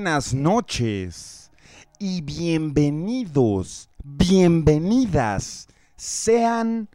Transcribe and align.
Buenas 0.00 0.32
noches 0.32 1.50
y 1.98 2.22
bienvenidos, 2.22 3.90
bienvenidas 4.02 5.68
sean 5.94 6.88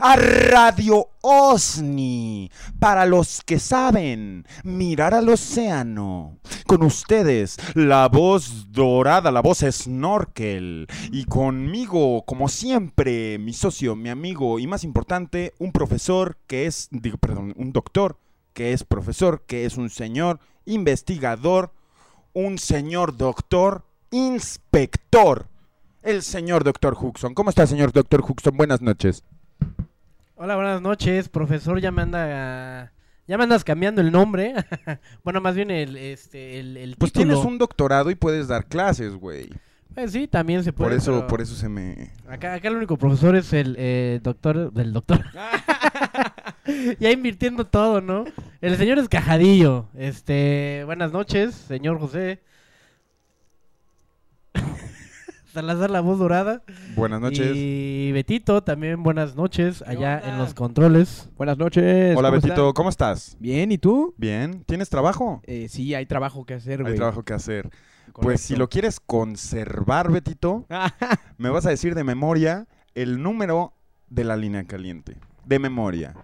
a 0.00 0.16
Radio 0.16 1.06
OSNI. 1.20 2.50
Para 2.80 3.06
los 3.06 3.42
que 3.44 3.60
saben 3.60 4.44
mirar 4.64 5.14
al 5.14 5.28
océano. 5.28 6.40
Con 6.66 6.82
ustedes, 6.82 7.58
la 7.74 8.08
voz 8.08 8.72
dorada, 8.72 9.30
la 9.30 9.40
voz 9.40 9.60
snorkel. 9.60 10.88
Y 11.12 11.26
conmigo, 11.26 12.24
como 12.26 12.48
siempre, 12.48 13.38
mi 13.38 13.52
socio, 13.52 13.94
mi 13.94 14.08
amigo 14.08 14.58
y 14.58 14.66
más 14.66 14.82
importante, 14.82 15.54
un 15.60 15.70
profesor 15.70 16.36
que 16.48 16.66
es, 16.66 16.88
digo, 16.90 17.18
perdón, 17.18 17.54
un 17.56 17.72
doctor 17.72 18.18
que 18.52 18.72
es 18.72 18.82
profesor, 18.82 19.44
que 19.46 19.64
es 19.64 19.76
un 19.76 19.90
señor 19.90 20.40
investigador 20.66 21.77
un 22.32 22.58
señor 22.58 23.16
doctor 23.16 23.84
inspector, 24.10 25.46
el 26.02 26.22
señor 26.22 26.64
doctor 26.64 26.96
Huxon. 26.98 27.34
¿Cómo 27.34 27.50
está, 27.50 27.66
señor 27.66 27.92
doctor 27.92 28.22
Huxon? 28.26 28.56
Buenas 28.56 28.80
noches. 28.80 29.24
Hola, 30.36 30.54
buenas 30.56 30.80
noches, 30.80 31.28
profesor. 31.28 31.80
Ya 31.80 31.90
me 31.90 32.02
anda, 32.02 32.92
ya 33.26 33.36
me 33.36 33.44
andas 33.44 33.64
cambiando 33.64 34.00
el 34.00 34.12
nombre. 34.12 34.54
bueno, 35.24 35.40
más 35.40 35.54
bien 35.56 35.70
el, 35.70 35.96
este, 35.96 36.60
el, 36.60 36.76
el 36.76 36.96
Pues 36.96 37.12
título. 37.12 37.34
tienes 37.34 37.44
un 37.44 37.58
doctorado 37.58 38.10
y 38.10 38.14
puedes 38.14 38.48
dar 38.48 38.66
clases, 38.66 39.14
güey. 39.16 39.50
Pues 39.98 40.12
sí, 40.12 40.28
también 40.28 40.62
se 40.62 40.72
puede. 40.72 40.90
Por 40.90 40.96
eso, 40.96 41.12
pero 41.12 41.26
por 41.26 41.40
eso 41.40 41.56
se 41.56 41.68
me. 41.68 42.12
Acá, 42.28 42.54
acá 42.54 42.68
el 42.68 42.76
único 42.76 42.96
profesor 42.96 43.34
es 43.34 43.52
el 43.52 43.74
eh, 43.76 44.20
doctor 44.22 44.72
del 44.72 44.92
doctor. 44.92 45.24
ya 47.00 47.10
invirtiendo 47.10 47.66
todo, 47.66 48.00
¿no? 48.00 48.24
El 48.60 48.76
señor 48.76 48.98
es 48.98 49.08
Cajadillo. 49.08 49.88
Este, 49.96 50.84
buenas 50.86 51.10
noches, 51.10 51.52
señor 51.52 51.98
José. 51.98 52.40
Salazar 55.52 55.90
la 55.90 56.00
voz 56.00 56.20
dorada. 56.20 56.62
Buenas 56.94 57.20
noches. 57.20 57.50
Y 57.56 58.12
Betito 58.12 58.62
también 58.62 59.02
buenas 59.02 59.34
noches 59.34 59.82
allá 59.82 60.20
en 60.20 60.38
los 60.38 60.54
controles. 60.54 61.28
Buenas 61.36 61.58
noches. 61.58 62.16
Hola, 62.16 62.28
¿cómo 62.28 62.40
Betito? 62.40 62.72
¿cómo 62.72 62.88
estás? 62.88 63.36
Bien, 63.40 63.72
¿y 63.72 63.78
tú? 63.78 64.14
Bien. 64.16 64.62
¿Tienes 64.64 64.90
trabajo? 64.90 65.42
Eh, 65.44 65.66
sí, 65.68 65.92
hay 65.96 66.06
trabajo 66.06 66.46
que 66.46 66.54
hacer, 66.54 66.82
güey. 66.82 66.92
Hay 66.92 66.98
trabajo 66.98 67.24
que 67.24 67.32
hacer. 67.34 67.68
Pues 68.20 68.40
si 68.40 68.56
lo 68.56 68.68
quieres 68.68 69.00
conservar, 69.00 70.10
Betito, 70.10 70.66
me 71.38 71.50
vas 71.50 71.66
a 71.66 71.70
decir 71.70 71.94
de 71.94 72.04
memoria 72.04 72.66
el 72.94 73.22
número 73.22 73.72
de 74.10 74.24
la 74.24 74.36
línea 74.36 74.64
caliente. 74.64 75.16
De 75.44 75.58
memoria. 75.58 76.14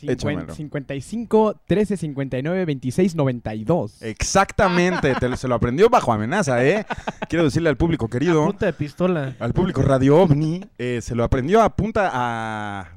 Cincuen- 0.00 0.10
échamelo. 0.12 0.54
55 0.54 1.60
13 1.66 1.96
59 1.96 2.64
26 2.64 3.14
92. 3.14 4.02
Exactamente, 4.02 5.14
te 5.14 5.28
lo- 5.28 5.36
se 5.36 5.48
lo 5.48 5.54
aprendió 5.54 5.88
bajo 5.88 6.12
amenaza, 6.12 6.64
¿eh? 6.64 6.84
Quiero 7.28 7.44
decirle 7.44 7.68
al 7.70 7.76
público 7.76 8.06
A 8.06 8.10
querido, 8.10 8.44
punta 8.46 8.66
de 8.66 8.72
pistola. 8.74 9.34
al 9.38 9.52
público 9.54 9.80
Radio 9.82 10.18
OVNI, 10.22 10.64
eh, 10.78 11.00
se 11.02 11.14
lo 11.14 11.24
aprendió 11.24 11.62
a 11.62 11.74
punta 11.74 12.10
a... 12.12 12.88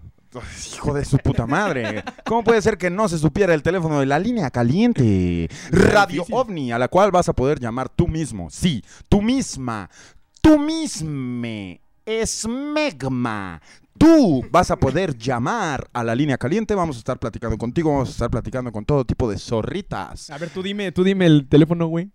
Hijo 0.73 0.93
de 0.93 1.05
su 1.05 1.17
puta 1.17 1.45
madre. 1.45 2.03
¿Cómo 2.25 2.43
puede 2.43 2.61
ser 2.61 2.77
que 2.77 2.89
no 2.89 3.07
se 3.09 3.17
supiera 3.17 3.53
el 3.53 3.63
teléfono 3.63 3.99
de 3.99 4.05
la 4.05 4.19
línea 4.19 4.49
caliente? 4.49 5.49
Radio. 5.71 6.25
OVNI, 6.29 6.71
a 6.71 6.79
la 6.79 6.87
cual 6.87 7.11
vas 7.11 7.29
a 7.29 7.33
poder 7.33 7.59
llamar 7.59 7.89
tú 7.89 8.07
mismo. 8.07 8.49
Sí, 8.49 8.83
tú 9.09 9.21
misma. 9.21 9.89
Tú 10.41 10.59
misme. 10.59 11.81
Esmegma. 12.05 13.61
Tú 13.97 14.45
vas 14.51 14.69
a 14.69 14.77
poder 14.77 15.17
llamar 15.17 15.89
a 15.91 16.03
la 16.03 16.13
línea 16.13 16.37
caliente. 16.37 16.75
Vamos 16.75 16.97
a 16.97 16.99
estar 16.99 17.17
platicando 17.17 17.57
contigo. 17.57 17.91
Vamos 17.91 18.09
a 18.09 18.11
estar 18.11 18.29
platicando 18.29 18.71
con 18.71 18.85
todo 18.85 19.05
tipo 19.05 19.29
de 19.29 19.37
zorritas. 19.37 20.29
A 20.29 20.37
ver, 20.37 20.49
tú 20.49 20.61
dime, 20.61 20.91
tú 20.91 21.03
dime 21.03 21.25
el 21.25 21.47
teléfono, 21.47 21.87
güey. 21.87 22.11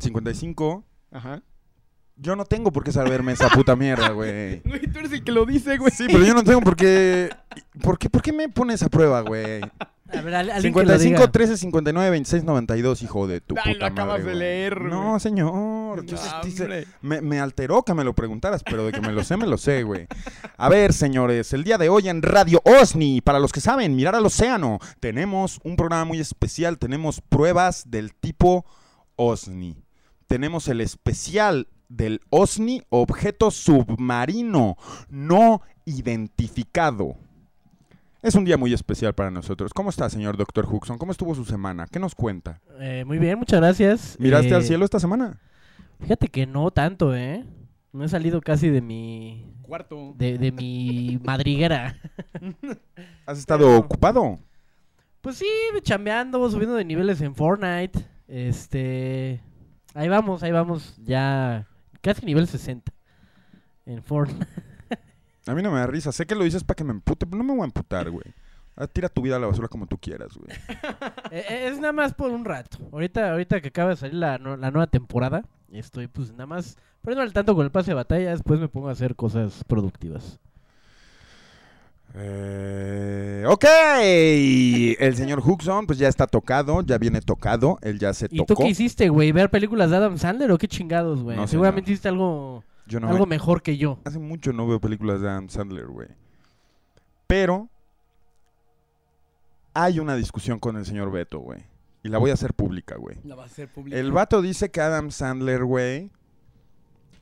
55. 0.00 0.84
Ajá. 1.12 1.42
Yo 2.22 2.36
no 2.36 2.44
tengo 2.44 2.70
por 2.70 2.84
qué 2.84 2.92
saberme 2.92 3.32
esa 3.32 3.48
puta 3.48 3.76
mierda, 3.76 4.08
güey. 4.12 4.60
Güey, 4.60 4.80
tú 4.92 4.98
eres 4.98 5.12
el 5.12 5.24
que 5.24 5.32
lo 5.32 5.46
dice, 5.46 5.78
güey. 5.78 5.90
Sí, 5.90 6.04
pero 6.06 6.24
yo 6.24 6.34
no 6.34 6.44
tengo 6.44 6.60
por 6.60 6.76
qué. 6.76 7.30
¿Por 7.82 7.98
qué, 7.98 8.10
por 8.10 8.20
qué 8.22 8.32
me 8.32 8.48
pones 8.48 8.82
a 8.82 8.88
prueba, 8.88 9.22
güey? 9.22 9.60
A 10.12 10.22
ver, 10.22 10.34
al- 10.34 10.50
alguien 10.50 10.74
que 10.74 10.80
lo 10.80 10.86
55, 10.98 11.18
diga. 11.20 11.30
13, 11.32 11.56
59, 11.56 12.10
26, 12.10 12.42
92, 12.44 13.02
hijo 13.02 13.28
de 13.28 13.40
tu 13.40 13.54
Ay, 13.56 13.74
puta 13.74 13.86
lo 13.86 13.92
acabas 13.92 14.18
madre, 14.18 14.22
de 14.24 14.30
güey. 14.32 14.38
leer, 14.40 14.80
No, 14.82 15.08
güey. 15.10 15.20
señor. 15.20 16.04
Yo 16.04 16.16
No, 16.16 16.42
dice- 16.42 16.62
hombre. 16.64 16.86
me, 17.00 17.20
me 17.20 17.38
alteró 17.40 17.84
que 17.84 17.94
me 17.94 18.02
lo 18.04 18.12
preguntaras, 18.12 18.62
pero 18.64 18.84
de 18.86 18.92
que 18.92 19.00
me 19.00 19.12
lo 19.12 19.22
sé, 19.24 19.36
me 19.36 19.46
lo 19.46 19.56
sé, 19.56 19.84
güey. 19.84 20.08
A 20.58 20.68
ver, 20.68 20.92
señores, 20.92 21.52
el 21.52 21.62
día 21.64 21.78
de 21.78 21.88
hoy 21.88 22.08
en 22.08 22.22
Radio 22.22 22.60
OSNI, 22.64 23.20
para 23.20 23.38
los 23.38 23.52
que 23.52 23.60
saben, 23.60 23.94
mirar 23.96 24.16
al 24.16 24.26
océano, 24.26 24.78
tenemos 24.98 25.60
un 25.62 25.76
programa 25.76 26.04
muy 26.04 26.18
especial, 26.20 26.76
tenemos 26.78 27.20
pruebas 27.20 27.84
del 27.88 28.12
tipo 28.14 28.66
OSNI. 29.16 29.76
Tenemos 30.26 30.66
el 30.68 30.80
especial 30.80 31.68
del 31.90 32.20
OSNI, 32.30 32.82
objeto 32.88 33.50
submarino 33.50 34.76
no 35.10 35.60
identificado. 35.84 37.16
Es 38.22 38.34
un 38.34 38.44
día 38.44 38.56
muy 38.56 38.72
especial 38.72 39.14
para 39.14 39.30
nosotros. 39.30 39.72
¿Cómo 39.74 39.90
está, 39.90 40.08
señor 40.08 40.36
Dr. 40.36 40.66
Huxon? 40.70 40.98
¿Cómo 40.98 41.10
estuvo 41.12 41.34
su 41.34 41.44
semana? 41.44 41.86
¿Qué 41.90 41.98
nos 41.98 42.14
cuenta? 42.14 42.60
Eh, 42.78 43.04
muy 43.06 43.18
bien, 43.18 43.38
muchas 43.38 43.60
gracias. 43.60 44.16
¿Miraste 44.18 44.48
Eh, 44.50 44.54
al 44.54 44.62
cielo 44.62 44.84
esta 44.84 45.00
semana? 45.00 45.40
Fíjate 46.00 46.28
que 46.28 46.46
no 46.46 46.70
tanto, 46.70 47.14
¿eh? 47.14 47.44
No 47.92 48.04
he 48.04 48.08
salido 48.08 48.40
casi 48.40 48.68
de 48.68 48.80
mi... 48.82 49.46
Cuarto. 49.62 50.14
De, 50.16 50.38
de 50.38 50.52
mi 50.52 51.18
madriguera. 51.24 51.96
¿Has 53.26 53.38
estado 53.38 53.66
Pero- 53.66 53.78
ocupado? 53.78 54.38
Pues 55.22 55.36
sí, 55.36 55.46
chambeando, 55.82 56.48
subiendo 56.50 56.76
de 56.76 56.84
niveles 56.84 57.20
en 57.20 57.34
Fortnite. 57.34 57.98
Este... 58.28 59.42
Ahí 59.94 60.08
vamos, 60.08 60.42
ahí 60.42 60.52
vamos. 60.52 60.94
Ya 61.02 61.66
casi 62.00 62.24
nivel 62.26 62.46
60 62.46 62.92
en 63.86 64.02
Fortnite. 64.02 64.46
A 65.46 65.54
mí 65.54 65.62
no 65.62 65.70
me 65.70 65.78
da 65.80 65.86
risa. 65.86 66.12
Sé 66.12 66.26
que 66.26 66.34
lo 66.34 66.44
dices 66.44 66.62
para 66.64 66.76
que 66.76 66.84
me 66.84 66.92
empute, 66.92 67.26
pero 67.26 67.38
no 67.38 67.44
me 67.44 67.52
voy 67.54 67.62
a 67.62 67.64
emputar, 67.66 68.10
güey. 68.10 68.24
Ah, 68.76 68.86
Tira 68.86 69.08
tu 69.08 69.20
vida 69.22 69.36
a 69.36 69.38
la 69.38 69.46
basura 69.46 69.68
como 69.68 69.86
tú 69.86 69.98
quieras, 69.98 70.36
güey. 70.36 70.56
Eh, 71.32 71.44
eh, 71.48 71.68
es 71.68 71.78
nada 71.78 71.92
más 71.92 72.12
por 72.14 72.30
un 72.30 72.44
rato. 72.44 72.78
Ahorita, 72.92 73.30
ahorita 73.30 73.60
que 73.60 73.68
acaba 73.68 73.90
de 73.90 73.96
salir 73.96 74.14
la, 74.16 74.38
nu- 74.38 74.56
la 74.56 74.70
nueva 74.70 74.86
temporada, 74.88 75.44
estoy 75.70 76.08
pues 76.08 76.32
nada 76.32 76.46
más 76.46 76.76
poniendo 77.02 77.22
al 77.22 77.32
tanto 77.32 77.54
con 77.54 77.64
el 77.64 77.70
pase 77.70 77.92
de 77.92 77.94
batalla, 77.94 78.30
después 78.30 78.58
me 78.60 78.68
pongo 78.68 78.88
a 78.88 78.92
hacer 78.92 79.14
cosas 79.16 79.62
productivas. 79.68 80.40
Eh, 82.14 83.29
ok, 83.46 83.64
el 84.98 85.16
señor 85.16 85.40
Huxon 85.44 85.86
pues 85.86 85.98
ya 85.98 86.08
está 86.08 86.26
tocado, 86.26 86.82
ya 86.82 86.98
viene 86.98 87.20
tocado, 87.20 87.78
él 87.82 87.98
ya 87.98 88.12
se 88.14 88.26
¿Y 88.30 88.38
tú 88.38 88.44
tocó. 88.46 88.62
qué 88.64 88.70
hiciste, 88.70 89.08
güey? 89.08 89.32
¿Ver 89.32 89.50
películas 89.50 89.90
de 89.90 89.96
Adam 89.96 90.18
Sandler 90.18 90.50
o 90.50 90.58
qué 90.58 90.68
chingados, 90.68 91.22
güey? 91.22 91.36
No, 91.36 91.46
Seguramente 91.46 91.86
señor. 91.86 91.94
hiciste 91.94 92.08
algo, 92.08 92.64
Yo 92.86 93.00
no 93.00 93.08
algo 93.08 93.26
me- 93.26 93.36
mejor 93.36 93.62
que 93.62 93.76
yo. 93.76 93.98
hace 94.04 94.18
mucho 94.18 94.52
no 94.52 94.66
veo 94.66 94.80
películas 94.80 95.20
de 95.20 95.28
Adam 95.28 95.48
Sandler, 95.48 95.86
güey. 95.86 96.08
Pero 97.26 97.68
hay 99.74 100.00
una 100.00 100.16
discusión 100.16 100.58
con 100.58 100.76
el 100.76 100.84
señor 100.84 101.10
Beto, 101.12 101.38
güey. 101.40 101.60
Y 102.02 102.08
la 102.08 102.18
voy 102.18 102.30
a 102.30 102.34
hacer 102.34 102.54
pública, 102.54 102.96
güey. 102.96 103.18
La 103.24 103.34
va 103.34 103.42
a 103.42 103.46
hacer 103.46 103.68
pública. 103.68 103.98
El 103.98 104.10
vato 104.10 104.40
dice 104.42 104.70
que 104.70 104.80
Adam 104.80 105.10
Sandler, 105.10 105.64
güey, 105.64 106.10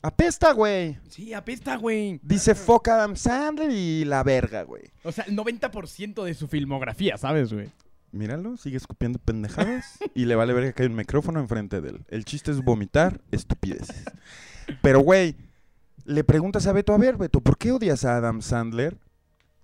apesta, 0.03 0.53
güey. 0.53 0.99
Sí, 1.09 1.35
apesta, 1.35 1.77
güey. 1.77 2.21
Dice 2.23 2.55
fuck 2.55 2.89
Adam 2.89 3.17
Sandler 3.17 3.71
y 3.71 4.05
la 4.05 4.23
verga, 4.23 4.63
güey. 4.63 4.85
O 5.05 5.13
sea, 5.13 5.25
el 5.25 5.37
90% 5.37 6.25
de 6.25 6.35
su 6.35 6.49
filmografía, 6.49 7.17
¿sabes, 7.19 7.53
güey? 7.53 7.71
Míralo, 8.11 8.57
sigue 8.57 8.79
escupiendo 8.79 9.19
pendejadas 9.19 9.99
y 10.15 10.25
le 10.25 10.35
vale 10.35 10.55
verga 10.55 10.73
que 10.73 10.83
hay 10.83 10.89
un 10.89 10.97
micrófono 10.97 11.41
enfrente 11.41 11.81
de 11.81 11.91
él. 11.91 12.05
El 12.09 12.25
chiste 12.25 12.51
es 12.51 12.63
vomitar 12.63 13.21
estupideces. 13.31 14.05
Pero, 14.83 15.01
güey, 15.01 15.37
le 16.05 16.25
preguntas 16.25 16.67
a 16.67 16.73
Beto, 16.73 16.95
a 16.95 16.99
ver, 16.99 17.17
Beto, 17.17 17.41
¿por 17.41 17.59
qué 17.59 17.73
odias 17.73 18.05
a 18.05 18.17
Adam 18.17 18.41
Sandler? 18.41 18.99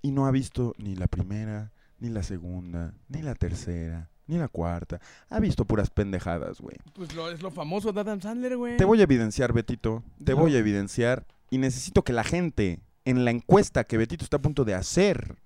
Y 0.03 0.11
no 0.11 0.27
ha 0.27 0.31
visto 0.31 0.75
ni 0.77 0.95
la 0.95 1.07
primera, 1.07 1.73
ni 1.99 2.11
la 2.11 2.23
segunda, 2.23 2.93
ni 3.09 3.23
la 3.23 3.35
tercera, 3.35 4.11
ni 4.27 4.39
la 4.39 4.49
cuarta. 4.49 5.01
Ha 5.29 5.41
visto 5.41 5.65
puras 5.65 5.91
pendejadas, 5.91 6.61
güey. 6.61 6.77
Pues 6.95 7.15
lo, 7.15 7.31
es 7.31 7.43
lo 7.43 7.51
famoso 7.51 7.93
de 7.93 8.01
Adam 8.01 8.21
Sandler, 8.21 8.57
güey. 8.57 8.77
Te 8.77 8.85
voy 8.85 9.01
a 9.01 9.05
evidenciar, 9.05 9.53
Betito. 9.53 10.03
Te 10.25 10.33
No. 10.33 10.39
voy 10.39 10.55
a 10.57 10.59
evidenciar. 10.59 11.27
Y 11.51 11.59
necesito 11.59 12.03
que 12.03 12.13
la 12.13 12.25
gente, 12.25 12.81
en 13.05 13.25
la 13.25 13.31
encuesta 13.31 13.85
que 13.85 13.97
Betito 13.99 14.25
está 14.25 14.39
a 14.39 14.43
punto 14.43 14.65
de 14.65 14.75
hacer, 14.75 15.37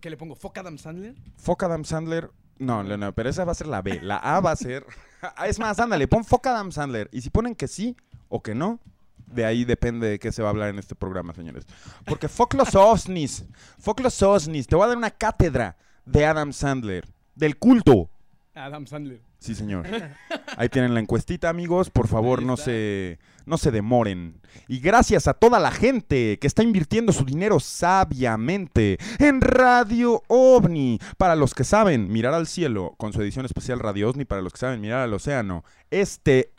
¿Qué 0.00 0.10
le 0.10 0.16
pongo? 0.16 0.36
¿Fuck 0.36 0.58
Adam 0.58 0.78
Sandler? 0.78 1.14
Fuck 1.38 1.62
Adam 1.64 1.84
Sandler. 1.84 2.30
No, 2.58 2.84
no, 2.84 2.96
no, 2.96 3.12
pero 3.14 3.30
esa 3.30 3.44
va 3.44 3.52
a 3.52 3.54
ser 3.56 3.66
la 3.66 3.82
B. 3.82 4.00
La 4.02 4.16
A 4.18 4.40
va 4.40 4.52
a 4.52 4.56
ser. 4.56 4.84
Ah, 5.36 5.46
es 5.46 5.60
más, 5.60 5.78
ándale, 5.78 6.08
pon 6.08 6.24
Fuck 6.24 6.48
Adam 6.48 6.72
Sandler. 6.72 7.08
Y 7.12 7.20
si 7.20 7.30
ponen 7.30 7.54
que 7.54 7.68
sí 7.68 7.96
o 8.28 8.42
que 8.42 8.56
no, 8.56 8.80
de 9.26 9.44
ahí 9.44 9.64
depende 9.64 10.08
de 10.08 10.18
qué 10.18 10.32
se 10.32 10.42
va 10.42 10.48
a 10.48 10.50
hablar 10.50 10.68
en 10.70 10.80
este 10.80 10.96
programa, 10.96 11.32
señores. 11.32 11.64
Porque 12.04 12.26
fuck 12.28 12.54
los 12.54 12.74
OSNIs. 12.74 13.44
Fuck 13.78 14.00
los 14.00 14.20
OSNIs. 14.20 14.66
Te 14.66 14.74
voy 14.74 14.84
a 14.84 14.88
dar 14.88 14.96
una 14.96 15.12
cátedra 15.12 15.76
de 16.04 16.26
Adam 16.26 16.52
Sandler. 16.52 17.08
Del 17.34 17.56
culto. 17.56 18.10
Adam 18.54 18.86
Sandler. 18.86 19.20
Sí, 19.38 19.54
señor. 19.56 19.86
Ahí 20.56 20.68
tienen 20.68 20.94
la 20.94 21.00
encuestita, 21.00 21.48
amigos. 21.48 21.90
Por 21.90 22.06
favor, 22.06 22.42
no 22.42 22.56
se, 22.56 23.18
no 23.44 23.58
se 23.58 23.72
demoren. 23.72 24.40
Y 24.68 24.78
gracias 24.78 25.26
a 25.26 25.34
toda 25.34 25.58
la 25.58 25.72
gente 25.72 26.38
que 26.38 26.46
está 26.46 26.62
invirtiendo 26.62 27.12
su 27.12 27.24
dinero 27.24 27.58
sabiamente 27.58 28.98
en 29.18 29.40
Radio 29.40 30.22
OVNI. 30.28 31.00
Para 31.16 31.34
los 31.34 31.54
que 31.54 31.64
saben 31.64 32.12
mirar 32.12 32.34
al 32.34 32.46
cielo 32.46 32.94
con 32.98 33.12
su 33.12 33.20
edición 33.20 33.44
especial 33.44 33.80
Radio 33.80 34.10
OVNI, 34.10 34.24
para 34.26 34.42
los 34.42 34.52
que 34.52 34.60
saben 34.60 34.80
mirar 34.80 35.00
al 35.00 35.14
océano, 35.14 35.64
este... 35.90 36.52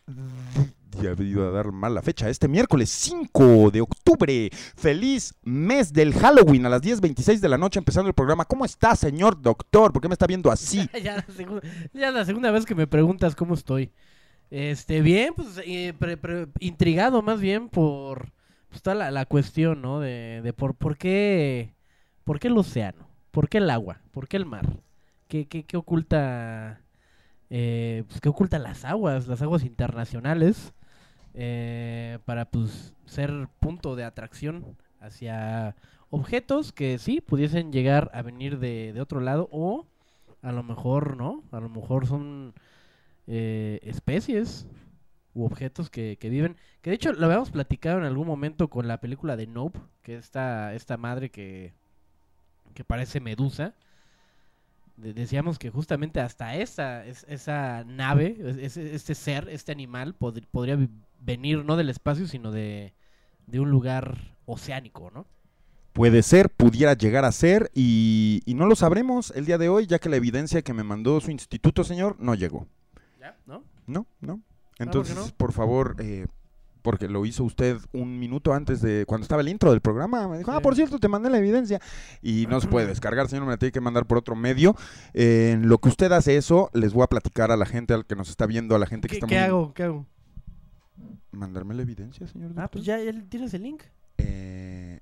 Ya 1.01 1.11
he 1.11 1.23
ido 1.23 1.47
a 1.47 1.51
dar 1.51 1.71
mal 1.71 1.93
la 1.93 2.01
fecha. 2.01 2.29
Este 2.29 2.47
miércoles 2.47 2.89
5 2.89 3.71
de 3.71 3.81
octubre. 3.81 4.49
Feliz 4.75 5.33
mes 5.43 5.93
del 5.93 6.13
Halloween 6.13 6.65
a 6.65 6.69
las 6.69 6.81
10.26 6.81 7.39
de 7.39 7.49
la 7.49 7.57
noche 7.57 7.79
empezando 7.79 8.07
el 8.07 8.13
programa. 8.13 8.45
¿Cómo 8.45 8.65
está, 8.65 8.95
señor 8.95 9.41
doctor? 9.41 9.91
¿Por 9.91 10.01
qué 10.01 10.07
me 10.07 10.13
está 10.13 10.27
viendo 10.27 10.51
así? 10.51 10.89
ya, 11.03 11.15
la 11.15 11.33
segunda, 11.35 11.61
la 11.93 12.25
segunda 12.25 12.51
vez 12.51 12.65
que 12.65 12.75
me 12.75 12.87
preguntas 12.87 13.35
cómo 13.35 13.53
estoy. 13.53 13.91
Este, 14.49 15.01
bien, 15.01 15.33
pues 15.35 15.59
eh, 15.65 15.93
intrigado 16.59 17.21
más 17.21 17.39
bien 17.39 17.69
por 17.69 18.31
pues, 18.69 18.81
toda 18.81 19.11
la, 19.11 19.25
cuestión, 19.25 19.81
¿no? 19.81 19.99
De, 19.99 20.41
de 20.43 20.53
por, 20.53 20.75
por 20.75 20.97
qué 20.97 21.73
por 22.23 22.39
qué 22.39 22.47
el 22.47 22.57
océano, 22.57 23.07
por 23.31 23.49
qué 23.49 23.59
el 23.59 23.69
agua, 23.69 24.01
por 24.11 24.27
qué 24.27 24.37
el 24.37 24.45
mar, 24.45 24.67
qué, 25.27 25.47
qué, 25.47 25.65
qué 25.65 25.77
oculta, 25.77 26.81
eh, 27.49 28.03
pues, 28.07 28.21
qué 28.21 28.29
oculta 28.29 28.59
las 28.59 28.85
aguas, 28.85 29.27
las 29.27 29.41
aguas 29.41 29.63
internacionales, 29.63 30.73
eh, 31.33 32.19
para 32.25 32.45
pues 32.45 32.93
ser 33.05 33.47
punto 33.59 33.95
de 33.95 34.03
atracción 34.03 34.77
hacia 34.99 35.75
objetos 36.09 36.71
que 36.71 36.97
sí 36.99 37.21
pudiesen 37.21 37.71
llegar 37.71 38.09
a 38.13 38.21
venir 38.21 38.59
de, 38.59 38.93
de 38.93 39.01
otro 39.01 39.19
lado 39.19 39.49
o 39.51 39.87
a 40.41 40.51
lo 40.51 40.63
mejor 40.63 41.17
no, 41.17 41.43
a 41.51 41.59
lo 41.59 41.69
mejor 41.69 42.05
son 42.07 42.53
eh, 43.27 43.79
especies 43.83 44.67
u 45.33 45.45
objetos 45.45 45.89
que, 45.89 46.17
que 46.19 46.29
viven. 46.29 46.55
Que 46.81 46.91
de 46.91 46.95
hecho 46.97 47.13
lo 47.13 47.25
habíamos 47.25 47.49
platicado 47.51 47.97
en 47.97 48.03
algún 48.05 48.27
momento 48.27 48.69
con 48.69 48.87
la 48.87 48.99
película 48.99 49.35
de 49.35 49.47
Nope, 49.47 49.79
que 50.03 50.15
esta, 50.17 50.73
esta 50.75 50.97
madre 50.97 51.29
que, 51.31 51.73
que 52.75 52.83
parece 52.83 53.19
medusa. 53.19 53.73
De- 54.97 55.13
decíamos 55.13 55.57
que 55.57 55.71
justamente 55.71 56.19
hasta 56.19 56.55
esa, 56.55 57.05
es- 57.05 57.25
esa 57.27 57.83
nave, 57.85 58.37
es- 58.59 58.77
este 58.77 59.15
ser, 59.15 59.49
este 59.49 59.71
animal, 59.71 60.15
pod- 60.19 60.45
podría 60.51 60.77
venir 61.23 61.63
no 61.65 61.75
del 61.77 61.89
espacio, 61.89 62.27
sino 62.27 62.51
de, 62.51 62.93
de 63.47 63.59
un 63.59 63.69
lugar 63.71 64.35
oceánico, 64.45 65.11
¿no? 65.13 65.25
Puede 65.93 66.23
ser, 66.23 66.49
pudiera 66.49 66.93
llegar 66.95 67.23
a 67.23 67.31
ser 67.31 67.69
y, 67.75 68.41
y 68.45 68.55
no 68.55 68.65
lo 68.65 68.75
sabremos 68.75 69.31
el 69.35 69.45
día 69.45 69.57
de 69.59 69.69
hoy, 69.69 69.85
ya 69.85 69.99
que 69.99 70.09
la 70.09 70.15
evidencia 70.15 70.63
que 70.63 70.73
me 70.73 70.83
mandó 70.83 71.21
su 71.21 71.29
instituto, 71.29 71.83
señor, 71.83 72.15
no 72.19 72.33
llegó. 72.33 72.67
¿Ya? 73.19 73.37
¿No? 73.45 73.63
No, 73.85 74.07
no. 74.19 74.37
¿por 74.37 74.75
qué 74.77 74.83
Entonces, 74.83 75.15
no? 75.15 75.27
por 75.37 75.53
favor, 75.53 75.95
eh, 75.99 76.25
porque 76.81 77.07
lo 77.07 77.25
hizo 77.27 77.43
usted 77.43 77.77
un 77.91 78.17
minuto 78.17 78.53
antes 78.53 78.81
de 78.81 79.05
cuando 79.05 79.23
estaba 79.23 79.43
el 79.43 79.49
intro 79.49 79.69
del 79.69 79.81
programa, 79.81 80.27
me 80.27 80.39
dijo, 80.39 80.51
ah, 80.51 80.61
por 80.61 80.75
cierto, 80.75 80.97
te 80.97 81.07
mandé 81.07 81.29
la 81.29 81.37
evidencia. 81.37 81.79
Y 82.23 82.47
no 82.49 82.59
se 82.59 82.67
puede 82.67 82.87
descargar, 82.87 83.29
señor, 83.29 83.45
me 83.45 83.51
la 83.51 83.57
tiene 83.57 83.71
que 83.71 83.79
mandar 83.79 84.07
por 84.07 84.17
otro 84.17 84.35
medio. 84.35 84.75
Eh, 85.13 85.51
en 85.53 85.69
lo 85.69 85.77
que 85.77 85.89
usted 85.89 86.11
hace 86.11 86.37
eso, 86.37 86.71
les 86.73 86.91
voy 86.91 87.03
a 87.03 87.07
platicar 87.07 87.51
a 87.51 87.55
la 87.55 87.67
gente, 87.67 87.93
al 87.93 88.05
que 88.07 88.15
nos 88.15 88.29
está 88.29 88.47
viendo, 88.47 88.75
a 88.75 88.79
la 88.79 88.87
gente 88.87 89.07
que 89.07 89.11
¿Qué, 89.11 89.17
está 89.17 89.27
qué 89.27 89.35
muy- 89.35 89.43
hago? 89.43 89.73
¿Qué 89.75 89.83
hago? 89.83 90.05
¿Mandarme 91.31 91.73
la 91.73 91.81
evidencia, 91.81 92.27
señor? 92.27 92.51
Ah, 92.57 92.69
pues 92.69 92.85
ya, 92.85 92.99
ya 92.99 93.11
tienes 93.29 93.53
el 93.53 93.63
link. 93.63 93.83
Eh, 94.17 94.99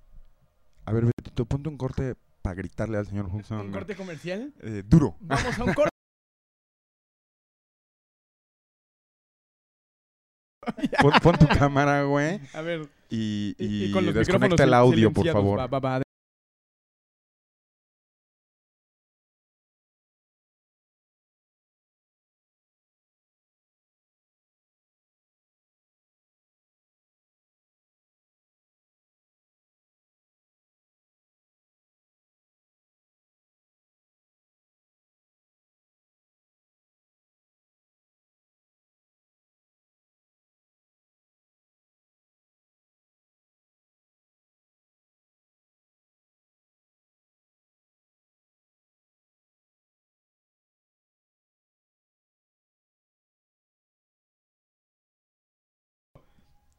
a 0.86 0.94
ver, 0.94 1.06
Betito, 1.06 1.46
ponte 1.46 1.70
un 1.70 1.78
corte 1.78 2.16
para 2.42 2.56
gritarle 2.56 2.98
al 2.98 3.08
señor 3.08 3.28
Hudson. 3.28 3.68
¿Un 3.68 3.72
corte 3.72 3.96
comercial? 3.96 4.54
Eh, 4.62 4.84
duro. 4.86 5.16
Vamos 5.22 5.60
a 5.60 5.64
un 5.64 5.74
corte. 5.74 5.90
Pon, 11.02 11.12
pon 11.24 11.38
tu 11.38 11.48
cámara, 11.48 12.04
güey. 12.04 12.40
A 12.54 12.62
ver. 12.62 12.88
Y, 13.10 13.56
Y, 13.58 13.66
y 13.66 13.86
y 13.86 13.92
con 13.92 14.06
los 14.06 14.14
micrófonos 14.16 14.28
desconecta 14.28 14.64
el 14.64 14.74
audio, 14.74 15.12
por 15.12 15.28
favor. 15.28 15.60
Va, 15.60 15.68
va, 15.68 15.80
va. 15.80 16.02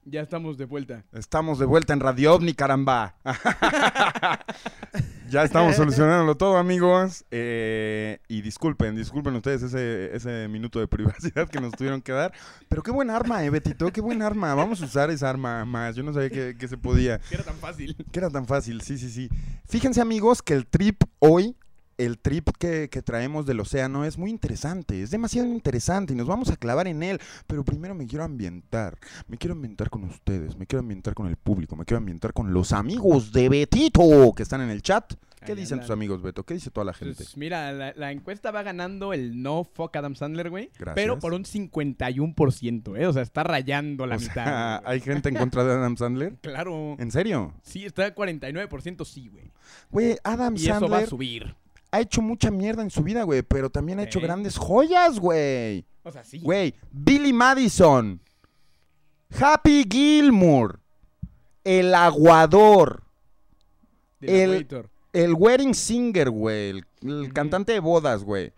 Ya 0.04 0.20
estamos 0.20 0.58
de 0.58 0.64
vuelta. 0.64 1.04
Estamos 1.12 1.60
de 1.60 1.64
vuelta 1.64 1.92
en 1.92 2.00
Radio 2.00 2.34
OVNI, 2.34 2.54
caramba. 2.54 3.14
ya 5.30 5.44
estamos 5.44 5.76
solucionándolo 5.76 6.36
todo, 6.36 6.56
amigos. 6.56 7.24
Eh, 7.30 8.18
y 8.26 8.42
disculpen, 8.42 8.96
disculpen 8.96 9.36
ustedes 9.36 9.62
ese, 9.62 10.14
ese 10.14 10.48
minuto 10.48 10.80
de 10.80 10.88
privacidad 10.88 11.48
que 11.48 11.60
nos 11.60 11.72
tuvieron 11.74 12.02
que 12.02 12.10
dar. 12.10 12.32
Pero 12.68 12.82
qué 12.82 12.90
buen 12.90 13.10
arma, 13.10 13.44
eh, 13.44 13.50
Betito, 13.50 13.92
qué 13.92 14.00
buen 14.00 14.22
arma. 14.22 14.54
Vamos 14.56 14.82
a 14.82 14.86
usar 14.86 15.08
esa 15.10 15.30
arma 15.30 15.64
más. 15.64 15.94
Yo 15.94 16.02
no 16.02 16.12
sabía 16.12 16.30
que, 16.30 16.56
que 16.58 16.66
se 16.66 16.76
podía. 16.76 17.20
Que 17.20 17.36
era 17.36 17.44
tan 17.44 17.56
fácil. 17.56 17.96
Que 18.10 18.18
era 18.18 18.28
tan 18.28 18.46
fácil, 18.46 18.80
sí, 18.80 18.98
sí, 18.98 19.08
sí. 19.08 19.28
Fíjense, 19.68 20.00
amigos, 20.00 20.42
que 20.42 20.54
el 20.54 20.66
trip 20.66 21.04
hoy 21.20 21.54
el 21.98 22.18
trip 22.18 22.48
que, 22.58 22.88
que 22.90 23.02
traemos 23.02 23.46
del 23.46 23.60
océano 23.60 24.04
es 24.04 24.18
muy 24.18 24.30
interesante, 24.30 25.02
es 25.02 25.10
demasiado 25.10 25.48
interesante 25.48 26.12
y 26.12 26.16
nos 26.16 26.26
vamos 26.26 26.50
a 26.50 26.56
clavar 26.56 26.86
en 26.88 27.02
él, 27.02 27.20
pero 27.46 27.64
primero 27.64 27.94
me 27.94 28.06
quiero 28.06 28.24
ambientar, 28.24 28.98
me 29.28 29.36
quiero 29.38 29.54
ambientar 29.54 29.90
con 29.90 30.04
ustedes, 30.04 30.56
me 30.56 30.66
quiero 30.66 30.80
ambientar 30.80 31.14
con 31.14 31.26
el 31.26 31.36
público, 31.36 31.76
me 31.76 31.84
quiero 31.84 31.98
ambientar 31.98 32.32
con 32.32 32.52
los 32.52 32.72
amigos 32.72 33.32
de 33.32 33.48
Betito 33.48 34.32
que 34.36 34.42
están 34.42 34.60
en 34.60 34.70
el 34.70 34.82
chat. 34.82 35.12
¿Qué 35.44 35.52
Ahí 35.52 35.58
dicen 35.58 35.74
andan. 35.78 35.86
tus 35.88 35.92
amigos, 35.92 36.22
Beto? 36.22 36.44
¿Qué 36.44 36.54
dice 36.54 36.70
toda 36.70 36.84
la 36.84 36.94
gente? 36.94 37.16
Pues, 37.16 37.36
mira, 37.36 37.72
la, 37.72 37.92
la 37.96 38.12
encuesta 38.12 38.52
va 38.52 38.62
ganando 38.62 39.12
el 39.12 39.42
no 39.42 39.64
fuck 39.64 39.96
Adam 39.96 40.14
Sandler, 40.14 40.50
güey. 40.50 40.70
Gracias. 40.78 40.94
Pero 40.94 41.18
por 41.18 41.34
un 41.34 41.44
51%, 41.44 42.96
¿eh? 42.96 43.06
O 43.06 43.12
sea, 43.12 43.22
está 43.22 43.42
rayando 43.42 44.06
la 44.06 44.16
O 44.16 44.20
mitad. 44.20 44.34
sea. 44.34 44.82
¿hay 44.84 45.00
gente 45.00 45.28
en 45.30 45.34
contra 45.34 45.64
de 45.64 45.72
Adam 45.72 45.96
Sandler? 45.96 46.36
Claro. 46.42 46.96
¿En 46.98 47.10
serio? 47.10 47.54
Sí, 47.62 47.84
está 47.84 48.14
49% 48.14 49.04
sí, 49.04 49.28
güey. 49.28 49.50
Güey, 49.90 50.16
Adam 50.22 50.54
Y 50.56 50.62
eso 50.68 50.70
va 50.70 50.76
a 50.76 50.80
Sandler 50.80 51.08
subir. 51.08 51.56
Ha 51.92 52.00
hecho 52.00 52.20
mucha 52.22 52.50
mierda 52.50 52.82
en 52.82 52.90
su 52.90 53.02
vida, 53.02 53.22
güey, 53.22 53.42
pero 53.42 53.70
también 53.70 54.00
ha 54.00 54.04
hecho 54.04 54.18
grandes 54.20 54.56
joyas, 54.56 55.20
güey. 55.20 55.84
O 56.02 56.10
sea, 56.10 56.24
sí. 56.24 56.40
Güey, 56.40 56.74
Billy 56.90 57.32
Madison, 57.32 58.20
Happy 59.38 59.86
Gilmour, 59.88 60.80
El 61.64 61.94
Aguador, 61.94 63.04
el- 64.20 64.66
el 65.12 65.34
Wedding 65.34 65.74
Singer, 65.74 66.30
güey, 66.30 66.82
el, 67.02 67.32
cantante 67.32 67.72
de 67.72 67.80
bodas, 67.80 68.24
güey. 68.24 68.52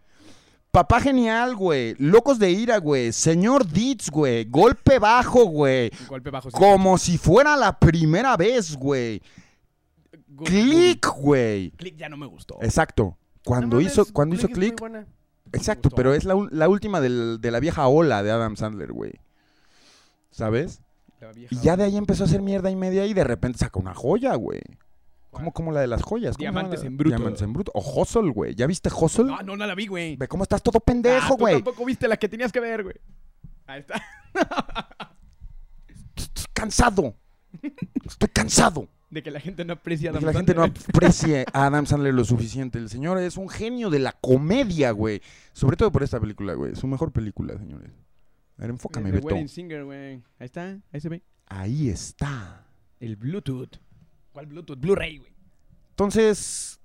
Papá 0.70 1.00
Genial, 1.00 1.54
güey. 1.54 1.94
Locos 1.98 2.38
de 2.40 2.50
Ira, 2.50 2.78
güey. 2.78 3.12
Señor 3.12 3.64
Ditz, 3.68 4.10
güey. 4.10 4.44
Golpe 4.44 4.98
bajo, 4.98 5.44
güey. 5.44 5.90
Golpe 6.08 6.30
bajo. 6.30 6.50
sí. 6.50 6.56
Como 6.56 6.98
si 6.98 7.16
fuera 7.16 7.56
la 7.56 7.78
primera 7.78 8.36
vez, 8.36 8.74
güey. 8.76 9.22
Click, 10.44 11.06
güey. 11.16 11.70
Click 11.72 11.96
ya 11.96 12.08
no 12.08 12.16
me 12.16 12.26
gustó. 12.26 12.58
Exacto. 12.60 13.16
Cuando 13.44 13.76
No 13.76 13.80
hizo, 13.82 14.04
cuando 14.12 14.34
hizo 14.36 14.46
es 14.46 14.56
muy 14.56 14.70
Click, 14.72 15.06
exacto, 15.52 15.90
pero 15.90 16.14
es 16.14 16.24
la, 16.24 16.34
la 16.50 16.68
última 16.68 17.00
del- 17.00 17.38
de 17.40 17.50
la 17.50 17.60
vieja 17.60 17.86
ola 17.88 18.22
de 18.22 18.30
Adam 18.30 18.56
Sandler, 18.56 18.92
güey. 18.92 19.12
¿Sabes? 20.30 20.80
La 21.20 21.32
vieja 21.32 21.54
Y 21.54 21.58
ya 21.60 21.76
de 21.76 21.84
ahí 21.84 21.96
empezó 21.96 22.24
a 22.24 22.26
hacer 22.26 22.42
mierda 22.42 22.70
y 22.70 22.76
media 22.76 23.06
y 23.06 23.14
de 23.14 23.24
repente 23.24 23.58
saca 23.58 23.78
una 23.78 23.94
joya, 23.94 24.34
güey. 24.34 24.60
Como, 25.30 25.52
como 25.52 25.72
la 25.72 25.80
de 25.80 25.86
las 25.88 26.02
joyas. 26.02 26.36
¿cómo 26.36 26.42
Diamantes 26.42 26.80
la- 26.80 26.86
en 26.86 26.96
bruto. 26.96 27.16
Diamantes 27.16 27.42
en 27.42 27.52
bruto. 27.52 27.72
O 27.74 27.80
Hustle, 27.80 28.30
güey. 28.30 28.54
¿Ya 28.54 28.66
viste 28.66 28.88
Hustle? 28.88 29.24
No, 29.24 29.42
no, 29.42 29.56
no 29.56 29.66
la 29.66 29.74
vi, 29.74 29.86
güey. 29.88 30.16
Ve 30.16 30.28
cómo 30.28 30.42
estás 30.44 30.62
todo 30.62 30.78
Ah, 30.78 30.84
pendejo, 30.84 31.34
tú 31.34 31.40
güey. 31.40 31.54
tampoco 31.56 31.84
viste 31.84 32.06
la 32.08 32.16
que 32.16 32.28
tenías 32.28 32.52
que 32.52 32.60
ver, 32.60 32.82
güey. 32.84 32.94
Ahí 33.66 33.80
está. 33.80 34.00
Estoy 36.16 36.44
cansado. 36.52 37.14
Estoy 38.06 38.28
cansado. 38.30 38.88
De 39.14 39.22
que 39.22 39.30
la 39.30 39.38
gente 39.38 39.64
no 39.64 39.74
aprecia 39.74 40.10
a 40.10 40.12
De 40.12 40.18
que 40.18 40.24
Adam 40.24 40.34
la 40.34 40.38
gente 40.40 40.54
no 40.54 40.62
Sandler. 40.62 40.84
aprecie 40.88 41.46
a 41.52 41.66
Adam 41.66 41.86
Sandler 41.86 42.12
lo 42.12 42.24
suficiente. 42.24 42.78
El 42.78 42.88
señor 42.88 43.18
es 43.18 43.36
un 43.36 43.48
genio 43.48 43.88
de 43.88 44.00
la 44.00 44.10
comedia, 44.10 44.90
güey. 44.90 45.22
Sobre 45.52 45.76
todo 45.76 45.92
por 45.92 46.02
esta 46.02 46.18
película, 46.18 46.54
güey. 46.54 46.74
Su 46.74 46.88
mejor 46.88 47.12
película, 47.12 47.56
señores. 47.56 47.90
A 48.58 48.62
ver, 48.62 48.70
enfócame, 48.70 49.10
The 49.10 49.16
Beto. 49.18 49.28
Wedding 49.28 49.48
Singer, 49.48 49.84
güey. 49.84 50.14
Ahí 50.38 50.46
está, 50.46 50.78
ahí 50.92 51.00
se 51.00 51.08
ve. 51.08 51.22
Ahí 51.46 51.88
está. 51.90 52.66
El 52.98 53.14
Bluetooth. 53.14 53.76
¿Cuál 54.32 54.46
Bluetooth? 54.46 54.80
Blu-ray, 54.80 55.18
güey. 55.18 55.32
Entonces, 55.90 56.80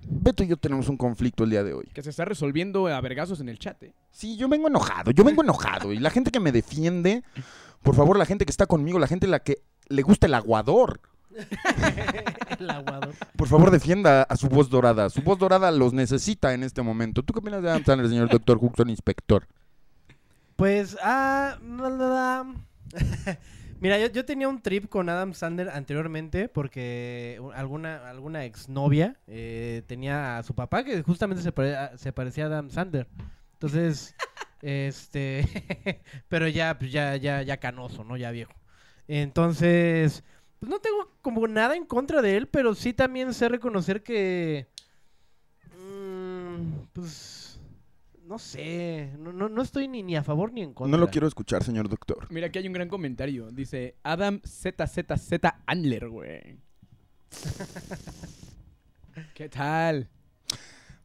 Beto 0.00 0.42
y 0.42 0.48
yo 0.48 0.56
tenemos 0.56 0.88
un 0.88 0.96
conflicto 0.96 1.44
el 1.44 1.50
día 1.50 1.62
de 1.62 1.72
hoy. 1.72 1.88
Que 1.94 2.02
se 2.02 2.10
está 2.10 2.24
resolviendo 2.24 2.88
a 2.88 3.00
vergazos 3.00 3.40
en 3.40 3.48
el 3.48 3.60
chat, 3.60 3.80
eh. 3.84 3.94
Sí, 4.10 4.36
yo 4.36 4.48
vengo 4.48 4.66
enojado, 4.66 5.12
yo 5.12 5.22
vengo 5.22 5.44
enojado. 5.44 5.92
Y 5.92 6.00
la 6.00 6.10
gente 6.10 6.32
que 6.32 6.40
me 6.40 6.50
defiende, 6.50 7.22
por 7.82 7.94
favor, 7.94 8.18
la 8.18 8.26
gente 8.26 8.44
que 8.44 8.50
está 8.50 8.66
conmigo, 8.66 8.98
la 8.98 9.06
gente 9.06 9.28
la 9.28 9.38
que 9.38 9.62
le 9.88 10.02
gusta 10.02 10.26
el 10.26 10.34
aguador, 10.34 11.00
El 12.58 12.70
aguador. 12.70 13.14
por 13.36 13.48
favor, 13.48 13.70
defienda 13.70 14.22
a 14.22 14.36
su 14.36 14.48
voz 14.48 14.68
dorada. 14.70 15.10
Su 15.10 15.22
voz 15.22 15.38
dorada 15.38 15.70
los 15.70 15.92
necesita 15.92 16.54
en 16.54 16.62
este 16.64 16.82
momento. 16.82 17.22
¿Tú 17.22 17.32
qué 17.32 17.38
opinas 17.40 17.62
de 17.62 17.70
Adam 17.70 17.84
Sandler, 17.84 18.08
señor 18.10 18.28
doctor 18.28 18.58
Huxon, 18.60 18.90
inspector? 18.90 19.46
Pues, 20.56 20.96
ah, 21.02 21.58
la, 21.62 21.88
la, 21.90 22.06
la. 22.08 22.54
Mira, 23.80 23.96
yo, 24.00 24.08
yo 24.08 24.24
tenía 24.24 24.48
un 24.48 24.60
trip 24.60 24.88
con 24.88 25.08
Adam 25.08 25.34
Sandler 25.34 25.68
anteriormente 25.68 26.48
porque 26.48 27.40
alguna, 27.54 28.08
alguna 28.10 28.44
exnovia 28.44 29.16
eh, 29.28 29.82
tenía 29.86 30.38
a 30.38 30.42
su 30.42 30.52
papá 30.56 30.82
que 30.82 31.00
justamente 31.04 31.44
se, 31.44 31.52
pare- 31.52 31.96
se 31.96 32.12
parecía 32.12 32.44
a 32.44 32.46
Adam 32.48 32.70
Sandler. 32.70 33.06
Entonces, 33.52 34.16
este, 34.62 35.46
pero 36.28 36.48
ya, 36.48 36.76
pues 36.76 36.90
ya, 36.90 37.14
ya, 37.16 37.42
ya 37.42 37.58
canoso, 37.58 38.02
¿no? 38.02 38.16
Ya 38.16 38.32
viejo. 38.32 38.52
Entonces, 39.08 40.22
pues 40.60 40.70
no 40.70 40.78
tengo 40.80 41.10
como 41.22 41.48
nada 41.48 41.74
en 41.74 41.86
contra 41.86 42.22
de 42.22 42.36
él, 42.36 42.46
pero 42.46 42.74
sí 42.74 42.92
también 42.92 43.32
sé 43.32 43.48
reconocer 43.48 44.02
que, 44.02 44.68
mm, 45.76 46.72
pues, 46.92 47.58
no 48.24 48.38
sé, 48.38 49.14
no, 49.18 49.32
no, 49.32 49.48
no 49.48 49.62
estoy 49.62 49.88
ni, 49.88 50.02
ni 50.02 50.14
a 50.14 50.22
favor 50.22 50.52
ni 50.52 50.62
en 50.62 50.74
contra. 50.74 50.90
No 50.90 51.02
lo 51.02 51.10
quiero 51.10 51.26
escuchar, 51.26 51.64
señor 51.64 51.88
doctor. 51.88 52.26
Mira, 52.30 52.48
aquí 52.48 52.58
hay 52.58 52.66
un 52.66 52.74
gran 52.74 52.88
comentario. 52.88 53.50
Dice 53.50 53.96
Adam 54.02 54.40
ZZZ 54.46 55.32
Andler, 55.66 56.10
güey. 56.10 56.58
¿Qué 59.34 59.48
tal? 59.48 60.10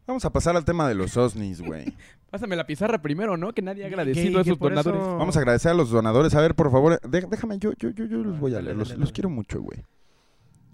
Vamos 0.06 0.26
a 0.26 0.34
pasar 0.34 0.58
al 0.58 0.66
tema 0.66 0.90
de 0.90 0.96
los 0.96 1.16
OSNIs, 1.16 1.62
güey. 1.62 1.96
Pásame 2.34 2.56
la 2.56 2.66
pizarra 2.66 3.00
primero, 3.00 3.38
¿no? 3.38 3.54
Que 3.54 3.62
nadie 3.62 3.84
ha 3.84 3.88
agradecido 3.88 4.40
a 4.40 4.44
por 4.44 4.58
donadores. 4.72 5.00
eso- 5.02 5.18
Vamos 5.20 5.36
a 5.36 5.40
agradecer 5.40 5.70
a 5.70 5.76
los 5.76 5.92
donadores. 5.92 6.34
A 6.34 6.42
ver, 6.42 6.56
por 6.56 6.72
favor, 6.72 7.00
déjame, 7.08 7.60
yo, 7.60 7.74
yo, 7.78 7.92
yo, 7.92 8.06
yo 8.06 8.18
los 8.24 8.40
voy 8.40 8.56
a 8.56 8.60
leer. 8.60 8.76
Los, 8.76 9.12
quiero 9.12 9.30
mucho, 9.30 9.62
güey. 9.62 9.84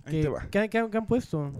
Ahí 0.05 0.13
¿Qué, 0.13 0.21
te 0.21 0.29
va. 0.29 0.47
qué- 0.49 0.69
qué- 0.69 0.87
qué 0.89 0.97
han 0.97 1.05
puesto? 1.05 1.51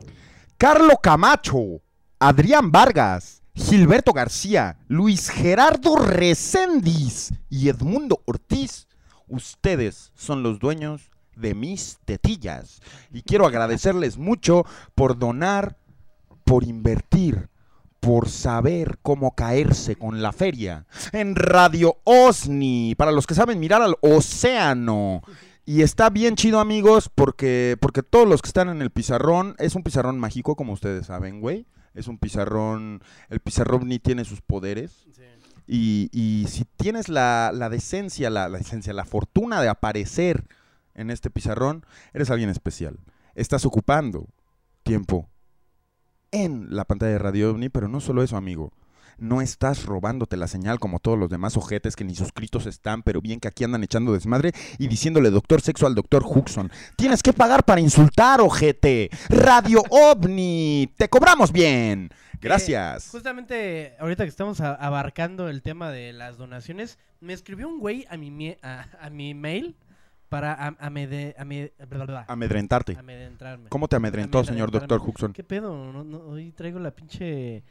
Carlo 0.57 0.95
Camacho, 1.03 1.81
Adrián 2.17 2.71
Vargas, 2.71 3.43
Gilberto 3.53 4.13
García, 4.13 4.77
Luis 4.87 5.29
Gerardo 5.29 5.97
Recendis 5.97 7.33
y 7.49 7.67
Edmundo 7.67 8.21
Ortiz. 8.23 8.87
Ustedes 9.27 10.13
son 10.15 10.43
los 10.43 10.59
dueños 10.59 11.11
de 11.35 11.53
mis 11.55 11.99
tetillas. 12.05 12.79
Y 13.11 13.21
quiero 13.23 13.45
agradecerles 13.45 14.17
mucho 14.17 14.65
por 14.95 15.19
donar, 15.19 15.75
por 16.45 16.63
invertir, 16.63 17.49
por 17.99 18.29
saber 18.29 18.99
cómo 19.01 19.35
caerse 19.35 19.95
con 19.95 20.21
la 20.21 20.31
feria. 20.31 20.85
En 21.11 21.35
Radio 21.35 21.97
OSNI, 22.03 22.95
para 22.95 23.11
los 23.11 23.27
que 23.27 23.35
saben 23.35 23.59
mirar 23.59 23.81
al 23.81 23.95
océano. 24.01 25.21
Y 25.65 25.81
está 25.81 26.09
bien 26.09 26.35
chido, 26.35 26.59
amigos, 26.59 27.11
porque, 27.13 27.77
porque 27.79 28.01
todos 28.01 28.27
los 28.27 28.41
que 28.41 28.49
están 28.49 28.69
en 28.69 28.81
el 28.81 28.89
pizarrón, 28.89 29.55
es 29.59 29.75
un 29.75 29.83
pizarrón 29.83 30.17
mágico, 30.17 30.55
como 30.55 30.73
ustedes 30.73 31.05
saben, 31.05 31.41
güey. 31.41 31.67
Es 31.93 32.07
un 32.07 32.17
pizarrón, 32.17 33.03
el 33.29 33.39
pizarrón 33.39 33.87
ni 33.87 33.99
tiene 33.99 34.25
sus 34.25 34.41
poderes. 34.41 35.05
Y, 35.67 36.09
y 36.11 36.47
si 36.47 36.65
tienes 36.65 37.09
la, 37.09 37.51
la 37.53 37.69
decencia, 37.69 38.29
la, 38.29 38.49
la 38.49 38.57
decencia, 38.57 38.93
la 38.93 39.05
fortuna 39.05 39.61
de 39.61 39.69
aparecer 39.69 40.47
en 40.95 41.11
este 41.11 41.29
pizarrón, 41.29 41.85
eres 42.13 42.31
alguien 42.31 42.49
especial. 42.49 42.99
Estás 43.35 43.65
ocupando 43.65 44.27
tiempo 44.83 45.29
en 46.31 46.67
la 46.69 46.85
pantalla 46.85 47.13
de 47.13 47.19
Radio 47.19 47.51
OVNI, 47.51 47.69
pero 47.69 47.87
no 47.87 47.99
solo 47.99 48.23
eso, 48.23 48.37
amigo. 48.37 48.71
No 49.17 49.41
estás 49.41 49.85
robándote 49.85 50.37
la 50.37 50.47
señal 50.47 50.79
como 50.79 50.99
todos 50.99 51.19
los 51.19 51.29
demás 51.29 51.57
ojetes 51.57 51.97
que 51.97 52.05
ni 52.05 52.15
suscritos 52.15 52.65
están, 52.65 53.03
pero 53.03 53.21
bien 53.21 53.41
que 53.41 53.49
aquí 53.49 53.65
andan 53.65 53.83
echando 53.83 54.13
desmadre 54.13 54.53
y 54.77 54.87
diciéndole 54.87 55.29
doctor 55.29 55.59
sexo 55.59 55.87
al 55.87 55.95
doctor 55.95 56.23
Huxon. 56.25 56.71
Tienes 56.95 57.21
que 57.21 57.33
pagar 57.33 57.65
para 57.65 57.81
insultar, 57.81 58.39
ojete. 58.39 59.09
Radio 59.27 59.83
OVNI, 59.89 60.93
te 60.95 61.09
cobramos 61.09 61.51
bien. 61.51 62.09
Gracias. 62.41 63.09
Justamente 63.11 63.95
ahorita 63.99 64.23
que 64.23 64.29
estamos 64.29 64.61
abarcando 64.61 65.49
el 65.49 65.61
tema 65.61 65.91
de 65.91 66.13
las 66.13 66.37
donaciones, 66.37 66.97
me 67.19 67.33
escribió 67.33 67.67
un 67.67 67.79
güey 67.79 68.05
a 68.09 68.15
mi, 68.15 68.55
a 68.61 69.09
mi 69.11 69.33
mail 69.33 69.75
para 70.29 70.53
am- 70.53 70.77
amede- 70.79 71.35
ame- 71.37 71.73
bla, 71.77 71.85
bla, 71.87 72.05
bla, 72.05 72.25
Amedrentarte. 72.27 72.95
amedrentarme. 72.97 73.69
¿Cómo 73.69 73.87
te 73.87 73.95
amedrentó, 73.95 74.43
señor 74.43 74.71
doctor 74.71 75.01
Huxon? 75.01 75.33
¿Qué 75.33 75.43
pedo? 75.43 75.91
No- 75.91 76.03
no, 76.03 76.17
hoy 76.19 76.51
traigo 76.51 76.79
la 76.79 76.91
pinche 76.91 77.63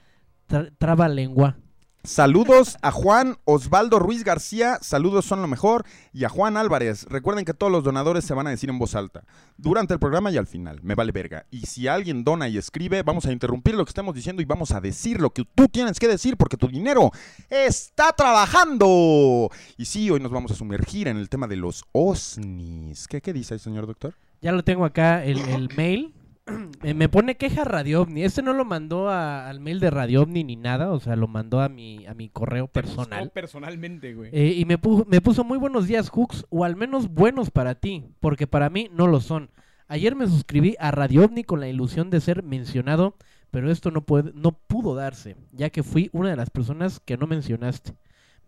tra- 0.49 0.71
traba 0.79 1.09
lengua. 1.09 1.57
Saludos 2.05 2.79
a 2.81 2.93
Juan 2.93 3.37
Osvaldo 3.45 3.99
Ruiz 3.99 4.23
García, 4.23 4.79
saludos 4.81 5.25
son 5.25 5.43
lo 5.43 5.49
mejor, 5.49 5.85
y 6.13 6.25
a 6.25 6.29
Juan 6.29 6.57
Álvarez. 6.57 7.05
Recuerden 7.11 7.45
que 7.45 7.55
todos 7.55 7.73
los 7.73 7.83
donadores 7.83 8.25
se 8.25 8.35
van 8.35 8.47
a 8.47 8.51
decir 8.51 8.71
en 8.71 8.79
voz 8.79 8.95
alta, 8.95 9.25
durante 9.57 9.95
el 9.95 10.01
programa 10.01 10.31
y 10.31 10.37
al 10.37 10.47
final, 10.47 10.81
me 10.83 10.95
vale 10.95 11.11
verga. 11.11 11.45
Y 11.51 11.67
si 11.67 11.89
alguien 11.89 12.23
dona 12.23 12.49
y 12.49 12.57
escribe, 12.57 13.03
vamos 13.03 13.27
a 13.27 13.33
interrumpir 13.33 13.75
lo 13.75 13.85
que 13.85 13.91
estamos 13.91 14.15
diciendo 14.15 14.41
y 14.41 14.45
vamos 14.45 14.71
a 14.71 14.81
decir 14.81 15.21
lo 15.21 15.31
que 15.31 15.45
tú 15.45 15.67
tienes 15.69 15.99
que 15.99 16.07
decir 16.07 16.37
porque 16.37 16.57
tu 16.57 16.69
dinero 16.69 17.11
está 17.51 18.13
trabajando. 18.13 19.51
Y 19.77 19.85
sí, 19.85 20.09
hoy 20.09 20.21
nos 20.21 20.31
vamos 20.31 20.53
a 20.53 20.55
sumergir 20.55 21.09
en 21.09 21.17
el 21.17 21.29
tema 21.29 21.49
de 21.49 21.57
los 21.57 21.85
OSNIs. 21.93 23.09
¿Qué, 23.09 23.33
dice 23.33 23.55
el 23.55 23.61
señor 23.61 23.87
doctor? 23.87 24.15
Ya 24.41 24.53
lo 24.53 24.63
tengo 24.63 24.85
acá, 24.85 25.25
el 25.25 25.69
mail. 25.77 26.15
Me 26.95 27.09
pone 27.09 27.37
queja 27.37 27.65
Radio 27.65 28.03
OVNI. 28.03 28.25
Este 28.25 28.43
no 28.43 28.53
lo 28.53 28.65
mandó 28.65 29.09
a- 29.09 29.49
al 29.49 29.61
mail 29.61 29.81
de 29.81 29.91
Radio 29.91 30.23
OVNI 30.23 30.45
ni 30.45 30.57
nada, 30.57 30.91
o 30.93 31.01
sea, 31.01 31.17
lo 31.17 31.29
mandó 31.29 31.61
a 31.61 31.69
mi, 31.69 32.07
a 32.07 32.15
mi 32.15 32.29
correo 32.29 32.69
personal. 32.69 33.31
personalmente, 33.31 34.15
güey. 34.15 34.31
Eh, 34.33 34.55
y 34.57 34.65
me, 34.65 34.81
pu- 34.81 35.05
me 35.07 35.21
puso 35.21 35.45
muy 35.45 35.59
buenos 35.59 35.87
días, 35.87 36.11
Hooks, 36.11 36.47
o 36.51 36.65
al 36.65 36.77
menos 36.77 37.09
buenos 37.09 37.51
para 37.51 37.75
ti, 37.75 38.05
porque 38.21 38.47
para 38.47 38.71
mí 38.71 38.89
no 38.93 39.07
lo 39.07 39.21
son. 39.21 39.51
Ayer 39.89 40.15
me 40.17 40.27
suscribí 40.27 40.77
a 40.79 40.91
Radio 40.91 41.25
OVNI 41.25 41.45
con 41.45 41.61
la 41.61 41.69
ilusión 41.69 42.11
de 42.11 42.21
ser 42.21 42.43
mencionado, 42.43 43.17
pero 43.51 43.71
esto 43.71 43.91
no, 43.91 44.03
puede, 44.03 44.33
no 44.35 44.53
pudo 44.53 44.95
darse, 44.95 45.37
ya 45.53 45.71
que 45.71 45.83
fui 45.83 46.11
una 46.13 46.29
de 46.31 46.37
las 46.37 46.51
personas 46.51 47.01
que 47.01 47.17
no 47.17 47.27
mencionaste. 47.27 47.95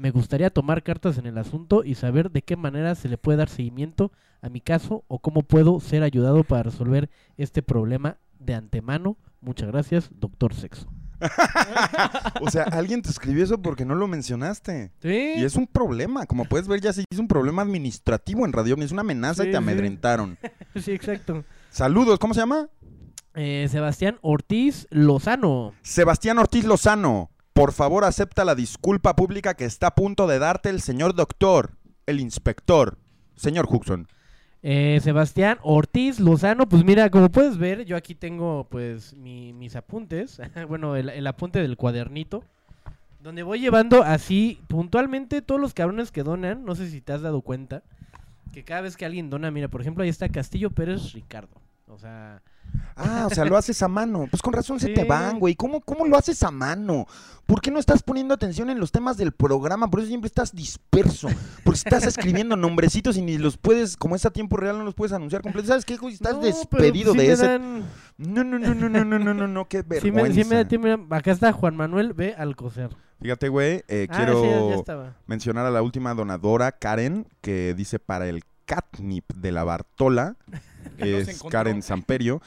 Me 0.01 0.11
gustaría 0.13 0.49
tomar 0.49 0.83
cartas 0.83 1.19
en 1.19 1.27
el 1.27 1.37
asunto 1.37 1.85
y 1.85 1.95
saber 1.95 2.31
de 2.31 2.41
qué 2.41 2.57
manera 2.57 2.95
se 2.95 3.07
le 3.11 3.19
puede 3.19 3.37
dar 3.37 3.51
seguimiento 3.51 4.11
a 4.41 4.49
mi 4.49 4.63
caso 4.63 5.05
o 5.09 5.19
cómo 5.19 5.43
puedo 5.43 5.79
ser 5.79 6.03
ayudado 6.03 6.43
para 6.43 6.63
resolver 6.63 7.11
este 7.37 7.61
problema 7.63 8.17
de 8.39 8.55
antemano. 8.55 9.19
Muchas 9.43 9.69
gracias, 9.69 10.09
doctor 10.19 10.55
Sexo. 10.55 10.91
O 12.41 12.51
sea, 12.51 12.63
alguien 12.63 13.03
te 13.03 13.11
escribió 13.11 13.45
eso 13.45 13.61
porque 13.61 13.85
no 13.85 13.95
lo 13.95 14.09
mencionaste. 14.09 14.91
Sí. 15.03 15.35
Y 15.37 15.45
es 15.45 15.55
un 15.57 15.67
problema. 15.67 16.25
Como 16.25 16.47
puedes 16.47 16.67
ver, 16.67 16.81
ya 16.81 16.95
se 16.95 17.05
hizo 17.11 17.21
un 17.21 17.29
problema 17.29 17.61
administrativo 17.61 18.47
en 18.47 18.55
Radio. 18.55 18.77
Es 18.79 18.93
una 18.93 19.03
amenaza 19.03 19.43
y 19.43 19.47
Sí, 19.49 19.53
te 19.53 19.59
sí. 19.59 19.63
amedrentaron. 19.63 20.39
Sí, 20.77 20.93
exacto. 20.93 21.45
Saludos, 21.69 22.19
¿cómo 22.19 22.33
se 22.33 22.41
llama? 22.41 22.71
Eh, 23.35 23.67
Sebastián 23.71 24.17
Ortiz 24.23 24.87
Lozano. 24.91 25.75
Sebastián 25.83 26.39
Ortiz 26.39 26.65
Lozano. 26.65 27.31
Por 27.61 27.73
favor, 27.73 28.05
acepta 28.05 28.47
la 28.47 28.55
disculpa 28.55 29.15
pública 29.15 29.53
que 29.53 29.67
está 29.67 29.89
a 29.89 29.95
punto 29.95 30.27
de 30.27 30.39
darte 30.39 30.71
el 30.71 30.81
señor 30.81 31.15
doctor, 31.15 31.73
el 32.07 32.19
inspector, 32.19 32.97
señor 33.37 33.67
Huxon. 33.69 34.09
Eh, 34.63 34.99
Sebastián 35.03 35.59
Ortiz 35.63 36.21
Lozano, 36.21 36.67
pues 36.71 36.85
mira, 36.85 37.11
como 37.11 37.29
puedes 37.29 37.59
ver, 37.59 37.85
yo 37.85 37.99
aquí 37.99 38.15
tengo 38.15 38.67
pues 38.71 39.13
mi- 39.15 39.53
mis 39.53 39.77
apuntes, 39.77 40.41
bueno, 40.71 40.97
el, 40.97 41.11
el 41.11 41.27
apunte 41.27 41.61
del 41.61 41.77
cuadernito, 41.77 42.43
donde 43.23 43.43
voy 43.43 43.61
llevando 43.61 44.05
así 44.05 44.59
puntualmente 44.67 45.43
todos 45.43 45.61
los 45.61 45.75
cabrones 45.75 46.11
que 46.11 46.23
donan, 46.23 46.65
no 46.65 46.75
sé 46.75 46.89
si 46.89 47.03
te 47.03 47.13
has 47.13 47.21
dado 47.21 47.43
cuenta, 47.43 47.83
que 48.55 48.65
cada 48.65 48.81
vez 48.81 48.97
que 48.97 49.05
alguien 49.05 49.29
dona, 49.29 49.51
mira, 49.51 49.69
por 49.69 49.83
ejemplo, 49.83 50.03
ahí 50.03 50.09
está 50.09 50.31
Castillo 50.31 50.71
Pérez 50.71 51.13
Ricardo, 51.13 51.61
o 51.89 51.99
sea, 51.99 52.41
Ah, 52.97 53.27
o 53.31 53.35
sea, 53.35 53.45
lo 53.47 53.57
haces 53.57 53.83
a 53.83 53.89
mano. 53.89 54.27
Pues 54.31 54.43
con 54.43 54.53
razón 54.53 54.79
se 54.79 54.89
Sí. 54.89 54.95
te 54.95 55.05
van, 55.05 55.39
güey. 55.39 55.55
¿Cómo, 55.55 55.81
¿Cómo 55.81 56.07
lo 56.07 56.17
haces 56.19 56.43
a 56.43 56.51
mano? 56.51 57.07
¿Por 57.47 57.61
qué 57.63 57.71
no 57.71 57.79
estás 57.79 58.03
poniendo 58.03 58.35
atención 58.35 58.69
en 58.69 58.79
los 58.79 58.93
temas 58.93 59.17
del 59.17 59.33
programa? 59.33 59.89
Por 59.91 60.01
eso 60.01 60.09
siempre 60.09 60.29
estás 60.29 60.55
disperso. 60.55 61.29
Porque 61.65 61.79
estás 61.79 62.05
escribiendo 62.07 62.57
nombrecitos 62.57 63.17
y 63.17 63.23
ni 63.23 63.39
los 63.39 63.57
puedes, 63.57 63.97
como 63.97 64.17
es 64.17 64.27
a 64.27 64.31
tiempo 64.31 64.57
real, 64.59 64.77
no 64.79 64.85
los 64.85 64.95
puedes 64.95 65.13
anunciar 65.13 65.41
completos. 65.43 65.69
¿Sabes 65.69 65.85
qué, 65.87 65.97
güey? 65.97 66.15
Estás 66.15 66.35
no, 66.35 66.41
pero, 66.43 66.55
despedido 66.57 67.15
pues, 67.15 67.23
sí 67.23 67.27
de 67.27 67.27
me 67.29 67.33
ese. 67.33 67.47
dan- 67.47 67.85
No, 68.19 68.45
no, 68.45 68.59
no, 68.59 68.75
no, 68.75 68.89
no, 68.91 69.05
no, 69.05 69.19
no, 69.19 69.35
no, 69.35 69.49
no, 69.49 69.69
qué 69.69 69.79
sí 69.83 69.85
vergüenza. 69.89 70.29
me, 70.29 70.35
sí 70.45 70.49
me 70.51 70.57
da 70.57 70.69
tiempo, 70.69 70.87
mira, 70.89 71.17
acá 71.17 71.33
está 71.33 71.53
Juan 71.53 71.77
Manuel 71.77 72.13
B. 72.13 72.35
Alcocer. 72.37 72.91
Fíjate, 73.23 73.49
güey, 73.49 73.83
eh, 73.89 74.07
Ah, 74.11 74.17
quiero 74.17 74.85
sí, 74.87 74.93
mencionar 75.27 75.65
a 75.67 75.71
la 75.71 75.83
última 75.83 76.15
donadora, 76.15 76.73
Karen, 76.73 77.27
que 77.41 77.75
dice 77.75 77.99
para 77.99 78.29
el 78.29 78.43
catnip 78.67 79.25
de 79.35 79.53
la 79.53 79.65
Bartola. 79.65 80.37
Es. 81.03 81.43
Karen 81.51 81.83
Samperio. 81.83 82.41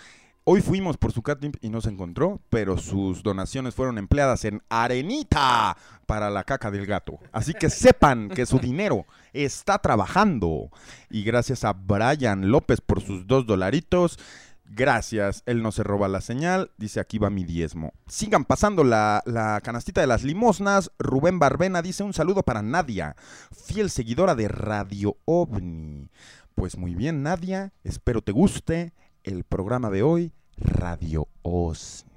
Hoy 0.45 0.61
fuimos 0.61 0.97
por 0.97 1.13
su 1.13 1.21
catnip 1.21 1.55
y 1.61 1.69
no 1.69 1.79
se 1.79 1.89
encontró, 1.89 2.41
pero 2.49 2.77
sus 2.77 3.23
donaciones 3.23 3.75
fueron 3.75 3.97
empleadas 3.97 4.43
en 4.43 4.61
arenita 4.67 5.77
para 6.05 6.29
la 6.29 6.43
caca 6.43 6.69
del 6.69 6.85
gato. 6.85 7.17
Así 7.31 7.53
que 7.53 7.69
sepan 7.69 8.27
que 8.27 8.45
su 8.45 8.59
dinero 8.59 9.05
está 9.31 9.77
trabajando. 9.77 10.69
Y 11.09 11.23
gracias 11.23 11.63
a 11.63 11.71
Brian 11.71 12.51
López 12.51 12.81
por 12.81 13.01
sus 13.01 13.25
dos 13.25 13.45
dolaritos. 13.45 14.19
Gracias, 14.65 15.43
él 15.45 15.61
no 15.61 15.71
se 15.71 15.83
roba 15.83 16.09
la 16.09 16.19
señal. 16.19 16.71
Dice 16.77 16.99
aquí 16.99 17.19
va 17.19 17.29
mi 17.29 17.45
diezmo. 17.45 17.93
Sigan 18.07 18.43
pasando 18.43 18.83
la, 18.83 19.21
la 19.25 19.61
canastita 19.61 20.01
de 20.01 20.07
las 20.07 20.23
limosnas. 20.23 20.91
Rubén 20.99 21.39
Barbena 21.39 21.81
dice 21.81 22.03
un 22.03 22.13
saludo 22.13 22.43
para 22.43 22.61
Nadia, 22.61 23.15
fiel 23.51 23.89
seguidora 23.89 24.35
de 24.35 24.49
Radio 24.49 25.15
OVNI. 25.23 26.09
Pues 26.55 26.77
muy 26.77 26.95
bien, 26.95 27.23
Nadia, 27.23 27.73
espero 27.83 28.21
te 28.21 28.31
guste 28.31 28.93
el 29.23 29.43
programa 29.43 29.89
de 29.89 30.03
hoy, 30.03 30.33
Radio 30.57 31.27
OSNI. 31.41 32.09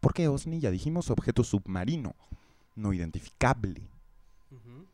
¿Por 0.00 0.14
qué 0.14 0.28
OSNI? 0.28 0.60
Ya 0.60 0.70
dijimos 0.70 1.10
objeto 1.10 1.44
submarino, 1.44 2.14
no 2.74 2.92
identificable. 2.92 3.88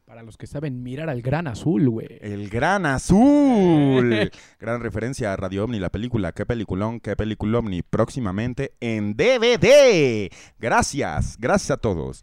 Para 0.05 0.23
los 0.23 0.37
que 0.37 0.47
saben 0.47 0.83
mirar 0.83 1.09
al 1.09 1.23
gran 1.23 1.47
azul, 1.47 1.89
güey. 1.89 2.19
El 2.21 2.51
Gran 2.51 2.85
Azul. 2.85 4.31
Gran 4.61 4.83
referencia 4.83 5.33
a 5.33 5.37
Radio 5.37 5.65
Omni, 5.65 5.79
la 5.79 5.89
película. 5.91 6.33
Qué 6.33 6.45
peliculón, 6.45 7.01
qué 7.01 7.17
película 7.17 7.61
Omni. 7.61 7.83
Próximamente 7.83 8.75
en 8.81 9.17
DVD. 9.17 10.31
Gracias, 10.59 11.39
gracias 11.39 11.71
a 11.71 11.77
todos. 11.79 12.23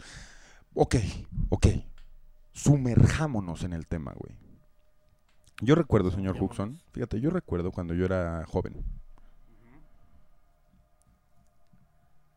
Ok, 0.75 0.97
ok. 1.49 1.67
Sumerjámonos 2.51 3.63
en 3.63 3.73
el 3.73 3.87
tema, 3.87 4.13
güey. 4.15 4.48
Yo 5.61 5.75
recuerdo, 5.75 6.11
señor 6.11 6.37
Huxon, 6.41 6.79
fíjate, 6.91 7.19
yo 7.19 7.29
recuerdo 7.29 7.71
cuando 7.71 7.93
yo 7.93 8.05
era 8.05 8.45
joven. 8.47 8.83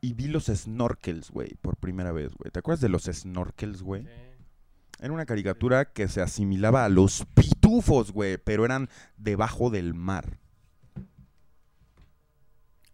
Y 0.01 0.15
vi 0.15 0.27
los 0.27 0.47
snorkels, 0.47 1.31
güey, 1.31 1.55
por 1.61 1.77
primera 1.77 2.11
vez, 2.11 2.35
güey. 2.35 2.51
¿Te 2.51 2.59
acuerdas 2.59 2.81
de 2.81 2.89
los 2.89 3.05
snorkels, 3.05 3.83
güey? 3.83 4.09
Era 4.99 5.13
una 5.13 5.27
caricatura 5.27 5.85
que 5.85 6.09
se 6.09 6.21
asimilaba 6.21 6.85
a 6.85 6.89
los 6.89 7.25
pitufos, 7.35 8.13
güey, 8.13 8.39
pero 8.39 8.65
eran 8.65 8.89
debajo 9.17 9.71
del 9.71 9.95
mar. 9.95 10.39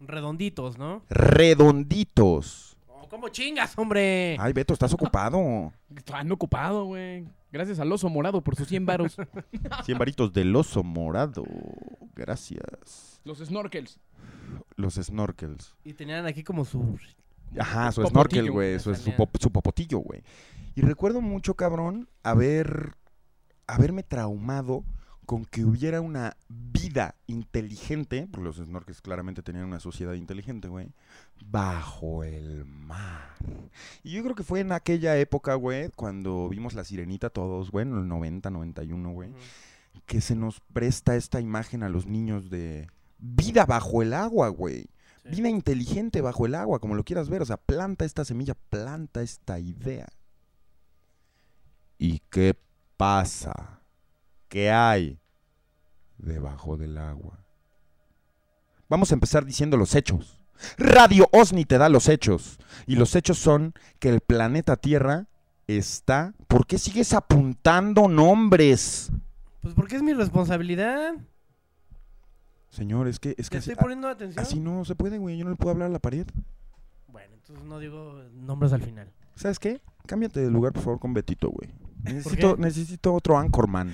Redonditos, 0.00 0.76
¿no? 0.76 1.02
Redonditos. 1.08 2.67
¿Cómo 3.10 3.28
chingas, 3.28 3.76
hombre? 3.78 4.36
Ay, 4.38 4.52
Beto, 4.52 4.72
estás 4.74 4.92
ocupado. 4.92 5.72
Están 5.94 6.30
ocupado, 6.32 6.84
güey. 6.84 7.26
Gracias 7.50 7.78
al 7.80 7.90
oso 7.90 8.08
morado 8.10 8.42
por 8.42 8.54
sus 8.56 8.68
100 8.68 8.84
varos. 8.86 9.16
100 9.84 9.98
varitos 9.98 10.32
del 10.32 10.54
oso 10.54 10.82
morado. 10.82 11.44
Gracias. 12.14 13.20
Los 13.24 13.38
snorkels. 13.38 13.98
Los 14.76 14.94
snorkels. 14.96 15.74
Y 15.84 15.94
tenían 15.94 16.26
aquí 16.26 16.42
como 16.44 16.64
su... 16.64 16.98
Ajá, 17.58 17.90
su 17.92 18.04
snorkel, 18.04 18.50
güey. 18.50 18.78
Su, 18.78 18.94
su, 18.94 19.00
Salía. 19.02 19.16
pop- 19.16 19.36
su 19.40 19.50
popotillo, 19.50 19.98
güey. 19.98 20.22
Y 20.74 20.82
recuerdo 20.82 21.20
mucho, 21.22 21.54
cabrón, 21.54 22.08
haber, 22.22 22.92
haberme 23.66 24.02
traumado 24.02 24.84
con 25.28 25.44
que 25.44 25.62
hubiera 25.62 26.00
una 26.00 26.38
vida 26.48 27.14
inteligente, 27.26 28.26
porque 28.32 28.44
los 28.46 28.56
snorkels 28.56 29.02
claramente 29.02 29.42
tenían 29.42 29.66
una 29.66 29.78
sociedad 29.78 30.14
inteligente, 30.14 30.68
güey, 30.68 30.94
bajo 31.44 32.24
el 32.24 32.64
mar. 32.64 33.34
Y 34.02 34.12
yo 34.12 34.22
creo 34.22 34.34
que 34.34 34.42
fue 34.42 34.60
en 34.60 34.72
aquella 34.72 35.18
época, 35.18 35.52
güey, 35.52 35.90
cuando 35.90 36.48
vimos 36.48 36.72
la 36.72 36.82
sirenita 36.82 37.28
todos, 37.28 37.70
güey, 37.70 37.86
en 37.86 37.92
el 37.92 38.08
90, 38.08 38.48
91, 38.48 39.10
güey, 39.10 39.34
que 40.06 40.22
se 40.22 40.34
nos 40.34 40.60
presta 40.60 41.14
esta 41.14 41.42
imagen 41.42 41.82
a 41.82 41.90
los 41.90 42.06
niños 42.06 42.48
de 42.48 42.88
vida 43.18 43.66
bajo 43.66 44.00
el 44.00 44.14
agua, 44.14 44.48
güey. 44.48 44.86
Sí. 45.24 45.28
Vida 45.32 45.50
inteligente 45.50 46.22
bajo 46.22 46.46
el 46.46 46.54
agua, 46.54 46.78
como 46.78 46.94
lo 46.94 47.04
quieras 47.04 47.28
ver. 47.28 47.42
O 47.42 47.44
sea, 47.44 47.58
planta 47.58 48.06
esta 48.06 48.24
semilla, 48.24 48.54
planta 48.70 49.20
esta 49.20 49.58
idea. 49.58 50.08
¿Y 51.98 52.20
qué 52.30 52.56
pasa? 52.96 53.77
¿Qué 54.48 54.70
hay 54.70 55.18
debajo 56.16 56.76
del 56.76 56.98
agua? 56.98 57.38
Vamos 58.88 59.10
a 59.10 59.14
empezar 59.14 59.44
diciendo 59.44 59.76
los 59.76 59.94
hechos. 59.94 60.40
Radio 60.78 61.28
Osni 61.32 61.64
te 61.64 61.78
da 61.78 61.88
los 61.88 62.08
hechos. 62.08 62.58
Y 62.86 62.96
los 62.96 63.14
hechos 63.14 63.38
son 63.38 63.74
que 63.98 64.08
el 64.08 64.20
planeta 64.20 64.76
Tierra 64.76 65.26
está... 65.66 66.34
¿Por 66.48 66.66
qué 66.66 66.78
sigues 66.78 67.12
apuntando 67.12 68.08
nombres? 68.08 69.12
Pues 69.60 69.74
porque 69.74 69.96
es 69.96 70.02
mi 70.02 70.14
responsabilidad. 70.14 71.14
Señor, 72.70 73.06
es 73.08 73.18
que... 73.20 73.34
Es 73.36 73.48
Te 73.48 73.50
que 73.50 73.58
estoy 73.58 73.72
así, 73.74 73.80
poniendo 73.80 74.08
atención. 74.08 74.44
así 74.44 74.58
no 74.58 74.84
se 74.84 74.94
puede, 74.94 75.18
güey. 75.18 75.36
Yo 75.36 75.44
no 75.44 75.50
le 75.50 75.56
puedo 75.56 75.72
hablar 75.72 75.88
a 75.88 75.92
la 75.92 75.98
pared. 75.98 76.26
Bueno, 77.08 77.34
entonces 77.34 77.64
no 77.66 77.78
digo 77.78 78.22
nombres 78.32 78.72
al 78.72 78.82
final. 78.82 79.12
¿Sabes 79.34 79.58
qué? 79.58 79.80
Cámbiate 80.06 80.40
de 80.40 80.50
lugar, 80.50 80.72
por 80.72 80.82
favor, 80.82 80.98
con 81.00 81.12
Betito, 81.12 81.50
güey. 81.50 81.70
Necesito, 82.02 82.56
necesito 82.56 83.14
otro 83.14 83.36
Anchorman. 83.38 83.92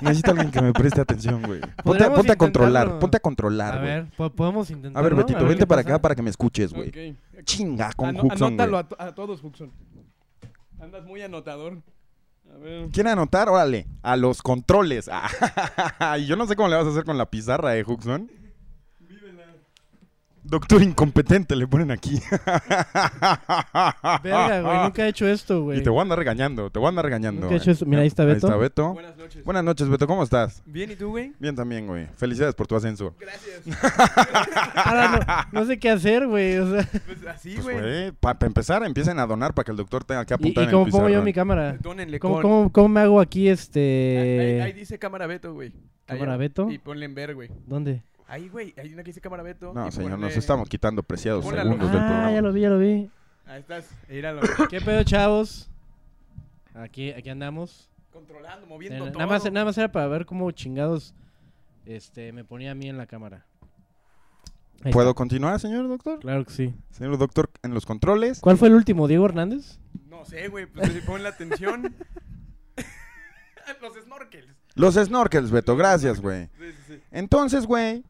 necesito 0.00 0.30
alguien 0.30 0.50
que 0.50 0.60
me 0.62 0.72
preste 0.72 1.00
atención, 1.00 1.42
güey. 1.42 1.60
Ponte, 1.82 2.04
a- 2.04 2.14
ponte 2.14 2.32
a 2.32 2.36
controlar, 2.36 2.98
ponte 2.98 3.16
a 3.16 3.18
A 3.18 3.20
controlar, 3.20 3.74
güey. 3.80 3.84
ver, 3.86 4.06
po- 4.16 4.30
podemos 4.30 4.70
intentar. 4.70 5.00
A 5.00 5.02
ver, 5.02 5.14
Betito, 5.14 5.44
vente 5.46 5.66
para 5.66 5.80
acá 5.80 6.00
para 6.00 6.14
que 6.14 6.22
me 6.22 6.30
escuches, 6.30 6.72
güey. 6.72 7.16
Chinga 7.44 7.92
con 7.94 8.10
Ano- 8.10 8.20
Huxon, 8.22 8.48
anótalo 8.60 8.78
a, 8.78 8.88
to- 8.88 8.96
a 9.00 9.14
todos, 9.14 9.42
Huxon. 9.42 9.72
Andas 10.80 11.04
muy 11.04 11.22
anotador. 11.22 11.78
A 12.54 12.58
ver. 12.58 12.88
¿Quieren 12.90 13.12
anotar? 13.14 13.48
Órale, 13.48 13.88
a 14.02 14.16
los 14.16 14.40
controles. 14.42 15.10
y 16.18 16.26
yo 16.26 16.36
no 16.36 16.46
sé 16.46 16.54
cómo 16.54 16.68
le 16.68 16.76
vas 16.76 16.86
a 16.86 16.90
hacer 16.90 17.04
con 17.04 17.18
la 17.18 17.28
pizarra, 17.28 17.76
eh, 17.76 17.84
Huxon. 17.84 18.30
Doctor 20.48 20.80
incompetente 20.82 21.56
le 21.56 21.66
ponen 21.66 21.90
aquí. 21.90 22.20
Verga, 24.22 24.60
güey, 24.62 24.78
nunca 24.84 25.04
he 25.04 25.08
hecho 25.10 25.26
esto, 25.26 25.62
güey. 25.64 25.80
Y 25.80 25.82
te 25.82 25.90
voy 25.90 25.98
a 25.98 26.02
andar 26.02 26.18
regañando, 26.18 26.70
te 26.70 26.78
voy 26.78 26.86
a 26.86 26.88
andar 26.90 27.04
regañando. 27.04 27.42
Nunca 27.42 27.54
he 27.54 27.58
hecho 27.58 27.70
eso. 27.72 27.84
Mira, 27.86 28.02
ahí 28.02 28.08
está 28.08 28.22
Ahí 28.22 28.28
Beto. 28.34 28.46
está 28.46 28.56
Beto. 28.56 28.92
Buenas 28.94 29.16
noches. 29.16 29.44
Buenas 29.44 29.64
noches, 29.64 29.88
Beto, 29.88 30.06
¿cómo 30.06 30.22
estás? 30.22 30.62
Bien, 30.66 30.90
¿y 30.90 30.96
tú, 30.96 31.08
güey? 31.10 31.32
Bien 31.38 31.54
también, 31.56 31.86
güey. 31.86 32.06
Felicidades 32.16 32.54
por 32.54 32.66
tu 32.66 32.76
ascenso. 32.76 33.14
Gracias. 33.18 33.62
Ahora 34.76 35.46
no, 35.52 35.60
no 35.60 35.66
sé 35.66 35.78
qué 35.78 35.90
hacer, 35.90 36.26
güey. 36.26 36.56
O 36.58 36.70
sea, 36.70 36.88
Pues 37.06 37.26
así, 37.26 37.56
Pues, 37.60 37.80
güey. 37.80 38.12
para 38.12 38.38
empezar, 38.46 38.84
empiecen 38.84 39.18
a 39.18 39.26
donar 39.26 39.52
para 39.54 39.64
que 39.64 39.72
el 39.72 39.76
doctor 39.76 40.04
tenga 40.04 40.24
que 40.24 40.34
¿y, 40.34 40.36
apuntar 40.36 40.62
y 40.62 40.66
en 40.66 40.70
cómo 40.72 40.86
el 40.86 40.92
pongo 40.92 41.08
yo 41.08 41.22
mi 41.22 41.32
cámara? 41.32 41.76
Dónenle 41.80 42.20
¿Cómo, 42.20 42.34
con... 42.34 42.42
cómo, 42.42 42.72
cómo 42.72 42.88
me 42.88 43.00
hago 43.00 43.20
aquí 43.20 43.46
Ahí, 43.48 43.52
este. 43.52 44.60
ahí 44.62 44.72
dice 44.72 44.98
cámara 44.98 45.26
Beto, 45.26 45.52
güey. 45.54 45.72
Ahí 46.06 46.18
¿Cámara 46.18 46.36
Beto? 46.36 46.70
Y 46.70 46.78
ponle 46.78 47.04
en 47.06 47.14
ver, 47.16 47.34
güey. 47.34 47.50
¿Dónde? 47.66 48.02
Ahí, 48.28 48.48
güey, 48.48 48.74
hay 48.76 48.92
una 48.92 49.02
que 49.02 49.10
dice 49.10 49.20
cámara 49.20 49.42
Beto. 49.42 49.72
No, 49.72 49.86
y 49.86 49.92
señor, 49.92 50.18
nos 50.18 50.36
estamos 50.36 50.68
quitando 50.68 51.02
preciados 51.02 51.44
segundos 51.44 51.90
del 51.92 52.00
Ah, 52.00 52.06
programa. 52.06 52.32
ya 52.32 52.42
lo 52.42 52.52
vi, 52.52 52.60
ya 52.60 52.70
lo 52.70 52.78
vi. 52.78 53.10
Ahí 53.46 53.60
estás, 53.60 53.88
míralo. 54.08 54.40
¿Qué 54.70 54.80
pedo, 54.80 55.04
chavos? 55.04 55.70
Aquí, 56.74 57.10
aquí 57.12 57.28
andamos. 57.30 57.88
Controlando, 58.12 58.66
Eh, 58.66 58.68
moviendo 58.68 59.04
todo. 59.04 59.14
nada, 59.18 59.26
más, 59.26 59.44
nada 59.52 59.64
más 59.66 59.78
era 59.78 59.92
para 59.92 60.08
ver 60.08 60.26
cómo 60.26 60.50
chingados 60.50 61.14
este, 61.84 62.32
me 62.32 62.44
ponía 62.44 62.72
a 62.72 62.74
mí 62.74 62.88
en 62.88 62.98
la 62.98 63.06
cámara. 63.06 63.46
Ahí 64.82 64.92
¿Puedo 64.92 65.10
está. 65.10 65.18
continuar, 65.18 65.60
señor 65.60 65.86
doctor? 65.88 66.18
Claro 66.18 66.44
que 66.44 66.52
sí. 66.52 66.74
Señor 66.90 67.16
doctor, 67.18 67.48
en 67.62 67.72
los 67.74 67.86
controles. 67.86 68.40
¿Cuál 68.40 68.58
fue 68.58 68.68
el 68.68 68.74
último, 68.74 69.06
Diego 69.06 69.24
Hernández? 69.26 69.78
No 70.10 70.24
sé, 70.24 70.48
güey, 70.48 70.66
pues 70.66 70.90
pon 71.06 71.22
la 71.22 71.28
atención. 71.30 71.94
Los 73.80 73.94
snorkels. 74.04 74.48
Los 74.74 74.94
snorkels, 74.94 75.50
Beto, 75.50 75.76
gracias, 75.76 76.20
güey. 76.20 76.46
Sí, 76.58 76.72
sí, 76.72 76.82
sí. 76.94 77.00
Entonces, 77.10 77.66
güey, 77.66 78.02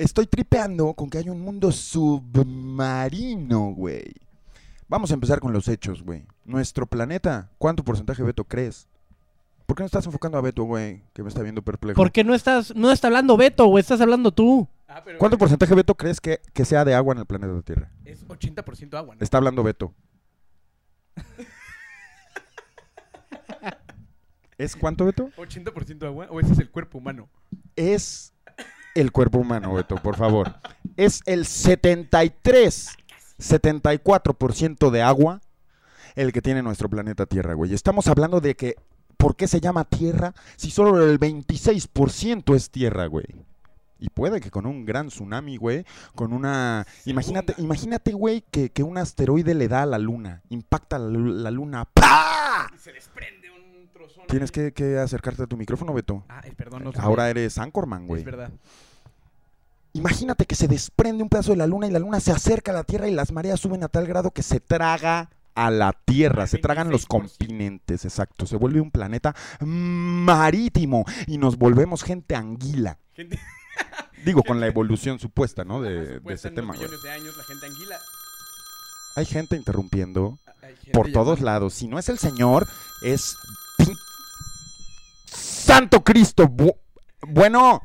estoy 0.00 0.26
tripeando 0.26 0.94
con 0.94 1.10
que 1.10 1.18
hay 1.18 1.28
un 1.28 1.40
mundo 1.40 1.70
submarino, 1.70 3.74
güey. 3.74 4.14
Vamos 4.88 5.10
a 5.10 5.14
empezar 5.14 5.40
con 5.40 5.52
los 5.52 5.68
hechos, 5.68 6.02
güey. 6.02 6.24
Nuestro 6.44 6.86
planeta, 6.86 7.50
¿cuánto 7.58 7.84
porcentaje, 7.84 8.22
Beto, 8.22 8.44
crees? 8.44 8.88
¿Por 9.66 9.76
qué 9.76 9.82
no 9.82 9.86
estás 9.86 10.06
enfocando 10.06 10.38
a 10.38 10.40
Beto, 10.40 10.64
güey? 10.64 11.02
Que 11.12 11.22
me 11.22 11.28
está 11.28 11.42
viendo 11.42 11.62
perplejo. 11.62 11.96
¿Por 11.96 12.10
qué 12.10 12.24
no 12.24 12.34
estás, 12.34 12.74
no 12.74 12.90
está 12.90 13.08
hablando 13.08 13.36
Beto, 13.36 13.66
güey? 13.66 13.82
Estás 13.82 14.00
hablando 14.00 14.32
tú. 14.32 14.66
Ah, 14.88 15.02
pero 15.04 15.18
¿Cuánto 15.18 15.38
porcentaje, 15.38 15.74
Beto, 15.74 15.94
crees 15.94 16.20
que, 16.20 16.40
que 16.52 16.64
sea 16.64 16.84
de 16.84 16.94
agua 16.94 17.12
en 17.12 17.20
el 17.20 17.26
planeta 17.26 17.62
Tierra? 17.62 17.92
es 18.04 18.26
80% 18.26 18.94
agua, 18.94 19.14
¿no? 19.14 19.22
Está 19.22 19.36
hablando 19.36 19.62
Beto. 19.62 19.94
¿Es 24.58 24.74
cuánto, 24.74 25.04
Beto? 25.04 25.30
80% 25.36 26.04
agua 26.04 26.26
o 26.30 26.40
ese 26.40 26.52
es 26.52 26.58
el 26.58 26.70
cuerpo 26.70 26.98
humano. 26.98 27.28
Es 27.76 28.32
el 28.94 29.12
cuerpo 29.12 29.38
humano, 29.38 29.74
Beto, 29.74 29.96
por 29.96 30.16
favor. 30.16 30.54
Es 30.96 31.22
el 31.26 31.46
73, 31.46 32.96
74% 33.38 34.90
de 34.90 35.02
agua 35.02 35.40
el 36.16 36.32
que 36.32 36.42
tiene 36.42 36.62
nuestro 36.62 36.88
planeta 36.88 37.26
Tierra, 37.26 37.54
güey. 37.54 37.72
Estamos 37.72 38.06
hablando 38.08 38.40
de 38.40 38.56
que, 38.56 38.76
¿por 39.16 39.36
qué 39.36 39.46
se 39.46 39.60
llama 39.60 39.84
Tierra 39.84 40.34
si 40.56 40.70
solo 40.70 41.02
el 41.04 41.18
26% 41.18 42.54
es 42.54 42.70
Tierra, 42.70 43.06
güey? 43.06 43.26
Y 43.98 44.08
puede 44.08 44.40
que 44.40 44.50
con 44.50 44.64
un 44.64 44.86
gran 44.86 45.08
tsunami, 45.08 45.58
güey, 45.58 45.84
con 46.14 46.32
una... 46.32 46.86
Imagínate, 47.04 47.54
imagínate, 47.58 48.12
güey, 48.12 48.42
que, 48.50 48.70
que 48.70 48.82
un 48.82 48.96
asteroide 48.96 49.54
le 49.54 49.68
da 49.68 49.82
a 49.82 49.86
la 49.86 49.98
luna, 49.98 50.42
impacta 50.48 50.98
la, 50.98 51.18
la 51.18 51.50
luna, 51.50 51.84
¡pah! 51.84 52.66
Y 52.74 52.78
se 52.78 52.92
desprende. 52.92 53.49
Tienes 54.28 54.52
que, 54.52 54.72
que 54.72 54.98
acercarte 54.98 55.42
a 55.42 55.46
tu 55.46 55.56
micrófono, 55.56 55.92
Beto. 55.92 56.24
Ah, 56.28 56.42
perdón, 56.56 56.84
no 56.84 56.92
sabía. 56.92 57.06
Ahora 57.06 57.30
eres 57.30 57.58
Anchorman, 57.58 58.06
güey. 58.06 58.20
Es 58.20 58.26
verdad. 58.26 58.50
Imagínate 59.92 60.46
que 60.46 60.54
se 60.54 60.68
desprende 60.68 61.22
un 61.22 61.28
pedazo 61.28 61.50
de 61.50 61.56
la 61.56 61.66
luna 61.66 61.88
y 61.88 61.90
la 61.90 61.98
luna 61.98 62.20
se 62.20 62.30
acerca 62.30 62.70
a 62.70 62.74
la 62.74 62.84
Tierra 62.84 63.08
y 63.08 63.12
las 63.12 63.32
mareas 63.32 63.58
suben 63.58 63.82
a 63.82 63.88
tal 63.88 64.06
grado 64.06 64.30
que 64.30 64.42
se 64.42 64.60
traga 64.60 65.30
a 65.54 65.70
la 65.70 65.92
Tierra, 65.92 66.46
se 66.46 66.58
tragan 66.58 66.90
los 66.90 67.08
26%. 67.08 67.08
continentes, 67.08 68.04
exacto. 68.04 68.46
Se 68.46 68.56
vuelve 68.56 68.80
un 68.80 68.92
planeta 68.92 69.34
marítimo 69.60 71.04
y 71.26 71.38
nos 71.38 71.56
volvemos 71.56 72.04
gente 72.04 72.36
anguila. 72.36 72.98
Gente, 73.14 73.38
Digo, 74.24 74.42
con 74.42 74.60
la 74.60 74.66
evolución 74.66 75.18
supuesta, 75.18 75.64
¿no? 75.64 75.80
De, 75.82 76.16
supuesta 76.16 76.32
ese 76.34 76.48
en 76.48 76.54
tema, 76.54 76.68
unos 76.68 76.78
güey. 76.78 76.88
millones 76.88 77.02
de 77.02 77.10
años 77.10 77.36
la 77.36 77.44
gente 77.44 77.66
anguila. 77.66 77.98
Hay 79.16 79.24
gente 79.26 79.56
interrumpiendo 79.56 80.38
hay 80.62 80.76
gente 80.76 80.92
por 80.92 81.10
todos 81.10 81.40
lados. 81.40 81.74
Si 81.74 81.88
no 81.88 81.98
es 81.98 82.08
el 82.08 82.18
Señor, 82.18 82.68
es... 83.02 83.36
Santo 85.30 86.02
Cristo. 86.02 86.44
Bu- 86.48 86.76
bueno, 87.28 87.82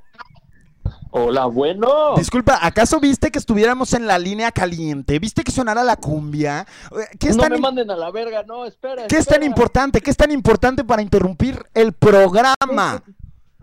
Hola, 1.18 1.46
bueno. 1.46 2.16
Disculpa, 2.18 2.60
¿acaso 2.62 3.00
viste 3.00 3.32
que 3.32 3.40
estuviéramos 3.40 3.94
en 3.94 4.06
la 4.06 4.20
línea 4.20 4.52
caliente? 4.52 5.18
¿Viste 5.18 5.46
que 5.46 5.52
sonara 5.52 5.82
la 5.82 5.96
cumbia? 5.96 6.68
Eh, 6.92 7.18
¿Qué 7.18 7.30
es, 7.30 7.38
no 7.38 7.44
tan, 7.44 7.54
me 7.54 7.58
manden 7.58 7.90
a 7.90 7.96
la 7.96 8.12
verga, 8.12 8.44
no, 8.44 8.66
espera. 8.66 9.08
¿qué 9.08 9.16
es 9.16 9.26
tan 9.26 9.42
importante? 9.42 10.02
¿Qué 10.02 10.12
es 10.12 10.18
tan 10.18 10.30
importante 10.32 10.84
para 10.84 11.02
interrumpir 11.02 11.64
el 11.74 11.94
programa? 11.94 13.02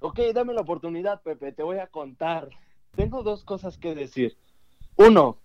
Ok, 0.00 0.18
dame 0.34 0.54
la 0.54 0.62
oportunidad, 0.62 1.20
Pepe, 1.20 1.52
te 1.52 1.62
voy 1.62 1.78
a 1.78 1.88
contar. 1.88 2.48
Tengo 2.96 3.22
dos 3.22 3.44
cosas 3.44 3.76
que 3.76 3.94
decir. 3.94 4.38
Uno, 4.96 5.36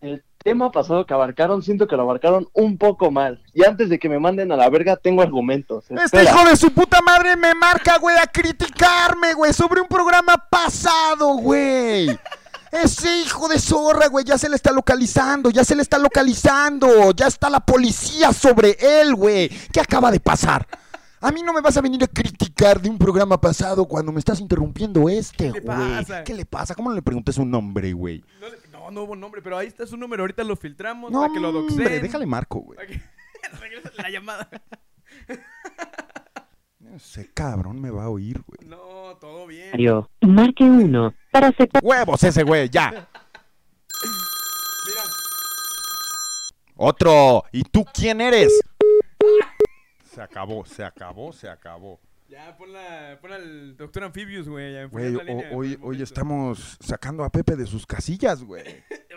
el 0.00 0.24
tema 0.46 0.70
pasado 0.70 1.04
que 1.04 1.12
abarcaron, 1.12 1.60
siento 1.60 1.88
que 1.88 1.96
lo 1.96 2.02
abarcaron 2.02 2.48
un 2.52 2.78
poco 2.78 3.10
mal. 3.10 3.42
Y 3.52 3.64
antes 3.64 3.88
de 3.88 3.98
que 3.98 4.08
me 4.08 4.20
manden 4.20 4.52
a 4.52 4.56
la 4.56 4.70
verga, 4.70 4.94
tengo 4.96 5.20
argumentos. 5.20 5.86
Este 5.90 6.22
hijo 6.22 6.44
de 6.48 6.56
su 6.56 6.70
puta 6.70 7.00
madre 7.02 7.34
me 7.36 7.52
marca, 7.54 7.98
güey, 7.98 8.16
a 8.16 8.28
criticarme, 8.28 9.34
güey, 9.34 9.52
sobre 9.52 9.80
un 9.80 9.88
programa 9.88 10.36
pasado, 10.48 11.34
güey. 11.38 12.16
Ese 12.70 13.22
hijo 13.22 13.48
de 13.48 13.58
zorra, 13.58 14.06
güey, 14.06 14.24
ya 14.24 14.38
se 14.38 14.48
le 14.48 14.54
está 14.54 14.70
localizando, 14.70 15.50
ya 15.50 15.64
se 15.64 15.74
le 15.74 15.82
está 15.82 15.98
localizando, 15.98 17.10
ya 17.10 17.26
está 17.26 17.50
la 17.50 17.60
policía 17.60 18.32
sobre 18.32 18.76
él, 18.80 19.16
güey. 19.16 19.48
¿Qué 19.72 19.80
acaba 19.80 20.12
de 20.12 20.20
pasar? 20.20 20.64
A 21.20 21.32
mí 21.32 21.42
no 21.42 21.52
me 21.52 21.60
vas 21.60 21.76
a 21.76 21.80
venir 21.80 22.04
a 22.04 22.06
criticar 22.06 22.80
de 22.80 22.90
un 22.90 22.98
programa 22.98 23.40
pasado 23.40 23.86
cuando 23.86 24.12
me 24.12 24.18
estás 24.20 24.38
interrumpiendo 24.38 25.08
este, 25.08 25.50
¿Qué 25.50 25.52
le 25.52 25.60
güey. 25.60 26.24
¿Qué 26.24 26.34
le 26.34 26.44
pasa? 26.44 26.74
¿Cómo 26.74 26.90
no 26.90 26.94
le 26.94 27.02
preguntes 27.02 27.38
un 27.38 27.50
nombre, 27.50 27.92
güey? 27.94 28.22
No, 28.40 28.48
le- 28.48 28.58
no, 28.86 28.90
no 28.90 29.02
hubo 29.02 29.16
nombre, 29.16 29.42
pero 29.42 29.56
ahí 29.58 29.66
está 29.68 29.86
su 29.86 29.96
número. 29.96 30.22
Ahorita 30.22 30.44
lo 30.44 30.56
filtramos 30.56 31.10
No, 31.10 31.22
para 31.22 31.32
que 31.32 31.40
lo 31.40 31.52
doxeen. 31.52 31.80
hombre, 31.80 32.00
déjale 32.00 32.26
marco, 32.26 32.60
güey. 32.60 32.76
Para 32.76 32.88
que- 32.88 33.00
Regresa 33.60 33.90
la 33.96 34.10
llamada. 34.10 34.48
Ese 36.94 37.30
cabrón 37.32 37.80
me 37.80 37.90
va 37.90 38.04
a 38.04 38.08
oír, 38.08 38.42
güey. 38.46 38.68
No, 38.68 39.16
todo 39.20 39.46
bien. 39.46 39.70
Mario, 39.72 40.10
Marque 40.22 40.64
1 40.64 41.14
para 41.30 41.48
aceptar. 41.48 41.80
¡Huevos 41.84 42.22
ese, 42.22 42.42
güey! 42.42 42.68
¡Ya! 42.70 42.90
Mira, 42.90 43.08
Otro. 46.76 47.44
¿Y 47.52 47.62
tú 47.64 47.84
quién 47.92 48.20
eres? 48.20 48.52
Se 50.14 50.22
acabó, 50.22 50.64
se 50.64 50.84
acabó, 50.84 51.32
se 51.32 51.48
acabó. 51.48 52.00
Ya 52.28 52.56
pon, 52.56 52.72
la, 52.72 53.18
pon 53.20 53.32
al 53.32 53.76
doctor 53.76 54.04
Amphibius, 54.04 54.48
güey. 54.48 54.72
ya 54.74 54.86
Güey, 54.86 55.06
enfocas 55.06 55.26
la 55.26 55.32
o- 55.32 55.36
línea 55.36 55.50
por 55.50 55.58
hoy, 55.58 55.78
hoy 55.82 56.02
estamos 56.02 56.76
sacando 56.80 57.24
a 57.24 57.30
Pepe 57.30 57.56
de 57.56 57.66
sus 57.66 57.86
casillas, 57.86 58.42
güey. 58.44 58.64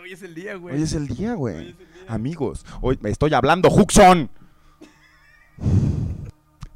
Hoy 0.00 0.12
es 0.12 0.22
el 0.22 0.34
día, 0.34 0.54
güey. 0.56 0.76
Hoy 0.76 0.82
es 0.82 0.92
el 0.94 1.06
día, 1.08 1.34
güey. 1.34 1.74
Amigos, 2.08 2.64
hoy 2.80 2.98
me 3.02 3.10
estoy 3.10 3.34
hablando, 3.34 3.68
Huxon. 3.68 4.30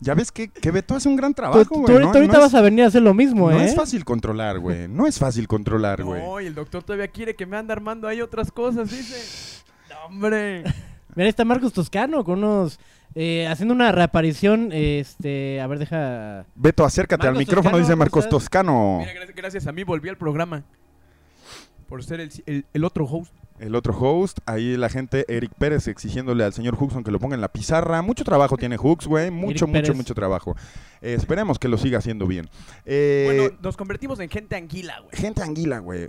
Ya 0.00 0.14
ves 0.14 0.30
que, 0.30 0.48
que 0.48 0.70
Beto 0.70 0.94
hace 0.94 1.08
un 1.08 1.16
gran 1.16 1.32
Tú, 1.32 1.36
trabajo, 1.36 1.64
tú 1.64 1.80
güey. 1.82 1.92
ahorita, 1.94 2.10
no, 2.12 2.14
ahorita 2.18 2.32
no 2.34 2.40
vas 2.40 2.52
es, 2.52 2.54
a 2.58 2.60
venir 2.60 2.84
a 2.84 2.88
hacer 2.88 3.00
lo 3.00 3.14
mismo, 3.14 3.50
no 3.50 3.58
¿eh? 3.58 3.64
es 3.64 3.74
fácil 3.74 4.04
controlar, 4.04 4.58
güey. 4.58 4.86
No 4.86 5.06
es 5.06 5.18
fácil 5.18 5.48
controlar, 5.48 6.02
güey. 6.02 6.22
No, 6.22 6.40
y 6.42 6.46
el 6.46 6.54
doctor 6.54 6.82
todavía 6.82 7.08
quiere 7.08 7.34
que 7.34 7.46
me 7.46 7.56
ande 7.56 7.72
armando 7.72 8.06
ahí 8.06 8.20
otras 8.20 8.52
cosas, 8.52 8.90
dice. 8.90 9.62
No, 9.88 10.06
hombre. 10.06 10.62
Mira, 11.14 11.24
ahí 11.24 11.28
está 11.28 11.44
Marcos 11.46 11.72
Toscano 11.72 12.22
con 12.24 12.38
unos... 12.44 12.78
eh, 13.14 13.46
haciendo 13.46 13.74
una 13.74 13.92
reaparición, 13.92 14.70
este... 14.72 15.60
A 15.60 15.66
ver, 15.66 15.78
deja... 15.78 16.46
Beto, 16.54 16.84
acércate 16.84 17.26
al 17.26 17.36
micrófono, 17.36 17.62
Toscano, 17.70 17.78
dice 17.78 17.92
¿cómo 17.92 17.98
Marcos? 18.00 18.28
Toscano. 18.28 18.96
Mira, 19.00 19.12
gracias, 19.12 19.36
gracias 19.36 19.66
a 19.66 19.72
mí 19.72 19.84
volví 19.84 20.08
al 20.08 20.16
programa. 20.18 20.64
Por 21.88 22.02
ser 22.02 22.20
el, 22.20 22.30
el- 22.46 22.66
el 22.72 22.84
otro 22.84 23.04
host. 23.04 23.32
El 23.60 23.76
otro 23.76 23.96
host, 23.96 24.38
ahí 24.46 24.76
la 24.76 24.88
gente, 24.88 25.24
Eric 25.28 25.52
Pérez, 25.56 25.86
exigiéndole 25.86 26.42
al 26.42 26.52
señor 26.52 26.74
Huxon 26.78 27.04
que 27.04 27.12
lo 27.12 27.20
ponga 27.20 27.36
en 27.36 27.40
la 27.40 27.52
pizarra. 27.52 28.02
Mucho 28.02 28.24
trabajo 28.24 28.56
tiene 28.56 28.76
Hux, 28.76 29.06
güey. 29.06 29.30
Mucho, 29.30 29.66
Eric 29.66 29.68
mucho, 29.68 29.72
Pérez. 29.72 29.96
mucho 29.96 30.14
trabajo. 30.14 30.56
Eh, 31.00 31.14
esperemos 31.14 31.60
que 31.60 31.68
lo 31.68 31.78
siga 31.78 31.98
haciendo 31.98 32.26
bien. 32.26 32.48
Eh, 32.84 33.24
bueno, 33.26 33.56
nos 33.62 33.76
convertimos 33.76 34.18
en 34.18 34.28
gente 34.28 34.56
anguila, 34.56 34.98
güey. 34.98 35.10
gente 35.16 35.40
anguila, 35.42 35.78
güey. 35.78 36.08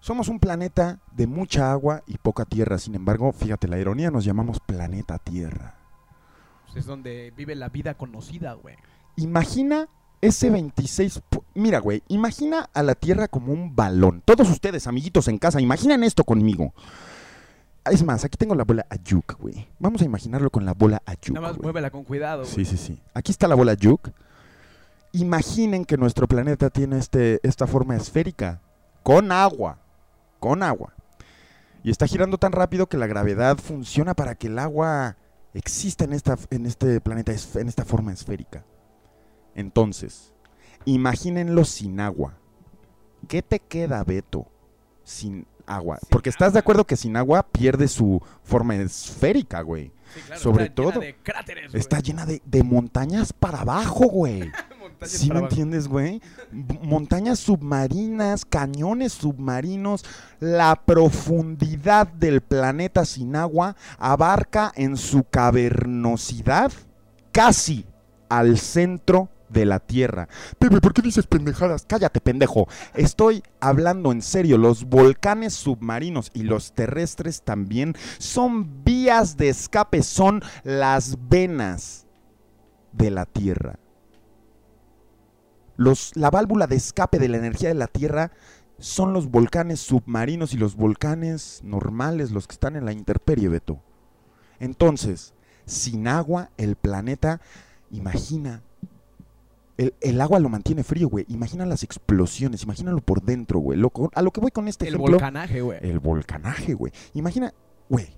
Somos 0.00 0.28
un 0.28 0.38
planeta 0.40 1.00
de 1.12 1.26
mucha 1.26 1.70
agua 1.70 2.02
y 2.06 2.16
poca 2.16 2.46
tierra. 2.46 2.78
Sin 2.78 2.94
embargo, 2.94 3.30
fíjate, 3.32 3.68
la 3.68 3.78
ironía 3.78 4.10
nos 4.10 4.24
llamamos 4.24 4.58
planeta 4.60 5.18
Tierra. 5.18 5.74
Pues 6.66 6.76
es 6.76 6.86
donde 6.86 7.32
vive 7.36 7.54
la 7.54 7.68
vida 7.68 7.94
conocida, 7.94 8.54
güey. 8.54 8.76
Imagina 9.16 9.88
ese 10.20 10.50
26... 10.50 11.22
pu- 11.30 11.42
Mira, 11.54 11.78
güey, 11.78 12.02
imagina 12.08 12.68
a 12.74 12.82
la 12.82 12.94
Tierra 12.94 13.28
como 13.28 13.52
un 13.52 13.74
balón. 13.74 14.22
Todos 14.24 14.50
ustedes, 14.50 14.86
amiguitos 14.86 15.28
en 15.28 15.38
casa, 15.38 15.60
imaginen 15.60 16.04
esto 16.04 16.24
conmigo. 16.24 16.74
Es 17.90 18.02
más, 18.02 18.24
aquí 18.24 18.36
tengo 18.36 18.54
la 18.56 18.64
bola 18.64 18.84
Ayuk, 18.90 19.38
güey. 19.38 19.68
Vamos 19.78 20.02
a 20.02 20.04
imaginarlo 20.04 20.50
con 20.50 20.64
la 20.66 20.74
bola 20.74 21.00
Ayuk. 21.06 21.30
Nada 21.34 21.46
más 21.48 21.56
güey. 21.56 21.66
muévela 21.66 21.90
con 21.90 22.02
cuidado, 22.04 22.42
güey. 22.42 22.52
Sí, 22.52 22.64
sí, 22.64 22.76
sí. 22.76 23.00
Aquí 23.14 23.30
está 23.30 23.46
la 23.46 23.54
bola 23.54 23.74
Yuk. 23.74 24.10
Imaginen 25.12 25.84
que 25.84 25.96
nuestro 25.96 26.26
planeta 26.26 26.68
tiene 26.68 26.98
este, 26.98 27.40
esta 27.42 27.66
forma 27.66 27.96
esférica, 27.96 28.60
con 29.02 29.32
agua, 29.32 29.78
con 30.40 30.62
agua. 30.62 30.92
Y 31.84 31.90
está 31.90 32.06
girando 32.06 32.36
tan 32.38 32.52
rápido 32.52 32.86
que 32.88 32.98
la 32.98 33.06
gravedad 33.06 33.56
funciona 33.58 34.14
para 34.14 34.34
que 34.34 34.48
el 34.48 34.58
agua 34.58 35.16
exista 35.56 36.04
en, 36.04 36.12
esta, 36.12 36.36
en 36.50 36.66
este 36.66 37.00
planeta, 37.00 37.32
en 37.54 37.68
esta 37.68 37.84
forma 37.84 38.12
esférica. 38.12 38.64
Entonces, 39.54 40.34
imagínenlo 40.84 41.64
sin 41.64 41.98
agua. 42.00 42.38
¿Qué 43.26 43.42
te 43.42 43.58
queda, 43.58 44.04
Beto, 44.04 44.46
sin 45.02 45.46
agua? 45.66 45.98
Sin 45.98 46.08
Porque 46.10 46.28
estás 46.28 46.52
de 46.52 46.58
acuerdo 46.58 46.86
que 46.86 46.96
sin 46.96 47.16
agua 47.16 47.42
pierde 47.42 47.88
su 47.88 48.20
forma 48.42 48.76
esférica, 48.76 49.62
güey. 49.62 49.92
Sí, 50.14 50.20
claro, 50.26 50.40
sobre 50.40 50.64
está 50.66 50.82
llena 50.82 50.92
todo, 50.92 51.00
de 51.00 51.16
cráteres, 51.16 51.72
güey. 51.72 51.80
Está 51.80 52.00
llena 52.00 52.26
de, 52.26 52.42
de 52.44 52.62
montañas 52.62 53.32
para 53.32 53.60
abajo, 53.62 54.06
güey. 54.06 54.50
¿Sí 55.04 55.30
me 55.30 55.40
entiendes, 55.40 55.88
güey? 55.88 56.22
Montañas 56.82 57.38
submarinas, 57.38 58.44
cañones 58.44 59.12
submarinos, 59.12 60.04
la 60.40 60.82
profundidad 60.84 62.06
del 62.06 62.40
planeta 62.40 63.04
sin 63.04 63.36
agua 63.36 63.76
abarca 63.98 64.72
en 64.74 64.96
su 64.96 65.24
cavernosidad 65.24 66.72
casi 67.32 67.84
al 68.28 68.58
centro 68.58 69.28
de 69.48 69.64
la 69.64 69.80
Tierra. 69.80 70.28
Pepe, 70.58 70.80
¿por 70.80 70.92
qué 70.92 71.02
dices 71.02 71.26
pendejadas? 71.26 71.84
Cállate, 71.86 72.20
pendejo. 72.20 72.66
Estoy 72.94 73.42
hablando 73.60 74.12
en 74.12 74.22
serio. 74.22 74.58
Los 74.58 74.84
volcanes 74.84 75.54
submarinos 75.54 76.30
y 76.34 76.42
los 76.42 76.72
terrestres 76.72 77.42
también 77.42 77.94
son 78.18 78.84
vías 78.84 79.36
de 79.36 79.48
escape, 79.48 80.02
son 80.02 80.42
las 80.64 81.16
venas 81.28 82.06
de 82.92 83.10
la 83.10 83.26
Tierra. 83.26 83.78
Los, 85.76 86.12
la 86.16 86.30
válvula 86.30 86.66
de 86.66 86.76
escape 86.76 87.18
de 87.18 87.28
la 87.28 87.36
energía 87.36 87.68
de 87.68 87.74
la 87.74 87.86
Tierra 87.86 88.32
son 88.78 89.12
los 89.12 89.30
volcanes 89.30 89.80
submarinos 89.80 90.52
y 90.54 90.58
los 90.58 90.76
volcanes 90.76 91.60
normales, 91.64 92.30
los 92.30 92.46
que 92.46 92.52
están 92.52 92.76
en 92.76 92.84
la 92.84 92.92
intemperie, 92.92 93.48
Beto. 93.48 93.80
Entonces, 94.60 95.34
sin 95.64 96.08
agua, 96.08 96.50
el 96.56 96.76
planeta, 96.76 97.40
imagina, 97.90 98.62
el, 99.76 99.94
el 100.00 100.20
agua 100.20 100.40
lo 100.40 100.48
mantiene 100.48 100.82
frío, 100.84 101.08
güey. 101.08 101.26
Imagina 101.28 101.66
las 101.66 101.82
explosiones, 101.82 102.62
imagínalo 102.62 103.00
por 103.00 103.22
dentro, 103.22 103.58
güey. 103.58 103.78
Lo 103.78 103.92
a 104.14 104.22
lo 104.22 104.30
que 104.30 104.40
voy 104.40 104.50
con 104.50 104.68
este 104.68 104.88
El 104.88 104.94
ejemplo. 104.94 105.12
volcanaje, 105.12 105.60
güey. 105.60 105.78
El 105.82 105.98
volcanaje, 105.98 106.74
güey. 106.74 106.92
Imagina, 107.14 107.52
güey. 107.88 108.16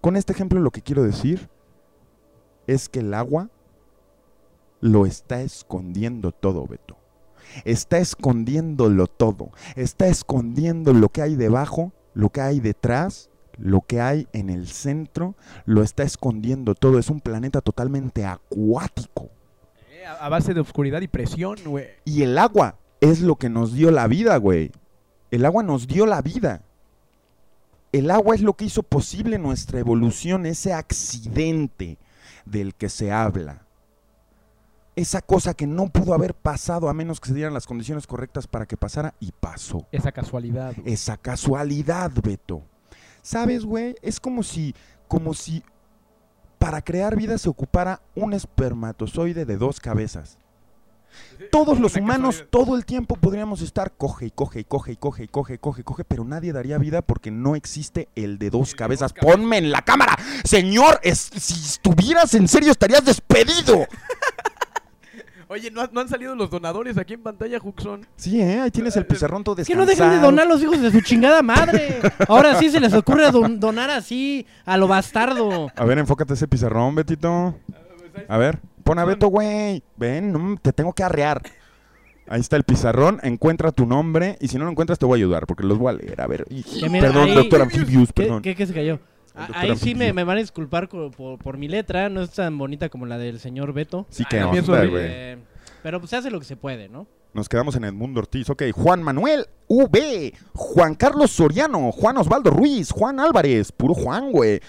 Con 0.00 0.16
este 0.16 0.32
ejemplo 0.32 0.60
lo 0.60 0.70
que 0.70 0.82
quiero 0.82 1.02
decir 1.02 1.48
es 2.66 2.88
que 2.88 3.00
el 3.00 3.12
agua 3.14 3.50
lo 4.80 5.06
está 5.06 5.42
escondiendo 5.42 6.32
todo, 6.32 6.66
Beto. 6.66 6.96
Está 7.64 7.98
escondiéndolo 7.98 9.06
todo. 9.06 9.50
Está 9.76 10.08
escondiendo 10.08 10.92
lo 10.92 11.08
que 11.08 11.22
hay 11.22 11.36
debajo, 11.36 11.92
lo 12.14 12.30
que 12.30 12.40
hay 12.40 12.60
detrás, 12.60 13.30
lo 13.58 13.82
que 13.82 14.00
hay 14.00 14.28
en 14.32 14.50
el 14.50 14.68
centro. 14.68 15.34
Lo 15.64 15.82
está 15.82 16.02
escondiendo 16.02 16.74
todo. 16.74 16.98
Es 16.98 17.10
un 17.10 17.20
planeta 17.20 17.60
totalmente 17.60 18.24
acuático. 18.24 19.30
Eh, 19.90 20.04
a, 20.06 20.28
base 20.28 20.54
de 20.54 20.60
oscuridad 20.60 21.00
y 21.02 21.08
presión, 21.08 21.56
güey. 21.64 21.88
Y 22.04 22.22
el 22.22 22.38
agua 22.38 22.76
es 23.00 23.20
lo 23.20 23.36
que 23.36 23.48
nos 23.48 23.74
dio 23.74 23.90
la 23.90 24.06
vida, 24.06 24.36
güey. 24.36 24.72
El 25.30 25.44
agua 25.44 25.62
nos 25.62 25.86
dio 25.86 26.06
la 26.06 26.22
vida. 26.22 26.62
El 27.92 28.10
agua 28.10 28.36
es 28.36 28.40
lo 28.40 28.54
que 28.54 28.66
hizo 28.66 28.84
posible 28.84 29.38
nuestra 29.38 29.80
evolución, 29.80 30.46
ese 30.46 30.72
accidente 30.72 31.98
del 32.44 32.74
que 32.74 32.88
se 32.88 33.10
habla. 33.10 33.66
Esa 34.96 35.22
cosa 35.22 35.54
que 35.54 35.66
no 35.66 35.88
pudo 35.88 36.14
haber 36.14 36.34
pasado 36.34 36.88
a 36.88 36.94
menos 36.94 37.20
que 37.20 37.28
se 37.28 37.34
dieran 37.34 37.54
las 37.54 37.66
condiciones 37.66 38.06
correctas 38.06 38.46
para 38.46 38.66
que 38.66 38.76
pasara 38.76 39.14
y 39.20 39.32
pasó. 39.32 39.86
Esa 39.92 40.12
casualidad. 40.12 40.74
güey. 40.76 40.92
Esa 40.92 41.16
casualidad, 41.16 42.10
Beto. 42.22 42.62
¿Sabes, 43.22 43.64
güey? 43.64 43.94
Es 44.02 44.18
como 44.20 44.42
si, 44.42 44.74
como 45.08 45.32
si 45.34 45.62
para 46.58 46.82
crear 46.82 47.16
vida 47.16 47.38
se 47.38 47.48
ocupara 47.48 48.02
un 48.14 48.32
espermatozoide 48.32 49.44
de 49.44 49.56
dos 49.56 49.80
cabezas. 49.80 50.38
Todos 51.50 51.80
los 51.80 51.96
humanos 51.96 52.44
todo 52.50 52.76
el 52.76 52.84
tiempo 52.84 53.16
podríamos 53.16 53.62
estar 53.62 53.90
coge 53.96 54.26
y 54.26 54.30
coge 54.30 54.60
y 54.60 54.64
coge 54.64 54.92
y 54.92 54.96
coge 54.96 55.24
y 55.24 55.28
coge 55.28 55.54
y 55.54 55.58
coge 55.58 55.80
y 55.80 55.84
coge, 55.84 56.04
pero 56.04 56.24
nadie 56.24 56.52
daría 56.52 56.78
vida 56.78 57.02
porque 57.02 57.30
no 57.32 57.56
existe 57.56 58.08
el 58.14 58.38
de 58.38 58.50
dos 58.50 58.74
cabezas. 58.76 59.12
Ponme 59.12 59.58
en 59.58 59.70
la 59.72 59.82
cámara, 59.82 60.16
señor. 60.44 61.00
es- 61.02 61.30
si 61.36 61.54
estuvieras 61.54 62.34
en 62.34 62.46
serio 62.46 62.70
estarías 62.72 63.04
despedido. 63.04 63.86
Oye, 65.52 65.68
¿no, 65.72 65.80
han- 65.80 65.90
no 65.92 66.00
han 66.00 66.08
salido 66.08 66.36
los 66.36 66.48
donadores 66.48 66.96
aquí 66.96 67.14
en 67.14 67.22
pantalla, 67.22 67.58
Juxon? 67.58 68.06
Sí, 68.14 68.40
¿eh? 68.40 68.60
ahí 68.60 68.70
tienes 68.70 68.96
el 68.96 69.04
pizarrón 69.04 69.42
todo 69.42 69.60
Es 69.60 69.66
que 69.66 69.74
no 69.74 69.80
dejan 69.84 70.10
de 70.10 70.14
descansado. 70.16 70.30
donar 70.30 70.46
los 70.46 70.62
hijos 70.62 70.80
de 70.80 70.92
su 70.92 71.00
chingada 71.00 71.42
madre. 71.42 71.98
Ahora 72.28 72.54
sí 72.54 72.70
se 72.70 72.78
les 72.78 72.94
ocurre 72.94 73.28
don- 73.32 73.58
donar 73.60 73.90
así 73.90 74.46
a 74.64 74.76
lo 74.76 74.86
bastardo. 74.86 75.68
A 75.74 75.84
ver, 75.84 75.98
enfócate 75.98 76.34
ese 76.34 76.46
pizarrón, 76.46 76.94
Betito. 76.94 77.56
A 78.28 78.38
ver, 78.38 78.60
pon 78.84 79.00
a 79.00 79.04
Beto, 79.04 79.26
güey. 79.26 79.82
Ven, 79.96 80.32
no, 80.32 80.56
te 80.62 80.72
tengo 80.72 80.92
que 80.92 81.02
arrear. 81.02 81.42
Ahí 82.28 82.40
está 82.40 82.54
el 82.54 82.62
pizarrón, 82.62 83.18
encuentra 83.24 83.72
tu 83.72 83.86
nombre 83.86 84.36
y 84.40 84.46
si 84.46 84.56
no 84.56 84.64
lo 84.66 84.70
encuentras 84.70 85.00
te 85.00 85.04
voy 85.04 85.18
a 85.18 85.24
ayudar 85.24 85.46
porque 85.48 85.64
los 85.64 85.78
voy 85.78 85.88
a 85.92 85.96
leer. 85.96 86.20
A 86.20 86.28
ver, 86.28 86.46
y- 86.48 86.62
Que 86.62 86.88
mira, 86.88 87.08
perdón, 87.08 87.28
ahí- 87.30 87.34
doctor 87.34 87.62
Amphibius, 87.62 88.12
¿Qué, 88.12 88.22
perdón. 88.22 88.42
qué- 88.42 88.54
qué 88.54 88.66
se 88.68 88.72
cayó? 88.72 89.00
Ah, 89.34 89.48
Ahí 89.54 89.76
sí 89.76 89.94
me, 89.94 90.12
van 90.12 90.36
a 90.36 90.40
disculpar 90.40 90.88
por, 90.88 91.38
por 91.38 91.56
mi 91.56 91.68
letra, 91.68 92.08
no 92.08 92.22
es 92.22 92.30
tan 92.30 92.56
bonita 92.58 92.88
como 92.88 93.06
la 93.06 93.18
del 93.18 93.38
señor 93.38 93.72
Beto. 93.72 94.06
Sí 94.10 94.24
Ah, 94.26 94.28
que 94.30 94.60
güey. 94.60 94.90
Eh, 94.94 95.38
pero 95.82 96.00
pues 96.00 96.10
se 96.10 96.16
hace 96.16 96.30
lo 96.30 96.38
que 96.38 96.44
se 96.44 96.56
puede, 96.56 96.88
¿no? 96.88 97.06
Nos 97.32 97.48
quedamos 97.48 97.76
en 97.76 97.84
Edmundo 97.84 98.20
Ortiz. 98.20 98.50
Ok, 98.50 98.64
Juan 98.74 99.02
Manuel 99.02 99.46
V. 99.68 100.34
Juan 100.52 100.94
Carlos 100.96 101.30
Soriano. 101.30 101.92
Juan 101.92 102.16
Osvaldo 102.16 102.50
Ruiz. 102.50 102.90
Juan 102.90 103.20
Álvarez. 103.20 103.70
Puro 103.70 103.94
Juan, 103.94 104.32
güey. 104.32 104.60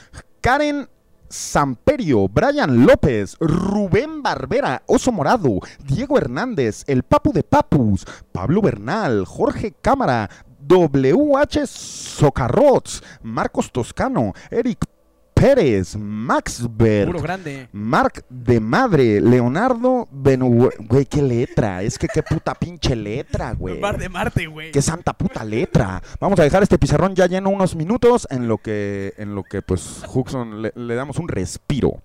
Karen 0.42 0.88
Samperio. 1.28 2.28
Brian 2.30 2.86
López. 2.86 3.36
Rubén 3.40 4.22
Barbera. 4.22 4.84
Oso 4.86 5.12
Morado. 5.12 5.60
Diego 5.88 6.20
Hernández. 6.20 6.84
El 6.86 7.02
Papu 7.02 7.34
de 7.34 7.42
Papus. 7.42 8.06
Pablo 8.32 8.62
Bernal. 8.62 9.26
Jorge 9.26 9.74
Cámara. 9.82 10.30
WH 10.72 11.68
Socarrots. 11.68 13.04
Marcos 13.24 13.70
Toscano. 13.74 14.34
Eric 14.50 14.86
Pérez. 15.34 15.98
Max 15.98 16.66
Berg. 16.70 17.08
Puro 17.08 17.22
grande. 17.22 17.68
Mark 17.74 18.24
de 18.30 18.62
Madre, 18.62 19.20
Leonardo 19.20 20.08
Benu... 20.10 20.70
Güey, 20.80 21.06
qué 21.08 21.22
letra. 21.22 21.82
Es 21.84 22.00
que 22.00 22.08
qué 22.08 22.24
puta 22.24 22.56
pinche 22.56 22.96
letra, 22.96 23.52
güey. 23.54 23.82
Mar 23.82 23.98
de 23.98 24.08
Marte, 24.08 24.48
güey. 24.48 24.72
Qué 24.72 24.82
santa 24.82 25.12
puta 25.12 25.44
letra. 25.44 26.02
Vamos 26.22 26.40
a 26.40 26.44
dejar 26.44 26.64
este 26.64 26.78
pizarrón 26.78 27.16
ya 27.16 27.26
lleno 27.26 27.50
unos 27.50 27.76
minutos 27.76 28.26
en 28.32 28.48
lo 28.48 28.58
que, 28.58 29.14
en 29.18 29.36
lo 29.36 29.44
que 29.44 29.62
pues, 29.62 30.04
Huxon 30.14 30.62
le, 30.62 30.72
le 30.74 30.96
damos 30.96 31.18
un 31.18 31.28
respiro. 31.28 32.02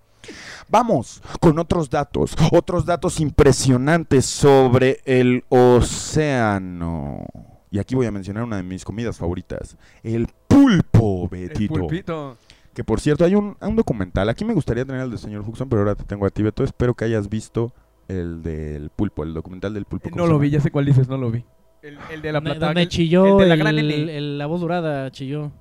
Vamos 0.68 1.22
con 1.38 1.56
otros 1.60 1.88
datos, 1.88 2.34
otros 2.50 2.84
datos 2.84 3.20
impresionantes 3.20 4.26
sobre 4.26 5.02
el 5.04 5.44
océano. 5.50 7.24
Y 7.70 7.78
aquí 7.78 7.94
voy 7.94 8.06
a 8.06 8.12
mencionar 8.12 8.44
una 8.44 8.56
de 8.56 8.62
mis 8.62 8.84
comidas 8.84 9.18
favoritas, 9.18 9.76
el 10.02 10.28
pulpo, 10.48 11.24
El 11.32 11.48
Betito. 11.48 11.74
pulpito. 11.74 12.36
Que 12.74 12.84
por 12.84 13.00
cierto, 13.00 13.24
hay 13.24 13.34
un, 13.34 13.56
un 13.60 13.76
documental. 13.76 14.28
Aquí 14.28 14.44
me 14.44 14.52
gustaría 14.54 14.84
tener 14.84 15.00
el 15.00 15.10
del 15.10 15.18
señor 15.18 15.42
Huxon, 15.48 15.68
pero 15.68 15.80
ahora 15.82 15.94
te 15.94 16.04
tengo 16.04 16.26
a 16.26 16.30
ti, 16.30 16.42
Beto. 16.42 16.62
Espero 16.62 16.94
que 16.94 17.04
hayas 17.06 17.28
visto 17.28 17.72
el 18.08 18.42
del 18.42 18.90
pulpo, 18.90 19.22
el 19.24 19.32
documental 19.34 19.72
del 19.74 19.84
pulpo. 19.86 20.10
¿cómo 20.10 20.22
No 20.24 20.30
lo 20.30 20.38
vi, 20.38 20.50
ya 20.50 20.60
sé 20.60 20.70
cuál 20.70 20.84
dices, 20.84 21.08
no 21.08 21.16
lo 21.16 21.30
vi. 21.30 21.44
El, 21.82 21.98
el 22.12 22.20
de 22.22 22.32
la 22.32 22.40
plata. 22.40 22.66
donde 22.66 22.82
el- 22.82 22.88
chilló 22.88 23.26
el 23.26 23.38
de 23.38 23.46
la 23.46 23.54
el- 23.54 23.60
gran 23.60 23.78
el- 23.78 24.08
el- 24.10 24.38
la 24.38 24.46
voz 24.46 24.60
dorada 24.60 25.10
chilló. 25.10 25.52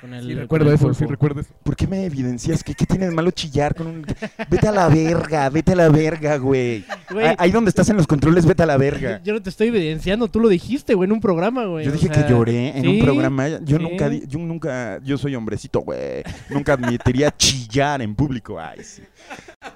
Con 0.00 0.12
el, 0.12 0.22
Sí, 0.24 0.28
con 0.28 0.38
recuerdo 0.40 0.68
el 0.68 0.74
eso, 0.74 0.94
sí, 0.94 1.04
recuerdo 1.06 1.40
eso. 1.40 1.50
¿Por 1.62 1.74
qué 1.74 1.86
me 1.86 2.04
evidencias? 2.04 2.62
¿Qué, 2.62 2.74
qué 2.74 2.86
tiene 2.86 3.06
de 3.06 3.14
malo 3.14 3.30
chillar 3.30 3.74
con 3.74 3.86
un... 3.86 4.06
Vete 4.48 4.68
a 4.68 4.72
la 4.72 4.88
verga, 4.88 5.48
vete 5.48 5.72
a 5.72 5.76
la 5.76 5.88
verga, 5.88 6.36
güey. 6.36 6.84
Güey, 7.10 7.26
Ah, 7.26 7.34
Ahí 7.38 7.50
donde 7.50 7.70
estás 7.70 7.88
en 7.88 7.96
los 7.96 8.06
controles, 8.06 8.44
vete 8.46 8.62
a 8.62 8.66
la 8.66 8.76
verga. 8.76 9.20
yo 9.24 9.32
no 9.32 9.42
te 9.42 9.50
estoy 9.50 9.68
evidenciando, 9.68 10.28
tú 10.28 10.40
lo 10.40 10.48
dijiste, 10.48 10.94
güey, 10.94 11.06
en 11.08 11.12
un 11.12 11.20
programa, 11.20 11.64
güey. 11.64 11.84
Yo 11.84 11.90
o 11.90 11.94
dije 11.94 12.12
sea, 12.12 12.26
que 12.26 12.30
lloré 12.30 12.76
en 12.76 12.82
sí, 12.82 12.88
un 12.88 13.00
programa. 13.00 13.48
Yo 13.48 13.78
sí. 13.78 13.82
nunca, 13.82 14.12
yo 14.12 14.38
nunca, 14.38 14.98
yo 15.02 15.16
soy 15.18 15.34
hombrecito, 15.34 15.80
güey. 15.80 16.22
Nunca 16.50 16.74
admitiría 16.74 17.34
chillar 17.36 18.02
en 18.02 18.14
público. 18.14 18.60
Ay, 18.60 18.80
sí. 18.82 19.02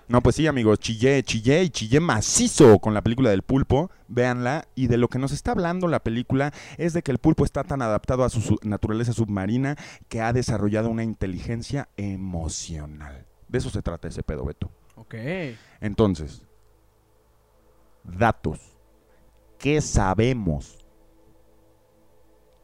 No, 0.09 0.23
pues 0.23 0.37
sí, 0.37 0.47
amigos, 0.47 0.79
chillé, 0.81 1.23
chillé 1.23 1.63
y 1.63 1.71
chillé 1.71 2.01
macizo 2.01 2.79
con 2.81 2.95
la 2.95 3.03
película 3.03 3.31
del 3.31 3.43
pulpo. 3.43 3.91
Véanla. 4.09 4.67
Y 4.75 4.89
de 4.89 4.97
lo 4.97 5.09
que 5.09 5.19
nos 5.19 5.31
está 5.33 5.53
hablando 5.53 5.87
la 5.87 6.03
película 6.03 6.53
es 6.79 6.93
de 6.93 7.03
que 7.03 7.13
el 7.13 7.19
pulpo 7.19 7.45
está 7.45 7.63
tan 7.65 7.81
adaptado 7.83 8.25
a 8.25 8.29
su 8.31 8.41
su- 8.41 8.59
naturaleza 8.63 9.13
submarina 9.13 9.77
que 10.09 10.21
ha 10.21 10.33
desarrollado 10.33 10.89
una 10.91 11.05
inteligencia 11.05 11.89
emocional. 11.97 13.27
De 13.49 13.59
eso 13.59 13.71
se 13.71 13.83
trata 13.83 14.09
ese 14.09 14.23
pedo, 14.23 14.45
Beto. 14.45 14.71
Ok. 14.97 15.15
Entonces, 15.81 16.47
datos. 18.05 18.61
¿Qué 19.59 19.81
sabemos? 19.81 20.79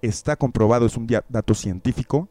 Está 0.03 0.37
comprobado, 0.37 0.87
es 0.87 0.97
un 0.97 1.07
dato 1.29 1.55
científico, 1.55 2.29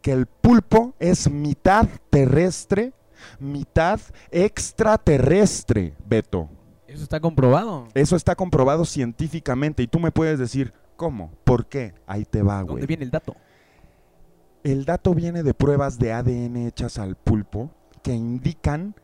que 0.00 0.12
el 0.12 0.26
pulpo 0.26 0.94
es 0.98 1.30
mitad 1.30 1.88
terrestre, 2.10 2.92
mitad 3.38 4.00
extraterrestre, 4.30 5.94
Beto. 6.06 6.48
Eso 6.86 7.02
está 7.02 7.20
comprobado. 7.20 7.88
Eso 7.94 8.16
está 8.16 8.34
comprobado 8.34 8.84
científicamente 8.84 9.82
y 9.82 9.86
tú 9.86 9.98
me 9.98 10.12
puedes 10.12 10.38
decir, 10.38 10.72
¿cómo? 10.96 11.32
¿Por 11.44 11.66
qué? 11.66 11.94
Ahí 12.06 12.24
te 12.24 12.42
va, 12.42 12.58
¿Dónde 12.58 12.72
güey. 12.72 12.86
viene 12.86 13.04
el 13.04 13.10
dato? 13.10 13.34
El 14.62 14.84
dato 14.84 15.14
viene 15.14 15.42
de 15.42 15.54
pruebas 15.54 15.98
de 15.98 16.12
ADN 16.12 16.56
hechas 16.56 16.98
al 16.98 17.16
pulpo 17.16 17.70
que 18.02 18.12
indican 18.12 18.94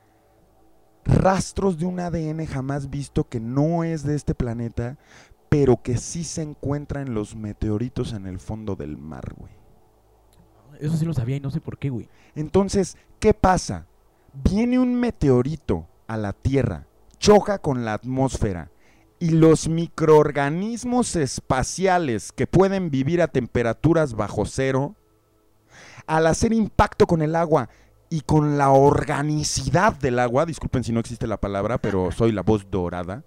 rastros 1.05 1.79
de 1.79 1.87
un 1.87 1.99
ADN 1.99 2.47
jamás 2.47 2.91
visto 2.91 3.29
que 3.29 3.41
no 3.41 3.83
es 3.83 4.03
de 4.05 4.15
este 4.15 4.35
planeta, 4.35 4.99
pero 5.49 5.83
que 5.83 5.97
sí 5.97 6.23
se 6.23 6.43
encuentra 6.43 7.01
en 7.01 7.15
los 7.15 7.35
meteoritos 7.35 8.13
en 8.13 8.27
el 8.27 8.39
fondo 8.39 8.77
del 8.77 8.97
mar, 8.99 9.35
güey. 9.37 9.53
Eso 10.79 10.97
sí 10.97 11.05
lo 11.05 11.15
sabía 11.15 11.37
y 11.37 11.41
no 11.41 11.51
sé 11.51 11.61
por 11.61 11.79
qué, 11.79 11.91
güey. 11.91 12.09
Entonces, 12.37 12.97
¿qué 13.19 13.35
pasa? 13.35 13.88
Viene 14.45 14.79
un 14.79 14.95
meteorito 14.95 15.89
a 16.07 16.17
la 16.17 16.33
Tierra, 16.33 16.87
choca 17.19 17.59
con 17.59 17.85
la 17.85 17.95
atmósfera 17.95 18.71
y 19.19 19.31
los 19.31 19.69
microorganismos 19.69 21.17
espaciales 21.17 22.31
que 22.31 22.47
pueden 22.47 22.91
vivir 22.91 23.21
a 23.21 23.29
temperaturas 23.29 24.15
bajo 24.15 24.47
cero, 24.47 24.95
al 26.07 26.27
hacer 26.29 26.53
impacto 26.53 27.07
con 27.07 27.21
el 27.21 27.35
agua 27.35 27.69
y 28.11 28.21
con 28.21 28.57
la 28.59 28.71
organicidad 28.71 29.95
del 29.99 30.21
agua, 30.21 30.47
disculpen 30.47 30.85
si 30.85 30.93
no 30.93 31.01
existe 31.01 31.27
la 31.27 31.41
palabra, 31.41 31.79
pero 31.79 32.13
soy 32.17 32.31
la 32.31 32.43
voz 32.43 32.71
dorada, 32.71 33.25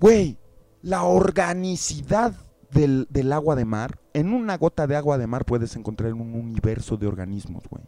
güey, 0.00 0.36
la 0.82 1.04
organicidad 1.04 2.34
del, 2.72 3.06
del 3.08 3.32
agua 3.32 3.54
de 3.54 3.64
mar, 3.64 4.00
en 4.14 4.32
una 4.32 4.56
gota 4.58 4.88
de 4.88 4.96
agua 4.96 5.16
de 5.16 5.28
mar 5.28 5.44
puedes 5.44 5.76
encontrar 5.76 6.12
un 6.12 6.34
universo 6.34 6.96
de 6.96 7.06
organismos, 7.06 7.62
güey. 7.70 7.84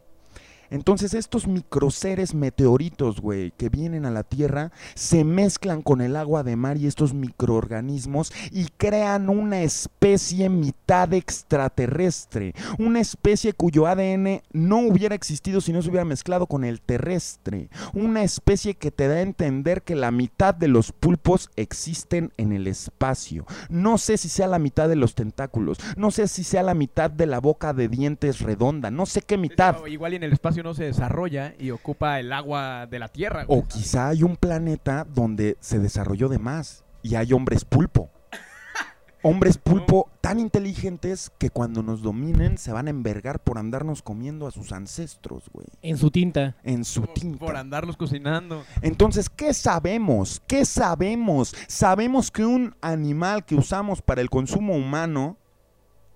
Entonces 0.70 1.14
estos 1.14 1.46
microseres 1.46 2.34
meteoritos, 2.34 3.20
güey, 3.20 3.50
que 3.52 3.68
vienen 3.68 4.06
a 4.06 4.10
la 4.10 4.22
Tierra, 4.22 4.72
se 4.94 5.24
mezclan 5.24 5.82
con 5.82 6.00
el 6.00 6.16
agua 6.16 6.42
de 6.42 6.56
mar 6.56 6.76
y 6.76 6.86
estos 6.86 7.12
microorganismos 7.14 8.32
y 8.50 8.66
crean 8.76 9.28
una 9.28 9.62
especie 9.62 10.48
mitad 10.48 11.12
extraterrestre. 11.12 12.54
Una 12.78 13.00
especie 13.00 13.52
cuyo 13.52 13.86
ADN 13.86 14.42
no 14.52 14.78
hubiera 14.80 15.14
existido 15.14 15.60
si 15.60 15.72
no 15.72 15.82
se 15.82 15.88
hubiera 15.88 16.04
mezclado 16.04 16.46
con 16.46 16.64
el 16.64 16.80
terrestre. 16.80 17.68
Una 17.92 18.22
especie 18.22 18.74
que 18.74 18.90
te 18.90 19.08
da 19.08 19.16
a 19.16 19.22
entender 19.22 19.82
que 19.82 19.96
la 19.96 20.10
mitad 20.10 20.54
de 20.54 20.68
los 20.68 20.92
pulpos 20.92 21.50
existen 21.56 22.32
en 22.36 22.52
el 22.52 22.66
espacio. 22.66 23.46
No 23.68 23.98
sé 23.98 24.16
si 24.16 24.28
sea 24.28 24.46
la 24.46 24.58
mitad 24.58 24.88
de 24.88 24.96
los 24.96 25.14
tentáculos. 25.14 25.78
No 25.96 26.10
sé 26.10 26.28
si 26.28 26.44
sea 26.44 26.62
la 26.62 26.74
mitad 26.74 27.10
de 27.10 27.26
la 27.26 27.40
boca 27.40 27.72
de 27.72 27.88
dientes 27.88 28.40
redonda. 28.40 28.90
No 28.90 29.06
sé 29.06 29.22
qué 29.22 29.36
mitad. 29.36 29.84
Igual 29.86 30.14
en 30.14 30.22
el 30.22 30.32
espacio 30.32 30.59
no 30.62 30.74
se 30.74 30.84
desarrolla 30.84 31.54
y 31.58 31.70
ocupa 31.70 32.18
el 32.20 32.32
agua 32.32 32.86
de 32.86 32.98
la 32.98 33.08
Tierra. 33.08 33.44
güey. 33.44 33.58
O 33.58 33.66
quizá 33.66 34.08
hay 34.08 34.22
un 34.22 34.36
planeta 34.36 35.04
donde 35.04 35.56
se 35.60 35.78
desarrolló 35.78 36.28
de 36.28 36.38
más 36.38 36.84
y 37.02 37.14
hay 37.14 37.32
hombres 37.32 37.64
pulpo. 37.64 38.10
Hombres 39.22 39.58
pulpo 39.58 40.08
tan 40.22 40.40
inteligentes 40.40 41.30
que 41.36 41.50
cuando 41.50 41.82
nos 41.82 42.00
dominen 42.00 42.56
se 42.56 42.72
van 42.72 42.86
a 42.86 42.90
envergar 42.90 43.38
por 43.40 43.58
andarnos 43.58 44.00
comiendo 44.00 44.46
a 44.46 44.50
sus 44.50 44.72
ancestros, 44.72 45.50
güey. 45.52 45.66
En 45.82 45.98
su 45.98 46.10
tinta. 46.10 46.56
En 46.64 46.84
su 46.86 47.02
Por- 47.02 47.12
tinta. 47.12 47.38
Por 47.38 47.56
andarlos 47.56 47.98
cocinando. 47.98 48.64
Entonces, 48.80 49.28
¿qué 49.28 49.52
sabemos? 49.52 50.40
¿Qué 50.46 50.64
sabemos? 50.64 51.54
Sabemos 51.68 52.30
que 52.30 52.46
un 52.46 52.74
animal 52.80 53.44
que 53.44 53.56
usamos 53.56 54.00
para 54.00 54.22
el 54.22 54.30
consumo 54.30 54.74
humano 54.74 55.36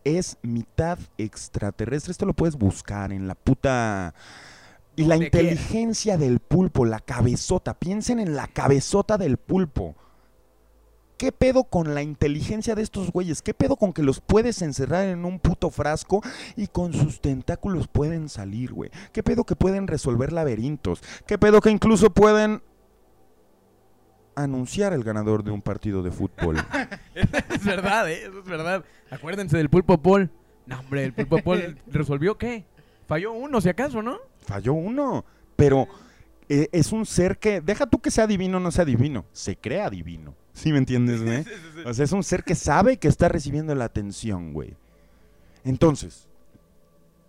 es 0.04 0.38
mitad 0.42 0.98
extraterrestre. 1.18 2.12
Esto 2.12 2.26
lo 2.26 2.34
puedes 2.34 2.56
buscar 2.56 3.12
en 3.12 3.26
la 3.26 3.34
puta... 3.34 4.14
Y 4.96 5.06
la 5.06 5.16
inteligencia 5.16 6.16
del 6.16 6.38
pulpo, 6.38 6.84
la 6.84 7.00
cabezota. 7.00 7.74
Piensen 7.74 8.20
en 8.20 8.36
la 8.36 8.46
cabezota 8.46 9.18
del 9.18 9.38
pulpo. 9.38 9.96
¿Qué 11.16 11.32
pedo 11.32 11.64
con 11.64 11.94
la 11.94 12.02
inteligencia 12.02 12.74
de 12.74 12.82
estos 12.82 13.10
güeyes? 13.10 13.42
¿Qué 13.42 13.54
pedo 13.54 13.76
con 13.76 13.92
que 13.92 14.02
los 14.02 14.20
puedes 14.20 14.62
encerrar 14.62 15.06
en 15.06 15.24
un 15.24 15.40
puto 15.40 15.70
frasco 15.70 16.22
y 16.56 16.68
con 16.68 16.92
sus 16.92 17.20
tentáculos 17.20 17.88
pueden 17.88 18.28
salir, 18.28 18.72
güey? 18.72 18.90
¿Qué 19.12 19.22
pedo 19.22 19.44
que 19.44 19.56
pueden 19.56 19.86
resolver 19.86 20.32
laberintos? 20.32 21.02
¿Qué 21.26 21.38
pedo 21.38 21.60
que 21.60 21.70
incluso 21.70 22.10
pueden 22.10 22.62
anunciar 24.34 24.92
el 24.92 25.04
ganador 25.04 25.44
de 25.44 25.50
un 25.50 25.62
partido 25.62 26.02
de 26.02 26.10
fútbol? 26.10 26.56
es 27.14 27.64
verdad, 27.64 28.10
¿eh? 28.10 28.24
Eso 28.24 28.38
es 28.38 28.44
verdad. 28.44 28.84
Acuérdense 29.10 29.56
del 29.56 29.68
pulpo 29.68 29.98
Paul. 29.98 30.30
No, 30.66 30.80
hombre, 30.80 31.04
el 31.04 31.12
pulpo 31.12 31.38
Paul 31.38 31.78
resolvió 31.86 32.36
qué? 32.38 32.64
Falló 33.06 33.32
uno, 33.32 33.60
si 33.60 33.68
acaso, 33.68 34.02
¿no? 34.02 34.18
Falló 34.40 34.74
uno, 34.74 35.24
pero 35.56 35.86
eh, 36.48 36.68
es 36.72 36.92
un 36.92 37.06
ser 37.06 37.38
que, 37.38 37.60
deja 37.60 37.86
tú 37.86 38.00
que 38.00 38.10
sea 38.10 38.26
divino 38.26 38.58
o 38.58 38.60
no 38.60 38.70
sea 38.70 38.84
divino, 38.84 39.24
se 39.32 39.56
crea 39.56 39.90
divino. 39.90 40.34
¿Sí 40.52 40.72
me 40.72 40.78
entiendes, 40.78 41.22
güey? 41.22 41.44
O 41.84 41.92
sea, 41.92 42.04
es 42.04 42.12
un 42.12 42.22
ser 42.22 42.44
que 42.44 42.54
sabe 42.54 42.96
que 42.96 43.08
está 43.08 43.28
recibiendo 43.28 43.74
la 43.74 43.86
atención, 43.86 44.52
güey. 44.52 44.76
Entonces, 45.64 46.28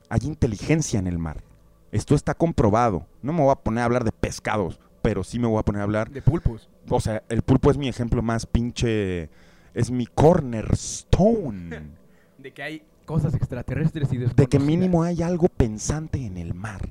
hay 0.10 0.20
inteligencia 0.24 1.00
en 1.00 1.08
el 1.08 1.18
mar. 1.18 1.44
Esto 1.92 2.14
está 2.14 2.34
comprobado. 2.34 3.08
No 3.22 3.34
me 3.34 3.42
voy 3.42 3.52
a 3.52 3.56
poner 3.56 3.82
a 3.82 3.86
hablar 3.86 4.04
de 4.04 4.12
pescados, 4.12 4.80
pero 5.06 5.24
sí 5.24 5.38
me 5.38 5.46
voy 5.46 5.60
a 5.60 5.64
poner 5.64 5.82
a 5.82 5.84
hablar. 5.84 6.10
De 6.10 6.24
pulpos. 6.24 6.68
O 6.90 7.00
sea, 7.00 7.22
el 7.30 7.44
pulpo 7.44 7.70
es 7.70 7.78
mi 7.78 7.88
ejemplo 7.88 8.24
más 8.24 8.48
pinche. 8.48 9.30
Es 9.76 9.92
mi 9.92 10.08
cornerstone. 10.08 11.92
De 12.40 12.52
que 12.52 12.64
hay 12.64 12.84
cosas 13.06 13.36
extraterrestres 13.36 14.12
y 14.12 14.18
De 14.18 14.48
que 14.48 14.58
mínimo 14.58 15.04
hay 15.04 15.22
algo 15.22 15.48
pensante 15.48 16.26
en 16.26 16.38
el 16.38 16.56
mar. 16.56 16.90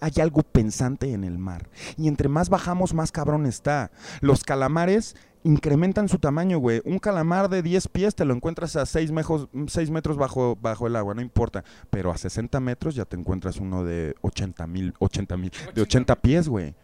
Hay 0.00 0.12
algo 0.20 0.42
pensante 0.42 1.14
en 1.14 1.24
el 1.24 1.38
mar. 1.38 1.70
Y 1.96 2.08
entre 2.08 2.28
más 2.28 2.50
bajamos, 2.50 2.92
más 2.92 3.10
cabrón 3.10 3.46
está. 3.46 3.90
Los 4.20 4.44
calamares 4.44 5.16
incrementan 5.44 6.10
su 6.10 6.18
tamaño, 6.18 6.58
güey. 6.58 6.82
Un 6.84 6.98
calamar 6.98 7.48
de 7.48 7.62
10 7.62 7.88
pies 7.88 8.14
te 8.14 8.26
lo 8.26 8.34
encuentras 8.34 8.76
a 8.76 8.84
6, 8.84 9.12
metros 9.12 10.18
bajo, 10.18 10.56
bajo 10.60 10.86
el 10.86 10.96
agua, 10.96 11.14
no 11.14 11.22
importa. 11.22 11.64
Pero 11.88 12.10
a 12.10 12.18
60 12.18 12.60
metros 12.60 12.94
ya 12.94 13.06
te 13.06 13.16
encuentras 13.16 13.56
uno 13.56 13.82
de 13.82 14.14
80 14.20 14.66
mil, 14.66 14.92
80 14.98 15.36
mil, 15.38 15.52
de 15.74 15.80
80 15.80 16.16
pies, 16.16 16.48
güey. 16.50 16.74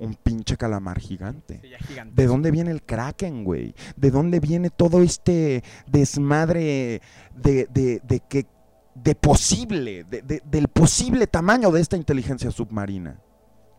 Un 0.00 0.14
pinche 0.14 0.56
calamar 0.56 0.98
gigante. 0.98 1.60
Sí. 1.62 1.94
¿De 2.12 2.26
dónde 2.26 2.50
viene 2.50 2.70
el 2.70 2.82
Kraken, 2.82 3.44
güey? 3.44 3.74
¿De 3.96 4.10
dónde 4.10 4.40
viene 4.40 4.70
todo 4.70 5.02
este 5.02 5.62
desmadre 5.86 7.00
de, 7.34 7.66
de, 7.72 8.00
de 8.02 8.20
que 8.20 8.46
de 8.94 9.14
posible, 9.14 10.04
de- 10.04 10.22
de- 10.22 10.42
del 10.44 10.68
posible 10.68 11.26
tamaño 11.26 11.70
de 11.70 11.80
esta 11.80 11.96
inteligencia 11.96 12.50
submarina? 12.50 13.20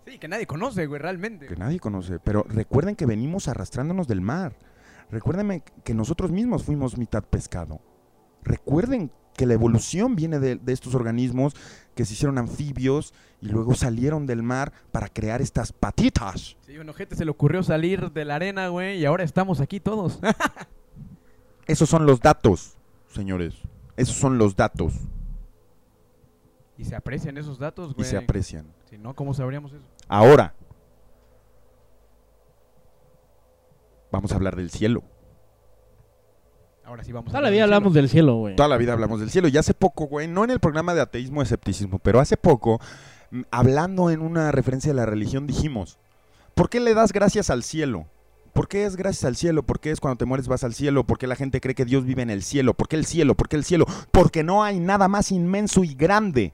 Sí, 0.08 0.18
que 0.18 0.28
nadie 0.28 0.46
conoce, 0.48 0.86
güey, 0.88 1.02
realmente. 1.02 1.48
Que 1.48 1.56
nadie 1.56 1.80
conoce. 1.80 2.20
Pero 2.20 2.44
recuerden 2.48 2.96
que 2.96 3.06
venimos 3.06 3.48
arrastrándonos 3.48 4.08
del 4.08 4.22
mar. 4.22 4.56
Recuerden 5.10 5.64
que 5.84 5.94
nosotros 5.94 6.32
mismos 6.32 6.64
fuimos 6.64 6.98
mitad 6.98 7.24
pescado. 7.24 7.82
Recuerden 8.44 9.12
que 9.36 9.46
la 9.46 9.54
evolución 9.54 10.16
viene 10.16 10.40
de, 10.40 10.56
de 10.56 10.74
estos 10.74 10.96
organismos 10.96 11.56
que 11.96 12.06
se 12.06 12.14
hicieron 12.14 12.38
anfibios 12.38 13.14
y 13.42 13.48
luego 13.48 13.76
salieron 13.76 14.26
del 14.26 14.44
mar 14.44 14.72
para 14.92 15.08
crear 15.10 15.42
estas 15.42 15.72
patitas. 15.74 16.58
Sí, 16.66 16.78
un 16.78 16.90
ojete 16.90 17.16
se 17.16 17.26
le 17.26 17.32
ocurrió 17.32 17.64
salir 17.64 18.12
de 18.12 18.26
la 18.26 18.36
arena, 18.36 18.68
güey, 18.70 19.00
y 19.00 19.06
ahora 19.06 19.24
estamos 19.24 19.60
aquí 19.62 19.80
todos. 19.80 20.20
Esos 21.68 21.90
son 21.90 22.06
los 22.06 22.20
datos, 22.20 22.78
señores. 23.08 23.56
Esos 23.98 24.16
son 24.16 24.38
los 24.38 24.56
datos 24.56 24.94
y 26.82 26.86
se 26.86 26.96
aprecian 26.96 27.38
esos 27.38 27.60
datos, 27.60 27.92
y 27.92 27.94
güey. 27.94 28.10
se 28.10 28.18
aprecian. 28.18 28.66
Si 28.90 28.98
no, 28.98 29.14
¿cómo 29.14 29.36
sabríamos 29.36 29.72
eso? 29.72 29.86
Ahora, 30.08 30.56
vamos 34.12 34.32
a 34.32 34.36
hablar 34.36 34.56
del 34.56 34.72
cielo. 34.72 35.04
Ahora 36.92 37.06
sí 37.06 37.14
vamos 37.14 37.32
Toda 37.32 37.40
a 37.40 37.44
la 37.44 37.50
vida 37.52 37.62
del 37.62 37.74
hablamos 37.74 37.94
cielo. 37.94 38.02
del 38.02 38.10
cielo, 38.10 38.36
güey. 38.36 38.56
Toda 38.58 38.68
la 38.68 38.76
vida 38.76 38.92
hablamos 38.92 39.22
del 39.22 39.30
cielo. 39.30 39.48
Y 39.48 39.58
hace 39.58 39.74
poco, 39.74 40.08
güey, 40.08 40.28
no 40.28 40.44
en 40.44 40.50
el 40.50 40.60
programa 40.60 40.94
de 40.94 41.00
ateísmo 41.00 41.42
y 41.42 41.44
escepticismo, 41.44 42.00
pero 42.00 42.20
hace 42.20 42.36
poco, 42.36 42.82
mm, 43.32 43.44
hablando 43.50 44.10
en 44.10 44.20
una 44.20 44.52
referencia 44.52 44.92
a 44.92 44.96
la 44.96 45.06
religión, 45.06 45.48
dijimos, 45.48 46.00
¿por 46.54 46.70
qué 46.70 46.82
le 46.82 46.94
das 46.94 47.14
gracias 47.14 47.50
al 47.50 47.64
cielo? 47.64 48.08
¿Por 48.52 48.68
qué 48.68 48.84
es 48.84 48.98
gracias 48.98 49.24
al 49.24 49.38
cielo? 49.38 49.64
¿Por 49.64 49.80
qué 49.80 49.92
es 49.92 50.02
cuando 50.02 50.18
te 50.18 50.26
mueres 50.26 50.50
vas 50.50 50.66
al 50.66 50.74
cielo? 50.74 51.06
¿Por 51.06 51.18
qué 51.18 51.28
la 51.28 51.38
gente 51.38 51.62
cree 51.62 51.76
que 51.76 51.86
Dios 51.86 52.04
vive 52.04 52.24
en 52.24 52.30
el 52.30 52.44
cielo? 52.44 52.74
¿Por 52.74 52.90
qué 52.90 52.98
el 52.98 53.06
cielo? 53.06 53.36
¿Por 53.36 53.48
qué 53.48 53.56
el 53.56 53.64
cielo? 53.64 53.86
Porque 54.12 54.44
no 54.44 54.62
hay 54.62 54.82
nada 54.82 55.08
más 55.08 55.32
inmenso 55.32 55.86
y 55.86 55.96
grande 55.96 56.52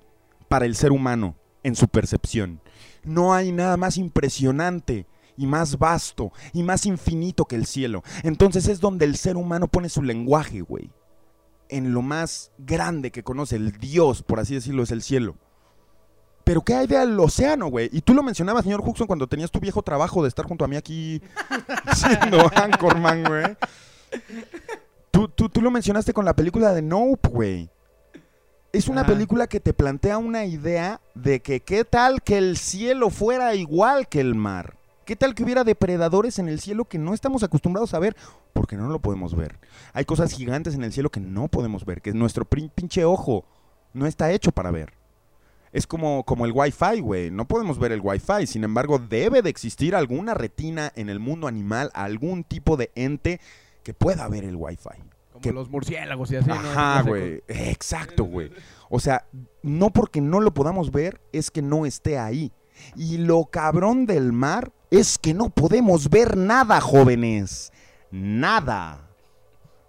para 0.50 0.68
el 0.68 0.76
ser 0.76 0.92
humano 0.92 1.34
en 1.64 1.76
su 1.76 1.88
percepción. 1.88 2.62
No 3.04 3.34
hay 3.34 3.52
nada 3.52 3.76
más 3.76 3.98
impresionante 3.98 5.08
y 5.38 5.46
más 5.48 5.78
vasto 5.78 6.32
y 6.52 6.64
más 6.64 6.86
infinito 6.86 7.46
que 7.46 7.56
el 7.56 7.66
cielo. 7.66 8.04
Entonces 8.24 8.68
es 8.68 8.80
donde 8.80 9.06
el 9.06 9.16
ser 9.16 9.38
humano 9.38 9.68
pone 9.68 9.90
su 9.90 10.02
lenguaje, 10.02 10.62
güey. 10.62 10.92
En 11.70 11.94
lo 11.94 12.02
más 12.02 12.52
grande 12.58 13.12
que 13.12 13.24
conoce, 13.24 13.56
el 13.56 13.74
Dios, 13.74 14.24
por 14.24 14.40
así 14.40 14.56
decirlo, 14.56 14.84
es 14.84 14.92
el 14.92 15.02
cielo. 15.02 15.36
Pero 16.44 16.62
¿qué 16.62 16.76
hay 16.76 16.88
del 16.88 17.20
océano, 17.20 17.68
güey? 17.68 17.90
Y 17.92 18.02
tú 18.02 18.14
lo 18.14 18.24
mencionabas, 18.24 18.64
señor 18.64 18.82
Huxon, 18.82 19.06
cuando 19.06 19.28
tenías 19.28 19.52
tu 19.52 19.60
viejo 19.60 19.82
trabajo 19.82 20.24
de 20.24 20.30
estar 20.30 20.46
junto 20.46 20.64
a 20.64 20.68
mí 20.70 20.78
aquí 20.78 21.22
siendo 21.94 22.40
Anchorman, 22.56 23.24
güey. 23.26 23.58
Tú, 25.12 25.28
tú, 25.28 25.50
tú 25.50 25.62
lo 25.62 25.72
mencionaste 25.72 26.14
con 26.14 26.24
la 26.24 26.36
película 26.36 26.74
de 26.74 26.82
Nope, 26.82 27.28
güey. 27.28 27.70
Es 28.72 28.88
una 28.88 29.06
película 29.06 29.48
que 29.48 29.60
te 29.60 29.74
plantea 29.74 30.18
una 30.20 30.46
idea 30.46 31.02
de 31.16 31.42
que 31.42 31.62
qué 31.62 31.84
tal 31.84 32.22
que 32.22 32.38
el 32.38 32.58
cielo 32.58 33.10
fuera 33.10 33.56
igual 33.56 34.08
que 34.08 34.22
el 34.22 34.36
mar. 34.36 34.77
¿Qué 35.08 35.16
tal 35.16 35.34
que 35.36 35.44
hubiera 35.46 35.64
depredadores 35.64 36.38
en 36.38 36.50
el 36.50 36.60
cielo 36.60 36.84
que 36.84 36.98
no 36.98 37.14
estamos 37.14 37.42
acostumbrados 37.42 37.94
a 37.94 38.00
ver? 38.00 38.14
Porque 38.52 38.76
no 38.76 38.90
lo 38.90 39.00
podemos 39.00 39.34
ver. 39.38 39.58
Hay 39.94 40.04
cosas 40.04 40.34
gigantes 40.34 40.76
en 40.76 40.84
el 40.84 40.92
cielo 40.92 41.10
que 41.10 41.22
no 41.22 41.48
podemos 41.48 41.86
ver, 41.86 42.02
que 42.02 42.12
nuestro 42.12 42.44
pinche 42.44 43.06
ojo 43.06 43.46
no 43.94 44.06
está 44.06 44.34
hecho 44.34 44.52
para 44.52 44.70
ver. 44.70 44.92
Es 45.72 45.88
como, 45.88 46.26
como 46.26 46.46
el 46.46 46.52
Wi-Fi, 46.54 47.00
güey. 47.00 47.32
No 47.32 47.48
podemos 47.48 47.80
ver 47.80 47.94
el 47.94 48.02
Wi-Fi. 48.04 48.48
Sin 48.48 48.66
embargo, 48.66 49.00
debe 49.00 49.42
de 49.42 49.50
existir 49.50 49.96
alguna 49.96 50.34
retina 50.34 50.92
en 50.94 51.08
el 51.08 51.22
mundo 51.22 51.48
animal, 51.48 51.90
algún 51.94 52.44
tipo 52.44 52.76
de 52.76 52.92
ente 52.96 53.40
que 53.84 53.94
pueda 53.94 54.28
ver 54.28 54.44
el 54.44 54.58
Wi-Fi. 54.58 55.02
Como 55.32 55.42
que- 55.42 55.54
los 55.54 55.70
murciélagos 55.70 56.32
y 56.32 56.36
así. 56.36 56.52
Ajá, 56.52 57.04
güey. 57.04 57.44
Exacto, 57.48 58.26
güey. 58.26 58.52
O 58.90 59.00
sea, 59.00 59.26
no 59.64 59.90
porque 59.92 60.20
no 60.20 60.42
lo 60.42 60.54
podamos 60.54 60.92
ver 60.92 61.22
es 61.32 61.50
que 61.50 61.62
no 61.62 61.86
esté 61.86 62.20
ahí. 62.20 62.52
Y 62.98 63.20
lo 63.20 63.46
cabrón 63.46 64.06
del 64.06 64.34
mar, 64.34 64.74
es 64.92 65.18
que 65.18 65.34
no 65.34 65.50
podemos 65.50 66.10
ver 66.10 66.38
nada, 66.38 66.82
jóvenes. 66.82 67.72
Nada. 68.12 69.10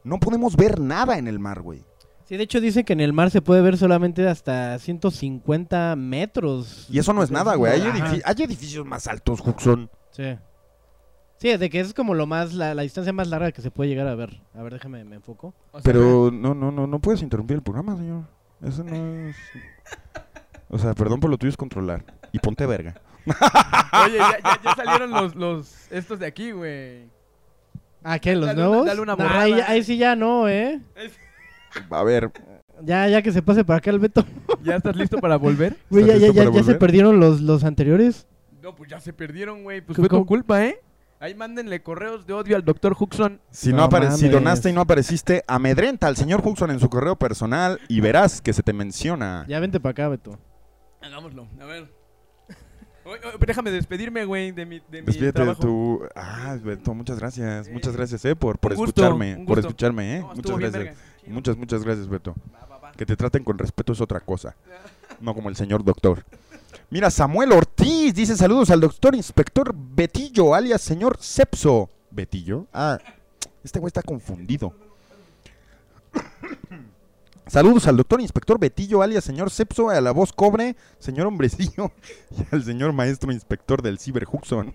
No 0.05 0.18
podemos 0.18 0.57
ver 0.57 0.80
nada 0.80 1.18
en 1.18 1.28
el 1.28 1.38
mar, 1.38 1.61
güey. 1.62 1.84
Sí, 2.24 2.36
de 2.36 2.42
hecho 2.42 2.61
dicen 2.61 2.84
que 2.84 2.92
en 2.92 3.01
el 3.01 3.12
mar 3.12 3.30
se 3.30 3.40
puede 3.40 3.62
ver 3.62 3.78
solamente 3.78 4.28
hasta 4.28 4.78
150 4.78 5.96
metros. 5.96 6.86
Y 6.90 6.99
eso 6.99 7.12
no 7.12 7.22
es 7.22 7.30
nada, 7.30 7.55
güey. 7.55 7.80
Hay, 7.80 8.20
hay 8.24 8.42
edificios 8.42 8.84
más 8.84 9.07
altos, 9.07 9.40
Huxon. 9.40 9.90
Sí. 10.11 10.36
Sí, 11.38 11.57
de 11.57 11.70
que 11.70 11.80
es 11.80 11.94
como 11.94 12.14
lo 12.14 12.26
más, 12.26 12.53
la, 12.53 12.74
la 12.74 12.82
distancia 12.82 13.12
más 13.12 13.28
larga 13.28 13.53
que 13.53 13.62
se 13.62 13.70
puede 13.70 13.88
llegar 13.88 14.09
a 14.09 14.14
ver. 14.14 14.42
A 14.55 14.62
ver, 14.62 14.74
déjame, 14.74 15.05
me 15.05 15.16
enfoco. 15.16 15.55
O 15.70 15.80
sea, 15.80 15.82
Pero 15.84 16.30
no, 16.32 16.53
no, 16.55 16.72
no, 16.72 16.86
no 16.86 16.99
puedes 16.99 17.22
interrumpir 17.22 17.57
el 17.57 17.62
programa, 17.62 17.96
señor. 17.96 18.24
Eso 18.62 18.82
no 18.82 18.94
es. 19.28 19.36
O 20.68 20.78
sea, 20.78 20.94
perdón 20.94 21.20
por 21.20 21.30
lo 21.30 21.38
tuyo 21.38 21.51
es 21.51 21.57
controlar. 21.57 22.05
Y 22.32 22.40
ponte 22.40 22.66
verga. 22.66 23.01
Oye, 24.05 24.18
ya, 24.18 24.39
ya- 24.43 24.61
ya 24.64 24.74
salieron 24.74 25.11
los, 25.11 25.35
los 25.35 25.91
estos 25.91 26.18
de 26.18 26.26
aquí, 26.26 26.51
güey. 26.53 27.07
Ah, 28.05 28.18
¿qué? 28.18 28.35
¿Los 28.37 28.47
Dale 28.47 28.61
una- 28.61 28.68
nuevos? 28.68 28.87
dale 28.87 29.01
una 29.01 29.16
Nah, 29.16 29.41
ahí, 29.41 29.53
ahí 29.66 29.83
sí 29.83 29.97
ya 29.99 30.14
no, 30.16 30.49
¿eh? 30.49 30.81
A 31.91 32.03
ver, 32.05 32.31
Ya, 32.83 33.09
ya 33.09 33.22
que 33.22 33.33
se 33.33 33.43
pase 33.43 33.64
para 33.64 33.79
acá 33.79 33.91
el 33.91 33.99
Beto. 33.99 34.24
¿Ya 34.62 34.76
estás 34.76 34.95
listo 34.97 35.18
para 35.18 35.37
volver? 35.37 35.76
Güey, 35.91 36.05
ya, 36.07 36.14
¿Estás 36.14 36.35
ya, 36.35 36.45
ya, 36.45 36.45
ya 36.45 36.53
se 36.53 36.61
volver? 36.61 36.79
perdieron 36.79 37.20
los, 37.20 37.41
los 37.41 37.64
anteriores. 37.64 38.26
No, 38.62 38.74
pues 38.74 38.89
ya 38.91 39.01
se 39.01 39.12
perdieron, 39.12 39.62
güey. 39.64 39.81
Pues 39.81 39.97
¿Cómo- 39.97 40.09
fue 40.09 40.18
tu 40.18 40.26
culpa, 40.26 40.64
¿eh? 40.64 40.81
Ahí 41.20 41.35
mándenle 41.35 41.83
correos 41.83 42.24
de 42.29 42.33
odio 42.33 42.55
al 42.55 42.64
doctor 42.64 42.95
Huxon. 42.97 43.41
si, 43.51 43.72
no 43.72 43.89
No 43.89 44.16
si 44.16 44.29
donaste 44.29 44.70
y 44.70 44.72
no 44.72 44.83
apareciste, 44.83 45.43
amedrenta 45.49 46.07
al 46.07 46.16
señor 46.16 46.41
Huxon 46.45 46.70
en 46.70 46.79
su 46.79 46.89
correo 46.89 47.16
personal 47.16 47.81
y 47.89 48.01
verás 48.01 48.41
que 48.41 48.53
se 48.53 48.62
te 48.62 48.72
menciona. 48.72 49.45
Ya 49.49 49.59
vente 49.59 49.81
para 49.81 49.91
acá, 49.91 50.09
Beto. 50.09 50.39
Hagámoslo, 51.03 51.49
a 51.61 51.64
ver. 51.64 51.91
Oye, 53.09 53.20
oye, 53.24 53.38
déjame 53.46 53.70
despedirme, 53.70 54.24
güey, 54.26 54.52
de 54.52 54.66
mi, 54.66 54.80
de 54.80 55.00
mi 55.00 55.06
Despídete 55.06 55.44
de 55.44 55.54
tu. 55.54 56.02
Ah, 56.14 56.56
Beto, 56.62 56.92
muchas 56.94 57.18
gracias. 57.18 57.66
Eh, 57.66 57.72
Muchas 57.72 57.96
gracias, 57.96 58.22
eh, 58.26 58.36
por, 58.36 58.59
por 58.59 58.74
gusto, 58.74 59.00
escucharme. 59.02 59.44
Por 59.46 59.59
escucharme, 59.59 60.16
eh. 60.16 60.20
No, 60.20 60.34
muchas 60.34 60.59
gracias. 60.59 60.96
Muchas, 61.26 61.56
muchas 61.56 61.84
gracias, 61.84 62.06
Beto. 62.09 62.34
Va, 62.54 62.66
va, 62.66 62.78
va. 62.78 62.92
Que 62.92 63.06
te 63.06 63.16
traten 63.16 63.44
con 63.44 63.56
respeto 63.59 63.92
es 63.92 64.00
otra 64.00 64.20
cosa. 64.20 64.54
No 65.20 65.34
como 65.34 65.48
el 65.48 65.56
señor 65.56 65.82
doctor. 65.82 66.24
Mira, 66.90 67.11
Samuel 67.11 67.50
Ortiz 67.50 68.14
dice 68.14 68.36
saludos 68.36 68.70
al 68.70 68.80
doctor 68.80 69.16
inspector 69.16 69.74
Betillo, 69.74 70.54
alias 70.54 70.80
señor 70.80 71.18
Cepso. 71.20 71.90
¿Betillo? 72.12 72.66
Ah, 72.72 73.00
este 73.64 73.80
güey 73.80 73.88
está 73.88 74.02
confundido. 74.02 74.72
Saludos 77.49 77.86
al 77.86 77.96
doctor 77.96 78.20
inspector 78.20 78.59
Betillo, 78.59 79.01
alias 79.03 79.24
señor 79.24 79.51
Cepso, 79.51 79.88
a 79.88 80.01
la 80.01 80.12
voz 80.12 80.32
cobre, 80.32 80.76
señor 80.99 81.26
hombrecillo, 81.26 81.90
y 82.30 82.55
al 82.55 82.62
señor 82.62 82.92
maestro 82.92 83.32
inspector 83.32 83.80
del 83.82 83.99
Ciber 83.99 84.26
Huxon. 84.30 84.74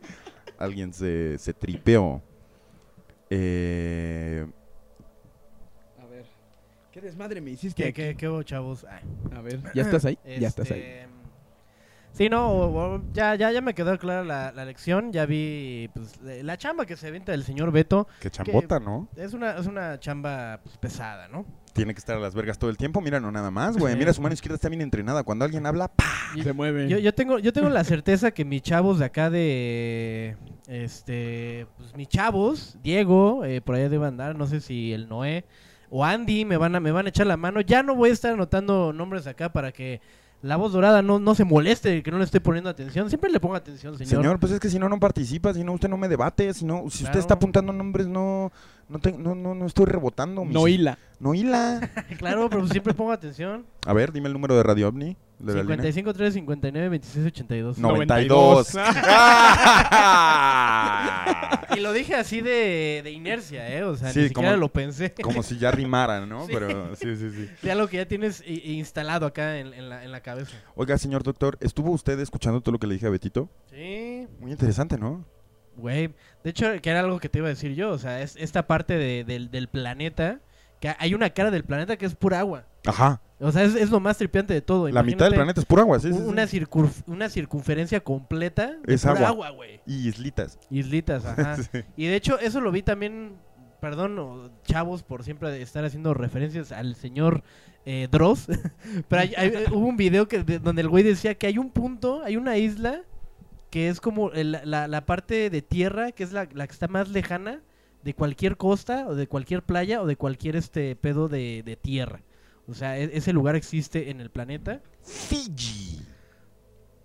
Alguien 0.58 0.94
se, 0.94 1.36
se 1.38 1.52
tripeó. 1.52 2.22
Eh, 3.28 4.46
A 6.02 6.06
ver. 6.06 6.24
¿Qué 6.90 7.00
desmadre 7.02 7.42
me 7.42 7.50
hiciste 7.50 7.82
¿Qué, 7.82 7.92
qué, 7.92 8.16
qué 8.16 8.44
chavos? 8.44 8.86
Ah, 8.88 9.00
A 9.36 9.42
ver, 9.42 9.60
¿ya 9.74 9.82
estás 9.82 10.06
ahí? 10.06 10.18
Ya 10.24 10.48
estás 10.48 10.70
ahí. 10.70 10.80
este, 10.80 11.06
Sí, 12.12 12.30
no, 12.30 13.02
ya, 13.12 13.34
ya, 13.34 13.52
ya 13.52 13.60
me 13.60 13.74
quedó 13.74 13.98
clara 13.98 14.24
la, 14.24 14.50
la 14.50 14.64
lección. 14.64 15.12
Ya 15.12 15.26
vi 15.26 15.90
pues, 15.92 16.18
la 16.22 16.56
chamba 16.56 16.86
que 16.86 16.96
se 16.96 17.08
avienta 17.08 17.34
el 17.34 17.44
señor 17.44 17.72
Beto. 17.72 18.08
qué 18.20 18.30
chambota, 18.30 18.80
¿no? 18.80 19.06
Es 19.16 19.34
una, 19.34 19.58
es 19.58 19.66
una 19.66 20.00
chamba 20.00 20.60
pues, 20.64 20.78
pesada, 20.78 21.28
¿no? 21.28 21.44
Tiene 21.76 21.94
que 21.94 21.98
estar 21.98 22.16
a 22.16 22.20
las 22.20 22.34
vergas 22.34 22.58
todo 22.58 22.70
el 22.70 22.76
tiempo. 22.76 23.00
Mira, 23.00 23.20
no 23.20 23.30
nada 23.30 23.50
más, 23.50 23.76
güey. 23.76 23.94
Mira, 23.96 24.12
su 24.12 24.22
mano 24.22 24.32
izquierda 24.32 24.56
está 24.56 24.68
bien 24.68 24.80
entrenada. 24.80 25.22
Cuando 25.22 25.44
alguien 25.44 25.66
habla, 25.66 25.88
¡pa! 25.88 26.04
Se 26.42 26.52
mueve. 26.52 26.88
Yo, 26.88 26.98
yo 26.98 27.14
tengo, 27.14 27.38
yo 27.38 27.52
tengo 27.52 27.68
la 27.68 27.84
certeza 27.84 28.30
que 28.30 28.44
mis 28.44 28.62
chavos 28.62 28.98
de 28.98 29.04
acá 29.04 29.30
de. 29.30 30.36
Este. 30.66 31.66
Pues 31.76 31.94
mis 31.94 32.08
chavos, 32.08 32.78
Diego, 32.82 33.44
eh, 33.44 33.60
por 33.60 33.74
allá 33.74 33.88
debe 33.88 34.06
andar, 34.06 34.36
no 34.36 34.46
sé 34.46 34.60
si 34.60 34.92
el 34.92 35.08
Noé 35.08 35.44
o 35.90 36.04
Andy 36.04 36.44
me 36.44 36.56
van 36.56 36.74
a, 36.74 36.80
me 36.80 36.90
van 36.90 37.06
a 37.06 37.08
echar 37.10 37.26
la 37.26 37.36
mano. 37.36 37.60
Ya 37.60 37.82
no 37.82 37.94
voy 37.94 38.10
a 38.10 38.12
estar 38.12 38.32
anotando 38.32 38.92
nombres 38.92 39.26
acá 39.26 39.52
para 39.52 39.72
que 39.72 40.00
la 40.42 40.56
voz 40.56 40.72
dorada 40.72 41.02
no, 41.02 41.18
no 41.18 41.34
se 41.34 41.44
moleste, 41.44 42.02
que 42.02 42.10
no 42.10 42.18
le 42.18 42.24
esté 42.24 42.40
poniendo 42.40 42.70
atención. 42.70 43.08
Siempre 43.08 43.30
le 43.30 43.40
pongo 43.40 43.54
atención, 43.54 43.96
señor. 43.96 44.22
Señor, 44.22 44.38
pues 44.38 44.52
es 44.52 44.60
que 44.60 44.68
si 44.68 44.78
no, 44.78 44.88
no 44.88 45.00
participa. 45.00 45.52
Si 45.54 45.64
no, 45.64 45.72
usted 45.72 45.88
no 45.88 45.96
me 45.96 46.08
debate. 46.08 46.52
Si 46.54 46.64
no, 46.64 46.84
si 46.90 47.04
usted 47.04 47.18
está 47.18 47.34
apuntando 47.34 47.72
nombres, 47.72 48.06
no, 48.06 48.52
no, 48.88 48.98
te- 48.98 49.12
no, 49.18 49.34
no, 49.34 49.54
no 49.54 49.66
estoy 49.66 49.86
rebotando. 49.86 50.44
mis- 50.44 50.54
No 50.54 50.68
hila. 50.68 50.98
No 51.18 51.34
hila. 51.34 51.80
Claro, 52.18 52.48
pero 52.50 52.66
siempre 52.68 52.92
pongo 52.94 53.12
atención. 53.12 53.64
A 53.86 53.92
ver, 53.92 54.12
dime 54.12 54.26
el 54.28 54.32
número 54.32 54.56
de 54.56 54.62
Radio 54.62 54.88
OVNI. 54.88 55.16
de 55.38 55.54
la 55.54 55.60
línea. 55.62 55.76
55 55.76 56.12
3 56.14 56.34
59 56.34 56.88
26 56.90 57.26
82. 57.26 57.78
92. 57.78 58.74
92. 58.74 58.96
Y 61.76 61.80
lo 61.80 61.92
dije 61.92 62.14
así 62.14 62.40
de, 62.40 63.00
de 63.04 63.10
inercia, 63.10 63.68
¿eh? 63.74 63.82
O 63.84 63.96
sea, 63.96 64.10
Sí, 64.12 64.20
ni 64.20 64.28
siquiera 64.28 64.50
como- 64.50 64.60
lo 64.60 64.68
pensé. 64.72 65.12
Como 65.22 65.42
si 65.42 65.58
ya 65.58 65.70
rimara, 65.70 66.24
¿no? 66.24 66.46
Sí. 66.46 66.52
Pero 66.54 66.94
sí, 66.96 67.16
sí, 67.16 67.30
sí. 67.30 67.48
De 67.62 67.72
algo 67.72 67.88
que 67.88 67.96
ya 67.98 68.06
tienes 68.06 68.42
instalado 68.46 69.26
acá 69.26 69.58
en, 69.58 69.74
en 69.74 69.88
la, 69.88 70.04
en 70.04 70.12
la 70.12 70.20
cabeza. 70.20 70.56
Oiga, 70.74 70.96
señor 70.98 71.22
doctor, 71.22 71.58
¿estuvo 71.60 71.90
usted 71.90 72.18
escuchando 72.20 72.60
todo 72.60 72.72
lo 72.72 72.78
que 72.78 72.86
le 72.86 72.94
dije 72.94 73.06
a 73.06 73.10
Betito? 73.10 73.48
Sí, 73.70 74.26
Muy 74.40 74.52
interesante, 74.52 74.96
¿no? 74.98 75.24
Güey. 75.76 76.14
De 76.44 76.50
hecho, 76.50 76.66
que 76.82 76.90
era 76.90 77.00
algo 77.00 77.18
que 77.20 77.28
te 77.28 77.38
iba 77.38 77.46
a 77.46 77.50
decir 77.50 77.74
yo. 77.74 77.90
O 77.90 77.98
sea, 77.98 78.22
es 78.22 78.36
esta 78.36 78.66
parte 78.66 78.96
de- 78.96 79.24
del, 79.24 79.50
del 79.50 79.68
planeta. 79.68 80.40
Que 80.80 80.94
hay 80.98 81.14
una 81.14 81.30
cara 81.30 81.50
del 81.50 81.64
planeta 81.64 81.96
que 81.96 82.04
es 82.04 82.14
pura 82.14 82.38
agua. 82.40 82.66
Ajá. 82.84 83.20
O 83.40 83.50
sea, 83.50 83.64
es, 83.64 83.74
es 83.74 83.90
lo 83.90 83.98
más 83.98 84.18
tripiante 84.18 84.52
de 84.52 84.60
todo. 84.60 84.88
La 84.90 85.02
mitad 85.02 85.24
del 85.26 85.34
planeta 85.34 85.60
es 85.60 85.66
pura 85.66 85.82
agua, 85.82 85.98
sí, 85.98 86.12
sí, 86.12 86.18
sí. 86.18 86.22
Una, 86.24 86.44
circunf- 86.44 87.02
una 87.06 87.28
circunferencia 87.30 88.00
completa 88.00 88.76
de 88.84 88.94
Es 88.94 89.00
pura 89.02 89.14
agua. 89.14 89.28
agua, 89.28 89.50
güey. 89.50 89.80
Y 89.86 90.08
islitas. 90.08 90.58
Islitas, 90.70 91.24
ajá. 91.26 91.56
Sí. 91.62 91.80
Y 91.96 92.06
de 92.06 92.16
hecho, 92.16 92.38
eso 92.38 92.60
lo 92.60 92.70
vi 92.72 92.82
también, 92.82 93.36
perdón, 93.80 94.50
chavos, 94.64 95.02
por 95.02 95.24
siempre 95.24 95.60
estar 95.62 95.84
haciendo 95.84 96.12
referencias 96.14 96.72
al 96.72 96.94
señor 96.94 97.42
eh, 97.86 98.08
Dross. 98.10 98.46
Pero 99.08 99.22
hay- 99.22 99.34
hay- 99.36 99.64
hubo 99.70 99.86
un 99.86 99.96
video 99.96 100.28
que, 100.28 100.42
de- 100.44 100.58
donde 100.58 100.82
el 100.82 100.88
güey 100.90 101.04
decía 101.04 101.34
que 101.36 101.46
hay 101.46 101.56
un 101.56 101.70
punto, 101.70 102.22
hay 102.22 102.36
una 102.36 102.58
isla 102.58 103.00
que 103.76 103.90
es 103.90 104.00
como 104.00 104.32
el- 104.32 104.58
la, 104.64 104.88
la 104.88 105.04
parte 105.04 105.50
de 105.50 105.60
tierra, 105.60 106.10
que 106.12 106.24
es 106.24 106.32
la, 106.32 106.48
la 106.54 106.66
que 106.66 106.72
está 106.72 106.88
más 106.88 107.10
lejana 107.10 107.60
de 108.02 108.14
cualquier 108.14 108.56
costa, 108.56 109.04
o 109.06 109.14
de 109.14 109.26
cualquier 109.26 109.62
playa, 109.62 110.00
o 110.00 110.06
de 110.06 110.16
cualquier 110.16 110.56
este 110.56 110.96
pedo 110.96 111.28
de, 111.28 111.62
de 111.62 111.76
tierra. 111.76 112.22
O 112.66 112.72
sea, 112.72 112.98
e- 112.98 113.10
ese 113.12 113.34
lugar 113.34 113.54
existe 113.54 114.08
en 114.08 114.22
el 114.22 114.30
planeta. 114.30 114.80
Fiji. 115.02 116.00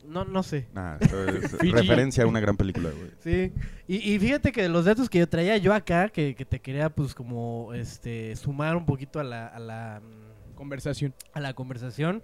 No, 0.07 0.23
no 0.23 0.43
sé. 0.43 0.67
Es 1.01 1.51
referencia 1.73 2.23
a 2.23 2.27
una 2.27 2.39
gran 2.39 2.55
película, 2.55 2.89
güey. 2.89 3.11
Sí, 3.19 3.51
y, 3.85 4.13
y 4.13 4.17
fíjate 4.17 4.53
que 4.53 4.61
de 4.61 4.69
los 4.69 4.85
datos 4.85 5.09
que 5.09 5.19
yo 5.19 5.27
traía 5.27 5.57
yo 5.57 5.73
acá, 5.73 6.07
que, 6.07 6.35
que 6.35 6.45
te 6.45 6.61
quería 6.61 6.89
pues 6.89 7.13
como 7.13 7.73
este 7.73 8.33
sumar 8.37 8.77
un 8.77 8.85
poquito 8.85 9.19
a 9.19 9.25
la, 9.25 9.47
a 9.47 9.59
la, 9.59 10.01
mm, 10.01 10.55
Conversación. 10.55 11.13
a 11.33 11.41
la 11.41 11.53
conversación, 11.53 12.23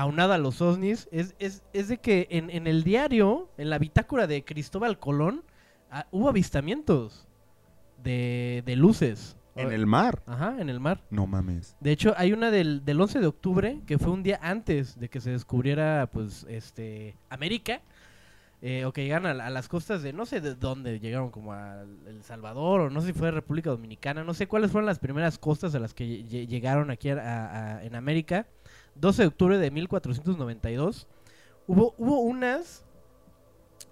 aunada 0.00 0.36
a 0.36 0.38
los 0.38 0.60
OSNIs, 0.60 1.08
es, 1.12 1.34
es, 1.38 1.62
es 1.72 1.88
de 1.88 1.98
que 1.98 2.26
en, 2.30 2.50
en 2.50 2.66
el 2.66 2.84
diario, 2.84 3.50
en 3.58 3.70
la 3.70 3.78
bitácora 3.78 4.26
de 4.26 4.44
Cristóbal 4.44 4.98
Colón, 4.98 5.42
ah, 5.90 6.06
hubo 6.10 6.28
avistamientos 6.28 7.26
de, 8.02 8.62
de 8.66 8.76
luces. 8.76 9.36
En 9.56 9.72
el 9.72 9.86
mar. 9.86 10.22
Ajá, 10.26 10.56
en 10.60 10.68
el 10.68 10.78
mar. 10.78 11.02
No 11.10 11.26
mames. 11.26 11.76
De 11.80 11.90
hecho, 11.90 12.14
hay 12.16 12.32
una 12.32 12.52
del, 12.52 12.84
del 12.84 13.00
11 13.00 13.18
de 13.18 13.26
octubre, 13.26 13.80
que 13.86 13.98
fue 13.98 14.12
un 14.12 14.22
día 14.22 14.38
antes 14.40 14.98
de 15.00 15.08
que 15.08 15.20
se 15.20 15.30
descubriera, 15.32 16.08
pues, 16.12 16.46
este, 16.48 17.16
América, 17.28 17.80
eh, 18.62 18.84
o 18.84 18.92
que 18.92 19.02
llegaron 19.02 19.26
a, 19.40 19.44
a 19.46 19.50
las 19.50 19.68
costas 19.68 20.02
de, 20.04 20.12
no 20.12 20.26
sé 20.26 20.40
de 20.40 20.54
dónde, 20.54 21.00
llegaron 21.00 21.30
como 21.30 21.52
a 21.54 21.82
El 22.06 22.22
Salvador, 22.22 22.82
o 22.82 22.90
no 22.90 23.00
sé 23.00 23.08
si 23.08 23.12
fue 23.14 23.32
República 23.32 23.70
Dominicana, 23.70 24.22
no 24.22 24.32
sé 24.32 24.46
cuáles 24.46 24.70
fueron 24.70 24.86
las 24.86 25.00
primeras 25.00 25.38
costas 25.38 25.74
a 25.74 25.80
las 25.80 25.92
que 25.92 26.04
lle- 26.06 26.24
lle- 26.28 26.46
llegaron 26.46 26.90
aquí 26.92 27.08
a- 27.10 27.80
en 27.82 27.96
América. 27.96 28.46
12 29.00 29.22
de 29.22 29.28
octubre 29.28 29.58
de 29.58 29.70
1492. 29.70 31.06
Hubo, 31.66 31.94
hubo 31.98 32.20
unas, 32.20 32.84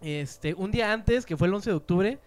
este, 0.01 0.55
un 0.55 0.71
día 0.71 0.93
antes, 0.93 1.27
que 1.27 1.37
fue 1.37 1.49
el 1.49 1.55
11 1.55 1.71
de 1.71 1.77
octubre, 1.77 2.19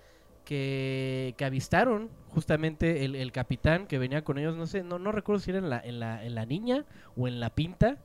que, 0.45 1.34
que 1.38 1.45
avistaron 1.45 2.09
justamente 2.30 3.05
el, 3.05 3.15
el 3.15 3.32
capitán 3.32 3.88
que 3.88 3.99
venía 3.99 4.23
con 4.23 4.38
ellos, 4.38 4.55
no 4.55 4.67
sé, 4.67 4.84
no, 4.84 4.99
no 4.99 5.11
recuerdo 5.11 5.39
si 5.39 5.51
era 5.51 5.59
en 5.59 5.69
la, 5.69 5.80
en, 5.80 5.99
la, 5.99 6.23
en 6.23 6.36
la 6.36 6.45
niña 6.45 6.86
o 7.15 7.27
en 7.27 7.39
la 7.39 7.49
pinta 7.51 7.97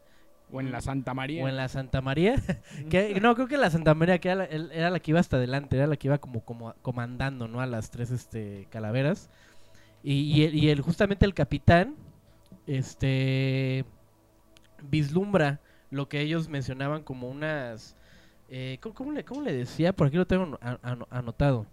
O 0.51 0.61
en 0.61 0.71
la 0.73 0.81
Santa 0.81 1.15
María. 1.15 1.43
o 1.45 1.49
en 1.49 1.57
la 1.57 1.69
Santa 1.69 2.01
María. 2.01 2.37
que, 2.91 3.19
no, 3.21 3.35
creo 3.35 3.49
que 3.49 3.57
la 3.57 3.71
Santa 3.71 3.95
María 3.95 4.19
que 4.19 4.29
era 4.29 4.37
la, 4.37 4.45
era 4.47 4.91
la 4.91 5.01
que 5.01 5.11
iba 5.13 5.21
hasta 5.21 5.37
adelante, 5.37 5.77
era 5.77 5.87
la 5.87 5.97
que 5.97 6.09
iba 6.09 6.19
como, 6.19 6.41
como 6.45 6.75
comandando, 6.83 7.49
¿no? 7.49 7.61
A 7.61 7.67
las 7.67 7.91
tres 7.91 8.11
este, 8.11 8.67
calaveras. 8.71 9.31
Y, 10.03 10.15
y 10.33 10.45
el, 10.45 10.55
y 10.55 10.69
el- 10.71 10.81
justamente 10.83 11.25
el 11.27 11.35
capitán, 11.35 11.97
este, 12.67 13.85
vislumbra 14.91 15.61
lo 15.91 16.09
que 16.09 16.21
ellos 16.21 16.49
mencionaban 16.49 17.03
como 17.03 17.29
unas... 17.29 17.95
eh, 18.49 18.79
¿cómo, 18.81 18.95
cómo 18.95 19.13
le, 19.13 19.25
cómo 19.25 19.43
le 19.43 19.53
decía? 19.53 19.93
Por 19.93 20.07
aquí 20.09 20.17
lo 20.17 20.27
tengo 20.27 20.59
an- 20.61 20.79
an- 20.83 21.07
anotado. 21.11 21.67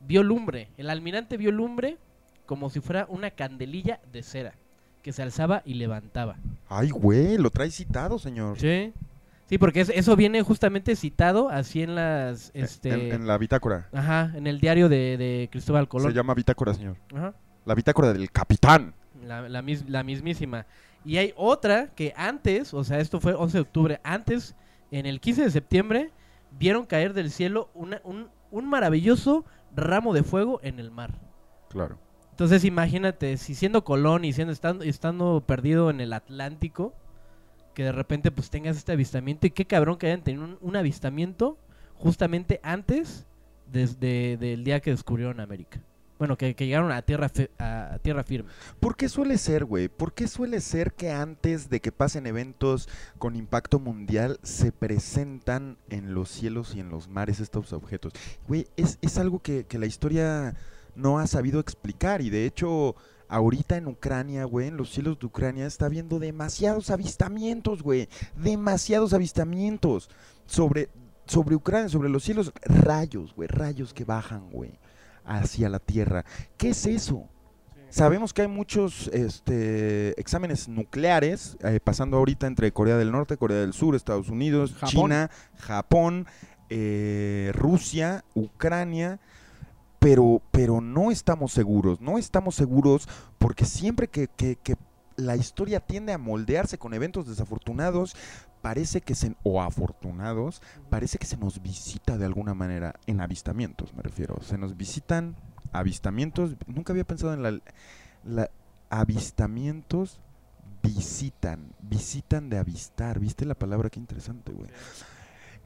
Vio 0.00 0.22
lumbre. 0.22 0.68
El 0.76 0.90
almirante 0.90 1.36
vio 1.36 1.52
lumbre 1.52 1.98
como 2.46 2.70
si 2.70 2.80
fuera 2.80 3.06
una 3.08 3.30
candelilla 3.30 4.00
de 4.12 4.22
cera 4.22 4.54
que 5.02 5.12
se 5.12 5.22
alzaba 5.22 5.62
y 5.64 5.74
levantaba. 5.74 6.36
Ay, 6.68 6.90
güey, 6.90 7.38
lo 7.38 7.50
trae 7.50 7.70
citado, 7.70 8.18
señor. 8.18 8.58
Sí. 8.58 8.92
Sí, 9.48 9.58
porque 9.58 9.80
es- 9.80 9.90
eso 9.90 10.16
viene 10.16 10.42
justamente 10.42 10.96
citado 10.96 11.48
así 11.50 11.82
en 11.82 11.94
las, 11.94 12.50
este, 12.54 12.90
En, 13.10 13.12
en 13.22 13.26
la 13.28 13.38
bitácora. 13.38 13.88
ajá, 13.92 14.32
en 14.34 14.46
el 14.48 14.58
diario 14.58 14.88
de, 14.88 15.16
de 15.16 15.48
Cristóbal 15.52 15.86
Colón. 15.86 16.10
Se 16.10 16.16
llama 16.16 16.34
bitácora, 16.34 16.74
señor. 16.74 16.96
Ajá. 17.14 17.32
La 17.64 17.74
bitácora 17.74 18.12
del 18.12 18.30
capitán. 18.32 18.94
La, 19.24 19.48
la 19.48 19.62
mis- 19.62 19.88
la 19.88 20.02
mismísima. 20.02 20.66
Y 21.06 21.18
hay 21.18 21.32
otra 21.36 21.94
que 21.94 22.12
antes, 22.16 22.74
o 22.74 22.82
sea, 22.84 22.98
esto 22.98 23.20
fue 23.20 23.32
11 23.34 23.58
de 23.58 23.62
octubre, 23.62 24.00
antes, 24.02 24.54
en 24.90 25.06
el 25.06 25.20
15 25.20 25.44
de 25.44 25.50
septiembre, 25.50 26.10
vieron 26.58 26.84
caer 26.86 27.12
del 27.14 27.30
cielo 27.30 27.70
una- 27.74 28.00
un, 28.04 28.28
un 28.50 28.68
maravilloso 28.68 29.44
ramo 29.74 30.12
de 30.12 30.22
fuego 30.24 30.58
en 30.62 30.80
el 30.80 30.90
mar. 30.90 31.14
Claro. 31.68 31.98
Entonces 32.30 32.64
imagínate, 32.64 33.36
si 33.38 33.54
siendo 33.54 33.84
Colón 33.84 34.24
y 34.24 34.32
siendo 34.32 34.52
estando, 34.52 34.84
estando 34.84 35.42
perdido 35.46 35.88
en 35.90 36.00
el 36.00 36.12
Atlántico, 36.12 36.92
que 37.72 37.84
de 37.84 37.92
repente 37.92 38.30
pues 38.30 38.50
tengas 38.50 38.76
este 38.76 38.92
avistamiento 38.92 39.46
y 39.46 39.50
qué 39.50 39.64
cabrón 39.66 39.96
que 39.98 40.06
hayan 40.06 40.22
tenido 40.22 40.44
un, 40.44 40.58
un 40.60 40.76
avistamiento 40.76 41.56
justamente 41.94 42.58
antes 42.62 43.26
desde 43.70 44.36
del 44.38 44.64
día 44.64 44.80
que 44.80 44.90
descubrieron 44.90 45.40
América. 45.40 45.80
Bueno, 46.18 46.36
que, 46.36 46.54
que 46.54 46.66
llegaron 46.66 46.92
a 46.92 47.02
tierra 47.02 47.30
a 47.58 47.98
tierra 48.02 48.22
firme. 48.22 48.50
¿Por 48.80 48.96
qué 48.96 49.08
suele 49.08 49.36
ser, 49.38 49.64
güey? 49.64 49.88
¿Por 49.88 50.14
qué 50.14 50.28
suele 50.28 50.60
ser 50.60 50.92
que 50.92 51.10
antes 51.10 51.68
de 51.68 51.80
que 51.80 51.92
pasen 51.92 52.26
eventos 52.26 52.88
con 53.18 53.36
impacto 53.36 53.78
mundial 53.78 54.38
se 54.42 54.72
presentan 54.72 55.76
en 55.90 56.14
los 56.14 56.30
cielos 56.30 56.74
y 56.74 56.80
en 56.80 56.88
los 56.88 57.08
mares 57.08 57.40
estos 57.40 57.72
objetos? 57.72 58.12
Güey, 58.48 58.66
es, 58.76 58.98
es 59.02 59.18
algo 59.18 59.40
que, 59.40 59.66
que 59.66 59.78
la 59.78 59.86
historia 59.86 60.54
no 60.94 61.18
ha 61.18 61.26
sabido 61.26 61.60
explicar 61.60 62.22
y 62.22 62.30
de 62.30 62.46
hecho 62.46 62.96
ahorita 63.28 63.76
en 63.76 63.88
Ucrania, 63.88 64.44
güey, 64.44 64.68
en 64.68 64.76
los 64.76 64.90
cielos 64.90 65.18
de 65.18 65.26
Ucrania 65.26 65.66
está 65.66 65.86
habiendo 65.86 66.18
demasiados 66.18 66.90
avistamientos, 66.90 67.82
güey. 67.82 68.08
Demasiados 68.36 69.12
avistamientos 69.12 70.08
sobre, 70.46 70.88
sobre 71.26 71.56
Ucrania, 71.56 71.88
sobre 71.88 72.08
los 72.08 72.22
cielos. 72.22 72.52
Rayos, 72.62 73.34
güey, 73.34 73.48
rayos 73.48 73.92
que 73.92 74.04
bajan, 74.04 74.50
güey, 74.50 74.78
hacia 75.26 75.68
la 75.68 75.78
tierra. 75.78 76.24
¿Qué 76.56 76.70
es 76.70 76.86
eso? 76.86 77.28
Sabemos 77.88 78.32
que 78.34 78.42
hay 78.42 78.48
muchos 78.48 79.08
este, 79.12 80.18
exámenes 80.20 80.68
nucleares 80.68 81.56
eh, 81.62 81.80
pasando 81.82 82.16
ahorita 82.18 82.46
entre 82.46 82.72
Corea 82.72 82.96
del 82.96 83.12
Norte, 83.12 83.36
Corea 83.36 83.58
del 83.58 83.72
Sur, 83.72 83.94
Estados 83.94 84.28
Unidos, 84.28 84.72
Japón. 84.74 84.88
China, 84.90 85.30
Japón, 85.58 86.26
eh, 86.68 87.52
Rusia, 87.54 88.24
Ucrania, 88.34 89.20
pero, 89.98 90.42
pero 90.50 90.80
no 90.80 91.10
estamos 91.10 91.52
seguros, 91.52 92.00
no 92.00 92.18
estamos 92.18 92.54
seguros 92.54 93.08
porque 93.38 93.64
siempre 93.64 94.08
que, 94.08 94.28
que- 94.28 94.56
que 94.56 94.76
la 95.16 95.36
historia 95.36 95.80
tiende 95.80 96.12
a 96.12 96.18
moldearse 96.18 96.76
con 96.76 96.92
eventos 96.92 97.26
desafortunados, 97.26 98.14
parece 98.66 99.00
que 99.00 99.14
se, 99.14 99.36
o 99.44 99.62
afortunados, 99.62 100.60
parece 100.90 101.18
que 101.18 101.26
se 101.26 101.36
nos 101.36 101.62
visita 101.62 102.18
de 102.18 102.24
alguna 102.24 102.52
manera 102.52 102.96
en 103.06 103.20
avistamientos, 103.20 103.94
me 103.94 104.02
refiero. 104.02 104.42
Se 104.42 104.58
nos 104.58 104.76
visitan 104.76 105.36
avistamientos. 105.70 106.56
Nunca 106.66 106.92
había 106.92 107.04
pensado 107.04 107.32
en 107.32 107.44
la, 107.44 107.60
la- 108.24 108.50
avistamientos 108.90 110.18
visitan, 110.82 111.60
visitan 111.80 112.50
de 112.50 112.58
avistar. 112.58 113.20
¿Viste 113.20 113.44
la 113.44 113.54
palabra? 113.54 113.88
Qué 113.88 114.00
interesante, 114.00 114.50
güey. 114.50 114.68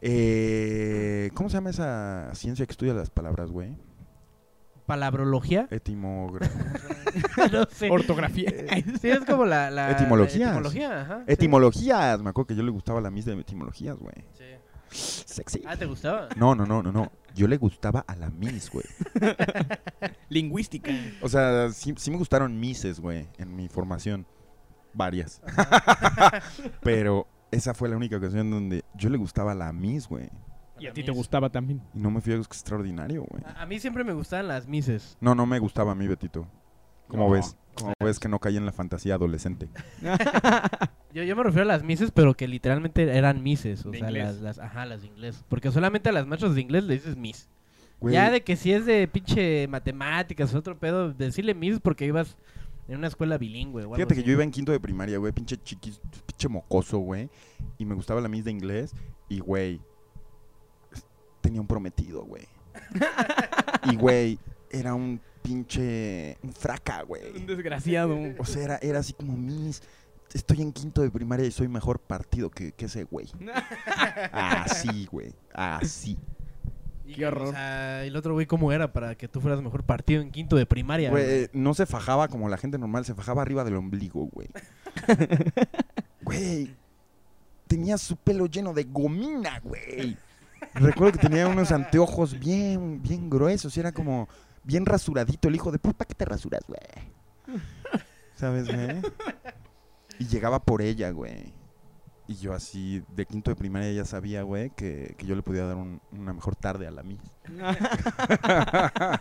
Eh, 0.03 1.31
¿Cómo 1.33 1.49
se 1.49 1.55
llama 1.55 1.71
esa 1.71 2.31
ciencia 2.35 2.67
que 2.67 2.73
estudia 2.73 2.93
las 2.93 3.09
palabras, 3.09 3.51
güey? 3.51 3.75
Palabrología. 4.91 5.69
Etimógrafo. 5.71 6.59
no 7.53 7.65
sé. 7.71 7.89
Ortografía. 7.91 8.51
Sí, 9.01 9.09
es 9.09 9.21
como 9.21 9.45
la, 9.45 9.71
la 9.71 9.93
Etimologías. 9.93 10.49
etimología, 10.51 11.03
ajá. 11.03 11.19
sí. 11.19 11.33
Etimologías. 11.33 12.21
Me 12.21 12.31
acuerdo 12.31 12.49
que 12.49 12.57
yo 12.57 12.65
le 12.65 12.73
gustaba 12.73 13.01
la 13.01 13.09
Miss 13.13 13.25
de 13.25 13.35
etimologías, 13.35 13.97
güey. 13.97 14.17
Sí. 14.33 14.45
Sexy. 14.91 15.63
Ah, 15.65 15.77
¿te 15.77 15.87
gustaba? 15.87 16.29
No, 16.35 16.57
no, 16.57 16.67
no, 16.67 16.83
no, 16.83 16.91
no. 16.91 17.13
Yo 17.37 17.47
le 17.47 17.57
gustaba 17.57 18.05
a 18.09 18.17
la 18.17 18.31
Miss, 18.31 18.69
güey. 18.69 18.85
Lingüística. 20.29 20.91
O 21.23 21.29
sea, 21.29 21.71
sí, 21.71 21.95
sí 21.97 22.11
me 22.11 22.17
gustaron 22.17 22.59
Misses, 22.59 22.99
güey, 22.99 23.29
en 23.39 23.55
mi 23.55 23.69
formación. 23.69 24.27
Varias. 24.93 25.41
Pero 26.83 27.29
esa 27.53 27.75
fue 27.75 27.89
la 27.89 27.97
única 27.97 28.17
ocasión 28.17 28.51
donde 28.51 28.85
yo 28.95 29.09
le 29.09 29.19
gustaba 29.19 29.53
a 29.53 29.55
la 29.55 29.73
Miss, 29.73 30.09
güey. 30.09 30.31
Y 30.81 30.87
a 30.87 30.93
ti 30.93 31.03
te 31.05 31.13
gustaba 31.13 31.51
también. 31.51 31.81
Y 31.95 31.99
no 31.99 32.11
me 32.11 32.21
fui 32.21 32.33
a 32.33 32.37
extraordinario, 32.37 33.25
güey. 33.29 33.43
A, 33.45 33.63
a 33.63 33.67
mí 33.67 33.79
siempre 33.79 34.03
me 34.05 34.13
gustaban 34.13 34.49
las 34.49 34.67
mises. 34.67 35.17
No, 35.21 35.35
no 35.35 35.47
me 35.47 35.59
gustaba 35.59 35.93
a 35.93 35.95
mí, 35.95 36.07
Betito. 36.09 36.47
¿Cómo 37.09 37.27
No. 37.27 37.31
ves? 37.33 37.57
¿Cómo 37.75 37.93
ves 38.01 38.19
que 38.19 38.29
no 38.29 38.39
caí 38.39 38.57
en 38.57 38.67
la 38.67 38.73
fantasía 38.73 39.15
adolescente? 39.15 39.69
Yo, 41.13 41.25
yo 41.25 41.35
me 41.35 41.43
refiero 41.43 41.63
a 41.63 41.73
las 41.73 41.83
mises, 41.83 42.13
pero 42.13 42.35
que 42.35 42.47
literalmente 42.47 43.03
eran 43.17 43.43
mises. 43.43 43.85
O 43.85 43.91
De 43.91 43.99
sea, 43.99 44.09
inglés. 44.09 44.25
las, 44.27 44.41
las, 44.41 44.59
ajá, 44.61 44.87
las 44.87 45.01
de 45.03 45.09
inglés. 45.09 45.45
Porque 45.49 45.71
solamente 45.73 46.09
a 46.09 46.13
las 46.13 46.27
maestras 46.27 46.55
de 46.55 46.61
inglés 46.61 46.85
le 46.85 46.95
dices 46.95 47.17
miss. 47.17 47.49
Güey, 47.99 48.15
Ya 48.15 48.31
de 48.31 48.43
que 48.43 48.55
si 48.57 48.73
es 48.73 48.87
de 48.87 49.09
pinche 49.09 49.67
matemáticas, 49.69 50.55
otro 50.55 50.79
pedo, 50.79 51.13
decirle 51.13 51.53
miss 51.55 51.81
porque 51.81 52.07
ibas 52.07 52.37
en 52.87 52.97
una 52.99 53.09
escuela 53.09 53.39
bilingüe. 53.39 53.83
o 53.83 53.85
algo 53.87 53.95
Fíjate 53.97 54.15
que 54.15 54.21
así. 54.21 54.27
yo 54.29 54.35
iba 54.35 54.45
en 54.45 54.53
quinto 54.53 54.71
de 54.73 54.79
primaria, 54.79 55.19
güey, 55.19 55.33
pinche 55.33 55.57
chiquis, 55.57 56.01
pinche 56.27 56.49
mocoso, 56.49 56.99
güey. 56.99 57.29
Y 57.77 57.85
me 57.85 57.95
gustaba 57.97 58.21
la 58.21 58.29
Miss 58.29 58.45
de 58.45 58.53
inglés. 58.53 58.95
Y, 59.29 59.41
güey, 59.41 59.81
tenía 61.41 61.61
un 61.61 61.67
prometido, 61.67 62.25
güey. 62.25 62.47
y, 63.91 63.97
güey, 63.97 64.39
era 64.71 64.95
un 64.95 65.21
pinche... 65.43 66.37
Un 66.43 66.53
fraca, 66.53 67.03
Un 67.03 67.09
güey. 67.09 67.47
desgraciado. 67.47 68.17
O 68.39 68.45
sea, 68.45 68.63
era, 68.65 68.79
era 68.83 68.99
así 69.01 69.13
como, 69.15 69.37
Miss, 69.37 69.83
estoy 70.33 70.63
en 70.63 70.73
quinto 70.73 71.03
de 71.03 71.11
primaria 71.11 71.47
y 71.47 71.51
soy 71.51 71.69
mejor 71.69 71.99
partido 71.99 72.51
que, 72.51 72.73
que 72.73 72.87
ese 72.87 73.05
güey. 73.05 73.27
Así, 74.33 75.07
güey. 75.11 75.33
Así. 75.53 76.19
Y, 77.07 77.15
Qué 77.15 77.27
horror. 77.27 77.49
O 77.49 77.51
sea, 77.53 78.05
el 78.05 78.15
otro 78.15 78.35
güey, 78.35 78.47
¿cómo 78.47 78.71
era 78.71 78.93
para 78.93 79.17
que 79.17 79.27
tú 79.27 79.41
fueras 79.41 79.61
mejor 79.63 79.83
partido 79.83 80.23
en 80.23 80.31
quinto 80.31 80.55
de 80.57 80.67
primaria? 80.67 81.11
Güey, 81.11 81.25
güey? 81.25 81.37
eh, 81.45 81.51
no 81.53 81.75
se 81.75 81.87
fajaba 81.87 82.29
como 82.29 82.49
la 82.49 82.57
gente 82.57 82.79
normal, 82.79 83.05
se 83.05 83.15
fajaba 83.15 83.43
arriba 83.43 83.65
del 83.65 83.77
ombligo, 83.77 84.27
güey. 84.33 84.49
Güey, 86.23 86.77
tenía 87.67 87.99
su 87.99 88.17
pelo 88.17 88.47
lleno 88.47 88.73
de 88.75 88.85
gomina, 88.85 89.59
güey. 89.61 90.17
Recuerdo 90.75 91.13
que 91.19 91.27
tenía 91.29 91.49
unos 91.49 91.73
anteojos 91.73 92.39
bien, 92.39 93.03
bien 93.03 93.29
gruesos 93.31 93.77
y 93.77 93.81
era 93.81 93.93
como 93.93 94.29
bien 94.65 94.87
rasuradito 94.87 95.49
el 95.49 95.55
hijo 95.57 95.71
de 95.73 95.79
puta. 95.79 95.99
¿Para 95.99 96.09
qué 96.09 96.15
te 96.15 96.25
rasuras, 96.25 96.63
güey? 96.67 96.81
¿Sabes, 98.35 98.67
güey? 98.67 99.01
Y 100.19 100.27
llegaba 100.27 100.63
por 100.63 100.83
ella, 100.83 101.11
güey. 101.11 101.53
Y 102.29 102.37
yo 102.37 102.53
así, 102.55 103.03
de 103.17 103.27
quinto 103.27 103.51
de 103.51 103.57
primaria 103.57 103.91
ya 103.93 104.05
sabía, 104.05 104.43
güey, 104.43 104.71
que, 104.71 105.17
que 105.19 105.27
yo 105.27 105.35
le 105.35 105.43
podía 105.43 105.65
dar 105.67 105.77
un- 105.77 106.01
una 106.13 106.33
mejor 106.33 106.55
tarde 106.55 106.87
a 106.87 106.93
la 106.93 107.03
Miss. 107.03 107.19
¿A 108.71 109.19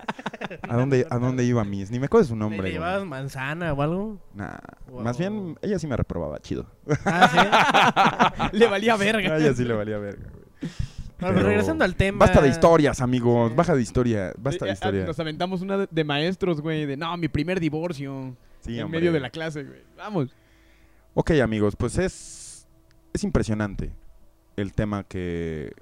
dónde, 0.76 1.08
¿A 1.10 1.18
dónde 1.18 1.44
iba 1.44 1.64
Miss? 1.64 1.90
Ni 1.90 2.00
me 2.00 2.06
acuerdo 2.06 2.28
su 2.28 2.34
¿Le- 2.36 2.40
nombre, 2.40 2.58
¿Le 2.58 2.62
güey. 2.64 2.74
llevabas 2.74 3.06
manzana 3.08 3.74
o 3.74 3.82
algo? 3.82 4.20
Nah, 4.36 4.58
Wow. 4.90 5.02
más 5.04 5.18
bien 5.18 5.58
ella 5.62 5.80
sí 5.80 5.88
me 5.88 5.98
reprobaba, 5.98 6.40
chido. 6.40 6.68
Ah, 7.06 8.50
Le 8.54 8.68
valía 8.68 8.96
verga. 8.96 9.34
A 9.34 9.38
ella 9.38 9.54
sí 9.54 9.64
le 9.64 9.74
valía 9.74 9.98
verga, 9.98 10.30
güey. 10.32 10.72
Bueno, 11.20 11.36
Pero- 11.36 11.48
regresando 11.48 11.84
al 11.84 11.96
tema. 11.96 12.20
Basta 12.20 12.42
de 12.42 12.48
historias, 12.50 13.02
amigos. 13.02 13.56
Baja 13.56 13.76
de 13.76 13.82
historia. 13.82 14.34
Basta 14.38 14.66
de 14.66 14.72
historia. 14.72 15.06
Nos 15.06 15.20
aventamos 15.20 15.62
una 15.62 15.86
de, 15.86 16.04
maestros, 16.04 16.62
güey, 16.62 16.86
de 16.86 16.96
no, 16.98 17.16
mi 17.18 17.28
primer 17.28 17.60
divorcio. 17.60 18.36
Sí, 18.62 18.78
en 18.78 18.86
hombre. 18.86 19.00
medio 19.00 19.12
de 19.12 19.20
la 19.20 19.30
clase, 19.30 19.64
güey. 19.64 19.82
Vamos. 19.98 20.36
Ok, 21.14 21.32
amigos, 21.44 21.76
pues 21.76 21.98
es, 21.98 22.68
es 23.14 23.24
impresionante 23.24 23.92
el 24.56 24.74
tema 24.74 25.04
que... 25.04 25.74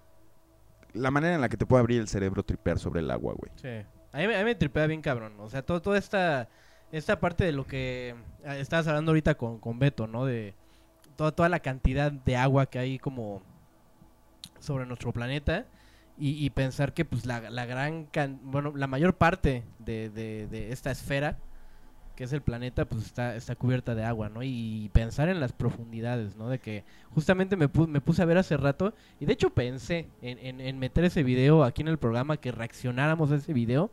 La 0.93 1.11
manera 1.11 1.35
en 1.35 1.41
la 1.41 1.49
que 1.49 1.57
te 1.57 1.65
puede 1.65 1.81
abrir 1.81 1.99
el 2.01 2.07
cerebro 2.07 2.41
tripear 2.43 2.79
sobre 2.79 3.01
el 3.01 3.11
agua, 3.11 3.33
güey. 3.37 3.51
Sí. 3.61 3.85
A 4.13 4.17
mí, 4.19 4.27
me- 4.27 4.35
a 4.35 4.39
mí 4.39 4.45
me 4.45 4.55
tripea 4.55 4.87
bien 4.87 5.01
cabrón. 5.01 5.33
O 5.39 5.49
sea, 5.49 5.61
todo, 5.61 5.81
toda 5.81 5.97
esta, 5.99 6.49
esta 6.91 7.19
parte 7.19 7.43
de 7.43 7.51
lo 7.51 7.67
que 7.67 8.15
ah, 8.45 8.57
estabas 8.57 8.87
hablando 8.87 9.11
ahorita 9.11 9.35
con, 9.35 9.59
con 9.59 9.77
Beto, 9.77 10.07
¿no? 10.07 10.25
De 10.25 10.55
toda, 11.15 11.31
toda 11.31 11.49
la 11.49 11.59
cantidad 11.59 12.11
de 12.11 12.35
agua 12.35 12.65
que 12.67 12.79
hay 12.79 12.97
como 12.97 13.43
sobre 14.67 14.85
nuestro 14.85 15.11
planeta. 15.11 15.65
Y, 16.19 16.43
y 16.43 16.49
pensar 16.49 16.93
que 16.95 17.05
pues 17.05 17.25
la, 17.27 17.49
la 17.51 17.65
gran, 17.67 18.05
can- 18.07 18.39
bueno, 18.41 18.73
la 18.75 18.87
mayor 18.87 19.17
parte 19.17 19.63
de, 19.77 20.09
de- 20.09 20.71
esta 20.71 20.89
esfera, 20.89 21.37
que 22.15 22.23
es 22.23 22.33
el 22.33 22.41
planeta, 22.41 22.85
pues 22.85 23.05
está, 23.05 23.35
está 23.35 23.53
cubierta 23.55 23.93
de 23.93 24.03
agua, 24.03 24.27
¿no? 24.27 24.41
Y 24.41 24.89
pensar 24.93 25.29
en 25.29 25.39
las 25.39 25.53
profundidades, 25.53 26.35
¿no? 26.35 26.49
De 26.49 26.57
que 26.57 26.83
justamente 27.11 27.55
me, 27.55 27.71
pu- 27.71 27.85
me 27.87 28.01
puse 28.01 28.23
a 28.23 28.25
ver 28.25 28.39
hace 28.39 28.57
rato 28.57 28.95
y 29.19 29.27
de 29.27 29.33
hecho 29.33 29.51
pensé 29.51 30.07
en, 30.23 30.39
en- 30.39 30.59
en 30.59 30.79
meter 30.79 31.03
ese 31.03 31.21
video 31.21 31.63
aquí 31.63 31.83
en 31.83 31.87
el 31.89 31.99
programa, 31.99 32.37
que 32.37 32.51
reaccionáramos 32.51 33.31
a 33.31 33.35
ese 33.35 33.53
video 33.53 33.91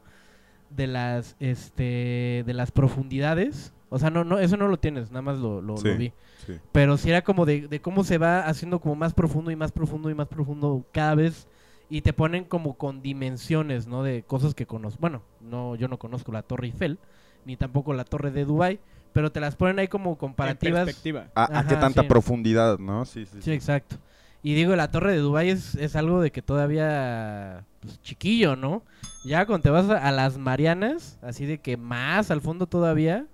de 0.70 0.86
las, 0.86 1.36
este, 1.40 2.42
de 2.46 2.54
las 2.54 2.70
profundidades. 2.72 3.73
O 3.94 3.98
sea, 3.98 4.10
no, 4.10 4.24
no, 4.24 4.38
eso 4.38 4.56
no 4.56 4.68
lo 4.68 4.76
tienes, 4.78 5.10
nada 5.10 5.22
más 5.22 5.38
lo, 5.38 5.60
lo, 5.62 5.74
lo 5.74 5.76
Sí. 5.78 5.90
vi. 5.96 6.12
Sí. 6.46 6.58
Pero 6.72 6.96
sí 6.96 7.10
era 7.10 7.22
como 7.22 7.46
de, 7.46 7.68
de 7.68 7.80
cómo 7.80 8.04
se 8.04 8.18
va 8.18 8.40
haciendo 8.40 8.80
como 8.80 8.94
más 8.96 9.14
profundo 9.14 9.50
y 9.50 9.56
más 9.56 9.72
profundo 9.72 10.10
y 10.10 10.14
más 10.14 10.28
profundo 10.28 10.84
cada 10.92 11.14
vez. 11.14 11.48
Y 11.88 12.00
te 12.00 12.12
ponen 12.12 12.44
como 12.44 12.74
con 12.76 13.02
dimensiones, 13.02 13.86
¿no? 13.86 14.02
De 14.02 14.22
cosas 14.22 14.54
que 14.54 14.66
conozco. 14.66 15.00
Bueno, 15.00 15.22
no, 15.40 15.76
yo 15.76 15.88
no 15.88 15.98
conozco 15.98 16.32
la 16.32 16.42
Torre 16.42 16.66
Eiffel, 16.66 16.98
ni 17.44 17.56
tampoco 17.56 17.92
la 17.94 18.04
Torre 18.04 18.30
de 18.30 18.44
Dubai 18.44 18.80
pero 19.14 19.30
te 19.30 19.38
las 19.38 19.54
ponen 19.54 19.78
ahí 19.78 19.86
como 19.86 20.10
En 20.10 20.16
comparativas. 20.16 20.84
perspectiva. 20.86 21.28
¿A, 21.36 21.64
qué 21.68 21.76
tanta 21.76 22.02
sí. 22.02 22.08
profundidad, 22.08 22.80
no? 22.80 23.04
Sí, 23.04 23.26
sí. 23.26 23.40
Sí, 23.42 23.52
exacto. 23.52 23.96
Y 24.42 24.54
digo, 24.54 24.74
la 24.74 24.90
torre 24.90 25.12
de 25.12 25.18
Dubái 25.18 25.50
es, 25.50 25.76
es 25.76 25.94
algo 25.94 26.20
de 26.20 26.32
que 26.32 26.42
todavía, 26.42 27.64
pues, 27.80 28.02
chiquillo, 28.02 28.56
¿no? 28.56 28.82
Ya 29.24 29.46
cuando 29.46 29.62
te 29.62 29.70
vas 29.70 29.88
a, 29.88 30.06
a 30.06 30.10
las 30.10 30.36
Marianas, 30.36 31.18
así 31.22 31.46
de 31.46 31.58
que 31.58 31.76
más 31.76 32.32
al 32.32 32.40
fondo 32.40 32.66
todavía, 32.66 33.26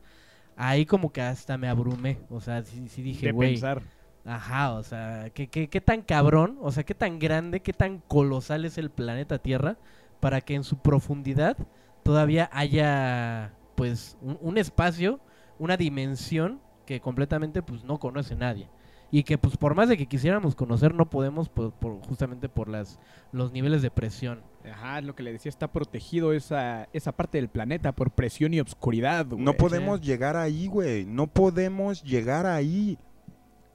ahí 0.68 0.86
como 0.86 1.12
que 1.12 1.22
hasta 1.22 1.58
me 1.58 1.68
abrumé. 1.68 2.18
O 2.30 2.40
sea, 2.40 2.62
sí, 2.64 2.88
sí 2.88 3.02
dije, 3.02 3.28
güey. 3.28 3.54
pensar. 3.54 3.82
Ajá, 4.24 4.72
o 4.74 4.82
sea, 4.82 5.30
¿qué, 5.30 5.48
qué, 5.48 5.68
qué 5.70 5.80
tan 5.80 6.02
cabrón, 6.02 6.58
o 6.60 6.70
sea, 6.72 6.84
qué 6.84 6.94
tan 6.94 7.18
grande, 7.18 7.60
qué 7.62 7.72
tan 7.72 8.00
colosal 8.00 8.64
es 8.66 8.76
el 8.78 8.90
planeta 8.90 9.38
Tierra 9.38 9.78
para 10.20 10.42
que 10.42 10.54
en 10.54 10.64
su 10.64 10.78
profundidad 10.78 11.56
todavía 12.02 12.50
haya, 12.52 13.54
pues, 13.76 14.18
un, 14.20 14.38
un 14.40 14.58
espacio, 14.58 15.20
una 15.58 15.76
dimensión 15.78 16.60
que 16.86 17.00
completamente, 17.00 17.62
pues, 17.62 17.84
no 17.84 17.98
conoce 17.98 18.36
nadie. 18.36 18.68
Y 19.10 19.24
que, 19.24 19.38
pues, 19.38 19.56
por 19.56 19.74
más 19.74 19.88
de 19.88 19.96
que 19.96 20.06
quisiéramos 20.06 20.54
conocer, 20.54 20.94
no 20.94 21.08
podemos, 21.10 21.48
por, 21.48 21.72
por- 21.72 22.00
justamente 22.06 22.48
por 22.48 22.68
las, 22.68 23.00
los 23.32 23.52
niveles 23.52 23.82
de 23.82 23.90
presión. 23.90 24.42
Ajá, 24.68 24.98
es 24.98 25.04
lo 25.04 25.14
que 25.14 25.22
le 25.22 25.32
decía, 25.32 25.48
está 25.48 25.72
protegido 25.72 26.32
esa, 26.32 26.88
esa 26.92 27.12
parte 27.12 27.38
del 27.38 27.48
planeta 27.48 27.92
por 27.92 28.10
presión 28.10 28.52
y 28.52 28.60
obscuridad, 28.60 29.26
güey. 29.26 29.42
No 29.42 29.54
podemos 29.54 30.00
llegar 30.00 30.36
ahí, 30.36 30.66
güey. 30.66 31.06
No 31.06 31.26
podemos 31.26 32.02
llegar 32.02 32.46
ahí. 32.46 32.98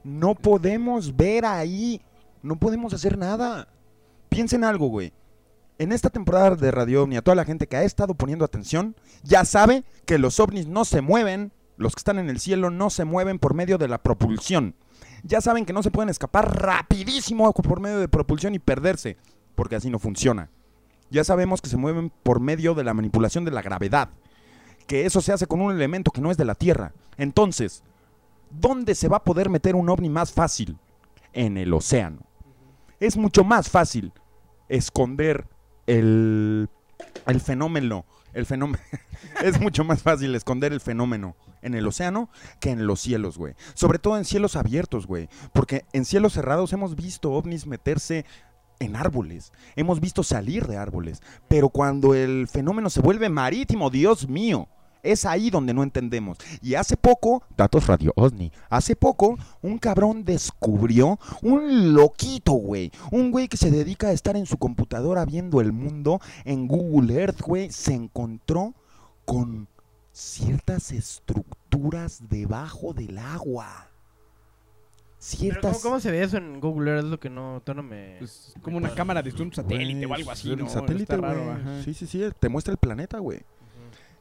No 0.04 0.36
podemos 0.36 1.16
ver 1.16 1.46
ahí. 1.46 2.02
No 2.44 2.58
podemos 2.58 2.94
hacer 2.94 3.18
nada. 3.18 3.68
Piensen 4.30 4.64
algo, 4.64 4.88
güey. 4.88 5.12
En 5.78 5.92
esta 5.92 6.10
temporada 6.10 6.56
de 6.56 6.72
Radio 6.72 7.04
OVNI, 7.04 7.18
a 7.18 7.22
toda 7.22 7.36
la 7.36 7.46
gente 7.46 7.68
que 7.68 7.76
ha 7.76 7.84
estado 7.84 8.14
poniendo 8.14 8.46
atención, 8.46 8.96
ya 9.24 9.44
sabe 9.44 9.84
que 10.06 10.20
los 10.20 10.40
ovnis 10.40 10.68
no 10.68 10.86
se 10.86 11.02
mueven, 11.02 11.52
los 11.78 11.96
que 11.96 12.00
están 12.00 12.20
en 12.20 12.30
el 12.30 12.40
cielo 12.40 12.70
no 12.70 12.90
se 12.90 13.04
mueven 13.04 13.40
por 13.40 13.56
medio 13.56 13.78
de 13.78 13.88
la 13.88 14.02
propulsión. 14.02 14.76
Ya 15.24 15.42
saben 15.42 15.66
que 15.66 15.74
no 15.74 15.84
se 15.84 15.92
pueden 15.92 16.10
escapar 16.10 16.62
rapidísimo 16.62 17.52
por 17.52 17.82
medio 17.82 18.00
de 18.00 18.08
propulsión 18.08 18.54
y 18.56 18.60
perderse, 18.60 19.18
porque 19.56 19.76
así 19.76 19.90
no 19.90 20.00
funciona. 20.00 20.50
Ya 21.10 21.24
sabemos 21.24 21.62
que 21.62 21.70
se 21.70 21.78
mueven 21.78 22.12
por 22.24 22.40
medio 22.40 22.74
de 22.74 22.84
la 22.84 22.94
manipulación 22.94 23.46
de 23.46 23.52
la 23.52 23.62
gravedad 23.62 24.10
que 24.86 25.06
eso 25.06 25.22
se 25.22 25.34
hace 25.34 25.48
con 25.48 25.62
un 25.62 25.72
elemento 25.72 26.12
que 26.12 26.22
no 26.22 26.32
es 26.32 26.38
de 26.38 26.46
la 26.46 26.56
Tierra. 26.56 26.94
Entonces, 27.18 27.84
¿dónde 28.50 28.96
se 28.96 29.08
va 29.08 29.18
a 29.18 29.24
poder 29.24 29.50
meter 29.50 29.76
un 29.76 29.90
ovni 29.90 30.10
más 30.10 30.32
fácil? 30.32 30.78
En 31.34 31.58
el 31.58 31.74
océano. 31.74 32.22
Es 33.00 33.18
mucho 33.18 33.44
más 33.44 33.70
fácil 33.70 34.14
esconder 34.70 35.48
el, 35.86 36.70
el 37.28 37.42
fenómeno. 37.42 38.06
El 38.34 38.46
fenómeno. 38.46 38.84
es 39.44 39.60
mucho 39.60 39.84
más 39.84 40.02
fácil 40.02 40.34
esconder 40.36 40.72
el 40.72 40.80
fenómeno 40.80 41.36
en 41.62 41.74
el 41.74 41.88
océano 41.88 42.30
que 42.60 42.70
en 42.70 42.86
los 42.86 43.02
cielos, 43.02 43.38
güey. 43.38 43.56
Sobre 43.74 44.00
todo 44.00 44.18
en 44.18 44.26
cielos 44.26 44.56
abiertos, 44.56 45.08
güey. 45.08 45.30
Porque 45.52 45.84
en 45.94 46.06
cielos 46.06 46.34
cerrados 46.34 46.72
hemos 46.74 46.96
visto 46.96 47.32
ovnis 47.32 47.66
meterse 47.66 48.26
en 48.80 48.96
árboles. 48.96 49.52
Hemos 49.76 50.00
visto 50.00 50.24
salir 50.24 50.68
de 50.68 50.78
árboles. 50.78 51.22
Pero 51.48 51.70
cuando 51.70 52.14
el 52.14 52.48
fenómeno 52.48 52.90
se 52.90 53.02
vuelve 53.02 53.30
marítimo, 53.30 53.90
Dios 53.90 54.28
mío, 54.28 54.68
es 55.06 55.26
ahí 55.26 55.50
donde 55.50 55.74
no 55.74 55.84
entendemos. 55.84 56.38
Y 56.62 56.76
hace 56.76 56.98
poco, 56.98 57.44
datos 57.56 57.88
Radio 57.88 58.12
OVNI, 58.16 58.52
hace 58.70 58.96
poco 58.96 59.38
un 59.62 59.78
cabrón 59.78 60.26
descubrió 60.26 61.20
un 61.42 61.94
loquito, 61.94 62.54
güey. 62.54 62.92
Un 63.12 63.32
güey 63.32 63.48
que 63.48 63.58
se 63.58 63.72
dedica 63.72 64.08
a 64.08 64.12
estar 64.12 64.36
en 64.36 64.46
su 64.46 64.58
computadora 64.58 65.26
viendo 65.26 65.62
el 65.62 65.72
mundo 65.72 66.20
en 66.44 66.68
Google 66.68 67.14
Earth, 67.22 67.42
güey. 67.42 67.72
Se 67.72 67.94
encontró 67.94 68.74
con 69.26 69.68
ciertas 70.12 70.92
estructuras 70.92 72.28
debajo 72.28 72.94
del 72.94 73.18
agua. 73.18 73.90
Pero 75.32 75.42
Ciertas... 75.42 75.78
¿cómo, 75.78 75.82
cómo 75.82 76.00
se 76.00 76.12
ve 76.12 76.22
eso 76.22 76.38
en 76.38 76.60
Google 76.60 76.92
Earth? 76.92 77.06
Es 77.06 77.10
lo 77.10 77.20
que 77.20 77.30
no, 77.30 77.62
todavía 77.64 77.84
no 77.84 77.90
me... 77.90 78.16
Pues, 78.20 78.54
como 78.62 78.78
una 78.78 78.94
cámara 78.94 79.24
de 79.24 79.32
un 79.42 79.52
satélite 79.52 80.06
o 80.06 80.14
algo 80.14 80.32
así, 80.32 80.56
¿no? 80.56 80.70
satélite, 80.70 81.18
güey. 81.18 81.84
Sí, 81.84 81.94
sí, 81.94 82.06
sí, 82.06 82.24
te 82.40 82.50
muestra 82.50 82.72
el 82.72 82.78
planeta, 82.78 83.18
güey. 83.20 83.42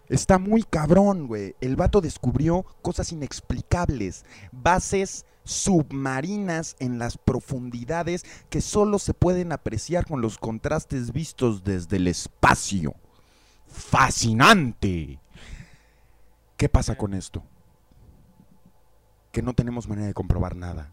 Está 0.08 0.38
muy 0.38 0.62
cabrón, 0.62 1.26
güey. 1.26 1.56
El 1.60 1.76
vato 1.76 2.00
descubrió 2.00 2.64
cosas 2.82 3.12
inexplicables, 3.12 4.24
bases 4.52 5.26
submarinas 5.44 6.76
en 6.78 6.98
las 6.98 7.18
profundidades 7.18 8.24
que 8.48 8.62
solo 8.62 8.98
se 8.98 9.12
pueden 9.12 9.52
apreciar 9.52 10.06
con 10.06 10.22
los 10.22 10.38
contrastes 10.38 11.12
vistos 11.12 11.64
desde 11.64 11.96
el 11.96 12.06
espacio. 12.06 12.94
Fascinante. 13.66 15.20
¿Qué 16.56 16.68
pasa 16.68 16.96
con 16.96 17.12
esto? 17.12 17.42
Que 19.34 19.42
no 19.42 19.52
tenemos 19.52 19.88
manera 19.88 20.06
de 20.06 20.14
comprobar 20.14 20.54
nada. 20.54 20.92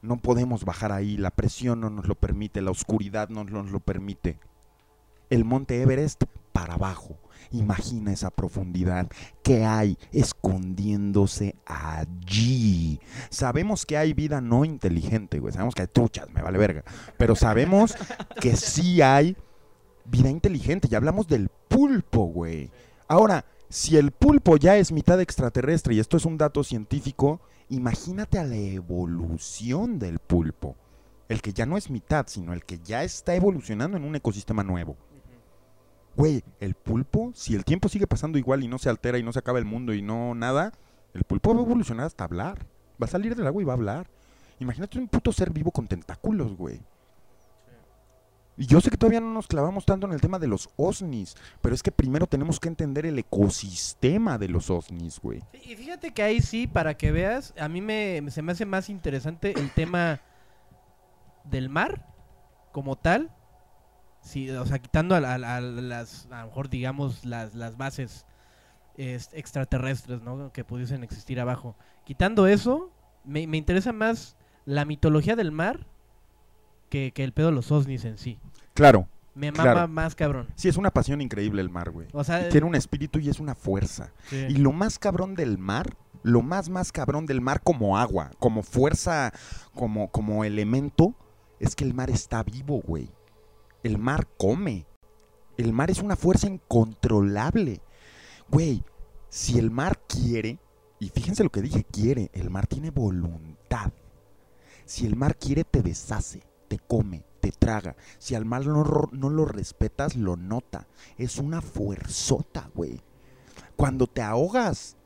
No 0.00 0.16
podemos 0.16 0.64
bajar 0.64 0.92
ahí, 0.92 1.18
la 1.18 1.30
presión 1.30 1.78
no 1.78 1.90
nos 1.90 2.08
lo 2.08 2.14
permite, 2.14 2.62
la 2.62 2.70
oscuridad 2.70 3.28
no 3.28 3.44
nos 3.44 3.70
lo 3.70 3.80
permite. 3.80 4.38
El 5.28 5.44
monte 5.44 5.82
Everest 5.82 6.24
para 6.52 6.74
abajo. 6.74 7.18
Imagina 7.50 8.14
esa 8.14 8.30
profundidad 8.30 9.08
que 9.42 9.66
hay 9.66 9.98
escondiéndose 10.10 11.54
allí. 11.66 12.98
Sabemos 13.28 13.84
que 13.84 13.98
hay 13.98 14.14
vida 14.14 14.40
no 14.40 14.64
inteligente, 14.64 15.38
güey. 15.38 15.52
Sabemos 15.52 15.74
que 15.74 15.82
hay 15.82 15.88
truchas, 15.88 16.30
me 16.30 16.40
vale 16.40 16.56
verga. 16.56 16.82
Pero 17.18 17.36
sabemos 17.36 17.94
que 18.40 18.56
sí 18.56 19.02
hay 19.02 19.36
vida 20.06 20.30
inteligente. 20.30 20.88
Ya 20.88 20.96
hablamos 20.96 21.28
del 21.28 21.50
pulpo, 21.68 22.24
güey. 22.24 22.70
Ahora, 23.06 23.44
si 23.74 23.96
el 23.96 24.12
pulpo 24.12 24.56
ya 24.56 24.76
es 24.76 24.92
mitad 24.92 25.20
extraterrestre 25.20 25.96
y 25.96 25.98
esto 25.98 26.16
es 26.16 26.24
un 26.26 26.38
dato 26.38 26.62
científico, 26.62 27.40
imagínate 27.68 28.38
a 28.38 28.44
la 28.44 28.54
evolución 28.54 29.98
del 29.98 30.20
pulpo. 30.20 30.76
El 31.28 31.42
que 31.42 31.52
ya 31.52 31.66
no 31.66 31.76
es 31.76 31.90
mitad, 31.90 32.26
sino 32.28 32.52
el 32.52 32.64
que 32.64 32.78
ya 32.78 33.02
está 33.02 33.34
evolucionando 33.34 33.96
en 33.96 34.04
un 34.04 34.14
ecosistema 34.14 34.62
nuevo. 34.62 34.96
Güey, 36.14 36.44
el 36.60 36.74
pulpo, 36.76 37.32
si 37.34 37.56
el 37.56 37.64
tiempo 37.64 37.88
sigue 37.88 38.06
pasando 38.06 38.38
igual 38.38 38.62
y 38.62 38.68
no 38.68 38.78
se 38.78 38.90
altera 38.90 39.18
y 39.18 39.24
no 39.24 39.32
se 39.32 39.40
acaba 39.40 39.58
el 39.58 39.64
mundo 39.64 39.92
y 39.92 40.02
no 40.02 40.36
nada, 40.36 40.72
el 41.12 41.24
pulpo 41.24 41.52
va 41.52 41.60
a 41.60 41.64
evolucionar 41.64 42.06
hasta 42.06 42.22
hablar. 42.22 42.68
Va 43.02 43.06
a 43.06 43.10
salir 43.10 43.34
del 43.34 43.48
agua 43.48 43.60
y 43.60 43.64
va 43.64 43.72
a 43.72 43.76
hablar. 43.76 44.06
Imagínate 44.60 45.00
un 45.00 45.08
puto 45.08 45.32
ser 45.32 45.50
vivo 45.50 45.72
con 45.72 45.88
tentáculos, 45.88 46.56
güey. 46.56 46.80
Y 48.56 48.66
yo 48.66 48.80
sé 48.80 48.88
que 48.90 48.96
todavía 48.96 49.20
no 49.20 49.32
nos 49.32 49.46
clavamos 49.48 49.84
tanto 49.84 50.06
en 50.06 50.12
el 50.12 50.20
tema 50.20 50.38
de 50.38 50.46
los 50.46 50.68
ovnis, 50.76 51.34
pero 51.60 51.74
es 51.74 51.82
que 51.82 51.90
primero 51.90 52.26
tenemos 52.28 52.60
que 52.60 52.68
entender 52.68 53.04
el 53.06 53.18
ecosistema 53.18 54.38
de 54.38 54.48
los 54.48 54.70
ovnis, 54.70 55.18
güey. 55.20 55.42
Y 55.64 55.74
fíjate 55.74 56.12
que 56.12 56.22
ahí 56.22 56.40
sí, 56.40 56.66
para 56.68 56.96
que 56.96 57.10
veas, 57.10 57.52
a 57.58 57.68
mí 57.68 57.80
me, 57.80 58.22
se 58.30 58.42
me 58.42 58.52
hace 58.52 58.64
más 58.64 58.88
interesante 58.90 59.58
el 59.58 59.70
tema 59.72 60.20
del 61.44 61.68
mar 61.68 62.06
como 62.72 62.96
tal. 62.96 63.30
Sí, 64.20 64.48
o 64.50 64.64
sea, 64.66 64.78
quitando 64.78 65.14
a, 65.14 65.20
la- 65.20 65.34
a 65.56 65.60
las, 65.60 66.26
a 66.30 66.40
lo 66.42 66.46
mejor 66.46 66.70
digamos, 66.70 67.24
las, 67.24 67.54
las 67.54 67.76
bases 67.76 68.24
es- 68.96 69.30
extraterrestres, 69.32 70.22
¿no? 70.22 70.52
Que 70.52 70.64
pudiesen 70.64 71.02
existir 71.04 71.40
abajo. 71.40 71.76
Quitando 72.04 72.46
eso, 72.46 72.90
me, 73.24 73.46
me 73.46 73.56
interesa 73.58 73.92
más 73.92 74.36
la 74.64 74.84
mitología 74.84 75.36
del 75.36 75.52
mar 75.52 75.86
que, 76.88 77.12
que 77.12 77.24
el 77.24 77.32
pedo 77.32 77.46
de 77.48 77.52
los 77.54 77.70
ovnis 77.72 78.04
en 78.04 78.18
sí. 78.18 78.38
Claro, 78.74 79.08
Me 79.34 79.50
mama 79.50 79.62
Claro. 79.62 79.88
más 79.88 80.14
cabrón. 80.14 80.48
sí 80.54 80.68
es 80.68 80.76
una 80.76 80.90
pasión 80.90 81.20
increíble 81.20 81.60
el 81.62 81.70
mar, 81.70 81.90
güey. 81.90 82.08
O 82.12 82.22
sea, 82.24 82.48
tiene 82.48 82.66
un 82.66 82.74
espíritu 82.74 83.18
y 83.18 83.28
es 83.28 83.40
una 83.40 83.54
fuerza. 83.54 84.12
sí. 84.28 84.46
Y 84.48 84.56
lo 84.56 84.72
más 84.72 84.98
cabrón 84.98 85.34
del 85.34 85.58
mar, 85.58 85.96
lo 86.22 86.40
más 86.42 86.68
más 86.68 86.92
cabrón 86.92 87.26
del 87.26 87.40
mar 87.40 87.60
como 87.62 87.98
agua, 87.98 88.30
como 88.38 88.62
fuerza, 88.62 89.32
como, 89.74 90.10
como 90.10 90.44
elemento, 90.44 91.14
es 91.60 91.74
que 91.76 91.84
el 91.84 91.94
mar 91.94 92.10
está 92.10 92.42
vivo, 92.42 92.80
güey. 92.80 93.10
El 93.82 93.98
mar 93.98 94.26
come. 94.38 94.86
El 95.56 95.72
mar 95.72 95.90
es 95.90 95.98
una 96.00 96.16
fuerza 96.16 96.46
incontrolable. 96.48 97.80
Güey, 98.50 98.82
si 99.28 99.58
el 99.58 99.70
mar 99.70 100.00
quiere, 100.08 100.58
y 100.98 101.08
fíjense 101.10 101.44
lo 101.44 101.50
que 101.50 101.60
dije, 101.62 101.84
quiere, 101.84 102.30
el 102.32 102.50
mar 102.50 102.66
tiene 102.66 102.90
voluntad. 102.90 103.92
Si 104.84 105.06
el 105.06 105.16
mar 105.16 105.36
quiere, 105.36 105.64
te 105.64 105.82
deshace, 105.82 106.42
te 106.64 106.78
come, 106.78 107.24
te 107.40 107.52
traga. 107.52 107.96
Si 108.18 108.34
al 108.34 108.44
mar 108.44 108.66
no, 108.66 109.08
no 109.12 109.30
lo 109.30 109.44
respetas, 109.44 110.16
lo 110.16 110.36
nota. 110.36 110.86
Es 111.18 111.38
una 111.38 111.60
fuerzota, 111.60 112.70
güey. 112.74 113.00
Cuando 113.76 114.06
te 114.06 114.22
ahogas, 114.22 114.96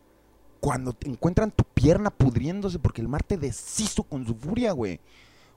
cuando 0.61 0.93
te 0.93 1.09
encuentran 1.09 1.51
tu 1.51 1.65
pierna 1.65 2.11
pudriéndose 2.11 2.79
porque 2.79 3.01
el 3.01 3.09
mar 3.09 3.23
te 3.23 3.37
deshizo 3.37 4.03
con 4.03 4.27
su 4.27 4.35
furia, 4.35 4.73
güey. 4.73 5.01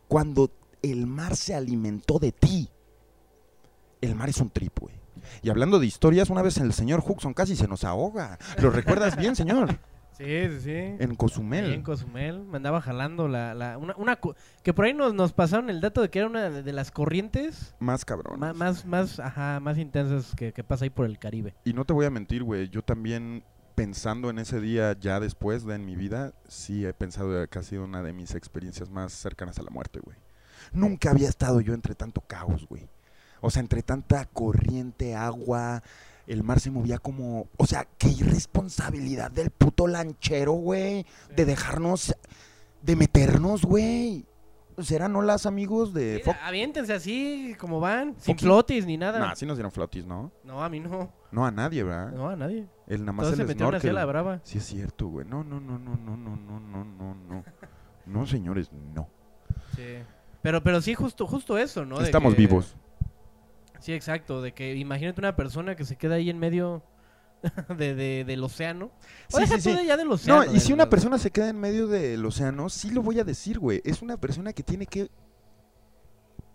Cuando 0.08 0.52
el 0.82 1.08
mar 1.08 1.36
se 1.36 1.56
alimentó 1.56 2.20
de 2.20 2.32
ti. 2.32 2.70
El 4.02 4.16
mar 4.16 4.30
es 4.30 4.38
un 4.38 4.50
trip, 4.50 4.80
güey. 4.80 4.96
Y 5.42 5.50
hablando 5.50 5.80
de 5.80 5.86
historias, 5.86 6.30
una 6.30 6.42
vez 6.42 6.58
el 6.58 6.74
señor 6.74 7.04
Huxon 7.06 7.34
casi 7.34 7.56
se 7.56 7.68
nos 7.68 7.84
ahoga. 7.84 8.40
¿Lo 8.60 8.72
recuerdas 8.72 9.16
bien, 9.16 9.36
señor? 9.36 9.78
Sí, 10.18 10.26
sí, 10.50 10.60
sí. 10.62 10.72
En 11.04 11.16
Cozumel. 11.16 11.66
Ahí 11.66 11.74
en 11.74 11.82
Cozumel, 11.84 12.42
me 12.44 12.58
andaba 12.58 12.82
jalando 12.82 13.28
la, 13.28 13.54
la 13.56 13.78
una, 13.78 13.96
una 13.96 14.20
que 14.64 14.74
por 14.74 14.86
ahí 14.86 14.94
nos, 14.94 15.14
nos 15.14 15.34
pasaron 15.34 15.70
el 15.70 15.82
dato 15.82 16.02
de 16.02 16.10
que 16.10 16.20
era 16.20 16.28
una 16.28 16.50
de, 16.50 16.74
las 16.74 16.92
corrientes 16.92 17.74
Más 17.80 18.06
cabrón. 18.06 18.40
ma- 18.40 18.54
más, 18.54 18.86
más, 18.86 19.20
ajá, 19.20 19.60
más 19.60 19.78
intensas 19.78 20.36
que, 20.36 20.54
que 20.54 20.64
pasa 20.64 20.84
ahí 20.86 20.90
por 20.90 21.06
el 21.06 21.18
Caribe. 21.18 21.56
Y 21.64 21.74
no 21.74 21.86
te 21.86 21.94
voy 21.94 22.06
a 22.06 22.10
mentir, 22.10 22.44
güey. 22.44 22.70
Yo 22.70 22.84
también, 22.84 23.44
pensando 23.74 24.30
en 24.30 24.38
ese 24.40 24.60
día 24.60 24.96
ya 25.00 25.20
después 25.20 25.66
de 25.66 25.76
en 25.76 25.86
mi 25.86 25.96
vida, 25.96 26.34
sí 26.48 26.86
he 26.86 26.94
pensado 26.94 27.48
que 27.48 27.60
ha 27.60 27.64
sido 27.64 27.84
una 27.86 28.04
de 28.04 28.14
mis 28.14 28.36
experiencias 28.36 28.90
más 28.90 29.14
cercanas 29.14 29.58
a 29.60 29.64
la 29.64 29.70
muerte, 29.72 30.00
güey. 30.04 30.18
Nunca 30.74 31.10
había 31.12 31.30
estado 31.30 31.62
yo 31.62 31.74
entre 31.74 31.96
tanto 31.96 32.22
caos, 32.22 32.68
güey. 32.68 32.88
O 33.40 33.50
sea, 33.50 33.62
entre 33.62 33.82
tanta 33.82 34.26
corriente, 34.26 35.16
agua, 35.16 35.82
el 36.28 36.44
mar 36.44 36.60
se 36.60 36.72
movía 36.72 36.98
como... 36.98 37.48
O 37.58 37.66
sea, 37.66 37.88
qué 37.98 38.10
irresponsabilidad 38.10 39.32
del 39.32 39.50
puto 39.52 39.88
lanchero, 39.88 40.54
güey. 40.54 41.06
De 41.36 41.46
dejarnos... 41.46 42.16
De 42.82 42.96
meternos, 42.96 43.64
güey. 43.64 44.26
¿Serán 44.80 45.16
olas, 45.16 45.46
amigos 45.46 45.94
de 45.94 46.14
Mira, 46.14 46.26
Fox? 46.26 46.40
aviéntense 46.44 46.94
así 46.94 47.56
como 47.60 47.80
van, 47.80 48.16
sin 48.18 48.38
flotis 48.38 48.86
ni 48.88 48.98
nada. 48.98 49.20
Nah, 49.20 49.36
sí 49.36 49.46
nos 49.46 49.58
dieron 49.58 49.72
flotis, 49.72 50.06
¿no? 50.06 50.32
No, 50.44 50.64
a 50.64 50.70
mí 50.70 50.80
no. 50.80 51.12
No 51.32 51.46
a 51.46 51.52
nadie, 51.52 51.84
¿verdad? 51.84 52.12
No, 52.12 52.30
a 52.30 52.36
nadie. 52.36 52.66
El 52.88 53.02
nada 53.02 53.12
más 53.12 53.26
Todos 53.26 53.38
se 53.38 53.46
metieron 53.46 53.76
hacia 53.76 53.94
la 53.94 54.06
brava. 54.06 54.40
Sí 54.44 54.58
es 54.58 54.66
cierto, 54.66 55.08
güey. 55.08 55.28
No, 55.28 55.44
no, 55.44 55.60
no, 55.60 55.78
no, 55.78 55.96
no, 55.96 56.18
no, 56.18 56.36
no, 56.36 56.60
no, 56.60 56.84
no, 56.86 57.16
no. 57.16 57.44
No, 58.08 58.26
señores, 58.26 58.72
no. 58.96 59.08
Sí. 59.76 59.98
Pero, 60.42 60.64
pero 60.64 60.82
sí, 60.82 60.96
justo, 60.96 61.28
justo 61.28 61.58
eso, 61.58 61.86
¿no? 61.86 62.02
Estamos 62.02 62.34
que- 62.34 62.42
vivos. 62.42 62.76
Sí, 63.82 63.94
exacto. 63.94 64.42
De 64.42 64.54
que 64.54 64.76
imagínate 64.76 65.20
una 65.20 65.36
persona 65.36 65.76
que 65.76 65.84
se 65.86 65.98
queda 65.98 66.16
ahí 66.16 66.30
en 66.30 66.40
medio 66.40 66.84
de, 67.78 67.94
de- 67.96 68.24
del 68.26 68.44
océano. 68.44 68.92
O 69.34 69.38
Sí, 69.38 69.42
deja 69.42 69.56
sí, 69.56 69.62
sí. 69.62 69.72
tú 69.72 69.78
de 69.78 69.86
ya 69.86 69.98
del 69.98 70.12
océano. 70.12 70.46
No, 70.46 70.54
y 70.54 70.60
si 70.60 70.72
una 70.72 70.90
persona 70.90 71.18
se 71.18 71.32
queda 71.32 71.50
en 71.50 71.60
medio 71.60 71.88
del 71.88 72.26
océano, 72.26 72.70
sí 72.70 72.92
lo 72.92 73.02
voy 73.02 73.20
a 73.20 73.24
decir, 73.24 73.60
güey. 73.60 73.82
Es 73.84 74.02
una 74.02 74.18
persona 74.18 74.54
que 74.54 74.64
tiene 74.64 74.86
que 74.86 75.10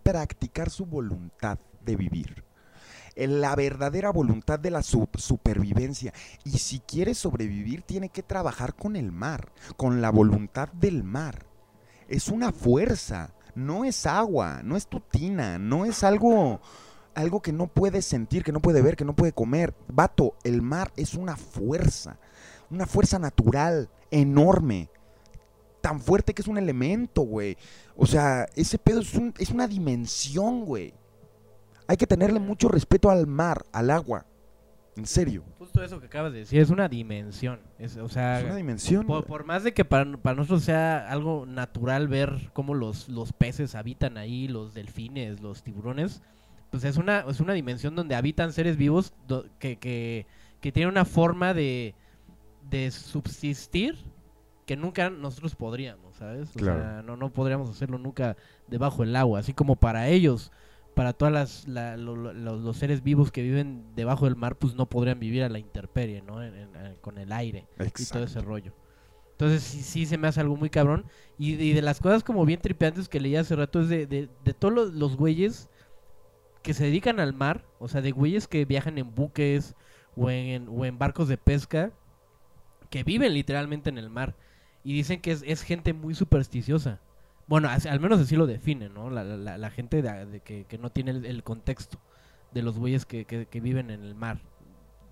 practicar 0.03 0.69
su 0.69 0.85
voluntad 0.85 1.59
de 1.81 1.95
vivir. 1.95 2.43
La 3.15 3.55
verdadera 3.55 4.11
voluntad 4.11 4.59
de 4.59 4.69
la 4.71 4.83
su- 4.83 5.09
supervivencia. 5.17 6.13
Y 6.43 6.51
si 6.59 6.79
quiere 6.79 7.15
sobrevivir, 7.15 7.81
tiene 7.81 8.09
que 8.09 8.21
trabajar 8.23 8.75
con 8.75 8.95
el 8.95 9.11
mar, 9.11 9.51
con 9.75 10.01
la 10.01 10.11
voluntad 10.11 10.69
del 10.73 11.03
mar. 11.03 11.45
Es 12.07 12.27
una 12.29 12.51
fuerza, 12.51 13.33
no 13.55 13.83
es 13.85 14.05
agua, 14.05 14.61
no 14.63 14.77
es 14.77 14.87
tutina, 14.87 15.57
no 15.57 15.83
es 15.85 16.03
algo, 16.03 16.61
algo 17.17 17.41
que 17.41 17.51
no 17.51 17.67
puede 17.67 18.01
sentir, 18.01 18.43
que 18.43 18.51
no 18.51 18.61
puede 18.61 18.81
ver, 18.81 18.95
que 18.95 19.05
no 19.05 19.15
puede 19.15 19.31
comer. 19.33 19.73
Vato, 19.87 20.35
el 20.43 20.61
mar 20.61 20.91
es 20.95 21.13
una 21.15 21.35
fuerza 21.35 22.17
una 22.69 22.85
fuerza 22.85 23.17
natural 23.17 23.89
enorme. 24.11 24.89
Tan 25.79 26.01
fuerte 26.01 26.33
que 26.33 26.41
es 26.41 26.47
un 26.49 26.57
elemento, 26.57 27.21
güey. 27.21 27.55
O 27.95 28.05
sea, 28.05 28.45
ese 28.55 28.77
pedo 28.77 28.99
es, 28.99 29.13
un- 29.15 29.33
es 29.37 29.51
una 29.51 29.67
dimensión, 29.69 30.65
güey. 30.65 30.93
Hay 31.87 31.95
que 31.95 32.05
tenerle 32.05 32.39
mucho 32.41 32.67
respeto 32.67 33.09
al 33.09 33.25
mar, 33.25 33.63
al 33.71 33.89
agua. 33.89 34.25
En 34.97 35.05
serio. 35.05 35.43
Justo 35.59 35.81
eso 35.81 36.01
que 36.01 36.07
acabas 36.07 36.33
de 36.33 36.39
decir, 36.39 36.59
es 36.59 36.69
una 36.69 36.89
dimensión. 36.89 37.61
Es, 37.79 37.95
o 37.95 38.09
sea, 38.09 38.39
Es 38.39 38.45
una 38.45 38.55
dimensión. 38.57 39.05
por, 39.07 39.25
por 39.25 39.45
más 39.45 39.63
de 39.63 39.73
que 39.73 39.85
para, 39.85 40.17
para 40.17 40.35
nosotros 40.35 40.63
sea 40.63 41.09
algo 41.09 41.45
natural 41.45 42.09
ver 42.09 42.49
cómo 42.51 42.73
los, 42.73 43.07
los 43.07 43.31
peces 43.31 43.75
habitan 43.75 44.17
ahí, 44.17 44.49
los 44.49 44.73
delfines, 44.73 45.39
los 45.39 45.63
tiburones, 45.63 46.21
pues 46.71 46.83
es 46.83 46.97
una, 46.97 47.21
es 47.29 47.39
una 47.39 47.53
dimensión 47.53 47.95
donde 47.95 48.15
habitan 48.15 48.51
seres 48.53 48.77
vivos 48.77 49.13
do- 49.27 49.45
que, 49.59 49.77
que, 49.77 50.25
que 50.61 50.71
tienen 50.71 50.89
una 50.91 51.05
forma 51.05 51.53
de, 51.53 51.95
de 52.69 52.91
subsistir 52.91 53.95
que 54.65 54.75
nunca 54.75 55.09
nosotros 55.09 55.55
podríamos, 55.55 56.15
¿sabes? 56.17 56.49
O 56.55 56.59
Claro. 56.59 56.81
sea, 56.81 57.01
no, 57.03 57.15
no 57.15 57.29
podríamos 57.31 57.69
hacerlo 57.69 57.97
nunca 57.97 58.35
debajo 58.67 59.03
del 59.03 59.15
agua, 59.15 59.39
así 59.39 59.53
como 59.53 59.77
para 59.77 60.09
ellos, 60.09 60.51
para 60.93 61.13
todas 61.13 61.33
las, 61.33 61.67
la- 61.67 61.95
lo- 61.95 62.15
lo- 62.17 62.33
los, 62.33 62.61
los 62.61 62.75
seres 62.77 63.01
vivos 63.01 63.31
que 63.31 63.41
viven 63.43 63.85
debajo 63.95 64.25
del 64.25 64.35
mar, 64.35 64.57
pues 64.57 64.73
no 64.75 64.85
podrían 64.89 65.19
vivir 65.19 65.43
a 65.43 65.49
la 65.49 65.59
intemperie, 65.59 66.21
¿no? 66.21 66.43
En- 66.43 66.53
en- 66.55 66.75
en- 66.75 66.95
con 66.95 67.17
el 67.17 67.31
aire 67.31 67.67
y 67.79 68.05
todo 68.05 68.23
ese 68.25 68.41
rollo. 68.41 68.73
Entonces 69.31 69.61
sí, 69.63 69.83
sí 69.83 70.05
se 70.07 70.17
me 70.17 70.27
hace 70.27 70.41
algo 70.41 70.55
muy 70.57 70.69
cabrón. 70.71 71.05
Y, 71.37 71.53
y 71.53 71.73
de 71.73 71.83
las 71.83 71.99
cosas 72.01 72.23
como 72.23 72.43
bien 72.43 72.59
tripeantes 72.59 73.07
que 73.07 73.19
leí 73.21 73.35
hace 73.35 73.55
rato 73.55 73.79
es 73.81 73.87
de, 73.87 74.07
de, 74.07 74.27
de 74.43 74.53
todos 74.53 74.73
los, 74.73 74.93
los 74.95 75.15
güeyes 75.15 75.69
que 76.61 76.73
se 76.73 76.85
dedican 76.85 77.19
al 77.19 77.33
mar, 77.33 77.63
o 77.79 77.87
sea, 77.87 78.01
de 78.01 78.11
güeyes 78.11 78.47
que 78.47 78.65
viajan 78.65 78.97
en 78.97 79.13
buques 79.15 79.75
o 80.15 80.29
en, 80.29 80.67
o 80.69 80.85
en 80.85 80.97
barcos 80.97 81.27
de 81.27 81.37
pesca, 81.37 81.91
que 82.89 83.03
viven 83.03 83.33
literalmente 83.33 83.89
en 83.89 83.97
el 83.97 84.09
mar. 84.09 84.35
Y 84.83 84.93
dicen 84.93 85.21
que 85.21 85.31
es, 85.31 85.43
es 85.45 85.61
gente 85.63 85.93
muy 85.93 86.15
supersticiosa. 86.15 86.99
Bueno, 87.47 87.69
al 87.69 87.99
menos 87.99 88.19
así 88.19 88.35
lo 88.35 88.47
definen, 88.47 88.93
¿no? 88.93 89.09
La, 89.09 89.23
la- 89.23 89.37
la- 89.37 89.57
la 89.57 89.69
gente 89.69 90.01
de, 90.01 90.25
de 90.25 90.39
que, 90.41 90.65
que 90.65 90.77
no 90.77 90.89
tiene 90.89 91.11
el, 91.11 91.25
el 91.25 91.43
contexto 91.43 91.99
de 92.53 92.61
los 92.61 92.77
güeyes 92.77 93.05
que, 93.05 93.25
que- 93.25 93.45
que 93.45 93.59
viven 93.61 93.89
en 93.91 94.03
el 94.03 94.15
mar, 94.15 94.39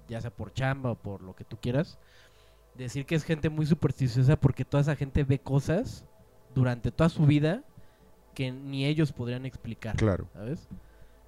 ya 0.07 0.19
sea 0.21 0.31
por 0.31 0.53
chamba 0.53 0.91
o 0.91 0.95
por 0.95 1.21
lo 1.21 1.35
que 1.35 1.43
tú 1.43 1.57
quieras. 1.61 1.97
Decir 2.75 3.05
que 3.05 3.15
es 3.15 3.23
gente 3.23 3.49
muy 3.49 3.65
supersticiosa 3.65 4.35
porque 4.37 4.65
toda 4.65 4.81
esa 4.81 4.95
gente 4.95 5.23
ve 5.23 5.39
cosas 5.39 6.05
durante 6.53 6.91
toda 6.91 7.09
su 7.09 7.25
vida 7.25 7.63
que 8.33 8.51
ni 8.51 8.85
ellos 8.85 9.13
podrían 9.13 9.45
explicar. 9.45 9.95
Claro. 9.95 10.27
¿sabes? 10.33 10.67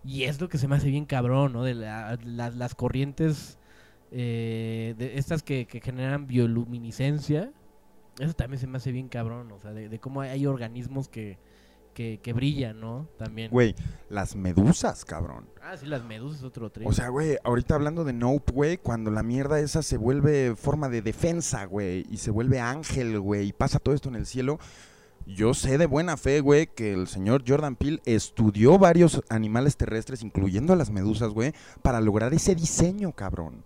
Y 0.08 0.24
es 0.24 0.39
lo 0.39 0.47
que 0.47 0.58
se 0.58 0.68
me 0.70 0.76
hace 0.78 0.89
bien 0.89 1.05
cabrón, 1.05 1.51
¿no? 1.53 1.64
De 1.64 1.74
la- 1.76 2.18
las, 2.24 2.55
las 2.55 2.76
corrientes, 2.76 3.58
eh, 4.12 4.95
de 4.97 5.18
estas 5.18 5.43
que, 5.43 5.68
que 5.68 5.82
generan 5.82 6.28
bioluminiscencia. 6.28 7.51
Eso 8.20 8.34
también 8.34 8.60
se 8.60 8.68
me 8.68 8.78
hace 8.78 8.91
bien 8.91 9.10
cabrón, 9.10 9.51
o 9.51 9.60
sea, 9.60 9.74
de, 9.74 9.89
de 9.89 9.99
cómo 9.99 10.22
hay, 10.22 10.45
organismos 10.47 11.08
que, 11.08 11.38
que, 11.93 12.20
que 12.24 12.34
brillan, 12.34 12.80
¿no? 12.80 13.08
También. 13.18 13.51
Güey, 13.51 13.76
las 14.10 14.36
medusas, 14.36 15.05
cabrón. 15.05 15.47
Ah, 15.62 15.78
sí, 15.78 15.86
las 15.86 16.03
medusas 16.03 16.39
es 16.39 16.43
otro 16.45 16.72
trip. 16.72 16.88
O 16.88 16.93
sea, 16.93 17.10
güey, 17.10 17.38
ahorita 17.43 17.76
hablando 17.76 18.03
de 18.05 18.14
Nope, 18.14 18.53
güey, 18.53 18.78
cuando 18.78 19.12
la 19.12 19.22
mierda 19.24 19.60
esa 19.60 19.84
se 19.84 19.97
vuelve 19.97 20.55
forma 20.55 20.89
de 20.89 21.01
defensa, 21.03 21.66
güey, 21.66 22.05
y 22.10 22.18
se 22.18 22.32
vuelve 22.32 22.60
ángel, 22.60 23.20
güey, 23.20 23.49
y 23.49 23.53
pasa 23.53 23.78
todo 23.78 23.93
esto 23.93 24.10
en 24.10 24.16
el 24.16 24.26
cielo. 24.26 24.58
Yo 25.28 25.54
sé 25.54 25.78
de 25.78 25.88
buena 25.88 26.16
fe, 26.16 26.40
güey, 26.40 26.68
que 26.68 26.94
el 26.94 27.08
señor 27.08 27.44
Jordan 27.46 27.76
Peele 27.76 28.02
estudió 28.06 28.80
varios 28.80 29.22
animales 29.28 29.76
terrestres, 29.76 30.24
incluyendo 30.24 30.72
a 30.72 30.78
las 30.78 30.90
medusas, 30.90 31.32
güey, 31.32 31.54
para 31.82 32.00
lograr 32.00 32.34
ese 32.34 32.56
diseño, 32.56 33.12
cabrón. 33.12 33.66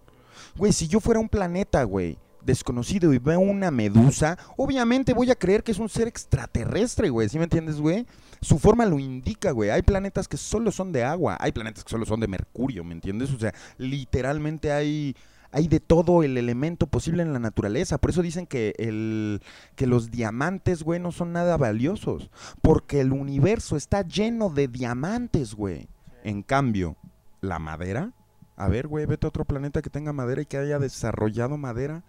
Güey, 0.58 0.74
si 0.74 0.88
yo 0.88 1.00
fuera 1.00 1.20
un 1.20 1.30
planeta, 1.30 1.84
güey, 1.84 2.18
desconocido 2.44 3.14
y 3.14 3.20
veo 3.20 3.40
una 3.42 3.70
medusa, 3.70 4.40
obviamente 4.58 5.14
voy 5.14 5.30
a 5.30 5.36
creer 5.36 5.62
que 5.62 5.72
es 5.72 5.78
un 5.78 5.88
ser 5.88 6.08
extraterrestre, 6.08 7.10
güey, 7.10 7.30
¿sí 7.30 7.38
me 7.38 7.44
entiendes, 7.44 7.80
güey? 7.80 8.08
Su 8.42 8.58
forma 8.58 8.88
lo 8.88 8.98
indica, 8.98 9.52
güey. 9.52 9.70
Hay 9.70 9.84
planetas 9.84 10.28
que 10.28 10.38
solo 10.38 10.72
son 10.72 10.92
de 10.92 11.04
agua, 11.04 11.38
hay 11.40 11.52
planetas 11.52 11.84
que 11.84 11.92
solo 11.92 12.08
son 12.08 12.22
de 12.22 12.28
mercurio, 12.28 12.84
¿me 12.84 12.94
entiendes? 12.96 13.32
O 13.32 13.38
sea, 13.38 13.54
literalmente 13.78 14.72
hay, 14.72 15.16
hay 15.52 15.68
de 15.68 15.80
todo 15.80 16.24
el 16.24 16.38
elemento 16.38 16.88
posible 16.88 17.24
en 17.24 17.34
la 17.34 17.40
naturaleza. 17.40 17.98
Por 17.98 18.12
eso 18.12 18.22
dicen 18.22 18.48
que, 18.48 18.74
el, 18.78 19.42
que 19.76 19.88
los 19.88 20.12
diamantes, 20.12 20.84
güey, 20.84 21.00
no 21.00 21.12
son 21.12 21.34
nada 21.34 21.58
valiosos. 21.58 22.32
Porque 22.62 23.02
el 23.02 23.12
universo 23.12 23.76
está 23.76 24.02
lleno 24.02 24.50
de 24.50 24.68
diamantes, 24.68 25.54
güey. 25.54 25.90
En 26.24 26.44
cambio, 26.44 26.96
la 27.42 27.60
madera, 27.60 28.14
a 28.56 28.68
ver, 28.68 28.88
güey, 28.88 29.06
vete 29.06 29.26
a 29.26 29.30
otro 29.30 29.46
planeta 29.46 29.82
que 29.82 29.90
tenga 29.90 30.14
madera 30.14 30.42
y 30.42 30.46
que 30.46 30.58
haya 30.58 30.80
desarrollado 30.80 31.58
madera. 31.58 32.04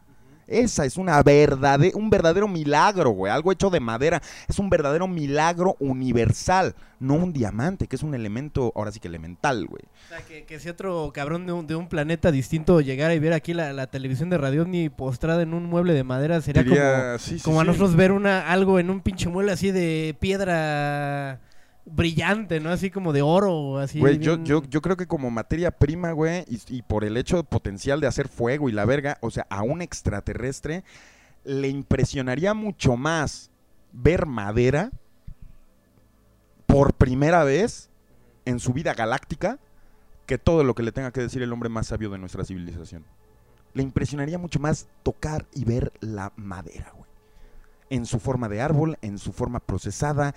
Esa 0.46 0.84
es 0.84 0.96
una 0.96 1.22
verdade 1.22 1.92
un 1.94 2.10
verdadero 2.10 2.48
milagro, 2.48 3.10
güey. 3.10 3.32
Algo 3.32 3.52
hecho 3.52 3.70
de 3.70 3.80
madera. 3.80 4.22
Es 4.48 4.58
un 4.58 4.70
verdadero 4.70 5.08
milagro 5.08 5.76
universal. 5.78 6.74
No 7.00 7.14
un 7.14 7.32
diamante, 7.32 7.88
que 7.88 7.96
es 7.96 8.02
un 8.02 8.14
elemento, 8.14 8.72
ahora 8.76 8.92
sí 8.92 9.00
que 9.00 9.08
elemental, 9.08 9.66
güey. 9.66 9.82
O 9.82 10.08
sea, 10.08 10.20
que, 10.20 10.44
que 10.44 10.60
si 10.60 10.68
otro 10.68 11.10
cabrón 11.12 11.46
de 11.46 11.52
un, 11.52 11.66
de 11.66 11.74
un 11.74 11.88
planeta 11.88 12.30
distinto 12.30 12.80
llegara 12.80 13.14
y 13.14 13.18
viera 13.18 13.36
aquí 13.36 13.54
la, 13.54 13.72
la 13.72 13.88
televisión 13.88 14.30
de 14.30 14.38
radio 14.38 14.64
ni 14.64 14.88
postrada 14.88 15.42
en 15.42 15.52
un 15.52 15.64
mueble 15.64 15.94
de 15.94 16.04
madera, 16.04 16.40
sería 16.40 16.62
como, 16.62 16.74
Diría, 16.76 17.18
sí, 17.18 17.38
sí, 17.38 17.44
como 17.44 17.60
a 17.60 17.64
nosotros 17.64 17.96
ver 17.96 18.12
una 18.12 18.48
algo 18.48 18.78
en 18.78 18.88
un 18.90 19.00
pinche 19.00 19.28
mueble 19.28 19.52
así 19.52 19.72
de 19.72 20.16
piedra 20.20 21.40
brillante, 21.84 22.60
¿no? 22.60 22.70
Así 22.70 22.90
como 22.90 23.12
de 23.12 23.22
oro, 23.22 23.78
así. 23.78 23.98
Güey, 24.00 24.18
yo, 24.18 24.36
bien- 24.36 24.46
yo, 24.46 24.62
yo 24.64 24.80
creo 24.82 24.96
que 24.96 25.06
como 25.06 25.30
materia 25.30 25.70
prima, 25.70 26.12
güey, 26.12 26.44
y, 26.48 26.60
y 26.76 26.82
por 26.82 27.04
el 27.04 27.16
hecho 27.16 27.42
potencial 27.44 28.00
de 28.00 28.06
hacer 28.06 28.28
fuego 28.28 28.68
y 28.68 28.72
la 28.72 28.84
verga, 28.84 29.18
o 29.20 29.30
sea, 29.30 29.46
a 29.50 29.62
un 29.62 29.82
extraterrestre 29.82 30.84
le 31.44 31.68
impresionaría 31.68 32.54
mucho 32.54 32.96
más 32.96 33.50
ver 33.92 34.26
madera 34.26 34.90
por 36.66 36.94
primera 36.94 37.44
vez 37.44 37.90
en 38.44 38.58
su 38.60 38.72
vida 38.72 38.94
galáctica 38.94 39.58
que 40.26 40.38
todo 40.38 40.64
lo 40.64 40.74
que 40.74 40.82
le 40.82 40.92
tenga 40.92 41.10
que 41.12 41.20
decir 41.20 41.42
el 41.42 41.52
hombre 41.52 41.68
más 41.68 41.88
sabio 41.88 42.10
de 42.10 42.18
nuestra 42.18 42.44
civilización. 42.44 43.04
Le 43.74 43.82
impresionaría 43.82 44.38
mucho 44.38 44.60
más 44.60 44.86
tocar 45.02 45.46
y 45.52 45.64
ver 45.64 45.92
la 46.00 46.32
madera, 46.36 46.92
güey. 46.96 47.10
En 47.90 48.06
su 48.06 48.20
forma 48.20 48.48
de 48.48 48.60
árbol, 48.62 48.96
en 49.02 49.18
su 49.18 49.32
forma 49.32 49.60
procesada, 49.60 50.34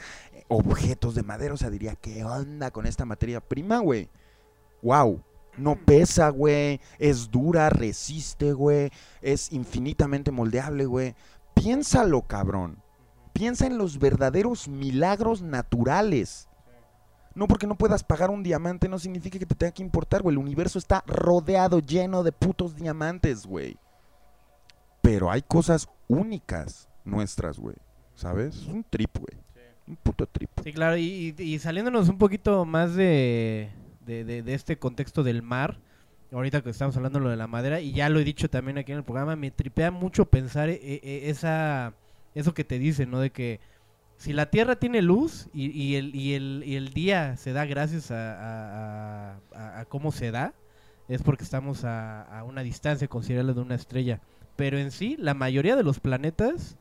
objetos 0.47 1.15
de 1.15 1.23
madera. 1.23 1.53
O 1.53 1.57
sea, 1.57 1.69
diría, 1.69 1.95
¿qué 1.95 2.23
onda 2.23 2.71
con 2.71 2.85
esta 2.85 3.05
materia 3.05 3.41
prima, 3.41 3.79
güey? 3.79 4.09
Wow. 4.81 5.21
No 5.57 5.75
pesa, 5.75 6.29
güey. 6.29 6.81
Es 6.99 7.31
dura, 7.31 7.69
resiste, 7.69 8.53
güey. 8.53 8.91
Es 9.21 9.51
infinitamente 9.51 10.31
moldeable, 10.31 10.85
güey. 10.85 11.15
Piénsalo, 11.53 12.21
cabrón. 12.23 12.81
Piensa 13.33 13.65
en 13.65 13.77
los 13.77 13.99
verdaderos 13.99 14.67
milagros 14.67 15.41
naturales. 15.41 16.47
No 17.33 17.47
porque 17.47 17.67
no 17.67 17.77
puedas 17.77 18.03
pagar 18.03 18.29
un 18.29 18.43
diamante 18.43 18.87
no 18.87 18.97
significa 18.97 19.37
que 19.37 19.45
te 19.45 19.55
tenga 19.55 19.73
que 19.73 19.83
importar, 19.83 20.21
güey. 20.21 20.33
El 20.33 20.41
universo 20.41 20.79
está 20.79 21.03
rodeado, 21.05 21.79
lleno 21.79 22.23
de 22.23 22.31
putos 22.31 22.75
diamantes, 22.75 23.45
güey. 23.45 23.77
Pero 25.01 25.29
hay 25.29 25.41
cosas 25.41 25.89
únicas 26.07 26.87
nuestras, 27.03 27.59
güey. 27.59 27.75
¿Sabes? 28.15 28.55
Es 28.55 28.67
un 28.67 28.85
trip, 28.85 29.17
güey. 29.17 29.44
Un 29.87 29.95
puto 29.97 30.25
trip. 30.25 30.49
Sí, 30.63 30.73
claro, 30.73 30.97
y, 30.97 31.35
y- 31.37 31.59
saliéndonos 31.59 32.09
un 32.09 32.17
poquito 32.17 32.65
más 32.65 32.95
de, 32.95 33.69
de, 34.05 34.43
este 34.53 34.77
contexto 34.77 35.21
del 35.23 35.43
mar, 35.43 35.77
ahorita 36.31 36.61
que 36.61 36.71
estamos 36.71 36.97
hablando 36.97 37.19
lo 37.19 37.29
de 37.29 37.35
la 37.37 37.45
madera, 37.47 37.79
y 37.81 37.91
ya 37.91 38.09
lo 38.09 38.19
he 38.19 38.23
dicho 38.23 38.49
también 38.49 38.79
aquí 38.79 38.91
en 38.91 38.97
el 38.99 39.03
programa, 39.03 39.35
me 39.35 39.51
tripea 39.51 39.91
mucho 39.91 40.25
pensar 40.25 40.69
eh, 40.69 40.79
eh, 40.81 41.21
esa 41.29 41.93
eso 42.33 42.53
que 42.53 42.63
te 42.63 42.79
dicen, 42.79 43.11
¿no? 43.11 43.19
De 43.19 43.29
que 43.29 43.59
si 44.17 44.33
la 44.33 44.49
Tierra 44.49 44.75
tiene 44.77 45.01
luz 45.01 45.47
y, 45.53 45.69
y 45.69 45.95
el, 45.97 46.15
y, 46.15 46.33
el, 46.33 46.63
y 46.65 46.75
el 46.75 46.89
día 46.93 47.37
se 47.37 47.53
da 47.53 47.65
gracias 47.65 48.11
a, 48.11 49.35
a- 49.53 49.85
cómo 49.85 50.11
se 50.11 50.31
da, 50.31 50.53
es 51.07 51.21
porque 51.21 51.43
estamos 51.43 51.83
a 51.85 52.43
una 52.47 52.63
distancia 52.63 53.07
considerable 53.07 53.53
de 53.53 53.61
una 53.61 53.75
estrella. 53.75 54.19
Pero 54.55 54.79
en 54.79 54.89
sí, 54.91 55.15
la 55.19 55.33
mayoría 55.33 55.75
de 55.75 55.83
los 55.83 55.99
planetas, 55.99 56.75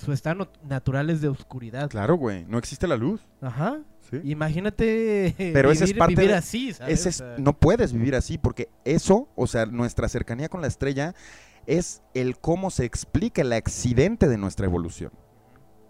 su 0.00 0.12
estado 0.12 0.50
natural 0.64 1.10
es 1.10 1.20
de 1.20 1.28
oscuridad. 1.28 1.88
Claro, 1.90 2.16
güey. 2.16 2.44
No 2.46 2.58
existe 2.58 2.86
la 2.86 2.96
luz. 2.96 3.20
Ajá. 3.40 3.80
¿sí? 4.10 4.18
Imagínate 4.24 5.34
Pero 5.52 5.70
ese 5.70 5.84
es 5.84 5.90
vivir, 5.90 5.98
parte 5.98 6.14
vivir 6.16 6.30
de- 6.30 6.36
así, 6.36 6.72
¿sabes? 6.72 7.06
Ese 7.06 7.08
es- 7.10 7.38
no 7.38 7.52
puedes 7.58 7.92
vivir 7.92 8.14
así 8.14 8.38
porque 8.38 8.68
eso, 8.84 9.28
o 9.36 9.46
sea, 9.46 9.66
nuestra 9.66 10.08
cercanía 10.08 10.48
con 10.48 10.60
la 10.60 10.66
estrella 10.66 11.14
es 11.66 12.02
el 12.14 12.38
cómo 12.38 12.70
se 12.70 12.84
explica 12.84 13.42
el 13.42 13.52
accidente 13.52 14.26
de 14.28 14.38
nuestra 14.38 14.66
evolución. 14.66 15.12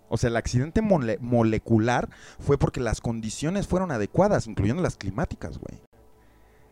O 0.08 0.16
sea, 0.16 0.28
el 0.28 0.36
accidente 0.36 0.82
mole- 0.82 1.18
molecular 1.20 2.08
fue 2.40 2.58
porque 2.58 2.80
las 2.80 3.00
condiciones 3.00 3.68
fueron 3.68 3.92
adecuadas, 3.92 4.48
incluyendo 4.48 4.82
las 4.82 4.96
climáticas, 4.96 5.58
güey. 5.58 5.80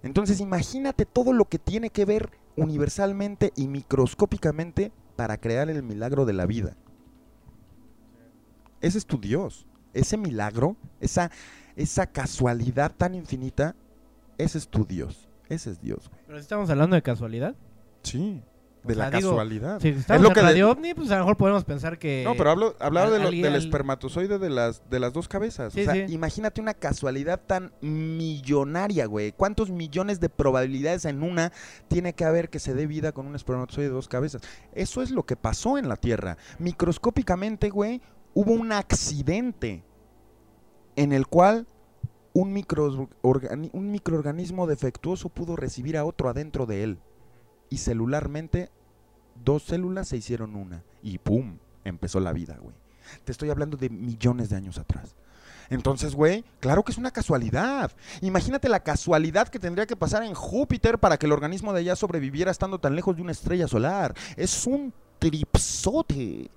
Entonces, 0.03 0.41
imagínate 0.41 1.07
todo 1.07 1.33
lo 1.33 1.45
que 1.47 1.59
tiene 1.59 1.91
que 1.91 2.05
ver 2.05 2.31
universalmente 2.57 3.53
y 3.57 3.69
microscópicamente 3.69 4.93
para 5.17 5.37
crear 5.39 5.71
el 5.71 5.83
milagro 5.83 6.25
de 6.27 6.33
la 6.33 6.47
vida. 6.47 6.77
Ese 8.81 8.99
es 8.99 9.07
tu 9.07 9.19
Dios. 9.21 9.67
Ese 9.95 10.17
milagro, 10.17 10.77
esa, 11.01 11.31
esa 11.77 12.07
casualidad 12.07 12.93
tan 12.97 13.15
infinita, 13.15 13.75
ese 14.37 14.59
es 14.59 14.69
tu 14.69 14.85
Dios. 14.85 15.29
Ese 15.49 15.71
es 15.71 15.81
Dios, 15.81 16.09
güey. 16.11 16.21
Pero 16.27 16.39
si 16.39 16.43
estamos 16.43 16.69
hablando 16.71 16.95
de 16.95 17.03
casualidad. 17.03 17.57
Sí, 18.03 18.43
O 18.85 18.89
de 18.89 18.95
sea, 18.95 19.05
la 19.11 19.17
digo, 19.17 19.31
casualidad. 19.31 19.81
Si 19.81 19.89
estamos 19.89 20.23
lo 20.23 20.29
en 20.29 20.35
que 20.35 20.41
de- 20.41 20.47
Radio 20.47 20.71
OVNI, 20.71 20.95
pues 20.95 21.11
a 21.11 21.15
lo 21.15 21.21
mejor 21.21 21.37
podemos 21.39 21.65
pensar 21.65 21.99
que... 21.99 22.23
No, 22.25 22.35
pero 22.37 22.51
hablo, 22.51 22.77
hablaba 22.79 23.11
de 23.11 23.19
lo- 23.19 23.31
del 23.31 23.55
espermatozoide 23.57 24.39
de 24.39 24.51
las, 24.51 24.89
de 24.91 25.01
las 25.01 25.13
dos 25.15 25.27
cabezas. 25.27 25.73
Sí, 25.73 25.81
o 25.81 25.85
sea, 25.85 25.95
sí. 25.95 26.13
imagínate 26.13 26.61
una 26.61 26.75
casualidad 26.75 27.41
tan 27.45 27.73
millonaria, 27.81 29.07
güey. 29.07 29.33
¿Cuántos 29.33 29.71
millones 29.71 30.21
de 30.21 30.29
probabilidades 30.29 31.07
en 31.07 31.23
una 31.23 31.51
tiene 31.89 32.13
que 32.13 32.25
haber 32.25 32.51
que 32.51 32.59
se 32.59 32.75
dé 32.75 32.87
vida 32.87 33.13
con 33.13 33.27
un 33.27 33.35
espermatozoide 33.35 33.89
de 33.89 33.95
dos 33.95 34.07
cabezas? 34.09 34.43
Eso 34.73 35.01
es 35.03 35.11
lo 35.11 35.25
que 35.25 35.35
pasó 35.37 35.79
en 35.79 35.89
la 35.89 35.97
Tierra. 35.97 36.37
Microscópicamente, 36.59 37.71
güey, 37.71 38.01
hubo 38.35 38.53
un 38.53 38.73
accidente 38.73 39.85
en 40.97 41.13
el 41.13 41.27
cual 41.27 41.67
un, 42.33 42.55
microorgani- 42.55 43.71
un 43.73 43.91
microorganismo 43.91 44.67
defectuoso 44.67 45.29
pudo 45.29 45.57
recibir 45.57 45.97
a 45.97 46.05
otro 46.05 46.29
adentro 46.29 46.67
de 46.67 46.85
él. 46.85 46.99
Y 47.71 47.79
celularmente, 47.79 48.71
dos 49.45 49.65
células 49.65 50.09
se 50.09 50.17
hicieron 50.17 50.57
una. 50.57 50.85
Y 51.03 51.19
¡pum! 51.19 51.59
Empezó 51.85 52.21
la 52.21 52.33
vida, 52.33 52.59
güey. 52.61 52.75
Te 53.25 53.33
estoy 53.33 53.51
hablando 53.51 53.77
de 53.77 53.89
millones 53.91 54.51
de 54.51 54.57
años 54.57 54.79
atrás. 54.79 55.17
Entonces, 55.71 56.15
güey, 56.15 56.45
claro 56.61 56.83
que 56.83 56.93
es 56.93 56.99
una 56.99 57.11
casualidad. 57.11 57.93
Imagínate 58.23 58.69
la 58.69 58.81
casualidad 58.81 59.49
que 59.49 59.59
tendría 59.59 59.87
que 59.87 59.97
pasar 59.97 60.23
en 60.23 60.35
Júpiter 60.35 60.99
para 60.99 61.19
que 61.19 61.27
el 61.27 61.33
organismo 61.33 61.73
de 61.73 61.81
allá 61.81 61.97
sobreviviera 61.97 62.51
estando 62.51 62.79
tan 62.79 62.97
lejos 62.97 63.17
de 63.17 63.23
una 63.23 63.33
estrella 63.33 63.69
solar. 63.69 64.15
Es 64.37 64.67
un 64.67 64.93
tripsote. 65.19 66.51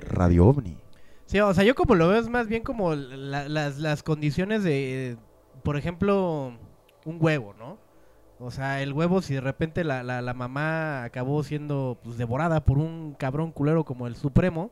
Radio 0.00 0.46
OVNI. 0.46 0.76
Sí, 1.28 1.38
o 1.40 1.52
sea, 1.52 1.62
yo 1.64 1.74
como 1.74 1.94
lo 1.94 2.08
veo 2.08 2.18
es 2.18 2.28
más 2.30 2.48
bien 2.48 2.62
como 2.62 2.94
la- 2.94 3.48
las, 3.48 3.78
las 3.78 4.02
condiciones 4.02 4.64
de, 4.64 5.18
por 5.62 5.76
ejemplo, 5.76 6.54
un 7.04 7.18
huevo, 7.20 7.54
¿no? 7.58 7.78
O 8.40 8.50
sea, 8.50 8.82
el 8.82 8.92
huevo, 8.92 9.22
si 9.22 9.34
de 9.34 9.40
repente 9.42 9.84
la, 9.84 10.02
la, 10.04 10.22
la 10.22 10.34
mamá 10.34 11.04
acabó 11.04 11.42
siendo 11.44 11.98
pues, 12.02 12.18
devorada 12.18 12.64
por 12.64 12.78
un 12.78 13.14
cabrón 13.18 13.52
culero 13.52 13.84
como 13.84 14.06
el 14.06 14.16
Supremo, 14.16 14.70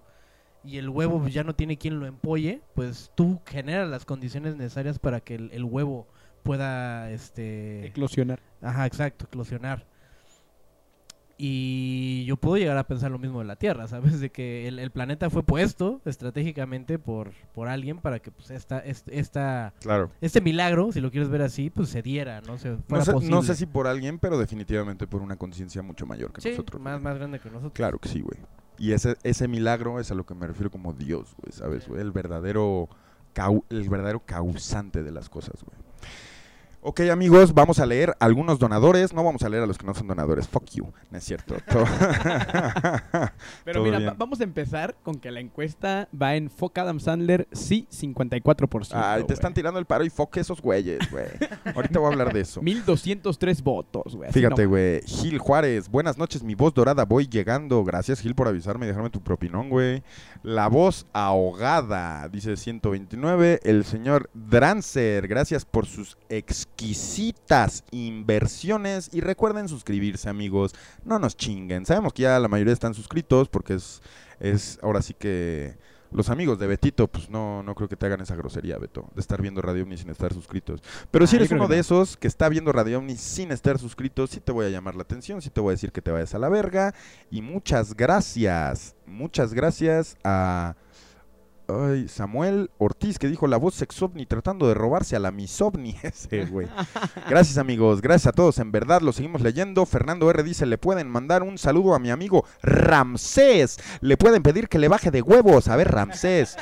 y 0.65 0.79
el 0.79 0.89
huevo 0.91 1.21
pues, 1.21 1.35
ya 1.35 1.45
no 1.45 1.55
tiene 1.55 1.79
quien 1.79 2.01
lo 2.01 2.07
empolle, 2.07 2.63
pues 2.75 3.13
tú 3.17 3.41
generas 3.47 3.89
las 3.89 4.05
condiciones 4.07 4.57
necesarias 4.57 4.99
para 4.99 5.21
que 5.21 5.37
el, 5.37 5.51
el 5.53 5.65
huevo 5.65 6.09
pueda, 6.45 7.11
este... 7.13 7.87
Eclosionar. 7.87 8.41
Ajá, 8.63 8.87
exacto, 8.87 9.27
eclosionar. 9.27 9.87
Y 11.39 12.25
yo 12.25 12.37
puedo 12.39 12.57
llegar 12.57 12.79
a 12.79 12.87
pensar 12.87 13.11
lo 13.11 13.19
mismo 13.19 13.41
de 13.41 13.45
la 13.45 13.57
Tierra, 13.57 13.87
¿sabes? 13.89 14.21
De 14.21 14.31
que 14.31 14.67
el, 14.69 14.79
el 14.79 14.91
planeta 14.91 15.29
fue 15.29 15.43
puesto 15.43 16.01
estratégicamente 16.07 16.99
por, 16.99 17.33
por 17.53 17.69
alguien 17.69 17.99
para 17.99 18.21
que 18.21 18.31
pues 18.31 18.51
esta, 18.51 18.79
esta, 18.79 19.75
Claro. 19.81 20.11
este 20.21 20.41
milagro, 20.41 20.93
si 20.93 21.01
lo 21.01 21.11
quieres 21.11 21.29
ver 21.29 21.43
así, 21.43 21.69
pues 21.71 21.91
se 21.91 22.01
diera, 22.03 22.41
¿no? 22.41 22.57
Se, 22.59 22.77
No 22.89 23.05
sé, 23.05 23.13
no 23.29 23.43
sé 23.43 23.55
si 23.55 23.67
por 23.67 23.87
alguien, 23.87 24.19
pero 24.19 24.39
definitivamente 24.39 25.07
por 25.07 25.21
una 25.23 25.37
conciencia 25.37 25.83
mucho 25.83 26.07
mayor 26.07 26.33
que 26.33 26.41
Sí, 26.41 26.51
nosotros. 26.51 26.81
más, 26.81 27.01
más 27.03 27.17
grande 27.19 27.39
que 27.39 27.49
nosotros. 27.51 27.73
Claro 27.75 27.99
que 27.99 28.09
sí, 28.09 28.21
güey. 28.23 28.39
Y 28.79 28.93
ese, 28.93 29.17
ese 29.23 29.47
milagro 29.49 30.01
es 30.01 30.11
a 30.11 30.15
lo 30.15 30.25
que 30.27 30.35
me 30.35 30.47
refiero 30.47 30.71
como 30.71 30.93
Dios, 30.93 31.35
güey, 31.41 31.53
¿sabes, 31.53 31.87
güey? 31.89 32.01
El 32.01 32.13
verdadero, 32.13 32.89
cau- 33.35 33.65
el 33.71 33.89
verdadero 33.89 34.21
causante 34.25 35.03
de 35.03 35.13
las 35.13 35.29
cosas, 35.29 35.63
güey. 35.65 35.86
Ok, 36.89 37.01
amigos, 37.11 37.53
vamos 37.53 37.81
a 37.81 37.87
leer 37.87 38.15
algunos 38.21 38.61
donadores. 38.61 39.13
No 39.13 39.25
vamos 39.25 39.43
a 39.43 39.49
leer 39.49 39.65
a 39.65 39.67
los 39.67 39.77
que 39.77 39.85
no 39.85 39.93
son 39.93 40.07
donadores. 40.07 40.47
Fuck 40.47 40.67
you. 40.71 40.93
No 41.11 41.19
es 41.19 41.25
cierto. 41.25 41.57
Pero 43.65 43.83
mira, 43.83 43.99
va- 43.99 44.15
vamos 44.17 44.41
a 44.41 44.45
empezar 44.45 44.95
con 45.03 45.17
que 45.17 45.33
la 45.33 45.41
encuesta 45.41 46.09
va 46.21 46.37
en 46.37 46.49
Fuck 46.49 46.79
Adam 46.79 47.01
Sandler, 47.01 47.49
sí, 47.51 47.89
54%. 47.91 48.91
Ay, 48.93 49.17
te 49.19 49.23
güey. 49.25 49.35
están 49.35 49.53
tirando 49.53 49.81
el 49.81 49.85
paro 49.87 50.05
y 50.05 50.11
fuck 50.11 50.37
esos 50.37 50.63
güeyes, 50.63 51.11
güey. 51.11 51.27
Ahorita 51.75 51.99
voy 51.99 52.09
a 52.09 52.13
hablar 52.13 52.33
de 52.33 52.43
eso. 52.43 52.63
1203 52.63 53.63
votos, 53.65 54.15
güey. 54.15 54.29
así 54.31 54.39
Fíjate, 54.39 54.63
no. 54.63 54.69
güey. 54.69 55.01
Gil 55.07 55.39
Juárez, 55.39 55.89
buenas 55.89 56.17
noches, 56.19 56.45
mi 56.45 56.55
voz 56.55 56.73
dorada, 56.73 57.05
voy 57.05 57.27
llegando. 57.27 57.83
Gracias, 57.83 58.21
Gil, 58.21 58.37
por 58.37 58.47
avisarme 58.47 58.87
y 58.87 58.89
dejarme 58.91 59.11
tu 59.11 59.21
propinón, 59.21 59.71
güey. 59.71 60.05
La 60.45 60.69
voz 60.69 61.07
ahogada, 61.13 62.29
dice 62.29 62.57
129. 62.57 63.59
El 63.65 63.85
señor 63.85 64.31
Drancer, 64.35 65.27
gracias 65.27 65.65
por 65.65 65.87
sus 65.87 66.17
exquisitas 66.77 67.85
inversiones. 67.91 69.09
Y 69.13 69.21
recuerden 69.21 69.69
suscribirse, 69.69 70.29
amigos. 70.29 70.75
No 71.05 71.19
nos 71.19 71.37
chinguen. 71.37 71.87
Sabemos 71.87 72.13
que 72.13 72.23
ya 72.23 72.39
la 72.39 72.49
mayoría 72.49 72.73
están 72.73 72.95
suscritos 72.95 73.49
porque 73.49 73.75
es, 73.75 74.03
es 74.41 74.79
ahora 74.83 75.03
sí 75.03 75.15
que. 75.15 75.75
Los 76.13 76.31
amigos 76.31 76.61
de 76.61 76.69
Betito, 76.69 77.09
pues 77.09 77.29
no, 77.31 77.65
no 77.65 77.75
creo 77.75 77.89
que 77.89 77.97
te 77.97 78.07
hagan 78.07 78.21
esa 78.21 78.37
grosería, 78.37 78.79
Beto, 78.79 79.11
de 79.17 79.21
estar 79.21 79.43
viendo 79.43 79.61
Radio 79.61 79.83
Omni 79.83 79.97
sin 79.97 80.09
estar 80.09 80.33
suscritos. 80.33 80.81
Pero 81.11 81.27
si 81.27 81.35
Ah, 81.35 81.41
eres 81.41 81.51
uno 81.51 81.67
de 81.67 81.81
esos 81.81 82.17
que 82.17 82.29
está 82.29 82.49
viendo 82.49 82.71
Radio 82.71 83.01
Omni 83.01 83.17
sin 83.17 83.51
estar 83.51 83.77
suscrito, 83.79 84.29
sí 84.29 84.39
te 84.39 84.53
voy 84.53 84.67
a 84.67 84.69
llamar 84.69 84.95
la 84.95 85.03
atención, 85.03 85.43
sí 85.43 85.51
te 85.51 85.61
voy 85.61 85.71
a 85.71 85.75
decir 85.75 85.91
que 85.91 86.01
te 86.01 86.13
vayas 86.13 86.33
a 86.33 86.39
la 86.39 86.49
verga. 86.49 86.95
Y 87.29 87.43
muchas 87.43 87.97
gracias, 87.97 88.95
muchas 89.05 89.53
gracias 89.53 90.17
a 90.23 90.77
ay, 91.69 92.09
Samuel 92.09 92.71
Ortiz 92.79 93.19
que 93.19 93.29
dijo 93.29 93.47
la 93.47 93.57
voz 93.57 93.75
sexovni 93.75 94.27
tratando 94.27 94.69
de 94.69 94.75
robarse 94.75 95.17
a 95.17 95.19
la 95.19 95.31
misovni. 95.31 95.97
Ese, 96.03 96.47
güey. 96.47 96.69
Gracias, 97.29 97.59
amigos, 97.59 98.01
gracias 98.01 98.29
a 98.29 98.33
todos, 98.33 98.59
en 98.59 98.73
verdad 98.73 99.01
lo 99.01 99.13
seguimos 99.13 99.41
leyendo. 99.41 99.87
Fernando 99.87 100.31
R 100.31 100.43
dice, 100.43 100.67
le 100.67 100.79
pueden 100.79 101.09
mandar 101.09 101.43
un 101.43 101.59
saludo 101.59 101.95
a 101.95 101.99
mi 101.99 102.11
amigo 102.11 102.45
Ramsés. 102.63 103.79
Le 104.01 104.17
pueden 104.17 104.43
pedir 104.43 104.69
que 104.69 104.79
le 104.79 104.89
baje 104.89 105.11
de 105.11 105.23
huevos. 105.23 105.69
A 105.69 105.77
ver, 105.77 105.91
Ramsés. 105.91 106.57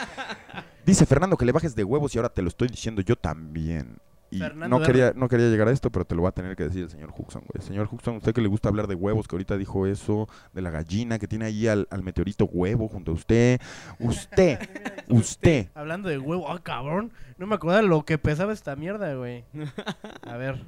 Dice 0.85 1.07
Fernando 1.07 1.37
que 1.37 1.47
le 1.47 1.53
bajes 1.53 1.75
de 1.75 1.85
huevos 1.85 2.15
y 2.15 2.19
ahora 2.19 2.29
te 2.29 2.43
lo 2.43 2.49
estoy 2.49 2.69
diciendo 2.69 3.01
yo 3.01 3.17
también. 3.17 3.99
Y 4.35 4.39
Fernando 4.39 4.79
no 4.79 4.85
quería, 4.85 5.13
no 5.15 5.29
quería 5.29 5.49
llegar 5.49 5.69
a 5.69 5.71
esto, 5.71 5.91
pero 5.91 6.05
te 6.05 6.15
lo 6.15 6.23
va 6.23 6.31
a 6.31 6.33
tener 6.33 6.57
que 6.57 6.65
decir 6.65 6.83
el 6.83 6.91
señor 6.91 7.13
Huxon, 7.17 7.43
güey. 7.47 7.65
Señor 7.65 7.89
Huxon, 7.91 8.17
usted 8.17 8.33
que 8.35 8.41
le 8.41 8.49
gusta 8.49 8.69
hablar 8.69 8.87
de 8.87 8.95
huevos, 8.95 9.29
que 9.29 9.37
ahorita 9.37 9.57
dijo 9.57 9.87
eso, 9.87 10.29
de 10.53 10.63
la 10.63 10.71
gallina, 10.71 11.19
que 11.19 11.29
tiene 11.29 11.47
ahí 11.47 11.69
al, 11.69 11.87
al 11.91 12.03
meteorito 12.03 12.45
huevo 12.47 12.89
junto 12.89 13.13
a 13.13 13.15
usted. 13.15 13.61
Usted, 13.99 14.59
usted. 15.09 15.69
Hablando 15.75 16.09
de 16.09 16.19
huevo, 16.19 16.51
ah, 16.51 16.61
cabrón. 16.63 17.13
No 17.39 17.47
me 17.47 17.55
acordaba 17.55 17.83
lo 17.83 18.05
que 18.05 18.19
pesaba 18.19 18.53
esta 18.53 18.77
mierda, 18.77 19.15
güey. 19.15 19.45
A 20.23 20.37
ver. 20.37 20.65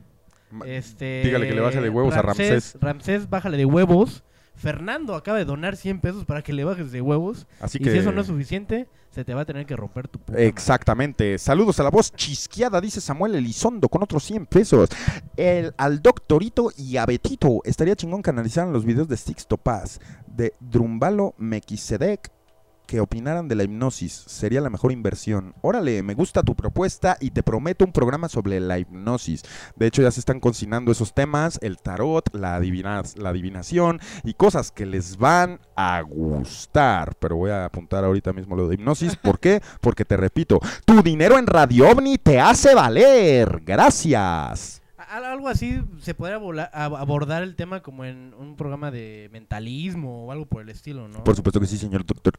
Este, 0.64 1.23
Dígale 1.25 1.49
que 1.49 1.55
le 1.55 1.61
baje 1.61 1.81
de 1.81 1.89
huevos 1.89 2.14
a 2.14 2.23
Ramsés. 2.23 2.79
Ramsés, 2.81 3.29
bájale 3.29 3.57
de 3.57 3.64
huevos. 3.64 4.23
Fernando 4.57 5.14
acaba 5.14 5.38
de 5.38 5.44
donar 5.44 5.76
100 5.76 6.00
pesos 6.00 6.24
para 6.24 6.42
que 6.42 6.52
le 6.52 6.64
bajes 6.64 6.90
de 6.90 7.00
huevos. 7.00 7.46
Así 7.61 7.78
y 7.78 7.84
que... 7.84 7.92
si 7.92 7.98
eso 7.98 8.11
no 8.12 8.22
es 8.22 8.26
suficiente, 8.26 8.88
se 9.11 9.24
te 9.24 9.34
va 9.34 9.42
a 9.42 9.44
tener 9.44 9.66
que 9.66 9.76
romper 9.76 10.09
tu 10.09 10.18
puta 10.18 10.32
madre. 10.32 10.46
Exactamente. 10.46 11.38
Saludos 11.38 11.78
a 11.80 11.82
la 11.82 11.90
voz 11.90 12.12
chisqueada, 12.12 12.80
dice 12.80 13.00
Samuel 13.00 13.34
Elizondo, 13.34 13.88
con 13.88 14.02
otros 14.02 14.24
100 14.24 14.46
pesos. 14.46 14.90
El, 15.36 15.74
al 15.76 16.02
doctorito 16.02 16.70
y 16.76 16.96
a 16.96 17.07
Betito. 17.07 17.61
Estaría 17.64 17.96
chingón 17.96 18.22
que 18.22 18.30
analizaran 18.30 18.72
los 18.72 18.84
videos 18.84 19.09
de 19.09 19.16
Sixto 19.16 19.57
Paz, 19.57 20.00
de 20.26 20.52
Drumbalo 20.61 21.34
Mequisedec 21.38 22.36
que 22.87 23.01
opinaran 23.01 23.49
de 23.49 23.55
la 23.57 23.64
hipnosis. 23.64 24.24
Sería 24.26 24.61
la 24.61 24.70
mejor 24.70 24.93
inversión. 24.93 25.55
Órale, 25.61 26.03
me 26.03 26.14
gusta 26.14 26.43
tu 26.43 26.55
propuesta 26.55 27.16
y 27.20 27.30
te 27.30 27.43
prometo 27.43 27.84
un 27.84 27.93
programa 27.93 28.28
sobre 28.28 28.61
la 28.61 28.78
hipnosis. 28.78 29.43
De 29.76 29.87
hecho, 29.87 30.03
ya 30.03 30.11
se 30.11 30.20
están 30.20 30.41
cocinando 30.41 30.93
esos 30.93 31.12
temas, 31.14 31.59
el 31.62 31.78
tarot, 31.78 32.34
la, 32.34 32.57
adivina- 32.59 33.03
la 33.16 33.30
adivinación 33.30 34.01
y 34.24 34.34
cosas 34.34 34.70
que 34.72 34.87
les 34.87 35.16
van 35.16 35.61
a 35.74 36.01
gustar. 36.03 37.16
Pero 37.18 37.37
voy 37.37 37.51
a 37.51 37.64
apuntar 37.66 38.05
ahorita 38.05 38.32
mismo 38.32 38.57
lo 38.57 38.68
de 38.68 38.74
hipnosis. 38.76 39.16
¿Por 39.22 39.41
qué? 39.41 39.61
Porque 39.80 40.05
te 40.05 40.16
repito, 40.16 40.61
tu 40.84 41.03
dinero 41.03 41.39
en 41.39 41.47
Radio 41.47 41.91
OVNI 41.91 42.18
te 42.18 42.41
hace 42.41 42.74
valer. 42.74 43.61
Gracias. 43.64 44.80
Al- 45.17 45.25
Algo 45.25 45.49
así 45.49 45.83
se 46.01 46.14
podría 46.14 46.37
abordar 46.73 47.43
el 47.43 47.55
tema 47.57 47.83
como 47.83 48.05
en 48.05 48.35
un 48.35 48.57
programa 48.57 48.91
de 48.91 49.29
mentalismo 49.33 50.27
o 50.27 50.33
algo 50.33 50.47
por 50.47 50.62
el 50.62 50.69
estilo, 50.69 51.09
¿no? 51.09 51.25
Por 51.25 51.35
supuesto 51.37 51.59
que 51.61 51.67
sí, 51.67 51.79
señor 51.79 52.05
doctor. 52.05 52.35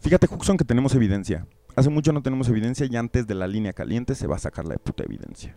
Fíjate, 0.00 0.26
Huxon, 0.30 0.56
que 0.56 0.64
tenemos 0.64 0.94
evidencia. 0.94 1.46
Hace 1.76 1.90
mucho 1.90 2.12
no 2.12 2.22
tenemos 2.22 2.48
evidencia 2.48 2.86
y 2.90 2.96
antes 2.96 3.26
de 3.26 3.34
la 3.34 3.46
línea 3.46 3.72
caliente 3.72 4.14
se 4.14 4.26
va 4.26 4.36
a 4.36 4.38
sacar 4.38 4.64
la 4.64 4.76
puta 4.76 5.02
evidencia. 5.04 5.54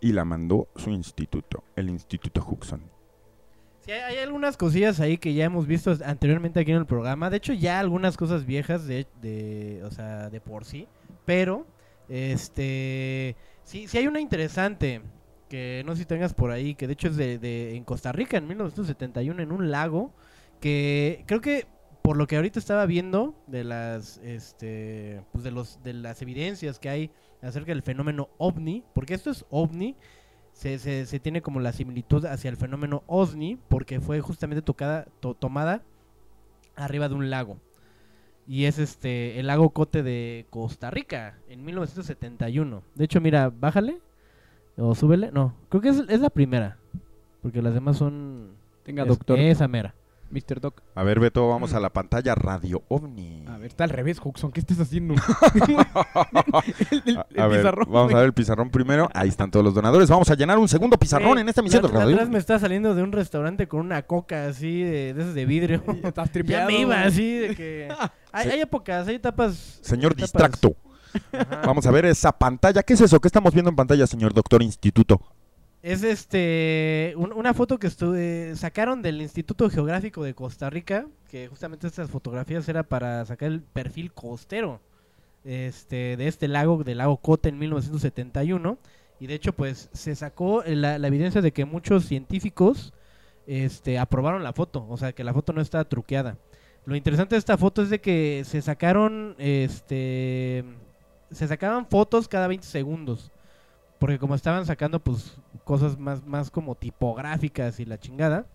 Y 0.00 0.12
la 0.12 0.24
mandó 0.24 0.68
su 0.76 0.90
instituto, 0.90 1.64
el 1.76 1.88
Instituto 1.88 2.44
Huxon. 2.48 2.82
Sí, 3.84 3.92
hay, 3.92 4.00
hay 4.00 4.18
algunas 4.18 4.56
cosillas 4.56 5.00
ahí 5.00 5.16
que 5.18 5.32
ya 5.34 5.44
hemos 5.44 5.66
visto 5.66 5.96
anteriormente 6.04 6.60
aquí 6.60 6.70
en 6.72 6.76
el 6.78 6.86
programa. 6.86 7.30
De 7.30 7.36
hecho, 7.38 7.52
ya 7.52 7.80
algunas 7.80 8.16
cosas 8.16 8.44
viejas 8.44 8.86
de, 8.86 9.06
de 9.20 9.82
o 9.84 9.90
sea, 9.90 10.28
de 10.30 10.40
por 10.40 10.64
sí. 10.64 10.86
Pero, 11.24 11.66
este, 12.08 13.36
sí, 13.64 13.88
sí 13.88 13.98
hay 13.98 14.06
una 14.06 14.20
interesante 14.20 15.02
que 15.52 15.82
no 15.84 15.92
sé 15.94 16.00
si 16.02 16.06
tengas 16.06 16.32
por 16.34 16.50
ahí, 16.50 16.74
que 16.74 16.86
de 16.86 16.94
hecho 16.94 17.08
es 17.08 17.16
de, 17.18 17.76
en 17.76 17.84
Costa 17.84 18.10
Rica 18.10 18.38
en 18.38 18.48
1971 18.48 19.42
en 19.42 19.52
un 19.52 19.70
lago 19.70 20.14
que 20.60 21.24
creo 21.26 21.42
que 21.42 21.66
por 22.02 22.16
lo 22.16 22.26
que 22.26 22.36
ahorita 22.36 22.58
estaba 22.58 22.86
viendo 22.86 23.34
de 23.46 23.62
las, 23.64 24.16
este, 24.24 25.22
pues 25.30 25.44
de 25.44 25.50
los, 25.52 25.82
de 25.82 25.92
las 25.92 26.22
evidencias 26.22 26.78
que 26.78 26.88
hay 26.88 27.10
acerca 27.42 27.72
del 27.72 27.82
fenómeno 27.82 28.30
ovni, 28.38 28.82
porque 28.94 29.14
esto 29.14 29.30
es 29.30 29.44
ovni, 29.50 29.94
se, 30.52 30.78
se, 30.78 31.06
se 31.06 31.20
tiene 31.20 31.42
como 31.42 31.60
la 31.60 31.72
similitud 31.72 32.24
hacia 32.24 32.48
el 32.50 32.56
fenómeno 32.56 33.02
OSNI 33.06 33.58
porque 33.68 34.00
fue 34.00 34.20
justamente 34.20 34.62
tocada, 34.62 35.06
to- 35.20 35.34
tomada 35.34 35.82
arriba 36.76 37.08
de 37.08 37.14
un 37.14 37.30
lago. 37.30 37.58
Y 38.46 38.64
es 38.64 38.78
este 38.78 39.38
el 39.38 39.46
lago 39.46 39.70
Cote 39.70 40.02
de 40.02 40.46
Costa 40.50 40.90
Rica 40.90 41.38
en 41.48 41.64
1971. 41.64 42.82
De 42.94 43.04
hecho, 43.04 43.20
mira, 43.20 43.50
bájale 43.50 44.00
o 44.88 44.94
súbele. 44.94 45.30
No, 45.32 45.54
creo 45.68 45.80
que 45.82 45.88
es, 45.90 46.02
es 46.08 46.20
la 46.20 46.30
primera. 46.30 46.78
Porque 47.42 47.60
las 47.62 47.74
demás 47.74 47.96
son... 47.96 48.50
Tenga, 48.84 49.02
es- 49.02 49.08
doctor. 49.08 49.38
Esa 49.38 49.68
mera. 49.68 49.94
Mr. 50.30 50.60
Doc. 50.62 50.80
A 50.94 51.02
ver, 51.02 51.20
Beto, 51.20 51.46
vamos 51.46 51.74
a 51.74 51.80
la 51.80 51.90
pantalla 51.90 52.34
Radio 52.34 52.82
OVNI. 52.88 53.44
A 53.48 53.58
ver, 53.58 53.66
está 53.66 53.84
al 53.84 53.90
revés, 53.90 54.18
Huxon. 54.24 54.50
¿Qué 54.50 54.60
estás 54.60 54.80
haciendo? 54.80 55.12
El- 56.90 57.02
el- 57.06 57.16
A- 57.18 57.26
el 57.30 57.40
a 57.40 57.46
ver, 57.48 57.58
pizarrón, 57.60 57.86
vamos 57.90 58.04
güey. 58.04 58.14
a 58.14 58.18
ver 58.20 58.26
el 58.26 58.32
pizarrón 58.32 58.70
primero. 58.70 59.10
Ahí 59.12 59.28
están 59.28 59.50
todos 59.50 59.62
los 59.62 59.74
donadores. 59.74 60.08
Vamos 60.08 60.30
a 60.30 60.34
llenar 60.34 60.58
un 60.58 60.68
segundo 60.68 60.96
pizarrón 60.96 61.36
Eh, 61.36 61.42
en 61.42 61.48
esta 61.50 61.60
emisión 61.60 61.82
la- 61.82 61.88
de 61.90 61.94
Radio 61.98 62.14
atrás 62.14 62.30
me 62.30 62.38
está 62.38 62.58
saliendo 62.58 62.94
de 62.94 63.02
un 63.02 63.12
restaurante 63.12 63.68
con 63.68 63.80
una 63.80 64.02
coca 64.02 64.46
así 64.46 64.82
de, 64.82 65.12
de 65.12 65.20
esas 65.22 65.34
de 65.34 65.44
vidrio. 65.46 65.82
Ya 66.02 66.08
Estás 66.08 66.26
ya 66.28 66.32
tripeado. 66.32 66.66
me 66.70 66.80
iba 66.80 67.02
así 67.02 67.34
de 67.34 67.54
que... 67.54 67.88
Hay, 68.32 68.48
hay 68.48 68.60
épocas, 68.62 69.06
hay 69.08 69.16
etapas... 69.16 69.80
Señor 69.82 70.12
etapas- 70.12 70.22
Distracto. 70.22 70.74
Ajá. 71.32 71.62
Vamos 71.66 71.86
a 71.86 71.90
ver 71.90 72.06
esa 72.06 72.32
pantalla. 72.32 72.82
¿Qué 72.82 72.94
es 72.94 73.00
eso? 73.00 73.20
¿Qué 73.20 73.28
estamos 73.28 73.52
viendo 73.52 73.70
en 73.70 73.76
pantalla, 73.76 74.06
señor 74.06 74.32
Doctor 74.34 74.62
Instituto? 74.62 75.20
Es 75.82 76.04
este 76.04 77.12
un- 77.16 77.32
una 77.32 77.54
foto 77.54 77.78
que 77.78 77.88
estuve, 77.88 78.54
sacaron 78.56 79.02
del 79.02 79.20
Instituto 79.20 79.68
Geográfico 79.68 80.22
de 80.22 80.32
Costa 80.34 80.70
Rica, 80.70 81.06
que 81.28 81.48
justamente 81.48 81.86
estas 81.88 82.08
fotografías 82.10 82.68
era 82.68 82.84
para 82.84 83.24
sacar 83.24 83.48
el 83.50 83.62
perfil 83.62 84.12
costero 84.12 84.80
este 85.44 86.16
de 86.16 86.28
este 86.28 86.46
lago, 86.46 86.84
del 86.84 86.98
lago 86.98 87.16
Cote 87.16 87.48
en 87.48 87.58
1971 87.58 88.78
y 89.18 89.26
de 89.26 89.34
hecho 89.34 89.52
pues 89.54 89.88
se 89.92 90.14
sacó 90.14 90.62
la, 90.64 90.98
la 91.00 91.08
evidencia 91.08 91.40
de 91.42 91.52
que 91.52 91.64
muchos 91.64 92.04
científicos 92.06 92.92
este 93.48 93.98
aprobaron 93.98 94.44
la 94.44 94.52
foto, 94.52 94.86
o 94.88 94.96
sea 94.96 95.12
que 95.12 95.24
la 95.24 95.34
foto 95.34 95.52
no 95.52 95.60
está 95.60 95.84
truqueada. 95.84 96.38
Lo 96.84 96.94
interesante 96.94 97.34
de 97.34 97.40
esta 97.40 97.58
foto 97.58 97.82
es 97.82 97.90
de 97.90 98.00
que 98.00 98.44
se 98.46 98.62
sacaron 98.62 99.34
este 99.38 100.64
se 101.32 101.48
sacaban 101.48 101.86
fotos 101.86 102.28
cada 102.28 102.48
20 102.48 102.66
segundos. 102.66 103.30
Porque 103.98 104.18
como 104.18 104.34
estaban 104.34 104.66
sacando 104.66 104.98
pues 105.00 105.36
cosas 105.64 105.98
más, 105.98 106.24
más 106.26 106.50
como 106.50 106.74
tipográficas 106.74 107.78
y 107.78 107.84
la 107.84 107.98
chingada. 107.98 108.46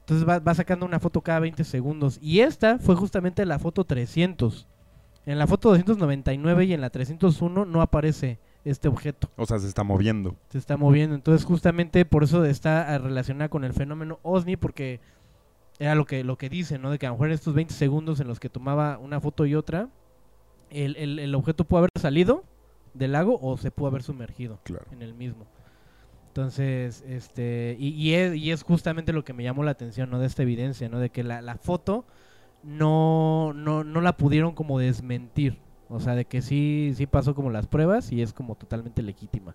Entonces 0.00 0.28
va, 0.28 0.38
va 0.38 0.54
sacando 0.54 0.84
una 0.84 1.00
foto 1.00 1.20
cada 1.20 1.40
20 1.40 1.64
segundos. 1.64 2.18
Y 2.20 2.40
esta 2.40 2.78
fue 2.78 2.96
justamente 2.96 3.46
la 3.46 3.58
foto 3.58 3.84
300. 3.84 4.66
En 5.26 5.38
la 5.38 5.46
foto 5.46 5.70
299 5.70 6.64
y 6.64 6.72
en 6.74 6.80
la 6.80 6.90
301 6.90 7.64
no 7.64 7.82
aparece 7.82 8.38
este 8.64 8.88
objeto. 8.88 9.30
O 9.36 9.46
sea, 9.46 9.58
se 9.58 9.68
está 9.68 9.84
moviendo. 9.84 10.36
Se 10.50 10.58
está 10.58 10.76
moviendo. 10.76 11.14
Entonces 11.14 11.44
justamente 11.46 12.04
por 12.04 12.24
eso 12.24 12.44
está 12.44 12.98
relacionada 12.98 13.48
con 13.48 13.64
el 13.64 13.72
fenómeno 13.72 14.18
OSNI. 14.22 14.56
Porque 14.56 15.00
era 15.78 15.94
lo 15.94 16.04
que, 16.04 16.24
lo 16.24 16.36
que 16.36 16.48
dice, 16.48 16.78
¿no? 16.78 16.90
De 16.90 16.98
que 16.98 17.06
a 17.06 17.10
lo 17.10 17.14
mejor 17.14 17.30
estos 17.30 17.54
20 17.54 17.72
segundos 17.72 18.20
en 18.20 18.28
los 18.28 18.40
que 18.40 18.48
tomaba 18.48 18.98
una 18.98 19.20
foto 19.20 19.46
y 19.46 19.54
otra. 19.54 19.88
El, 20.74 20.96
el, 20.96 21.18
el 21.18 21.34
objeto 21.34 21.64
pudo 21.64 21.78
haber 21.78 21.90
salido 21.98 22.44
del 22.94 23.12
lago 23.12 23.38
o 23.40 23.56
se 23.56 23.70
pudo 23.70 23.88
haber 23.88 24.02
sumergido 24.02 24.58
Claro. 24.64 24.86
en 24.92 25.02
el 25.02 25.14
mismo. 25.14 25.46
Entonces, 26.28 27.04
este, 27.06 27.76
y, 27.78 27.88
y 27.90 28.14
es, 28.14 28.34
y 28.34 28.50
es 28.50 28.62
justamente 28.64 29.12
lo 29.12 29.24
que 29.24 29.32
me 29.32 29.44
llamó 29.44 29.62
la 29.62 29.70
atención, 29.70 30.10
¿no? 30.10 30.18
De 30.18 30.26
esta 30.26 30.42
evidencia, 30.42 30.88
¿no? 30.88 30.98
De 30.98 31.10
que 31.10 31.22
la, 31.22 31.40
la 31.42 31.56
foto 31.56 32.04
no, 32.62 33.52
no, 33.54 33.84
no 33.84 34.00
la 34.00 34.16
pudieron 34.16 34.52
como 34.54 34.78
desmentir. 34.78 35.58
O 35.88 36.00
sea, 36.00 36.14
de 36.14 36.24
que 36.24 36.42
sí, 36.42 36.92
sí 36.96 37.06
pasó 37.06 37.34
como 37.34 37.50
las 37.50 37.66
pruebas 37.66 38.10
y 38.10 38.20
es 38.22 38.32
como 38.32 38.56
totalmente 38.56 39.02
legítima. 39.02 39.54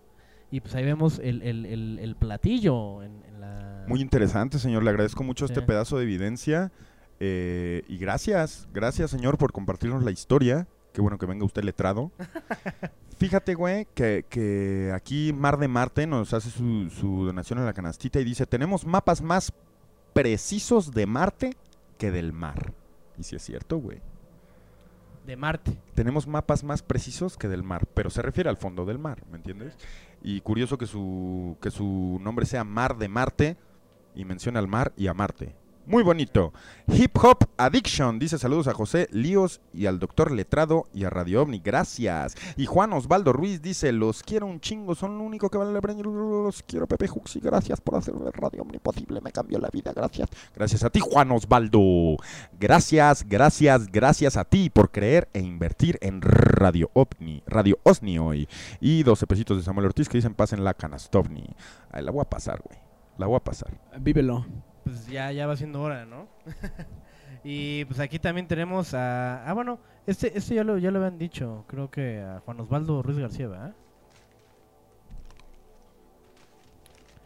Y 0.50 0.60
pues 0.60 0.74
ahí 0.74 0.84
vemos 0.84 1.18
el, 1.22 1.42
el, 1.42 1.66
el, 1.66 1.98
el 2.00 2.16
platillo 2.16 3.02
en, 3.02 3.22
en 3.28 3.40
la... 3.40 3.84
Muy 3.86 4.00
interesante, 4.00 4.58
señor. 4.58 4.82
Le 4.82 4.90
agradezco 4.90 5.22
mucho 5.22 5.44
este 5.44 5.62
pedazo 5.62 5.98
de 5.98 6.04
evidencia. 6.04 6.72
eh, 7.20 7.82
y 7.88 7.98
gracias, 7.98 8.68
gracias, 8.72 9.10
señor, 9.10 9.36
por 9.38 9.52
compartirnos 9.52 10.02
la 10.02 10.10
historia. 10.12 10.66
Qué 11.00 11.02
bueno 11.02 11.16
que 11.16 11.24
venga 11.24 11.46
usted 11.46 11.64
letrado. 11.64 12.12
Fíjate, 13.16 13.54
güey, 13.54 13.86
que, 13.94 14.26
que 14.28 14.92
aquí 14.94 15.32
Mar 15.32 15.56
de 15.56 15.66
Marte 15.66 16.06
nos 16.06 16.34
hace 16.34 16.50
su, 16.50 16.90
su 16.90 17.24
donación 17.24 17.58
a 17.58 17.64
la 17.64 17.72
canastita 17.72 18.20
y 18.20 18.24
dice, 18.24 18.44
tenemos 18.44 18.84
mapas 18.84 19.22
más 19.22 19.50
precisos 20.12 20.92
de 20.92 21.06
Marte 21.06 21.56
que 21.96 22.10
del 22.10 22.34
mar. 22.34 22.74
Y 23.16 23.22
si 23.22 23.34
es 23.34 23.42
cierto, 23.42 23.78
güey. 23.78 24.02
De 25.26 25.38
Marte. 25.38 25.78
Tenemos 25.94 26.26
mapas 26.26 26.64
más 26.64 26.82
precisos 26.82 27.38
que 27.38 27.48
del 27.48 27.62
mar, 27.62 27.86
pero 27.94 28.10
se 28.10 28.20
refiere 28.20 28.50
al 28.50 28.58
fondo 28.58 28.84
del 28.84 28.98
mar, 28.98 29.22
¿me 29.30 29.38
entiendes? 29.38 29.78
Y 30.22 30.42
curioso 30.42 30.76
que 30.76 30.84
su, 30.84 31.56
que 31.62 31.70
su 31.70 32.18
nombre 32.20 32.44
sea 32.44 32.62
Mar 32.62 32.98
de 32.98 33.08
Marte 33.08 33.56
y 34.14 34.26
menciona 34.26 34.58
al 34.58 34.68
mar 34.68 34.92
y 34.98 35.06
a 35.06 35.14
Marte. 35.14 35.56
Muy 35.90 36.04
bonito. 36.04 36.52
Hip 36.86 37.18
Hop 37.20 37.48
Addiction 37.56 38.20
dice 38.20 38.38
saludos 38.38 38.68
a 38.68 38.74
José 38.74 39.08
Líos 39.10 39.60
y 39.74 39.86
al 39.86 39.98
doctor 39.98 40.30
Letrado 40.30 40.86
y 40.94 41.02
a 41.02 41.10
Radio 41.10 41.42
OVNI. 41.42 41.58
Gracias. 41.58 42.36
Y 42.56 42.66
Juan 42.66 42.92
Osvaldo 42.92 43.32
Ruiz 43.32 43.60
dice, 43.60 43.90
los 43.90 44.22
quiero 44.22 44.46
un 44.46 44.60
chingo, 44.60 44.94
son 44.94 45.18
lo 45.18 45.24
único 45.24 45.50
que 45.50 45.58
vale 45.58 45.72
la 45.72 45.80
pena. 45.80 46.00
Los 46.04 46.62
quiero 46.62 46.86
Pepe 46.86 47.08
Juxi, 47.08 47.40
gracias 47.40 47.80
por 47.80 47.96
hacer 47.96 48.14
de 48.14 48.30
Radio 48.30 48.62
OVNI 48.62 48.78
posible, 48.78 49.20
me 49.20 49.32
cambió 49.32 49.58
la 49.58 49.68
vida, 49.68 49.92
gracias. 49.92 50.28
Gracias 50.54 50.84
a 50.84 50.90
ti 50.90 51.00
Juan 51.00 51.32
Osvaldo. 51.32 52.18
Gracias, 52.60 53.28
gracias, 53.28 53.90
gracias 53.90 54.36
a 54.36 54.44
ti 54.44 54.70
por 54.70 54.92
creer 54.92 55.28
e 55.32 55.40
invertir 55.40 55.98
en 56.02 56.22
Radio 56.22 56.88
OVNI, 56.92 57.42
Radio 57.48 57.80
OSNI 57.82 58.18
hoy. 58.20 58.48
Y 58.80 59.02
12 59.02 59.26
pesitos 59.26 59.56
de 59.56 59.64
Samuel 59.64 59.86
Ortiz 59.86 60.08
que 60.08 60.18
dicen 60.18 60.34
pasen 60.34 60.62
la 60.62 60.74
canastovni. 60.74 61.48
Ay, 61.90 62.04
la 62.04 62.12
voy 62.12 62.22
a 62.22 62.30
pasar, 62.30 62.62
güey. 62.62 62.78
La 63.18 63.26
voy 63.26 63.38
a 63.38 63.40
pasar. 63.42 63.76
Vívelo. 63.98 64.46
Pues 64.84 65.06
ya, 65.06 65.30
ya 65.32 65.46
va 65.46 65.56
siendo 65.56 65.80
hora, 65.82 66.06
¿no? 66.06 66.28
y 67.44 67.84
pues 67.86 68.00
aquí 68.00 68.18
también 68.18 68.46
tenemos 68.48 68.94
a... 68.94 69.44
Ah, 69.48 69.52
bueno, 69.52 69.78
este, 70.06 70.36
este 70.36 70.54
ya, 70.54 70.64
lo, 70.64 70.78
ya 70.78 70.90
lo 70.90 70.98
habían 70.98 71.18
dicho, 71.18 71.64
creo 71.68 71.90
que 71.90 72.20
a 72.20 72.40
Juan 72.40 72.60
Osvaldo 72.60 73.02
Ruiz 73.02 73.18
García, 73.18 73.48
¿verdad? 73.48 73.74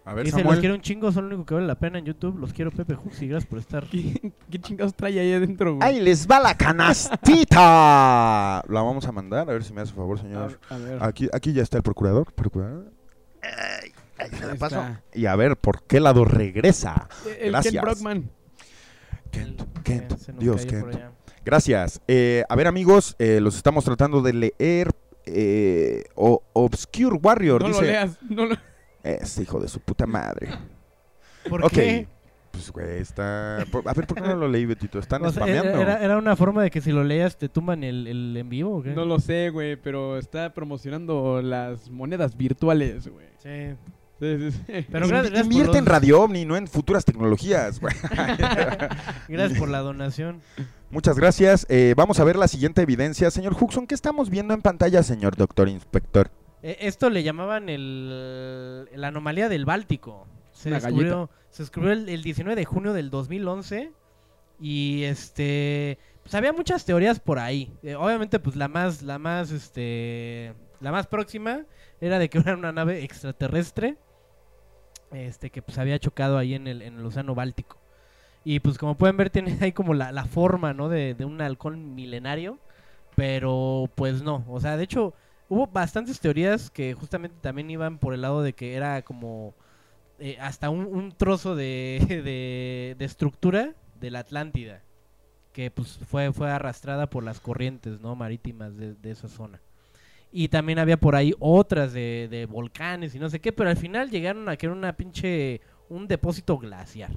A 0.06 0.12
ver, 0.12 0.26
Dice, 0.26 0.36
los 0.36 0.42
Samuel. 0.42 0.60
quiero 0.60 0.74
un 0.74 0.82
chingo, 0.82 1.10
son 1.12 1.30
lo 1.30 1.34
único 1.34 1.46
que 1.46 1.54
vale 1.54 1.66
la 1.66 1.76
pena 1.76 1.98
en 1.98 2.04
YouTube. 2.04 2.38
Los 2.38 2.52
quiero 2.52 2.70
Pepe 2.70 2.94
Juxi, 2.94 3.26
gracias 3.26 3.48
por 3.48 3.58
estar. 3.58 3.84
¿Qué, 3.90 4.32
qué 4.50 4.58
chingados 4.58 4.94
trae 4.94 5.18
ahí 5.18 5.32
adentro, 5.32 5.76
güey? 5.76 5.88
¡Ahí 5.88 5.98
les 6.00 6.28
va 6.28 6.40
la 6.40 6.54
canastita! 6.54 8.62
La 8.68 8.82
vamos 8.82 9.06
a 9.06 9.12
mandar, 9.12 9.48
a 9.48 9.52
ver 9.52 9.64
si 9.64 9.72
me 9.72 9.80
hace 9.80 9.94
favor, 9.94 10.18
a, 10.18 10.20
señor. 10.20 10.60
a 10.68 10.76
ver. 10.76 11.02
Aquí, 11.02 11.28
aquí 11.32 11.54
ya 11.54 11.62
está 11.62 11.78
el 11.78 11.82
procurador. 11.82 12.30
procurador. 12.34 12.92
Ay, 13.42 13.92
ahí 14.18 14.30
se 14.30 14.46
la 14.46 14.52
Ahí 14.52 14.58
paso. 14.58 14.80
está. 14.80 15.02
Y 15.12 15.26
a 15.26 15.36
ver 15.36 15.56
por 15.56 15.82
qué 15.84 16.00
lado 16.00 16.24
regresa. 16.24 17.08
El 17.40 17.50
Gracias. 17.52 17.72
Ken 17.74 17.82
Brockman. 17.82 18.30
Kent, 19.30 19.62
eh, 19.88 20.32
Dios, 20.38 20.64
Kent. 20.66 20.96
Gracias. 21.44 22.00
Eh, 22.08 22.44
a 22.48 22.56
ver, 22.56 22.66
amigos, 22.66 23.16
eh, 23.18 23.40
los 23.40 23.56
estamos 23.56 23.84
tratando 23.84 24.22
de 24.22 24.32
leer. 24.32 24.90
Eh, 25.26 26.04
o- 26.16 26.42
Obscure 26.52 27.16
Warrior 27.16 27.62
No 27.62 27.68
lo 27.70 27.80
leas. 27.80 28.18
No 28.28 28.44
lo... 28.46 28.56
Este 29.02 29.42
hijo 29.42 29.58
de 29.58 29.68
su 29.68 29.80
puta 29.80 30.06
madre. 30.06 30.48
¿Por 31.48 31.70
qué? 31.70 32.06
Pues, 32.52 32.70
güey, 32.70 33.00
está... 33.00 33.56
A 33.62 33.92
ver, 33.94 34.06
¿por 34.06 34.14
qué 34.14 34.20
no 34.20 34.36
lo 34.36 34.46
leí, 34.48 34.64
Betito? 34.64 34.98
Están 34.98 35.24
O 35.24 35.32
sea, 35.32 35.42
spameando. 35.42 35.80
era, 35.80 36.02
era 36.04 36.16
una 36.18 36.36
forma 36.36 36.62
de 36.62 36.70
que 36.70 36.80
si 36.80 36.92
lo 36.92 37.02
leas 37.04 37.36
te 37.36 37.48
tumban 37.48 37.82
el, 37.84 38.06
el 38.06 38.36
en 38.36 38.48
vivo 38.48 38.76
o 38.76 38.82
qué? 38.82 38.90
No 38.90 39.04
lo 39.04 39.18
sé, 39.18 39.50
güey, 39.50 39.76
pero 39.76 40.18
está 40.18 40.54
promocionando 40.54 41.42
las 41.42 41.90
monedas 41.90 42.36
virtuales, 42.36 43.08
güey. 43.08 43.26
Sí. 43.42 43.74
Sí, 44.24 44.50
sí, 44.50 44.58
sí. 44.66 44.86
Pero 44.90 45.08
gracias, 45.08 45.30
gracias 45.30 45.44
Invierte 45.44 45.78
en 45.78 45.86
Radio 45.86 46.22
OVNI, 46.22 46.44
no 46.44 46.56
en 46.56 46.66
futuras 46.66 47.04
tecnologías. 47.04 47.80
Gracias 49.28 49.58
por 49.58 49.68
la 49.68 49.80
donación. 49.80 50.40
Muchas 50.90 51.18
gracias. 51.18 51.66
Eh, 51.68 51.94
vamos 51.96 52.20
a 52.20 52.24
ver 52.24 52.36
la 52.36 52.48
siguiente 52.48 52.82
evidencia. 52.82 53.30
Señor 53.30 53.56
Huxon, 53.58 53.86
¿qué 53.86 53.94
estamos 53.94 54.30
viendo 54.30 54.54
en 54.54 54.62
pantalla, 54.62 55.02
señor 55.02 55.36
doctor 55.36 55.68
inspector? 55.68 56.30
Eh, 56.62 56.78
esto 56.80 57.10
le 57.10 57.22
llamaban 57.22 57.68
el, 57.68 58.86
la 58.94 59.08
anomalía 59.08 59.48
del 59.48 59.64
Báltico. 59.66 60.26
Se 60.52 60.68
Una 60.68 60.80
descubrió, 60.80 61.30
se 61.50 61.64
descubrió 61.64 61.92
el, 61.92 62.08
el 62.08 62.22
19 62.22 62.58
de 62.58 62.64
junio 62.64 62.92
del 62.92 63.10
2011 63.10 63.92
y 64.60 65.02
este 65.02 65.98
pues 66.22 66.34
había 66.34 66.52
muchas 66.52 66.84
teorías 66.84 67.20
por 67.20 67.38
ahí. 67.38 67.70
Eh, 67.82 67.96
obviamente 67.96 68.38
pues 68.38 68.56
la 68.56 68.68
más 68.68 69.02
la 69.02 69.18
más 69.18 69.50
este 69.50 70.54
la 70.80 70.92
más 70.92 71.06
próxima 71.06 71.66
era 72.00 72.18
de 72.18 72.30
que 72.30 72.38
era 72.38 72.54
una 72.54 72.72
nave 72.72 73.04
extraterrestre 73.04 73.98
este 75.14 75.50
que 75.50 75.62
pues 75.62 75.78
había 75.78 75.98
chocado 75.98 76.38
ahí 76.38 76.54
en 76.54 76.66
el, 76.66 76.82
en 76.82 76.98
el 76.98 77.06
océano 77.06 77.34
Báltico. 77.34 77.78
Y 78.44 78.60
pues 78.60 78.78
como 78.78 78.96
pueden 78.96 79.16
ver 79.16 79.30
tiene 79.30 79.56
ahí 79.60 79.72
como 79.72 79.94
la, 79.94 80.12
la 80.12 80.24
forma, 80.26 80.72
¿no? 80.74 80.88
De, 80.88 81.14
de 81.14 81.24
un 81.24 81.40
halcón 81.40 81.94
milenario. 81.94 82.58
Pero 83.16 83.90
pues 83.94 84.22
no. 84.22 84.44
O 84.48 84.60
sea, 84.60 84.76
de 84.76 84.84
hecho 84.84 85.14
hubo 85.48 85.66
bastantes 85.66 86.20
teorías 86.20 86.70
que 86.70 86.94
justamente 86.94 87.36
también 87.40 87.70
iban 87.70 87.98
por 87.98 88.14
el 88.14 88.22
lado 88.22 88.42
de 88.42 88.54
que 88.54 88.74
era 88.74 89.02
como 89.02 89.54
eh, 90.18 90.36
hasta 90.40 90.70
un, 90.70 91.12
trozo 91.16 91.54
de, 91.56 92.94
de, 92.98 93.04
estructura 93.04 93.74
de 94.00 94.10
la 94.10 94.20
Atlántida. 94.20 94.82
Que 95.52 95.70
pues 95.70 95.98
fue, 96.08 96.32
fue 96.32 96.50
arrastrada 96.50 97.08
por 97.08 97.22
las 97.22 97.40
corrientes, 97.40 98.00
¿no? 98.00 98.16
Marítimas 98.16 98.76
de 98.76 99.10
esa 99.10 99.28
zona. 99.28 99.60
Y 100.36 100.48
también 100.48 100.80
había 100.80 100.96
por 100.98 101.14
ahí 101.14 101.32
otras 101.38 101.92
de, 101.92 102.26
de 102.28 102.46
volcanes 102.46 103.14
y 103.14 103.20
no 103.20 103.30
sé 103.30 103.40
qué, 103.40 103.52
pero 103.52 103.70
al 103.70 103.76
final 103.76 104.10
llegaron 104.10 104.48
a 104.48 104.56
que 104.56 104.66
era 104.66 104.74
una 104.74 104.96
pinche... 104.96 105.60
un 105.88 106.08
depósito 106.08 106.58
glaciar. 106.58 107.12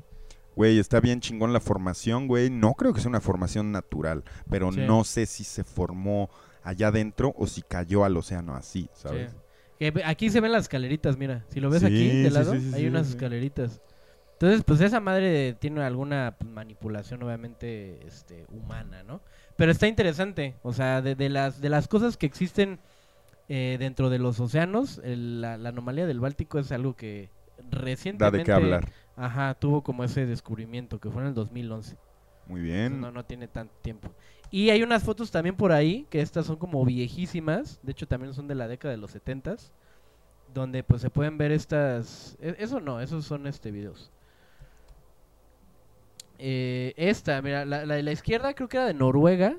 Güey, 0.56 0.78
está 0.78 1.00
bien 1.00 1.20
chingón 1.20 1.52
la 1.52 1.60
formación, 1.60 2.28
güey. 2.28 2.52
No 2.52 2.74
creo 2.76 2.94
que 2.94 3.02
sea 3.02 3.10
una 3.10 3.20
formación 3.22 3.72
natural, 3.72 4.24
pero 4.52 4.72
Sí. 4.72 4.82
no 4.86 5.04
sé 5.04 5.26
si 5.26 5.44
se 5.44 5.64
formó 5.64 6.30
allá 6.62 6.90
adentro 6.90 7.34
o 7.38 7.48
si 7.48 7.64
cayó 7.64 8.04
al 8.06 8.16
océano 8.18 8.56
así, 8.56 8.88
¿sabes? 8.94 9.32
Sí. 9.32 9.38
Que 9.80 9.92
ve- 9.92 10.04
aquí 10.06 10.30
se 10.30 10.40
ven 10.40 10.52
las 10.52 10.64
escaleritas, 10.64 11.18
mira. 11.18 11.44
Si 11.50 11.60
lo 11.60 11.70
ves 11.72 11.80
Sí, 11.82 11.86
aquí 11.88 12.08
de 12.24 12.30
lado, 12.30 12.54
hay 12.74 12.86
unas 12.86 13.10
escaleritas. 13.10 13.82
Entonces, 14.34 14.64
pues 14.64 14.82
esa 14.82 15.00
madre 15.00 15.54
tiene 15.60 15.82
alguna 15.82 16.36
pues, 16.38 16.52
manipulación, 16.52 17.24
obviamente, 17.24 18.00
este, 18.06 18.46
humana, 18.52 19.02
¿no? 19.02 19.22
Pero 19.56 19.72
está 19.72 19.88
interesante. 19.88 20.56
O 20.62 20.72
sea, 20.74 21.02
de, 21.02 21.16
de 21.16 21.30
las, 21.30 21.62
de 21.62 21.70
las 21.70 21.88
cosas 21.88 22.18
que 22.18 22.28
existen 22.28 22.80
eh, 23.50 23.78
dentro 23.80 24.10
de 24.10 24.20
los 24.20 24.40
océanos, 24.40 25.00
el- 25.04 25.42
la, 25.42 25.58
la 25.58 25.70
anomalía 25.70 26.06
del 26.08 26.20
Báltico 26.20 26.60
es 26.60 26.72
algo 26.72 26.96
que 26.96 27.30
Da 27.58 27.80
recientemente... 27.80 28.38
de 28.40 28.44
qué 28.44 28.52
hablar. 28.52 28.92
Ajá, 29.16 29.54
tuvo 29.56 29.84
como 29.84 30.04
ese 30.04 30.26
descubrimiento 30.26 31.00
que 31.00 31.10
fue 31.10 31.22
en 31.24 31.30
el 31.30 31.34
2011. 31.34 31.98
Muy 32.48 32.62
bien. 32.62 33.02
No, 33.02 33.12
no 33.12 33.26
tiene 33.26 33.48
tanto 33.48 33.74
tiempo. 33.82 34.10
Y 34.52 34.70
hay 34.70 34.84
unas 34.84 35.04
fotos 35.04 35.32
también 35.32 35.56
por 35.58 35.72
ahí, 35.72 36.06
que 36.10 36.22
estas 36.22 36.46
son 36.46 36.56
como 36.58 36.84
viejísimas, 36.86 37.80
de 37.84 37.92
hecho 37.92 38.08
también 38.08 38.34
son 38.34 38.48
de 38.48 38.56
la 38.56 38.68
década 38.68 38.92
de 38.94 38.98
los 38.98 39.12
70 39.12 39.58
donde 40.54 40.82
pues 40.84 41.02
se 41.02 41.10
pueden 41.10 41.38
ver 41.38 41.52
estas... 41.52 42.38
e- 42.42 42.56
Eso 42.60 42.80
no, 42.80 43.02
esos 43.02 43.26
son 43.26 43.48
este 43.48 43.70
videos. 43.72 44.12
Eh, 46.40 46.94
esta, 46.98 47.42
mira, 47.42 47.66
la, 47.66 47.86
la 47.86 47.96
de 47.96 48.04
la 48.04 48.12
izquierda 48.12 48.54
creo 48.54 48.70
que 48.70 48.78
era 48.78 48.86
de 48.86 48.94
Noruega. 48.94 49.58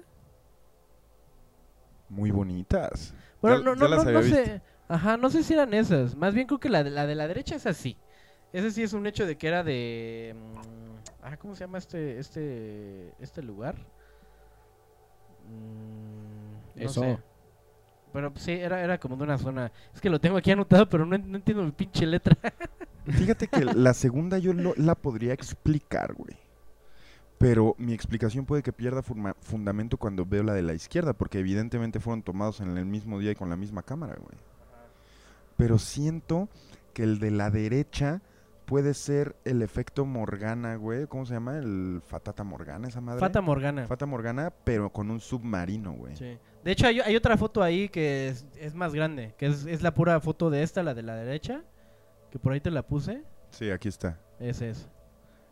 Muy 2.09 2.31
bonitas. 2.31 3.15
Bueno, 3.41 3.59
Ya- 3.59 3.65
no, 3.65 3.75
ya 3.75 3.81
no, 3.81 3.89
las 3.89 4.05
no, 4.07 4.23
sé. 4.23 4.63
Ajá, 4.89 5.17
no 5.17 5.31
sé 5.31 5.43
si 5.43 5.55
eran 5.55 5.75
esas. 5.75 6.17
Más 6.17 6.35
bien 6.35 6.47
creo 6.47 6.59
que 6.61 6.69
la 6.71 6.83
de 6.85 6.91
la, 6.91 7.07
de 7.07 7.15
la 7.15 7.29
derecha 7.29 7.57
es 7.57 7.67
así. 7.67 7.97
Ese 8.53 8.71
sí 8.71 8.83
es 8.83 8.93
un 8.95 9.07
hecho 9.07 9.27
de 9.27 9.37
que 9.37 9.47
era 9.49 9.63
de... 9.63 10.35
mm, 10.35 11.25
ah, 11.25 11.37
¿cómo 11.37 11.55
se 11.55 11.61
llama 11.65 11.79
este, 11.79 12.19
este, 12.19 13.13
este 13.21 13.43
lugar? 13.43 13.77
Mm, 15.47 16.81
no 16.81 16.85
Eso. 16.87 17.01
sé. 17.03 17.19
Pero 18.13 18.33
pues, 18.33 18.45
sí, 18.45 18.53
era, 18.53 18.83
era 18.83 18.99
como 18.99 19.17
de 19.17 19.25
una 19.25 19.39
zona... 19.39 19.71
Es 19.95 20.01
que 20.01 20.09
lo 20.11 20.21
tengo 20.21 20.39
aquí 20.39 20.51
anotado, 20.51 20.89
pero 20.89 21.05
no, 21.05 21.17
no 21.19 21.37
entiendo 21.37 21.63
mi 21.63 21.73
pinche 21.73 22.07
letra. 22.07 22.37
Fíjate 23.07 23.49
que 23.49 23.65
la 23.65 23.93
segunda 23.95 24.39
yo 24.39 24.53
lo- 24.55 24.75
la 24.77 24.95
podría 24.95 25.35
explicar, 25.35 26.15
güey. 26.15 26.37
Pero 27.39 27.77
mi 27.79 27.93
explicación 27.93 28.45
puede 28.45 28.63
que 28.65 28.73
pierda 28.73 29.03
fundamento 29.03 29.97
cuando 29.97 30.27
veo 30.27 30.43
la 30.43 30.55
de 30.55 30.63
la 30.63 30.75
izquierda, 30.75 31.13
porque 31.13 31.39
evidentemente 31.39 32.01
fueron 32.01 32.23
tomados 32.23 32.61
en 32.61 32.77
el 32.77 32.85
mismo 32.85 33.21
día 33.21 33.31
y 33.31 33.37
con 33.37 33.49
la 33.49 33.57
misma 33.57 33.83
cámara, 33.83 34.17
güey. 34.21 34.37
Pero 35.57 35.79
siento 35.79 36.49
que 36.93 37.05
el 37.05 37.21
de 37.21 37.31
la 37.31 37.51
derecha 37.51 38.23
puede 38.69 38.93
ser 38.93 39.37
el 39.45 39.63
efecto 39.63 40.05
Morgana, 40.05 40.77
güey. 40.77 41.07
¿Cómo 41.07 41.27
se 41.27 41.35
llama? 41.35 41.59
El 41.59 42.03
Fatata 42.05 42.43
Morgana, 42.43 42.89
esa 42.89 43.01
madre. 43.01 43.21
Fata 43.21 43.41
Morgana. 43.41 43.87
Fata 43.87 44.05
Morgana, 44.05 44.53
pero 44.65 44.91
con 44.91 45.11
un 45.11 45.21
submarino, 45.21 45.93
güey. 45.93 46.17
Sí. 46.17 46.37
De 46.65 46.73
hecho, 46.73 46.87
hay, 46.89 47.01
hay 47.01 47.15
otra 47.15 47.37
foto 47.37 47.63
ahí 47.63 47.89
que 47.89 48.29
es, 48.29 48.47
es 48.57 48.75
más 48.75 48.93
grande, 48.93 49.35
que 49.39 49.47
es, 49.47 49.65
es 49.65 49.81
la 49.83 49.95
pura 49.95 50.21
foto 50.21 50.51
de 50.51 50.65
esta, 50.65 50.83
la 50.83 50.93
de 50.93 51.03
la 51.03 51.15
derecha, 51.15 51.63
que 52.31 52.39
por 52.39 52.53
ahí 52.53 52.61
te 52.61 52.71
la 52.71 52.83
puse. 52.83 53.23
Sí, 53.51 53.71
aquí 53.71 53.89
está. 53.89 54.19
Ese 54.41 54.71
es. 54.71 54.89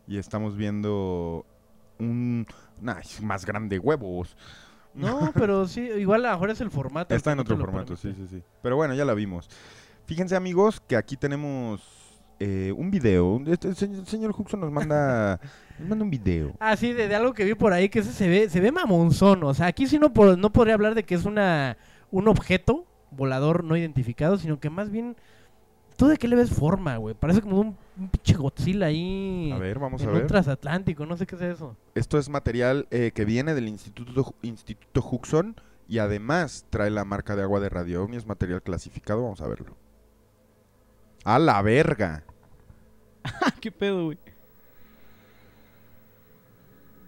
Y 0.06 0.18
estamos 0.18 0.56
viendo 0.56 1.46
un... 1.98 2.46
Es 3.00 3.22
más 3.22 3.44
grande 3.46 3.78
huevos. 3.78 4.36
No, 4.94 5.30
pero 5.34 5.66
sí, 5.66 5.80
igual 5.80 6.24
a 6.24 6.30
lo 6.30 6.34
mejor 6.36 6.50
es 6.50 6.60
el 6.60 6.70
formato. 6.70 7.14
Está 7.14 7.32
en 7.32 7.40
otro 7.40 7.56
formato, 7.56 7.96
sí, 7.96 8.12
sí, 8.14 8.26
sí. 8.28 8.42
Pero 8.62 8.76
bueno, 8.76 8.94
ya 8.94 9.04
la 9.04 9.14
vimos. 9.14 9.48
Fíjense, 10.06 10.36
amigos, 10.36 10.80
que 10.86 10.96
aquí 10.96 11.16
tenemos 11.16 11.82
eh, 12.38 12.72
un 12.76 12.90
video. 12.90 13.40
Este, 13.46 13.68
el 13.68 14.06
señor, 14.06 14.34
Huxon 14.36 14.60
nos 14.60 14.70
manda, 14.70 15.40
nos 15.78 15.88
manda 15.88 16.04
un 16.04 16.10
video. 16.10 16.52
Ah, 16.60 16.76
sí, 16.76 16.92
de, 16.92 17.08
de 17.08 17.14
algo 17.14 17.32
que 17.34 17.44
vi 17.44 17.54
por 17.54 17.72
ahí 17.72 17.88
que 17.88 17.98
ese 18.00 18.12
se 18.12 18.28
ve, 18.28 18.48
se 18.48 18.60
ve 18.60 18.70
mamonzón. 18.72 19.42
O 19.44 19.52
sea, 19.54 19.66
aquí 19.66 19.86
sí 19.86 19.98
no, 19.98 20.12
po- 20.12 20.36
no 20.36 20.52
podría 20.52 20.74
hablar 20.74 20.94
de 20.94 21.04
que 21.04 21.14
es 21.14 21.24
una 21.24 21.76
un 22.12 22.28
objeto 22.28 22.86
volador 23.10 23.64
no 23.64 23.76
identificado, 23.76 24.38
sino 24.38 24.60
que 24.60 24.70
más 24.70 24.90
bien. 24.90 25.16
¿Tú 25.96 26.06
de 26.08 26.18
qué 26.18 26.28
le 26.28 26.36
ves 26.36 26.50
forma, 26.50 26.96
güey? 26.98 27.14
Parece 27.14 27.40
como 27.40 27.58
un, 27.58 27.76
un 27.98 28.08
pinche 28.10 28.34
Godzilla 28.34 28.86
ahí. 28.86 29.50
A 29.52 29.58
ver, 29.58 29.78
vamos 29.78 30.02
en 30.02 30.08
a 30.08 30.12
un 30.12 30.18
ver. 30.18 30.26
transatlántico, 30.26 31.06
no 31.06 31.16
sé 31.16 31.26
qué 31.26 31.36
es 31.36 31.40
eso. 31.42 31.74
Esto 31.94 32.18
es 32.18 32.28
material 32.28 32.86
eh, 32.90 33.12
que 33.14 33.24
viene 33.24 33.54
del 33.54 33.66
Instituto, 33.68 34.34
Instituto 34.42 35.00
Huxon 35.10 35.56
y 35.88 35.98
además 35.98 36.66
trae 36.68 36.90
la 36.90 37.04
marca 37.04 37.34
de 37.34 37.42
agua 37.42 37.60
de 37.60 37.70
Radio 37.70 38.02
OVNI. 38.02 38.18
Es 38.18 38.26
material 38.26 38.62
clasificado, 38.62 39.22
vamos 39.22 39.40
a 39.40 39.48
verlo. 39.48 39.74
A 41.24 41.38
la 41.38 41.62
verga. 41.62 42.24
¿Qué 43.60 43.72
pedo, 43.72 44.04
güey? 44.04 44.18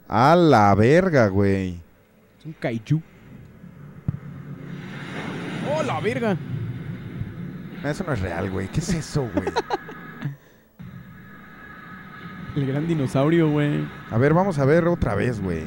A 0.08 0.34
la 0.34 0.74
verga, 0.74 1.28
güey. 1.28 1.78
Es 2.38 2.46
un 2.46 2.54
kaiju. 2.54 3.02
¡Oh, 5.70 5.82
la 5.82 6.00
verga! 6.00 6.38
Eso 7.84 8.04
no 8.04 8.12
es 8.12 8.20
real, 8.20 8.50
güey. 8.50 8.68
¿Qué 8.68 8.80
es 8.80 8.92
eso, 8.92 9.28
güey? 9.34 9.46
El 12.56 12.66
gran 12.66 12.88
dinosaurio, 12.88 13.50
güey. 13.50 13.86
A 14.10 14.18
ver, 14.18 14.34
vamos 14.34 14.58
a 14.58 14.64
ver 14.64 14.88
otra 14.88 15.14
vez, 15.14 15.40
güey. 15.40 15.62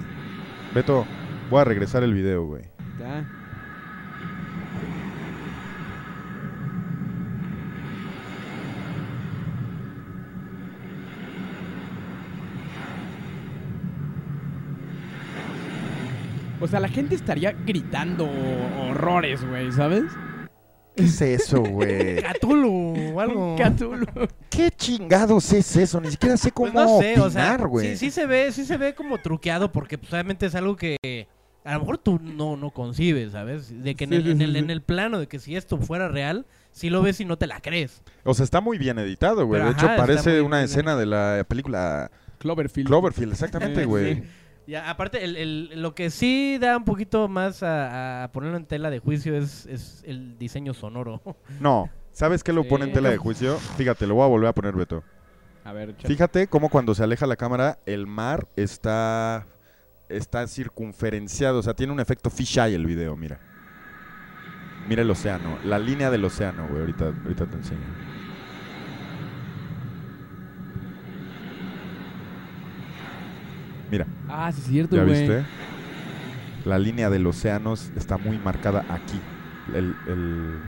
Beto, 0.76 1.05
voy 1.49 1.62
a 1.62 1.64
regresar 1.64 2.03
el 2.03 2.14
video, 2.14 2.45
güey. 2.45 2.64
Ya. 2.99 3.26
O 16.59 16.68
sea, 16.68 16.80
la 16.80 16.89
gente 16.89 17.16
estaría 17.16 17.53
gritando 17.53 18.30
horrores, 18.89 19.43
güey, 19.43 19.72
¿sabes? 19.72 20.03
¿Qué 21.02 21.08
es 21.08 21.22
eso, 21.22 21.62
güey? 21.64 22.22
Cthulhu 22.39 23.14
o 23.16 23.20
algo. 23.20 23.56
Cthulhu. 23.56 24.06
¿Qué 24.49 24.72
chingados 24.72 25.52
es 25.54 25.76
eso? 25.76 25.99
Ni 26.02 26.12
siquiera 26.12 26.38
sé 26.38 26.52
cómo 26.52 26.72
Pues 26.72 26.86
no 26.86 26.99
sé, 26.99 27.20
o 27.20 27.30
sea, 27.30 27.52
opinar, 27.54 27.68
güey. 27.68 27.89
sí, 27.89 27.97
sí 27.97 28.11
se 28.11 28.26
ve, 28.26 28.52
sí 28.52 28.65
se 28.65 28.78
ve 28.78 28.94
como 28.95 29.18
truqueado 29.18 29.72
porque 29.72 29.98
pues, 29.98 30.11
obviamente 30.14 30.45
es 30.45 30.56
algo 30.56 30.76
que 30.76 31.28
a 31.64 31.73
lo 31.73 31.80
mejor 31.82 31.98
tú 31.99 32.19
no, 32.22 32.57
no 32.57 32.72
concibes, 32.72 33.34
¿sabes? 33.34 33.84
De 33.84 33.95
que 33.95 34.06
en, 34.06 34.10
Sí, 34.11 34.15
el, 34.15 34.23
sí, 34.23 34.30
en, 34.32 34.38
sí, 34.38 34.44
el, 34.45 34.52
sí. 34.53 34.57
en 34.60 34.69
el 34.69 34.82
plano 34.82 35.19
de 35.19 35.28
que 35.28 35.40
si 35.40 35.56
esto 35.56 35.78
fuera 35.78 36.07
real, 36.07 36.45
si 36.72 36.90
lo 36.90 37.02
ves 37.02 37.19
y 37.19 37.26
no 37.26 37.38
te 37.38 37.45
la 37.48 37.61
crees. 37.61 38.02
O 38.23 38.34
sea, 38.34 38.44
está 38.44 38.61
muy 38.61 38.78
bien 38.78 38.98
editado, 38.99 39.45
güey. 39.45 39.61
De 39.64 39.72
hecho, 39.72 39.86
parece 39.98 40.41
una 40.41 40.57
bien 40.57 40.65
escena 40.65 40.95
de 40.95 41.06
la 41.06 41.45
película 41.48 42.10
Cloverfield. 42.40 42.88
Cloverfield, 42.88 43.32
exactamente, 43.34 43.86
güey. 43.86 44.23
Ya, 44.68 44.90
aparte, 44.90 45.24
el, 45.24 45.36
el- 45.38 45.82
lo 45.82 45.96
que 45.96 46.10
sí 46.10 46.58
da 46.60 46.78
un 46.78 46.86
poquito 46.86 47.28
más 47.28 47.64
a, 47.64 48.24
a 48.26 48.32
ponerlo 48.32 48.58
en 48.58 48.66
tela 48.66 48.90
de 48.90 49.00
juicio 49.00 49.36
es, 49.36 49.66
es 49.66 50.04
el 50.06 50.38
diseño 50.38 50.74
sonoro. 50.74 51.22
No, 51.60 51.90
¿sabes 52.12 52.44
qué 52.44 52.54
lo 52.54 52.64
Sí. 52.64 52.70
pone 52.70 52.86
en 52.86 52.94
tela 52.94 53.10
de 53.10 53.18
juicio? 53.18 53.58
Fíjate, 53.78 54.06
lo 54.08 54.16
voy 54.16 54.24
a 54.26 54.28
volver 54.28 54.50
a 54.50 54.54
poner, 54.54 54.74
Beto. 54.76 55.04
A 55.64 55.74
ver, 55.74 55.96
chat. 55.98 56.08
Fíjate 56.08 56.48
cómo 56.48 56.70
cuando 56.70 56.96
se 56.96 57.04
aleja 57.04 57.26
la 57.28 57.36
cámara, 57.36 57.80
el 57.86 58.08
mar 58.08 58.48
está, 58.56 59.46
está 60.10 60.48
circunferenciado. 60.48 61.60
O 61.60 61.64
sea, 61.64 61.74
tiene 61.74 61.92
un 61.94 62.00
efecto 62.00 62.30
fisheye 62.30 62.76
el 62.76 62.86
video, 62.86 63.16
mira. 63.16 63.40
Mira 64.88 65.04
el 65.04 65.12
océano, 65.12 65.58
la 65.64 65.78
línea 65.80 66.10
del 66.10 66.26
océano, 66.26 66.68
güey. 66.68 66.82
Ahorita, 66.82 67.06
ahorita 67.24 67.46
te 67.46 67.56
enseño. 67.58 67.80
Mira, 73.91 74.07
Ah, 74.30 74.51
sí 74.51 74.61
es 74.61 74.68
cierto, 74.68 74.95
¿ya 74.95 75.03
güey. 75.03 75.19
viste? 75.27 75.43
La 76.65 76.80
línea 76.80 77.09
del 77.09 77.27
océano 77.27 77.73
está 77.73 78.18
muy 78.18 78.38
marcada 78.38 78.85
aquí. 78.89 79.19
El, 79.76 79.95
el, 80.07 80.61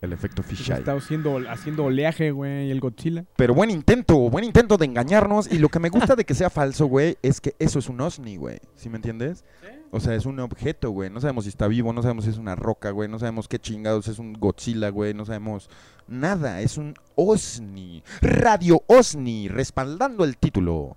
el 0.00 0.12
efecto 0.12 0.42
Pues 0.42 0.56
fisheye. 0.58 0.78
Está 0.78 0.94
haciendo, 0.94 1.38
haciendo 1.50 1.84
oleaje, 1.84 2.30
güey, 2.30 2.70
el 2.70 2.80
Godzilla. 2.80 3.24
Pero 3.36 3.52
buen 3.54 3.70
intento, 3.70 4.16
buen 4.30 4.44
intento 4.44 4.76
de 4.78 4.86
engañarnos. 4.86 5.50
Y 5.52 5.58
lo 5.58 5.68
que 5.68 5.78
me 5.80 5.88
gusta 5.90 6.14
de 6.16 6.24
que 6.24 6.34
sea 6.34 6.48
falso, 6.50 6.86
güey, 6.86 7.16
es 7.22 7.40
que 7.40 7.54
eso 7.58 7.78
es 7.78 7.88
un 7.88 8.00
OSNI, 8.00 8.36
güey. 8.36 8.58
¿Sí 8.76 8.88
me 8.88 8.96
entiendes? 8.96 9.44
O 9.90 10.00
sea, 10.00 10.14
es 10.14 10.24
un 10.26 10.38
objeto, 10.40 10.90
güey. 10.90 11.10
No 11.10 11.20
sabemos 11.20 11.44
si 11.44 11.50
está 11.50 11.66
vivo, 11.68 11.92
no 11.92 12.02
sabemos 12.02 12.24
si 12.24 12.30
es 12.30 12.38
una 12.38 12.54
roca, 12.54 12.90
güey. 12.90 13.08
No 13.08 13.18
sabemos 13.18 13.48
qué 13.48 13.58
chingados 13.58 14.08
es 14.08 14.18
un 14.18 14.32
Godzilla, 14.34 14.88
güey. 14.90 15.12
No 15.12 15.24
sabemos 15.26 15.68
nada. 16.06 16.60
Es 16.60 16.78
un 16.78 16.94
OSNI. 17.16 18.02
Radio 18.20 18.82
OSNI, 18.86 19.48
respaldando 19.48 20.24
el 20.24 20.36
título. 20.38 20.96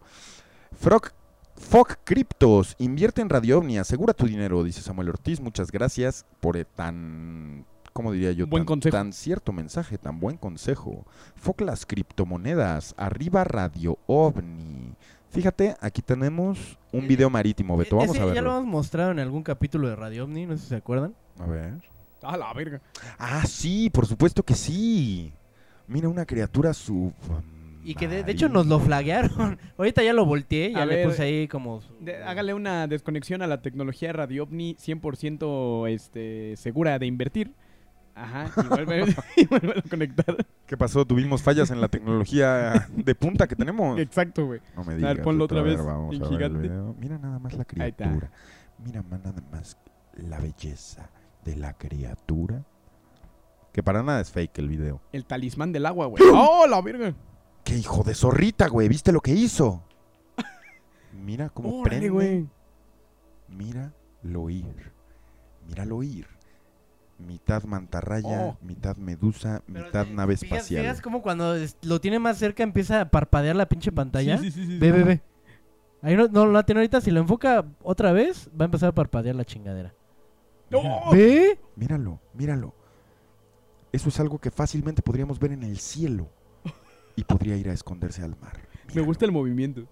Frog. 0.80 1.10
Foc 1.58 1.96
Cryptos, 2.04 2.76
invierte 2.80 3.22
en 3.22 3.30
Radio 3.30 3.58
OVNI, 3.60 3.78
asegura 3.80 4.14
tu 4.14 4.26
dinero, 4.28 4.64
dice 4.64 4.82
Samuel 4.82 5.10
Ortiz. 5.10 5.40
Muchas 5.40 5.72
gracias 5.72 6.26
por 6.40 6.58
eh, 6.58 6.66
tan, 6.66 7.66
¿cómo 7.94 8.12
diría 8.12 8.32
yo? 8.34 8.46
Buen 8.48 8.62
tan, 8.64 8.66
consejo. 8.68 8.98
tan 8.98 9.14
cierto 9.14 9.52
mensaje, 9.54 9.98
tan 9.98 10.20
buen 10.20 10.38
consejo. 10.38 11.06
Foc 11.36 11.62
las 11.62 11.86
criptomonedas, 11.86 12.94
arriba 12.98 13.44
Radio 13.46 13.98
OVNI. 14.06 14.96
Fíjate, 15.32 15.76
aquí 15.82 16.02
tenemos 16.02 16.78
un 16.92 17.06
Eh, 17.06 17.08
video 17.08 17.30
marítimo, 17.30 17.76
Beto. 17.78 17.98
Vamos 17.98 18.16
Ese 18.16 18.24
a 18.24 18.28
ya 18.28 18.42
lo 18.42 18.50
verlo. 18.50 18.58
hemos 18.58 18.66
mostrado 18.66 19.12
en 19.12 19.20
algún 19.20 19.44
capítulo 19.44 19.88
de 19.90 19.96
Radio 19.96 20.26
Omni, 20.26 20.46
no 20.46 20.56
sé 20.58 20.64
si 20.64 20.70
se 20.70 20.76
acuerdan. 20.76 21.14
A 21.40 21.46
ver. 21.46 21.74
Ah, 22.22 22.38
la 22.38 22.54
verga. 22.54 22.82
Ah, 23.18 23.44
sí, 23.46 23.90
por 23.90 24.06
supuesto 24.06 24.44
que 24.44 24.56
sí. 24.56 25.34
Mira 25.88 26.10
una 26.10 26.26
criatura 26.26 26.74
sub. 26.74 27.14
Y 27.86 27.96
que 27.96 28.08
de, 28.08 28.24
de 28.24 28.32
hecho 28.32 28.50
nos 28.50 28.66
lo 28.68 28.80
flaguearon. 28.80 29.60
Ahorita 29.78 30.02
ya 30.04 30.12
lo 30.14 30.26
volteé, 30.26 30.72
ya 30.74 30.82
A 30.82 30.86
le 30.86 30.96
ver, 30.96 31.08
puse 31.08 31.24
ahí 31.24 31.48
como... 31.48 31.82
De- 32.02 32.24
hágale 32.24 32.54
una 32.54 32.88
desconexión 32.88 33.42
a 33.42 33.48
la 33.48 33.62
tecnología 33.62 34.12
Radio 34.12 34.44
OVNI 34.44 34.76
100% 34.76 35.90
este, 35.90 36.56
segura 36.58 36.98
de 37.00 37.06
invertir. 37.06 37.54
Ajá, 38.16 38.50
y 38.64 38.68
vuelve, 38.68 39.06
y 39.38 39.46
vuelve 39.46 39.74
a 39.78 39.90
conectar. 39.90 40.36
¿Qué 40.66 40.78
pasó? 40.78 41.06
Tuvimos 41.06 41.44
fallas 41.44 41.70
en 41.70 41.80
la 41.82 41.90
tecnología 41.90 42.88
de 42.96 43.14
punta 43.14 43.46
que 43.48 43.56
tenemos. 43.56 44.00
Exacto, 44.00 44.46
güey. 44.46 44.62
No 44.76 44.84
me 44.84 44.94
A 44.94 44.96
digas. 44.96 45.16
ver, 45.16 45.24
ponlo 45.24 45.44
otra 45.46 45.60
a 45.60 45.64
vez 45.64 45.78
vamos 45.84 46.16
en 46.16 46.24
a 46.24 46.30
ver 46.30 46.34
el 46.34 46.38
gigante. 46.50 46.68
video. 46.68 46.96
Mira 47.00 47.18
nada 47.18 47.40
más 47.40 47.54
la 47.54 47.66
Ahí 47.78 47.90
está. 47.90 48.06
criatura. 48.06 48.32
Mira 48.84 49.04
nada 49.10 49.34
más 49.52 49.78
la 50.16 50.40
belleza 50.40 51.10
de 51.44 51.56
la 51.58 51.74
criatura. 51.74 52.64
Que 53.74 53.84
para 53.84 54.02
nada 54.02 54.22
es 54.22 54.32
fake 54.32 54.58
el 54.60 54.70
video. 54.70 55.02
El 55.12 55.26
talismán 55.26 55.74
del 55.74 55.86
agua, 55.86 56.06
güey. 56.08 56.24
¡Oh, 56.34 56.66
la 56.68 56.82
verga! 56.82 57.14
¡Qué 57.66 57.76
hijo 57.78 58.04
de 58.04 58.14
zorrita, 58.16 58.68
güey! 58.70 58.88
¿Viste 58.88 59.12
lo 59.12 59.20
que 59.20 59.32
hizo? 59.32 59.84
Mira 61.12 61.50
cómo 61.50 61.70
Órale, 61.80 61.90
prende. 61.90 62.10
güey. 62.10 62.48
Mira 63.50 63.92
lo 64.24 64.50
ir. 64.50 64.92
Míralo 65.68 66.04
ir. 66.04 66.28
Mitad 67.18 67.64
mantarraya, 67.64 68.42
Oh. 68.42 68.58
mitad 68.62 68.98
medusa, 68.98 69.62
Pero 69.72 69.86
mitad 69.86 70.06
te- 70.06 70.12
nave 70.14 70.34
espacial. 70.36 70.82
fijas 70.84 71.02
como 71.02 71.22
cuando 71.22 71.56
lo 71.84 72.00
tiene 72.02 72.20
más 72.20 72.38
cerca 72.38 72.62
empieza 72.64 73.02
a 73.02 73.10
parpadear 73.10 73.56
la 73.56 73.68
pinche 73.68 73.92
pantalla? 73.92 74.38
Sí, 74.38 74.52
sí, 74.52 74.66
sí. 74.66 74.78
Ve, 74.78 74.92
ve, 74.92 75.04
ve. 75.04 75.22
Ahí 76.02 76.16
no, 76.16 76.28
no 76.28 76.46
la 76.46 76.64
tiene 76.64 76.82
ahorita. 76.82 77.02
Si 77.02 77.10
lo 77.10 77.20
enfoca 77.22 77.66
otra 77.82 78.12
vez, 78.12 78.50
va 78.50 78.66
a 78.66 78.68
empezar 78.68 78.90
a 78.90 78.94
parpadear 78.96 79.36
la 79.36 79.46
chingadera. 79.46 79.94
¡Oh! 80.74 81.10
¿Ve? 81.12 81.58
Míralo, 81.76 82.20
míralo. 82.34 82.76
Eso 83.92 84.10
es 84.10 84.20
algo 84.20 84.38
que 84.38 84.52
fácilmente 84.52 85.02
podríamos 85.02 85.40
ver 85.40 85.54
en 85.54 85.64
el 85.64 85.80
cielo. 85.80 86.30
Y 87.16 87.24
podría 87.24 87.56
ir 87.56 87.70
a 87.70 87.74
esconderse 87.74 88.22
al 88.24 88.38
mar. 88.40 88.58
Me 88.88 88.90
Míralo. 88.90 89.06
gusta 89.06 89.26
el 89.26 89.32
movimiento. 89.32 89.88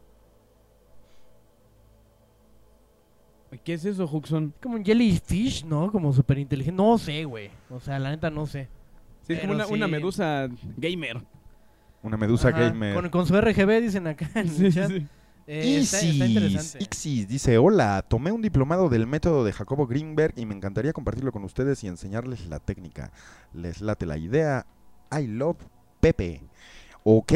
¿Qué 3.63 3.73
es 3.73 3.85
eso, 3.85 4.09
Huxon? 4.11 4.53
Como 4.61 4.75
un 4.75 4.83
jellyfish, 4.83 5.63
¿no? 5.65 5.91
Como 5.91 6.11
súper 6.11 6.39
inteligente. 6.39 6.75
No 6.81 6.97
sé, 6.97 7.23
güey. 7.25 7.51
O 7.69 7.79
sea, 7.79 7.99
la 7.99 8.09
neta 8.09 8.29
no 8.31 8.47
sé. 8.47 8.67
Sí, 9.27 9.33
es 9.33 9.39
como 9.41 9.53
una, 9.53 9.67
una 9.67 9.85
sí. 9.85 9.91
medusa 9.91 10.49
gamer. 10.77 11.21
Una 12.01 12.17
medusa 12.17 12.49
Ajá, 12.49 12.59
gamer. 12.69 12.95
Con, 12.95 13.09
con 13.09 13.25
su 13.27 13.39
RGB, 13.39 13.81
dicen 13.81 14.07
acá 14.07 14.29
en 14.35 14.49
Sí, 14.49 14.65
el 14.65 14.73
chat. 14.73 14.89
sí. 14.91 15.07
Eh, 15.45 15.79
está, 15.81 15.99
está 15.99 16.07
Isis, 16.07 16.29
interesante. 16.29 16.83
Ixis 16.83 17.27
dice, 17.27 17.57
hola, 17.57 18.01
tomé 18.07 18.31
un 18.31 18.41
diplomado 18.41 18.89
del 18.89 19.05
método 19.07 19.43
de 19.43 19.51
Jacobo 19.53 19.85
Greenberg 19.87 20.33
y 20.37 20.45
me 20.45 20.55
encantaría 20.55 20.93
compartirlo 20.93 21.31
con 21.31 21.43
ustedes 21.43 21.83
y 21.83 21.87
enseñarles 21.87 22.47
la 22.47 22.59
técnica. 22.59 23.11
Les 23.53 23.81
late 23.81 24.05
la 24.05 24.17
idea. 24.17 24.65
I 25.11 25.27
love 25.27 25.57
Pepe. 25.99 26.41
Ok. 27.03 27.33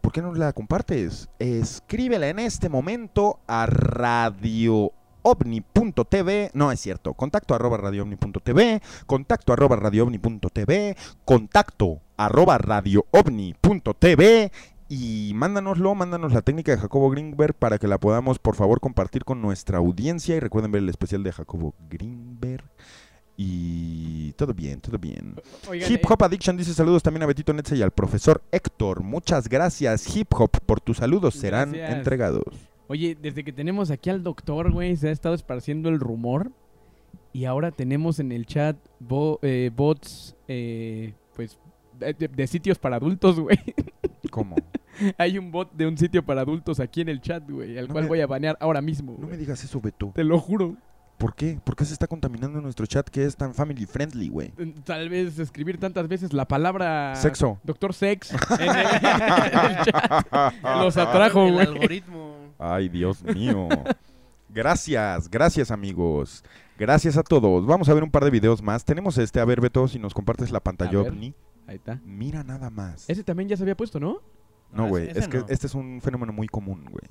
¿Por 0.00 0.12
qué 0.12 0.22
no 0.22 0.32
la 0.34 0.52
compartes? 0.52 1.28
Escríbela 1.38 2.28
en 2.28 2.38
este 2.38 2.68
momento 2.68 3.40
a 3.46 3.66
radioovni.tv. 3.66 4.92
No 6.54 6.72
es 6.72 6.80
cierto. 6.80 7.14
Contacto 7.14 7.54
arroba 7.54 7.76
radioovni.tv. 7.76 8.80
Contacto 9.06 9.52
arroba 9.52 9.76
radioovni.tv. 9.76 10.96
Contacto 11.24 12.00
arroba 12.16 12.58
radioovni.tv. 12.58 14.50
Y 14.88 15.32
mándanoslo, 15.36 15.94
mándanos 15.94 16.32
la 16.32 16.42
técnica 16.42 16.72
de 16.72 16.78
Jacobo 16.78 17.10
Greenberg 17.10 17.54
para 17.54 17.78
que 17.78 17.86
la 17.86 17.98
podamos, 17.98 18.40
por 18.40 18.56
favor, 18.56 18.80
compartir 18.80 19.24
con 19.24 19.40
nuestra 19.40 19.78
audiencia. 19.78 20.34
Y 20.34 20.40
recuerden 20.40 20.72
ver 20.72 20.82
el 20.82 20.88
especial 20.88 21.22
de 21.22 21.30
Jacobo 21.32 21.74
Greenberg. 21.88 22.64
Y 23.42 24.32
todo 24.32 24.52
bien, 24.52 24.82
todo 24.82 24.98
bien. 24.98 25.34
Oigan, 25.66 25.90
Hip 25.90 26.00
eh, 26.00 26.08
Hop 26.10 26.22
Addiction 26.24 26.58
dice 26.58 26.74
saludos 26.74 27.02
también 27.02 27.22
a 27.22 27.26
Betito 27.26 27.54
Netze 27.54 27.74
y 27.74 27.80
al 27.80 27.90
profesor 27.90 28.42
Héctor. 28.52 29.02
Muchas 29.02 29.48
gracias, 29.48 30.14
Hip 30.14 30.28
Hop, 30.34 30.50
por 30.66 30.82
tus 30.82 30.98
saludos. 30.98 31.36
Serán 31.36 31.72
Gracias. 31.72 31.96
entregados. 31.96 32.44
Oye, 32.88 33.16
desde 33.18 33.42
que 33.42 33.50
tenemos 33.50 33.90
aquí 33.90 34.10
al 34.10 34.22
doctor, 34.22 34.70
güey, 34.70 34.94
se 34.94 35.08
ha 35.08 35.10
estado 35.10 35.34
esparciendo 35.34 35.88
el 35.88 36.00
rumor. 36.00 36.50
Y 37.32 37.46
ahora 37.46 37.70
tenemos 37.70 38.18
en 38.20 38.30
el 38.30 38.44
chat 38.44 38.76
bo- 38.98 39.38
eh, 39.40 39.70
bots, 39.74 40.36
eh, 40.46 41.14
pues, 41.34 41.58
de, 41.98 42.46
sitios 42.46 42.78
para 42.78 42.96
adultos, 42.96 43.40
güey. 43.40 43.56
¿Cómo? 44.30 44.54
Hay 45.16 45.38
un 45.38 45.50
bot 45.50 45.72
de 45.72 45.86
un 45.86 45.96
sitio 45.96 46.22
para 46.22 46.42
adultos 46.42 46.78
aquí 46.78 47.00
en 47.00 47.08
el 47.08 47.22
chat, 47.22 47.48
güey, 47.48 47.78
al 47.78 47.86
No 47.88 47.92
cual 47.94 48.04
me- 48.04 48.08
voy 48.08 48.20
a 48.20 48.26
banear 48.26 48.58
ahora 48.60 48.82
mismo. 48.82 49.16
No 49.18 49.28
me 49.28 49.38
digas 49.38 49.64
eso, 49.64 49.80
Beto. 49.80 50.12
Te 50.14 50.24
lo 50.24 50.38
juro. 50.38 50.76
¿Por 51.20 51.34
qué? 51.34 51.60
¿Por 51.62 51.76
qué 51.76 51.84
se 51.84 51.92
está 51.92 52.06
contaminando 52.06 52.62
nuestro 52.62 52.86
chat 52.86 53.06
que 53.08 53.26
es 53.26 53.36
tan 53.36 53.52
family 53.54 53.84
friendly, 53.84 54.28
güey? 54.30 54.52
Tal 54.84 55.10
vez 55.10 55.38
escribir 55.38 55.78
tantas 55.78 56.08
veces 56.08 56.32
la 56.32 56.48
palabra... 56.48 57.14
Sexo. 57.14 57.60
Doctor 57.62 57.92
Sex 57.92 58.32
en 58.58 58.70
el, 58.70 58.86
en 58.86 59.76
el 59.76 59.84
chat. 59.84 60.54
Los 60.78 60.96
atrajo, 60.96 61.46
El 61.46 61.52
güey. 61.52 61.66
algoritmo. 61.66 62.36
Ay, 62.58 62.88
Dios 62.88 63.22
mío. 63.22 63.68
Gracias, 64.48 65.28
gracias 65.30 65.70
amigos. 65.70 66.42
Gracias 66.78 67.16
a 67.18 67.22
todos. 67.22 67.66
Vamos 67.66 67.88
a 67.90 67.94
ver 67.94 68.02
un 68.02 68.10
par 68.10 68.24
de 68.24 68.30
videos 68.30 68.62
más. 68.62 68.84
Tenemos 68.84 69.18
este, 69.18 69.40
a 69.40 69.44
ver, 69.44 69.60
Beto, 69.60 69.86
si 69.88 69.98
nos 69.98 70.14
compartes 70.14 70.50
la 70.50 70.60
pantalla 70.60 71.00
ovni. 71.00 71.34
Ahí 71.66 71.76
está. 71.76 72.00
Mira 72.04 72.42
nada 72.42 72.70
más. 72.70 73.08
Ese 73.08 73.22
también 73.22 73.48
ya 73.48 73.56
se 73.58 73.62
había 73.62 73.76
puesto, 73.76 74.00
¿no? 74.00 74.22
No, 74.72 74.84
No, 74.84 74.88
güey, 74.88 75.10
es 75.10 75.28
que 75.28 75.38
no. 75.38 75.46
este 75.48 75.66
es 75.66 75.74
un 75.74 76.00
fenómeno 76.00 76.32
muy 76.32 76.48
común, 76.48 76.86
güey. 76.90 77.04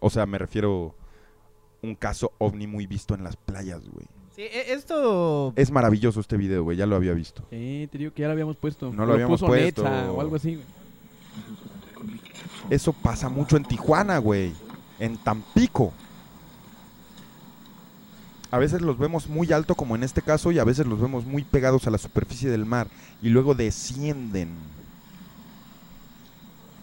O 0.00 0.08
sea, 0.08 0.24
me 0.24 0.38
refiero 0.38 0.96
un 1.82 1.94
caso 1.94 2.32
ovni 2.38 2.66
muy 2.66 2.86
visto 2.86 3.14
en 3.14 3.24
las 3.24 3.36
playas, 3.36 3.80
güey. 3.88 4.06
Sí, 4.36 4.42
e- 4.42 4.72
esto... 4.72 5.52
Es 5.56 5.70
maravilloso 5.70 6.20
este 6.20 6.36
video, 6.36 6.62
güey, 6.64 6.76
ya 6.76 6.86
lo 6.86 6.96
había 6.96 7.12
visto. 7.12 7.44
Eh, 7.50 7.88
te 7.90 7.98
digo 7.98 8.12
que 8.12 8.22
ya 8.22 8.28
lo 8.28 8.32
habíamos 8.32 8.56
puesto. 8.56 8.92
No 8.92 9.06
lo 9.06 9.14
habíamos 9.14 9.40
puso 9.40 9.46
puesto. 9.46 9.82
O 9.84 10.20
algo 10.20 10.36
así. 10.36 10.54
güey. 10.56 10.66
Eso 12.70 12.92
pasa 12.92 13.28
mucho 13.28 13.56
en 13.56 13.64
Tijuana, 13.64 14.18
güey. 14.18 14.52
En 14.98 15.16
Tampico. 15.16 15.92
A 18.52 18.58
veces 18.58 18.82
los 18.82 18.98
vemos 18.98 19.28
muy 19.28 19.52
alto, 19.52 19.74
como 19.74 19.94
en 19.94 20.02
este 20.02 20.22
caso, 20.22 20.50
y 20.52 20.58
a 20.58 20.64
veces 20.64 20.86
los 20.86 21.00
vemos 21.00 21.24
muy 21.24 21.44
pegados 21.44 21.86
a 21.86 21.90
la 21.90 21.98
superficie 21.98 22.50
del 22.50 22.66
mar. 22.66 22.88
Y 23.22 23.28
luego 23.28 23.54
descienden. 23.54 24.50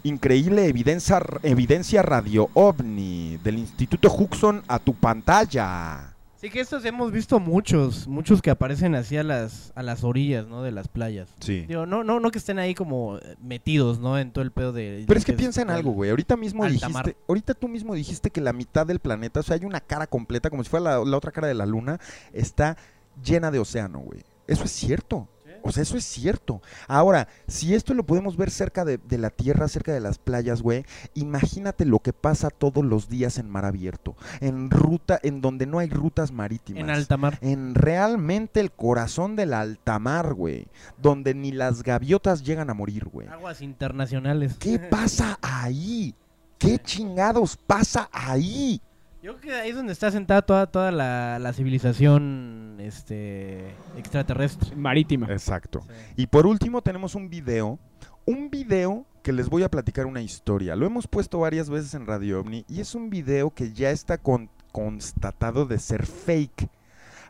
Increíble 0.03 0.65
evidencia, 0.68 1.22
evidencia 1.44 2.02
radio 2.02 2.49
ovni 2.53 3.38
del 3.44 3.57
Instituto 3.60 4.14
Huxon 4.14 4.64
a 4.68 4.80
tu 4.80 4.94
pantalla. 4.94 6.14
Sí 6.40 6.52
que 6.52 6.60
estos 6.60 6.86
hemos 6.86 7.11
visto 7.11 7.40
muchos, 7.40 8.07
muchos 8.07 8.44
que 8.44 8.52
aparecen 8.52 8.94
así 8.94 9.18
a 9.18 9.24
las, 9.24 9.72
a 9.76 9.82
las 9.82 10.03
orillas, 10.03 10.48
¿no? 10.48 10.61
De 10.61 10.72
las 10.72 10.88
playas. 10.88 11.30
Sí. 11.40 11.65
Digo, 11.68 11.88
no, 11.88 12.03
no, 12.03 12.19
no 12.19 12.30
que 12.30 12.38
estén 12.38 12.60
ahí 12.60 12.76
como 12.76 13.18
eh, 13.18 13.36
metidos, 13.41 13.98
¿no? 13.99 14.19
En 14.19 14.32
todo 14.32 14.44
el 14.44 14.52
pedo 14.52 14.72
de... 14.72 15.03
Pero 15.07 15.18
es 15.19 15.26
que 15.26 15.32
de- 15.32 15.38
piensa 15.40 15.64
en 15.64 15.72
algo, 15.72 15.91
güey. 15.91 16.11
Ahorita 16.11 16.38
mismo 16.38 16.61
mar. 16.61 16.72
dijiste, 16.72 17.18
ahorita 17.28 17.56
tú 17.56 17.68
mismo 17.68 17.95
dijiste 17.95 18.30
que 18.30 18.40
la 18.40 18.53
mitad 18.53 18.86
del 18.86 18.99
planeta, 18.99 19.40
o 19.40 19.44
sea, 19.44 19.56
hay 19.56 19.65
una 19.65 19.82
cara 19.82 20.06
completa, 20.06 20.52
como 20.52 20.64
si 20.64 20.69
fuera 20.69 20.99
la, 20.99 21.06
la 21.06 21.18
otra 21.18 21.32
cara 21.32 21.48
de 21.48 21.56
la 21.56 21.65
luna, 21.65 21.99
está 22.34 22.78
llena 23.24 23.49
de 23.49 23.57
océano, 23.57 23.99
güey. 23.99 24.24
Eso 24.45 24.64
es 24.65 24.72
cierto. 24.72 25.28
O 25.68 25.72
sea, 25.73 25.84
eso 25.84 25.98
es 25.98 26.06
cierto. 26.06 26.61
Ahora, 26.88 27.27
si 27.48 27.76
esto 27.76 27.94
lo 27.94 28.06
podemos 28.06 28.38
ver 28.38 28.52
cerca 28.52 28.85
de, 28.85 28.98
de 28.98 29.18
la 29.18 29.30
tierra, 29.30 29.68
cerca 29.68 29.94
de 29.94 29.99
las 29.99 30.18
playas, 30.18 30.61
güey, 30.61 30.85
imagínate 31.14 31.84
lo 31.84 31.99
que 31.99 32.14
pasa 32.14 32.49
todos 32.49 32.85
los 32.85 33.10
días 33.10 33.38
en 33.38 33.49
mar 33.49 33.65
abierto, 33.65 34.15
en 34.39 34.72
ruta, 34.72 35.19
en 35.22 35.41
donde 35.41 35.65
no 35.65 35.80
hay 35.80 35.89
rutas 35.89 36.31
marítimas. 36.31 36.81
En 36.81 36.89
alta 36.89 37.18
mar. 37.18 37.38
En 37.41 37.76
realmente 37.76 38.61
el 38.61 38.72
corazón 38.72 39.35
del 39.35 39.53
alta 39.53 39.99
mar, 39.99 40.34
güey, 40.34 40.68
donde 40.98 41.34
ni 41.34 41.52
las 41.52 41.84
gaviotas 41.84 42.44
llegan 42.44 42.69
a 42.69 42.73
morir, 42.73 43.10
güey. 43.10 43.27
Aguas 43.27 43.61
internacionales. 43.61 44.56
¿Qué 44.57 44.80
pasa 44.80 45.38
ahí? 45.41 46.15
¿Qué 46.57 46.80
chingados 46.80 47.57
pasa 47.57 48.10
ahí? 48.14 48.81
Yo 49.28 49.36
creo 49.36 49.41
que 49.41 49.60
ahí 49.60 49.72
es 49.72 49.76
donde 49.76 49.91
está 49.91 50.10
sentada 50.10 50.41
toda, 50.41 50.68
toda 50.68 50.90
la, 50.90 51.38
la 51.38 51.52
civilización 51.52 52.78
este, 52.80 53.76
extraterrestre. 53.98 54.74
Marítima. 54.74 55.28
Exacto. 55.30 55.82
Sí. 55.82 56.14
Y 56.24 56.28
por 56.28 56.48
último 56.48 56.82
tenemos 56.82 57.14
un 57.14 57.30
video, 57.30 57.78
un 58.26 58.49
video 58.49 59.06
que 59.24 59.34
les 59.34 59.49
voy 59.49 59.64
a 59.64 59.70
platicar 59.70 60.06
una 60.06 60.22
historia. 60.22 60.78
Lo 60.78 60.86
hemos 60.86 61.08
puesto 61.08 61.40
varias 61.40 61.70
veces 61.70 61.94
en 61.94 62.08
Radio 62.08 62.40
OVNI 62.40 62.64
y 62.70 62.80
es 62.80 62.95
un 62.95 63.10
video 63.10 63.49
que 63.49 63.74
ya 63.74 63.91
está 63.91 64.18
con- 64.18 64.49
constatado 64.72 65.66
de 65.66 65.80
ser 65.80 66.06
fake. 66.06 66.70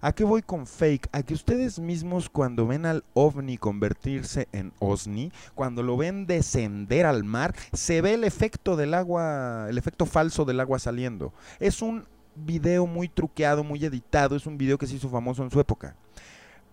¿A 0.02 0.12
qué 0.12 0.24
voy 0.24 0.42
con 0.42 0.68
fake? 0.68 1.10
A 1.12 1.24
que 1.24 1.34
ustedes 1.34 1.80
mismos 1.80 2.30
cuando 2.30 2.68
ven 2.68 2.86
al 2.86 3.04
ovni 3.14 3.58
convertirse 3.58 4.48
en 4.52 4.72
osni, 4.80 5.32
cuando 5.56 5.82
lo 5.82 5.98
ven 5.98 6.28
descender 6.28 7.06
al 7.06 7.24
mar, 7.24 7.56
se 7.74 8.02
ve 8.02 8.14
el 8.14 8.24
efecto 8.24 8.76
del 8.76 8.94
agua, 8.94 9.68
el 9.70 9.78
efecto 9.78 10.06
falso 10.06 10.46
del 10.46 10.60
agua 10.60 10.80
saliendo. 10.80 11.34
Es 11.60 11.82
un 11.82 12.06
video 12.36 12.86
muy 12.86 13.10
truqueado, 13.10 13.64
muy 13.64 13.84
editado, 13.84 14.36
es 14.36 14.46
un 14.46 14.58
video 14.58 14.78
que 14.78 14.86
se 14.86 14.96
hizo 14.96 15.10
famoso 15.10 15.44
en 15.44 15.50
su 15.50 15.60
época. 15.60 15.96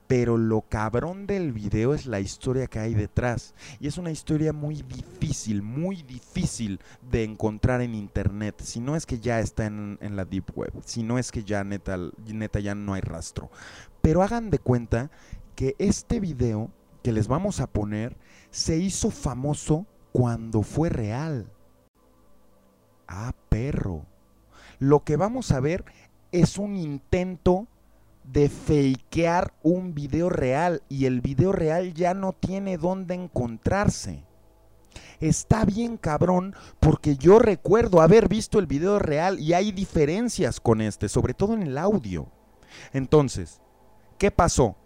Pero 0.07 0.37
lo 0.37 0.63
cabrón 0.63 1.27
del 1.27 1.53
video 1.53 1.95
es 1.95 2.07
la 2.07 2.21
historia 2.21 2.67
que 2.67 2.79
hay 2.79 2.95
detrás. 2.95 3.55
Y 3.81 3.87
es 3.87 3.97
una 3.97 4.11
historia 4.11 4.53
muy 4.53 4.83
difícil, 4.83 5.63
muy 5.63 6.03
difícil 6.03 6.81
de 7.11 7.25
encontrar 7.25 7.81
en 7.81 7.95
internet. 7.95 8.61
Si 8.63 8.81
no 8.81 8.97
es 8.97 9.07
que 9.07 9.19
ya 9.19 9.41
está 9.41 9.67
en, 9.67 9.99
en 10.01 10.17
la 10.17 10.25
deep 10.25 10.53
web. 10.55 10.73
Si 10.85 11.03
no 11.03 11.19
es 11.19 11.33
que 11.33 11.45
ya 11.45 11.65
neta, 11.65 11.99
neta 12.27 12.61
ya 12.61 12.75
no 12.75 12.95
hay 12.95 13.01
rastro. 13.01 13.51
Pero 14.03 14.23
hagan 14.23 14.51
de 14.51 14.59
cuenta 14.59 15.11
que 15.55 15.75
este 15.79 16.21
video 16.21 16.71
que 17.03 17.13
les 17.13 17.29
vamos 17.29 17.61
a 17.61 17.67
poner 17.67 18.17
se 18.51 18.79
hizo 18.79 19.11
famoso 19.11 19.87
cuando 20.13 20.63
fue 20.63 20.89
real. 20.89 21.51
Ah, 23.09 23.33
perro. 23.49 24.07
Lo 24.79 25.05
que 25.05 25.17
vamos 25.17 25.53
a 25.53 25.61
ver 25.61 25.85
es 26.33 26.59
un 26.59 26.77
intento 26.77 27.69
de 28.25 28.49
fakear 28.49 29.53
un 29.63 29.95
video 29.95 30.29
real 30.31 30.83
y 30.89 31.07
el 31.07 31.21
video 31.21 31.53
real 31.53 31.95
ya 31.95 32.15
no 32.15 32.33
tiene 32.33 32.79
dónde 32.79 33.15
encontrarse. 33.15 34.25
Está 35.21 35.65
bien 35.65 35.97
cabrón 35.97 36.55
porque 36.81 37.17
yo 37.17 37.39
recuerdo 37.39 38.01
haber 38.01 38.29
visto 38.29 38.59
el 38.59 38.67
video 38.67 38.99
real 38.99 39.39
y 39.39 39.53
hay 39.53 39.73
diferencias 39.73 40.61
con 40.61 40.81
este, 40.81 41.09
sobre 41.09 41.35
todo 41.35 41.55
en 41.55 41.63
el 41.63 41.79
audio. 41.79 42.29
Entonces, 42.93 43.61
¿qué 44.19 44.31
pasó? 44.31 44.77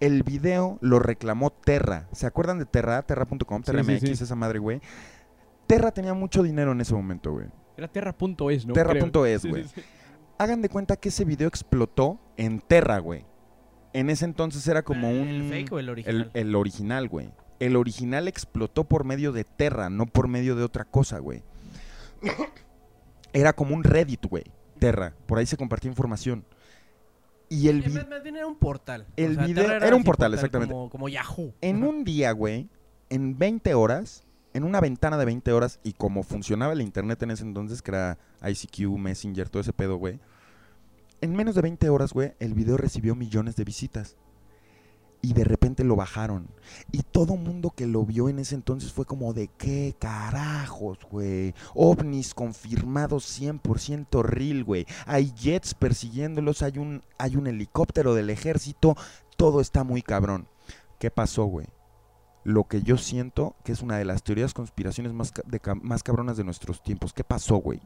El 0.00 0.22
video 0.22 0.78
lo 0.80 0.98
reclamó 0.98 1.50
Terra. 1.50 2.08
¿Se 2.12 2.26
acuerdan 2.26 2.58
de 2.58 2.64
Terra? 2.64 3.02
Terra.com, 3.02 3.62
Terra 3.62 3.84
sí, 3.84 3.92
MX, 3.92 4.18
sí. 4.18 4.24
esa 4.24 4.34
madre, 4.34 4.58
güey. 4.58 4.80
Terra 5.66 5.92
tenía 5.92 6.14
mucho 6.14 6.42
dinero 6.42 6.72
en 6.72 6.80
ese 6.80 6.94
momento, 6.94 7.32
güey. 7.32 7.46
Era 7.76 7.88
terra.es, 7.88 8.66
¿no? 8.66 8.72
Terra.es, 8.74 9.46
güey. 9.46 9.66
Hagan 10.40 10.62
de 10.62 10.68
cuenta 10.70 10.96
que 10.96 11.10
ese 11.10 11.24
video 11.26 11.48
explotó 11.48 12.18
en 12.38 12.60
Terra, 12.60 12.98
güey. 12.98 13.26
En 13.92 14.08
ese 14.08 14.24
entonces 14.24 14.66
era 14.68 14.82
como 14.82 15.10
un... 15.10 15.28
¿El 15.28 15.48
fake 15.50 15.72
o 15.72 15.78
el 15.78 15.88
original? 15.90 16.30
El, 16.32 16.48
el 16.48 16.54
original, 16.54 17.08
güey. 17.08 17.30
El 17.58 17.76
original 17.76 18.26
explotó 18.26 18.84
por 18.84 19.04
medio 19.04 19.32
de 19.32 19.44
Terra, 19.44 19.90
no 19.90 20.06
por 20.06 20.28
medio 20.28 20.56
de 20.56 20.62
otra 20.64 20.84
cosa, 20.84 21.18
güey. 21.18 21.42
Era 23.32 23.52
como 23.52 23.74
un 23.74 23.84
Reddit, 23.84 24.26
güey. 24.26 24.44
Terra. 24.78 25.14
Por 25.26 25.38
ahí 25.38 25.46
se 25.46 25.56
compartía 25.56 25.90
información. 25.90 26.44
Y 27.48 27.68
el 27.68 27.82
Sí, 27.82 27.90
vi- 27.90 27.94
más- 27.96 28.08
más 28.08 28.22
bien 28.22 28.36
era 28.36 28.46
un 28.46 28.56
portal. 28.56 29.06
el 29.16 29.32
O 29.32 29.34
sea, 29.34 29.46
video- 29.46 29.70
era 29.72 29.94
un 29.96 30.04
portal, 30.04 30.32
exactamente. 30.34 30.72
Como, 30.72 30.88
como 30.88 31.08
Yahoo. 31.08 31.52
en 31.60 31.82
un 31.84 32.04
día, 32.04 32.32
güey, 32.32 32.68
en 33.08 33.36
20 33.38 33.74
horas, 33.74 34.24
en 34.54 34.64
una 34.64 34.80
ventana 34.80 35.18
de 35.18 35.24
20 35.26 35.52
horas, 35.52 35.80
y 35.82 35.92
como 35.92 36.22
funcionaba 36.22 36.72
el 36.72 36.80
internet 36.80 37.22
en 37.24 37.32
ese 37.32 37.42
entonces, 37.44 37.82
que 37.82 37.90
era 37.90 38.18
ICQ, 38.42 38.96
Messenger, 38.98 39.48
todo 39.48 39.60
ese 39.60 39.72
pedo, 39.72 39.96
güey. 39.96 40.18
En 41.22 41.36
menos 41.36 41.54
de 41.54 41.62
20 41.62 41.88
horas, 41.90 42.12
güey, 42.12 42.32
el 42.38 42.54
video 42.54 42.78
recibió 42.78 43.14
millones 43.14 43.56
de 43.56 43.64
visitas. 43.64 44.16
Y 45.22 45.34
de 45.34 45.44
repente 45.44 45.84
lo 45.84 45.96
bajaron. 45.96 46.48
Y 46.92 47.02
todo 47.02 47.36
mundo 47.36 47.74
que 47.76 47.86
lo 47.86 48.06
vio 48.06 48.30
en 48.30 48.38
ese 48.38 48.54
entonces 48.54 48.90
fue 48.90 49.04
como 49.04 49.34
de 49.34 49.48
qué 49.48 49.94
carajos, 49.98 50.98
güey. 51.10 51.54
OVNIs 51.74 52.32
confirmados 52.32 53.38
100% 53.38 54.22
real, 54.22 54.64
güey. 54.64 54.86
Hay 55.04 55.34
jets 55.34 55.74
persiguiéndolos, 55.74 56.62
hay 56.62 56.78
un, 56.78 57.02
hay 57.18 57.36
un 57.36 57.46
helicóptero 57.46 58.14
del 58.14 58.30
ejército. 58.30 58.96
Todo 59.36 59.60
está 59.60 59.84
muy 59.84 60.00
cabrón. 60.00 60.48
¿Qué 60.98 61.10
pasó, 61.10 61.44
güey? 61.44 61.66
Lo 62.42 62.64
que 62.64 62.80
yo 62.80 62.96
siento 62.96 63.56
que 63.62 63.72
es 63.72 63.82
una 63.82 63.98
de 63.98 64.06
las 64.06 64.22
teorías 64.22 64.54
conspiraciones 64.54 65.12
más, 65.12 65.34
de 65.44 65.60
más 65.82 66.02
cabronas 66.02 66.38
de 66.38 66.44
nuestros 66.44 66.82
tiempos. 66.82 67.12
¿Qué 67.12 67.24
pasó, 67.24 67.56
güey? 67.56 67.80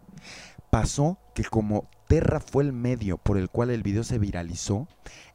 Pasó 0.71 1.19
que 1.35 1.43
como 1.43 1.89
Terra 2.07 2.41
fue 2.41 2.65
el 2.65 2.73
medio 2.73 3.19
por 3.19 3.39
el 3.39 3.49
cual 3.51 3.71
el 3.71 3.83
video 3.83 4.05
se 4.05 4.19
viralizó, 4.19 4.89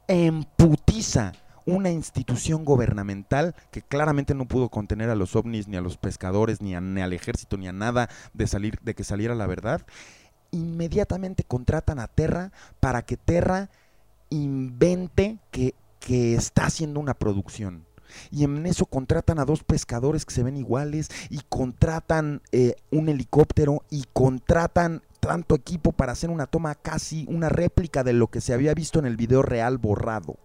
emputiza 0.08 1.32
una 1.66 1.90
institución 1.90 2.64
gubernamental 2.64 3.54
que 3.70 3.82
claramente 3.82 4.34
no 4.34 4.46
pudo 4.46 4.68
contener 4.70 5.10
a 5.10 5.14
los 5.14 5.36
ovnis, 5.36 5.68
ni 5.68 5.76
a 5.76 5.80
los 5.80 5.96
pescadores, 5.96 6.60
ni, 6.60 6.74
al 6.74 7.12
ejército, 7.12 7.56
ni 7.56 7.68
a 7.68 7.72
nada 7.72 8.08
de, 8.32 8.46
salir, 8.46 8.78
de 8.82 8.94
que 8.94 9.04
saliera 9.04 9.34
la 9.34 9.46
verdad, 9.46 9.82
inmediatamente 10.50 11.44
contratan 11.44 11.98
a 11.98 12.08
Terra 12.08 12.52
para 12.80 13.02
que 13.02 13.16
Terra 13.16 13.70
invente 14.30 15.38
que, 15.50 15.74
que 16.00 16.34
está 16.34 16.66
haciendo 16.66 17.00
una 17.00 17.14
producción. 17.14 17.84
Y 18.30 18.44
en 18.44 18.66
eso 18.66 18.86
contratan 18.86 19.38
a 19.38 19.44
dos 19.44 19.62
pescadores 19.62 20.24
que 20.24 20.34
se 20.34 20.42
ven 20.42 20.56
iguales 20.56 21.08
y 21.28 21.40
contratan 21.48 22.42
eh, 22.52 22.74
un 22.90 23.08
helicóptero 23.08 23.84
y 23.90 24.04
contratan 24.12 25.02
tanto 25.30 25.54
equipo 25.54 25.92
para 25.92 26.10
hacer 26.10 26.28
una 26.28 26.46
toma 26.46 26.74
casi 26.74 27.24
una 27.28 27.48
réplica 27.48 28.02
de 28.02 28.12
lo 28.12 28.26
que 28.26 28.40
se 28.40 28.52
había 28.52 28.74
visto 28.74 28.98
en 28.98 29.06
el 29.06 29.16
video 29.16 29.42
real 29.42 29.78
borrado. 29.78 30.40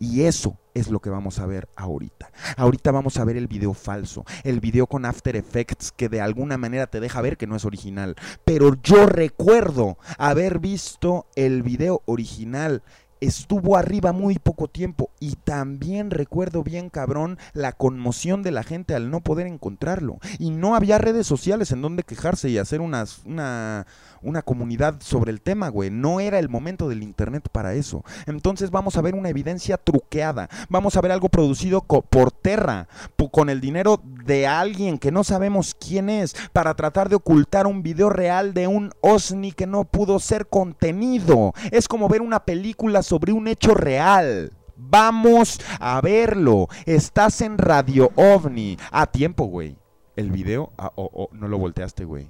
Y 0.00 0.22
eso 0.22 0.58
es 0.74 0.90
lo 0.90 0.98
que 0.98 1.10
vamos 1.10 1.38
a 1.38 1.46
ver 1.46 1.68
ahorita. 1.76 2.32
Ahorita 2.56 2.90
vamos 2.90 3.18
a 3.18 3.24
ver 3.24 3.36
el 3.36 3.46
video 3.46 3.72
falso, 3.72 4.24
el 4.42 4.58
video 4.58 4.88
con 4.88 5.04
After 5.04 5.36
Effects 5.36 5.92
que 5.92 6.08
de 6.08 6.20
alguna 6.20 6.58
manera 6.58 6.88
te 6.88 6.98
deja 6.98 7.20
ver 7.20 7.36
que 7.36 7.46
no 7.46 7.54
es 7.54 7.64
original. 7.64 8.16
Pero 8.44 8.74
yo 8.82 9.06
recuerdo 9.06 9.96
haber 10.18 10.58
visto 10.58 11.26
el 11.36 11.62
video 11.62 12.02
original. 12.06 12.82
Estuvo 13.20 13.76
arriba 13.76 14.12
muy 14.12 14.38
poco 14.38 14.68
tiempo 14.68 15.10
y 15.20 15.36
también 15.36 16.10
recuerdo 16.10 16.62
bien 16.62 16.88
cabrón 16.88 17.38
la 17.52 17.72
conmoción 17.72 18.42
de 18.42 18.50
la 18.50 18.62
gente 18.62 18.94
al 18.94 19.10
no 19.10 19.20
poder 19.20 19.46
encontrarlo. 19.46 20.18
Y 20.38 20.50
no 20.50 20.74
había 20.74 20.98
redes 20.98 21.26
sociales 21.26 21.70
en 21.72 21.82
donde 21.82 22.02
quejarse 22.02 22.48
y 22.48 22.58
hacer 22.58 22.80
unas, 22.80 23.20
una, 23.24 23.86
una 24.22 24.42
comunidad 24.42 25.00
sobre 25.00 25.30
el 25.30 25.40
tema, 25.40 25.68
güey. 25.68 25.90
No 25.90 26.20
era 26.20 26.38
el 26.38 26.48
momento 26.48 26.88
del 26.88 27.02
internet 27.02 27.48
para 27.50 27.74
eso. 27.74 28.04
Entonces 28.26 28.70
vamos 28.70 28.96
a 28.96 29.02
ver 29.02 29.14
una 29.14 29.28
evidencia 29.28 29.76
truqueada. 29.76 30.48
Vamos 30.68 30.96
a 30.96 31.00
ver 31.00 31.12
algo 31.12 31.28
producido 31.28 31.82
por 31.82 32.32
Terra, 32.32 32.88
con 33.30 33.48
el 33.48 33.60
dinero 33.60 34.00
de 34.24 34.46
alguien 34.46 34.98
que 34.98 35.12
no 35.12 35.24
sabemos 35.24 35.74
quién 35.74 36.10
es, 36.10 36.34
para 36.52 36.74
tratar 36.74 37.08
de 37.08 37.16
ocultar 37.16 37.66
un 37.66 37.82
video 37.82 38.10
real 38.10 38.54
de 38.54 38.66
un 38.66 38.92
OSNI 39.00 39.52
que 39.52 39.66
no 39.66 39.84
pudo 39.84 40.18
ser 40.18 40.46
contenido. 40.46 41.52
Es 41.70 41.88
como 41.88 42.08
ver 42.08 42.22
una 42.22 42.44
película 42.44 43.02
sobre 43.02 43.32
un 43.32 43.48
hecho 43.48 43.74
real. 43.74 44.52
Vamos 44.76 45.60
a 45.78 46.00
verlo. 46.00 46.68
Estás 46.86 47.40
en 47.42 47.58
Radio 47.58 48.10
OVNI. 48.16 48.78
A 48.90 49.06
tiempo, 49.06 49.44
güey. 49.44 49.76
El 50.16 50.30
video, 50.30 50.72
ah, 50.76 50.92
oh, 50.96 51.10
oh, 51.12 51.28
no 51.32 51.48
lo 51.48 51.58
volteaste, 51.58 52.04
güey. 52.04 52.28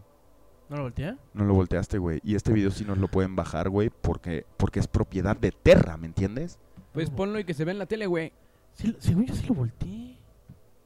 ¿No 0.70 0.76
lo 0.76 0.82
voltea? 0.84 1.18
No 1.34 1.44
lo 1.44 1.52
volteaste, 1.54 1.98
güey. 1.98 2.20
Y 2.24 2.36
este 2.36 2.52
video 2.52 2.70
sí 2.70 2.84
nos 2.84 2.96
lo 2.96 3.08
pueden 3.08 3.34
bajar, 3.36 3.68
güey, 3.68 3.90
porque, 3.90 4.46
porque 4.56 4.78
es 4.80 4.86
propiedad 4.86 5.36
de 5.36 5.50
Terra, 5.52 5.96
¿me 5.96 6.06
entiendes? 6.06 6.58
Pues 6.92 7.10
ponlo 7.10 7.38
y 7.40 7.44
que 7.44 7.54
se 7.54 7.64
vea 7.64 7.72
en 7.72 7.78
la 7.80 7.86
tele, 7.86 8.06
güey. 8.06 8.32
Sí, 8.74 8.96
según 9.00 9.26
yo 9.26 9.34
sí 9.34 9.46
lo 9.48 9.54
volteé. 9.54 10.16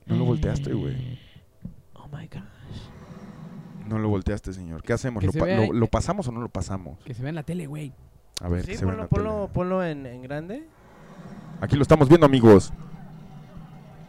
No 0.06 0.16
lo 0.16 0.24
volteaste, 0.24 0.72
güey. 0.72 1.18
Oh 1.94 2.08
my 2.08 2.26
gosh. 2.28 3.86
No 3.86 3.98
lo 3.98 4.08
volteaste, 4.08 4.52
señor. 4.54 4.82
¿Qué 4.82 4.94
hacemos? 4.94 5.20
Que 5.20 5.26
¿Lo, 5.26 5.32
se 5.32 5.38
pa- 5.38 5.44
vea 5.44 5.56
lo- 5.58 5.62
ahí. 5.64 5.70
lo 5.72 5.86
pasamos 5.86 6.26
o 6.28 6.32
no 6.32 6.40
lo 6.40 6.48
pasamos? 6.48 6.98
Que 7.04 7.12
se 7.14 7.20
vea 7.22 7.28
en 7.28 7.34
la 7.34 7.42
tele, 7.42 7.66
güey. 7.66 7.92
A 8.40 8.48
ver, 8.48 8.62
Sí, 8.64 8.72
que 8.72 8.78
se 8.78 8.84
vea 8.86 8.94
en 8.94 9.00
ponlo, 9.00 9.02
la 9.02 9.08
ponlo, 9.08 9.40
tele. 9.42 9.52
ponlo 9.54 9.84
en, 9.84 10.06
en 10.06 10.22
grande. 10.22 10.66
Aquí 11.60 11.76
lo 11.76 11.82
estamos 11.82 12.08
viendo, 12.08 12.24
amigos. 12.26 12.72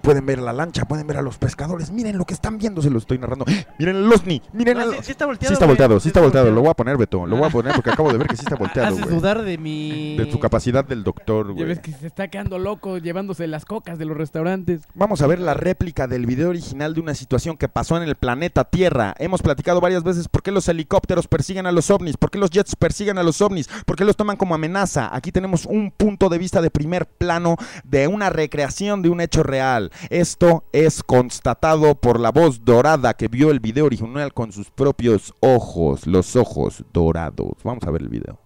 Pueden 0.05 0.25
ver 0.27 0.39
la 0.39 0.53
lancha, 0.53 0.85
pueden 0.85 1.07
ver 1.07 1.17
a 1.17 1.21
los 1.23 1.37
pescadores. 1.39 1.89
Miren 1.91 2.17
lo 2.19 2.25
que 2.25 2.35
están 2.35 2.59
viendo, 2.59 2.79
se 2.81 2.91
lo 2.91 2.99
estoy 2.99 3.17
narrando. 3.17 3.43
Miren 3.79 3.95
el 3.95 4.13
OSNI, 4.13 4.41
miren 4.53 4.77
No, 4.77 4.83
el... 4.83 4.91
sí, 4.97 4.97
sí 5.05 5.11
está 5.11 5.25
volteado. 5.25 5.49
Sí 5.49 5.53
está 5.53 5.65
güey, 5.65 5.69
volteado, 5.71 5.99
sí 5.99 6.07
está 6.09 6.21
volteado. 6.21 6.51
Lo 6.51 6.61
voy 6.61 6.69
a 6.69 6.73
poner, 6.75 6.95
Beto. 6.95 7.25
Lo 7.25 7.37
voy 7.37 7.45
a 7.45 7.47
Ah. 7.47 7.51
poner 7.51 7.73
porque 7.73 7.89
acabo 7.89 8.11
de 8.11 8.17
ver 8.19 8.27
que 8.27 8.35
sí 8.37 8.43
está 8.43 8.55
volteado, 8.55 8.89
Haces 8.93 9.03
güey. 9.05 9.15
dudar 9.15 9.41
de 9.43 9.57
mi... 9.57 10.15
De 10.17 10.25
tu 10.27 10.39
capacidad 10.39 10.85
del 10.85 11.03
doctor, 11.03 11.47
Ya 11.47 11.53
güey. 11.53 11.65
ves 11.65 11.79
que 11.79 11.91
se 11.91 12.05
está 12.07 12.27
quedando 12.27 12.59
loco 12.59 12.97
llevándose 12.99 13.47
las 13.47 13.65
cocas 13.65 13.97
de 13.97 14.05
los 14.05 14.15
restaurantes. 14.15 14.81
Vamos 14.93 15.21
a 15.23 15.27
ver 15.27 15.39
la 15.39 15.55
réplica 15.55 16.05
del 16.07 16.27
video 16.27 16.49
original 16.49 16.93
de 16.93 17.01
una 17.01 17.15
situación 17.15 17.57
que 17.57 17.67
pasó 17.67 17.97
en 17.97 18.03
el 18.03 18.15
planeta 18.15 18.63
Tierra. 18.65 19.15
Hemos 19.17 19.41
platicado 19.41 19.81
varias 19.81 20.03
veces 20.03 20.27
por 20.27 20.43
qué 20.43 20.51
los 20.51 20.67
helicópteros 20.69 21.27
persiguen 21.27 21.65
a 21.65 21.71
los 21.71 21.89
ovnis, 21.89 22.17
por 22.17 22.29
qué 22.29 22.37
los 22.37 22.51
jets 22.51 22.75
persiguen 22.75 23.17
a 23.17 23.23
los 23.23 23.41
ovnis, 23.41 23.67
por 23.87 23.95
qué 23.95 24.05
los 24.05 24.15
toman 24.15 24.37
como 24.37 24.53
amenaza. 24.53 25.09
Aquí 25.15 25.31
tenemos 25.31 25.65
un 25.65 25.89
punto 25.91 26.29
de 26.29 26.37
vista 26.37 26.61
de 26.61 26.69
primer 26.69 27.07
plano 27.07 27.57
de 27.83 28.07
una 28.07 28.29
recreación 28.29 29.01
de 29.01 29.09
un 29.09 29.19
hecho 29.21 29.41
real. 29.41 29.91
Esto 30.09 30.63
es 30.71 31.03
constatado 31.03 31.95
por 31.95 32.19
la 32.19 32.31
voz 32.31 32.63
dorada 32.63 33.13
que 33.13 33.27
vio 33.27 33.51
el 33.51 33.59
video 33.59 33.85
original 33.85 34.33
con 34.33 34.51
sus 34.51 34.69
propios 34.71 35.33
ojos, 35.39 36.07
los 36.07 36.35
ojos 36.35 36.83
dorados. 36.93 37.53
Vamos 37.63 37.83
a 37.85 37.91
ver 37.91 38.01
el 38.01 38.09
video. 38.09 38.39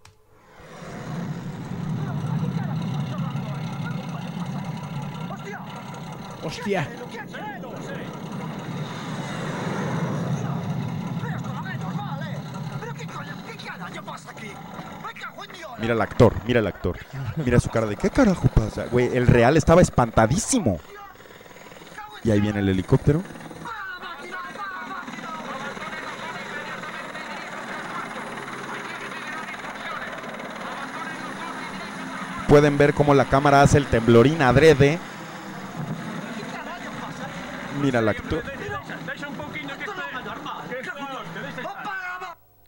Hostia. 6.44 6.88
Mira 15.80 15.94
al 15.94 16.02
actor, 16.02 16.34
mira 16.46 16.60
al 16.60 16.68
actor. 16.68 16.98
Mira 17.38 17.60
su 17.60 17.70
cara 17.70 17.88
de 17.88 17.96
¿qué 17.96 18.10
carajo 18.10 18.48
pasa? 18.50 18.86
Güey, 18.92 19.16
el 19.16 19.28
real 19.28 19.56
estaba 19.58 19.82
espantadísimo. 19.82 20.80
Y 22.24 22.32
ahí 22.32 22.40
viene 22.42 22.60
el 22.60 22.70
helicóptero. 22.70 23.22
Pueden 32.48 32.78
ver 32.78 32.94
cómo 32.94 33.14
la 33.14 33.26
cámara 33.26 33.62
hace 33.62 33.78
el 33.78 33.86
temblorín 33.86 34.42
adrede. 34.42 34.98
Mira 37.82 38.00
al 38.00 38.10
actor. 38.10 38.44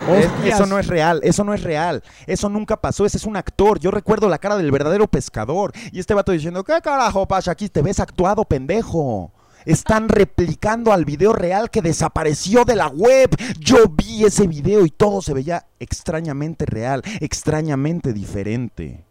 Es- 0.07 0.53
eso 0.53 0.65
no 0.65 0.77
es 0.77 0.87
real, 0.87 1.21
eso 1.23 1.43
no 1.43 1.53
es 1.53 1.63
real, 1.63 2.03
eso 2.27 2.49
nunca 2.49 2.75
pasó, 2.81 3.05
ese 3.05 3.17
es 3.17 3.25
un 3.25 3.37
actor. 3.37 3.79
Yo 3.79 3.91
recuerdo 3.91 4.27
la 4.29 4.39
cara 4.39 4.57
del 4.57 4.69
verdadero 4.71 5.07
pescador 5.07 5.71
y 5.91 5.99
este 5.99 6.13
vato 6.13 6.31
diciendo, 6.31 6.63
¿qué 6.63 6.79
carajo 6.81 7.27
pasa 7.27 7.51
aquí? 7.51 7.69
Te 7.69 7.81
ves 7.81 7.99
actuado, 7.99 8.43
pendejo. 8.43 9.31
Están 9.65 10.09
replicando 10.09 10.91
al 10.91 11.05
video 11.05 11.33
real 11.33 11.69
que 11.69 11.81
desapareció 11.81 12.65
de 12.65 12.75
la 12.75 12.87
web. 12.87 13.29
Yo 13.59 13.77
vi 13.89 14.23
ese 14.25 14.47
video 14.47 14.85
y 14.85 14.89
todo 14.89 15.21
se 15.21 15.33
veía 15.33 15.67
extrañamente 15.79 16.65
real, 16.65 17.01
extrañamente 17.19 18.13
diferente. 18.13 19.05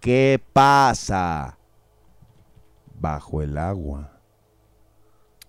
¿Qué 0.00 0.40
pasa? 0.52 1.58
Bajo 2.98 3.42
el 3.42 3.58
agua. 3.58 4.12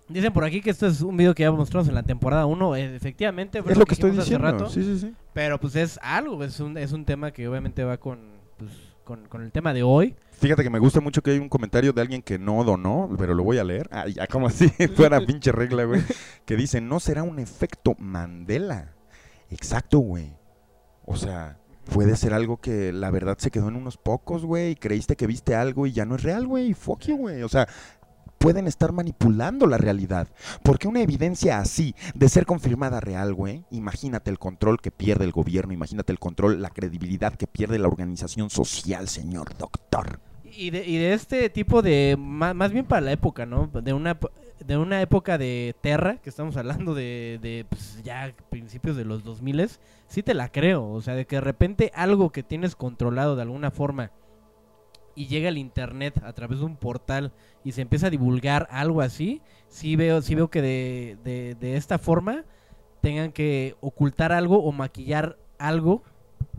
Dicen 0.10 0.32
por 0.32 0.46
aquí 0.46 0.62
que 0.62 0.70
esto 0.70 0.88
es 0.88 1.02
un 1.02 1.18
video 1.18 1.36
que 1.36 1.44
ya 1.44 1.52
mostramos 1.52 1.90
en 1.90 1.96
la 1.96 2.04
temporada 2.04 2.46
1. 2.46 2.76
Efectivamente, 2.78 3.62
fue 3.62 3.74
Es 3.74 3.78
lo 3.78 3.86
que 3.86 3.94
estoy 3.94 4.12
diciendo. 4.12 4.46
rato, 4.46 4.70
Sí, 4.70 4.82
sí, 4.84 5.00
sí. 5.00 5.14
Pero 5.34 5.60
pues 5.60 5.76
es 5.76 6.00
algo, 6.02 6.42
es 6.44 6.60
un, 6.60 6.78
es 6.78 6.94
un 6.94 7.04
tema 7.04 7.32
que 7.32 7.48
obviamente 7.48 7.84
va 7.84 7.98
con, 7.98 8.20
pues, 8.58 8.72
con, 9.04 9.28
con 9.28 9.44
el 9.44 9.52
tema 9.52 9.74
de 9.74 9.84
hoy. 9.84 10.16
Fíjate 10.40 10.62
que 10.62 10.70
me 10.70 10.78
gusta 10.78 11.02
mucho 11.02 11.24
que 11.24 11.32
hay 11.32 11.40
un 11.40 11.50
comentario 11.50 11.94
de 11.94 12.02
alguien 12.02 12.22
que 12.22 12.38
no 12.38 12.64
donó, 12.64 13.10
pero 13.18 13.34
lo 13.34 13.44
voy 13.44 13.58
a 13.58 13.64
leer. 13.64 13.90
Ah, 13.92 14.08
ya 14.08 14.28
como 14.28 14.50
si 14.52 14.70
fuera 14.96 15.26
pinche 15.26 15.52
regla, 15.52 15.86
güey. 15.86 16.04
Que 16.46 16.56
dice, 16.56 16.80
no 16.80 17.00
será 17.00 17.24
un 17.24 17.40
efecto 17.40 17.96
Mandela. 17.98 18.94
Exacto, 19.50 19.98
güey. 19.98 20.32
O 21.06 21.16
sea, 21.16 21.58
puede 21.92 22.16
ser 22.18 22.34
algo 22.34 22.58
que 22.58 22.94
la 22.94 23.10
verdad 23.10 23.38
se 23.40 23.50
quedó 23.50 23.70
en 23.70 23.78
unos 23.78 23.98
pocos, 23.98 24.46
güey. 24.46 24.76
Creíste 24.76 25.16
que 25.16 25.26
viste 25.26 25.56
algo 25.56 25.88
y 25.88 25.94
ya 25.94 26.06
no 26.06 26.16
es 26.16 26.24
real, 26.24 26.46
güey. 26.46 26.76
Fuck 26.76 27.06
you, 27.06 27.18
güey. 27.18 27.42
O 27.42 27.50
sea, 27.50 27.68
pueden 28.38 28.68
estar 28.68 28.92
manipulando 28.92 29.66
la 29.66 29.80
realidad. 29.80 30.28
Porque 30.62 30.88
una 30.88 31.02
evidencia 31.02 31.60
así, 31.60 31.96
de 32.14 32.30
ser 32.30 32.46
confirmada 32.46 33.00
real, 33.00 33.34
güey, 33.34 33.66
imagínate 33.72 34.30
el 34.30 34.38
control 34.38 34.80
que 34.82 34.92
pierde 34.92 35.26
el 35.26 35.32
gobierno, 35.32 35.74
imagínate 35.74 36.12
el 36.12 36.20
control, 36.20 36.62
la 36.62 36.70
credibilidad 36.70 37.34
que 37.34 37.48
pierde 37.48 37.80
la 37.80 37.88
organización 37.88 38.52
social, 38.52 39.08
señor 39.08 39.58
doctor. 39.58 40.27
Y 40.60 40.72
de, 40.72 40.84
y 40.88 40.98
de 40.98 41.14
este 41.14 41.50
tipo 41.52 41.84
de, 41.84 42.16
ma- 42.18 42.56
más, 42.56 42.72
bien 42.72 42.86
para 42.86 43.02
la 43.02 43.12
época, 43.12 43.46
¿no? 43.46 43.68
De 43.68 43.94
una, 43.94 44.18
de 44.66 44.78
una 44.78 45.02
época 45.02 45.38
de 45.38 45.76
Terra, 45.82 46.18
que 46.18 46.32
estamos 46.32 46.58
hablando 46.58 46.96
de, 46.96 47.38
de 47.44 47.66
pues, 47.70 48.02
ya 48.04 48.34
principios 48.50 48.96
de 48.98 49.06
los 49.06 49.24
2000, 49.24 49.70
sí 50.08 50.24
te 50.24 50.34
la 50.34 50.50
creo. 50.52 50.90
O 50.90 51.02
sea, 51.02 51.14
de 51.14 51.28
que 51.28 51.36
de 51.36 51.42
repente 51.42 51.92
algo 51.94 52.32
que 52.32 52.42
tienes 52.42 52.76
controlado 52.76 53.36
de 53.36 53.44
alguna 53.44 53.70
forma 53.70 54.12
y 55.16 55.28
llega 55.28 55.50
al 55.50 55.58
internet 55.60 56.22
a 56.24 56.34
través 56.34 56.60
de 56.60 56.66
un 56.66 56.76
portal 56.76 57.32
y 57.64 57.72
se 57.74 57.82
empieza 57.82 58.08
a 58.08 58.12
divulgar 58.12 58.68
algo 58.72 59.02
así, 59.02 59.42
sí 59.68 59.96
veo, 59.96 60.22
sí 60.24 60.34
veo 60.36 60.50
que 60.50 60.62
de, 60.62 61.18
de, 61.24 61.56
de 61.60 61.76
esta 61.78 62.00
forma 62.00 62.46
tengan 63.02 63.32
que 63.32 63.76
ocultar 63.80 64.32
algo 64.32 64.64
o 64.64 64.72
maquillar 64.72 65.38
algo 65.60 66.04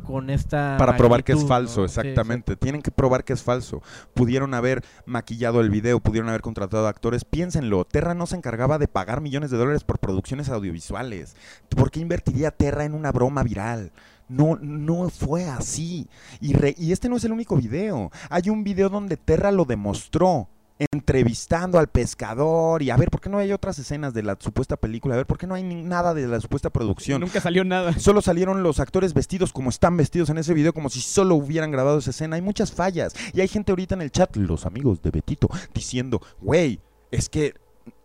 con 0.04 0.30
esta 0.30 0.76
Para 0.78 0.96
probar 0.96 1.24
que 1.24 1.32
es 1.32 1.44
falso, 1.46 1.82
¿no? 1.82 1.88
Sí, 1.88 1.98
exactamente. 2.00 2.56
Tienen 2.56 2.82
que 2.82 2.90
probar 2.90 3.24
que 3.24 3.32
es 3.32 3.42
falso. 3.42 3.82
Pudieron 4.14 4.54
haber 4.54 4.84
maquillado 5.06 5.60
el 5.60 5.70
video, 5.70 6.00
pudieron 6.00 6.28
haber 6.28 6.40
contratado 6.40 6.86
actores. 6.88 7.24
Piénsenlo, 7.24 7.84
Terra 7.84 8.14
no 8.14 8.26
se 8.26 8.36
encargaba 8.36 8.78
de 8.78 8.88
pagar 8.88 9.20
millones 9.20 9.50
de 9.50 9.58
dólares 9.58 9.84
por 9.84 9.98
producciones 9.98 10.48
audiovisuales. 10.48 11.36
¿Por 11.68 11.90
qué 11.90 12.00
invertiría 12.00 12.50
Terra 12.50 12.84
en 12.84 12.94
una 12.94 13.12
broma 13.12 13.42
viral? 13.42 13.92
No, 14.28 14.58
no 14.60 15.08
fue 15.08 15.46
así. 15.46 16.08
Y, 16.40 16.52
re- 16.52 16.74
y 16.76 16.92
este 16.92 17.08
no 17.08 17.16
es 17.16 17.24
el 17.24 17.32
único 17.32 17.56
video. 17.56 18.10
Hay 18.28 18.50
un 18.50 18.62
video 18.64 18.88
donde 18.90 19.16
Terra 19.16 19.50
lo 19.52 19.64
demostró. 19.64 20.48
Entrevistando 20.78 21.78
al 21.78 21.88
pescador 21.88 22.82
y 22.82 22.90
a 22.90 22.96
ver 22.96 23.10
por 23.10 23.20
qué 23.20 23.28
no 23.28 23.38
hay 23.38 23.52
otras 23.52 23.78
escenas 23.78 24.14
de 24.14 24.22
la 24.22 24.36
supuesta 24.38 24.76
película, 24.76 25.14
a 25.14 25.16
ver 25.16 25.26
por 25.26 25.36
qué 25.36 25.46
no 25.46 25.54
hay 25.54 25.64
nada 25.64 26.14
de 26.14 26.26
la 26.28 26.40
supuesta 26.40 26.70
producción. 26.70 27.20
Nunca 27.20 27.40
salió 27.40 27.64
nada. 27.64 27.98
Solo 27.98 28.22
salieron 28.22 28.62
los 28.62 28.78
actores 28.78 29.12
vestidos 29.12 29.52
como 29.52 29.70
están 29.70 29.96
vestidos 29.96 30.30
en 30.30 30.38
ese 30.38 30.54
video, 30.54 30.72
como 30.72 30.88
si 30.88 31.00
solo 31.00 31.34
hubieran 31.34 31.72
grabado 31.72 31.98
esa 31.98 32.10
escena. 32.10 32.36
Hay 32.36 32.42
muchas 32.42 32.72
fallas. 32.72 33.14
Y 33.32 33.40
hay 33.40 33.48
gente 33.48 33.72
ahorita 33.72 33.94
en 33.96 34.02
el 34.02 34.12
chat, 34.12 34.36
los 34.36 34.66
amigos 34.66 35.02
de 35.02 35.10
Betito, 35.10 35.48
diciendo, 35.74 36.20
güey, 36.40 36.80
es 37.10 37.28
que 37.28 37.54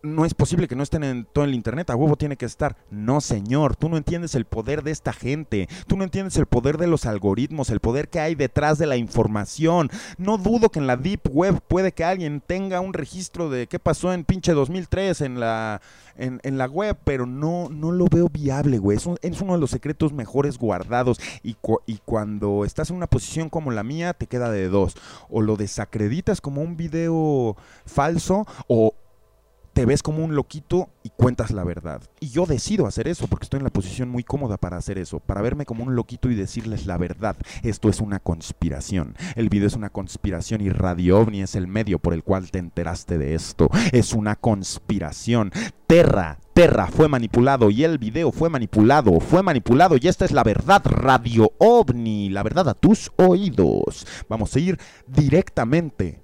no 0.02 0.24
es 0.24 0.34
posible 0.34 0.68
que 0.68 0.76
no 0.76 0.82
estén 0.82 1.04
en 1.04 1.24
todo 1.32 1.44
el 1.44 1.54
internet, 1.54 1.90
a 1.90 1.96
huevo 1.96 2.16
tiene 2.16 2.36
que 2.36 2.46
estar. 2.46 2.76
No, 2.90 3.20
señor, 3.20 3.76
tú 3.76 3.88
no 3.88 3.96
entiendes 3.96 4.34
el 4.34 4.44
poder 4.44 4.82
de 4.82 4.90
esta 4.90 5.12
gente, 5.12 5.68
tú 5.86 5.96
no 5.96 6.04
entiendes 6.04 6.36
el 6.36 6.46
poder 6.46 6.78
de 6.78 6.86
los 6.86 7.06
algoritmos, 7.06 7.70
el 7.70 7.80
poder 7.80 8.08
que 8.08 8.20
hay 8.20 8.34
detrás 8.34 8.78
de 8.78 8.86
la 8.86 8.96
información. 8.96 9.90
No 10.18 10.38
dudo 10.38 10.68
que 10.70 10.78
en 10.78 10.86
la 10.86 10.96
Deep 10.96 11.28
Web 11.30 11.60
puede 11.66 11.92
que 11.92 12.04
alguien 12.04 12.42
tenga 12.46 12.80
un 12.80 12.92
registro 12.92 13.48
de 13.50 13.66
qué 13.66 13.78
pasó 13.78 14.12
en 14.12 14.24
pinche 14.24 14.52
2003 14.52 15.20
en 15.22 15.40
la, 15.40 15.80
en, 16.16 16.40
en 16.44 16.58
la 16.58 16.66
web, 16.66 16.96
pero 17.04 17.26
no, 17.26 17.68
no 17.70 17.92
lo 17.92 18.06
veo 18.06 18.28
viable, 18.28 18.78
güey. 18.78 18.96
Es, 18.98 19.06
un- 19.06 19.18
es 19.22 19.40
uno 19.40 19.54
de 19.54 19.60
los 19.60 19.70
secretos 19.70 20.12
mejores 20.12 20.58
guardados 20.58 21.18
y, 21.42 21.56
y 21.86 21.98
cuando 22.04 22.64
estás 22.64 22.90
en 22.90 22.96
una 22.96 23.06
posición 23.06 23.48
como 23.50 23.70
la 23.70 23.82
mía, 23.82 24.12
te 24.14 24.26
queda 24.26 24.50
de 24.50 24.68
dos. 24.68 24.96
O 25.28 25.40
lo 25.40 25.56
desacreditas 25.56 26.40
como 26.40 26.60
un 26.62 26.76
video 26.76 27.56
falso 27.86 28.46
o 28.68 28.94
te 29.74 29.84
ves 29.86 30.02
como 30.02 30.24
un 30.24 30.36
loquito 30.36 30.88
y 31.02 31.10
cuentas 31.10 31.50
la 31.50 31.64
verdad. 31.64 32.00
Y 32.20 32.28
yo 32.28 32.46
decido 32.46 32.86
hacer 32.86 33.08
eso 33.08 33.26
porque 33.26 33.44
estoy 33.44 33.58
en 33.58 33.64
la 33.64 33.72
posición 33.72 34.08
muy 34.08 34.22
cómoda 34.22 34.56
para 34.56 34.76
hacer 34.76 34.98
eso, 34.98 35.18
para 35.18 35.42
verme 35.42 35.66
como 35.66 35.82
un 35.82 35.96
loquito 35.96 36.30
y 36.30 36.36
decirles 36.36 36.86
la 36.86 36.96
verdad. 36.96 37.36
Esto 37.64 37.88
es 37.88 38.00
una 38.00 38.20
conspiración. 38.20 39.16
El 39.34 39.48
video 39.48 39.66
es 39.66 39.74
una 39.74 39.90
conspiración 39.90 40.60
y 40.60 40.70
Radio 40.70 41.18
OVNI 41.18 41.42
es 41.42 41.56
el 41.56 41.66
medio 41.66 41.98
por 41.98 42.14
el 42.14 42.22
cual 42.22 42.50
te 42.52 42.60
enteraste 42.60 43.18
de 43.18 43.34
esto. 43.34 43.68
Es 43.92 44.12
una 44.12 44.36
conspiración. 44.36 45.50
Terra, 45.88 46.38
Terra 46.54 46.86
fue 46.86 47.08
manipulado 47.08 47.68
y 47.68 47.84
el 47.84 47.98
video 47.98 48.30
fue 48.30 48.48
manipulado, 48.48 49.18
fue 49.18 49.42
manipulado 49.42 49.96
y 50.00 50.06
esta 50.06 50.24
es 50.24 50.32
la 50.32 50.44
verdad, 50.44 50.82
Radio 50.84 51.52
OVNI, 51.58 52.30
la 52.30 52.42
verdad 52.44 52.68
a 52.68 52.74
tus 52.74 53.10
oídos. 53.16 54.06
Vamos 54.28 54.54
a 54.54 54.60
ir 54.60 54.78
directamente 55.06 56.23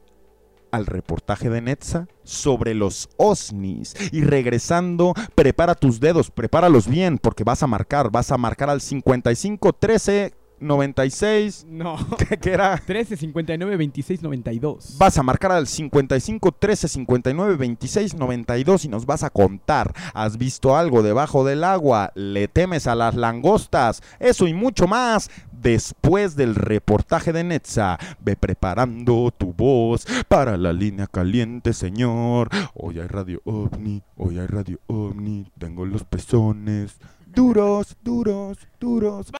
al 0.71 0.87
reportaje 0.87 1.51
de 1.51 1.61
Netza 1.61 2.07
sobre 2.25 2.75
los 2.75 3.09
OSNIs. 3.17 3.95
Y 4.13 4.23
regresando, 4.23 5.15
prepara 5.35 5.75
tus 5.75 6.01
dedos, 6.01 6.31
prepáralos 6.31 6.87
bien, 6.89 7.19
porque 7.19 7.45
vas 7.45 7.63
a 7.63 7.67
marcar, 7.67 8.11
vas 8.11 8.31
a 8.33 8.39
marcar 8.39 8.71
al 8.71 8.81
55 8.81 9.73
13 9.73 10.35
96, 10.63 11.67
No. 11.71 11.97
que 12.41 12.53
era 12.53 12.77
13, 12.77 13.17
59, 13.17 13.77
26, 13.77 14.23
92. 14.23 14.97
Vas 14.99 15.17
a 15.19 15.23
marcar 15.23 15.53
al 15.53 15.67
55 15.67 16.53
13 16.53 16.87
59 16.89 17.57
26 17.57 18.15
92 18.15 18.85
y 18.85 18.89
nos 18.89 19.07
vas 19.07 19.23
a 19.23 19.31
contar. 19.31 19.95
¿Has 20.13 20.37
visto 20.37 20.77
algo 20.77 21.03
debajo 21.03 21.45
del 21.45 21.65
agua? 21.65 22.13
¿Le 22.15 22.47
temes 22.47 22.87
a 22.87 22.95
las 22.95 23.15
langostas? 23.15 24.03
Eso 24.19 24.47
y 24.47 24.53
mucho 24.53 24.87
más. 24.87 25.31
Después 25.61 26.37
del 26.37 26.55
reportaje 26.55 27.33
de 27.33 27.45
Netza. 27.45 27.99
Ve 28.21 28.37
preparando 28.37 29.31
tu 29.37 29.53
voz 29.53 30.07
para 30.29 30.57
la 30.57 30.73
línea 30.73 31.07
caliente, 31.07 31.73
señor. 31.73 32.49
Hoy 32.75 33.01
hay 33.01 33.09
radio 33.09 33.41
ovni, 33.45 34.03
hoy 34.17 34.39
hay 34.39 34.47
radio 34.47 34.79
ovni. 34.87 35.51
Tengo 35.59 35.85
los 35.85 36.05
pezones 36.05 36.99
duros, 37.35 37.97
duros, 38.03 38.59
duros. 38.79 39.31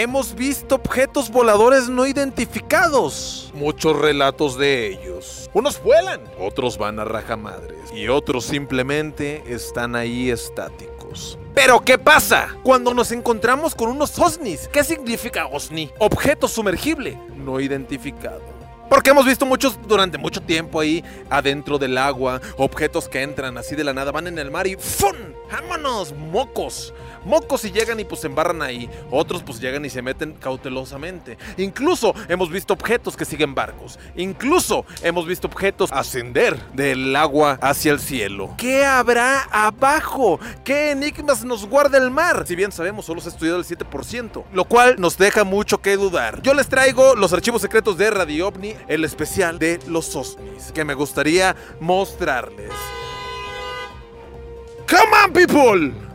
Hemos 0.00 0.34
visto 0.34 0.76
objetos 0.76 1.28
voladores 1.28 1.90
no 1.90 2.06
identificados. 2.06 3.52
Muchos 3.52 3.98
relatos 3.98 4.56
de 4.56 4.86
ellos. 4.86 5.50
Unos 5.52 5.82
vuelan, 5.82 6.22
otros 6.38 6.78
van 6.78 6.98
a 6.98 7.04
rajamadres 7.04 7.92
y 7.94 8.08
otros 8.08 8.46
simplemente 8.46 9.44
están 9.46 9.94
ahí 9.94 10.30
estáticos. 10.30 11.38
Pero 11.54 11.80
¿qué 11.80 11.98
pasa 11.98 12.56
cuando 12.62 12.94
nos 12.94 13.12
encontramos 13.12 13.74
con 13.74 13.90
unos 13.90 14.18
OSNIs? 14.18 14.68
¿Qué 14.68 14.84
significa 14.84 15.44
OSNI? 15.44 15.90
Objeto 15.98 16.48
sumergible 16.48 17.18
no 17.36 17.60
identificado. 17.60 18.40
Porque 18.88 19.10
hemos 19.10 19.24
visto 19.24 19.46
muchos 19.46 19.78
durante 19.86 20.18
mucho 20.18 20.40
tiempo 20.40 20.80
ahí 20.80 21.04
adentro 21.28 21.78
del 21.78 21.96
agua, 21.96 22.40
objetos 22.56 23.06
que 23.06 23.22
entran 23.22 23.56
así 23.56 23.76
de 23.76 23.84
la 23.84 23.92
nada, 23.92 24.10
van 24.10 24.26
en 24.26 24.38
el 24.38 24.50
mar 24.50 24.66
y 24.66 24.76
¡fum! 24.76 25.14
¡Vámonos! 25.52 26.12
¡Mocos! 26.12 26.92
Mocos 27.24 27.64
y 27.64 27.70
llegan 27.70 28.00
y 28.00 28.04
pues 28.04 28.20
se 28.22 28.26
embarran 28.26 28.62
ahí. 28.62 28.88
Otros 29.10 29.42
pues 29.42 29.60
llegan 29.60 29.84
y 29.84 29.90
se 29.90 30.02
meten 30.02 30.34
cautelosamente. 30.34 31.38
Incluso 31.56 32.14
hemos 32.28 32.50
visto 32.50 32.74
objetos 32.74 33.16
que 33.16 33.24
siguen 33.24 33.54
barcos. 33.54 33.98
Incluso 34.16 34.84
hemos 35.02 35.26
visto 35.26 35.46
objetos 35.46 35.90
ascender 35.92 36.58
del 36.72 37.14
agua 37.14 37.58
hacia 37.60 37.92
el 37.92 38.00
cielo. 38.00 38.54
¿Qué 38.56 38.84
habrá 38.84 39.42
abajo? 39.50 40.40
¿Qué 40.64 40.92
enigmas 40.92 41.44
nos 41.44 41.66
guarda 41.66 41.98
el 41.98 42.10
mar? 42.10 42.44
Si 42.46 42.56
bien 42.56 42.72
sabemos, 42.72 43.04
solo 43.04 43.20
se 43.20 43.28
ha 43.28 43.32
estudiado 43.32 43.58
el 43.58 43.64
7%, 43.64 44.44
lo 44.52 44.64
cual 44.64 44.96
nos 44.98 45.18
deja 45.18 45.44
mucho 45.44 45.78
que 45.78 45.96
dudar. 45.96 46.42
Yo 46.42 46.54
les 46.54 46.68
traigo 46.68 47.14
los 47.14 47.32
archivos 47.32 47.62
secretos 47.62 47.98
de 47.98 48.10
Radio 48.10 48.48
OVNI, 48.48 48.74
el 48.88 49.04
especial 49.04 49.58
de 49.58 49.78
los 49.86 50.14
OSNIs, 50.14 50.72
que 50.72 50.84
me 50.84 50.94
gustaría 50.94 51.56
mostrarles. 51.80 52.70
Come 54.88 55.12
on, 55.24 55.32
people! 55.32 56.10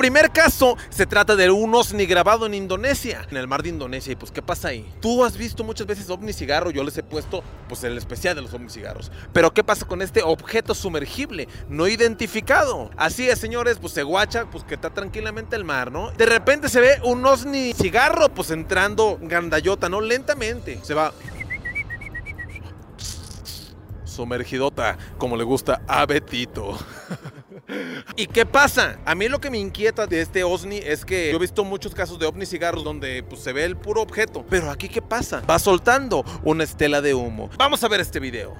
Primer 0.00 0.30
caso 0.30 0.78
se 0.88 1.04
trata 1.04 1.36
de 1.36 1.50
un 1.50 1.74
ovni 1.74 2.06
grabado 2.06 2.46
en 2.46 2.54
Indonesia, 2.54 3.26
en 3.30 3.36
el 3.36 3.46
mar 3.46 3.62
de 3.62 3.68
Indonesia. 3.68 4.14
Y 4.14 4.16
pues, 4.16 4.32
¿qué 4.32 4.40
pasa 4.40 4.68
ahí? 4.68 4.90
Tú 5.02 5.22
has 5.22 5.36
visto 5.36 5.62
muchas 5.62 5.86
veces 5.86 6.08
ovni 6.08 6.32
cigarro, 6.32 6.70
yo 6.70 6.82
les 6.82 6.96
he 6.96 7.02
puesto 7.02 7.44
pues 7.68 7.84
el 7.84 7.98
especial 7.98 8.34
de 8.34 8.40
los 8.40 8.54
ovni 8.54 8.70
cigarros. 8.70 9.12
Pero 9.34 9.52
¿qué 9.52 9.62
pasa 9.62 9.86
con 9.86 10.00
este 10.00 10.22
objeto 10.22 10.74
sumergible 10.74 11.48
no 11.68 11.86
identificado? 11.86 12.90
Así 12.96 13.28
es, 13.28 13.38
señores, 13.38 13.76
pues 13.78 13.92
se 13.92 14.02
guacha, 14.02 14.46
pues 14.50 14.64
que 14.64 14.72
está 14.72 14.88
tranquilamente 14.88 15.54
el 15.54 15.64
mar, 15.66 15.92
¿no? 15.92 16.12
De 16.12 16.24
repente 16.24 16.70
se 16.70 16.80
ve 16.80 16.98
un 17.04 17.26
ovni 17.26 17.74
cigarro, 17.74 18.30
pues 18.30 18.50
entrando 18.52 19.18
gandayota, 19.20 19.90
¿no? 19.90 20.00
Lentamente. 20.00 20.80
Se 20.82 20.94
va 20.94 21.12
sumergidota, 24.06 24.96
como 25.18 25.36
le 25.36 25.44
gusta 25.44 25.82
a 25.86 26.06
Betito. 26.06 26.78
¿Y 28.16 28.26
qué 28.26 28.46
pasa? 28.46 28.98
A 29.04 29.14
mí 29.14 29.28
lo 29.28 29.40
que 29.40 29.50
me 29.50 29.58
inquieta 29.58 30.06
de 30.06 30.20
este 30.20 30.44
OVNI 30.44 30.78
es 30.78 31.04
que 31.04 31.30
yo 31.30 31.36
he 31.36 31.40
visto 31.40 31.64
muchos 31.64 31.94
casos 31.94 32.18
de 32.18 32.26
ovni 32.26 32.46
cigarros 32.46 32.84
donde 32.84 33.22
pues, 33.22 33.40
se 33.40 33.52
ve 33.52 33.64
el 33.64 33.76
puro 33.76 34.02
objeto. 34.02 34.44
Pero 34.48 34.70
aquí, 34.70 34.88
¿qué 34.88 35.02
pasa? 35.02 35.40
Va 35.48 35.58
soltando 35.58 36.24
una 36.44 36.64
estela 36.64 37.00
de 37.00 37.14
humo. 37.14 37.50
Vamos 37.58 37.82
a 37.84 37.88
ver 37.88 38.00
este 38.00 38.20
video. 38.20 38.54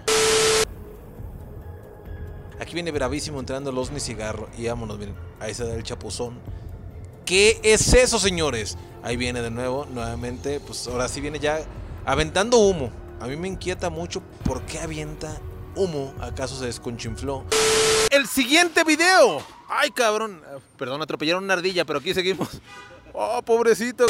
Aquí 2.60 2.74
viene 2.74 2.90
bravísimo 2.90 3.40
entrando 3.40 3.70
el 3.70 3.78
OVNI 3.78 4.00
cigarro. 4.00 4.48
Y 4.58 4.66
vámonos, 4.66 4.98
miren. 4.98 5.14
Ahí 5.38 5.54
se 5.54 5.64
da 5.64 5.74
el 5.74 5.82
chapuzón. 5.82 6.38
¿Qué 7.24 7.60
es 7.62 7.94
eso, 7.94 8.18
señores? 8.18 8.76
Ahí 9.02 9.16
viene 9.16 9.40
de 9.40 9.50
nuevo, 9.50 9.86
nuevamente. 9.86 10.60
Pues 10.60 10.86
ahora 10.88 11.08
sí 11.08 11.20
viene 11.20 11.38
ya 11.38 11.60
aventando 12.04 12.58
humo. 12.58 12.90
A 13.20 13.26
mí 13.26 13.36
me 13.36 13.48
inquieta 13.48 13.90
mucho 13.90 14.22
por 14.44 14.62
qué 14.62 14.78
avienta 14.78 15.40
humo. 15.76 16.14
¿Acaso 16.20 16.56
se 16.58 16.66
desconchinfló? 16.66 17.44
El 18.10 18.26
siguiente 18.26 18.84
video. 18.84 19.42
Ay, 19.68 19.90
cabrón. 19.90 20.42
Perdón, 20.76 21.02
atropellaron 21.02 21.44
una 21.44 21.54
ardilla, 21.54 21.84
pero 21.84 21.98
aquí 21.98 22.12
seguimos. 22.14 22.48
Oh, 23.12 23.42
pobrecito. 23.42 24.06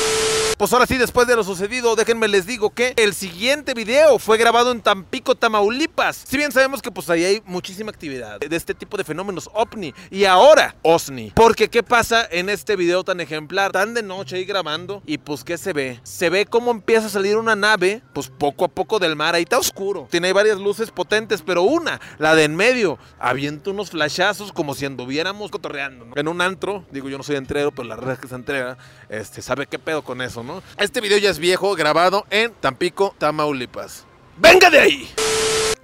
Pues 0.57 0.73
ahora 0.73 0.87
sí, 0.87 0.99
después 0.99 1.27
de 1.27 1.37
lo 1.37 1.43
sucedido, 1.43 1.97
déjenme 1.97 2.29
les 2.29 2.47
digo 2.47 2.71
que 2.71 2.93
el 2.97 3.15
siguiente 3.15 3.75
video 3.75 4.19
fue 4.19 4.37
grabado 4.37 4.73
en 4.73 4.83
Tampico, 4.83 5.35
Tamaulipas. 5.35 6.25
Si 6.29 6.37
bien 6.37 6.53
sabemos 6.53 6.83
que 6.83 6.91
pues 6.91 7.09
ahí 7.09 7.25
hay 7.25 7.43
muchísima 7.47 7.91
actividad 7.91 8.41
de 8.41 8.57
este 8.57 8.75
tipo 8.75 8.97
de 8.97 9.05
fenómenos 9.05 9.49
ovni 9.55 9.95
y 10.11 10.25
ahora 10.25 10.75
OSNI. 10.83 11.33
Porque 11.35 11.69
qué 11.69 11.83
pasa 11.83 12.27
en 12.31 12.51
este 12.51 12.77
video 12.77 13.05
tan 13.05 13.21
ejemplar, 13.21 13.73
tan 13.73 13.95
de 13.95 14.03
noche 14.03 14.37
ahí 14.37 14.45
grabando 14.45 15.03
y 15.07 15.19
pues 15.19 15.45
qué 15.45 15.57
se 15.57 15.73
ve? 15.73 16.01
Se 16.03 16.29
ve 16.29 16.47
cómo 16.47 16.71
empieza 16.71 17.07
a 17.07 17.11
salir 17.11 17.37
una 17.37 17.57
nave, 17.57 18.03
pues 18.13 18.29
poco 18.29 18.65
a 18.65 18.69
poco 18.69 18.99
del 18.99 19.17
mar, 19.17 19.35
ahí 19.35 19.43
está 19.43 19.59
oscuro. 19.59 20.09
Tiene 20.11 20.33
varias 20.33 20.59
luces 20.59 20.91
potentes, 20.91 21.43
pero 21.43 21.63
una, 21.63 22.01
la 22.19 22.35
de 22.35 22.45
en 22.45 22.57
medio, 22.57 22.99
avienta 23.19 23.71
unos 23.71 23.91
flashazos 23.91 24.53
como 24.53 24.75
si 24.75 24.85
anduviéramos 24.85 25.51
cotorreando. 25.51 26.07
En 26.17 26.29
un 26.29 26.41
antro, 26.41 26.85
digo 26.91 27.09
yo 27.09 27.17
no 27.17 27.25
soy 27.25 27.37
entrero, 27.37 27.71
pero 27.71 27.89
la 27.89 27.97
verdad 27.97 28.15
es 28.15 28.21
que 28.21 28.29
se 28.29 28.35
entrega, 28.35 28.77
este, 29.09 29.43
sabe 29.43 29.67
qué 29.67 29.79
pedo 29.79 30.03
con 30.03 30.23
eso, 30.23 30.43
¿no? 30.43 30.63
Este 30.79 31.01
video 31.01 31.19
ya 31.19 31.31
es 31.31 31.39
viejo, 31.39 31.75
grabado 31.75 32.27
en 32.31 32.53
Tampico, 32.55 33.15
Tamaulipas. 33.19 34.05
¡Venga 34.37 34.71
de 34.71 34.81
ahí! 34.81 35.11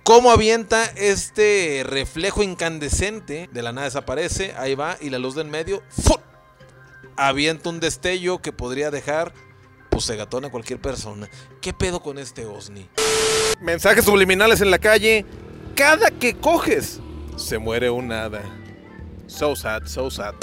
Cómo 0.03 0.31
avienta 0.31 0.85
este 0.97 1.83
reflejo 1.85 2.43
incandescente, 2.43 3.49
de 3.53 3.63
la 3.63 3.73
nada 3.73 3.87
desaparece, 3.87 4.55
ahí 4.57 4.75
va, 4.75 4.97
y 5.01 5.11
la 5.11 5.19
luz 5.19 5.35
del 5.35 5.49
medio, 5.49 5.83
¡fut! 5.91 6.21
avienta 7.17 7.71
un 7.71 7.81
destello 7.81 8.39
que 8.39 8.53
podría 8.53 8.91
dejar 8.91 9.33
pues 9.91 10.11
a 10.11 10.27
cualquier 10.51 10.79
persona. 10.79 11.29
¿Qué 11.63 11.73
pedo 11.73 12.01
con 12.03 12.19
este 12.19 12.45
OSNI? 12.45 12.87
Mensajes 13.63 14.05
subliminales 14.05 14.61
en 14.61 14.71
la 14.71 14.79
calle. 14.79 15.25
Cada 15.75 16.11
que 16.11 16.37
coges, 16.37 17.01
se 17.37 17.57
muere 17.57 17.89
un 17.89 18.13
hada. 18.13 18.43
So 19.27 19.57
sad, 19.57 19.87
so 19.87 20.11
sad. 20.11 20.35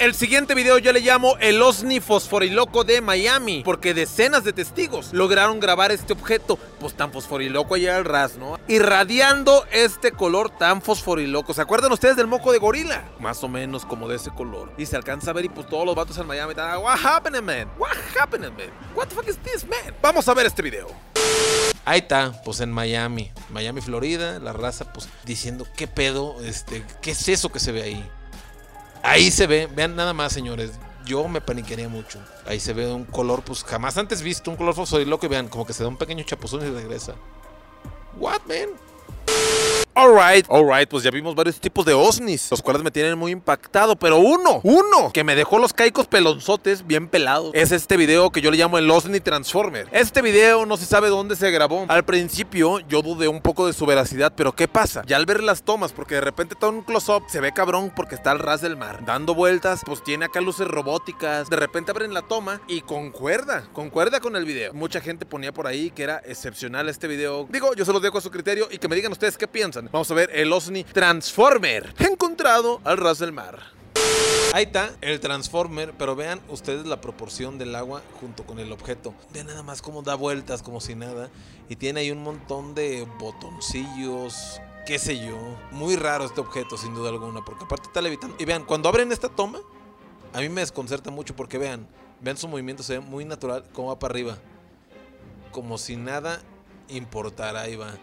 El 0.00 0.14
siguiente 0.14 0.54
video 0.54 0.78
yo 0.78 0.92
le 0.92 1.00
llamo 1.00 1.36
el 1.40 1.60
OSNI 1.60 2.00
fosforiloco 2.00 2.84
de 2.84 3.00
Miami, 3.00 3.62
porque 3.64 3.94
decenas 3.94 4.44
de 4.44 4.52
testigos 4.52 5.12
lograron 5.12 5.58
grabar 5.58 5.90
este 5.90 6.12
objeto, 6.12 6.56
pues 6.78 6.94
tan 6.94 7.10
fosforiloco 7.10 7.74
allá 7.74 7.96
al 7.96 8.04
ras, 8.04 8.36
¿no? 8.36 8.60
Irradiando 8.68 9.64
este 9.72 10.12
color 10.12 10.50
tan 10.50 10.82
fosforiloco. 10.82 11.52
¿Se 11.52 11.62
acuerdan 11.62 11.90
ustedes 11.90 12.16
del 12.16 12.26
moco 12.26 12.52
de 12.52 12.58
gorila? 12.58 13.08
Más 13.18 13.42
o 13.42 13.48
menos 13.48 13.84
como 13.84 14.08
de 14.08 14.16
ese 14.16 14.30
color. 14.30 14.72
Y 14.78 14.86
se 14.86 14.94
alcanza 14.94 15.30
a 15.30 15.34
ver 15.34 15.46
y 15.46 15.48
pues 15.48 15.66
todos 15.66 15.84
los 15.84 15.96
vatos 15.96 16.16
en 16.18 16.26
Miami 16.26 16.50
están, 16.50 16.78
what 16.78 16.98
happened, 17.02 17.42
man? 17.42 17.68
What 17.78 17.96
happened, 18.16 18.44
man? 18.44 18.70
What 18.94 19.08
the 19.08 19.14
fuck 19.14 19.26
is 19.26 19.38
this, 19.38 19.66
man? 19.66 19.94
Vamos 20.00 20.28
a 20.28 20.34
ver 20.34 20.46
este 20.46 20.62
video. 20.62 20.88
Ahí 21.84 22.00
está, 22.00 22.40
pues 22.44 22.60
en 22.60 22.70
Miami, 22.70 23.32
Miami, 23.48 23.80
Florida, 23.80 24.38
la 24.38 24.52
raza 24.52 24.92
pues 24.92 25.08
diciendo 25.24 25.66
qué 25.74 25.88
pedo, 25.88 26.36
este, 26.44 26.84
qué 27.00 27.12
es 27.12 27.28
eso 27.30 27.50
que 27.50 27.60
se 27.60 27.72
ve 27.72 27.82
ahí. 27.82 28.10
Ahí 29.02 29.30
se 29.30 29.46
ve, 29.46 29.66
vean 29.66 29.96
nada 29.96 30.12
más, 30.12 30.32
señores. 30.32 30.72
Yo 31.04 31.26
me 31.28 31.40
paniquearía 31.40 31.88
mucho. 31.88 32.20
Ahí 32.46 32.60
se 32.60 32.72
ve 32.72 32.92
un 32.92 33.04
color, 33.04 33.42
pues 33.42 33.64
jamás 33.64 33.96
antes 33.96 34.22
visto, 34.22 34.50
un 34.50 34.56
color 34.56 34.74
fosforiloco 34.74 35.26
y 35.26 35.28
vean, 35.28 35.48
como 35.48 35.66
que 35.66 35.72
se 35.72 35.82
da 35.82 35.88
un 35.88 35.96
pequeño 35.96 36.24
chapuzón 36.24 36.66
y 36.66 36.70
regresa. 36.70 37.14
What, 38.16 38.40
man? 38.46 38.68
Alright, 39.94 40.46
alright, 40.48 40.88
pues 40.88 41.02
ya 41.02 41.10
vimos 41.10 41.34
varios 41.34 41.58
tipos 41.58 41.84
de 41.84 41.92
OSNIs, 41.92 42.52
los 42.52 42.62
cuales 42.62 42.84
me 42.84 42.90
tienen 42.92 43.18
muy 43.18 43.32
impactado, 43.32 43.96
pero 43.96 44.18
uno, 44.18 44.60
uno, 44.62 45.10
que 45.12 45.24
me 45.24 45.34
dejó 45.34 45.58
los 45.58 45.72
caicos 45.72 46.06
pelonzotes 46.06 46.86
bien 46.86 47.08
pelados, 47.08 47.50
es 47.52 47.72
este 47.72 47.96
video 47.96 48.30
que 48.30 48.40
yo 48.40 48.52
le 48.52 48.58
llamo 48.58 48.78
el 48.78 48.88
OSNI 48.88 49.18
Transformer. 49.18 49.88
Este 49.90 50.22
video 50.22 50.66
no 50.66 50.76
se 50.76 50.86
sabe 50.86 51.08
dónde 51.08 51.34
se 51.34 51.50
grabó. 51.50 51.84
Al 51.88 52.04
principio 52.04 52.78
yo 52.80 53.02
dudé 53.02 53.26
un 53.26 53.40
poco 53.40 53.66
de 53.66 53.72
su 53.72 53.86
veracidad, 53.86 54.32
pero 54.36 54.52
¿qué 54.52 54.68
pasa? 54.68 55.02
Ya 55.04 55.16
al 55.16 55.26
ver 55.26 55.42
las 55.42 55.62
tomas, 55.62 55.92
porque 55.92 56.14
de 56.14 56.20
repente 56.20 56.54
está 56.54 56.68
un 56.68 56.82
close-up, 56.82 57.24
se 57.26 57.40
ve 57.40 57.52
cabrón 57.52 57.92
porque 57.94 58.14
está 58.14 58.30
al 58.30 58.38
ras 58.38 58.60
del 58.60 58.76
mar, 58.76 59.04
dando 59.04 59.34
vueltas, 59.34 59.80
pues 59.84 60.04
tiene 60.04 60.26
acá 60.26 60.40
luces 60.40 60.68
robóticas, 60.68 61.50
de 61.50 61.56
repente 61.56 61.90
abren 61.90 62.14
la 62.14 62.22
toma 62.22 62.60
y 62.68 62.82
concuerda, 62.82 63.64
concuerda 63.72 64.20
con 64.20 64.36
el 64.36 64.44
video. 64.44 64.72
Mucha 64.74 65.00
gente 65.00 65.26
ponía 65.26 65.52
por 65.52 65.66
ahí 65.66 65.90
que 65.90 66.04
era 66.04 66.22
excepcional 66.24 66.88
este 66.88 67.08
video. 67.08 67.48
Digo, 67.50 67.74
yo 67.74 67.84
se 67.84 67.92
los 67.92 68.00
dejo 68.00 68.18
a 68.18 68.20
su 68.20 68.30
criterio 68.30 68.68
y 68.70 68.78
que 68.78 68.86
me 68.86 68.94
digan 68.94 69.10
ustedes 69.10 69.36
qué 69.36 69.48
piensan. 69.48 69.87
Vamos 69.90 70.10
a 70.10 70.14
ver 70.14 70.30
el 70.34 70.52
OSNI 70.52 70.84
Transformer, 70.84 71.94
encontrado 71.98 72.80
al 72.84 72.98
ras 72.98 73.18
del 73.18 73.32
mar. 73.32 73.58
Ahí 74.52 74.64
está 74.64 74.94
el 75.00 75.18
Transformer, 75.18 75.94
pero 75.96 76.14
vean 76.14 76.42
ustedes 76.50 76.84
la 76.86 77.00
proporción 77.00 77.56
del 77.56 77.74
agua 77.74 78.02
junto 78.20 78.44
con 78.44 78.58
el 78.58 78.70
objeto. 78.70 79.14
Vean 79.32 79.46
nada 79.46 79.62
más 79.62 79.80
cómo 79.80 80.02
da 80.02 80.14
vueltas 80.14 80.62
como 80.62 80.82
si 80.82 80.94
nada. 80.94 81.30
Y 81.70 81.76
tiene 81.76 82.00
ahí 82.00 82.10
un 82.10 82.22
montón 82.22 82.74
de 82.74 83.08
botoncillos, 83.18 84.60
qué 84.86 84.98
sé 84.98 85.24
yo. 85.24 85.38
Muy 85.70 85.96
raro 85.96 86.26
este 86.26 86.42
objeto, 86.42 86.76
sin 86.76 86.94
duda 86.94 87.08
alguna, 87.08 87.42
porque 87.42 87.64
aparte 87.64 87.86
está 87.86 88.02
levitando. 88.02 88.36
Y 88.38 88.44
vean, 88.44 88.64
cuando 88.64 88.90
abren 88.90 89.10
esta 89.10 89.30
toma, 89.30 89.60
a 90.34 90.40
mí 90.40 90.50
me 90.50 90.60
desconcerta 90.60 91.10
mucho 91.10 91.34
porque 91.34 91.56
vean, 91.56 91.88
vean 92.20 92.36
su 92.36 92.46
movimiento, 92.46 92.82
se 92.82 92.98
ve 92.98 93.00
muy 93.00 93.24
natural, 93.24 93.64
cómo 93.72 93.88
va 93.88 93.98
para 93.98 94.12
arriba. 94.12 94.36
Como 95.50 95.78
si 95.78 95.96
nada 95.96 96.42
importara, 96.88 97.62
ahí 97.62 97.76
va. 97.76 97.94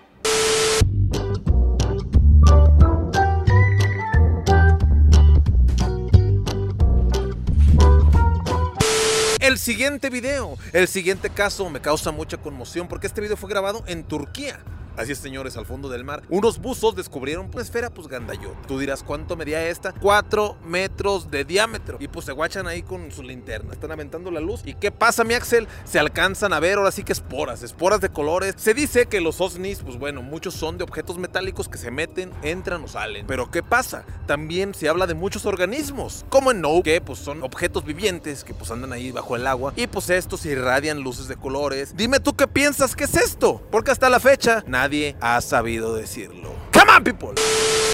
El 9.45 9.59
siguiente 9.59 10.09
video, 10.09 10.57
el 10.73 10.87
siguiente 10.87 11.29
caso 11.29 11.69
me 11.69 11.79
causa 11.79 12.09
mucha 12.09 12.35
conmoción 12.35 12.87
porque 12.87 13.05
este 13.05 13.21
video 13.21 13.37
fue 13.37 13.47
grabado 13.47 13.83
en 13.85 14.03
Turquía. 14.03 14.57
Así 14.97 15.11
es, 15.11 15.17
señores, 15.17 15.57
al 15.57 15.65
fondo 15.65 15.89
del 15.89 16.03
mar. 16.03 16.23
Unos 16.29 16.59
buzos 16.59 16.95
descubrieron 16.95 17.49
una 17.53 17.61
esfera, 17.61 17.89
pues 17.89 18.07
gandayot. 18.07 18.67
Tú 18.67 18.79
dirás, 18.79 19.03
¿cuánto 19.03 19.35
medía 19.35 19.67
esta? 19.67 19.93
4 19.93 20.57
metros 20.65 21.29
de 21.29 21.45
diámetro. 21.45 21.97
Y 21.99 22.07
pues 22.07 22.25
se 22.25 22.31
guachan 22.31 22.67
ahí 22.67 22.81
con 22.81 23.11
su 23.11 23.23
linterna. 23.23 23.73
Están 23.73 23.91
aventando 23.91 24.31
la 24.31 24.39
luz. 24.39 24.61
¿Y 24.65 24.75
qué 24.75 24.91
pasa, 24.91 25.23
mi 25.23 25.33
Axel? 25.33 25.67
Se 25.83 25.99
alcanzan 25.99 26.53
a 26.53 26.59
ver 26.59 26.77
ahora 26.77 26.91
sí 26.91 27.03
que 27.03 27.13
esporas, 27.13 27.63
esporas 27.63 28.01
de 28.01 28.09
colores. 28.09 28.55
Se 28.57 28.73
dice 28.73 29.05
que 29.07 29.21
los 29.21 29.41
OSNIs, 29.41 29.81
pues 29.83 29.97
bueno, 29.97 30.21
muchos 30.21 30.53
son 30.53 30.77
de 30.77 30.83
objetos 30.83 31.17
metálicos 31.17 31.67
que 31.67 31.77
se 31.77 31.91
meten, 31.91 32.31
entran 32.41 32.83
o 32.83 32.87
salen. 32.87 33.27
Pero 33.27 33.51
¿qué 33.51 33.63
pasa? 33.63 34.05
También 34.27 34.73
se 34.73 34.89
habla 34.89 35.07
de 35.07 35.13
muchos 35.13 35.45
organismos, 35.45 36.25
como 36.29 36.51
en 36.51 36.61
No, 36.61 36.81
que 36.83 37.01
pues 37.01 37.19
son 37.19 37.43
objetos 37.43 37.83
vivientes 37.83 38.43
que 38.43 38.53
pues 38.53 38.71
andan 38.71 38.93
ahí 38.93 39.11
bajo 39.11 39.35
el 39.35 39.45
agua. 39.47 39.73
Y 39.75 39.87
pues 39.87 40.09
estos 40.09 40.45
irradian 40.45 41.01
luces 41.01 41.27
de 41.27 41.35
colores. 41.35 41.95
Dime 41.95 42.19
tú 42.19 42.35
qué 42.35 42.47
piensas 42.47 42.95
que 42.95 43.03
es 43.03 43.15
esto. 43.15 43.61
Porque 43.71 43.91
hasta 43.91 44.09
la 44.09 44.19
fecha, 44.19 44.63
nadie 44.85 45.15
ha 45.19 45.41
sabido 45.41 45.95
decirlo. 45.95 46.49
Come 46.71 46.91
on, 46.95 47.03
people. 47.03 47.29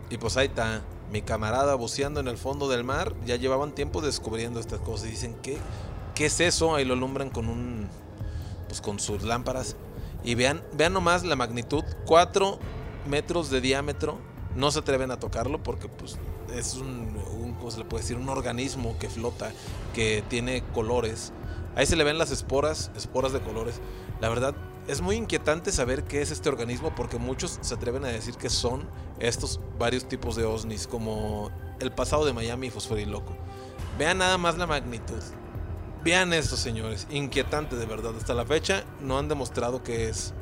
Y 0.09 0.17
pues 0.17 0.35
ahí 0.35 0.47
está. 0.47 0.81
Mi 1.09 1.21
camarada 1.21 1.75
buceando 1.75 2.19
en 2.19 2.27
el 2.27 2.37
fondo 2.37 2.67
del 2.67 2.83
mar. 2.83 3.13
Ya 3.25 3.37
llevaban 3.37 3.73
tiempo 3.73 4.01
descubriendo 4.01 4.59
estas 4.59 4.81
cosas. 4.81 5.07
Y 5.07 5.11
dicen, 5.11 5.35
¿qué, 5.41 5.57
¿qué 6.15 6.25
es 6.25 6.41
eso? 6.41 6.75
Ahí 6.75 6.83
lo 6.83 6.93
alumbran 6.93 7.29
con 7.29 7.47
un. 7.47 7.87
Pues 8.67 8.81
con 8.81 8.99
sus 8.99 9.23
lámparas. 9.23 9.77
Y 10.23 10.35
vean, 10.35 10.61
vean 10.73 10.91
nomás 10.91 11.23
la 11.23 11.37
magnitud. 11.37 11.83
4 12.07 12.59
metros 13.09 13.49
de 13.49 13.61
diámetro. 13.61 14.19
No 14.55 14.69
se 14.69 14.79
atreven 14.79 15.11
a 15.11 15.17
tocarlo 15.17 15.63
porque 15.63 15.87
pues 15.87 16.17
es 16.53 16.75
un, 16.75 17.17
un 17.39 17.53
¿cómo 17.53 17.71
se 17.71 17.79
le 17.79 17.85
puede 17.85 18.03
decir? 18.03 18.17
Un 18.17 18.27
organismo 18.27 18.97
que 18.99 19.09
flota, 19.09 19.53
que 19.93 20.25
tiene 20.27 20.61
colores. 20.73 21.31
Ahí 21.75 21.85
se 21.85 21.95
le 21.95 22.03
ven 22.03 22.17
las 22.17 22.31
esporas, 22.31 22.91
esporas 22.97 23.31
de 23.31 23.39
colores. 23.39 23.79
La 24.21 24.29
verdad, 24.29 24.55
es 24.87 25.01
muy 25.01 25.15
inquietante 25.15 25.71
saber 25.71 26.03
qué 26.03 26.21
es 26.21 26.31
este 26.31 26.47
organismo 26.47 26.93
porque 26.95 27.17
muchos 27.17 27.57
se 27.61 27.73
atreven 27.73 28.05
a 28.05 28.09
decir 28.09 28.35
que 28.35 28.49
son 28.49 28.87
estos 29.19 29.59
varios 29.79 30.07
tipos 30.07 30.35
de 30.35 30.45
OSNIs, 30.45 30.87
como 30.87 31.49
el 31.79 31.91
pasado 31.91 32.23
de 32.25 32.33
Miami 32.33 32.67
y 32.67 32.69
Fosforiloco. 32.69 33.35
Vean 33.97 34.19
nada 34.19 34.37
más 34.37 34.57
la 34.57 34.67
magnitud. 34.67 35.21
Vean 36.03 36.33
esto, 36.33 36.55
señores. 36.55 37.07
Inquietante 37.09 37.75
de 37.75 37.85
verdad. 37.85 38.13
Hasta 38.15 38.33
la 38.33 38.45
fecha 38.45 38.83
no 39.01 39.17
han 39.17 39.27
demostrado 39.27 39.83
qué 39.83 40.09
es. 40.09 40.33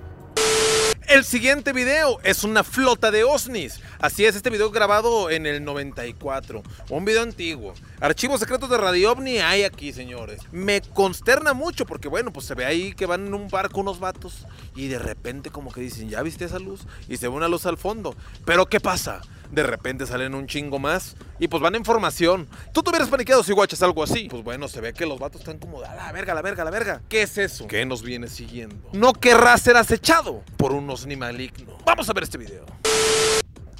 El 1.10 1.26
siguiente 1.26 1.74
video 1.74 2.20
es 2.22 2.44
una 2.44 2.64
flota 2.64 3.10
de 3.10 3.24
OSNIs. 3.24 3.80
Así 3.98 4.26
es, 4.26 4.36
este 4.36 4.52
video 4.52 4.70
grabado 4.70 5.32
en 5.32 5.48
el 5.48 5.64
94. 5.64 6.62
Un 6.92 7.04
video 7.04 7.24
antiguo. 7.24 7.74
Archivos 8.00 8.40
secretos 8.40 8.70
de 8.70 8.78
Radio 8.78 9.14
OVNI 9.14 9.40
hay 9.40 9.64
aquí, 9.64 9.92
señores. 9.92 10.40
Me 10.52 10.82
consterna 10.82 11.54
mucho 11.54 11.88
porque, 11.88 12.08
bueno, 12.08 12.32
pues 12.32 12.46
se 12.46 12.54
ve 12.54 12.64
ahí 12.64 12.94
que 12.94 13.08
van 13.08 13.26
en 13.26 13.34
un 13.34 13.48
barco 13.48 13.80
unos 13.80 14.00
vatos 14.00 14.46
y 14.76 14.88
de 14.88 15.00
repente 15.00 15.50
como 15.50 15.72
que 15.72 15.82
dicen, 15.82 16.10
¿ya 16.10 16.22
viste 16.22 16.46
esa 16.46 16.60
luz? 16.60 16.82
Y 17.08 17.18
se 17.18 17.28
ve 17.28 17.34
una 17.34 17.48
luz 17.48 17.66
al 17.66 17.80
fondo. 17.80 18.16
Pero 18.46 18.68
¿qué 18.68 18.80
pasa? 18.80 19.22
De 19.52 19.64
repente 19.64 20.06
salen 20.06 20.36
un 20.36 20.46
chingo 20.46 20.78
más 20.78 21.16
y 21.40 21.48
pues 21.48 21.62
van 21.62 21.76
en 21.76 21.84
formación. 21.84 22.48
Tú 22.72 22.84
te 22.84 22.92
hubieras 22.92 23.10
paniqueado 23.10 23.44
si 23.44 23.52
guachas 23.52 23.82
algo 23.82 24.04
así. 24.04 24.28
Pues 24.30 24.44
bueno, 24.44 24.68
se 24.68 24.80
ve 24.80 24.94
que 24.94 25.06
los 25.06 25.20
vatos 25.20 25.42
están 25.42 25.58
como, 25.58 25.82
a 25.82 25.96
la 25.96 26.12
verga, 26.12 26.34
a 26.34 26.36
la 26.36 26.42
verga, 26.42 26.62
a 26.62 26.66
la 26.66 26.72
verga. 26.72 27.02
¿Qué 27.10 27.24
es 27.24 27.38
eso? 27.38 27.68
¿Qué 27.68 27.86
nos 27.86 28.04
viene 28.04 28.28
siguiendo? 28.28 28.90
No 28.94 29.14
querrá 29.14 29.58
ser 29.58 29.78
acechado 29.78 30.44
por 30.58 30.72
un 30.72 30.88
OSNI 30.90 31.16
maligno. 31.16 31.78
Vamos 31.86 32.08
a 32.10 32.14
ver 32.14 32.24
este 32.24 32.38
video. 32.38 32.66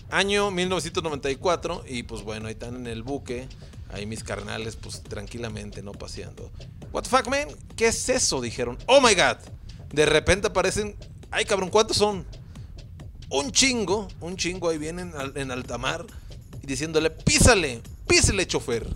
Año 0.10 0.50
1994 0.50 1.84
y 1.88 2.02
pues 2.02 2.24
bueno, 2.24 2.48
ahí 2.48 2.54
están 2.54 2.76
en 2.76 2.88
el 2.88 3.04
buque. 3.04 3.48
Ahí 3.92 4.06
mis 4.06 4.24
carnales 4.24 4.76
pues 4.76 5.04
tranquilamente, 5.04 5.84
¿no? 5.84 5.92
Paseando. 5.92 6.52
What 6.92 7.04
the 7.04 7.10
fuck, 7.10 7.28
man? 7.28 7.48
¿Qué 7.76 7.88
es 7.88 8.10
eso? 8.10 8.42
Dijeron. 8.42 8.78
Oh 8.88 9.02
my 9.02 9.14
god. 9.14 9.38
De 9.94 10.06
repente 10.06 10.48
aparecen... 10.48 10.96
Ay, 11.32 11.46
cabrón, 11.46 11.70
¿cuántos 11.70 11.98
son? 11.98 12.26
Un 13.32 13.52
chingo, 13.52 14.08
un 14.22 14.38
chingo 14.38 14.70
ahí 14.70 14.80
vienen 14.80 15.14
en 15.36 15.52
alta 15.52 15.78
mar 15.78 16.06
y 16.64 16.66
diciéndole, 16.66 17.12
písale, 17.12 17.82
písale, 18.08 18.48
chofer. 18.48 18.88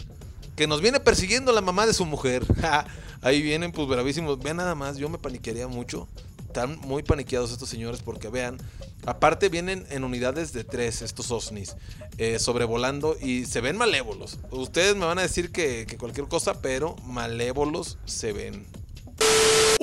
Que 0.56 0.66
nos 0.66 0.82
viene 0.82 1.00
persiguiendo 1.00 1.52
la 1.52 1.62
mamá 1.62 1.86
de 1.86 1.94
su 1.94 2.06
mujer. 2.06 2.46
Ahí 3.22 3.42
vienen, 3.42 3.72
pues 3.72 3.88
bravísimos. 3.88 4.38
Vean 4.40 4.58
nada 4.58 4.76
más, 4.76 4.98
yo 4.98 5.10
me 5.10 5.18
paniquearía 5.18 5.68
mucho. 5.68 6.08
Están 6.46 6.78
muy 6.82 7.02
paniqueados 7.02 7.52
estos 7.52 7.70
señores 7.70 8.02
porque 8.04 8.28
vean. 8.28 8.58
Aparte 9.06 9.50
vienen 9.50 9.86
en 9.90 10.04
unidades 10.04 10.54
de 10.54 10.64
tres 10.64 11.02
estos 11.02 11.32
OSNIs 11.32 11.76
eh, 12.18 12.38
sobrevolando 12.38 13.18
y 13.20 13.46
se 13.46 13.62
ven 13.62 13.78
malévolos. 13.78 14.38
Ustedes 14.52 14.96
me 14.96 15.06
van 15.06 15.20
a 15.20 15.24
decir 15.24 15.52
que 15.52 15.88
cualquier 16.00 16.28
cosa, 16.28 16.62
pero 16.62 16.96
malévolos 16.98 17.98
se 18.06 18.34
ven. 18.34 18.68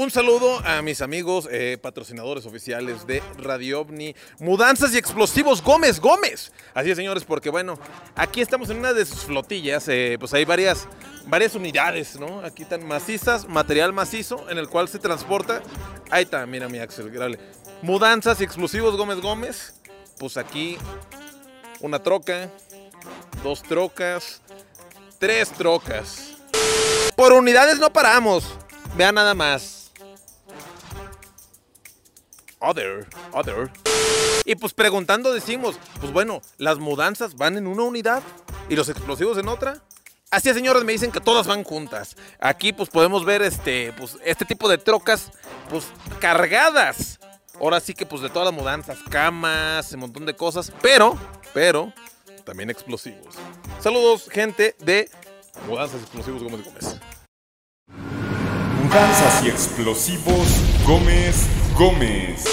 Un 0.00 0.10
saludo 0.10 0.60
a 0.66 0.80
mis 0.80 1.02
amigos 1.02 1.46
eh, 1.52 1.76
patrocinadores 1.80 2.46
oficiales 2.46 3.06
de 3.06 3.22
Radio 3.36 3.82
OVNI, 3.82 4.16
Mudanzas 4.38 4.94
y 4.94 4.98
Explosivos 4.98 5.62
Gómez 5.62 6.00
Gómez. 6.00 6.52
Así 6.72 6.90
es, 6.90 6.96
señores, 6.96 7.24
porque 7.24 7.50
bueno, 7.50 7.78
aquí 8.16 8.40
estamos 8.40 8.70
en 8.70 8.78
una 8.78 8.94
de 8.94 9.04
sus 9.04 9.26
flotillas, 9.26 9.86
eh, 9.88 10.16
pues 10.18 10.32
hay 10.32 10.46
varias, 10.46 10.88
varias 11.26 11.54
unidades, 11.54 12.18
¿no? 12.18 12.40
Aquí 12.40 12.62
están 12.62 12.88
macizas, 12.88 13.46
material 13.46 13.92
macizo 13.92 14.48
en 14.48 14.56
el 14.56 14.68
cual 14.68 14.88
se 14.88 14.98
transporta. 14.98 15.62
Ahí 16.10 16.24
está, 16.24 16.46
mira 16.46 16.68
mi 16.70 16.78
Axel. 16.78 17.38
Mudanzas 17.82 18.40
y 18.40 18.44
Explosivos 18.44 18.96
Gómez 18.96 19.20
Gómez. 19.20 19.74
Pues 20.18 20.38
aquí 20.38 20.78
una 21.80 22.02
troca, 22.02 22.50
dos 23.42 23.62
trocas, 23.62 24.40
tres 25.18 25.50
trocas. 25.50 26.36
Por 27.14 27.34
unidades 27.34 27.78
no 27.78 27.92
paramos. 27.92 28.44
Vean 28.96 29.14
nada 29.14 29.34
más. 29.34 29.92
Other, 32.60 33.06
other. 33.32 33.70
Y 34.44 34.54
pues 34.54 34.74
preguntando 34.74 35.32
decimos, 35.32 35.78
pues 36.00 36.12
bueno, 36.12 36.42
las 36.58 36.78
mudanzas 36.78 37.34
van 37.36 37.56
en 37.56 37.66
una 37.66 37.84
unidad 37.84 38.22
y 38.68 38.76
los 38.76 38.88
explosivos 38.88 39.38
en 39.38 39.48
otra. 39.48 39.82
Así 40.30 40.48
es, 40.48 40.54
señores, 40.54 40.84
me 40.84 40.92
dicen 40.92 41.10
que 41.10 41.20
todas 41.20 41.46
van 41.46 41.64
juntas. 41.64 42.16
Aquí 42.38 42.72
pues 42.72 42.88
podemos 42.88 43.24
ver 43.24 43.42
este, 43.42 43.92
pues, 43.94 44.16
este 44.24 44.44
tipo 44.44 44.68
de 44.68 44.78
trocas 44.78 45.30
pues 45.68 45.86
cargadas. 46.20 47.18
Ahora 47.58 47.80
sí 47.80 47.94
que 47.94 48.06
pues 48.06 48.22
de 48.22 48.30
todas 48.30 48.46
las 48.46 48.54
mudanzas, 48.54 48.98
camas, 49.08 49.92
un 49.92 50.00
montón 50.00 50.26
de 50.26 50.34
cosas, 50.34 50.72
pero, 50.80 51.18
pero, 51.52 51.92
también 52.44 52.70
explosivos. 52.70 53.34
Saludos, 53.80 54.28
gente 54.30 54.76
de 54.78 55.10
Mudanzas 55.66 56.00
Explosivos 56.00 56.42
Gómez 56.42 56.64
Gómez. 56.64 56.96
Mudanzas 58.90 59.44
y 59.44 59.48
explosivos 59.48 60.48
Gómez 60.84 61.46
Gómez. 61.78 62.44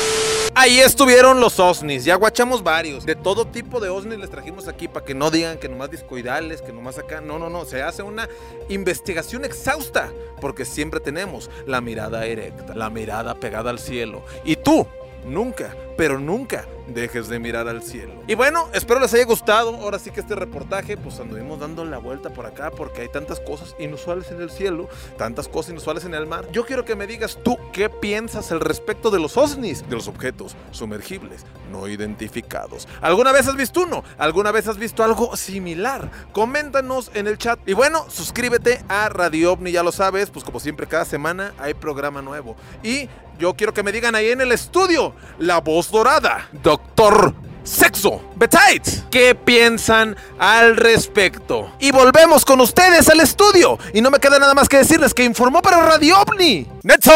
Ahí 0.54 0.80
estuvieron 0.80 1.40
los 1.40 1.60
OSNIs, 1.60 2.06
ya 2.06 2.14
guachamos 2.14 2.62
varios. 2.62 3.08
De 3.08 3.16
todo 3.16 3.48
tipo 3.48 3.80
de 3.80 3.90
OSNIs 3.90 4.20
les 4.20 4.30
trajimos 4.30 4.68
aquí 4.68 4.88
para 4.88 5.04
que 5.04 5.16
no 5.16 5.32
digan 5.32 5.58
que 5.58 5.68
nomás 5.68 5.90
discoidales, 5.90 6.62
que 6.62 6.72
nomás 6.72 7.00
acá. 7.00 7.22
No, 7.22 7.40
no, 7.40 7.50
no. 7.50 7.66
Se 7.66 7.82
hace 7.82 8.04
una 8.04 8.30
investigación 8.70 9.46
exhausta. 9.46 10.12
Porque 10.40 10.64
siempre 10.64 11.00
tenemos 11.00 11.50
la 11.66 11.82
mirada 11.82 12.28
erecta, 12.28 12.76
la 12.76 12.92
mirada 12.92 13.34
pegada 13.34 13.72
al 13.72 13.80
cielo. 13.80 14.22
Y 14.46 14.58
tú, 14.58 14.86
nunca, 15.26 15.76
pero 15.98 16.20
nunca 16.20 16.66
dejes 16.88 17.28
de 17.28 17.40
mirar 17.40 17.68
al 17.68 17.84
cielo. 17.84 18.14
Y 18.28 18.36
bueno, 18.36 18.70
espero 18.74 19.00
les 19.00 19.14
haya 19.14 19.26
gustado. 19.26 19.76
Ahora 19.76 20.00
sí 20.00 20.12
que 20.12 20.22
este 20.22 20.36
reportaje, 20.36 20.96
pues 20.96 21.20
anduvimos 21.20 21.60
dando 21.60 21.84
la 21.84 21.98
vuelta 21.98 22.30
por 22.30 22.46
acá 22.46 22.72
porque 22.72 23.02
hay 23.02 23.10
tantas 23.10 23.40
cosas 23.40 23.76
inusuales 23.80 24.32
en 24.32 24.42
el 24.42 24.50
cielo, 24.50 24.88
tantas 25.18 25.48
cosas 25.48 25.72
inusuales 25.72 26.06
en 26.06 26.14
el 26.14 26.28
mar. 26.28 26.48
Yo 26.52 26.66
quiero 26.66 26.86
que 26.86 26.96
me 26.96 27.08
digas 27.08 27.40
tú 27.44 27.58
qué 27.74 27.90
piensas 27.90 28.52
al 28.52 28.62
respecto 28.62 29.10
de 29.12 29.20
los 29.20 29.36
OSNIs, 29.36 29.90
de 29.90 29.96
los 29.96 30.08
objetos 30.08 30.56
sumergibles 30.72 31.46
no 31.72 31.88
identificados. 31.88 32.88
¿Alguna 33.02 33.32
vez 33.32 33.48
has 33.48 33.56
visto 33.56 33.82
uno? 33.82 34.04
¿Alguna 34.18 34.52
vez 34.52 34.68
has 34.68 34.78
visto 34.78 35.04
algo 35.04 35.36
similar? 35.36 36.10
Coméntanos 36.32 37.12
en 37.14 37.28
el 37.28 37.38
chat. 37.38 37.60
Y 37.68 37.74
bueno, 37.74 38.06
suscríbete 38.10 38.82
a 38.88 39.10
Radio 39.10 39.54
OVNI, 39.54 39.72
ya 39.72 39.84
lo 39.84 39.92
sabes, 39.92 40.30
pues 40.30 40.46
como 40.46 40.60
siempre 40.60 40.88
cada 40.88 41.06
semana 41.06 41.54
hay 41.60 41.74
programa 41.74 42.22
nuevo. 42.22 42.56
Y 42.84 43.10
yo 43.40 43.54
quiero 43.54 43.74
que 43.74 43.84
me 43.84 43.92
digan 43.92 44.16
ahí 44.16 44.30
en 44.30 44.42
el 44.42 44.52
estudio, 44.52 45.14
la 45.38 45.60
voz 45.60 45.87
dorada, 45.92 46.48
Doctor 46.52 47.34
sexo, 47.68 48.22
betites. 48.36 49.04
¿Qué 49.12 49.36
piensan 49.36 50.16
al 50.40 50.78
respecto? 50.78 51.72
Y 51.80 51.92
volvemos 51.92 52.46
con 52.46 52.62
ustedes 52.62 53.10
al 53.10 53.20
estudio. 53.20 53.78
Y 53.94 54.02
no 54.02 54.10
me 54.10 54.20
queda 54.20 54.40
nada 54.40 54.54
más 54.54 54.70
que 54.70 54.78
decirles 54.78 55.14
que 55.14 55.26
informó 55.26 55.62
para 55.62 55.86
Radio 55.86 56.22
OVNI. 56.22 56.66
¡Netzo! 56.84 57.12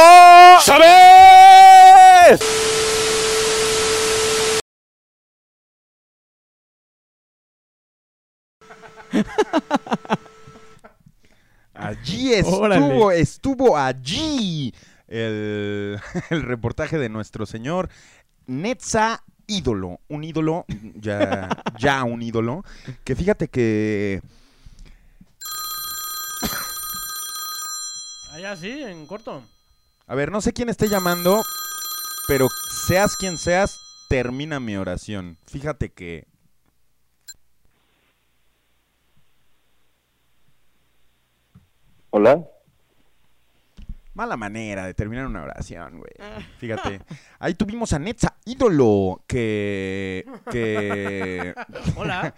¡Sabes! 0.62 2.42
Allí 11.74 12.34
estuvo, 12.34 12.60
Órale. 12.60 13.20
estuvo 13.20 13.78
allí 13.78 14.74
el, 15.08 16.00
el 16.30 16.44
reportaje 16.44 16.98
de 17.00 17.10
nuestro 17.10 17.46
señor 17.46 17.90
Netza 18.48 19.24
ídolo, 19.48 20.00
un 20.08 20.24
ídolo, 20.24 20.66
ya, 20.96 21.50
ya 21.78 22.04
un 22.04 22.22
ídolo, 22.22 22.64
que 23.04 23.16
fíjate 23.16 23.48
que 23.48 24.22
Allá 28.32 28.56
sí, 28.56 28.72
en 28.72 29.06
corto. 29.08 29.44
A 30.08 30.16
ver, 30.16 30.32
no 30.32 30.40
sé 30.40 30.54
quién 30.54 30.70
esté 30.70 30.88
llamando, 30.88 31.44
pero 32.28 32.48
seas 32.88 33.18
quien 33.18 33.38
seas, 33.38 33.78
termina 34.08 34.60
mi 34.60 34.78
oración. 34.78 35.38
Fíjate 35.46 35.92
que... 35.92 36.26
Hola. 42.10 42.48
Mala 44.14 44.36
manera 44.36 44.86
de 44.86 44.94
terminar 44.94 45.26
una 45.26 45.44
oración, 45.44 46.00
güey. 46.00 46.12
Fíjate. 46.58 47.02
Ahí 47.40 47.54
tuvimos 47.54 47.94
a 47.94 48.00
Netza 48.00 48.36
Ídolo, 48.46 49.24
que... 49.26 50.26
que... 50.52 51.54
Hola. 51.96 52.34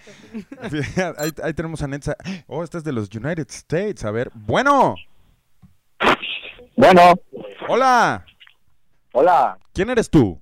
ahí, 1.18 1.32
ahí 1.44 1.54
tenemos 1.54 1.82
a 1.82 1.88
Netza... 1.88 2.16
Oh, 2.48 2.64
este 2.64 2.78
es 2.78 2.84
de 2.84 2.91
los 2.91 3.10
United 3.14 3.48
States. 3.50 4.06
A 4.06 4.12
ver. 4.12 4.30
Bueno. 4.36 4.95
Bueno, 6.76 7.02
Hola. 7.70 8.26
hola, 9.12 9.58
¿Quién 9.74 9.90
eres 9.91 10.10
tú? 10.10 10.41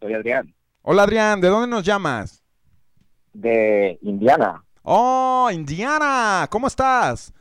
soy 0.00 0.14
Adrián, 0.14 0.54
Hola, 0.82 1.02
Adrián. 1.04 1.40
¿De 1.40 1.48
dónde 1.48 1.68
nos 1.68 1.84
llamas? 1.84 2.42
de 3.32 3.98
Indiana. 4.02 4.62
Oh, 4.82 5.48
Indiana. 5.52 6.46
¿Cómo 6.50 6.66
estás? 6.66 7.32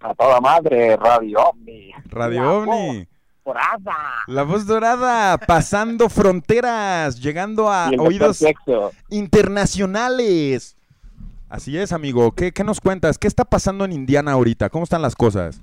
A 0.00 0.14
toda 0.14 0.40
madre, 0.40 0.96
Radio 0.96 1.38
Omni. 1.40 1.90
Radio 2.06 2.42
La 2.42 2.52
OVNI. 2.52 2.98
voz 2.98 3.54
dorada. 3.54 3.96
La 4.26 4.42
voz 4.44 4.66
dorada, 4.66 5.38
pasando 5.38 6.08
fronteras, 6.08 7.20
llegando 7.20 7.70
a 7.70 7.90
oídos 7.98 8.44
internacionales. 9.10 10.76
Así 11.48 11.78
es, 11.78 11.92
amigo. 11.92 12.32
¿Qué, 12.32 12.52
qué 12.52 12.62
nos 12.62 12.80
cuentas? 12.80 13.18
¿Qué 13.18 13.26
está 13.26 13.44
pasando 13.44 13.84
en 13.84 13.92
Indiana 13.92 14.32
ahorita? 14.32 14.68
¿Cómo 14.70 14.84
están 14.84 15.02
las 15.02 15.16
cosas? 15.16 15.60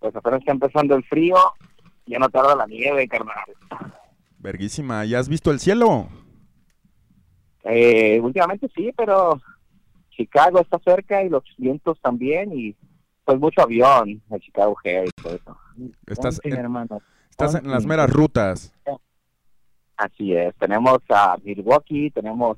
Pues 0.00 0.14
apenas 0.16 0.40
está 0.40 0.52
empezando 0.52 0.94
el 0.94 1.04
frío, 1.04 1.36
ya 2.06 2.18
no 2.18 2.28
tarda 2.30 2.56
la 2.56 2.66
nieve, 2.66 3.06
carnal. 3.08 3.34
Verguísima. 4.38 5.04
¿Ya 5.04 5.18
has 5.18 5.28
visto 5.28 5.50
el 5.50 5.60
cielo? 5.60 6.08
Eh, 7.64 8.18
últimamente 8.22 8.70
sí, 8.74 8.92
pero 8.96 9.38
Chicago 10.10 10.60
está 10.60 10.78
cerca 10.78 11.22
y 11.22 11.28
los 11.28 11.44
vientos 11.58 12.00
también 12.00 12.52
y 12.56 12.74
pues 13.28 13.38
mucho 13.40 13.60
avión, 13.60 14.22
el 14.30 14.40
Chicago 14.40 14.74
Air 14.84 15.06
y 15.06 15.22
todo 15.22 15.34
eso. 15.34 15.58
Estás 16.06 16.40
Ponte, 16.40 16.48
en- 16.56 16.64
hermano. 16.64 17.02
Estás 17.28 17.54
en 17.56 17.70
las 17.70 17.84
meras 17.84 18.08
rutas. 18.08 18.72
Así 19.98 20.32
es, 20.34 20.54
tenemos 20.56 20.96
a 21.10 21.36
Milwaukee, 21.44 22.10
tenemos 22.10 22.56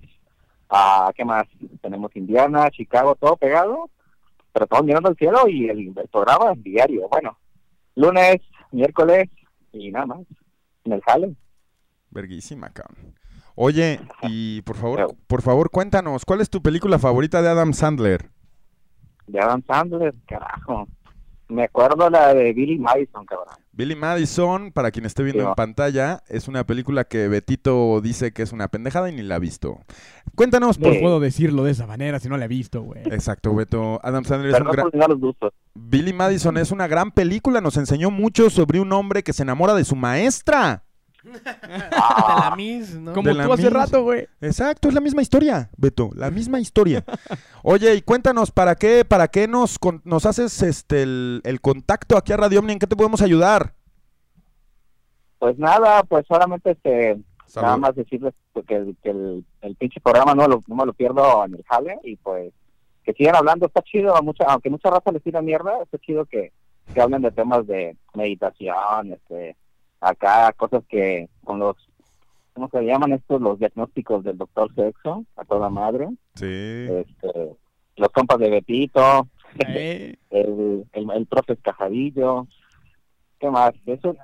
a, 0.68 1.10
¿qué 1.16 1.24
más? 1.24 1.48
Tenemos 1.82 2.14
Indiana, 2.14 2.70
Chicago, 2.70 3.16
todo 3.16 3.36
pegado, 3.36 3.90
pero 4.52 4.68
todos 4.68 4.84
mirando 4.84 5.09
al 5.09 5.16
cielo 5.16 5.48
y 5.48 5.68
el, 5.68 5.88
el 5.88 6.09
programa 6.09 6.52
es 6.52 6.62
diario, 6.62 7.09
bueno, 7.09 7.36
lunes, 7.97 8.36
miércoles 8.70 9.28
y 9.72 9.90
nada 9.90 10.06
más, 10.06 10.20
en 10.84 10.92
el 10.92 11.01
jale. 11.02 11.34
Verguísima, 12.10 12.70
cabrón. 12.70 13.16
Oye, 13.56 14.01
y 14.22 14.62
por 14.62 14.76
favor, 14.76 15.16
por 15.26 15.42
favor, 15.42 15.70
cuéntanos, 15.70 16.24
¿cuál 16.24 16.40
es 16.42 16.48
tu 16.48 16.62
película 16.62 17.01
favorita 17.01 17.42
de 17.42 17.48
Adam 17.48 17.72
Sandler? 17.72 18.30
De 19.31 19.40
Adam 19.40 19.62
Sandler, 19.66 20.15
carajo. 20.27 20.89
Me 21.48 21.65
acuerdo 21.65 22.09
la 22.11 22.32
de 22.32 22.52
Billy 22.52 22.78
Madison, 22.78 23.24
cabrón. 23.27 23.57
Billy 23.73 23.97
Madison, 23.97 24.70
para 24.73 24.90
quien 24.93 25.05
esté 25.05 25.23
viendo 25.24 25.43
Sí, 25.43 25.48
en 25.48 25.55
pantalla, 25.55 26.23
es 26.28 26.47
una 26.47 26.65
película 26.65 27.05
que 27.05 27.27
Betito 27.28 28.01
dice 28.01 28.32
que 28.32 28.43
es 28.43 28.52
una 28.52 28.69
pendejada 28.69 29.09
y 29.11 29.15
ni 29.16 29.23
la 29.23 29.36
ha 29.36 29.39
visto. 29.40 29.78
Cuéntanos, 30.36 30.78
por 30.78 30.89
No 30.89 30.94
Sí. 30.94 31.01
puedo 31.01 31.19
decirlo 31.19 31.65
de 31.65 31.73
esa 31.73 31.86
manera 31.86 32.20
si 32.20 32.28
no 32.28 32.36
la 32.36 32.44
he 32.44 32.48
visto, 32.48 32.82
güey. 32.82 33.02
Exacto, 33.07 33.55
Beto. 33.55 34.01
Adam 34.05 34.24
Sandler 34.24 34.55
es 34.55 34.61
un 34.61 34.66
no 34.66 34.73
gran... 34.73 34.90
por. 35.20 35.52
Billy 35.74 36.12
Madison 36.12 36.57
es 36.57 36.70
una 36.70 36.86
gran 36.86 37.11
película, 37.11 37.61
nos 37.61 37.77
enseñó 37.77 38.11
mucho 38.11 38.48
sobre 38.51 38.78
un 38.81 38.93
hombre 38.93 39.23
que 39.23 39.32
se 39.32 39.43
enamora 39.43 39.74
de 39.74 39.85
su 39.85 39.97
maestra. 39.97 40.85
De 41.22 41.40
la 41.90 42.55
Miss, 42.56 42.94
¿no? 42.94 43.12
Como 43.12 43.34
tú 43.34 43.52
hace 43.52 43.68
rato, 43.70 44.02
güey. 44.02 44.26
Exacto, 44.40 44.88
es 44.88 44.94
la 44.94 45.01
misma 45.01 45.22
historia, 45.22 45.70
Beto, 45.76 46.10
la 46.14 46.30
misma 46.30 46.60
historia. 46.60 47.05
Oye, 47.62 47.94
y 47.94 48.02
cuéntanos, 48.02 48.51
¿para 48.51 48.74
qué, 48.76 49.05
para 49.05 49.28
qué 49.28 49.47
nos, 49.48 49.78
con- 49.78 50.01
nos 50.05 50.24
haces 50.26 50.62
este 50.62 51.02
el, 51.02 51.40
el 51.44 51.60
contacto 51.60 52.16
aquí 52.16 52.32
a 52.32 52.36
Radio 52.38 52.60
Omni? 52.60 52.72
¿En 52.74 52.78
qué 52.78 52.86
te 52.86 52.97
podemos 52.97 53.20
ayudar? 53.22 53.74
Pues 55.38 55.59
nada, 55.59 56.02
pues 56.05 56.26
solamente 56.26 56.72
este, 56.72 57.18
Salud. 57.47 57.64
nada 57.66 57.76
más 57.78 57.94
decirles 57.94 58.34
que, 58.66 58.74
el- 58.76 58.97
que 59.02 59.10
el, 59.10 59.44
el 59.62 59.76
pinche 59.76 60.01
programa 60.01 60.34
no, 60.34 60.47
lo, 60.47 60.62
no 60.66 60.74
me 60.76 60.86
lo 60.86 60.92
pierdo 60.92 61.44
en 61.44 61.55
el 61.55 61.64
jale 61.64 61.98
y 62.05 62.16
pues 62.16 62.52
que 63.05 63.14
sigan 63.14 63.34
hablando, 63.36 63.66
está 63.66 63.80
chido, 63.82 64.14
a 64.14 64.20
mucha, 64.20 64.44
aunque 64.44 64.68
mucha 64.68 64.90
raza 64.90 65.10
les 65.10 65.22
tira 65.22 65.40
mierda, 65.40 65.82
está 65.82 65.97
chido 65.98 66.26
que, 66.26 66.52
que 66.92 67.01
hablen 67.01 67.22
de 67.22 67.30
temas 67.30 67.66
de 67.66 67.97
meditación, 68.14 69.12
este, 69.14 69.56
acá 70.01 70.52
cosas 70.56 70.82
que 70.89 71.28
con 71.44 71.59
los, 71.59 71.77
¿cómo 72.55 72.68
se 72.70 72.82
llaman 72.82 73.12
estos? 73.12 73.40
Los 73.40 73.59
diagnósticos 73.59 74.24
del 74.24 74.39
doctor 74.39 74.74
Sexo, 74.74 75.24
a 75.36 75.44
toda 75.44 75.68
madre, 75.68 76.09
Sí. 76.35 76.47
este, 76.47 77.56
los 77.97 78.09
compas 78.10 78.39
de 78.39 78.51
Betito, 78.51 79.28
Eh, 79.66 80.16
el, 80.31 80.86
el, 80.93 81.10
el 81.10 81.27
profe 81.27 81.56
Cajadillo, 81.56 82.47
¿qué 83.39 83.51
más? 83.51 83.72
Eso, 83.86 84.14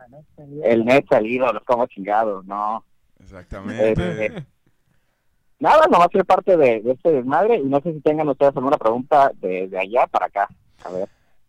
el 0.64 0.84
net 0.84 1.04
salido, 1.08 1.52
los 1.52 1.64
como 1.64 1.86
chingados, 1.86 2.44
no. 2.46 2.84
Exactamente. 3.20 4.26
Eh, 4.26 4.44
Nada, 5.58 5.86
nomás 5.90 6.08
ser 6.12 6.24
parte 6.26 6.54
de, 6.58 6.82
de 6.82 6.92
este 6.92 7.10
desmadre 7.12 7.56
y 7.56 7.64
no 7.64 7.80
sé 7.80 7.94
si 7.94 8.00
tengan 8.00 8.28
ustedes 8.28 8.54
alguna 8.56 8.76
pregunta 8.76 9.32
de, 9.36 9.66
de 9.68 9.78
allá 9.78 10.06
para 10.06 10.26
acá. 10.26 10.48
A 10.84 10.90
ver. 10.90 11.08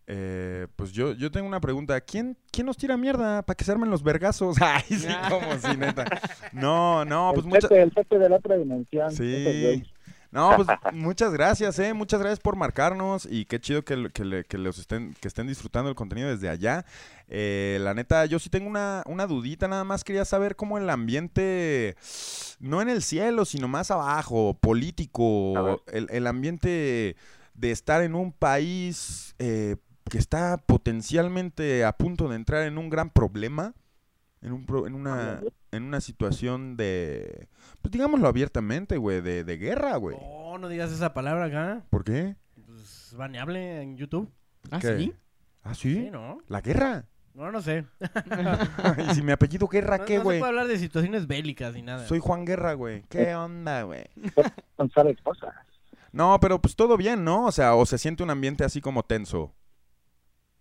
Eh, 0.10 0.68
pues 0.78 0.94
yo, 0.94 1.12
yo 1.14 1.30
tengo 1.32 1.48
una 1.48 1.60
pregunta. 1.60 2.00
¿Quién, 2.00 2.38
¿Quién 2.50 2.66
nos 2.66 2.78
tira 2.78 2.96
mierda 2.96 3.44
para 3.44 3.56
que 3.56 3.66
se 3.66 3.72
armen 3.74 3.90
los 3.90 4.04
vergazos? 4.04 4.56
Ay, 4.62 4.84
sí, 4.88 5.08
como 5.30 5.60
si, 5.60 5.78
neta. 5.78 6.06
No, 6.54 7.04
no, 7.04 7.32
pues 7.34 7.46
muchas... 7.46 7.70
el 7.72 7.92
jefe 7.92 8.18
de 8.18 8.30
la 8.30 8.38
otra 8.38 8.56
dimensión. 8.56 9.12
Sí. 9.12 9.84
No, 10.32 10.54
pues 10.56 10.68
muchas 10.94 11.34
gracias, 11.34 11.78
eh. 11.80 11.94
Muchas 11.94 12.22
gracias 12.22 12.40
por 12.40 12.56
marcarnos 12.56 13.28
y 13.30 13.46
qué 13.46 13.60
chido 13.60 13.84
que, 13.84 14.10
que, 14.14 14.46
que 14.48 14.58
los 14.58 14.78
estén, 14.78 15.14
que 15.20 15.28
estén 15.28 15.48
disfrutando 15.48 15.90
el 15.90 15.96
contenido 15.96 16.30
desde 16.30 16.48
allá. 16.48 16.86
Eh, 17.28 17.78
la 17.82 17.94
neta, 17.94 18.26
yo 18.26 18.40
sí 18.40 18.50
tengo 18.50 18.70
una, 18.70 19.04
una 19.08 19.28
dudita, 19.28 19.68
nada 19.68 19.84
más 19.84 20.06
quería 20.06 20.24
saber 20.24 20.56
cómo 20.56 20.78
el 20.78 20.90
ambiente, 20.90 21.96
no 22.60 22.82
en 22.82 22.90
el 22.90 23.02
cielo, 23.02 23.44
sino 23.44 23.68
más 23.68 23.92
abajo, 23.92 24.54
político, 24.54 25.82
el, 25.88 26.08
el 26.12 26.28
ambiente 26.28 27.18
de 27.58 27.72
estar 27.72 28.04
en 28.04 28.16
un 28.16 28.32
país 28.32 29.36
eh, 29.40 29.76
que 30.10 30.18
está 30.18 30.58
potencialmente 30.58 31.84
a 31.86 31.94
punto 31.98 32.28
de 32.30 32.36
entrar 32.36 32.64
en 32.64 32.78
un 32.78 32.90
gran 32.90 33.10
problema, 33.10 33.74
en, 34.42 34.52
un 34.52 34.66
pro- 34.66 34.88
en, 34.88 34.94
una, 34.96 35.42
en 35.72 35.84
una 35.84 36.02
situación 36.02 36.78
de, 36.78 37.48
pues 37.82 37.92
digámoslo 37.92 38.28
abiertamente, 38.28 38.98
güey, 38.98 39.22
de, 39.22 39.44
de 39.44 39.58
guerra, 39.58 39.96
güey. 39.98 40.18
No, 40.18 40.58
no 40.58 40.68
digas 40.70 40.92
esa 40.92 41.14
palabra 41.14 41.46
acá. 41.46 41.84
¿Por 41.90 42.04
qué? 42.04 42.36
Pues 42.66 43.14
baneable 43.18 43.82
en 43.82 43.98
YouTube. 43.98 44.32
¿Ah, 44.72 44.80
¿Qué? 44.80 44.98
sí? 44.98 45.14
¿Ah, 45.64 45.74
sí? 45.74 45.96
Sí, 45.96 46.10
¿no? 46.12 46.40
¿La 46.48 46.62
guerra? 46.62 47.06
No, 47.34 47.52
no 47.52 47.62
sé. 47.62 47.86
¿Y 49.12 49.14
si 49.16 49.22
mi 49.22 49.32
apellido 49.32 49.68
Guerra 49.68 50.00
No, 50.00 50.06
qué, 50.06 50.16
no 50.16 50.22
se 50.22 50.24
güey? 50.24 50.40
puede 50.40 50.50
hablar 50.50 50.68
de 50.68 50.80
situaciones 50.80 51.28
bélicas 51.28 51.74
ni 51.76 51.84
nada. 51.84 52.08
Soy 52.08 52.18
Juan 52.20 52.46
Guerra, 52.46 52.74
güey. 52.74 53.04
¿Qué 53.10 53.36
onda, 53.36 53.84
güey? 53.84 54.06
Esposa. 55.12 55.54
No, 56.12 56.40
pero 56.40 56.60
pues 56.60 56.76
todo 56.76 56.98
bien, 56.98 57.24
¿no? 57.24 57.46
O 57.46 57.52
sea, 57.52 57.76
o 57.76 57.86
se 57.86 57.98
siente 58.00 58.24
un 58.24 58.32
ambiente 58.32 58.64
así 58.64 58.82
como 58.82 59.04
tenso. 59.04 59.54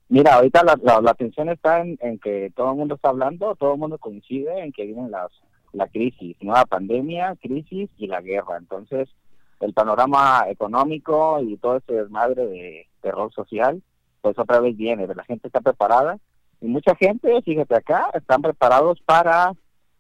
Mira, 0.09 0.35
ahorita 0.35 0.63
la, 0.63 0.79
la, 0.83 1.01
la 1.01 1.11
atención 1.11 1.49
está 1.49 1.81
en, 1.81 1.99
en 2.01 2.19
que 2.19 2.53
todo 2.55 2.71
el 2.71 2.77
mundo 2.77 2.95
está 2.95 3.09
hablando, 3.09 3.57
todo 3.57 3.75
el 3.75 3.81
mundo 3.81 3.99
coincide 3.99 4.61
en 4.61 4.73
que 4.73 4.87
vienen 4.87 5.11
las 5.11 5.31
la 5.73 5.89
crisis, 5.89 6.37
nueva 6.41 6.65
pandemia, 6.65 7.37
crisis 7.41 7.91
y 7.99 8.07
la 8.07 8.21
guerra. 8.23 8.57
Entonces, 8.57 9.09
el 9.61 9.75
panorama 9.75 10.45
económico 10.49 11.41
y 11.43 11.57
todo 11.59 11.77
ese 11.77 11.93
desmadre 11.93 12.47
de 12.47 12.89
terror 13.03 13.33
social, 13.33 13.83
pues 14.23 14.39
otra 14.39 14.61
vez 14.61 14.77
viene, 14.77 15.07
la 15.07 15.25
gente 15.25 15.47
está 15.49 15.61
preparada 15.61 16.19
y 16.61 16.67
mucha 16.67 16.95
gente, 16.97 17.43
fíjate 17.43 17.75
acá, 17.75 18.11
están 18.15 18.43
preparados 18.43 19.01
para 19.05 19.53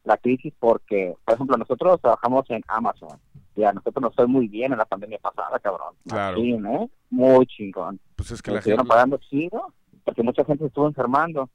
la 0.05 0.17
crisis 0.17 0.55
porque, 0.59 1.15
por 1.25 1.35
ejemplo, 1.35 1.57
nosotros 1.57 2.01
trabajamos 2.01 2.49
en 2.51 2.63
Amazon 2.69 3.19
y 3.55 3.65
a 3.65 3.73
nosotros 3.73 4.03
nos 4.03 4.15
fue 4.15 4.27
muy 4.27 4.49
bien 4.49 4.73
en 4.73 4.79
la 4.79 4.85
pandemia 4.85 5.19
pasada, 5.19 5.59
cabrón. 5.59 5.95
Claro. 6.09 6.39
¿eh? 6.39 6.89
Muy 7.11 7.47
chingón. 7.47 8.01
Pues 8.15 8.31
es 8.31 8.43
que 8.43 8.51
Nos 8.51 8.67
la 8.67 8.77
gente... 8.77 8.89
pagando 8.89 9.19
chido 9.19 9.73
porque 10.07 10.23
mucha 10.23 10.45
gente 10.45 10.65
estuvo 10.65 10.87
enfermando 10.87 11.51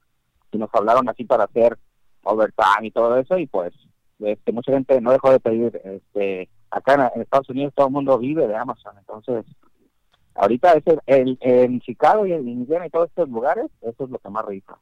y 0.52 0.58
nos 0.60 0.70
hablaron 0.74 1.10
así 1.10 1.24
para 1.24 1.46
hacer 1.46 1.80
overtime 2.24 2.88
y 2.88 2.92
todo 2.92 3.18
eso 3.18 3.38
y 3.40 3.48
pues 3.48 3.74
este, 4.20 4.52
mucha 4.52 4.72
gente 4.74 5.02
no 5.02 5.12
dejó 5.12 5.32
de 5.32 5.40
pedir 5.40 5.82
este 5.84 6.50
acá 6.70 7.12
en, 7.16 7.22
Estados 7.22 7.50
Unidos 7.50 7.74
todo 7.76 7.88
el 7.88 7.94
mundo 7.94 8.20
vive 8.20 8.48
de 8.48 8.56
Amazon 8.56 8.96
entonces 9.00 9.46
ahorita 10.36 10.74
es 10.74 10.84
el, 10.86 11.00
el- 11.08 11.38
en 11.42 11.80
Chicago 11.82 12.28
y 12.28 12.34
en 12.34 12.48
Indiana 12.48 12.86
y 12.86 12.90
todos 12.92 13.10
estos 13.10 13.30
lugares 13.30 13.66
eso 13.82 14.04
es 14.04 14.10
lo 14.12 14.20
que 14.20 14.30
más 14.30 14.46
rico 14.46 14.78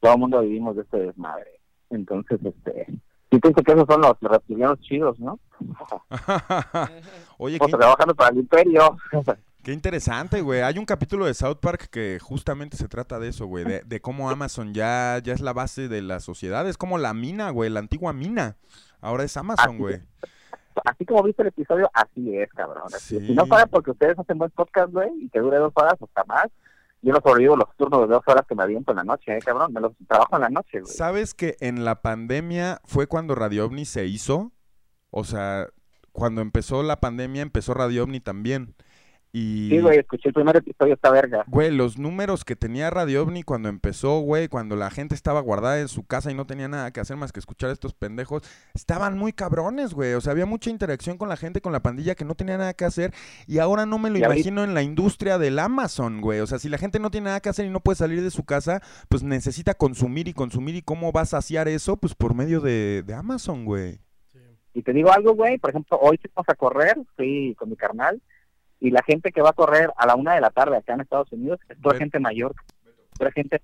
todo 0.00 0.12
el 0.14 0.18
mundo 0.18 0.40
vivimos 0.40 0.76
de 0.76 0.82
este 0.82 0.98
desmadre. 0.98 1.60
Entonces 1.90 2.40
este 2.42 2.86
yo 3.30 3.38
pienso 3.38 3.62
que 3.62 3.72
esos 3.72 3.86
son 3.86 4.00
los 4.00 4.18
reptilianos 4.20 4.80
chidos 4.80 5.18
¿no? 5.20 5.38
Oye, 7.38 7.58
qué, 7.58 7.64
Estamos 7.64 7.78
trabajando 7.80 8.14
para 8.14 8.30
el 8.30 8.38
imperio 8.38 8.96
qué 9.62 9.72
interesante, 9.72 10.40
güey. 10.40 10.60
Hay 10.62 10.78
un 10.78 10.84
capítulo 10.84 11.26
de 11.26 11.34
South 11.34 11.58
Park 11.60 11.88
que 11.90 12.18
justamente 12.20 12.76
se 12.76 12.88
trata 12.88 13.18
de 13.18 13.28
eso, 13.28 13.46
güey. 13.46 13.64
De, 13.64 13.82
de 13.82 14.00
cómo 14.00 14.30
Amazon 14.30 14.74
ya, 14.74 15.20
ya 15.22 15.32
es 15.32 15.40
la 15.40 15.52
base 15.52 15.88
de 15.88 16.02
la 16.02 16.20
sociedad. 16.20 16.68
Es 16.68 16.76
como 16.76 16.98
la 16.98 17.14
mina, 17.14 17.50
güey. 17.50 17.70
La 17.70 17.80
antigua 17.80 18.12
mina. 18.12 18.56
Ahora 19.00 19.24
es 19.24 19.36
Amazon, 19.36 19.68
Así 19.70 19.78
güey. 19.78 20.00
así 20.84 21.06
como 21.06 21.22
viste 21.22 21.42
el 21.42 21.48
episodio, 21.48 21.90
así 21.94 22.36
es, 22.36 22.50
cabrón. 22.50 22.84
Así. 22.94 23.18
Sí. 23.18 23.26
Si 23.28 23.34
no 23.34 23.46
fuera 23.46 23.66
porque 23.66 23.90
ustedes 23.92 24.18
hacen 24.18 24.38
buen 24.38 24.50
podcast, 24.50 24.92
güey, 24.92 25.08
y 25.22 25.28
que 25.30 25.40
dure 25.40 25.56
dos 25.58 25.72
horas 25.74 25.94
hasta 26.00 26.24
más, 26.24 26.46
yo 27.02 27.12
no 27.14 27.20
sobrevivo 27.24 27.56
los 27.56 27.74
turnos 27.78 28.02
de 28.02 28.14
dos 28.14 28.22
horas 28.26 28.44
que 28.46 28.54
me 28.54 28.62
aviento 28.62 28.92
en 28.92 28.98
la 28.98 29.04
noche, 29.04 29.34
eh, 29.34 29.38
cabrón. 29.40 29.72
Me 29.72 29.80
los 29.80 29.92
trabajo 30.06 30.36
en 30.36 30.42
la 30.42 30.50
noche, 30.50 30.80
güey. 30.80 30.92
¿Sabes 30.92 31.32
que 31.32 31.56
en 31.60 31.84
la 31.84 32.02
pandemia 32.02 32.80
fue 32.84 33.06
cuando 33.06 33.34
Radio 33.34 33.64
OVNI 33.64 33.86
se 33.86 34.04
hizo? 34.04 34.52
O 35.10 35.24
sea, 35.24 35.68
cuando 36.12 36.42
empezó 36.42 36.82
la 36.82 37.00
pandemia 37.00 37.40
empezó 37.42 37.72
Radio 37.72 38.04
OVNI 38.04 38.20
también. 38.20 38.74
Y... 39.32 39.68
Sí, 39.68 39.78
güey, 39.78 39.98
escuché 39.98 40.28
el 40.28 40.34
primer 40.34 40.56
episodio, 40.56 40.94
esta 40.94 41.10
verga. 41.10 41.44
Güey, 41.46 41.70
los 41.70 41.98
números 41.98 42.44
que 42.44 42.56
tenía 42.56 42.90
Radio 42.90 43.22
OVNI 43.22 43.44
cuando 43.44 43.68
empezó, 43.68 44.20
güey, 44.20 44.48
cuando 44.48 44.74
la 44.74 44.90
gente 44.90 45.14
estaba 45.14 45.40
guardada 45.40 45.80
en 45.80 45.88
su 45.88 46.04
casa 46.04 46.32
y 46.32 46.34
no 46.34 46.46
tenía 46.46 46.66
nada 46.66 46.90
que 46.90 47.00
hacer 47.00 47.16
más 47.16 47.30
que 47.30 47.38
escuchar 47.38 47.70
a 47.70 47.72
estos 47.72 47.94
pendejos, 47.94 48.42
estaban 48.74 49.16
muy 49.16 49.32
cabrones, 49.32 49.94
güey. 49.94 50.14
O 50.14 50.20
sea, 50.20 50.32
había 50.32 50.46
mucha 50.46 50.70
interacción 50.70 51.16
con 51.16 51.28
la 51.28 51.36
gente, 51.36 51.60
con 51.60 51.72
la 51.72 51.80
pandilla 51.80 52.16
que 52.16 52.24
no 52.24 52.34
tenía 52.34 52.58
nada 52.58 52.74
que 52.74 52.84
hacer. 52.84 53.12
Y 53.46 53.58
ahora 53.58 53.86
no 53.86 53.98
me 53.98 54.10
lo 54.10 54.18
imagino 54.18 54.64
en 54.64 54.74
la 54.74 54.82
industria 54.82 55.38
del 55.38 55.58
Amazon, 55.60 56.20
güey. 56.20 56.40
O 56.40 56.46
sea, 56.46 56.58
si 56.58 56.68
la 56.68 56.78
gente 56.78 56.98
no 56.98 57.10
tiene 57.10 57.26
nada 57.26 57.40
que 57.40 57.50
hacer 57.50 57.66
y 57.66 57.70
no 57.70 57.80
puede 57.80 57.96
salir 57.96 58.22
de 58.22 58.30
su 58.30 58.44
casa, 58.44 58.82
pues 59.08 59.22
necesita 59.22 59.74
consumir 59.74 60.26
y 60.26 60.32
consumir. 60.32 60.74
¿Y 60.74 60.82
cómo 60.82 61.12
va 61.12 61.20
a 61.20 61.26
saciar 61.26 61.68
eso? 61.68 61.96
Pues 61.96 62.14
por 62.16 62.34
medio 62.34 62.60
de, 62.60 63.04
de 63.06 63.14
Amazon, 63.14 63.64
güey. 63.64 64.00
Y 64.72 64.82
te 64.82 64.92
digo 64.92 65.12
algo, 65.12 65.34
güey, 65.34 65.58
por 65.58 65.70
ejemplo, 65.70 65.98
hoy 66.00 66.18
fuimos 66.18 66.48
a 66.48 66.54
correr, 66.54 66.96
fui 67.16 67.54
con 67.58 67.68
mi 67.68 67.76
carnal, 67.76 68.22
y 68.80 68.90
la 68.90 69.02
gente 69.02 69.30
que 69.32 69.42
va 69.42 69.50
a 69.50 69.54
correr 69.54 69.92
a 69.96 70.06
la 70.06 70.14
una 70.16 70.34
de 70.34 70.40
la 70.40 70.50
tarde 70.50 70.76
acá 70.76 70.94
en 70.94 71.02
Estados 71.02 71.30
Unidos 71.32 71.60
es 71.68 71.80
toda 71.80 71.96
gente 71.96 72.18
mayor, 72.18 72.54
toda 73.18 73.30
gente... 73.32 73.60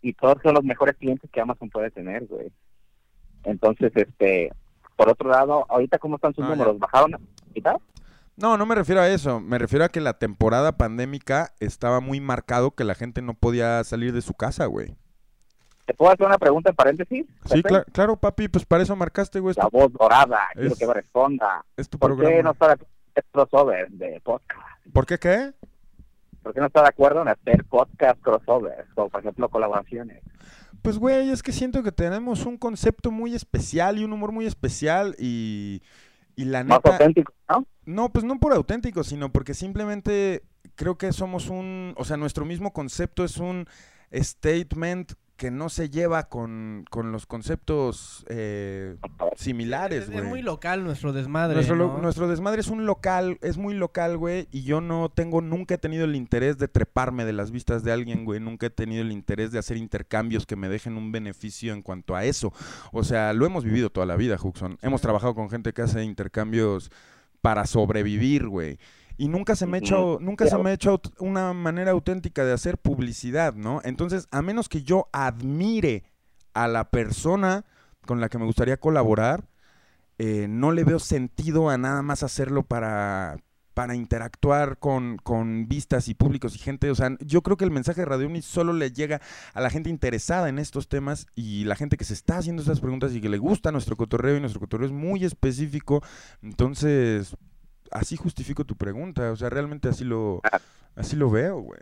Y 0.00 0.12
todos 0.12 0.36
son 0.42 0.54
los 0.54 0.64
mejores 0.64 0.96
clientes 0.96 1.28
que 1.30 1.40
Amazon 1.40 1.70
puede 1.70 1.90
tener, 1.90 2.26
güey. 2.26 2.52
Entonces, 3.44 3.90
este, 3.96 4.52
por 4.96 5.08
otro 5.08 5.28
lado, 5.28 5.66
ahorita 5.68 5.98
cómo 5.98 6.16
están 6.16 6.34
sus 6.34 6.44
Ah, 6.44 6.48
números, 6.50 6.78
¿bajaron 6.78 7.14
ahorita? 7.48 7.78
No, 8.36 8.56
no 8.56 8.64
me 8.66 8.76
refiero 8.76 9.00
a 9.00 9.08
eso. 9.08 9.40
Me 9.40 9.58
refiero 9.58 9.84
a 9.84 9.88
que 9.88 10.00
la 10.00 10.18
temporada 10.18 10.76
pandémica 10.76 11.52
estaba 11.58 12.00
muy 12.00 12.20
marcado 12.20 12.70
que 12.70 12.84
la 12.84 12.94
gente 12.94 13.22
no 13.22 13.34
podía 13.34 13.82
salir 13.82 14.12
de 14.12 14.22
su 14.22 14.34
casa, 14.34 14.66
güey. 14.66 14.94
¿Te 15.84 15.94
puedo 15.94 16.12
hacer 16.12 16.26
una 16.26 16.38
pregunta 16.38 16.70
en 16.70 16.76
paréntesis? 16.76 17.26
Sí, 17.46 17.62
cla- 17.62 17.84
claro, 17.92 18.14
papi, 18.16 18.46
pues 18.48 18.64
para 18.66 18.82
eso 18.84 18.94
marcaste, 18.94 19.40
güey. 19.40 19.56
La 19.56 19.66
voz 19.68 19.92
dorada, 19.92 20.38
quiero 20.52 20.68
Es- 20.74 20.78
que 20.78 20.86
me 20.86 20.94
responda. 20.94 21.64
es 21.76 21.88
tu 21.88 21.98
¿Por 21.98 22.10
qué 22.10 22.42
no 22.42 22.52
programa. 22.54 22.76
está 22.76 22.86
crossover 23.32 23.90
de 23.90 24.20
podcast? 24.20 24.60
¿Por 24.92 25.06
qué 25.06 25.18
qué? 25.18 25.52
¿Por 26.42 26.54
qué 26.54 26.60
no 26.60 26.66
está 26.66 26.82
de 26.82 26.88
acuerdo 26.88 27.22
en 27.22 27.28
hacer 27.28 27.64
podcast 27.64 28.20
crossover? 28.20 28.86
O, 28.94 29.08
por 29.08 29.20
ejemplo, 29.20 29.48
colaboraciones. 29.48 30.22
Pues, 30.82 30.98
güey, 30.98 31.30
es 31.30 31.42
que 31.42 31.52
siento 31.52 31.82
que 31.82 31.92
tenemos 31.92 32.46
un 32.46 32.56
concepto 32.56 33.10
muy 33.10 33.34
especial 33.34 33.98
y 33.98 34.04
un 34.04 34.12
humor 34.12 34.32
muy 34.32 34.46
especial 34.46 35.14
y, 35.18 35.82
y 36.36 36.44
la 36.44 36.64
Más 36.64 36.78
neta... 36.78 36.92
auténtico, 36.92 37.32
¿no? 37.48 37.66
No, 37.84 38.12
pues 38.12 38.24
no 38.24 38.38
por 38.38 38.52
auténtico, 38.52 39.02
sino 39.02 39.32
porque 39.32 39.54
simplemente 39.54 40.42
creo 40.76 40.96
que 40.96 41.12
somos 41.12 41.48
un, 41.48 41.94
o 41.96 42.04
sea, 42.04 42.16
nuestro 42.16 42.44
mismo 42.44 42.72
concepto 42.72 43.24
es 43.24 43.38
un 43.38 43.66
statement 44.12 45.14
que 45.38 45.50
no 45.52 45.68
se 45.70 45.88
lleva 45.88 46.28
con, 46.28 46.84
con 46.90 47.12
los 47.12 47.24
conceptos 47.24 48.26
eh, 48.28 48.96
similares, 49.36 50.02
Es, 50.02 50.10
güey. 50.10 50.18
es 50.24 50.28
muy 50.28 50.42
local 50.42 50.82
nuestro 50.84 51.12
desmadre. 51.12 51.54
Nuestro, 51.54 51.76
lo- 51.76 51.86
¿no? 51.94 51.98
nuestro 52.02 52.28
desmadre 52.28 52.60
es 52.60 52.68
un 52.68 52.84
local, 52.86 53.38
es 53.40 53.56
muy 53.56 53.74
local, 53.74 54.16
güey, 54.18 54.48
y 54.50 54.64
yo 54.64 54.80
no 54.80 55.08
tengo, 55.08 55.40
nunca 55.40 55.76
he 55.76 55.78
tenido 55.78 56.04
el 56.04 56.16
interés 56.16 56.58
de 56.58 56.66
treparme 56.68 57.24
de 57.24 57.32
las 57.32 57.50
vistas 57.52 57.84
de 57.84 57.92
alguien, 57.92 58.24
güey, 58.24 58.40
nunca 58.40 58.66
he 58.66 58.70
tenido 58.70 59.00
el 59.02 59.12
interés 59.12 59.52
de 59.52 59.60
hacer 59.60 59.76
intercambios 59.76 60.44
que 60.44 60.56
me 60.56 60.68
dejen 60.68 60.96
un 60.96 61.12
beneficio 61.12 61.72
en 61.72 61.82
cuanto 61.82 62.16
a 62.16 62.24
eso. 62.24 62.52
O 62.92 63.04
sea, 63.04 63.32
lo 63.32 63.46
hemos 63.46 63.62
vivido 63.64 63.90
toda 63.90 64.06
la 64.06 64.16
vida, 64.16 64.36
Huxon. 64.42 64.76
Hemos 64.82 65.00
trabajado 65.00 65.34
con 65.36 65.48
gente 65.50 65.72
que 65.72 65.82
hace 65.82 66.02
intercambios 66.02 66.90
para 67.40 67.64
sobrevivir, 67.64 68.48
güey. 68.48 68.78
Y 69.18 69.28
nunca 69.28 69.56
se 69.56 69.66
me 69.66 69.76
ha 69.76 69.80
hecho, 69.80 70.18
nunca 70.20 70.46
se 70.46 70.56
me 70.58 70.70
ha 70.70 70.72
hecho 70.72 71.00
una 71.18 71.52
manera 71.52 71.90
auténtica 71.90 72.44
de 72.44 72.52
hacer 72.52 72.78
publicidad, 72.78 73.52
¿no? 73.52 73.80
Entonces, 73.82 74.28
a 74.30 74.42
menos 74.42 74.68
que 74.68 74.84
yo 74.84 75.08
admire 75.12 76.04
a 76.54 76.68
la 76.68 76.90
persona 76.90 77.64
con 78.06 78.20
la 78.20 78.28
que 78.28 78.38
me 78.38 78.44
gustaría 78.44 78.78
colaborar, 78.78 79.48
eh, 80.18 80.46
no 80.48 80.70
le 80.70 80.84
veo 80.84 81.00
sentido 81.00 81.68
a 81.68 81.76
nada 81.78 82.00
más 82.02 82.22
hacerlo 82.22 82.62
para, 82.62 83.38
para 83.74 83.96
interactuar 83.96 84.78
con, 84.78 85.18
con 85.18 85.68
vistas 85.68 86.08
y 86.08 86.14
públicos 86.14 86.54
y 86.54 86.58
gente. 86.58 86.88
O 86.90 86.94
sea, 86.94 87.16
yo 87.20 87.42
creo 87.42 87.56
que 87.56 87.64
el 87.64 87.70
mensaje 87.72 88.02
de 88.02 88.06
Radio 88.06 88.28
Uni 88.28 88.42
solo 88.42 88.72
le 88.72 88.92
llega 88.92 89.20
a 89.52 89.60
la 89.60 89.70
gente 89.70 89.90
interesada 89.90 90.48
en 90.48 90.58
estos 90.58 90.88
temas 90.88 91.26
y 91.34 91.64
la 91.64 91.74
gente 91.76 91.96
que 91.96 92.04
se 92.04 92.14
está 92.14 92.38
haciendo 92.38 92.62
estas 92.62 92.80
preguntas 92.80 93.12
y 93.14 93.20
que 93.20 93.28
le 93.28 93.38
gusta 93.38 93.72
nuestro 93.72 93.96
cotorreo 93.96 94.36
y 94.36 94.40
nuestro 94.40 94.60
cotorreo 94.60 94.86
es 94.86 94.92
muy 94.92 95.24
específico. 95.24 96.02
Entonces, 96.42 97.36
así 97.90 98.16
justifico 98.16 98.64
tu 98.64 98.76
pregunta. 98.76 99.30
O 99.32 99.36
sea, 99.36 99.50
realmente 99.50 99.88
así 99.88 100.04
lo, 100.04 100.40
así 100.96 101.16
lo 101.16 101.30
veo, 101.30 101.60
güey. 101.60 101.80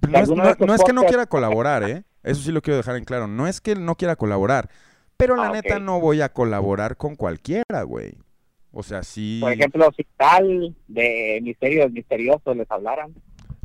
Pero 0.00 0.12
no 0.12 0.18
es, 0.18 0.22
¿Alguno 0.24 0.42
no- 0.42 0.46
de 0.46 0.52
estos 0.52 0.66
no 0.66 0.74
es 0.74 0.84
que 0.84 0.92
no 0.92 1.02
quiera 1.04 1.26
colaborar, 1.26 1.82
¿eh? 1.88 2.02
Eso 2.22 2.42
sí 2.42 2.50
lo 2.52 2.62
quiero 2.62 2.76
dejar 2.78 2.96
en 2.96 3.04
claro. 3.04 3.26
No 3.28 3.46
es 3.46 3.60
que 3.60 3.74
no 3.74 3.94
quiera 3.96 4.16
colaborar. 4.16 4.68
Pero 5.16 5.36
la 5.36 5.48
Ah, 5.48 5.52
neta 5.52 5.78
no 5.78 6.00
voy 6.00 6.20
a 6.20 6.32
colaborar 6.32 6.96
con 6.96 7.16
cualquiera, 7.16 7.82
güey. 7.84 8.14
O 8.70 8.82
sea, 8.82 9.02
sí. 9.02 9.38
Por 9.40 9.52
ejemplo, 9.52 9.88
si 9.96 10.04
tal 10.16 10.76
de 10.88 11.40
misterios 11.42 11.90
misteriosos 11.90 12.56
les 12.56 12.70
hablaran. 12.70 13.14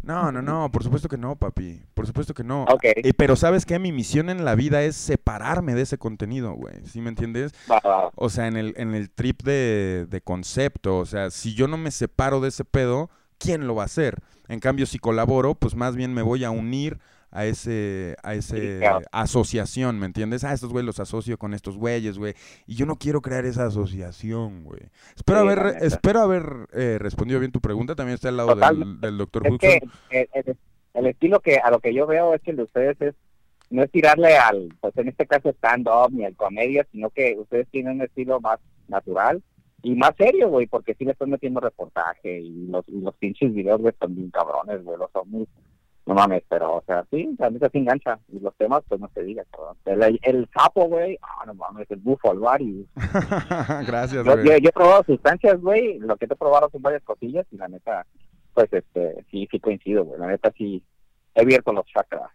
No, 0.04 0.34
no, 0.34 0.42
no, 0.42 0.70
por 0.70 0.84
supuesto 0.84 1.08
que 1.08 1.18
no, 1.18 1.38
papi. 1.38 1.82
Por 1.94 2.06
supuesto 2.06 2.34
que 2.34 2.44
no. 2.44 2.64
Ok. 2.64 2.84
Eh, 2.84 3.14
pero 3.18 3.38
sabes 3.38 3.66
que 3.66 3.80
mi 3.80 3.94
misión 3.94 4.30
en 4.30 4.44
la 4.44 4.54
vida 4.54 4.84
es 4.84 4.98
separarme 4.98 5.76
de 5.76 5.84
ese 5.84 5.98
contenido, 5.98 6.54
güey. 6.54 6.86
¿Sí 6.86 7.00
me 7.00 7.10
entiendes? 7.10 7.54
Va, 7.72 7.80
va, 7.86 8.04
va. 8.04 8.12
O 8.16 8.30
sea, 8.30 8.48
en 8.48 8.58
el, 8.58 8.74
en 8.76 8.94
el 8.96 9.10
trip 9.10 9.44
de, 9.44 10.06
de 10.10 10.22
concepto. 10.22 10.98
O 10.98 11.06
sea, 11.06 11.32
si 11.32 11.54
yo 11.54 11.70
no 11.70 11.78
me 11.78 11.90
separo 11.90 12.42
de 12.42 12.50
ese 12.50 12.66
pedo, 12.66 13.10
¿quién 13.38 13.66
lo 13.66 13.76
va 13.76 13.84
a 13.84 13.86
hacer? 13.86 14.20
En 14.50 14.60
cambio, 14.60 14.86
si 14.86 15.00
colaboro, 15.00 15.56
pues 15.56 15.74
más 15.76 15.96
bien 15.96 16.14
me 16.14 16.22
voy 16.22 16.44
a 16.44 16.52
unir 16.52 17.00
a 17.36 17.46
ese, 17.46 18.16
a 18.24 18.36
ese 18.36 18.80
asociación, 19.12 20.00
¿me 20.00 20.06
entiendes? 20.06 20.44
Ah, 20.44 20.54
estos 20.54 20.72
güeyes 20.72 20.86
los 20.86 21.00
asocio 21.00 21.38
con 21.38 21.54
estos 21.54 21.78
güeyes, 21.78 22.18
güey. 22.18 22.36
Y 22.68 22.76
yo 22.76 22.86
no 22.86 22.98
quiero 22.98 23.22
crear 23.22 23.44
esa 23.46 23.66
asociación, 23.66 24.64
güey. 24.64 24.82
Espero 25.16 25.42
Sí, 25.42 25.48
haber, 25.48 25.84
espero 25.84 26.20
haber 26.22 26.68
eh, 26.74 26.98
respondido 27.00 27.40
bien 27.40 27.52
tu 27.52 27.60
pregunta. 27.60 27.96
También 27.96 28.16
está 28.16 28.30
al 28.30 28.38
lado 28.38 28.56
del, 28.56 29.02
del 29.02 29.18
doctor 29.18 29.48
Es 29.48 29.58
que 29.58 29.82
el, 30.12 30.30
el- 30.34 30.58
el 30.94 31.08
estilo 31.08 31.40
que 31.40 31.58
a 31.58 31.72
lo 31.72 31.80
que 31.80 31.92
yo 31.92 32.06
veo 32.06 32.36
es 32.36 32.42
que 32.44 32.52
el 32.52 32.58
de 32.58 32.64
ustedes 32.64 33.02
es 33.02 33.16
no 33.72 33.82
es 33.82 33.90
tirarle 33.90 34.38
al, 34.38 34.70
pues 34.80 34.96
en 34.98 35.08
este 35.08 35.26
caso 35.26 35.50
stand-up 35.50 36.12
ni 36.12 36.24
al 36.26 36.36
comedia, 36.36 36.86
sino 36.92 37.10
que 37.10 37.36
ustedes 37.40 37.68
tienen 37.70 37.96
un 37.96 38.02
estilo 38.04 38.40
más 38.40 38.60
natural 38.88 39.42
y 39.82 39.96
más 39.96 40.12
serio, 40.16 40.50
güey, 40.50 40.68
porque 40.68 40.94
sí 40.94 41.04
le 41.06 41.14
están 41.14 41.32
metiendo 41.32 41.60
reportaje 41.60 42.40
y 42.42 42.68
los, 42.68 42.88
y 42.88 43.02
los 43.02 43.16
pinches 43.16 43.52
videos, 43.52 43.82
güey, 43.82 43.92
están 43.92 44.14
bien 44.14 44.30
cabrones, 44.30 44.84
güey, 44.84 45.00
los 45.00 45.10
ovnis, 45.14 45.48
no 46.06 46.14
mames, 46.14 46.44
pero, 46.50 46.76
o 46.78 46.84
sea, 46.86 47.06
sí, 47.12 47.34
la 47.40 47.50
neta 47.50 47.70
se 47.70 47.78
engancha 47.78 48.20
y 48.30 48.40
los 48.40 48.54
temas, 48.58 48.84
pues 48.90 49.00
no 49.00 49.10
se 49.14 49.24
diga, 49.24 49.44
cabrón. 49.52 49.78
El, 49.86 50.20
el 50.24 50.50
sapo, 50.54 50.86
güey, 50.88 51.18
ah, 51.22 51.46
no 51.46 51.54
mames, 51.54 51.90
el 51.92 52.00
bufo, 52.00 52.32
el 52.34 52.40
varius. 52.40 52.88
Gracias, 53.88 54.26
Yo, 54.26 54.34
güey. 54.34 54.46
yo, 54.46 54.58
yo 54.58 54.70
he 54.70 54.74
probado 54.74 55.04
sustancias, 55.06 55.60
güey. 55.62 56.00
Lo 56.00 56.18
que 56.18 56.28
te 56.28 56.34
he 56.34 56.38
probado 56.38 56.70
son 56.72 56.82
varias 56.82 57.04
cosillas 57.04 57.46
y 57.52 57.58
la 57.58 57.68
neta, 57.68 58.06
pues 58.54 58.68
este, 58.74 59.26
sí, 59.32 59.48
sí 59.50 59.60
coincido, 59.60 60.04
güey. 60.06 60.20
La 60.20 60.28
neta, 60.28 60.52
sí, 60.58 60.84
he 61.36 61.42
abierto 61.42 61.72
los 61.72 61.86
chakras. 61.86 62.30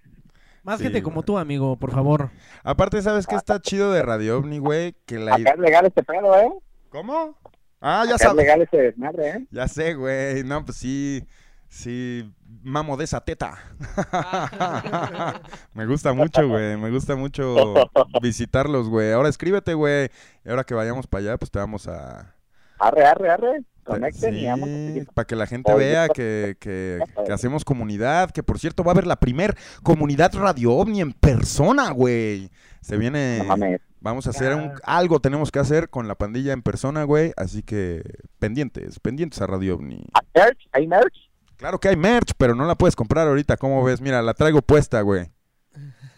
Más 0.65 0.78
Sí, 0.78 0.85
gente 0.85 1.03
como 1.03 1.23
tú, 1.23 1.39
amigo, 1.39 1.77
por 1.77 1.93
favor. 1.93 2.31
Aparte, 2.62 3.01
¿sabes 3.03 3.27
qué 3.27 3.36
está 3.36 3.61
chido 3.61 3.93
de 3.93 4.03
Radio 4.03 4.39
OVNI, 4.39 4.59
güey? 4.59 4.95
Que 5.07 5.19
la... 5.19 5.35
Acá 5.36 5.51
es 5.53 5.59
legal 5.59 5.86
este 5.86 6.03
pedo, 6.03 6.36
¿eh? 6.36 6.51
¿Cómo? 6.90 7.39
Ah, 7.81 8.03
ya 8.07 8.15
Acá 8.15 8.15
es 8.16 8.23
sabes. 8.23 8.36
legal 8.36 8.62
este 8.62 8.77
desmadre, 8.82 9.28
¿eh? 9.31 9.47
Ya 9.51 9.69
sé, 9.69 9.95
güey. 9.95 10.43
No, 10.45 10.65
pues 10.65 10.77
sí. 10.78 11.23
Sí, 11.69 12.32
mamo 12.62 12.97
de 12.97 13.05
esa 13.05 13.20
teta. 13.20 13.59
me 15.74 15.86
gusta 15.86 16.12
mucho, 16.12 16.49
güey. 16.49 16.77
Me 16.77 16.90
gusta 16.90 17.15
mucho 17.15 17.74
visitarlos, 18.23 18.89
güey. 18.89 19.12
Ahora 19.12 19.28
escríbete, 19.28 19.74
güey. 19.74 20.09
Y 20.45 20.49
ahora 20.51 20.65
que 20.65 20.74
vayamos 20.74 21.07
para 21.07 21.23
allá, 21.23 21.36
pues 21.39 21.51
te 21.51 21.59
vamos 21.59 21.86
a... 21.89 22.35
Arre, 22.78 23.05
arre, 23.05 23.31
arre. 23.31 23.62
Conecten 23.85 24.36
y 24.36 24.47
vamos 24.47 24.69
a 24.69 24.73
Sí, 24.73 25.07
para 25.15 25.27
que 25.27 25.35
la 25.35 25.47
gente 25.47 25.73
Oye, 25.73 25.86
vea 25.86 26.07
pues, 26.09 26.16
que, 26.16 26.57
que- 26.61 27.01
que 27.27 27.32
hacemos 27.32 27.65
comunidad, 27.65 28.31
que 28.31 28.43
por 28.43 28.59
cierto 28.59 28.85
va 28.85 28.93
a 28.93 28.95
haber 28.95 29.07
la 29.07 29.16
primer 29.16 29.57
comunidad 29.82 30.35
Radio 30.35 30.73
OVNI 30.74 31.01
en 31.01 31.12
persona, 31.12 31.90
güey. 31.90 32.51
Se 32.82 32.97
viene, 32.99 33.43
No 33.47 33.57
vamos 34.01 34.27
a 34.27 34.31
hacer 34.31 34.55
un- 34.55 34.73
algo, 34.85 35.20
tenemos 35.20 35.51
que 35.51 35.59
hacer 35.59 35.89
con 35.89 36.07
la 36.07 36.15
pandilla 36.16 36.53
en 36.53 36.62
persona, 36.62 37.05
güey, 37.05 37.32
así 37.36 37.62
que 37.62 38.03
pendientes, 38.39 39.01
pendientes 39.01 39.40
a 39.40 39.47
Radio 39.47 39.77
OVNI. 39.77 40.05
¿Hay 40.12 40.27
merch? 40.35 40.69
¿Hay 40.73 40.86
merch? 40.86 41.28
Claro 41.59 41.78
que 41.78 41.89
hay 41.89 41.97
merch, 41.97 42.32
pero 42.39 42.55
no 42.55 42.64
la 42.66 42.76
puedes 42.76 42.94
comprar 42.97 43.26
ahorita, 43.28 43.56
¿cómo 43.56 43.82
ves? 43.85 44.01
Mira, 44.01 44.22
la 44.22 44.32
traigo 44.32 44.62
puesta, 44.62 45.01
güey. 45.02 45.26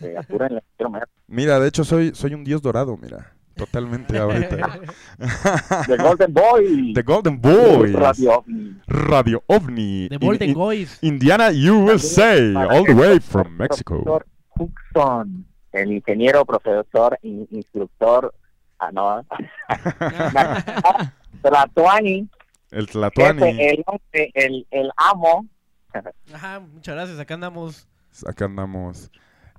Eh, 0.01 0.15
apúrenle, 0.19 0.63
quiero 0.77 0.91
merch. 0.91 1.09
Mira, 1.27 1.59
de 1.59 1.69
hecho 1.69 1.83
soy, 1.83 2.13
soy 2.15 2.35
un 2.35 2.45
dios 2.45 2.61
dorado, 2.63 2.97
mira, 2.97 3.33
totalmente 3.57 4.19
ahorita. 4.19 4.57
The 5.87 5.97
Golden 5.97 6.33
Boy. 6.35 6.93
The 6.95 7.03
Golden 7.03 7.41
Boys, 7.41 7.93
Radio 7.95 8.33
OVNI. 8.39 8.81
Radio 8.87 9.43
OVNI, 9.47 10.09
In- 10.11 10.19
Golden 10.21 10.49
in- 10.51 10.55
Boys. 10.55 10.99
Indiana, 11.03 11.51
USA, 11.51 12.55
all 12.55 12.85
the 12.85 12.93
way 12.95 13.19
from 13.21 13.57
Mexico. 13.57 14.23
El 15.73 15.93
ingeniero, 15.93 16.45
profesor, 16.45 17.19
in- 17.23 17.47
instructor, 17.51 18.31
ah, 18.79 18.91
no, 18.93 19.25
Tlatuani, 21.43 22.29
El 22.71 22.87
Tlatuani. 22.87 23.43
el, 23.43 23.83
hombre, 23.87 24.31
el, 24.35 24.67
el 24.71 24.91
amo, 24.97 25.47
Ajá, 26.35 26.61
muchas 26.61 26.95
gracias, 26.95 27.19
acá 27.19 27.35
andamos. 27.35 27.89
Acá 28.27 28.45
andamos. 28.47 29.11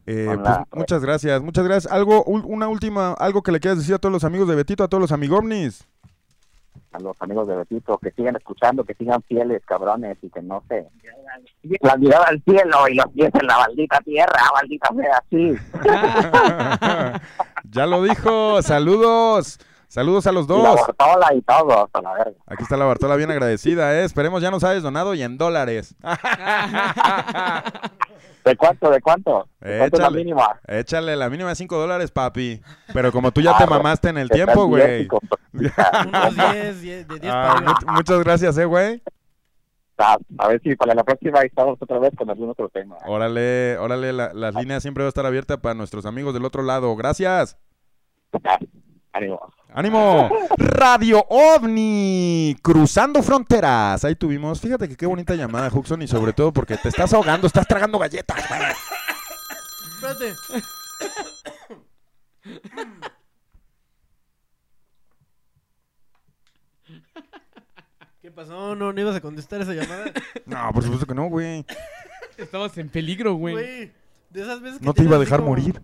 Eh, 0.05 0.27
pues, 0.41 0.57
muchas 0.73 1.01
gracias, 1.01 1.41
muchas 1.41 1.65
gracias. 1.65 1.93
Algo, 1.93 2.23
una 2.23 2.67
última, 2.67 3.13
algo 3.13 3.43
que 3.43 3.51
le 3.51 3.59
quieras 3.59 3.79
decir 3.79 3.95
a 3.95 3.99
todos 3.99 4.13
los 4.13 4.23
amigos 4.23 4.47
de 4.47 4.55
Betito, 4.55 4.83
a 4.83 4.87
todos 4.87 5.01
los 5.01 5.11
amigomnis. 5.11 5.87
a 6.91 6.99
los 6.99 7.15
amigos 7.21 7.47
de 7.47 7.55
Betito, 7.55 7.97
que 7.99 8.11
sigan 8.11 8.35
escuchando, 8.35 8.83
que 8.83 8.95
sigan 8.95 9.21
fieles, 9.23 9.61
cabrones, 9.65 10.17
y 10.21 10.29
que 10.29 10.41
no 10.41 10.63
se... 10.67 10.87
La 11.81 11.95
mirada 11.97 12.25
al 12.25 12.41
cielo 12.43 12.87
y 12.89 12.95
los 12.95 13.05
pies 13.13 13.29
en 13.39 13.47
la 13.47 13.57
maldita 13.59 13.99
tierra, 14.01 14.41
maldita 14.53 14.89
sea 14.95 15.17
así. 15.17 15.55
ya 17.71 17.85
lo 17.85 18.03
dijo, 18.03 18.61
saludos. 18.61 19.59
Saludos 19.91 20.25
a 20.25 20.31
los 20.31 20.45
Y 20.45 20.49
la 20.49 20.55
dos. 20.55 20.79
Bartola 20.87 21.33
y 21.35 21.41
todo, 21.41 21.83
hasta 21.83 22.01
la 22.01 22.13
verga. 22.13 22.31
Aquí 22.47 22.63
está 22.63 22.77
la 22.77 22.85
Bartola 22.85 23.17
bien 23.17 23.29
agradecida, 23.29 23.93
¿eh? 23.99 24.05
Esperemos 24.05 24.41
ya 24.41 24.49
nos 24.49 24.63
hayas 24.63 24.83
donado 24.83 25.13
y 25.15 25.21
en 25.21 25.37
dólares. 25.37 25.95
¿De 28.45 28.55
cuánto, 28.55 28.89
de 28.89 29.01
cuánto? 29.01 29.47
¿De 29.59 29.77
cuánto 29.79 29.97
es 29.97 30.01
la 30.03 30.09
mínima? 30.09 30.59
Échale 30.65 31.15
la 31.17 31.29
mínima 31.29 31.49
de 31.49 31.55
5 31.55 31.77
dólares, 31.77 32.09
papi. 32.09 32.61
Pero 32.93 33.11
como 33.11 33.31
tú 33.31 33.41
ya 33.41 33.57
te 33.57 33.65
Ah, 33.65 33.67
mamaste 33.67 34.07
en 34.09 34.17
el 34.17 34.29
tiempo, 34.29 34.65
güey. 34.65 35.09
Unos 35.53 36.35
10, 36.35 36.81
10, 36.81 37.07
de 37.09 37.19
10 37.19 37.33
Ah, 37.33 37.41
para 37.41 37.51
arriba. 37.57 37.79
mu- 37.85 37.91
muchas 37.93 38.19
gracias, 38.23 38.57
eh, 38.57 38.65
güey. 38.65 39.03
Ah, 39.97 40.17
A 40.39 40.47
ver 40.47 40.61
si 40.63 40.73
para 40.77 40.95
la 40.95 41.03
próxima 41.03 41.41
estamos 41.41 41.77
otra 41.81 41.99
vez 41.99 42.11
con 42.17 42.29
algún 42.29 42.49
otro 42.49 42.69
tema. 42.69 42.95
Órale, 43.05 43.77
órale, 43.77 44.13
la- 44.13 44.31
las 44.33 44.55
líneas 44.55 44.81
siempre 44.81 45.03
va 45.03 45.07
a 45.07 45.09
estar 45.09 45.25
abiertas 45.25 45.57
para 45.57 45.75
nuestros 45.75 46.05
amigos 46.05 46.33
del 46.33 46.45
otro 46.45 46.63
lado. 46.63 46.95
Gracias. 46.95 47.57
Ánimo. 49.13 49.39
¡Ánimo! 49.73 50.29
Radio 50.57 51.25
OVNI, 51.29 52.55
cruzando 52.61 53.21
fronteras. 53.21 54.05
Ahí 54.05 54.15
tuvimos, 54.15 54.61
fíjate 54.61 54.87
que 54.87 54.95
qué 54.95 55.05
bonita 55.05 55.35
llamada, 55.35 55.69
Huxon, 55.73 56.01
y 56.01 56.07
sobre 56.07 56.31
todo 56.33 56.53
porque 56.53 56.77
te 56.77 56.89
estás 56.89 57.13
ahogando, 57.13 57.45
estás 57.47 57.67
tragando 57.67 57.99
galletas, 57.99 58.37
güey. 58.47 58.61
Espérate. 59.95 60.33
¿Qué 68.21 68.29
pasó? 68.31 68.75
¿No, 68.75 68.93
no 68.93 69.01
ibas 69.01 69.15
a 69.15 69.21
contestar 69.21 69.61
esa 69.61 69.73
llamada? 69.73 70.11
No, 70.45 70.71
por 70.73 70.83
supuesto 70.83 71.07
que 71.07 71.15
no, 71.15 71.25
güey. 71.27 71.65
Estabas 72.37 72.77
en 72.77 72.89
peligro, 72.89 73.33
güey. 73.33 73.53
Güey, 73.55 73.91
de 74.29 74.41
esas 74.41 74.61
veces 74.61 74.79
que 74.79 74.85
No 74.85 74.93
te 74.93 75.03
iba 75.03 75.13
a 75.13 75.15
así 75.17 75.25
dejar 75.25 75.39
como- 75.39 75.51
morir. 75.51 75.81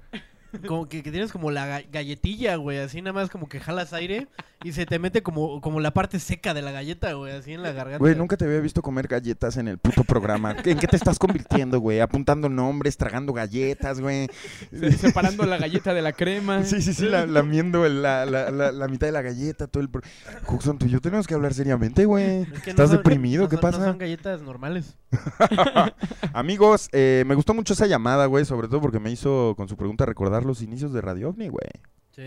Como 0.66 0.88
que, 0.88 1.04
que 1.04 1.12
tienes 1.12 1.32
como 1.32 1.52
la 1.52 1.68
ga- 1.82 1.88
galletilla, 1.92 2.56
güey, 2.56 2.78
así 2.80 3.02
nada 3.02 3.14
más 3.14 3.30
como 3.30 3.48
que 3.50 3.60
jalas 3.60 3.94
aire 3.94 4.28
y 4.64 4.72
se 4.72 4.86
te 4.86 4.98
mete 4.98 5.22
como, 5.22 5.62
como 5.62 5.80
la 5.80 5.92
parte 5.92 6.20
seca 6.20 6.54
de 6.54 6.62
la 6.64 6.72
galleta, 6.72 7.14
güey, 7.14 7.34
así 7.34 7.54
en 7.54 7.62
la 7.62 7.72
garganta. 7.74 8.00
Güey, 8.00 8.16
nunca 8.16 8.38
te 8.38 8.46
había 8.46 8.60
visto 8.60 8.82
comer 8.82 9.08
galletas 9.08 9.58
en 9.58 9.68
el 9.68 9.78
puto 9.78 10.04
programa. 10.04 10.56
¿En 10.66 10.80
qué 10.80 10.88
te 10.88 10.96
estás 10.96 11.20
convirtiendo, 11.20 11.80
güey? 11.80 12.00
Apuntando 12.00 12.50
nombres, 12.50 12.98
tragando 12.98 13.34
galletas, 13.34 14.00
güey. 14.00 14.28
Se- 14.72 14.92
Separando 14.94 15.46
la 15.46 15.58
galleta 15.58 15.94
de 15.94 16.02
la 16.02 16.14
crema. 16.14 16.64
Sí, 16.64 16.82
sí, 16.82 16.94
sí, 16.94 17.06
la- 17.06 17.26
lamiendo 17.28 17.86
el- 17.86 18.02
la, 18.02 18.26
la, 18.26 18.50
la, 18.50 18.72
la 18.72 18.88
mitad 18.88 19.08
de 19.08 19.14
la 19.14 19.22
galleta, 19.22 19.68
todo 19.68 19.82
el... 19.84 19.90
pro- 19.90 20.02
Huxon, 20.48 20.78
tú 20.80 20.86
y 20.88 20.90
yo 20.90 21.02
tenemos 21.02 21.28
que 21.28 21.34
hablar 21.36 21.54
seriamente, 21.54 22.06
güey. 22.06 22.42
Es 22.42 22.48
que 22.48 22.54
no 22.54 22.70
¿Estás 22.72 22.90
son- 22.90 22.98
deprimido? 22.98 23.44
no 23.44 23.50
¿Qué 23.50 23.56
son- 23.58 23.62
pasa? 23.62 23.78
No 23.80 23.86
son 23.86 23.98
galletas 24.00 24.42
normales. 24.42 24.96
Amigos, 26.34 26.90
eh, 26.92 27.24
me 27.28 27.36
gustó 27.36 27.54
mucho 27.54 27.74
esa 27.74 27.88
llamada, 27.88 28.26
güey, 28.26 28.46
sobre 28.46 28.68
todo 28.68 28.82
porque 28.82 29.00
me 29.00 29.12
hizo 29.12 29.54
con 29.56 29.68
su 29.68 29.78
pregunta 29.78 30.06
recordar 30.06 30.46
los 30.48 30.62
inicios 30.62 30.94
de 30.94 31.02
Radio 31.02 31.30
OVNI, 31.30 31.50
güey. 31.50 31.70
¿Sí? 32.16 32.24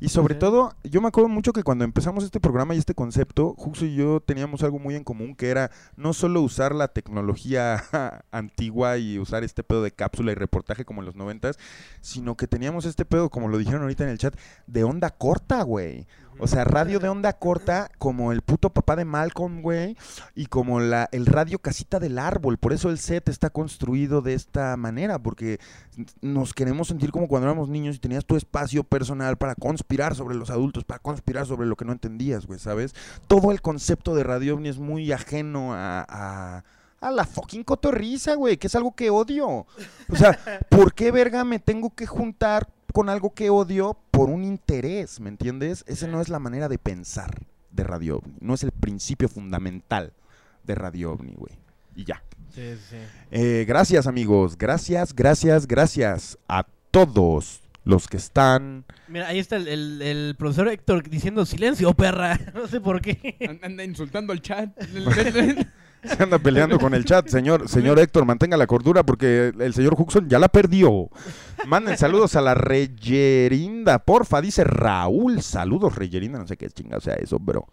Y 0.00 0.08
sobre 0.08 0.34
Sí. 0.34 0.40
todo, 0.40 0.72
yo 0.84 1.02
me 1.02 1.08
acuerdo 1.08 1.28
mucho 1.28 1.52
que 1.52 1.62
cuando 1.62 1.84
empezamos 1.84 2.24
este 2.24 2.40
programa 2.40 2.74
y 2.74 2.78
este 2.78 2.94
concepto, 2.94 3.52
Juxo 3.58 3.84
y 3.84 3.94
yo 3.94 4.20
teníamos 4.20 4.62
algo 4.62 4.78
muy 4.78 4.94
en 4.94 5.04
común, 5.04 5.34
que 5.34 5.50
era 5.50 5.70
no 5.96 6.14
solo 6.14 6.40
usar 6.40 6.74
la 6.74 6.88
tecnología 6.88 7.82
antigua 8.30 8.96
y 8.96 9.18
usar 9.18 9.44
este 9.44 9.62
pedo 9.62 9.82
de 9.82 9.90
cápsula 9.90 10.32
y 10.32 10.34
reportaje 10.34 10.86
como 10.86 11.02
en 11.02 11.06
los 11.06 11.14
noventas, 11.16 11.58
sino 12.00 12.38
que 12.38 12.46
teníamos 12.46 12.86
este 12.86 13.04
pedo, 13.04 13.28
como 13.28 13.48
lo 13.48 13.58
dijeron 13.58 13.82
ahorita 13.82 14.04
en 14.04 14.10
el 14.10 14.18
chat, 14.18 14.34
de 14.66 14.82
onda 14.82 15.10
corta, 15.10 15.62
güey. 15.62 16.06
O 16.38 16.46
sea, 16.46 16.64
radio 16.64 16.98
de 16.98 17.08
onda 17.08 17.32
corta, 17.32 17.90
como 17.98 18.32
el 18.32 18.42
puto 18.42 18.70
papá 18.70 18.96
de 18.96 19.04
Malcolm, 19.04 19.62
güey, 19.62 19.96
y 20.34 20.46
como 20.46 20.80
la, 20.80 21.08
el 21.12 21.26
radio 21.26 21.58
casita 21.58 22.00
del 22.00 22.18
árbol. 22.18 22.58
Por 22.58 22.72
eso 22.72 22.90
el 22.90 22.98
set 22.98 23.28
está 23.28 23.50
construido 23.50 24.20
de 24.20 24.34
esta 24.34 24.76
manera, 24.76 25.18
porque 25.18 25.58
nos 26.20 26.52
queremos 26.52 26.88
sentir 26.88 27.12
como 27.12 27.28
cuando 27.28 27.48
éramos 27.48 27.68
niños 27.68 27.96
y 27.96 28.00
tenías 28.00 28.24
tu 28.24 28.36
espacio 28.36 28.84
personal 28.84 29.36
para 29.36 29.54
conspirar 29.54 30.14
sobre 30.14 30.34
los 30.34 30.50
adultos, 30.50 30.84
para 30.84 30.98
conspirar 30.98 31.46
sobre 31.46 31.66
lo 31.66 31.76
que 31.76 31.84
no 31.84 31.92
entendías, 31.92 32.46
güey, 32.46 32.58
¿sabes? 32.58 32.94
Todo 33.28 33.52
el 33.52 33.62
concepto 33.62 34.14
de 34.14 34.24
Radio 34.24 34.58
es 34.64 34.78
muy 34.78 35.12
ajeno 35.12 35.70
a 35.72 36.64
a 37.08 37.10
la 37.10 37.24
fucking 37.24 37.64
cotorriza, 37.64 38.34
güey, 38.34 38.56
que 38.56 38.66
es 38.68 38.74
algo 38.74 38.94
que 38.94 39.10
odio. 39.10 39.48
O 39.48 40.16
sea, 40.16 40.38
¿por 40.68 40.94
qué 40.94 41.10
verga 41.10 41.44
me 41.44 41.58
tengo 41.58 41.94
que 41.94 42.06
juntar 42.06 42.68
con 42.92 43.08
algo 43.08 43.34
que 43.34 43.50
odio 43.50 43.98
por 44.10 44.30
un 44.30 44.44
interés, 44.44 45.18
¿me 45.20 45.28
entiendes? 45.28 45.84
Esa 45.88 46.06
no 46.06 46.20
es 46.20 46.28
la 46.28 46.38
manera 46.38 46.68
de 46.68 46.78
pensar 46.78 47.42
de 47.70 47.82
Radio 47.84 48.18
OVNI, 48.18 48.34
no 48.40 48.54
es 48.54 48.62
el 48.62 48.70
principio 48.70 49.28
fundamental 49.28 50.12
de 50.62 50.74
Radio 50.76 51.12
OVNI, 51.12 51.34
güey. 51.34 51.52
Y 51.96 52.04
ya. 52.04 52.22
Sí, 52.54 52.76
sí. 52.88 52.96
Eh, 53.32 53.64
gracias 53.66 54.06
amigos, 54.06 54.56
gracias, 54.56 55.12
gracias, 55.14 55.66
gracias 55.66 56.38
a 56.48 56.66
todos 56.92 57.62
los 57.82 58.06
que 58.06 58.16
están... 58.16 58.84
Mira, 59.08 59.26
ahí 59.26 59.40
está 59.40 59.56
el, 59.56 59.66
el, 59.68 60.00
el 60.02 60.36
profesor 60.38 60.68
Héctor 60.68 61.08
diciendo 61.10 61.44
silencio, 61.44 61.92
perra. 61.94 62.38
No 62.54 62.68
sé 62.68 62.80
por 62.80 63.00
qué. 63.02 63.36
An- 63.48 63.58
Anda 63.62 63.82
insultando 63.84 64.32
al 64.32 64.40
chat. 64.40 64.70
Se 66.04 66.22
anda 66.22 66.38
peleando 66.38 66.78
con 66.78 66.94
el 66.94 67.04
chat, 67.04 67.28
señor, 67.28 67.68
señor 67.68 67.98
Héctor, 67.98 68.24
mantenga 68.24 68.56
la 68.56 68.66
cordura 68.66 69.02
porque 69.02 69.52
el 69.58 69.74
señor 69.74 69.94
Huxon 69.96 70.28
ya 70.28 70.38
la 70.38 70.48
perdió. 70.48 71.08
Manden 71.66 71.96
saludos 71.96 72.36
a 72.36 72.40
la 72.40 72.54
Reyerinda, 72.54 74.00
porfa, 74.00 74.40
dice 74.40 74.64
Raúl. 74.64 75.42
Saludos, 75.42 75.96
Reyerinda, 75.96 76.38
no 76.38 76.46
sé 76.46 76.56
qué 76.56 76.68
chingado 76.68 77.00
sea 77.00 77.14
eso, 77.14 77.38
bro. 77.38 77.66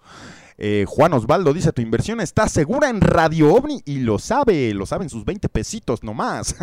Eh, 0.57 0.85
Juan 0.87 1.11
Osvaldo 1.13 1.53
dice, 1.53 1.73
tu 1.73 1.81
inversión 1.81 2.21
está 2.21 2.47
segura 2.47 2.89
en 2.89 3.01
Radio 3.01 3.51
OVNI 3.53 3.81
y 3.83 3.99
lo 4.01 4.19
sabe, 4.19 4.73
lo 4.75 4.85
saben 4.85 5.09
sus 5.09 5.25
20 5.25 5.49
pesitos 5.49 6.03
nomás. 6.03 6.55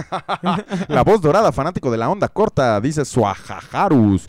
la 0.89 1.03
voz 1.03 1.21
dorada, 1.21 1.51
fanático 1.51 1.91
de 1.91 1.99
la 1.99 2.09
onda 2.09 2.29
corta, 2.29 2.81
dice 2.81 3.05
Suajajarus. 3.05 4.27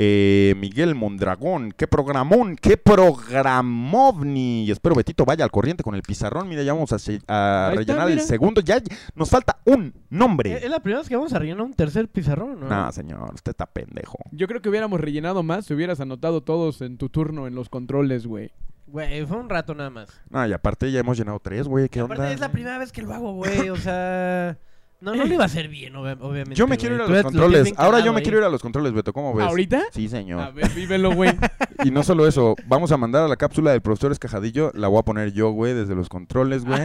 Eh, 0.00 0.54
Miguel 0.58 0.94
Mondragón, 0.94 1.72
qué 1.72 1.88
programón, 1.88 2.54
qué 2.54 2.76
programovni. 2.76 4.64
Y 4.64 4.70
espero 4.70 4.94
Betito 4.94 5.24
vaya 5.24 5.42
al 5.44 5.50
corriente 5.50 5.82
con 5.82 5.96
el 5.96 6.02
pizarrón. 6.02 6.48
Mira, 6.48 6.62
ya 6.62 6.72
vamos 6.72 6.92
a, 6.92 7.00
se- 7.00 7.20
a 7.26 7.70
Ahí 7.70 7.78
está, 7.80 7.94
rellenar 7.94 8.10
el 8.12 8.20
segundo. 8.20 8.60
Ya 8.60 8.80
nos 9.16 9.28
falta 9.28 9.58
un 9.64 9.86
¿Es 9.86 9.92
nombre. 10.10 10.52
es 10.64 10.70
la 10.70 10.78
primera 10.80 11.00
vez 11.00 11.08
que 11.08 11.16
vamos 11.16 11.32
a 11.32 11.38
rellenar 11.40 11.62
un 11.62 11.74
tercer 11.74 12.06
pizarrón, 12.08 12.60
¿no? 12.60 12.68
No, 12.68 12.92
señor, 12.92 13.34
usted 13.34 13.50
está 13.50 13.66
pendejo. 13.66 14.18
Yo 14.30 14.46
creo 14.46 14.62
que 14.62 14.68
hubiéramos 14.68 15.00
rellenado 15.00 15.42
más 15.42 15.66
si 15.66 15.74
hubieras 15.74 15.98
anotado 16.00 16.42
todos 16.42 16.80
en 16.80 16.96
tu 16.96 17.08
turno 17.08 17.48
en 17.48 17.56
los 17.56 17.68
controles, 17.68 18.24
güey. 18.26 18.52
Güey, 18.86 19.26
fue 19.26 19.36
un 19.36 19.48
rato 19.50 19.74
nada 19.74 19.90
más. 19.90 20.08
No, 20.30 20.46
y 20.46 20.52
aparte 20.52 20.90
ya 20.92 21.00
hemos 21.00 21.18
llenado 21.18 21.40
tres, 21.40 21.66
güey. 21.66 21.88
¿Qué 21.88 22.00
Aparte 22.00 22.22
onda? 22.22 22.32
es 22.34 22.40
la 22.40 22.52
primera 22.52 22.78
vez 22.78 22.92
que 22.92 23.02
lo 23.02 23.12
hago, 23.12 23.32
güey. 23.34 23.68
O 23.68 23.76
sea, 23.76 24.56
No, 25.00 25.14
no 25.14 25.24
le 25.24 25.34
iba 25.34 25.44
a 25.44 25.46
hacer 25.46 25.68
bien, 25.68 25.94
obvia- 25.94 26.18
obviamente. 26.20 26.56
Yo 26.56 26.64
me 26.66 26.70
güey. 26.70 26.78
quiero 26.78 26.96
ir 26.96 27.02
a 27.02 27.04
Tú 27.06 27.12
los 27.12 27.18
lo 27.22 27.28
controles. 27.30 27.72
Ahora 27.76 28.00
yo 28.00 28.12
me 28.12 28.18
ahí. 28.18 28.22
quiero 28.24 28.38
ir 28.38 28.44
a 28.44 28.48
los 28.48 28.60
controles, 28.60 28.92
Beto. 28.92 29.12
¿Cómo 29.12 29.32
ves? 29.32 29.46
¿Ahorita? 29.46 29.82
Sí, 29.92 30.06
A 30.06 30.08
señor. 30.08 30.52
ver, 30.54 30.68
vívelo, 30.70 31.14
güey. 31.14 31.30
Y 31.84 31.92
no 31.92 32.02
solo 32.02 32.26
eso, 32.26 32.56
vamos 32.66 32.90
a 32.90 32.96
mandar 32.96 33.22
a 33.22 33.28
la 33.28 33.36
cápsula 33.36 33.70
del 33.70 33.80
profesor 33.80 34.10
Escajadillo. 34.10 34.72
La 34.74 34.88
voy 34.88 34.98
a 34.98 35.02
poner 35.04 35.32
yo, 35.32 35.52
güey, 35.52 35.74
desde 35.74 35.94
los 35.94 36.08
controles, 36.08 36.64
güey. 36.64 36.80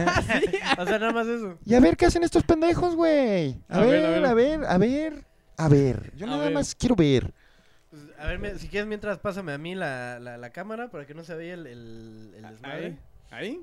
O 0.78 0.84
sea, 0.86 0.98
nada 1.00 1.12
más 1.12 1.26
eso. 1.26 1.58
Y 1.66 1.74
a 1.74 1.80
ver 1.80 1.96
qué 1.96 2.06
hacen 2.06 2.22
estos 2.22 2.44
pendejos, 2.44 2.94
güey. 2.94 3.60
A, 3.68 3.78
A 3.78 3.80
ver, 3.80 3.90
ver, 3.90 4.04
a 4.06 4.10
ver. 4.10 4.24
a 4.24 4.34
ver, 4.34 4.64
a 4.68 4.78
ver, 4.78 5.24
a 5.56 5.68
ver. 5.68 6.12
Yo 6.16 6.26
A 6.26 6.30
nada 6.30 6.44
ver. 6.44 6.54
más 6.54 6.76
quiero 6.76 6.94
ver. 6.94 7.34
Pues, 7.90 8.02
a 8.20 8.26
ver, 8.28 8.38
me- 8.38 8.54
si 8.56 8.68
quieres, 8.68 8.86
mientras 8.86 9.18
pásame 9.18 9.52
a 9.52 9.58
mí 9.58 9.74
la, 9.74 10.20
la, 10.20 10.38
la 10.38 10.50
cámara 10.50 10.88
para 10.92 11.04
que 11.06 11.14
no 11.14 11.24
se 11.24 11.34
vea 11.34 11.54
el, 11.54 11.66
el, 11.66 12.32
el 12.36 12.42
desmadre. 12.42 12.96
¿Ahí? 13.32 13.46
¿Ahí? 13.48 13.60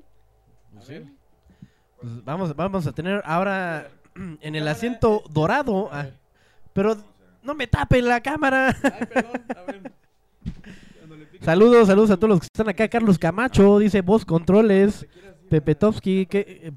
Pues 0.73 0.85
sí. 0.87 0.95
Pues 2.01 2.25
vamos, 2.25 2.53
vamos 2.57 2.85
a 2.87 2.91
tener 2.91 3.21
ahora 3.23 3.87
en 4.41 4.55
el 4.55 4.67
asiento 4.67 5.23
dorado. 5.29 5.89
ah, 5.91 6.07
pero 6.73 6.97
no 7.43 7.53
me 7.53 7.67
tape 7.67 8.01
la 8.01 8.21
cámara. 8.21 8.75
Ay, 8.83 9.05
perdón. 9.13 9.41
A 9.55 9.71
ver. 9.71 9.91
Saludos, 11.41 11.87
saludos 11.87 12.11
a 12.11 12.17
todos 12.17 12.29
los 12.29 12.39
que 12.39 12.45
están 12.45 12.69
acá. 12.69 12.87
Carlos 12.87 13.17
Camacho 13.17 13.79
dice 13.79 14.01
voz 14.01 14.25
controles. 14.25 15.07
Pepe 15.49 15.75
Topsky, 15.75 16.27
que, 16.27 16.39
eh, 16.39 16.71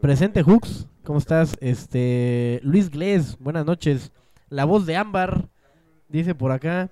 presente 0.00 0.42
Hooks. 0.42 0.86
¿Cómo 1.04 1.18
estás? 1.18 1.56
Este 1.60 2.60
Luis 2.62 2.90
Glés, 2.90 3.38
buenas 3.38 3.64
noches. 3.64 4.12
La 4.48 4.64
voz 4.64 4.86
de 4.86 4.96
Ámbar, 4.96 5.48
dice 6.08 6.34
por 6.34 6.52
acá. 6.52 6.90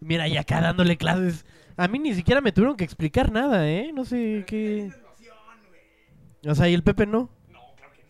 Mira, 0.00 0.26
y 0.28 0.36
acá 0.36 0.60
dándole 0.60 0.96
clases. 0.96 1.46
A 1.76 1.88
mí 1.88 1.98
ni 1.98 2.14
siquiera 2.14 2.40
me 2.40 2.52
tuvieron 2.52 2.76
que 2.76 2.84
explicar 2.84 3.30
nada, 3.32 3.68
¿eh? 3.70 3.92
No 3.94 4.04
sé 4.04 4.44
qué. 4.46 4.92
O 6.44 6.54
sea, 6.54 6.68
¿y 6.68 6.74
el 6.74 6.82
Pepe 6.82 7.06
no? 7.06 7.30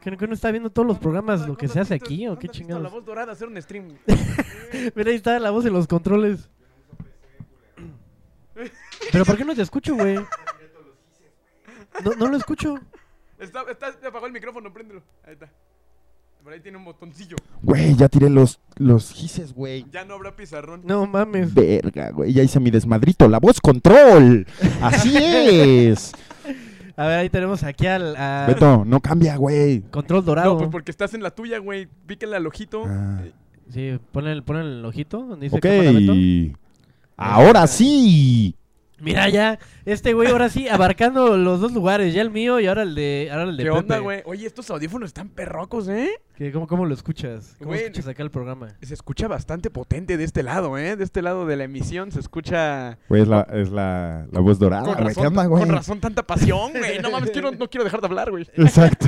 ¿Que, 0.02 0.16
que 0.16 0.26
no 0.26 0.34
está 0.34 0.50
viendo 0.50 0.70
todos 0.70 0.86
los 0.86 0.98
programas, 0.98 1.46
lo 1.46 1.56
que 1.56 1.68
se 1.68 1.78
hace 1.80 1.94
aquí 1.94 2.26
o 2.26 2.38
qué 2.38 2.48
La 2.48 2.52
chingados? 2.52 2.90
voz 2.92 3.04
dorada, 3.04 3.32
hacer 3.32 3.48
un 3.48 3.60
stream. 3.62 3.96
Mira, 4.94 5.10
ahí 5.10 5.16
está 5.16 5.38
la 5.38 5.50
voz 5.50 5.64
de 5.64 5.70
los 5.70 5.86
controles. 5.86 6.48
Pero 9.12 9.24
¿por 9.24 9.36
qué 9.36 9.44
no 9.44 9.54
te 9.54 9.62
escucho, 9.62 9.94
güey? 9.94 10.16
No, 12.04 12.12
no 12.18 12.28
lo 12.28 12.36
escucho. 12.36 12.78
Está, 13.38 13.62
está, 13.70 13.92
se 14.00 14.06
apagó 14.06 14.26
el 14.26 14.32
micrófono, 14.32 14.72
préndelo. 14.72 15.02
Ahí 15.24 15.34
está. 15.34 15.48
Por 16.42 16.52
ahí 16.52 16.60
tiene 16.60 16.76
un 16.78 16.84
botoncillo. 16.84 17.36
Güey, 17.62 17.94
ya 17.94 18.08
tiré 18.08 18.28
los, 18.28 18.58
los 18.76 19.12
gises, 19.12 19.52
güey. 19.54 19.86
Ya 19.92 20.04
no 20.04 20.14
habrá 20.14 20.34
pizarrón. 20.34 20.82
No 20.84 21.06
mames. 21.06 21.54
Verga, 21.54 22.10
güey. 22.10 22.32
Ya 22.32 22.42
hice 22.42 22.58
mi 22.58 22.70
desmadrito. 22.70 23.28
La 23.28 23.38
voz 23.38 23.60
control. 23.60 24.46
Así 24.80 25.14
es. 25.20 26.12
A 26.96 27.06
ver, 27.06 27.18
ahí 27.20 27.30
tenemos 27.30 27.62
aquí 27.62 27.86
al 27.86 28.14
a 28.16 28.46
Beto, 28.46 28.84
no 28.84 29.00
cambia, 29.00 29.36
güey. 29.36 29.80
control 29.90 30.24
dorado. 30.24 30.52
No, 30.52 30.58
pues 30.58 30.70
porque 30.70 30.90
estás 30.90 31.14
en 31.14 31.22
la 31.22 31.30
tuya, 31.30 31.58
güey. 31.58 31.88
Píquenle 32.06 32.36
al 32.36 32.46
ojito. 32.46 32.84
Ah. 32.86 33.20
Sí, 33.70 33.98
pon 34.10 34.26
el, 34.26 34.42
pon 34.42 34.56
el 34.58 34.84
ojito 34.84 35.22
donde 35.24 35.48
dice 35.48 35.56
Ok. 35.56 36.56
Ahora 37.16 37.66
sí. 37.66 38.56
Mira 39.00 39.28
ya, 39.28 39.58
este 39.84 40.12
güey 40.12 40.30
ahora 40.30 40.48
sí 40.48 40.68
abarcando 40.68 41.36
los 41.36 41.60
dos 41.60 41.72
lugares, 41.72 42.14
ya 42.14 42.22
el 42.22 42.30
mío 42.30 42.60
y 42.60 42.66
ahora 42.68 42.82
el 42.82 42.94
de 42.94 43.30
ahora 43.32 43.44
el 43.44 43.56
de 43.56 43.64
¿Qué 43.64 43.68
Pepe. 43.70 43.78
onda, 43.80 43.98
güey? 43.98 44.22
Oye, 44.26 44.46
estos 44.46 44.70
audífonos 44.70 45.08
están 45.08 45.28
perrocos, 45.28 45.88
¿eh? 45.88 46.08
¿Qué- 46.42 46.50
¿Cómo, 46.52 46.66
¿Cómo 46.66 46.86
lo 46.86 46.94
escuchas? 46.94 47.54
¿Cómo 47.58 47.70
Güey, 47.70 47.82
escuchas 47.84 48.08
acá 48.08 48.22
el 48.24 48.30
programa? 48.30 48.68
Se 48.82 48.94
escucha 48.94 49.28
bastante 49.28 49.70
potente 49.70 50.16
de 50.16 50.24
este 50.24 50.42
lado, 50.42 50.76
¿eh? 50.76 50.96
De 50.96 51.04
este 51.04 51.22
lado 51.22 51.46
de 51.46 51.56
la 51.56 51.64
emisión 51.64 52.10
se 52.10 52.18
escucha... 52.18 52.98
Güey, 53.08 53.22
es 53.22 53.28
la, 53.28 53.42
es 53.52 53.70
la, 53.70 54.26
la 54.32 54.40
voz 54.40 54.58
dorada, 54.58 54.82
con, 54.84 54.94
güey. 54.94 55.06
razón, 55.08 55.22
¿Qué 55.22 55.26
onda, 55.28 55.46
güey? 55.46 55.62
con 55.64 55.72
razón 55.74 56.00
tanta 56.00 56.22
pasión, 56.26 56.72
güey. 56.78 56.98
No 57.00 57.10
mames, 57.12 57.30
quiero, 57.30 57.52
no 57.52 57.68
quiero 57.70 57.84
dejar 57.84 58.00
de 58.00 58.06
hablar, 58.08 58.30
güey. 58.30 58.46
Exacto. 58.54 59.06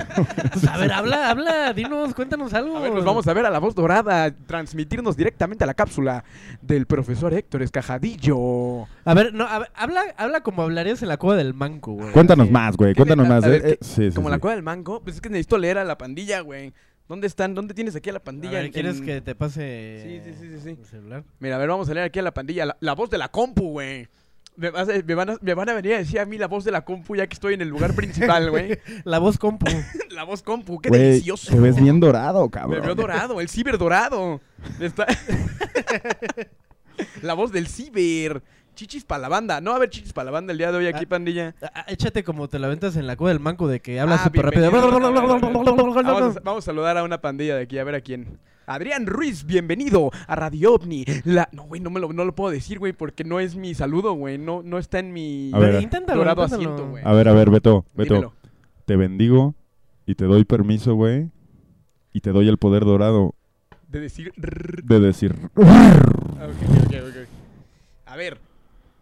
Pues, 0.53 0.65
a 0.69 0.77
ver, 0.77 0.93
habla, 0.93 1.31
habla, 1.31 1.73
dinos, 1.73 2.15
cuéntanos 2.15 2.55
algo. 2.55 2.77
A 2.77 2.81
ver, 2.83 2.93
nos 2.93 3.05
vamos 3.05 3.27
a 3.27 3.33
ver 3.35 3.47
a 3.47 3.51
la 3.51 3.59
voz 3.59 3.75
dorada, 3.75 4.31
transmitirnos 4.47 5.17
directamente 5.17 5.65
a 5.65 5.67
la 5.67 5.75
cápsula 5.75 6.25
del 6.63 6.87
profesor 6.87 7.35
Héctor 7.35 7.63
Escajadillo. 7.63 8.85
A 9.05 9.15
ver, 9.15 9.35
no, 9.35 9.45
a 9.47 9.59
ver, 9.61 9.71
habla, 9.75 10.03
habla 10.17 10.41
como 10.43 10.63
hablarías 10.63 11.03
en 11.03 11.09
la 11.09 11.17
cueva 11.17 11.37
del 11.37 11.55
manco, 11.55 11.93
güey. 11.95 12.13
Cuéntanos 12.13 12.51
más, 12.51 12.77
güey. 12.77 12.93
¿Qué 12.93 12.97
Cuéntanos 12.99 13.29
más. 13.29 13.43
ver, 13.45 13.55
Eh, 13.67 13.71
eh, 13.73 13.79
¿qué- 13.81 13.85
sí, 13.85 14.11
sí, 14.11 14.15
Como 14.15 14.29
la 14.31 14.39
cueva 14.39 14.55
del 14.55 14.63
mango, 14.63 15.01
pues 15.03 15.17
es 15.17 15.21
que 15.21 15.29
necesito 15.31 15.59
leer 15.59 15.79
a 15.79 15.85
la 15.85 15.99
pandilla, 15.99 16.41
güey. 16.41 16.73
¿Dónde 17.09 17.27
están? 17.27 17.55
¿Dónde 17.55 17.75
tienes 17.75 17.95
aquí 17.97 18.11
a 18.11 18.15
la 18.15 18.19
A 18.19 18.23
pandilla? 18.25 18.53
ver, 18.53 18.67
En- 18.67 18.73
¿quieres 18.73 18.99
en- 18.99 19.05
que 19.05 19.21
te 19.21 19.35
pase 19.35 20.01
Sí, 20.03 20.21
sí, 20.25 20.35
sí, 20.41 20.49
sí, 20.57 20.61
sí. 20.63 20.69
el 20.81 20.87
celular? 20.87 21.25
Mira, 21.39 21.57
a 21.57 21.59
ver, 21.59 21.69
vamos 21.69 21.89
a 21.89 21.95
leer 21.95 22.07
aquí 22.07 22.19
a 22.19 22.23
la 22.23 22.33
pandilla. 22.33 22.67
La, 22.67 22.77
la 22.81 22.95
voz 22.95 23.11
de 23.11 23.19
la 23.19 23.29
compu, 23.31 23.71
güey. 23.73 24.09
Me, 24.57 24.69
a- 24.69 24.87
me 25.05 25.15
van 25.15 25.31
a, 25.31 25.37
me 25.41 25.55
van 25.55 25.69
a 25.69 25.75
venir 25.75 25.95
a 25.95 25.99
decir 25.99 26.19
a 26.21 26.25
mí 26.27 26.39
la 26.39 26.47
voz 26.47 26.65
de 26.65 26.71
la 26.71 26.85
compu 26.85 27.17
ya 27.17 27.27
que 27.27 27.35
estoy 27.35 27.55
en 27.55 27.61
el 27.61 27.69
lugar 27.69 27.95
principal, 27.95 28.51
güey. 28.51 28.79
La 29.05 29.19
voz 29.19 29.37
compu. 29.37 29.67
la 30.11 30.25
voz 30.25 30.43
compu, 30.43 30.81
qué 30.81 30.91
delicioso. 30.91 31.53
Te 31.53 31.61
ves 31.61 31.77
bien 31.77 32.01
dorado, 32.01 32.45
Me 32.45 32.51
cabrón. 32.51 32.83
veo 32.83 32.95
dorado, 32.95 33.41
el 33.41 33.49
ciber 33.49 33.77
dorado. 33.79 34.41
Está... 34.81 35.07
la 37.23 37.35
voz 37.35 37.53
del 37.53 37.67
ciber. 37.67 38.43
Chichis 38.75 39.05
para 39.05 39.23
la 39.23 39.29
banda. 39.29 39.61
No 39.61 39.71
va 39.71 39.75
a 39.75 39.79
haber 39.79 39.91
chichis 39.91 40.13
para 40.13 40.27
la 40.27 40.31
banda 40.33 40.53
el 40.53 40.59
día 40.59 40.71
de 40.73 40.79
hoy 40.79 40.87
aquí, 40.87 41.05
Ah. 41.05 41.09
pandilla. 41.09 41.55
Ah, 41.63 41.71
ah, 41.75 41.85
échate 41.89 42.25
como 42.25 42.49
te 42.49 42.59
la 42.59 42.69
ventas 42.69 42.97
en 42.97 43.07
la 43.07 43.17
cueva 43.17 43.31
del 43.33 43.41
manco 43.41 43.69
de 43.69 43.81
que 43.81 44.01
hablas 44.01 44.21
Ah, 44.21 44.25
súper 44.25 44.47
rápido. 44.47 44.71
Vamos, 44.71 46.37
a, 46.37 46.41
vamos 46.41 46.65
a 46.65 46.67
saludar 46.67 46.99
a 46.99 47.05
una 47.05 47.21
pandilla 47.21 47.57
de 47.57 47.63
aquí, 47.63 47.79
a 47.79 47.85
ver 47.85 47.95
a 47.95 48.01
quién. 48.01 48.39
Adrián 48.67 49.07
Ruiz, 49.07 49.45
bienvenido 49.45 50.11
a 50.27 50.35
Radio 50.37 50.75
OVNI. 50.75 51.05
La... 51.25 51.49
No, 51.53 51.65
güey, 51.65 51.81
no, 51.83 51.91
me 51.91 52.01
lo, 52.01 52.13
no 52.13 52.25
lo 52.25 52.35
puedo 52.35 52.51
decir, 52.51 52.79
güey, 52.79 52.93
porque 52.95 53.23
no 53.23 53.39
es 53.39 53.57
mi 53.57 53.75
saludo, 53.75 54.15
güey. 54.15 54.39
No, 54.39 54.63
no 54.63 54.79
está 54.79 54.99
en 55.01 55.13
mi 55.13 55.51
A 55.53 55.59
ver. 55.59 55.83
inténtalo, 55.83 56.19
dorado 56.21 56.43
inténtalo. 56.45 56.73
asiento, 56.73 56.91
güey. 56.91 57.05
A 57.05 57.13
ver, 57.13 57.29
a 57.29 57.33
ver, 57.35 57.51
Beto. 57.51 57.85
Beto, 57.95 58.15
Dímelo. 58.15 58.33
te 58.87 58.97
bendigo 58.97 59.55
y 60.07 60.15
te 60.15 60.25
doy 60.25 60.45
permiso, 60.45 60.95
güey. 60.95 61.29
Y 62.15 62.21
te 62.21 62.31
doy 62.31 62.49
el 62.49 62.57
poder 62.57 62.85
dorado 62.85 63.35
De 63.89 64.01
decir... 64.01 64.33
de 64.37 65.01
decir. 65.01 65.35
Ah, 65.57 66.47
ok, 66.49 66.87
ok, 66.87 66.95
ok. 67.09 67.29
A 68.07 68.17
ver, 68.17 68.39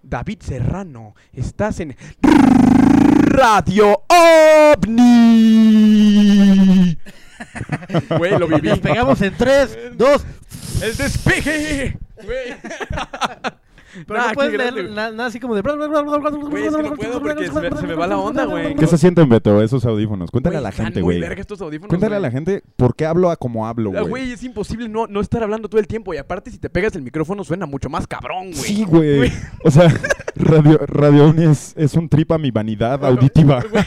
David 0.03 0.41
Serrano, 0.41 1.15
estás 1.33 1.81
en 1.81 1.97
Radio 3.33 4.03
OVNI. 4.09 4.99
Güey, 8.19 8.39
lo 8.39 8.47
viví. 8.47 8.69
Nos 8.69 8.79
pegamos 8.79 9.21
en 9.21 9.35
3, 9.37 9.97
2. 9.97 10.25
¡El 10.83 10.97
despeje! 10.97 11.99
Güey. 12.23 12.55
Pero 14.07 14.19
Nah, 14.19 14.25
no 14.25 14.29
qué 14.31 14.35
puedes 14.35 14.53
leer 14.75 14.91
nada 14.91 15.27
así 15.27 15.39
como 15.41 15.55
de. 15.55 15.63
Güey, 15.63 16.67
es 16.67 16.77
que 16.77 16.83
no 16.83 16.95
puedo 16.95 17.21
porque 17.23 17.47
se 17.47 17.61
me- 17.61 17.77
se 17.77 17.87
me 17.87 17.95
va 17.95 18.07
la 18.07 18.19
onda, 18.19 18.45
güey. 18.45 18.75
¿Qué 18.75 18.87
se 18.87 18.99
sienten, 18.99 19.29
Beto, 19.29 19.63
esos 19.63 19.85
audífonos? 19.85 20.31
Cuéntale 20.31 20.57
a 20.57 20.61
Güey, 20.61 20.65
la 20.71 20.73
gente, 20.73 21.01
güey. 21.01 21.21
Cuéntale 21.89 22.17
a 22.17 22.19
güey. 22.19 22.23
la 22.23 22.31
gente 22.31 22.63
por 22.77 22.95
qué 22.97 23.07
hablo 23.07 23.31
a 23.31 23.37
como 23.37 23.67
hablo, 23.67 23.91
Ah, 23.95 24.01
güey. 24.01 24.09
Güey, 24.11 24.33
es 24.33 24.43
imposible 24.45 24.89
no, 24.89 25.07
no 25.07 25.21
estar 25.21 25.43
hablando 25.43 25.69
todo 25.69 25.81
el 25.81 25.87
tiempo. 25.87 26.15
Y 26.15 26.17
aparte, 26.19 26.51
si 26.51 26.59
te 26.59 26.71
pegas 26.71 26.95
el 26.97 27.03
micrófono, 27.03 27.45
suena 27.45 27.67
mucho 27.67 27.89
más 27.89 28.07
cabrón, 28.07 28.51
güey. 28.51 28.55
Sí, 28.55 28.85
güey. 28.85 29.33
O 29.65 29.71
sea, 29.71 29.89
Radio, 30.35 30.79
Radio 30.87 31.27
Ovni 31.27 31.45
es, 31.45 31.75
es 31.77 31.95
un 31.95 32.09
trip 32.09 32.33
a 32.33 32.39
mi 32.39 32.51
vanidad 32.51 32.99
Bueno, 33.01 33.17
auditiva. 33.17 33.63
güey, 33.71 33.85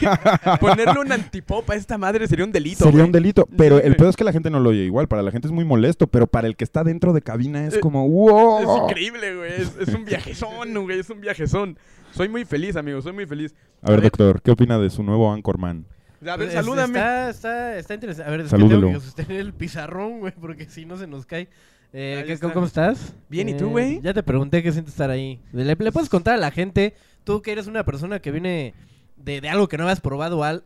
ponerle 0.60 1.00
un 1.00 1.10
antipop 1.12 1.68
a 1.70 1.74
esta 1.74 1.98
madre 1.98 2.26
sería 2.28 2.44
un 2.44 2.52
delito. 2.52 2.84
Sería 2.84 3.04
un 3.04 3.12
delito, 3.12 3.48
pero 3.56 3.78
Sí, 3.78 3.82
el 3.86 3.96
pedo 3.96 4.08
es 4.08 4.16
que 4.16 4.24
la 4.24 4.32
gente 4.32 4.48
no 4.50 4.60
lo 4.60 4.70
oye 4.70 4.84
igual. 4.84 5.08
Para 5.08 5.22
la 5.22 5.30
gente 5.32 5.48
es 5.48 5.52
muy 5.52 5.64
molesto, 5.64 6.06
pero 6.06 6.26
para 6.26 6.46
el 6.46 6.56
que 6.56 6.64
está 6.64 6.84
dentro 6.84 7.12
de 7.12 7.22
cabina 7.22 7.66
es 7.66 7.74
Eh, 7.74 7.80
como, 7.80 8.08
wow. 8.08 8.60
Es 8.76 8.82
increíble, 8.84 9.36
güey. 9.36 9.52
Es, 9.60 9.72
es 9.88 9.94
un 9.96 10.04
viajezón, 10.04 10.74
güey. 10.84 10.98
Es 11.00 11.10
un 11.10 11.20
viajezón. 11.20 11.78
Soy 12.12 12.28
muy 12.28 12.44
feliz, 12.44 12.76
amigo. 12.76 13.02
Soy 13.02 13.12
muy 13.12 13.26
feliz. 13.26 13.54
A 13.82 13.90
ver, 13.90 14.00
doctor, 14.02 14.40
¿qué 14.42 14.50
opina 14.52 14.78
de 14.78 14.90
su 14.90 15.02
nuevo 15.02 15.32
Anchorman? 15.32 15.84
A 16.22 16.36
ver, 16.36 16.48
Pues, 16.48 16.52
salúdame. 16.52 16.98
Está, 16.98 17.30
está, 17.30 17.76
está 17.78 17.94
interesante. 17.94 18.28
A 18.28 18.30
ver, 18.30 18.40
es 18.40 18.44
que 18.46 18.50
Salúdelo. 18.50 18.86
tengo 18.86 18.98
que 19.00 19.04
sostener 19.04 19.40
el 19.40 19.52
pizarrón, 19.52 20.20
güey, 20.20 20.32
porque 20.40 20.64
si 20.66 20.86
no 20.86 20.96
se 20.96 21.06
nos 21.06 21.26
cae. 21.26 21.48
Eh, 21.92 22.24
¿qué- 22.26 22.32
está. 22.32 22.52
¿Cómo 22.52 22.66
estás? 22.66 23.14
Bien, 23.28 23.48
¿y 23.48 23.54
tú, 23.56 23.66
Eh, 23.66 23.70
güey? 23.70 24.00
Ya 24.02 24.12
te 24.14 24.22
pregunté 24.22 24.62
qué 24.62 24.72
sientes 24.72 24.94
estar 24.94 25.10
ahí. 25.10 25.40
¿Le, 25.52 25.64
le 25.64 25.92
puedes 25.92 26.08
contar 26.08 26.34
a 26.34 26.38
la 26.38 26.50
gente, 26.50 26.94
tú 27.24 27.42
que 27.42 27.52
eres 27.52 27.66
una 27.66 27.84
persona 27.84 28.18
que 28.20 28.30
viene 28.32 28.74
de, 29.16 29.40
de 29.40 29.48
algo 29.48 29.68
que 29.68 29.76
no 29.78 29.84
habías 29.84 30.00
probado, 30.00 30.42
al, 30.42 30.64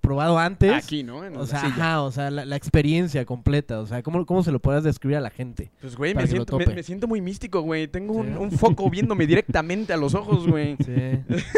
probado 0.00 0.38
antes? 0.38 0.72
Aquí, 0.72 1.02
¿no? 1.02 1.24
En 1.24 1.36
O 1.36 1.46
sea, 1.46 1.60
ajá, 1.62 2.02
o 2.02 2.10
sea, 2.10 2.30
la, 2.30 2.44
la 2.44 2.56
experiencia 2.56 3.24
completa. 3.24 3.80
O 3.80 3.86
sea, 3.86 4.02
¿cómo, 4.02 4.24
¿cómo 4.26 4.42
se 4.42 4.52
lo 4.52 4.58
podrás 4.60 4.84
describir 4.84 5.16
a 5.16 5.20
la 5.20 5.30
gente? 5.30 5.70
Pues, 5.80 5.96
güey, 5.96 6.14
me 6.14 6.26
siento, 6.26 6.58
me, 6.58 6.82
siento 6.82 7.06
muy 7.08 7.20
místico, 7.20 7.60
güey. 7.62 7.88
Tengo 7.88 8.14
un, 8.14 8.26
Sí. 8.28 8.32
un 8.38 8.50
foco 8.52 8.88
viéndome 8.90 9.26
directamente 9.26 9.92
a 9.92 9.96
los 9.96 10.14
ojos, 10.14 10.46
güey. 10.46 10.76
Sí. 10.84 10.92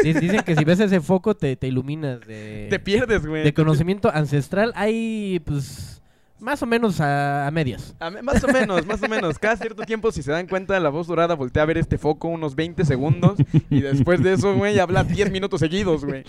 Dic- 0.03 0.19
Dicen 0.19 0.41
que 0.43 0.55
si 0.55 0.63
ves 0.63 0.79
ese 0.79 0.99
foco 1.01 1.35
te, 1.35 1.55
te 1.55 1.67
iluminas 1.67 2.19
de, 2.21 2.67
Te 2.69 2.79
pierdes, 2.79 3.25
güey. 3.25 3.43
de 3.43 3.53
conocimiento 3.53 4.09
ancestral. 4.13 4.71
Hay, 4.75 5.41
pues, 5.45 6.01
más 6.43 6.61
o 6.61 6.65
menos 6.65 6.99
a, 7.01 7.47
a 7.47 7.51
medias. 7.51 7.95
A 7.99 8.09
más 8.11 8.43
o 8.43 8.47
menos, 8.47 8.85
más 8.85 9.01
o 9.01 9.07
menos. 9.07 9.39
Cada 9.39 9.55
cierto 9.57 9.83
tiempo, 9.83 10.11
si 10.11 10.21
se 10.21 10.31
dan 10.31 10.45
cuenta, 10.47 10.79
la 10.79 10.89
voz 10.89 11.07
dorada 11.07 11.33
voltea 11.35 11.63
a 11.63 11.65
ver 11.65 11.77
este 11.77 11.97
foco 11.97 12.27
unos 12.27 12.55
20 12.55 12.85
segundos. 12.85 13.37
Y 13.69 13.81
después 13.81 14.21
de 14.21 14.33
eso, 14.33 14.55
güey, 14.55 14.77
habla 14.79 15.03
10 15.03 15.31
minutos 15.31 15.59
seguidos, 15.61 16.05
güey. 16.05 16.23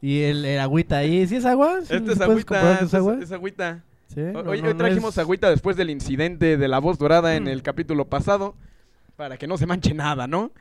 Y 0.00 0.22
el, 0.22 0.44
el 0.44 0.60
agüita 0.60 0.98
ahí, 0.98 1.26
¿sí 1.26 1.36
es 1.36 1.44
agua? 1.44 1.78
¿Sí 1.82 1.94
Este 1.94 2.12
es 2.12 2.20
agüita. 2.20 2.80
Es, 2.80 2.94
agua? 2.94 3.18
es 3.20 3.32
agüita. 3.32 3.82
Sí, 4.08 4.20
Hoy, 4.20 4.32
no, 4.32 4.50
hoy 4.50 4.62
no, 4.62 4.68
no 4.70 4.76
trajimos 4.76 5.14
es- 5.14 5.18
agüita 5.18 5.50
después 5.50 5.76
del 5.76 5.90
incidente 5.90 6.56
de 6.56 6.68
la 6.68 6.78
voz 6.78 6.98
dorada 6.98 7.34
en 7.34 7.44
Mm. 7.44 7.48
el 7.48 7.62
capítulo 7.62 8.06
pasado. 8.06 8.54
Para 9.16 9.36
que 9.38 9.46
no 9.46 9.56
se 9.58 9.66
manche 9.66 9.94
nada, 9.94 10.26
¿no? 10.26 10.52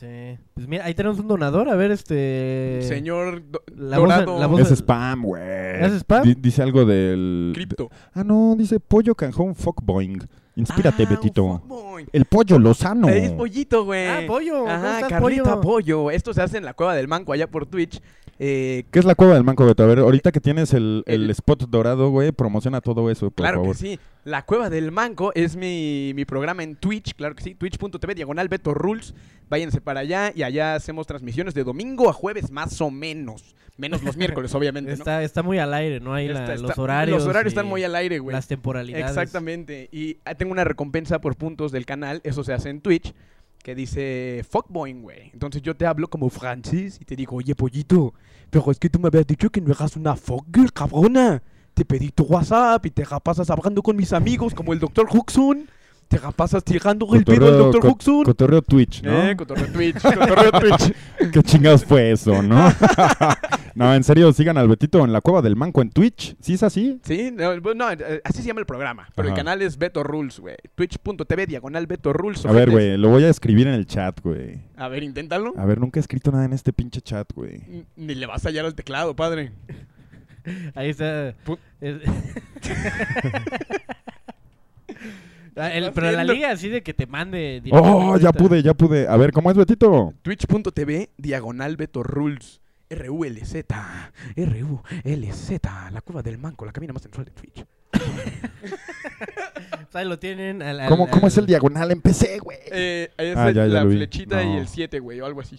Sí. 0.00 0.38
Pues 0.54 0.66
mira, 0.66 0.86
ahí 0.86 0.94
tenemos 0.94 1.18
un 1.18 1.28
donador. 1.28 1.68
A 1.68 1.76
ver, 1.76 1.90
este. 1.90 2.80
Señor 2.88 3.42
Do- 3.50 3.62
la 3.76 3.98
voz 3.98 4.08
Dorado 4.08 4.38
la 4.40 4.46
voz 4.46 4.60
Es 4.62 4.70
de- 4.70 4.76
spam, 4.76 5.22
güey. 5.22 5.42
¿Es 5.84 5.92
spam? 5.92 6.22
Di- 6.24 6.34
dice 6.34 6.62
algo 6.62 6.86
del... 6.86 7.50
Cripto. 7.54 7.90
Ah, 8.14 8.24
no, 8.24 8.54
dice 8.56 8.80
pollo 8.80 9.14
canjón 9.14 9.54
fuckboing. 9.54 10.26
Inspírate, 10.56 11.04
Ah, 11.04 11.10
Betito. 11.10 11.62
El 12.12 12.24
pollo 12.24 12.58
Lozano. 12.58 13.08
Es 13.08 13.30
pollito, 13.32 13.84
güey. 13.84 14.06
Ah, 14.08 14.20
pollo. 14.26 14.60
¿Cómo 14.60 14.70
Ajá, 14.70 15.00
Carlita 15.08 15.60
pollo? 15.60 15.60
pollo. 15.60 16.10
Esto 16.10 16.34
se 16.34 16.42
hace 16.42 16.58
en 16.58 16.64
la 16.64 16.74
cueva 16.74 16.94
del 16.94 17.06
manco 17.06 17.32
allá 17.32 17.46
por 17.50 17.66
Twitch. 17.66 18.00
Eh, 18.42 18.84
¿Qué 18.90 18.98
es 18.98 19.04
la 19.04 19.14
cueva 19.14 19.34
del 19.34 19.44
manco, 19.44 19.66
Beto? 19.66 19.82
A 19.82 19.86
ver, 19.86 19.98
ahorita 19.98 20.32
que 20.32 20.40
tienes 20.40 20.72
el, 20.72 21.02
el 21.06 21.24
El- 21.24 21.30
spot 21.30 21.68
dorado, 21.68 22.08
güey, 22.08 22.32
promociona 22.32 22.80
todo 22.80 23.10
eso, 23.10 23.26
por 23.30 23.44
claro 23.44 23.58
favor. 23.60 23.76
que 23.76 23.78
sí. 23.78 23.98
La 24.24 24.46
cueva 24.46 24.70
del 24.70 24.92
manco 24.92 25.30
es 25.34 25.56
mi, 25.56 26.12
mi 26.14 26.24
programa 26.24 26.62
en 26.62 26.76
Twitch, 26.76 27.14
claro 27.14 27.34
que 27.34 27.42
sí. 27.44 27.54
Twitch.tv 27.54 28.14
diagonal 28.14 28.48
Beto 28.48 28.72
Rules. 28.72 29.14
Váyanse 29.50 29.80
para 29.82 30.00
allá 30.00 30.32
y 30.34 30.42
allá 30.42 30.74
hacemos 30.74 31.06
transmisiones 31.06 31.52
de 31.54 31.64
domingo 31.64 32.08
a 32.08 32.12
jueves 32.14 32.50
más 32.50 32.80
o 32.80 32.90
menos. 32.90 33.54
Menos 33.76 34.02
los 34.02 34.16
miércoles, 34.16 34.54
obviamente, 34.54 34.90
¿no? 34.90 34.94
Está, 34.94 35.22
está 35.22 35.42
muy 35.42 35.58
al 35.58 35.74
aire, 35.74 36.00
¿no? 36.00 36.14
Ahí 36.14 36.28
la- 36.28 36.40
Está- 36.54 36.56
los 36.66 36.78
horarios. 36.78 37.18
Los 37.18 37.26
horarios 37.28 37.50
están 37.52 37.66
muy 37.66 37.84
al 37.84 37.94
aire, 37.94 38.20
güey. 38.20 38.32
Las 38.34 38.46
temporalidades. 38.48 39.06
Exactamente. 39.06 39.88
Y 39.92 40.16
ah, 40.24 40.34
tengo 40.34 40.52
una 40.52 40.64
recompensa 40.64 41.20
por 41.20 41.36
puntos 41.36 41.72
del 41.72 41.84
canal, 41.84 42.20
eso 42.24 42.42
se 42.44 42.52
hace 42.54 42.70
en 42.70 42.80
Twitch, 42.80 43.12
que 43.62 43.74
dice 43.74 44.44
fuckboy, 44.48 44.92
güey. 44.94 45.30
Entonces 45.32 45.62
yo 45.62 45.76
te 45.76 45.86
hablo 45.86 46.08
como 46.08 46.30
Francis 46.30 46.98
y 47.00 47.04
te 47.04 47.16
digo, 47.16 47.36
oye, 47.36 47.54
pollito, 47.54 48.14
pero 48.50 48.70
es 48.70 48.78
que 48.78 48.88
tú 48.88 48.98
me 48.98 49.08
habías 49.08 49.26
dicho 49.26 49.50
que 49.50 49.60
no 49.60 49.72
eras 49.72 49.96
una 49.96 50.16
fuckgirl, 50.16 50.72
cabrona. 50.72 51.42
Te 51.74 51.84
pedí 51.84 52.10
tu 52.10 52.24
WhatsApp 52.24 52.84
y 52.86 52.90
te 52.90 53.04
la 53.04 53.20
hablando 53.50 53.82
con 53.82 53.96
mis 53.96 54.12
amigos 54.12 54.54
como 54.54 54.72
el 54.72 54.80
Dr. 54.80 55.06
Huxon. 55.10 55.68
Te 56.10 56.18
la 56.18 56.32
pasas 56.32 56.64
tirando 56.64 57.06
el 57.14 57.22
pedo 57.24 57.66
al 57.68 57.78
co- 57.80 57.86
Huxon. 57.90 58.24
Cotorreo 58.24 58.62
Twitch, 58.62 59.00
¿no? 59.04 59.28
Eh, 59.30 59.36
cotorreo 59.36 59.68
Twitch, 59.72 60.02
cotorreo 60.02 60.50
Twitch. 60.50 60.92
¿Qué 61.32 61.42
chingados 61.44 61.84
fue 61.84 62.10
eso, 62.10 62.42
no? 62.42 62.68
no, 63.76 63.94
en 63.94 64.02
serio, 64.02 64.32
sigan 64.32 64.58
al 64.58 64.66
Betito 64.66 65.04
en 65.04 65.12
la 65.12 65.20
cueva 65.20 65.40
del 65.40 65.54
manco 65.54 65.82
en 65.82 65.90
Twitch. 65.90 66.34
¿Sí 66.40 66.54
es 66.54 66.64
así? 66.64 66.98
Sí, 67.04 67.30
no, 67.32 67.52
pues, 67.62 67.76
no, 67.76 67.88
eh, 67.92 68.20
así 68.24 68.42
se 68.42 68.48
llama 68.48 68.58
el 68.58 68.66
programa. 68.66 69.08
Pero 69.14 69.28
el 69.28 69.34
canal 69.34 69.62
es 69.62 69.78
Beto 69.78 70.02
Rules, 70.02 70.40
güey. 70.40 70.56
Twitch.tv 70.74 71.46
diagonal 71.46 71.86
Beto 71.86 72.12
Rules. 72.12 72.44
A 72.44 72.50
ver, 72.50 72.70
güey, 72.72 72.96
lo 72.96 73.08
voy 73.10 73.22
a 73.22 73.28
escribir 73.28 73.68
en 73.68 73.74
el 73.74 73.86
chat, 73.86 74.20
güey. 74.20 74.62
A 74.76 74.88
ver, 74.88 75.04
inténtalo. 75.04 75.54
A 75.56 75.64
ver, 75.64 75.78
nunca 75.78 76.00
he 76.00 76.02
escrito 76.02 76.32
nada 76.32 76.44
en 76.44 76.52
este 76.54 76.72
pinche 76.72 77.00
chat, 77.02 77.32
güey. 77.36 77.86
Ni 77.94 78.16
le 78.16 78.26
vas 78.26 78.44
a 78.44 78.48
hallar 78.48 78.64
al 78.66 78.74
teclado, 78.74 79.14
padre. 79.14 79.52
Ahí 80.74 80.90
está. 80.90 81.34
Pu- 81.46 81.58
Es- 81.80 82.00
el- 85.68 85.92
pero 85.92 86.10
la 86.12 86.24
liga 86.24 86.50
así 86.52 86.68
de 86.68 86.82
que 86.82 86.94
te 86.94 87.06
mande. 87.06 87.62
Oh, 87.72 88.16
ya 88.16 88.32
pude, 88.32 88.62
ya 88.62 88.74
pude. 88.74 89.06
A 89.08 89.16
ver, 89.16 89.32
¿cómo 89.32 89.50
es 89.50 89.56
Betito? 89.56 90.14
Twitch.tv 90.22 91.10
diagonal 91.16 91.76
Beto 91.76 92.02
Rules. 92.02 92.60
R-U-L-Z. 92.88 94.12
R-U-L-Z. 94.34 95.90
La 95.92 96.00
curva 96.00 96.22
del 96.22 96.38
manco, 96.38 96.64
la 96.64 96.72
cabina 96.72 96.92
más 96.92 97.02
sensual 97.02 97.26
de 97.26 97.30
Twitch. 97.32 97.64
O 99.88 99.92
sea, 99.92 100.04
lo 100.04 100.18
tienen 100.20 100.62
al, 100.62 100.78
al- 100.80 100.88
¿Cómo, 100.88 101.08
cómo 101.10 101.26
es 101.26 101.36
el 101.36 101.46
diagonal? 101.46 101.90
Empecé, 101.90 102.38
güey. 102.38 102.58
Eh, 102.70 103.10
ahí 103.16 103.28
es 103.28 103.36
Ah, 103.36 103.48
el- 103.48 103.54
ya, 103.56 103.66
ya 103.66 103.84
la 103.84 103.90
flechita 103.90 104.42
y 104.42 104.56
el 104.56 104.68
7, 104.68 105.00
güey, 105.00 105.20
o 105.20 105.26
algo 105.26 105.40
así. 105.40 105.58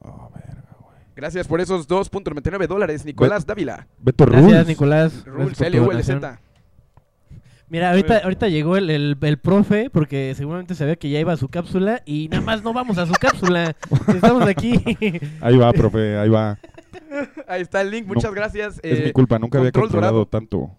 Oh, 0.00 0.30
verga, 0.34 0.76
güey. 0.82 0.96
Gracias 1.16 1.48
por 1.48 1.62
esos 1.62 1.88
2.99 1.88 2.66
dólares, 2.66 3.04
Nicolás 3.06 3.46
Dávila. 3.46 3.86
Beto 3.98 4.26
Gracias, 4.26 4.50
Rules. 4.52 4.66
Nicolás. 4.66 5.12
Gracias 5.12 5.34
Rules, 5.34 5.48
por 5.48 5.56
tu 5.56 5.64
L-U-L-Z. 5.64 6.40
Mira, 7.68 7.90
ahorita, 7.90 8.18
ahorita 8.18 8.48
llegó 8.48 8.76
el, 8.76 8.90
el, 8.90 9.16
el 9.20 9.38
profe 9.38 9.88
porque 9.90 10.34
seguramente 10.36 10.74
sabía 10.74 10.96
que 10.96 11.08
ya 11.10 11.18
iba 11.18 11.32
a 11.32 11.36
su 11.36 11.48
cápsula 11.48 12.02
y 12.04 12.28
nada 12.28 12.42
más 12.42 12.62
no 12.62 12.72
vamos 12.72 12.98
a 12.98 13.06
su 13.06 13.12
cápsula. 13.14 13.74
Estamos 14.08 14.46
aquí. 14.46 14.74
Ahí 15.40 15.56
va, 15.56 15.72
profe, 15.72 16.16
ahí 16.18 16.28
va. 16.28 16.58
Ahí 17.48 17.62
está 17.62 17.80
el 17.80 17.90
link, 17.90 18.06
muchas 18.06 18.32
gracias. 18.34 18.78
es 18.82 19.00
Eh, 19.00 19.02
mi 19.06 19.12
culpa, 19.12 19.38
nunca 19.38 19.58
había 19.58 19.70
control 19.72 19.84
controlado 19.90 20.12
dorado. 20.18 20.26
tanto. 20.28 20.70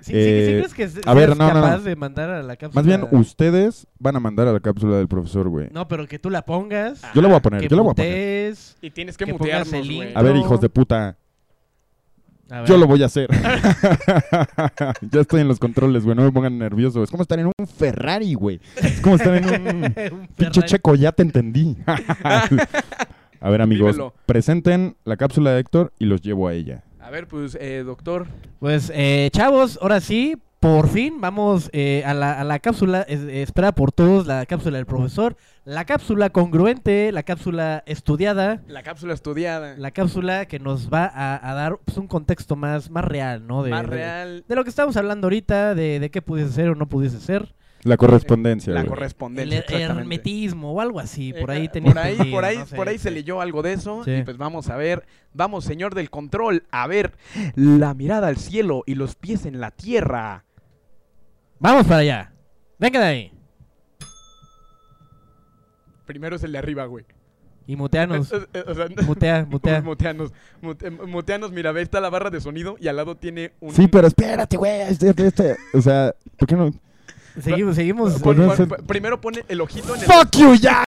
¿Sí, 0.00 0.12
sí, 0.12 0.18
Eh, 0.18 0.44
sí 0.46 0.52
crees 0.58 0.74
que 0.74 0.88
se- 0.88 1.00
a 1.08 1.14
ver, 1.14 1.30
no, 1.30 1.34
no, 1.36 1.54
no. 1.54 1.62
capaz 1.62 1.78
de 1.78 1.96
mandar 1.96 2.28
a 2.30 2.42
la 2.42 2.56
cápsula? 2.56 2.82
Más 2.82 2.86
bien, 2.86 3.08
ustedes 3.18 3.86
van 3.98 4.14
a 4.16 4.20
mandar 4.20 4.46
a 4.46 4.52
la 4.52 4.60
cápsula 4.60 4.98
del 4.98 5.08
profesor, 5.08 5.48
güey. 5.48 5.68
No, 5.72 5.88
pero 5.88 6.06
que 6.06 6.18
tú 6.18 6.28
la 6.28 6.42
pongas. 6.44 7.00
Yo 7.14 7.22
la 7.22 7.28
voy 7.28 7.38
a 7.38 7.40
poner, 7.40 7.66
yo 7.66 7.74
la 7.76 7.82
voy 7.82 7.92
a 7.92 7.94
poner. 7.94 8.54
Y 8.82 8.90
tienes 8.90 9.16
que, 9.16 9.24
que 9.24 9.32
mutearnos, 9.32 9.72
el 9.72 9.84
güey. 9.86 10.08
link. 10.08 10.16
A 10.16 10.20
ver, 10.22 10.36
hijos 10.36 10.60
de 10.60 10.68
puta. 10.68 11.16
Yo 12.66 12.76
lo 12.76 12.86
voy 12.86 13.02
a 13.02 13.06
hacer. 13.06 13.28
ya 15.10 15.20
estoy 15.20 15.40
en 15.40 15.48
los 15.48 15.58
controles, 15.58 16.04
güey, 16.04 16.16
no 16.16 16.22
me 16.22 16.32
pongan 16.32 16.58
nervioso. 16.58 17.02
Es 17.02 17.10
como 17.10 17.22
estar 17.22 17.38
en 17.38 17.46
un 17.46 17.66
Ferrari, 17.66 18.34
güey. 18.34 18.60
Es 18.76 19.00
como 19.00 19.16
estar 19.16 19.34
en 19.34 19.44
un 19.48 19.84
Un 19.84 20.26
pinche 20.36 20.60
Ferrari. 20.60 20.62
checo, 20.68 20.94
ya 20.94 21.12
te 21.12 21.22
entendí. 21.22 21.76
a 23.40 23.50
ver, 23.50 23.62
amigos, 23.62 23.92
Dímelo. 23.96 24.14
presenten 24.26 24.96
la 25.04 25.16
cápsula 25.16 25.52
de 25.52 25.60
Héctor 25.60 25.92
y 25.98 26.06
los 26.06 26.22
llevo 26.22 26.48
a 26.48 26.54
ella. 26.54 26.84
A 27.00 27.10
ver, 27.10 27.26
pues, 27.28 27.56
eh, 27.60 27.82
doctor. 27.84 28.26
Pues, 28.60 28.90
eh, 28.94 29.28
chavos, 29.32 29.78
ahora 29.82 30.00
sí, 30.00 30.36
por 30.60 30.88
fin 30.88 31.20
vamos 31.20 31.68
eh, 31.74 32.02
a, 32.06 32.14
la, 32.14 32.40
a 32.40 32.44
la 32.44 32.58
cápsula. 32.58 33.02
es- 33.02 33.20
espera 33.20 33.72
por 33.72 33.92
todos 33.92 34.26
la 34.26 34.46
cápsula 34.46 34.78
del 34.78 34.86
profesor. 34.86 35.36
La 35.64 35.86
cápsula 35.86 36.28
congruente, 36.30 37.10
la 37.10 37.22
cápsula 37.22 37.82
estudiada. 37.86 38.60
La 38.66 38.82
cápsula 38.82 39.14
estudiada. 39.14 39.76
La 39.78 39.92
cápsula 39.92 40.44
que 40.46 40.58
nos 40.58 40.92
va 40.92 41.06
a, 41.06 41.50
a 41.50 41.54
dar 41.54 41.78
pues, 41.84 41.96
un 41.96 42.06
contexto 42.06 42.54
más, 42.54 42.90
más 42.90 43.04
real, 43.04 43.46
¿no? 43.46 43.62
De, 43.62 43.70
más 43.70 43.82
de- 43.88 43.88
real. 43.96 44.44
de 44.46 44.54
lo 44.56 44.62
que 44.64 44.68
estamos 44.70 44.96
hablando 44.98 45.26
ahorita, 45.26 45.74
de, 45.74 46.00
de 46.00 46.10
qué 46.10 46.20
pudiese 46.20 46.52
ser 46.52 46.68
o 46.68 46.74
no 46.74 46.86
pudiese 46.86 47.18
ser. 47.18 47.54
La 47.82 47.96
correspondencia, 47.96 48.72
La 48.74 48.80
güey. 48.80 48.86
El 48.86 48.94
correspondencia. 48.94 49.58
exactamente. 49.60 50.00
hermetismo 50.00 50.72
o 50.72 50.80
algo 50.82 51.00
así, 51.00 51.32
por 51.32 51.50
Eh, 51.50 51.54
ahí 51.54 51.66
ah, 51.68 51.72
tenía 51.72 51.92
por 51.92 51.98
ahí, 52.02 52.30
por 52.30 52.44
ahí, 52.44 52.58
no 52.58 52.66
sé, 52.66 52.76
por 52.76 52.88
ahí 52.88 52.98
se 52.98 53.10
leyó 53.10 53.40
algo 53.40 53.62
de 53.62 53.72
eso. 53.74 54.04
Sí. 54.04 54.10
Y 54.12 54.22
pues 54.22 54.36
vamos 54.36 54.68
a 54.70 54.76
ver. 54.76 55.06
Vamos, 55.32 55.64
señor 55.64 55.94
del 55.94 56.08
control, 56.10 56.64
a 56.70 56.86
ver 56.86 57.12
la 57.56 57.92
mirada 57.94 58.28
al 58.28 58.36
cielo 58.36 58.84
y 58.86 58.94
los 58.96 59.16
pies 59.16 59.44
en 59.46 59.60
la 59.60 59.70
tierra. 59.70 60.44
Vamos 61.58 61.84
para 61.86 61.98
allá. 61.98 62.32
Venga 62.78 63.00
de 63.00 63.06
ahí. 63.06 63.32
Primero 66.06 66.36
es 66.36 66.42
el 66.44 66.52
de 66.52 66.58
arriba, 66.58 66.84
güey. 66.86 67.04
Y 67.66 67.76
muteanos. 67.76 68.30
O 68.30 68.74
sea, 68.74 68.88
Mutea, 69.06 69.46
mutea. 69.50 69.80
Muteanos. 69.80 70.32
Mute- 70.60 70.90
muteanos, 70.90 71.50
mira, 71.50 71.72
ve, 71.72 71.80
está 71.82 72.00
la 72.00 72.10
barra 72.10 72.28
de 72.30 72.40
sonido 72.40 72.76
y 72.78 72.88
al 72.88 72.96
lado 72.96 73.16
tiene 73.16 73.52
un. 73.60 73.72
Sí, 73.74 73.88
pero 73.88 74.06
espérate, 74.06 74.56
güey. 74.58 74.82
Este, 74.82 75.14
este, 75.16 75.56
o 75.72 75.80
sea, 75.80 76.14
¿por 76.36 76.46
qué 76.46 76.56
no? 76.56 76.70
Seguimos, 77.40 77.74
seguimos. 77.76 78.20
Pon- 78.20 78.36
Pues 78.36 78.56
pon- 78.58 78.68
pon- 78.68 78.86
primero 78.86 79.20
pone 79.20 79.44
el 79.48 79.60
ojito 79.62 79.94
en 79.94 80.02
el. 80.02 80.06
¡Fuck 80.06 80.36
you, 80.36 80.54
ya! 80.56 80.84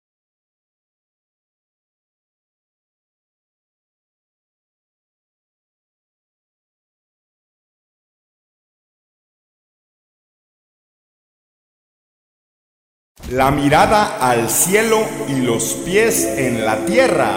La 13.32 13.50
mirada 13.50 14.18
al 14.18 14.50
cielo 14.50 15.08
y 15.30 15.38
los 15.38 15.76
pies 15.86 16.26
en 16.26 16.66
la 16.66 16.86
tierra. 16.86 17.32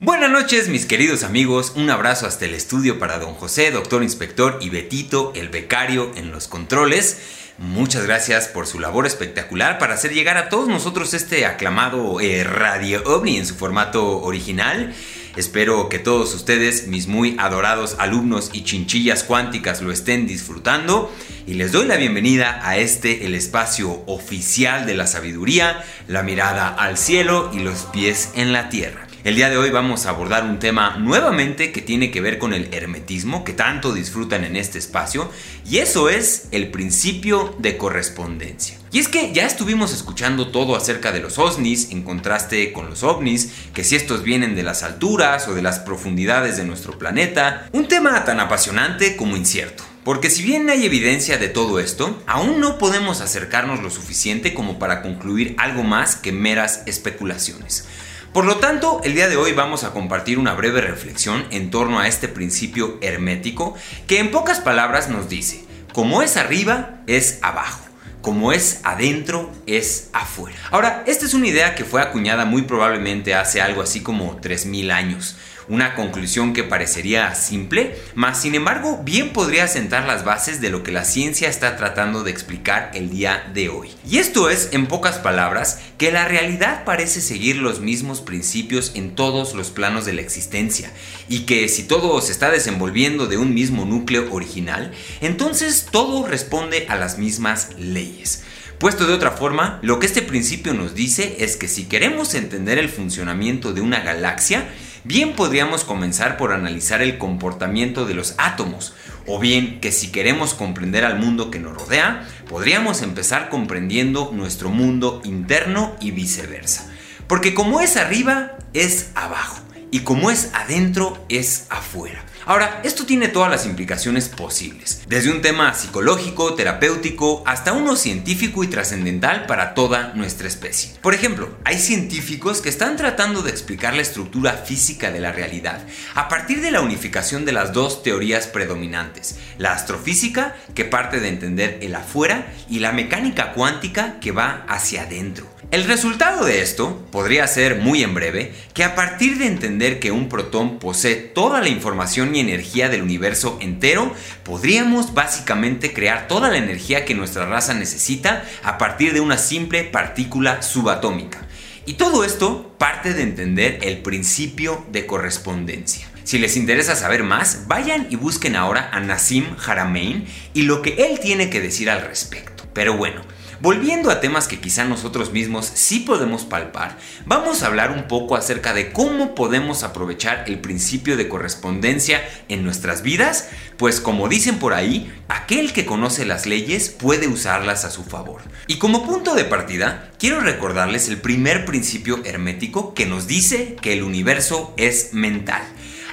Buenas 0.00 0.30
noches 0.30 0.68
mis 0.68 0.84
queridos 0.84 1.22
amigos, 1.22 1.74
un 1.76 1.90
abrazo 1.90 2.26
hasta 2.26 2.46
el 2.46 2.54
estudio 2.54 2.98
para 2.98 3.20
don 3.20 3.34
José, 3.34 3.70
doctor 3.70 4.02
inspector 4.02 4.58
y 4.60 4.70
Betito, 4.70 5.30
el 5.36 5.48
becario 5.48 6.10
en 6.16 6.32
los 6.32 6.48
controles. 6.48 7.20
Muchas 7.58 8.04
gracias 8.04 8.48
por 8.48 8.66
su 8.66 8.80
labor 8.80 9.06
espectacular 9.06 9.78
para 9.78 9.94
hacer 9.94 10.12
llegar 10.12 10.36
a 10.36 10.48
todos 10.48 10.66
nosotros 10.66 11.14
este 11.14 11.46
aclamado 11.46 12.18
eh, 12.20 12.42
Radio 12.42 13.00
OVNI 13.04 13.36
en 13.36 13.46
su 13.46 13.54
formato 13.54 14.22
original. 14.22 14.92
Espero 15.36 15.88
que 15.88 15.98
todos 15.98 16.32
ustedes, 16.34 16.86
mis 16.86 17.08
muy 17.08 17.36
adorados 17.38 17.96
alumnos 17.98 18.50
y 18.52 18.62
chinchillas 18.62 19.24
cuánticas, 19.24 19.82
lo 19.82 19.90
estén 19.90 20.28
disfrutando 20.28 21.12
y 21.46 21.54
les 21.54 21.72
doy 21.72 21.86
la 21.86 21.96
bienvenida 21.96 22.60
a 22.62 22.76
este, 22.76 23.26
el 23.26 23.34
espacio 23.34 24.04
oficial 24.06 24.86
de 24.86 24.94
la 24.94 25.08
sabiduría, 25.08 25.84
la 26.06 26.22
mirada 26.22 26.68
al 26.68 26.96
cielo 26.96 27.50
y 27.52 27.58
los 27.58 27.80
pies 27.86 28.30
en 28.36 28.52
la 28.52 28.68
tierra. 28.68 29.03
El 29.24 29.36
día 29.36 29.48
de 29.48 29.56
hoy 29.56 29.70
vamos 29.70 30.04
a 30.04 30.10
abordar 30.10 30.44
un 30.44 30.58
tema 30.58 30.98
nuevamente 30.98 31.72
que 31.72 31.80
tiene 31.80 32.10
que 32.10 32.20
ver 32.20 32.38
con 32.38 32.52
el 32.52 32.68
hermetismo 32.74 33.42
que 33.42 33.54
tanto 33.54 33.94
disfrutan 33.94 34.44
en 34.44 34.54
este 34.54 34.78
espacio 34.78 35.30
y 35.64 35.78
eso 35.78 36.10
es 36.10 36.48
el 36.50 36.70
principio 36.70 37.56
de 37.58 37.78
correspondencia. 37.78 38.76
Y 38.92 38.98
es 38.98 39.08
que 39.08 39.32
ya 39.32 39.46
estuvimos 39.46 39.94
escuchando 39.94 40.48
todo 40.48 40.76
acerca 40.76 41.10
de 41.10 41.20
los 41.20 41.38
OSNIs 41.38 41.90
en 41.90 42.02
contraste 42.02 42.70
con 42.74 42.90
los 42.90 43.02
ovnis, 43.02 43.50
que 43.72 43.82
si 43.82 43.96
estos 43.96 44.24
vienen 44.24 44.54
de 44.54 44.62
las 44.62 44.82
alturas 44.82 45.48
o 45.48 45.54
de 45.54 45.62
las 45.62 45.78
profundidades 45.78 46.58
de 46.58 46.66
nuestro 46.66 46.98
planeta, 46.98 47.70
un 47.72 47.88
tema 47.88 48.26
tan 48.26 48.40
apasionante 48.40 49.16
como 49.16 49.38
incierto. 49.38 49.84
Porque 50.04 50.28
si 50.28 50.42
bien 50.42 50.68
hay 50.68 50.84
evidencia 50.84 51.38
de 51.38 51.48
todo 51.48 51.80
esto, 51.80 52.22
aún 52.26 52.60
no 52.60 52.76
podemos 52.76 53.22
acercarnos 53.22 53.82
lo 53.82 53.88
suficiente 53.88 54.52
como 54.52 54.78
para 54.78 55.00
concluir 55.00 55.54
algo 55.56 55.82
más 55.82 56.14
que 56.14 56.30
meras 56.30 56.82
especulaciones. 56.84 57.86
Por 58.34 58.46
lo 58.46 58.56
tanto, 58.56 59.00
el 59.04 59.14
día 59.14 59.28
de 59.28 59.36
hoy 59.36 59.52
vamos 59.52 59.84
a 59.84 59.92
compartir 59.92 60.40
una 60.40 60.54
breve 60.54 60.80
reflexión 60.80 61.46
en 61.52 61.70
torno 61.70 62.00
a 62.00 62.08
este 62.08 62.26
principio 62.26 62.98
hermético 63.00 63.76
que 64.08 64.18
en 64.18 64.32
pocas 64.32 64.58
palabras 64.58 65.08
nos 65.08 65.28
dice, 65.28 65.64
como 65.92 66.20
es 66.20 66.36
arriba, 66.36 66.96
es 67.06 67.38
abajo. 67.42 67.78
como 68.22 68.52
es 68.52 68.80
adentro, 68.84 69.52
es 69.66 70.08
afuera. 70.14 70.56
Ahora, 70.70 71.04
esta 71.06 71.26
es 71.26 71.34
una 71.34 71.46
idea 71.46 71.74
que 71.74 71.84
fue 71.84 72.00
acuñada 72.00 72.46
muy 72.46 72.62
probablemente 72.62 73.34
hace 73.34 73.60
algo 73.60 73.82
así 73.82 74.00
como 74.00 74.40
3.000 74.40 74.90
años. 74.90 75.36
Una 75.66 75.94
conclusión 75.94 76.52
que 76.52 76.62
parecería 76.62 77.34
simple, 77.34 77.96
mas 78.14 78.42
sin 78.42 78.54
embargo 78.54 79.00
bien 79.02 79.30
podría 79.30 79.66
sentar 79.66 80.06
las 80.06 80.24
bases 80.24 80.60
de 80.60 80.68
lo 80.68 80.82
que 80.82 80.92
la 80.92 81.04
ciencia 81.04 81.48
está 81.48 81.76
tratando 81.76 82.22
de 82.22 82.30
explicar 82.30 82.90
el 82.92 83.08
día 83.08 83.50
de 83.54 83.70
hoy. 83.70 83.90
Y 84.08 84.18
esto 84.18 84.50
es, 84.50 84.68
en 84.72 84.86
pocas 84.86 85.16
palabras, 85.16 85.80
que 85.96 86.12
la 86.12 86.26
realidad 86.26 86.84
parece 86.84 87.22
seguir 87.22 87.56
los 87.56 87.80
mismos 87.80 88.20
principios 88.20 88.92
en 88.94 89.14
todos 89.14 89.54
los 89.54 89.70
planos 89.70 90.04
de 90.04 90.12
la 90.12 90.20
existencia, 90.20 90.90
y 91.28 91.40
que 91.40 91.68
si 91.68 91.84
todo 91.84 92.20
se 92.20 92.32
está 92.32 92.50
desenvolviendo 92.50 93.26
de 93.26 93.38
un 93.38 93.54
mismo 93.54 93.86
núcleo 93.86 94.32
original, 94.32 94.92
entonces 95.22 95.86
todo 95.90 96.26
responde 96.26 96.86
a 96.90 96.96
las 96.96 97.18
mismas 97.18 97.70
leyes. 97.78 98.42
Puesto 98.78 99.06
de 99.06 99.14
otra 99.14 99.30
forma, 99.30 99.78
lo 99.82 99.98
que 99.98 100.06
este 100.06 100.20
principio 100.20 100.74
nos 100.74 100.94
dice 100.94 101.36
es 101.38 101.56
que 101.56 101.68
si 101.68 101.84
queremos 101.84 102.34
entender 102.34 102.76
el 102.76 102.90
funcionamiento 102.90 103.72
de 103.72 103.80
una 103.80 104.00
galaxia, 104.00 104.68
bien 105.04 105.34
podríamos 105.34 105.84
comenzar 105.84 106.36
por 106.36 106.52
analizar 106.52 107.02
el 107.02 107.18
comportamiento 107.18 108.06
de 108.06 108.14
los 108.14 108.34
átomos, 108.38 108.94
o 109.26 109.38
bien 109.38 109.80
que 109.80 109.92
si 109.92 110.10
queremos 110.10 110.54
comprender 110.54 111.04
al 111.04 111.18
mundo 111.18 111.50
que 111.50 111.60
nos 111.60 111.74
rodea, 111.74 112.26
podríamos 112.48 113.02
empezar 113.02 113.48
comprendiendo 113.50 114.30
nuestro 114.32 114.70
mundo 114.70 115.20
interno 115.24 115.94
y 116.00 116.10
viceversa. 116.10 116.90
Porque 117.28 117.54
como 117.54 117.80
es 117.80 117.96
arriba, 117.96 118.56
es 118.72 119.10
abajo, 119.14 119.60
y 119.90 120.00
como 120.00 120.30
es 120.30 120.50
adentro, 120.54 121.24
es 121.28 121.66
afuera. 121.70 122.23
Ahora, 122.46 122.82
esto 122.84 123.06
tiene 123.06 123.28
todas 123.28 123.50
las 123.50 123.64
implicaciones 123.64 124.28
posibles, 124.28 125.02
desde 125.08 125.30
un 125.30 125.40
tema 125.40 125.72
psicológico, 125.72 126.54
terapéutico, 126.54 127.42
hasta 127.46 127.72
uno 127.72 127.96
científico 127.96 128.62
y 128.62 128.66
trascendental 128.66 129.46
para 129.46 129.72
toda 129.72 130.12
nuestra 130.14 130.46
especie. 130.46 130.92
Por 131.00 131.14
ejemplo, 131.14 131.56
hay 131.64 131.78
científicos 131.78 132.60
que 132.60 132.68
están 132.68 132.96
tratando 132.96 133.40
de 133.40 133.50
explicar 133.50 133.94
la 133.94 134.02
estructura 134.02 134.52
física 134.52 135.10
de 135.10 135.20
la 135.20 135.32
realidad 135.32 135.80
a 136.14 136.28
partir 136.28 136.60
de 136.60 136.70
la 136.70 136.82
unificación 136.82 137.46
de 137.46 137.52
las 137.52 137.72
dos 137.72 138.02
teorías 138.02 138.46
predominantes, 138.46 139.38
la 139.56 139.72
astrofísica, 139.72 140.54
que 140.74 140.84
parte 140.84 141.20
de 141.20 141.28
entender 141.28 141.78
el 141.80 141.94
afuera, 141.94 142.52
y 142.68 142.80
la 142.80 142.92
mecánica 142.92 143.52
cuántica, 143.52 144.20
que 144.20 144.32
va 144.32 144.66
hacia 144.68 145.02
adentro. 145.04 145.53
El 145.70 145.84
resultado 145.84 146.44
de 146.44 146.62
esto 146.62 147.04
podría 147.10 147.46
ser 147.46 147.76
muy 147.76 148.02
en 148.02 148.14
breve 148.14 148.52
que 148.74 148.84
a 148.84 148.94
partir 148.94 149.38
de 149.38 149.46
entender 149.46 149.98
que 149.98 150.12
un 150.12 150.28
protón 150.28 150.78
posee 150.78 151.16
toda 151.16 151.60
la 151.60 151.68
información 151.68 152.34
y 152.34 152.40
energía 152.40 152.88
del 152.88 153.02
universo 153.02 153.58
entero, 153.60 154.12
podríamos 154.44 155.14
básicamente 155.14 155.92
crear 155.92 156.28
toda 156.28 156.50
la 156.50 156.58
energía 156.58 157.04
que 157.04 157.14
nuestra 157.14 157.46
raza 157.46 157.74
necesita 157.74 158.44
a 158.62 158.78
partir 158.78 159.12
de 159.14 159.20
una 159.20 159.38
simple 159.38 159.84
partícula 159.84 160.62
subatómica. 160.62 161.46
Y 161.86 161.94
todo 161.94 162.24
esto 162.24 162.74
parte 162.78 163.12
de 163.12 163.22
entender 163.22 163.78
el 163.82 163.98
principio 163.98 164.84
de 164.92 165.06
correspondencia. 165.06 166.08
Si 166.24 166.38
les 166.38 166.56
interesa 166.56 166.96
saber 166.96 167.22
más, 167.22 167.66
vayan 167.66 168.06
y 168.10 168.16
busquen 168.16 168.56
ahora 168.56 168.88
a 168.92 169.00
Nassim 169.00 169.44
Haramein 169.66 170.26
y 170.54 170.62
lo 170.62 170.80
que 170.82 171.06
él 171.06 171.20
tiene 171.20 171.50
que 171.50 171.60
decir 171.60 171.90
al 171.90 172.00
respecto. 172.00 172.64
Pero 172.72 172.96
bueno, 172.96 173.22
Volviendo 173.60 174.10
a 174.10 174.20
temas 174.20 174.48
que 174.48 174.60
quizá 174.60 174.84
nosotros 174.84 175.32
mismos 175.32 175.70
sí 175.72 176.00
podemos 176.00 176.44
palpar, 176.44 176.98
vamos 177.24 177.62
a 177.62 177.66
hablar 177.66 177.92
un 177.92 178.08
poco 178.08 178.36
acerca 178.36 178.74
de 178.74 178.92
cómo 178.92 179.34
podemos 179.34 179.82
aprovechar 179.82 180.44
el 180.46 180.60
principio 180.60 181.16
de 181.16 181.28
correspondencia 181.28 182.22
en 182.48 182.64
nuestras 182.64 183.02
vidas, 183.02 183.50
pues 183.76 184.00
como 184.00 184.28
dicen 184.28 184.58
por 184.58 184.74
ahí, 184.74 185.12
aquel 185.28 185.72
que 185.72 185.86
conoce 185.86 186.24
las 186.24 186.46
leyes 186.46 186.88
puede 186.88 187.28
usarlas 187.28 187.84
a 187.84 187.90
su 187.90 188.02
favor. 188.04 188.42
Y 188.66 188.78
como 188.78 189.06
punto 189.06 189.34
de 189.34 189.44
partida, 189.44 190.10
quiero 190.18 190.40
recordarles 190.40 191.08
el 191.08 191.18
primer 191.18 191.64
principio 191.64 192.20
hermético 192.24 192.94
que 192.94 193.06
nos 193.06 193.26
dice 193.26 193.76
que 193.80 193.92
el 193.92 194.02
universo 194.02 194.74
es 194.76 195.12
mental. 195.12 195.62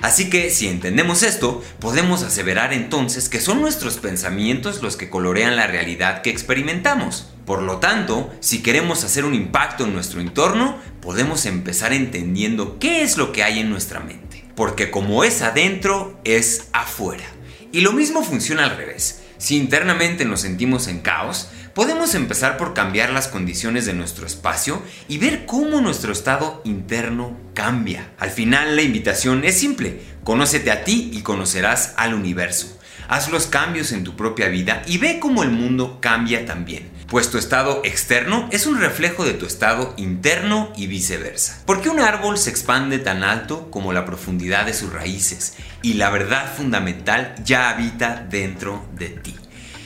Así 0.02 0.30
que 0.30 0.50
si 0.50 0.68
entendemos 0.68 1.22
esto, 1.22 1.64
podemos 1.80 2.24
aseverar 2.24 2.74
entonces 2.74 3.30
que 3.30 3.40
son 3.40 3.62
nuestros 3.62 3.98
pensamientos 3.98 4.82
los 4.82 4.98
que 4.98 5.10
colorean 5.10 5.56
la 5.56 5.68
realidad 5.68 6.24
que 6.24 6.32
experimentamos. 6.32 7.30
Por 7.46 7.62
lo 7.62 7.78
tanto, 7.78 8.32
si 8.40 8.64
queremos 8.64 9.04
hacer 9.04 9.26
un 9.26 9.36
impacto 9.36 9.86
en 9.86 9.94
nuestro 9.94 10.20
entorno, 10.20 10.78
podemos 11.02 11.46
empezar 11.46 11.94
entendiendo 11.94 12.80
qué 12.80 13.04
es 13.04 13.18
lo 13.18 13.32
que 13.32 13.44
hay 13.44 13.60
en 13.60 13.70
nuestra 13.70 14.00
mente. 14.00 14.44
Porque 14.56 14.90
como 14.90 15.24
es 15.24 15.42
adentro, 15.42 16.20
es 16.24 16.70
afuera. 16.74 17.26
Y 17.72 17.82
lo 17.82 17.94
mismo 17.94 18.24
funciona 18.24 18.64
al 18.64 18.78
revés. 18.78 19.22
Si 19.38 19.56
internamente 19.56 20.26
nos 20.26 20.42
sentimos 20.42 20.88
en 20.88 21.00
caos, 21.00 21.50
podemos 21.74 22.16
empezar 22.16 22.58
por 22.58 22.74
cambiar 22.74 23.12
las 23.12 23.28
condiciones 23.28 23.86
de 23.86 23.94
nuestro 23.94 24.26
espacio 24.26 24.82
y 25.08 25.18
ver 25.18 25.46
cómo 25.46 25.82
nuestro 25.82 26.12
estado 26.12 26.62
interno 26.66 27.38
cambia. 27.54 28.12
Al 28.18 28.30
final 28.30 28.76
la 28.76 28.82
invitación 28.82 29.44
es 29.44 29.60
simple, 29.60 30.02
conócete 30.24 30.72
a 30.72 30.84
ti 30.84 31.12
y 31.14 31.22
conocerás 31.22 31.94
al 31.98 32.14
universo. 32.14 32.78
Haz 33.08 33.30
los 33.30 33.48
cambios 33.48 33.92
en 33.92 34.04
tu 34.04 34.16
propia 34.16 34.48
vida 34.48 34.84
y 34.86 34.98
ve 34.98 35.20
cómo 35.20 35.44
el 35.44 35.52
mundo 35.52 36.00
cambia 36.02 36.46
también 36.46 36.92
pues 37.12 37.30
tu 37.30 37.38
estado 37.38 37.82
externo 37.84 38.48
es 38.54 38.66
un 38.66 38.80
reflejo 38.80 39.26
de 39.26 39.34
tu 39.34 39.46
estado 39.46 39.94
interno 39.98 40.72
y 40.78 40.88
viceversa. 40.88 41.62
¿Por 41.66 41.82
qué 41.82 41.90
un 41.90 42.00
árbol 42.00 42.38
se 42.38 42.50
expande 42.50 43.00
tan 43.00 43.26
alto 43.26 43.70
como 43.70 43.92
la 43.92 44.06
profundidad 44.06 44.66
de 44.66 44.74
sus 44.74 44.94
raíces? 44.94 45.58
Y 45.82 45.96
la 45.96 46.10
verdad 46.10 46.56
fundamental 46.56 47.36
ya 47.44 47.70
habita 47.70 48.26
dentro 48.30 48.88
de 48.96 49.10
ti. 49.10 49.41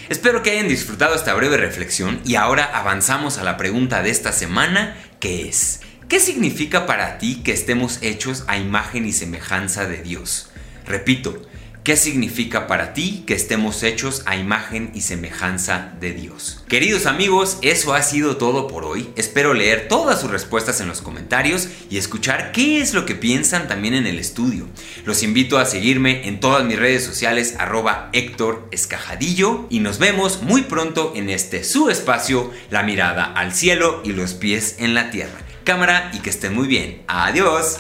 Espero 0.08 0.44
que 0.44 0.52
hayan 0.52 0.68
disfrutado 0.68 1.16
esta 1.16 1.34
breve 1.34 1.58
reflexión 1.58 2.22
y 2.24 2.36
ahora 2.36 2.64
avanzamos 2.64 3.40
a 3.40 3.44
la 3.44 3.58
pregunta 3.58 4.04
de 4.04 4.12
esta 4.12 4.32
semana 4.32 4.96
que 5.20 5.50
es, 5.50 5.80
¿qué 6.08 6.20
significa 6.20 6.86
para 6.86 7.18
ti 7.18 7.42
que 7.44 7.52
estemos 7.52 7.98
hechos 8.04 8.44
a 8.46 8.60
imagen 8.60 9.08
y 9.08 9.12
semejanza 9.12 9.88
de 9.88 10.04
Dios? 10.04 10.52
Repito, 10.86 11.42
¿Qué 11.86 11.98
significa 11.98 12.66
para 12.66 12.94
ti 12.94 13.24
que 13.28 13.36
estemos 13.36 13.84
hechos 13.84 14.24
a 14.26 14.36
imagen 14.36 14.90
y 14.96 15.02
semejanza 15.02 15.94
de 16.00 16.14
Dios? 16.14 16.64
Queridos 16.68 17.06
amigos, 17.06 17.60
eso 17.62 17.94
ha 17.94 18.02
sido 18.02 18.38
todo 18.38 18.68
por 18.68 18.86
hoy. 18.86 19.12
Espero 19.16 19.54
leer 19.54 19.88
todas 19.88 20.20
sus 20.20 20.32
respuestas 20.32 20.82
en 20.82 20.88
los 20.88 21.04
comentarios 21.04 21.68
y 21.92 22.00
escuchar 22.00 22.52
qué 22.54 22.82
es 22.82 22.96
lo 22.96 23.06
que 23.06 23.14
piensan 23.14 23.68
también 23.68 23.94
en 23.94 24.08
el 24.08 24.18
estudio. 24.18 24.68
Los 25.06 25.22
invito 25.22 25.60
a 25.60 25.66
seguirme 25.68 26.28
en 26.28 26.40
todas 26.40 26.66
mis 26.66 26.80
redes 26.80 27.04
sociales 27.04 27.54
arroba 27.60 28.10
Héctor 28.14 28.68
Escajadillo 28.72 29.68
y 29.70 29.80
nos 29.80 30.00
vemos 30.00 30.42
muy 30.42 30.64
pronto 30.64 31.14
en 31.16 31.30
este 31.30 31.64
su 31.64 31.92
espacio, 31.92 32.52
la 32.72 32.82
mirada 32.82 33.26
al 33.26 33.54
cielo 33.54 34.02
y 34.04 34.12
los 34.14 34.34
pies 34.34 34.78
en 34.80 34.96
la 34.96 35.12
tierra. 35.12 35.38
Cámara 35.64 36.10
y 36.16 36.18
que 36.22 36.32
estén 36.32 36.56
muy 36.56 36.66
bien. 36.66 37.04
Adiós. 37.08 37.78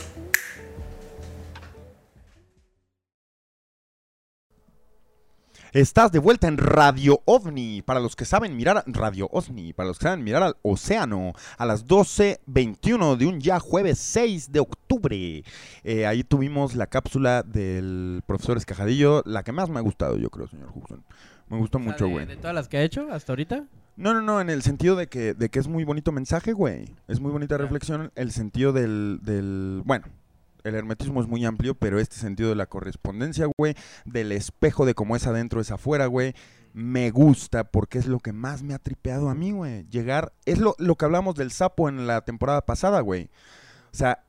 Estás 5.76 6.10
de 6.14 6.19
vuelta 6.19 6.47
en 6.47 6.57
Radio 6.57 7.22
OVNI. 7.26 7.81
Para 7.81 7.99
los 7.99 8.15
que 8.15 8.23
saben 8.23 8.56
mirar 8.56 8.81
Radio 8.88 9.27
OVNI, 9.30 9.73
para 9.73 9.89
los 9.89 9.99
que 9.99 10.03
saben 10.03 10.23
mirar 10.23 10.41
al 10.41 10.56
océano, 10.61 11.34
a 11.57 11.65
las 11.65 11.85
12.21 11.85 13.18
de 13.18 13.26
un 13.26 13.41
ya 13.41 13.60
jueves 13.60 13.99
6 13.99 14.53
de 14.53 14.61
octubre. 14.61 15.43
Eh, 15.84 16.06
ahí 16.06 16.23
tuvimos 16.23 16.76
la 16.76 16.88
cápsula 16.88 17.43
del 17.43 18.23
profesor 18.26 18.56
Escajadillo, 18.56 19.22
la 19.26 19.43
que 19.43 19.52
más 19.52 19.69
me 19.69 19.80
ha 19.80 19.81
gustado, 19.81 20.15
yo 20.15 20.30
creo, 20.30 20.47
señor 20.47 20.69
Huxon. 20.73 21.03
Me 21.49 21.57
gustó 21.57 21.77
mucho, 21.77 22.06
de, 22.06 22.11
güey. 22.11 22.26
de 22.26 22.38
todas 22.38 22.56
las 22.56 22.69
que 22.69 22.77
ha 22.77 22.81
hecho 22.81 23.11
hasta 23.11 23.34
ahorita? 23.34 23.65
No, 23.97 24.14
no, 24.14 24.22
no, 24.22 24.39
en 24.39 24.49
el 24.49 24.61
sentido 24.61 24.95
de 24.95 25.07
que, 25.07 25.34
de 25.34 25.49
que 25.49 25.60
es 25.60 25.68
muy 25.68 25.84
bonito 25.84 26.14
mensaje, 26.14 26.53
güey. 26.53 26.85
Es 27.10 27.19
muy 27.19 27.34
bonita 27.34 27.57
reflexión. 27.57 28.14
El 28.15 28.31
sentido 28.31 28.72
del, 28.72 29.19
del. 29.23 29.81
Bueno, 29.84 30.06
el 30.66 30.76
hermetismo 30.76 31.22
es 31.22 31.28
muy 31.28 31.46
amplio, 31.46 31.76
pero 31.76 32.00
este 32.00 32.16
sentido 32.16 32.50
de 32.50 32.56
la 32.56 32.66
correspondencia, 32.66 33.48
güey, 33.58 33.76
del 34.04 34.32
espejo 34.32 34.86
de 34.86 34.96
cómo 34.96 35.16
es 35.16 35.28
adentro 35.28 35.62
es 35.62 35.72
afuera, 35.72 36.08
güey, 36.08 36.34
me 36.74 37.12
gusta 37.12 37.66
porque 37.66 38.00
es 38.00 38.08
lo 38.08 38.20
que 38.20 38.34
más 38.34 38.64
me 38.64 38.74
ha 38.74 38.80
tripeado 38.80 39.30
a 39.30 39.36
mí, 39.36 39.52
güey. 39.52 39.88
Llegar, 39.90 40.34
es 40.46 40.58
lo, 40.58 40.76
lo 40.80 40.96
que 40.96 41.06
hablamos 41.06 41.36
del 41.36 41.52
sapo 41.52 41.88
en 41.88 42.08
la 42.08 42.26
temporada 42.26 42.66
pasada, 42.66 43.00
güey. 43.02 43.30
O 43.94 43.96
sea, 43.96 44.26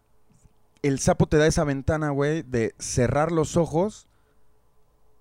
el 0.83 0.99
sapo 0.99 1.27
te 1.27 1.39
da 1.39 1.47
esa 1.47 1.65
ventana, 1.65 2.11
güey, 2.11 2.43
de 2.43 2.75
cerrar 2.79 3.33
los 3.33 3.57
ojos 3.57 4.06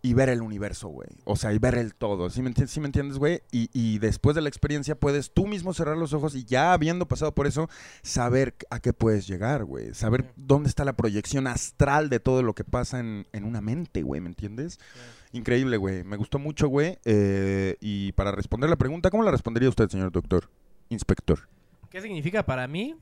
y 0.07 0.13
ver 0.13 0.29
el 0.29 0.41
universo, 0.41 0.87
güey. 0.89 1.09
O 1.23 1.35
sea, 1.35 1.51
y 1.53 1.57
ver 1.59 1.75
el 1.75 1.95
todo. 1.95 2.29
¿Sí 2.29 2.41
me, 2.41 2.51
enti- 2.51 2.67
sí 2.67 2.79
me 2.79 2.85
entiendes, 2.85 3.17
güey? 3.17 3.41
Y, 3.51 3.69
y 3.73 3.99
después 3.99 4.35
de 4.35 4.41
la 4.41 4.49
experiencia 4.49 4.95
puedes 4.95 5.31
tú 5.33 5.47
mismo 5.47 5.73
cerrar 5.73 5.97
los 5.97 6.13
ojos 6.13 6.35
y 6.35 6.43
ya 6.45 6.73
habiendo 6.73 7.07
pasado 7.07 7.33
por 7.33 7.47
eso, 7.47 7.69
saber 8.03 8.55
a 8.69 8.79
qué 8.79 8.93
puedes 8.93 9.27
llegar, 9.27 9.65
güey. 9.65 9.93
Saber 9.93 10.31
dónde 10.35 10.69
está 10.69 10.85
la 10.85 10.93
proyección 10.95 11.47
astral 11.47 12.09
de 12.09 12.19
todo 12.19 12.43
lo 12.43 12.53
que 12.53 12.63
pasa 12.63 12.99
en, 12.99 13.25
en 13.33 13.43
una 13.45 13.61
mente, 13.61 14.03
güey. 14.03 14.21
¿Me 14.21 14.29
entiendes? 14.29 14.79
Increíble, 15.31 15.77
güey. 15.77 16.03
Me 16.03 16.17
gustó 16.17 16.39
mucho, 16.39 16.67
güey. 16.67 16.99
Eh, 17.05 17.75
y 17.81 18.11
para 18.13 18.31
responder 18.31 18.69
la 18.69 18.75
pregunta, 18.75 19.09
¿cómo 19.09 19.23
la 19.23 19.31
respondería 19.31 19.69
usted, 19.69 19.89
señor 19.89 20.11
doctor? 20.11 20.49
Inspector. 20.89 21.49
¿Qué 21.89 21.99
significa 22.01 22.45
para 22.45 22.67
mí 22.67 22.95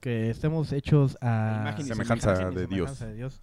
que 0.00 0.30
estemos 0.30 0.72
hechos 0.72 1.18
a 1.20 1.74
Semejanza 1.78 2.34
de 2.50 2.66
Dios. 2.66 2.90
semejanza 2.90 3.06
de 3.06 3.14
Dios? 3.14 3.42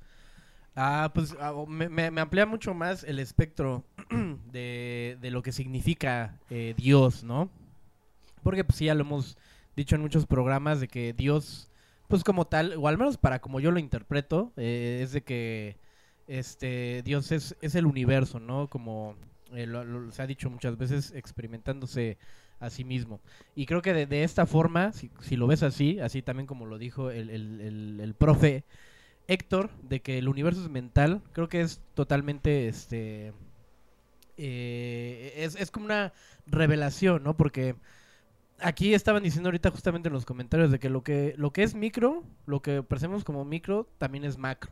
Ah, 0.76 1.12
pues 1.14 1.36
ah, 1.40 1.54
me, 1.68 1.88
me- 1.90 2.22
amplía 2.22 2.46
mucho 2.46 2.74
más 2.74 3.04
el 3.04 3.20
espectro 3.20 3.84
de, 4.52 5.18
de 5.22 5.32
lo 5.32 5.44
que 5.44 5.52
significa 5.52 6.40
eh, 6.50 6.74
Dios, 6.76 7.24
¿no? 7.24 7.50
Porque 8.42 8.64
pues 8.64 8.80
ya 8.80 8.96
lo 8.96 9.02
hemos 9.02 9.38
dicho 9.76 9.96
en 9.96 10.02
muchos 10.02 10.26
programas 10.26 10.80
de 10.80 10.88
que 10.88 11.14
Dios, 11.14 11.70
pues 12.08 12.24
como 12.24 12.46
tal, 12.48 12.74
o 12.78 12.88
al 12.88 12.98
menos 12.98 13.18
para 13.18 13.40
como 13.40 13.60
yo 13.60 13.72
lo 13.72 13.80
interpreto, 13.80 14.52
eh, 14.58 15.02
es 15.04 15.12
de 15.12 15.22
que 15.24 15.78
este 16.28 17.02
Dios 17.04 17.32
es, 17.32 17.56
es 17.62 17.76
el 17.76 17.86
universo, 17.86 18.40
¿no? 18.40 18.68
Como 18.68 19.16
eh, 19.54 19.68
lo- 19.68 20.12
se 20.12 20.22
ha 20.24 20.28
dicho 20.28 20.50
muchas 20.50 20.78
veces, 20.78 21.12
experimentándose 21.16 22.18
a 22.60 22.70
sí 22.72 22.84
mismo. 22.84 23.22
Y 23.56 23.68
creo 23.68 23.82
que 23.84 23.94
de, 23.94 24.08
de 24.08 24.24
esta 24.24 24.46
forma, 24.48 24.92
si, 24.92 25.12
si 25.22 25.36
lo 25.36 25.46
ves 25.48 25.62
así, 25.62 26.00
así 26.00 26.22
también 26.24 26.48
como 26.48 26.66
lo 26.66 26.80
dijo 26.80 27.12
el, 27.12 27.30
el- 27.30 27.62
el- 27.62 28.00
el 28.02 28.14
profe 28.16 28.64
Héctor, 29.28 29.70
de 29.82 30.02
que 30.02 30.18
el 30.18 30.28
universo 30.28 30.62
es 30.62 30.70
mental, 30.70 31.22
creo 31.32 31.48
que 31.50 31.62
es 31.62 31.82
totalmente, 31.94 32.68
este, 32.68 33.34
eh, 34.38 35.34
es, 35.38 35.56
es 35.56 35.72
como 35.72 35.86
una 35.86 36.14
revelación, 36.46 37.24
¿no? 37.24 37.38
Porque 37.38 37.76
aquí 38.60 38.94
estaban 38.94 39.24
diciendo 39.24 39.48
ahorita 39.48 39.72
justamente 39.72 40.10
en 40.10 40.14
los 40.14 40.26
comentarios 40.26 40.72
de 40.72 40.80
que 40.80 40.90
lo 40.90 41.04
que, 41.04 41.34
lo 41.38 41.52
que 41.52 41.64
es 41.64 41.76
micro, 41.76 42.24
lo 42.46 42.62
que 42.62 42.84
percibimos 42.84 43.24
como 43.24 43.46
micro, 43.46 43.88
también 43.98 44.24
es 44.26 44.38
macro. 44.38 44.72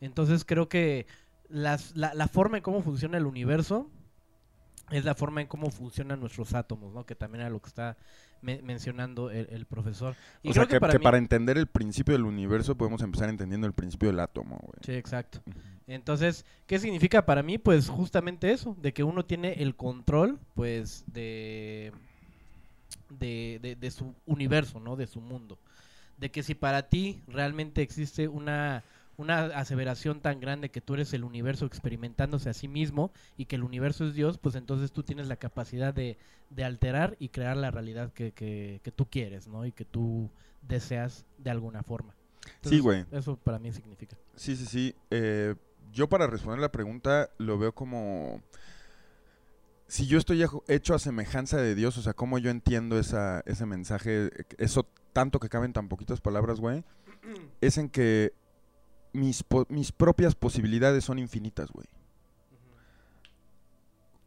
Entonces 0.00 0.44
creo 0.44 0.68
que 0.68 1.06
las, 1.48 1.96
la, 1.96 2.14
la 2.14 2.28
forma 2.28 2.58
en 2.58 2.62
cómo 2.62 2.82
funciona 2.82 3.18
el 3.18 3.26
universo 3.26 3.90
es 4.90 5.04
la 5.04 5.14
forma 5.14 5.40
en 5.40 5.46
cómo 5.46 5.70
funcionan 5.70 6.20
nuestros 6.20 6.54
átomos, 6.54 6.92
¿no? 6.94 7.04
Que 7.04 7.14
también 7.14 7.42
era 7.42 7.50
lo 7.50 7.60
que 7.60 7.68
está 7.68 7.96
me- 8.42 8.62
mencionando 8.62 9.30
el, 9.30 9.48
el 9.50 9.66
profesor. 9.66 10.14
Y 10.42 10.50
o 10.50 10.52
sea, 10.52 10.66
que, 10.66 10.74
que 10.74 11.00
para, 11.00 11.18
mí- 11.18 11.18
entender 11.24 11.58
el 11.58 11.66
principio 11.66 12.14
del 12.14 12.24
universo 12.24 12.76
podemos 12.76 13.02
empezar 13.02 13.28
entendiendo 13.28 13.66
el 13.66 13.72
principio 13.72 14.08
del 14.08 14.20
átomo, 14.20 14.58
güey. 14.62 14.78
Sí, 14.84 14.92
exacto. 14.92 15.40
Entonces, 15.86 16.44
¿qué 16.66 16.78
significa 16.78 17.24
para 17.24 17.42
mí? 17.42 17.58
Pues 17.58 17.88
justamente 17.88 18.50
eso, 18.52 18.76
de 18.80 18.92
que 18.92 19.02
uno 19.04 19.24
tiene 19.24 19.54
el 19.54 19.74
control, 19.74 20.38
pues, 20.54 21.04
de, 21.06 21.92
de, 23.10 23.58
de, 23.62 23.76
de 23.76 23.90
su 23.90 24.14
universo, 24.26 24.80
¿no? 24.80 24.96
De 24.96 25.06
su 25.06 25.20
mundo. 25.20 25.58
De 26.18 26.30
que 26.30 26.42
si 26.42 26.54
para 26.54 26.88
ti 26.88 27.22
realmente 27.28 27.80
existe 27.82 28.28
una, 28.28 28.82
una 29.18 29.46
aseveración 29.46 30.20
tan 30.20 30.40
grande 30.40 30.70
que 30.70 30.80
tú 30.80 30.94
eres 30.94 31.12
el 31.12 31.24
universo 31.24 31.66
experimentándose 31.66 32.48
a 32.48 32.54
sí 32.54 32.68
mismo 32.68 33.12
y 33.36 33.46
que 33.46 33.56
el 33.56 33.64
universo 33.64 34.06
es 34.06 34.14
Dios, 34.14 34.38
pues 34.38 34.54
entonces 34.54 34.92
tú 34.92 35.02
tienes 35.02 35.26
la 35.26 35.36
capacidad 35.36 35.92
de, 35.92 36.16
de 36.50 36.64
alterar 36.64 37.16
y 37.18 37.28
crear 37.28 37.56
la 37.56 37.72
realidad 37.72 38.12
que, 38.12 38.32
que, 38.32 38.80
que 38.82 38.92
tú 38.92 39.06
quieres, 39.10 39.48
¿no? 39.48 39.66
Y 39.66 39.72
que 39.72 39.84
tú 39.84 40.30
deseas 40.62 41.26
de 41.36 41.50
alguna 41.50 41.82
forma. 41.82 42.14
Sí, 42.62 42.78
güey. 42.78 43.04
Eso 43.10 43.36
para 43.36 43.58
mí 43.58 43.72
significa. 43.72 44.16
Sí, 44.36 44.56
sí, 44.56 44.66
sí. 44.66 44.94
Eh, 45.10 45.56
yo 45.92 46.08
para 46.08 46.28
responder 46.28 46.60
la 46.60 46.72
pregunta 46.72 47.28
lo 47.38 47.58
veo 47.58 47.74
como... 47.74 48.40
Si 49.88 50.06
yo 50.06 50.18
estoy 50.18 50.44
hecho 50.68 50.94
a 50.94 50.98
semejanza 50.98 51.56
de 51.56 51.74
Dios, 51.74 51.98
o 51.98 52.02
sea, 52.02 52.12
cómo 52.12 52.38
yo 52.38 52.50
entiendo 52.50 52.98
esa, 52.98 53.42
ese 53.46 53.66
mensaje, 53.66 54.30
eso 54.58 54.86
tanto 55.12 55.40
que 55.40 55.48
cabe 55.48 55.66
en 55.66 55.72
tan 55.72 55.88
poquitas 55.88 56.20
palabras, 56.20 56.60
güey, 56.60 56.84
es 57.60 57.78
en 57.78 57.88
que 57.88 58.34
mis, 59.18 59.44
mis 59.68 59.92
propias 59.92 60.34
posibilidades 60.34 61.04
son 61.04 61.18
infinitas, 61.18 61.70
güey. 61.70 61.86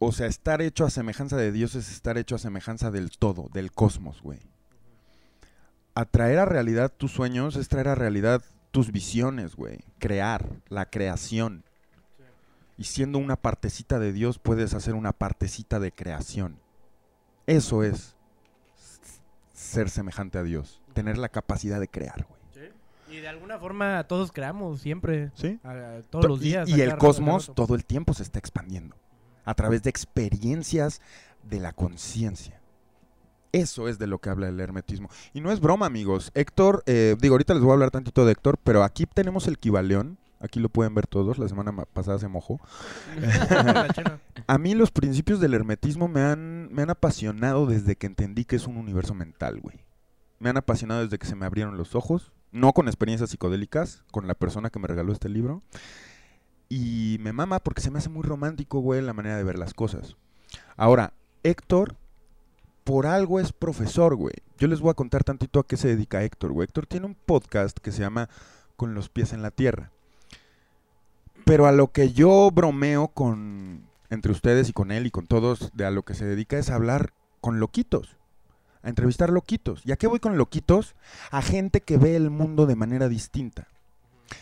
O 0.04 0.12
sea, 0.12 0.26
estar 0.26 0.62
hecho 0.62 0.84
a 0.84 0.90
semejanza 0.90 1.38
de 1.38 1.52
Dios 1.52 1.76
es 1.76 1.92
estar 1.92 2.18
hecho 2.18 2.36
a 2.36 2.40
semejanza 2.40 2.90
del 2.90 3.12
todo, 3.12 3.50
del 3.54 3.72
cosmos, 3.72 4.22
güey. 4.24 4.40
Atraer 5.94 6.40
a 6.40 6.46
realidad 6.46 6.92
tus 6.92 7.12
sueños 7.12 7.56
es 7.56 7.68
traer 7.68 7.88
a 7.88 7.96
realidad 7.96 8.42
tus 8.72 8.92
visiones, 8.92 9.56
güey. 9.56 9.80
Crear, 10.00 10.50
la 10.70 10.90
creación. 10.90 11.64
Y 12.80 12.86
siendo 12.86 13.20
una 13.20 13.36
partecita 13.36 14.00
de 14.00 14.12
Dios 14.12 14.40
puedes 14.40 14.74
hacer 14.74 14.96
una 14.96 15.12
partecita 15.12 15.80
de 15.80 15.92
creación. 15.92 16.58
Eso 17.46 17.84
es 17.84 18.16
ser 19.54 19.92
semejante 19.92 20.40
a 20.40 20.44
Dios. 20.44 20.82
Tener 20.94 21.20
la 21.20 21.30
capacidad 21.30 21.80
de 21.80 21.88
crear, 21.88 22.26
güey. 22.28 22.41
Y 23.12 23.18
de 23.18 23.28
alguna 23.28 23.60
forma 23.60 24.04
todos 24.06 24.32
creamos 24.32 24.82
siempre, 24.82 25.32
¿Sí? 25.36 25.60
a- 25.64 25.70
a- 25.72 26.02
todos 26.10 26.26
los 26.26 26.40
días. 26.40 26.70
Y, 26.70 26.80
el 26.82 26.98
cosmos 26.98 27.48
rato. 27.48 27.54
todo 27.54 27.76
el 27.76 27.86
tiempo 27.86 28.14
se 28.14 28.24
está 28.24 28.40
expandiendo. 28.40 28.96
A 29.46 29.54
través 29.54 29.84
de 29.84 29.90
experiencias 29.90 31.02
de 31.44 31.60
la 31.60 31.74
conciencia. 31.74 32.60
Eso 33.52 33.90
es 33.90 34.00
de 34.00 34.08
lo 34.08 34.20
que 34.20 34.30
habla 34.30 34.48
el 34.48 34.60
hermetismo. 34.62 35.10
Y 35.34 35.42
no 35.42 35.52
es 35.52 35.60
broma, 35.60 35.86
amigos. 35.88 36.32
Héctor, 36.36 36.84
eh, 36.86 37.18
digo, 37.20 37.34
ahorita 37.34 37.54
les 37.54 37.62
voy 37.64 37.72
a 37.72 37.74
hablar 37.74 37.92
tantito 37.92 38.24
de 38.26 38.32
Héctor, 38.32 38.58
pero 38.64 38.84
aquí 38.84 39.06
tenemos 39.06 39.48
el 39.48 39.58
Kibaleón. 39.60 40.18
Aquí 40.40 40.60
lo 40.60 40.70
pueden 40.70 40.96
ver 40.96 41.06
todos. 41.06 41.38
La 41.38 41.48
semana 41.50 41.72
ma- 41.72 41.86
pasada 41.86 42.18
se 42.18 42.28
mojó. 42.30 42.60
A 44.48 44.58
mí 44.58 44.74
los 44.74 44.92
principios 44.92 45.40
del 45.40 45.54
hermetismo 45.54 46.08
me 46.08 46.22
han, 46.22 46.72
me 46.74 46.82
han 46.82 46.90
apasionado 46.90 47.66
desde 47.66 47.96
que 47.96 48.08
entendí 48.08 48.46
que 48.46 48.56
es 48.56 48.68
un 48.68 48.78
universo 48.78 49.14
mental, 49.14 49.60
güey. 49.60 49.86
Me 50.40 50.50
han 50.50 50.58
apasionado 50.58 51.02
desde 51.04 51.18
que 51.20 51.28
se 51.28 51.36
me 51.36 51.46
abrieron 51.46 51.78
los 51.78 51.94
ojos, 51.94 52.32
no 52.52 52.74
con 52.74 52.88
experiencias 52.88 53.30
psicodélicas, 53.30 54.04
con 54.12 54.28
la 54.28 54.36
persona 54.36 54.70
que 54.70 54.80
me 54.80 54.88
regaló 54.88 55.14
este 55.14 55.30
libro. 55.30 55.62
Y 56.70 57.18
me 57.20 57.34
mama 57.34 57.60
porque 57.60 57.82
se 57.82 57.92
me 57.92 58.00
hace 58.00 58.10
muy 58.10 58.24
romántico, 58.24 58.80
güey, 58.80 59.02
la 59.02 59.14
manera 59.14 59.38
de 59.38 59.44
ver 59.44 59.60
las 59.60 59.74
cosas. 59.74 60.16
Ahora, 60.78 61.14
Héctor, 61.44 61.96
por 62.84 63.08
algo 63.08 63.40
es 63.40 63.52
profesor, 63.52 64.16
güey. 64.16 64.36
Yo 64.58 64.68
les 64.68 64.80
voy 64.80 64.92
a 64.92 64.96
contar 64.96 65.24
tantito 65.24 65.60
a 65.60 65.68
qué 65.68 65.78
se 65.78 65.90
dedica 65.90 66.24
Héctor, 66.24 66.52
güey. 66.52 66.66
Héctor 66.66 66.88
tiene 66.88 67.06
un 67.06 67.16
podcast 67.16 67.78
que 67.78 67.92
se 67.92 68.02
llama 68.02 68.30
Con 68.76 68.94
los 68.94 69.10
pies 69.10 69.34
en 69.34 69.42
la 69.42 69.52
tierra. 69.52 69.92
Pero 71.46 71.66
a 71.66 71.72
lo 71.72 71.92
que 71.92 72.14
yo 72.14 72.50
bromeo 72.52 73.10
con 73.10 73.90
entre 74.10 74.32
ustedes 74.32 74.70
y 74.70 74.74
con 74.74 74.92
él 74.92 75.08
y 75.08 75.12
con 75.12 75.26
todos 75.26 75.72
de 75.74 75.86
a 75.86 75.92
lo 75.92 76.04
que 76.04 76.14
se 76.14 76.26
dedica 76.26 76.58
es 76.58 76.70
hablar 76.70 77.14
con 77.40 77.60
loquitos, 77.60 78.18
a 78.84 78.90
entrevistar 78.90 79.30
loquitos. 79.30 79.82
¿Y 79.86 79.92
a 79.92 79.96
qué 79.96 80.08
voy 80.08 80.20
con 80.20 80.38
loquitos? 80.38 80.96
A 81.32 81.42
gente 81.42 81.82
que 81.82 81.98
ve 81.98 82.16
el 82.16 82.30
mundo 82.30 82.66
de 82.66 82.76
manera 82.76 83.10
distinta. 83.10 83.68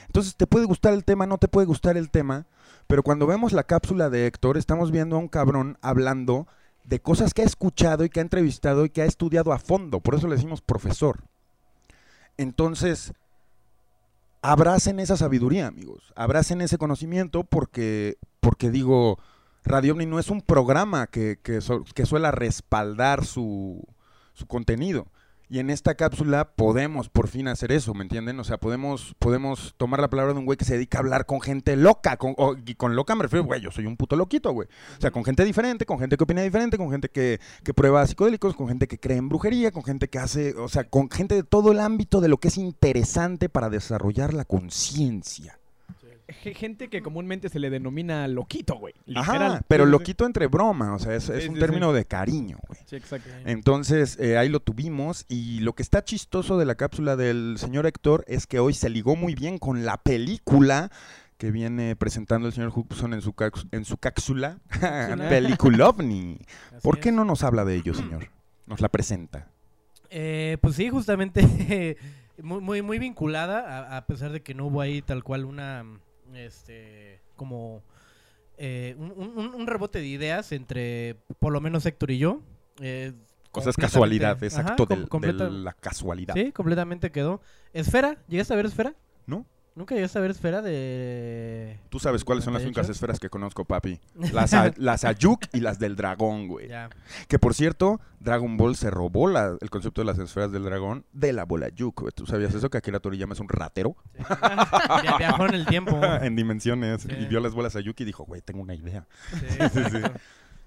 Entonces, 0.07 0.35
te 0.35 0.47
puede 0.47 0.65
gustar 0.65 0.93
el 0.93 1.03
tema, 1.03 1.25
no 1.25 1.37
te 1.37 1.47
puede 1.47 1.67
gustar 1.67 1.97
el 1.97 2.09
tema, 2.09 2.45
pero 2.87 3.03
cuando 3.03 3.27
vemos 3.27 3.53
la 3.53 3.63
cápsula 3.63 4.09
de 4.09 4.27
Héctor, 4.27 4.57
estamos 4.57 4.91
viendo 4.91 5.15
a 5.15 5.19
un 5.19 5.27
cabrón 5.27 5.77
hablando 5.81 6.47
de 6.83 6.99
cosas 6.99 7.33
que 7.33 7.41
ha 7.41 7.45
escuchado 7.45 8.03
y 8.03 8.09
que 8.09 8.19
ha 8.19 8.23
entrevistado 8.23 8.85
y 8.85 8.89
que 8.89 9.01
ha 9.01 9.05
estudiado 9.05 9.53
a 9.53 9.59
fondo. 9.59 9.99
Por 9.99 10.15
eso 10.15 10.27
le 10.27 10.35
decimos 10.35 10.61
profesor. 10.61 11.23
Entonces, 12.37 13.13
abracen 14.41 14.99
esa 14.99 15.17
sabiduría, 15.17 15.67
amigos. 15.67 16.13
Abracen 16.15 16.61
ese 16.61 16.77
conocimiento 16.77 17.43
porque, 17.43 18.17
porque 18.39 18.71
digo, 18.71 19.19
Radio 19.63 19.93
OVNI 19.93 20.05
no 20.05 20.19
es 20.19 20.29
un 20.29 20.41
programa 20.41 21.07
que, 21.07 21.37
que 21.43 22.05
suela 22.05 22.31
respaldar 22.31 23.25
su, 23.25 23.85
su 24.39 24.47
contenido. 24.47 25.07
Y 25.51 25.57
en 25.57 25.71
esta 25.71 25.95
cápsula 25.95 26.51
podemos 26.55 27.09
por 27.09 27.27
fin 27.27 27.47
hacer 27.47 27.71
eso, 27.71 27.95
¿me 27.95 28.03
entienden? 28.03 28.39
O 28.39 28.43
sea, 28.43 28.59
podemos, 28.59 29.15
podemos 29.17 29.73
tomar 29.77 29.99
la 29.99 30.07
palabra 30.07 30.33
de 30.33 30.39
un 30.39 30.45
güey 30.45 30.59
que 30.59 30.65
se 30.65 30.75
dedica 30.75 30.99
a 30.99 31.01
hablar 31.01 31.25
con 31.25 31.41
gente 31.41 31.75
loca. 31.75 32.17
Con, 32.17 32.35
y 32.67 32.75
con 32.75 32.95
loca 32.95 33.15
me 33.15 33.23
refiero, 33.23 33.45
güey, 33.45 33.59
yo 33.59 33.71
soy 33.71 33.87
un 33.87 33.97
puto 33.97 34.15
loquito, 34.15 34.51
güey. 34.51 34.67
O 34.99 35.01
sea, 35.01 35.09
con 35.09 35.25
gente 35.25 35.43
diferente, 35.43 35.87
con 35.87 35.97
gente 35.97 36.17
que 36.17 36.23
opina 36.23 36.43
diferente, 36.43 36.77
con 36.77 36.91
gente 36.91 37.09
que, 37.09 37.39
que 37.63 37.73
prueba 37.73 38.05
psicodélicos, 38.05 38.55
con 38.55 38.67
gente 38.67 38.87
que 38.87 38.99
cree 38.99 39.17
en 39.17 39.27
brujería, 39.27 39.71
con 39.71 39.83
gente 39.83 40.07
que 40.07 40.19
hace, 40.19 40.53
o 40.55 40.69
sea, 40.69 40.83
con 40.83 41.09
gente 41.09 41.33
de 41.33 41.43
todo 41.43 41.71
el 41.71 41.79
ámbito 41.79 42.21
de 42.21 42.27
lo 42.27 42.37
que 42.37 42.49
es 42.49 42.57
interesante 42.59 43.49
para 43.49 43.71
desarrollar 43.71 44.35
la 44.35 44.45
conciencia. 44.45 45.57
Gente 46.31 46.89
que 46.89 47.01
comúnmente 47.01 47.49
se 47.49 47.59
le 47.59 47.69
denomina 47.69 48.27
loquito, 48.27 48.75
güey. 48.75 48.93
Ajá, 49.15 49.61
pero 49.67 49.85
loquito 49.85 50.25
entre 50.25 50.47
broma, 50.47 50.93
o 50.93 50.99
sea, 50.99 51.15
es, 51.15 51.29
un 51.29 51.55
sí, 51.55 51.59
término 51.59 51.89
sí. 51.91 51.97
de 51.97 52.05
cariño, 52.05 52.57
güey. 52.67 52.79
Sí, 52.85 52.95
exacto. 52.95 53.29
Entonces, 53.45 54.17
eh, 54.19 54.37
ahí 54.37 54.49
lo 54.49 54.59
tuvimos. 54.59 55.25
Y 55.27 55.59
lo 55.61 55.73
que 55.73 55.83
está 55.83 56.03
chistoso 56.03 56.57
de 56.57 56.65
la 56.65 56.75
cápsula 56.75 57.15
del 57.15 57.55
señor 57.57 57.85
Héctor 57.85 58.25
es 58.27 58.47
que 58.47 58.59
hoy 58.59 58.73
se 58.73 58.89
ligó 58.89 59.15
muy 59.15 59.35
bien 59.35 59.57
con 59.57 59.85
la 59.85 59.97
película 59.97 60.91
que 61.37 61.51
viene 61.51 61.95
presentando 61.95 62.47
el 62.47 62.53
señor 62.53 62.73
Hudson 62.75 63.13
en 63.13 63.21
su, 63.21 63.33
cax- 63.33 63.67
en 63.71 63.85
su 63.85 63.97
cápsula. 63.97 64.59
Película 65.29 65.89
OVNI. 65.89 66.39
Así 66.67 66.81
¿Por 66.83 66.99
qué 66.99 67.11
no 67.11 67.23
nos 67.25 67.43
habla 67.43 67.63
de 67.65 67.75
ello, 67.75 67.93
señor? 67.93 68.27
Nos 68.67 68.81
la 68.81 68.89
presenta. 68.89 69.47
Eh, 70.09 70.57
pues 70.61 70.75
sí, 70.75 70.89
justamente 70.89 71.95
muy, 72.43 72.59
muy, 72.61 72.81
muy 72.81 72.99
vinculada, 72.99 73.93
a, 73.93 73.97
a 73.97 74.05
pesar 74.05 74.31
de 74.31 74.41
que 74.41 74.53
no 74.53 74.65
hubo 74.65 74.81
ahí 74.81 75.01
tal 75.01 75.23
cual 75.23 75.45
una, 75.45 75.85
este, 76.35 77.19
como 77.35 77.83
eh, 78.57 78.95
un, 78.97 79.11
un- 79.11 79.55
un 79.55 79.67
rebote 79.67 79.99
de 79.99 80.07
ideas 80.07 80.51
entre 80.51 81.17
por 81.39 81.53
lo 81.53 81.61
menos 81.61 81.85
Héctor 81.85 82.11
y 82.11 82.17
yo. 82.17 82.41
Eh, 82.81 83.13
O 83.51 83.61
sea, 83.61 83.69
es 83.71 83.75
casualidad, 83.77 84.41
es 84.43 84.57
Ajá, 84.57 84.69
acto 84.69 84.87
com- 84.87 85.21
del- 85.21 85.37
de, 85.37 85.49
la 85.49 85.73
casualidad. 85.73 86.33
Sí, 86.35 86.51
completamente 86.51 87.11
quedó. 87.11 87.41
Esfera, 87.73 88.17
¿llegaste 88.27 88.53
a 88.53 88.57
ver 88.57 88.65
Esfera? 88.67 88.93
¿No? 89.25 89.45
¿Nunca 89.79 89.95
llegaste 89.95 90.17
a 90.19 90.21
ver 90.21 90.31
Esfera 90.31 90.61
de...? 90.61 91.79
Tú 91.87 91.99
sabes 91.99 92.25
cuáles 92.25 92.43
son 92.43 92.53
las 92.53 92.63
98? 92.63 92.67
únicas 92.81 92.93
esferas 92.93 93.17
que 93.17 93.29
conozco, 93.29 93.63
papi. 93.63 93.97
Las, 94.33 94.53
a- 94.53 94.73
las 94.75 95.05
Ayuk 95.05 95.45
y 95.53 95.61
las 95.61 95.79
del 95.79 95.95
dragón, 95.95 96.49
güey. 96.49 96.67
Ya. 96.67 96.89
Que 97.29 97.39
por 97.39 97.53
cierto, 97.53 98.01
Dragon 98.19 98.57
Ball 98.57 98.75
se 98.75 98.91
robó 98.91 99.29
la- 99.29 99.55
el 99.61 99.69
concepto 99.69 100.01
de 100.01 100.05
las 100.05 100.19
esferas 100.19 100.51
del 100.51 100.65
dragón 100.65 101.05
de 101.13 101.31
la 101.31 101.45
bola 101.45 101.69
Yuk. 101.69 102.01
güey. 102.01 102.11
¿Tú 102.13 102.25
sabías 102.27 102.53
eso? 102.53 102.69
Que 102.69 102.77
Akira 102.77 102.99
Toriyama 102.99 103.33
es 103.35 103.39
un 103.39 103.47
ratero 103.47 103.95
sí. 104.17 104.23
Ya 105.05 105.17
Viajó 105.17 105.45
en 105.47 105.53
el 105.55 105.65
tiempo. 105.65 105.97
en 106.21 106.35
dimensiones 106.35 107.03
Sí. 107.03 107.09
y 107.17 107.25
vio 107.27 107.39
las 107.39 107.53
bolas 107.53 107.77
Ayuk 107.77 107.97
y 108.01 108.03
dijo, 108.03 108.25
güey, 108.25 108.41
tengo 108.41 108.61
una 108.61 108.75
idea. 108.75 109.07
Sí. 109.71 110.01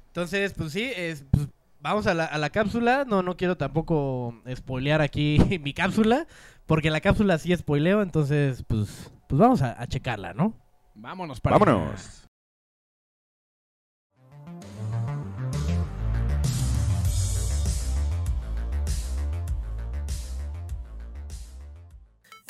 Entonces, 0.07 0.55
pues 0.57 0.73
sí, 0.73 0.91
es, 0.97 1.25
pues, 1.31 1.49
vamos 1.81 2.07
a 2.07 2.15
la, 2.15 2.25
a 2.25 2.39
la 2.39 2.51
cápsula. 2.51 3.05
No, 3.07 3.23
no 3.23 3.37
quiero 3.37 3.57
tampoco 3.57 4.35
spoilear 4.57 5.01
aquí 5.03 5.61
mi 5.63 5.75
cápsula, 5.75 6.27
porque 6.67 6.91
la 6.91 7.01
cápsula 7.01 7.39
sí 7.39 7.55
spoileo, 7.57 8.03
entonces, 8.03 8.65
pues, 8.67 9.11
pues 9.29 9.39
vamos 9.39 9.63
a, 9.63 9.81
a 9.81 9.87
checarla, 9.87 10.35
¿no? 10.35 10.55
Vámonos 10.95 11.41
para 11.41 11.59
Vámonos. 11.59 12.23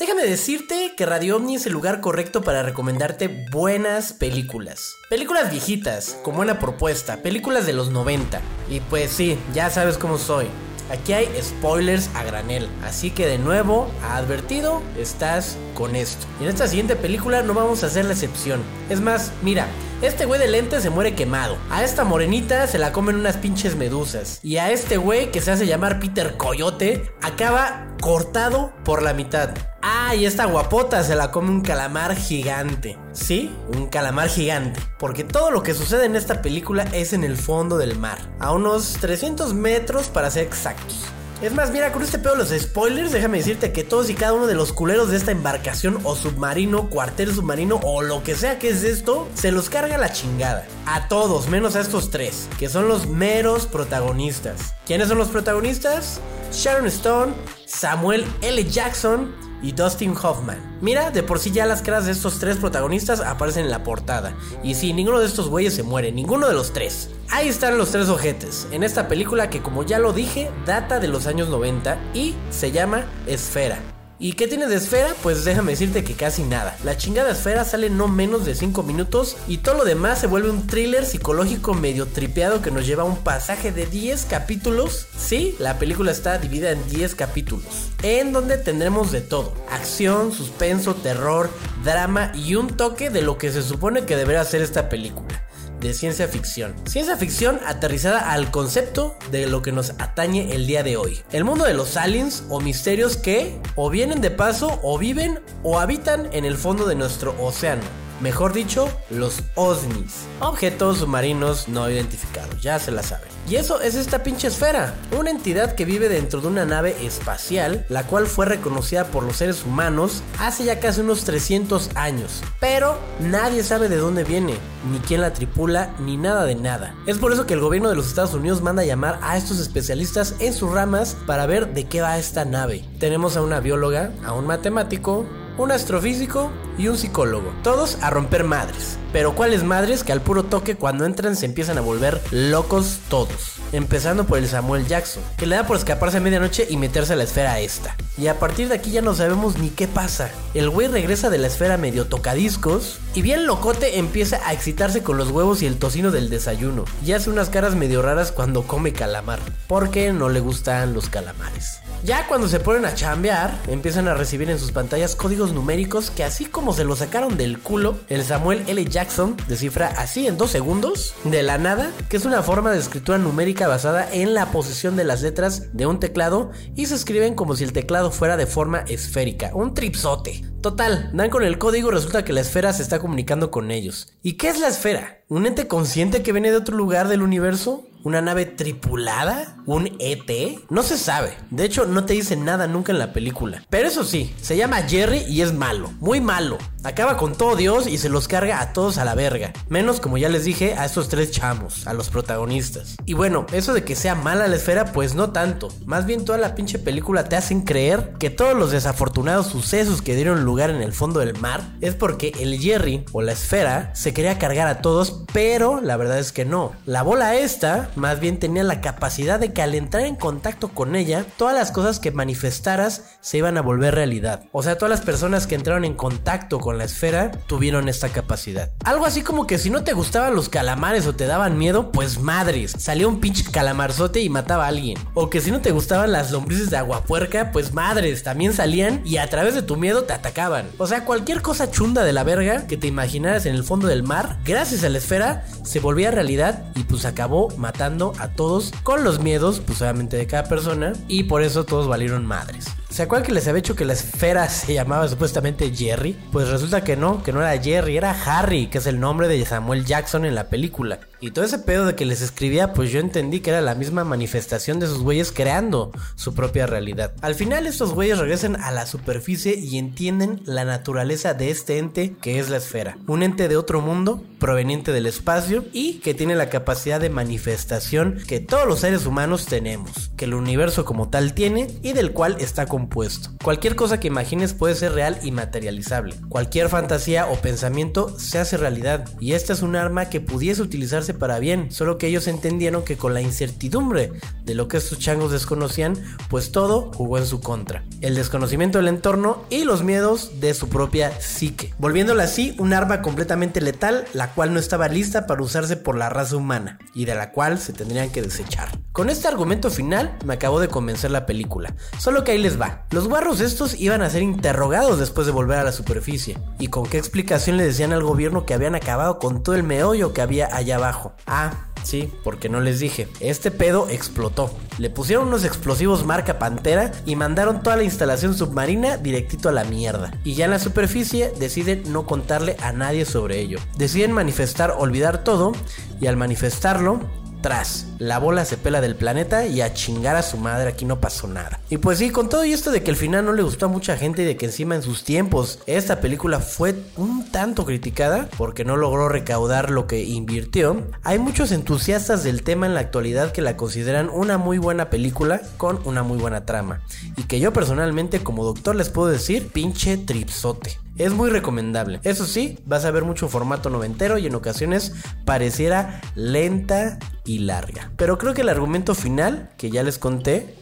Déjame 0.03 0.25
decirte 0.25 0.95
que 0.97 1.07
Radio 1.07 1.37
Omni 1.37 1.55
es 1.55 1.67
el 1.67 1.73
lugar 1.73 2.01
correcto 2.01 2.43
para 2.43 2.65
recomendarte 2.65 3.47
buenas 3.53 4.13
películas. 4.13 4.97
Películas 5.09 5.49
viejitas, 5.49 6.19
con 6.25 6.35
buena 6.35 6.59
propuesta, 6.59 7.19
películas 7.19 7.67
de 7.67 7.73
los 7.73 7.91
90. 7.91 8.41
Y 8.69 8.81
pues 8.81 9.13
sí, 9.13 9.39
ya 9.55 9.71
sabes 9.71 9.99
cómo 9.99 10.19
soy. 10.19 10.47
Aquí 10.93 11.15
hay 11.15 11.27
spoilers 11.43 12.11
a 12.15 12.23
granel, 12.23 12.69
así 12.85 13.11
que 13.11 13.27
de 13.27 13.39
nuevo, 13.39 13.91
advertido, 14.11 14.83
estás 14.99 15.57
con 15.75 15.97
esto. 15.97 16.27
Y 16.39 16.43
en 16.43 16.51
esta 16.51 16.69
siguiente 16.69 16.97
película 16.97 17.41
no 17.41 17.55
vamos 17.55 17.83
a 17.83 17.87
hacer 17.87 18.05
la 18.05 18.13
excepción. 18.13 18.61
Es 18.91 19.01
más, 19.01 19.33
mira, 19.41 19.69
este 20.03 20.27
güey 20.27 20.39
de 20.39 20.49
lente 20.49 20.83
se 20.83 20.91
muere 20.91 21.15
quemado. 21.15 21.57
A 21.71 21.83
esta 21.83 22.05
morenita 22.05 22.67
se 22.67 22.79
la 22.79 22.93
comen 22.93 23.17
unas 23.17 23.39
pinches 23.39 23.75
medusas. 23.75 24.39
Y 24.43 24.59
a 24.59 24.71
este 24.71 24.99
güey 24.99 25.31
que 25.31 25.41
se 25.41 25.53
hace 25.53 25.67
llamar 25.67 25.99
Peter 25.99 26.37
Coyote 26.37 27.11
acaba 27.23 27.87
cortado 28.03 28.75
por 28.85 29.01
la 29.01 29.15
mitad. 29.15 29.72
Ah, 29.85 30.15
y 30.15 30.27
esta 30.27 30.45
guapota 30.45 31.03
se 31.03 31.17
la 31.17 31.33
come 31.33 31.51
un 31.51 31.61
calamar 31.61 32.15
gigante. 32.15 32.97
Sí, 33.11 33.51
un 33.75 33.89
calamar 33.89 34.29
gigante. 34.29 34.81
Porque 34.97 35.25
todo 35.25 35.51
lo 35.51 35.65
que 35.65 35.75
sucede 35.75 36.05
en 36.05 36.15
esta 36.15 36.41
película 36.41 36.85
es 36.93 37.13
en 37.13 37.25
el 37.25 37.37
fondo 37.37 37.79
del 37.79 37.99
mar. 37.99 38.19
A 38.39 38.53
unos 38.53 38.93
300 39.01 39.55
metros 39.55 40.07
para 40.07 40.31
ser 40.31 40.47
exactos. 40.47 41.05
Es 41.43 41.53
más, 41.53 41.73
mira, 41.73 41.91
con 41.91 42.03
este 42.03 42.21
pedo 42.21 42.37
los 42.37 42.51
spoilers, 42.51 43.11
déjame 43.11 43.39
decirte 43.39 43.73
que 43.73 43.83
todos 43.83 44.09
y 44.09 44.15
cada 44.15 44.35
uno 44.35 44.47
de 44.47 44.55
los 44.55 44.73
culeros 44.73 45.11
de 45.11 45.17
esta 45.17 45.33
embarcación 45.33 45.99
o 46.05 46.15
submarino, 46.15 46.89
cuartel 46.89 47.35
submarino 47.35 47.81
o 47.83 48.03
lo 48.03 48.23
que 48.23 48.37
sea 48.37 48.61
que 48.61 48.69
es 48.69 48.85
esto, 48.85 49.29
se 49.35 49.51
los 49.51 49.69
carga 49.69 49.99
la 49.99 50.13
chingada. 50.13 50.65
A 50.87 51.09
todos, 51.09 51.49
menos 51.49 51.75
a 51.75 51.81
estos 51.81 52.11
tres, 52.11 52.49
que 52.61 52.69
son 52.69 52.87
los 52.87 53.09
meros 53.09 53.67
protagonistas. 53.67 54.75
¿Quiénes 54.87 55.09
son 55.09 55.19
los 55.19 55.31
protagonistas? 55.31 56.21
Sharon 56.53 56.87
Stone, 56.87 57.33
Samuel 57.67 58.25
L. 58.43 58.65
Jackson 58.71 59.52
y 59.63 59.73
Dustin 59.73 60.15
Hoffman. 60.21 60.79
Mira, 60.81 61.11
de 61.11 61.23
por 61.23 61.39
sí 61.39 61.51
ya 61.51 61.67
las 61.67 61.83
caras 61.83 62.07
de 62.07 62.13
estos 62.13 62.39
tres 62.39 62.57
protagonistas 62.57 63.21
aparecen 63.21 63.65
en 63.65 63.71
la 63.71 63.85
portada. 63.85 64.35
Y 64.63 64.75
sí, 64.75 64.93
ninguno 64.93 65.21
de 65.21 65.27
estos 65.27 65.49
güeyes 65.49 65.75
se 65.75 65.83
muere, 65.83 66.13
ninguno 66.13 66.49
de 66.49 66.55
los 66.55 66.73
tres. 66.73 67.11
Ahí 67.31 67.49
están 67.49 67.79
los 67.79 67.91
tres 67.91 68.09
ojetes, 68.09 68.67
en 68.73 68.83
esta 68.83 69.09
película 69.09 69.49
que 69.49 69.63
como 69.63 69.85
ya 69.85 69.99
lo 69.99 70.13
dije, 70.13 70.51
data 70.67 71.01
de 71.01 71.09
los 71.09 71.27
años 71.27 71.49
90 71.49 71.99
y 72.15 72.35
se 72.51 72.73
llama 72.73 73.07
Esfera. 73.27 73.92
¿Y 74.19 74.35
qué 74.35 74.47
tiene 74.47 74.67
de 74.69 74.77
esfera? 74.77 75.15
Pues 75.23 75.45
déjame 75.45 75.73
decirte 75.73 76.05
que 76.05 76.15
casi 76.15 76.45
nada. 76.45 76.77
La 76.85 76.97
chingada 76.97 77.33
esfera 77.33 77.65
sale 77.65 77.91
no 77.91 78.09
menos 78.09 78.45
de 78.45 78.55
5 78.55 78.83
minutos 78.85 79.37
y 79.49 79.59
todo 79.59 79.79
lo 79.79 79.85
demás 79.85 80.21
se 80.21 80.27
vuelve 80.27 80.51
un 80.51 80.67
thriller 80.67 81.05
psicológico 81.05 81.75
medio 81.75 82.07
tripeado 82.07 82.63
que 82.63 82.71
nos 82.71 82.87
lleva 82.87 83.03
a 83.03 83.07
un 83.07 83.17
pasaje 83.17 83.73
de 83.73 83.87
10 83.87 84.27
capítulos. 84.27 85.07
Sí, 85.19 85.57
la 85.59 85.79
película 85.79 86.13
está 86.13 86.39
dividida 86.39 86.71
en 86.71 86.89
10 86.89 87.15
capítulos, 87.15 87.91
en 88.03 88.33
donde 88.33 88.59
tendremos 88.59 89.11
de 89.11 89.23
todo. 89.23 89.55
Acción, 89.71 90.33
suspenso, 90.33 90.95
terror, 90.95 91.51
drama 91.85 92.31
y 92.35 92.55
un 92.55 92.69
toque 92.69 93.11
de 93.11 93.23
lo 93.23 93.39
que 93.39 93.51
se 93.51 93.63
supone 93.63 94.05
que 94.05 94.17
deberá 94.17 94.45
ser 94.45 94.63
esta 94.63 94.89
película 94.89 95.43
de 95.83 95.95
ciencia 95.95 96.29
ficción. 96.29 96.75
Ciencia 96.87 97.17
ficción 97.17 97.61
aterrizada 97.67 98.33
al 98.33 98.51
concepto 98.51 99.17
de 99.31 99.47
lo 99.47 99.63
que 99.63 99.73
nos 99.73 99.91
atañe 99.99 100.55
el 100.55 100.67
día 100.67 100.83
de 100.83 100.97
hoy. 100.97 101.21
El 101.33 101.45
mundo 101.45 101.65
de 101.65 101.75
los 101.75 101.97
aliens 101.97 102.45
o 102.49 102.61
misterios 102.61 103.17
que 103.17 103.61
o 103.75 103.91
vienen 103.91 104.21
de 104.21 104.31
paso 104.31 104.81
o 104.83 104.97
viven 104.97 105.41
o 105.63 105.81
habitan 105.81 106.29
en 106.33 106.45
el 106.45 106.57
fondo 106.57 106.87
de 106.87 106.95
nuestro 106.95 107.35
océano. 107.43 107.83
Mejor 108.23 108.53
dicho, 108.53 108.89
los 109.11 109.43
OSNIs. 109.57 110.27
Objetos 110.39 110.99
submarinos 110.99 111.67
no 111.67 111.91
identificados, 111.91 112.63
ya 112.63 112.79
se 112.79 112.93
la 112.93 113.03
saben. 113.03 113.27
Y 113.49 113.57
eso 113.57 113.81
es 113.81 113.97
esta 113.97 114.23
pinche 114.23 114.47
esfera, 114.47 114.95
una 115.19 115.31
entidad 115.31 115.75
que 115.75 115.85
vive 115.85 116.09
dentro 116.09 116.41
de 116.41 116.47
una 116.47 116.65
nave 116.65 116.95
espacial, 117.05 117.85
la 117.89 118.07
cual 118.07 118.29
fue 118.29 118.47
reconocida 118.47 119.07
por 119.07 119.25
los 119.25 119.39
seres 119.39 119.65
humanos 119.65 120.23
hace 120.39 120.65
ya 120.65 120.79
casi 120.79 121.01
unos 121.01 121.25
300 121.25 121.97
años. 121.97 122.45
Pero 122.61 122.97
nadie 123.19 123.65
sabe 123.65 123.89
de 123.89 123.97
dónde 123.97 124.23
viene, 124.23 124.55
ni 124.89 125.01
quién 125.01 125.21
la 125.21 125.33
tripula, 125.33 125.93
ni 125.99 126.17
nada 126.17 126.45
de 126.45 126.55
nada. 126.55 126.95
Es 127.09 127.19
por 127.19 127.33
eso 127.33 127.45
que 127.45 127.55
el 127.55 127.61
gobierno 127.61 127.89
de 127.89 127.97
los 127.97 128.07
Estados 128.07 128.35
Unidos 128.35 128.63
manda 128.63 128.85
llamar 128.85 129.19
a 129.23 129.37
estos 129.37 129.59
especialistas 129.59 130.37
en 130.39 130.53
sus 130.53 130.71
ramas 130.71 131.17
para 131.27 131.47
ver 131.47 131.75
de 131.75 131.89
qué 131.89 132.03
va 132.03 132.19
esta 132.19 132.45
nave. 132.45 132.85
Tenemos 133.01 133.37
a 133.37 133.43
una 133.43 133.59
bióloga, 133.59 134.13
a 134.25 134.33
un 134.33 134.47
matemático, 134.47 135.27
un 135.59 135.73
astrofísico 135.73 136.51
y 136.79 136.89
un 136.89 136.97
psicólogo. 136.97 137.53
Todos 137.63 137.99
a 138.01 138.11
romper 138.11 138.45
madres. 138.45 138.99
Pero 139.13 139.35
cuáles 139.35 139.63
madres 139.63 140.05
que 140.05 140.13
al 140.13 140.23
puro 140.23 140.45
toque 140.45 140.77
cuando 140.77 141.05
entran 141.05 141.37
se 141.37 141.45
empiezan 141.45 141.77
a 141.77 141.83
volver 141.83 142.21
locos 142.31 143.01
todos. 143.09 143.57
Empezando 143.73 144.25
por 144.25 144.39
el 144.39 144.49
Samuel 144.49 144.87
Jackson, 144.87 145.23
que 145.37 145.47
le 145.47 145.57
da 145.57 145.67
por 145.67 145.77
escaparse 145.77 146.17
a 146.17 146.21
medianoche 146.21 146.67
y 146.69 146.77
meterse 146.77 147.13
a 147.13 147.17
la 147.17 147.25
esfera 147.25 147.61
esta. 147.61 147.95
Y 148.17 148.29
a 148.29 148.39
partir 148.39 148.69
de 148.69 148.75
aquí 148.75 148.91
ya 148.91 149.03
no 149.03 149.15
sabemos 149.15 149.59
ni 149.59 149.69
qué 149.71 149.87
pasa. 149.87 150.31
El 150.55 150.71
güey 150.71 150.89
regresa 150.89 151.31
de 151.31 151.39
la 151.39 151.47
esfera 151.47 151.77
medio 151.77 152.07
tocadiscos 152.07 152.99
y 153.15 153.23
bien 153.23 153.47
locote 153.47 153.99
empieza 153.99 154.41
a 154.47 154.53
excitarse 154.53 155.03
con 155.03 155.19
los 155.19 155.31
huevos 155.31 155.63
y 155.63 155.67
el 155.67 155.79
tocino 155.79 156.11
del 156.11 156.31
desayuno. 156.31 156.85
Y 157.05 157.13
hace 157.13 157.31
unas 157.31 157.51
caras 157.51 157.75
medio 157.75 158.01
raras 158.03 158.33
cuando 158.33 158.63
come 158.63 158.93
calamar, 158.93 159.41
porque 159.67 160.13
no 160.13 160.29
le 160.29 160.41
gustan 160.41 160.95
los 160.95 161.09
calamares. 161.09 161.81
Ya 162.05 162.27
cuando 162.27 162.49
se 162.49 162.59
ponen 162.59 162.85
a 162.85 162.95
chambear, 162.95 163.57
empiezan 163.69 164.09
a 164.09 164.15
recibir 164.15 164.51
en 164.51 164.59
sus 164.59 164.73
pantallas 164.73 165.15
códigos 165.15 165.42
numéricos 165.51 166.13
que 166.13 166.23
así 166.23 166.45
como 166.45 166.73
se 166.73 166.85
lo 166.85 166.95
sacaron 166.95 167.37
del 167.37 167.59
culo, 167.59 167.99
el 168.09 168.23
Samuel 168.23 168.63
L. 168.69 168.85
Jackson 168.85 169.37
descifra 169.49 169.89
así 169.89 170.29
en 170.29 170.39
dos 170.39 170.53
segundos, 170.53 171.15
de 171.25 171.43
la 171.43 171.59
nada, 171.59 171.91
que 172.09 172.17
es 172.17 172.25
una 172.25 172.45
forma 172.45 172.71
de 172.71 172.79
escritura 172.79 173.19
numérica 173.19 173.67
basada 173.67 174.09
en 174.13 174.35
la 174.35 174.53
posición 174.53 174.95
de 174.95 175.03
las 175.03 175.23
letras 175.23 175.75
de 175.77 175.87
un 175.87 175.99
teclado 175.99 176.53
y 176.77 176.87
se 176.87 176.95
escriben 176.95 177.35
como 177.35 177.57
si 177.57 177.65
el 177.65 177.73
teclado 177.73 178.13
fuera 178.13 178.37
de 178.37 178.47
forma 178.47 178.85
esférica, 178.87 179.51
un 179.55 179.75
tripsote. 179.75 180.45
Total, 180.61 181.11
dan 181.13 181.31
con 181.31 181.43
el 181.43 181.59
código 181.59 181.91
resulta 181.91 182.25
que 182.25 182.33
la 182.33 182.43
esfera 182.43 182.73
se 182.73 182.83
está 182.83 183.01
comunicando 183.01 183.51
con 183.51 183.73
ellos. 183.73 184.13
¿Y 184.23 184.35
qué 184.35 184.49
es 184.49 184.61
la 184.61 184.69
esfera? 184.69 185.25
¿Un 185.29 185.47
ente 185.47 185.67
consciente 185.67 186.23
que 186.23 186.31
viene 186.31 186.53
de 186.53 186.59
otro 186.59 186.77
lugar 186.77 187.09
del 187.09 187.23
universo? 187.23 187.85
¿Una 188.05 188.21
nave 188.21 188.47
tripulada? 188.47 189.57
¿Un 189.65 189.97
ET? 190.01 190.29
No 190.71 190.83
se 190.83 190.99
sabe. 190.99 191.37
De 191.51 191.65
hecho, 191.65 191.87
no 191.87 192.05
te 192.05 192.15
dicen 192.15 192.45
nada 192.45 192.67
nunca 192.67 192.91
en 192.91 192.99
la 192.99 193.13
película. 193.13 193.63
Pero 193.71 193.87
eso 193.87 194.03
sí, 194.03 194.35
se 194.43 194.57
llama 194.57 194.83
Jerry 194.83 195.25
y 195.29 195.43
es 195.43 195.53
malo. 195.53 195.89
Muy 196.01 196.21
malo. 196.21 196.59
Acaba 196.83 197.17
con 197.17 197.37
todo 197.37 197.55
Dios 197.55 197.87
y 197.87 197.99
se 197.99 198.09
los 198.09 198.27
carga 198.27 198.61
a 198.61 198.73
todos 198.73 198.99
a 198.99 199.05
la 199.05 199.15
verga. 199.15 199.53
Menos, 199.69 200.01
como 200.01 200.19
ya 200.19 200.29
les 200.29 200.45
dije, 200.45 200.75
a 200.75 200.85
estos 200.85 201.09
tres 201.09 201.31
chamos, 201.31 201.87
a 201.87 201.93
los 201.93 202.11
protagonistas. 202.11 202.97
Y 203.07 203.15
bueno, 203.15 203.47
eso 203.53 203.73
de 203.73 203.85
que 203.85 203.95
sea 203.95 204.17
mala 204.17 204.49
la 204.49 204.57
esfera, 204.57 204.87
pues 204.87 205.15
no 205.15 205.31
tanto. 205.31 205.69
Más 205.87 206.05
bien 206.05 206.25
toda 206.25 206.39
la 206.39 206.57
pinche 206.57 206.81
película 206.81 207.25
te 207.29 207.37
hacen 207.37 207.61
creer 207.61 208.15
que 208.19 208.31
todos 208.31 208.57
los 208.57 208.73
desafortunados 208.73 209.47
sucesos 209.47 210.03
que 210.03 210.17
dieron 210.17 210.45
lugar 210.45 210.71
en 210.71 210.83
el 210.83 210.93
fondo 210.93 211.21
del 211.21 211.39
mar 211.39 211.61
es 211.81 211.95
porque 211.95 212.33
el 212.41 212.59
Jerry 212.59 213.05
o 213.13 213.23
la 213.23 213.33
esfera 213.33 213.95
se 213.95 214.13
quería 214.13 214.41
cargar 214.41 214.67
a 214.67 214.83
todos, 214.83 215.23
pero 215.33 215.81
la 215.81 215.97
verdad 215.97 216.19
es 216.19 216.33
que 216.33 216.45
no. 216.45 216.73
La 216.85 217.03
bola 217.03 217.37
esta 217.37 217.91
más 217.97 218.21
bien 218.21 218.39
tenía 218.39 218.63
la 218.63 218.81
capacidad 218.81 219.39
de 219.39 219.53
que 219.53 219.63
al 219.63 219.75
entrar 219.75 220.05
en 220.05 220.17
contacto 220.17 220.69
con 220.69 220.97
ella, 220.97 221.25
todas 221.37 221.55
las 221.55 221.71
cosas 221.71 221.99
que 221.99 222.11
manifestaras 222.11 223.17
se 223.21 223.39
iban 223.39 223.59
a 223.59 223.63
volver 223.63 223.95
realidad. 223.95 224.45
O 224.53 224.63
sea, 224.63 224.79
todas 224.79 224.91
las 224.91 225.01
personas 225.01 225.47
que 225.47 225.55
entraron 225.55 225.85
en 225.85 225.95
contacto 225.95 226.59
con 226.59 226.79
la 226.79 226.85
esfera 226.85 227.31
tuvieron 227.47 227.89
esta 227.89 228.09
capacidad. 228.09 228.71
Algo 228.85 229.07
así 229.07 229.23
como 229.23 229.47
que 229.47 229.59
si 229.59 229.71
no 229.71 229.85
te 229.85 229.93
gustaban 229.93 230.35
los 230.35 230.49
calamares 230.49 231.07
o 231.07 231.15
te 231.15 231.27
daban 231.27 231.59
miedo, 231.59 231.93
pues 231.93 232.21
madres, 232.21 232.75
salía 232.79 233.09
un 233.09 233.21
pinche 233.21 233.45
calamarzote 233.51 234.21
y 234.21 234.29
mataba 234.29 234.65
a 234.65 234.69
alguien. 234.69 234.99
O 235.15 235.31
que 235.31 235.41
si 235.41 235.51
no 235.51 235.61
te 235.61 235.73
gustaban 235.73 236.13
las 236.13 236.31
lombrices 236.31 236.71
de 236.71 236.77
aguapuerca, 236.77 237.51
pues 237.53 237.73
madres, 237.73 238.23
también 238.23 238.53
salían 238.53 239.03
y 239.05 239.19
a 239.19 239.29
través 239.29 239.55
de 239.55 239.63
tu 239.63 239.77
miedo 239.77 240.05
te 240.05 240.13
atacaban. 240.13 240.67
O 240.79 240.87
sea, 240.87 241.05
cualquier 241.05 241.43
cosa 241.43 241.71
chunda 241.71 242.05
de 242.05 242.13
la 242.13 242.25
verga 242.25 242.67
que 242.67 242.77
te 242.77 242.87
imaginaras 242.87 243.47
en 243.47 243.55
el 243.55 243.65
fondo 243.65 243.87
del 243.87 244.03
mar, 244.03 244.39
gracias 244.45 244.85
a 244.85 244.89
la 244.89 244.99
esfera, 244.99 245.45
se 245.65 245.81
volvía 245.81 246.11
realidad 246.11 246.65
y 246.75 246.85
pues 246.85 247.05
acabó 247.05 247.49
matando 247.57 247.82
a 247.83 248.29
todos 248.37 248.73
con 248.85 249.03
los 249.03 249.19
miedos, 249.19 249.61
pues 249.61 249.83
obviamente 249.83 250.17
de 250.17 250.29
cada 250.29 250.45
persona, 250.45 250.93
y 251.09 251.25
por 251.25 251.43
eso 251.43 251.65
todos 251.65 251.89
valieron 251.89 252.25
madres. 252.25 252.67
¿Se 252.91 253.03
acuerdan 253.03 253.27
que 253.27 253.33
les 253.33 253.49
había 253.49 253.63
dicho 253.63 253.75
que 253.75 253.85
la 253.85 253.95
esfera 253.95 254.49
se 254.51 254.75
llamaba 254.75 255.09
supuestamente 255.09 255.75
Jerry? 255.75 256.17
Pues 256.31 256.49
resulta 256.49 256.85
que 256.85 256.97
no, 256.97 257.23
que 257.25 257.33
no 257.33 257.41
era 257.43 257.61
Jerry, 257.61 257.97
era 257.97 258.17
Harry, 258.25 258.69
que 258.69 258.79
es 258.79 258.87
el 258.87 259.01
nombre 259.01 259.27
de 259.27 259.45
Samuel 259.45 259.85
Jackson 259.85 260.25
en 260.25 260.37
la 260.37 260.49
película. 260.49 261.01
Y 261.23 261.31
todo 261.31 261.45
ese 261.45 261.61
pedo 261.61 261.87
de 261.87 261.95
que 261.95 262.05
les 262.05 262.21
escribía, 262.21 262.73
pues 262.73 262.91
yo 262.91 262.99
entendí 262.99 263.39
que 263.39 263.51
era 263.51 263.61
la 263.61 263.77
misma 263.77 264.03
manifestación 264.03 264.81
de 264.81 264.87
esos 264.87 265.03
güeyes 265.03 265.31
creando 265.31 265.93
su 266.17 266.35
propia 266.35 266.67
realidad. 266.67 267.13
Al 267.21 267.37
final 267.37 267.69
estos 267.69 267.93
güeyes 267.95 268.19
regresan 268.19 268.57
a 268.57 268.73
la 268.73 268.87
superficie 268.87 269.57
y 269.57 269.79
entienden 269.79 270.41
la 270.47 270.65
naturaleza 270.65 271.33
de 271.33 271.53
este 271.53 271.79
ente 271.79 272.17
que 272.21 272.41
es 272.41 272.51
la 272.51 272.57
esfera. 272.57 272.99
Un 273.07 273.23
ente 273.23 273.47
de 273.47 273.57
otro 273.57 273.81
mundo, 273.81 274.21
proveniente 274.41 274.91
del 274.91 275.07
espacio 275.07 275.65
y 275.73 276.01
que 276.01 276.13
tiene 276.13 276.35
la 276.35 276.49
capacidad 276.51 276.99
de 277.01 277.09
manifestación 277.09 278.19
que 278.27 278.41
todos 278.41 278.67
los 278.67 278.81
seres 278.81 279.07
humanos 279.07 279.47
tenemos, 279.47 280.11
que 280.17 280.25
el 280.25 280.35
universo 280.35 280.85
como 280.85 281.09
tal 281.09 281.35
tiene 281.35 281.69
y 281.85 281.93
del 281.93 282.11
cual 282.11 282.37
está 282.41 282.67
compuesto. 282.67 283.31
Cualquier 283.45 283.77
cosa 283.77 284.01
que 284.01 284.09
imagines 284.09 284.55
puede 284.55 284.75
ser 284.75 284.95
real 284.95 285.21
y 285.23 285.31
materializable. 285.31 286.17
Cualquier 286.29 286.69
fantasía 286.69 287.29
o 287.29 287.37
pensamiento 287.37 288.19
se 288.19 288.41
hace 288.41 288.57
realidad 288.57 289.09
y 289.21 289.35
esta 289.35 289.53
es 289.53 289.63
un 289.63 289.77
arma 289.77 290.11
que 290.11 290.21
pudiese 290.21 290.63
utilizarse 290.63 291.12
para 291.13 291.39
bien, 291.39 291.71
solo 291.71 291.99
que 291.99 292.07
ellos 292.07 292.29
entendieron 292.29 292.85
que 292.85 292.97
con 292.97 293.15
la 293.15 293.21
incertidumbre 293.21 294.13
de 294.45 294.55
lo 294.55 294.69
que 294.69 294.77
estos 294.77 294.99
changos 294.99 295.33
desconocían, 295.33 295.97
pues 296.29 296.53
todo 296.53 296.93
jugó 296.95 297.19
en 297.19 297.27
su 297.27 297.41
contra. 297.41 297.85
El 298.01 298.15
desconocimiento 298.15 298.79
del 298.79 298.89
entorno 298.89 299.45
y 299.51 299.65
los 299.65 299.83
miedos 299.83 300.41
de 300.41 300.55
su 300.55 300.69
propia 300.69 301.21
psique, 301.21 301.75
volviéndola 301.79 302.25
así 302.25 302.55
un 302.59 302.73
arma 302.73 303.03
completamente 303.03 303.61
letal, 303.61 304.05
la 304.13 304.33
cual 304.33 304.53
no 304.53 304.61
estaba 304.61 304.89
lista 304.89 305.27
para 305.27 305.43
usarse 305.43 305.77
por 305.77 305.97
la 305.97 306.09
raza 306.09 306.37
humana 306.37 306.79
y 306.95 307.05
de 307.05 307.15
la 307.15 307.33
cual 307.33 307.59
se 307.59 307.73
tendrían 307.73 308.11
que 308.11 308.23
desechar. 308.23 308.69
Con 308.93 309.09
este 309.09 309.27
argumento 309.27 309.71
final 309.71 310.17
me 310.25 310.35
acabó 310.35 310.61
de 310.61 310.69
convencer 310.69 311.11
la 311.11 311.27
película, 311.27 311.75
solo 311.99 312.25
que 312.25 312.33
ahí 312.33 312.39
les 312.39 312.61
va. 312.61 312.85
Los 312.91 313.09
guarros 313.09 313.41
estos 313.41 313.81
iban 313.81 314.03
a 314.03 314.11
ser 314.11 314.23
interrogados 314.23 314.99
después 314.99 315.27
de 315.27 315.33
volver 315.33 315.59
a 315.59 315.65
la 315.65 315.73
superficie. 315.73 316.39
¿Y 316.59 316.69
con 316.69 316.87
qué 316.87 316.99
explicación 316.99 317.57
le 317.57 317.65
decían 317.65 317.93
al 317.93 318.03
gobierno 318.03 318.45
que 318.45 318.55
habían 318.55 318.75
acabado 318.75 319.19
con 319.19 319.43
todo 319.43 319.55
el 319.55 319.63
meollo 319.63 320.13
que 320.13 320.21
había 320.21 320.55
allá 320.55 320.77
abajo? 320.77 321.02
Ah, 321.27 321.53
Sí, 321.83 322.13
porque 322.23 322.49
no 322.49 322.61
les 322.61 322.81
dije. 322.81 323.09
Este 323.21 323.51
pedo 323.51 323.89
explotó. 323.89 324.51
Le 324.79 324.91
pusieron 324.91 325.29
unos 325.29 325.45
explosivos 325.45 326.05
marca 326.05 326.39
Pantera 326.39 326.93
y 327.05 327.17
mandaron 327.17 327.63
toda 327.63 327.77
la 327.77 327.83
instalación 327.83 328.35
submarina 328.35 328.97
directito 328.97 329.49
a 329.49 329.53
la 329.53 329.65
mierda. 329.65 330.13
Y 330.25 330.35
ya 330.35 330.45
en 330.47 330.53
la 330.53 330.59
superficie 330.59 331.33
deciden 331.39 331.93
no 331.93 332.07
contarle 332.07 332.57
a 332.63 332.73
nadie 332.73 333.05
sobre 333.05 333.41
ello. 333.41 333.59
Deciden 333.77 334.13
manifestar 334.13 334.75
olvidar 334.79 335.25
todo 335.25 335.53
y 336.01 336.07
al 336.07 336.17
manifestarlo 336.17 337.01
tras, 337.43 337.87
la 337.99 338.19
bola 338.19 338.45
se 338.45 338.57
pela 338.57 338.81
del 338.81 338.97
planeta 338.97 339.47
y 339.47 339.61
a 339.61 339.75
chingar 339.75 340.17
a 340.17 340.23
su 340.23 340.39
madre, 340.39 340.71
aquí 340.71 340.85
no 340.85 341.01
pasó 341.01 341.27
nada. 341.27 341.61
Y 341.69 341.79
pues 341.79 341.99
sí, 341.99 342.11
con 342.11 342.29
todo 342.29 342.45
y 342.45 342.53
esto 342.53 342.71
de 342.71 342.83
que 342.83 342.91
el 342.91 342.97
final 342.97 343.25
no 343.25 343.33
le 343.33 343.43
gustó 343.43 343.67
a 343.67 343.69
mucha 343.69 343.97
gente 343.97 344.23
y 344.23 344.25
de 344.25 344.37
que 344.37 344.47
encima 344.47 344.75
en 344.75 344.83
sus 344.83 345.05
tiempos 345.05 345.59
esta 345.67 346.01
película 346.01 346.41
fue 346.41 346.75
un 346.97 347.31
tanto 347.31 347.67
criticada 347.67 348.29
porque 348.39 348.65
no 348.65 348.77
logró 348.77 349.09
recaudar 349.09 349.71
lo 349.71 349.87
que 349.87 350.05
invirtió, 350.05 350.87
hay 351.03 351.19
muchos 351.19 351.53
entusiastas 351.53 352.23
del 352.25 352.43
tema 352.43 352.67
en 352.67 352.75
la 352.75 352.81
actualidad 352.81 353.33
que 353.33 353.43
la 353.43 353.57
consideran 353.57 354.09
una 354.09 354.39
muy 354.39 354.59
buena 354.59 354.89
película 354.89 355.43
con 355.57 355.81
una 355.85 356.03
muy 356.03 356.19
buena 356.19 356.47
trama. 356.47 356.81
Y 357.17 357.25
que 357.25 357.41
yo 357.41 357.53
personalmente 357.53 358.23
como 358.23 358.45
doctor 358.45 358.77
les 358.77 358.89
puedo 358.89 359.09
decir, 359.09 359.49
pinche 359.49 359.97
tripsote. 359.97 360.79
Es 360.97 361.13
muy 361.13 361.31
recomendable. 361.31 362.01
Eso 362.05 362.27
sí, 362.27 362.59
vas 362.67 362.85
a 362.85 362.91
ver 362.91 363.05
mucho 363.05 363.29
formato 363.29 363.71
noventero 363.71 364.19
y 364.19 364.27
en 364.27 364.35
ocasiones 364.35 364.95
pareciera 365.25 366.01
lenta 366.15 366.99
y 367.25 367.39
larga. 367.39 367.93
Pero 367.97 368.19
creo 368.19 368.35
que 368.35 368.43
el 368.43 368.49
argumento 368.49 368.95
final, 368.95 369.51
que 369.57 369.71
ya 369.71 369.83
les 369.83 369.99
conté, 369.99 370.55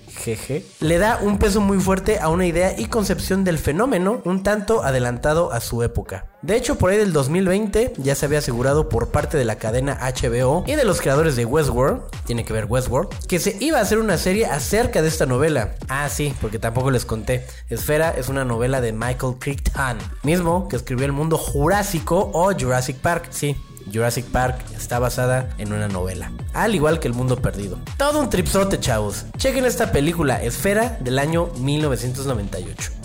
le 0.81 0.99
da 0.99 1.19
un 1.23 1.39
peso 1.39 1.61
muy 1.61 1.79
fuerte 1.79 2.19
a 2.19 2.29
una 2.29 2.47
idea 2.47 2.79
y 2.79 2.87
concepción 2.87 3.45
del 3.45 3.59
fenómeno 3.59 4.21
un 4.25 4.43
tanto 4.43 4.83
adelantado 4.83 5.53
a 5.53 5.61
su 5.61 5.83
época. 5.83 6.27
De 6.43 6.57
hecho, 6.57 6.77
por 6.77 6.91
ahí 6.91 6.97
del 6.97 7.13
2020 7.13 7.93
ya 7.99 8.15
se 8.15 8.25
había 8.25 8.39
asegurado 8.39 8.89
por 8.89 9.09
parte 9.09 9.37
de 9.37 9.45
la 9.45 9.57
cadena 9.57 9.99
HBO 10.01 10.65
y 10.67 10.75
de 10.75 10.85
los 10.85 11.01
creadores 11.01 11.37
de 11.37 11.45
Westworld, 11.45 12.03
tiene 12.25 12.45
que 12.45 12.53
ver 12.53 12.65
Westworld, 12.67 13.11
que 13.27 13.39
se 13.39 13.57
iba 13.61 13.79
a 13.79 13.83
hacer 13.83 13.99
una 13.99 14.17
serie 14.17 14.47
acerca 14.47 15.03
de 15.03 15.09
esta 15.09 15.27
novela. 15.27 15.75
Ah, 15.89 16.09
sí, 16.09 16.35
porque 16.41 16.59
tampoco 16.59 16.91
les 16.91 17.05
conté. 17.05 17.47
Esfera 17.69 18.11
es 18.11 18.29
una 18.29 18.45
novela 18.45 18.81
de 18.81 18.93
Michael 18.93 19.35
Crichton, 19.39 19.99
mismo 20.23 20.69
que 20.69 20.77
escribió 20.77 21.05
El 21.05 21.13
Mundo 21.13 21.37
Jurásico 21.37 22.31
o 22.33 22.53
Jurassic 22.59 22.97
Park, 22.97 23.27
sí. 23.31 23.57
Jurassic 23.93 24.27
Park 24.27 24.59
está 24.77 24.99
basada 24.99 25.49
en 25.59 25.73
una 25.73 25.89
novela, 25.89 26.33
al 26.55 26.75
igual 26.75 27.01
que 27.01 27.09
El 27.09 27.15
Mundo 27.15 27.37
Perdido. 27.37 27.79
Todo 27.97 28.21
un 28.21 28.31
tripsote, 28.31 28.79
chavos. 28.79 29.27
Chequen 29.37 29.65
esta 29.65 29.93
película, 29.93 30.43
Esfera, 30.43 30.99
del 31.01 31.19
año 31.19 31.49
1998. 31.59 33.00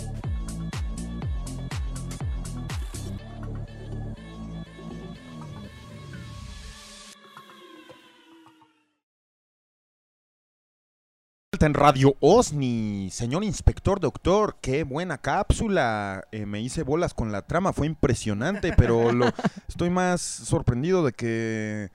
En 11.64 11.74
Radio 11.74 12.14
OSNI, 12.20 13.08
señor 13.10 13.42
inspector, 13.42 13.98
doctor, 14.00 14.56
qué 14.60 14.84
buena 14.84 15.18
cápsula. 15.18 16.26
Eh, 16.30 16.44
me 16.44 16.60
hice 16.60 16.82
bolas 16.82 17.14
con 17.14 17.32
la 17.32 17.42
trama, 17.42 17.72
fue 17.72 17.86
impresionante, 17.86 18.72
pero 18.76 19.12
lo, 19.12 19.26
estoy 19.68 19.88
más 19.90 20.20
sorprendido 20.20 21.04
de 21.04 21.12
que, 21.12 21.90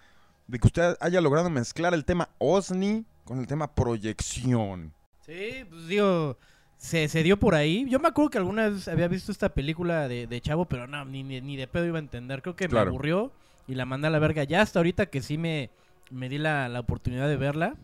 de 0.48 0.60
que 0.60 0.68
usted 0.68 0.96
haya 1.00 1.22
logrado 1.22 1.50
mezclar 1.50 1.94
el 1.94 2.06
tema 2.06 2.30
OSNI 2.40 3.06
con 3.24 3.40
el 3.40 3.48
tema 3.48 3.74
proyección. 3.74 4.94
Sí, 5.26 5.64
pues 5.70 5.88
digo, 5.88 6.38
se, 6.78 7.08
se 7.08 7.22
dio 7.22 7.38
por 7.38 7.54
ahí. 7.54 7.86
Yo 7.90 8.00
me 8.00 8.08
acuerdo 8.08 8.32
que 8.32 8.38
alguna 8.40 8.70
vez 8.70 8.88
había 8.88 9.08
visto 9.08 9.32
esta 9.32 9.50
película 9.50 10.08
de, 10.08 10.26
de 10.28 10.42
Chavo, 10.42 10.66
pero 10.66 10.88
no, 10.88 11.06
ni, 11.06 11.24
ni, 11.24 11.40
ni 11.42 11.56
de 11.58 11.68
pedo 11.68 11.86
iba 11.86 11.98
a 11.98 12.02
entender. 12.02 12.42
Creo 12.42 12.56
que 12.56 12.68
Claro. 12.68 12.86
me 12.86 12.90
aburrió 12.96 13.32
y 13.68 13.76
la 13.76 13.86
mandé 13.86 14.08
a 14.08 14.12
la 14.12 14.20
verga. 14.20 14.44
Ya 14.44 14.62
hasta 14.62 14.80
ahorita 14.80 15.06
que 15.06 15.22
sí 15.22 15.38
me, 15.38 15.70
me 16.10 16.30
di 16.30 16.38
la, 16.40 16.68
la 16.70 16.80
oportunidad 16.80 17.28
de 17.28 17.38
verla, 17.38 17.76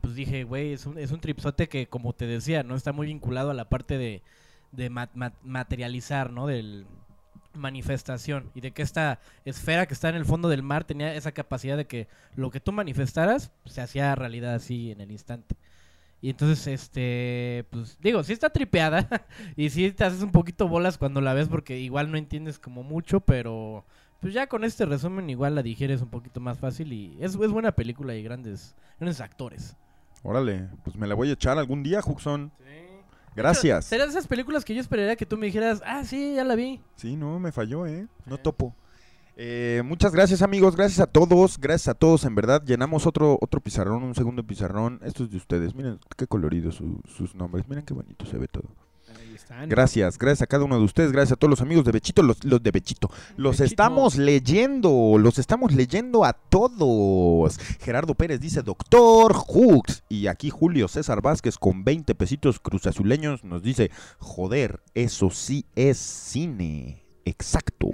pues 0.00 0.14
dije, 0.14 0.44
güey, 0.44 0.72
es 0.72 0.86
un, 0.86 0.98
es 0.98 1.10
un 1.12 1.20
tripsote 1.20 1.68
que, 1.68 1.86
como 1.88 2.12
te 2.12 2.26
decía, 2.26 2.62
no 2.62 2.74
está 2.76 2.92
muy 2.92 3.06
vinculado 3.08 3.50
a 3.50 3.54
la 3.54 3.68
parte 3.68 3.98
de, 3.98 4.22
de 4.72 4.90
ma- 4.90 5.10
ma- 5.14 5.34
materializar, 5.44 6.30
¿no? 6.32 6.46
Del 6.46 6.86
manifestación 7.54 8.50
y 8.54 8.60
de 8.60 8.70
que 8.70 8.82
esta 8.82 9.20
esfera 9.44 9.86
que 9.86 9.94
está 9.94 10.08
en 10.08 10.14
el 10.14 10.24
fondo 10.24 10.48
del 10.48 10.62
mar 10.62 10.84
tenía 10.84 11.14
esa 11.14 11.32
capacidad 11.32 11.76
de 11.76 11.86
que 11.86 12.06
lo 12.36 12.50
que 12.50 12.60
tú 12.60 12.72
manifestaras 12.72 13.50
se 13.66 13.80
hacía 13.80 14.14
realidad 14.14 14.54
así 14.54 14.92
en 14.92 15.00
el 15.00 15.10
instante. 15.10 15.56
Y 16.22 16.30
entonces, 16.30 16.66
este, 16.66 17.64
pues 17.70 17.98
digo, 18.00 18.22
sí 18.22 18.32
está 18.34 18.50
tripeada 18.50 19.08
y 19.56 19.70
sí 19.70 19.90
te 19.92 20.04
haces 20.04 20.22
un 20.22 20.32
poquito 20.32 20.68
bolas 20.68 20.98
cuando 20.98 21.20
la 21.20 21.34
ves 21.34 21.48
porque 21.48 21.78
igual 21.78 22.10
no 22.12 22.18
entiendes 22.18 22.58
como 22.58 22.82
mucho, 22.82 23.20
pero 23.20 23.84
pues 24.20 24.34
ya 24.34 24.46
con 24.46 24.64
este 24.64 24.84
resumen 24.84 25.30
igual 25.30 25.54
la 25.54 25.62
digieres 25.62 26.02
un 26.02 26.10
poquito 26.10 26.40
más 26.40 26.58
fácil 26.58 26.92
y 26.92 27.16
es, 27.20 27.34
es 27.36 27.50
buena 27.50 27.72
película 27.72 28.14
y 28.14 28.22
grandes, 28.22 28.74
grandes 28.98 29.20
actores. 29.20 29.76
Órale, 30.22 30.68
pues 30.84 30.96
me 30.96 31.06
la 31.06 31.14
voy 31.14 31.30
a 31.30 31.32
echar 31.32 31.58
algún 31.58 31.82
día, 31.82 32.02
Juxon. 32.02 32.52
Gracias. 33.36 33.84
Será 33.86 34.04
de 34.04 34.10
esas 34.10 34.26
películas 34.26 34.64
que 34.64 34.74
yo 34.74 34.80
esperaría 34.80 35.16
que 35.16 35.24
tú 35.24 35.38
me 35.38 35.46
dijeras, 35.46 35.80
ah, 35.86 36.04
sí, 36.04 36.34
ya 36.34 36.44
la 36.44 36.56
vi. 36.56 36.80
Sí, 36.96 37.16
no, 37.16 37.38
me 37.38 37.52
falló, 37.52 37.86
¿eh? 37.86 38.06
No 38.26 38.38
topo. 38.38 38.74
Eh, 39.36 39.82
muchas 39.84 40.12
gracias 40.12 40.42
amigos, 40.42 40.76
gracias 40.76 41.00
a 41.00 41.06
todos, 41.06 41.58
gracias 41.58 41.88
a 41.88 41.94
todos, 41.94 42.24
en 42.26 42.34
verdad, 42.34 42.62
llenamos 42.66 43.06
otro 43.06 43.38
otro 43.40 43.60
pizarrón, 43.60 44.02
un 44.02 44.14
segundo 44.14 44.42
pizarrón, 44.42 45.00
esto 45.02 45.24
es 45.24 45.30
de 45.30 45.38
ustedes, 45.38 45.74
miren 45.74 45.98
qué 46.18 46.26
coloridos 46.26 46.74
su- 46.74 47.00
sus 47.08 47.34
nombres, 47.34 47.66
miren 47.66 47.84
qué 47.86 47.94
bonito 47.94 48.26
se 48.26 48.36
ve 48.36 48.48
todo. 48.48 48.64
Gracias, 49.66 50.16
gracias 50.16 50.42
a 50.42 50.46
cada 50.46 50.64
uno 50.64 50.78
de 50.78 50.84
ustedes, 50.84 51.10
gracias 51.10 51.32
a 51.32 51.36
todos 51.36 51.50
los 51.50 51.60
amigos 51.60 51.84
de 51.84 51.92
Bechito, 51.92 52.22
los, 52.22 52.44
los 52.44 52.62
de 52.62 52.70
Bechito. 52.70 53.10
Los 53.36 53.58
Bechito. 53.58 53.64
estamos 53.64 54.16
leyendo, 54.16 55.16
los 55.18 55.38
estamos 55.38 55.72
leyendo 55.72 56.24
a 56.24 56.32
todos. 56.32 57.58
Gerardo 57.80 58.14
Pérez 58.14 58.40
dice 58.40 58.62
Doctor 58.62 59.34
Hooks. 59.34 60.04
Y 60.08 60.28
aquí 60.28 60.50
Julio 60.50 60.86
César 60.86 61.20
Vázquez 61.20 61.58
con 61.58 61.84
20 61.84 62.14
pesitos 62.14 62.60
cruzazuleños 62.60 63.42
nos 63.44 63.62
dice, 63.62 63.90
joder, 64.18 64.82
eso 64.94 65.30
sí 65.30 65.66
es 65.74 65.98
cine. 65.98 67.04
Exacto. 67.24 67.88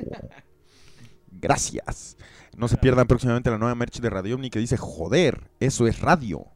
Gracias. 1.31 2.17
No 2.57 2.69
se 2.69 2.77
pierdan 2.77 3.07
próximamente 3.07 3.51
la 3.51 3.59
nueva 3.59 3.75
merch 3.75 4.01
de 4.01 4.11
Radio 4.11 4.35
Omni 4.35 4.51
que 4.51 4.59
dice, 4.59 4.77
joder, 4.77 5.51
eso 5.61 5.87
es 5.87 6.01
radio. 6.01 6.47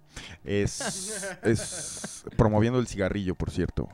Es, 0.44 1.36
es 1.42 2.24
promoviendo 2.36 2.78
el 2.78 2.86
cigarrillo, 2.86 3.34
por 3.34 3.50
cierto. 3.50 3.88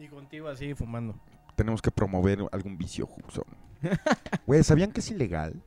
Y 0.00 0.08
contigo 0.08 0.48
así 0.48 0.74
fumando. 0.74 1.14
Tenemos 1.56 1.82
que 1.82 1.90
promover 1.90 2.40
algún 2.52 2.78
vicio, 2.78 3.06
Juxon. 3.06 3.44
Güey, 4.46 4.62
¿sabían 4.64 4.92
que 4.92 5.00
es 5.00 5.10
ilegal 5.10 5.62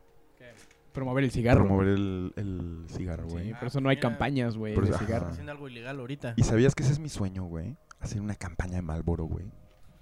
Promover 0.91 1.23
el 1.23 1.31
cigarro. 1.31 1.61
promover 1.65 1.87
el, 1.87 2.33
el 2.35 2.85
cigarro, 2.87 3.27
güey? 3.27 3.47
Sí, 3.47 3.53
por 3.55 3.67
eso 3.67 3.81
no 3.81 3.89
hay 3.89 3.97
campañas, 3.97 4.55
güey, 4.55 4.75
Por 4.75 4.85
de 4.85 4.95
cigarro. 4.95 5.27
Haciendo 5.29 5.51
algo 5.51 5.67
ilegal 5.67 5.99
ahorita. 5.99 6.35
¿Y 6.37 6.43
sabías 6.43 6.75
que 6.75 6.83
ese 6.83 6.91
es 6.91 6.99
mi 6.99 7.09
sueño, 7.09 7.45
güey? 7.45 7.75
Hacer 7.99 8.21
una 8.21 8.35
campaña 8.35 8.75
de 8.75 8.83
Malboro, 8.83 9.23
güey. 9.25 9.51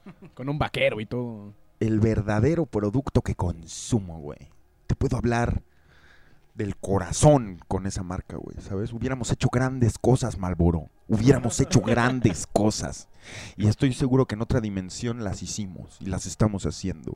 Con 0.33 0.49
un 0.49 0.59
vaquero 0.59 0.99
y 0.99 1.05
todo. 1.05 1.53
El 1.79 2.01
verdadero 2.01 2.65
producto 2.65 3.21
que 3.21 3.35
consumo, 3.35 4.19
güey. 4.19 4.49
Te 4.85 4.95
puedo 4.95 5.15
hablar 5.15 5.63
del 6.61 6.77
corazón 6.77 7.59
con 7.67 7.87
esa 7.87 8.03
marca, 8.03 8.37
güey, 8.37 8.55
¿sabes? 8.61 8.93
Hubiéramos 8.93 9.31
hecho 9.31 9.49
grandes 9.51 9.97
cosas, 9.97 10.37
Malboro. 10.37 10.89
Hubiéramos 11.07 11.59
hecho 11.59 11.81
grandes 11.81 12.47
cosas. 12.47 13.07
Y 13.57 13.67
estoy 13.67 13.93
seguro 13.93 14.27
que 14.27 14.35
en 14.35 14.41
otra 14.41 14.61
dimensión 14.61 15.23
las 15.23 15.41
hicimos 15.41 15.97
y 15.99 16.05
las 16.05 16.25
estamos 16.25 16.65
haciendo. 16.65 17.15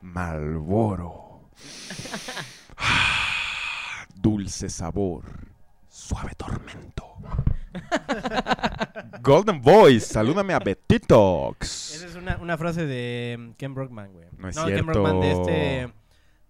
Malboro. 0.00 1.42
Dulce 4.14 4.66
dulce 4.66 4.68
sabor, 4.70 5.24
suave 5.88 6.32
tormento. 6.36 7.04
Golden 9.22 9.60
Voice, 9.60 10.06
salúdame 10.06 10.54
a 10.54 10.58
Betitox. 10.58 11.94
Esa 11.94 12.06
es 12.06 12.14
una, 12.14 12.38
una 12.38 12.56
frase 12.56 12.86
de 12.86 13.52
Ken 13.58 13.74
Brockman, 13.74 14.12
güey. 14.12 14.26
No 14.38 14.48
es 14.48 14.56
Ken 14.56 14.66
cierto. 14.66 14.86
Brockman 14.86 15.20
de 15.20 15.32
este... 15.32 16.05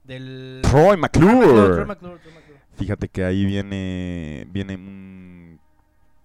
Del... 0.07 0.60
Troy 0.62 0.97
McClure. 0.97 1.47
Troy 1.47 1.85
McClure, 1.85 2.18
Troy 2.18 2.35
McClure. 2.35 2.60
Fíjate 2.76 3.09
que 3.09 3.25
ahí 3.25 3.44
viene 3.44 4.47
viene 4.51 4.75
un, 4.75 5.59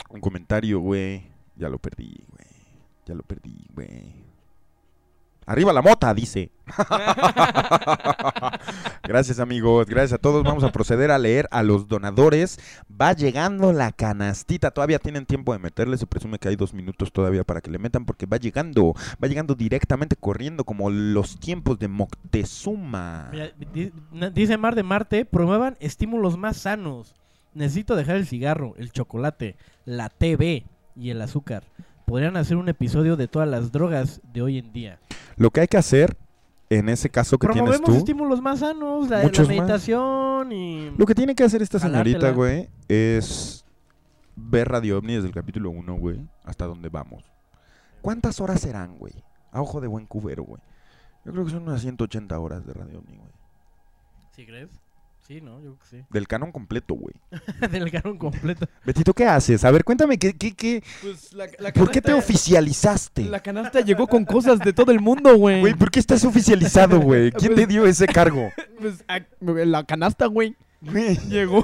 un 0.09 0.19
comentario, 0.19 0.79
güey. 0.79 1.23
Ya 1.55 1.69
lo 1.69 1.79
perdí, 1.79 2.23
güey. 2.29 2.47
Ya 3.05 3.15
lo 3.15 3.23
perdí, 3.23 3.65
güey. 3.73 4.30
Arriba 5.51 5.73
la 5.73 5.81
mota, 5.81 6.13
dice. 6.13 6.49
gracias 9.03 9.37
amigos, 9.37 9.85
gracias 9.85 10.13
a 10.13 10.17
todos. 10.17 10.45
Vamos 10.45 10.63
a 10.63 10.71
proceder 10.71 11.11
a 11.11 11.17
leer 11.17 11.49
a 11.51 11.61
los 11.61 11.89
donadores. 11.89 12.57
Va 12.89 13.11
llegando 13.11 13.73
la 13.73 13.91
canastita. 13.91 14.71
Todavía 14.71 14.97
tienen 14.97 15.25
tiempo 15.25 15.51
de 15.51 15.59
meterle. 15.59 15.97
Se 15.97 16.07
presume 16.07 16.39
que 16.39 16.47
hay 16.47 16.55
dos 16.55 16.73
minutos 16.73 17.11
todavía 17.11 17.43
para 17.43 17.59
que 17.59 17.69
le 17.69 17.79
metan 17.79 18.05
porque 18.05 18.25
va 18.25 18.37
llegando. 18.37 18.93
Va 19.21 19.27
llegando 19.27 19.53
directamente 19.53 20.15
corriendo 20.15 20.63
como 20.63 20.89
los 20.89 21.37
tiempos 21.37 21.77
de 21.79 21.89
Moctezuma. 21.89 23.29
Dice 24.33 24.57
Mar 24.57 24.75
de 24.75 24.83
Marte, 24.83 25.25
promuevan 25.25 25.75
estímulos 25.81 26.37
más 26.37 26.55
sanos. 26.55 27.13
Necesito 27.53 27.97
dejar 27.97 28.15
el 28.15 28.25
cigarro, 28.25 28.73
el 28.77 28.93
chocolate, 28.93 29.57
la 29.83 30.07
TV 30.07 30.63
y 30.95 31.09
el 31.09 31.21
azúcar. 31.21 31.65
Podrían 32.05 32.37
hacer 32.37 32.55
un 32.55 32.69
episodio 32.69 33.17
de 33.17 33.27
todas 33.27 33.49
las 33.49 33.73
drogas 33.73 34.21
de 34.31 34.41
hoy 34.41 34.57
en 34.57 34.71
día. 34.71 34.99
Lo 35.37 35.49
que 35.51 35.61
hay 35.61 35.67
que 35.67 35.77
hacer 35.77 36.17
en 36.69 36.87
ese 36.89 37.09
caso 37.09 37.37
que 37.37 37.47
tienes 37.47 37.63
Promovemos 37.63 37.89
tú. 37.89 37.97
estímulos 37.97 38.41
más 38.41 38.59
sanos, 38.59 39.09
la, 39.09 39.23
la 39.23 39.29
más. 39.29 39.47
meditación 39.47 40.51
y... 40.51 40.91
Lo 40.97 41.05
que 41.05 41.13
tiene 41.15 41.35
que 41.35 41.43
hacer 41.43 41.61
esta 41.61 41.79
señorita, 41.79 42.31
güey, 42.31 42.69
es 42.87 43.65
ver 44.35 44.69
Radio 44.69 44.97
OVNI 44.97 45.15
desde 45.15 45.27
el 45.27 45.33
capítulo 45.33 45.69
1, 45.71 45.93
güey, 45.95 46.25
hasta 46.45 46.65
donde 46.65 46.89
vamos. 46.89 47.23
¿Cuántas 48.01 48.39
horas 48.39 48.61
serán, 48.61 48.97
güey? 48.97 49.13
A 49.51 49.61
ojo 49.61 49.81
de 49.81 49.87
buen 49.87 50.05
cubero, 50.05 50.43
güey. 50.43 50.61
Yo 51.25 51.31
creo 51.33 51.45
que 51.45 51.51
son 51.51 51.63
unas 51.63 51.81
180 51.81 52.39
horas 52.39 52.65
de 52.65 52.73
Radio 52.73 52.99
OVNI, 52.99 53.17
güey. 53.17 53.31
¿Sí 54.35 54.45
crees? 54.45 54.69
Sí, 55.27 55.39
¿no? 55.41 55.61
Yo 55.61 55.75
creo 55.89 56.05
Del 56.09 56.27
canon 56.27 56.51
completo, 56.51 56.95
güey. 56.95 57.13
que 57.29 57.37
sí. 57.37 57.71
Del 57.71 57.91
canon 57.91 58.17
completo. 58.17 58.67
Betito, 58.85 59.13
¿qué 59.13 59.25
haces? 59.25 59.63
A 59.63 59.71
ver, 59.71 59.83
cuéntame, 59.83 60.17
¿qué, 60.17 60.33
qué, 60.33 60.53
qué? 60.53 60.83
Pues 61.01 61.31
la, 61.33 61.47
la 61.59 61.71
¿por 61.73 61.91
qué 61.91 62.01
te 62.01 62.13
oficializaste? 62.13 63.25
La 63.25 63.39
canasta 63.39 63.81
llegó 63.81 64.07
con 64.07 64.25
cosas 64.25 64.59
de 64.59 64.73
todo 64.73 64.91
el 64.91 64.99
mundo, 64.99 65.35
güey. 65.37 65.61
Güey, 65.61 65.73
¿por 65.75 65.91
qué 65.91 65.99
estás 65.99 66.25
oficializado, 66.25 66.99
güey? 66.99 67.31
¿Quién 67.31 67.51
te 67.51 67.61
Pues- 67.61 67.67
dio 67.69 67.85
ese 67.85 68.07
cargo? 68.07 68.49
Pues, 68.81 69.03
la 69.67 69.83
canasta, 69.83 70.25
güey. 70.25 70.55
Llegó. 71.29 71.63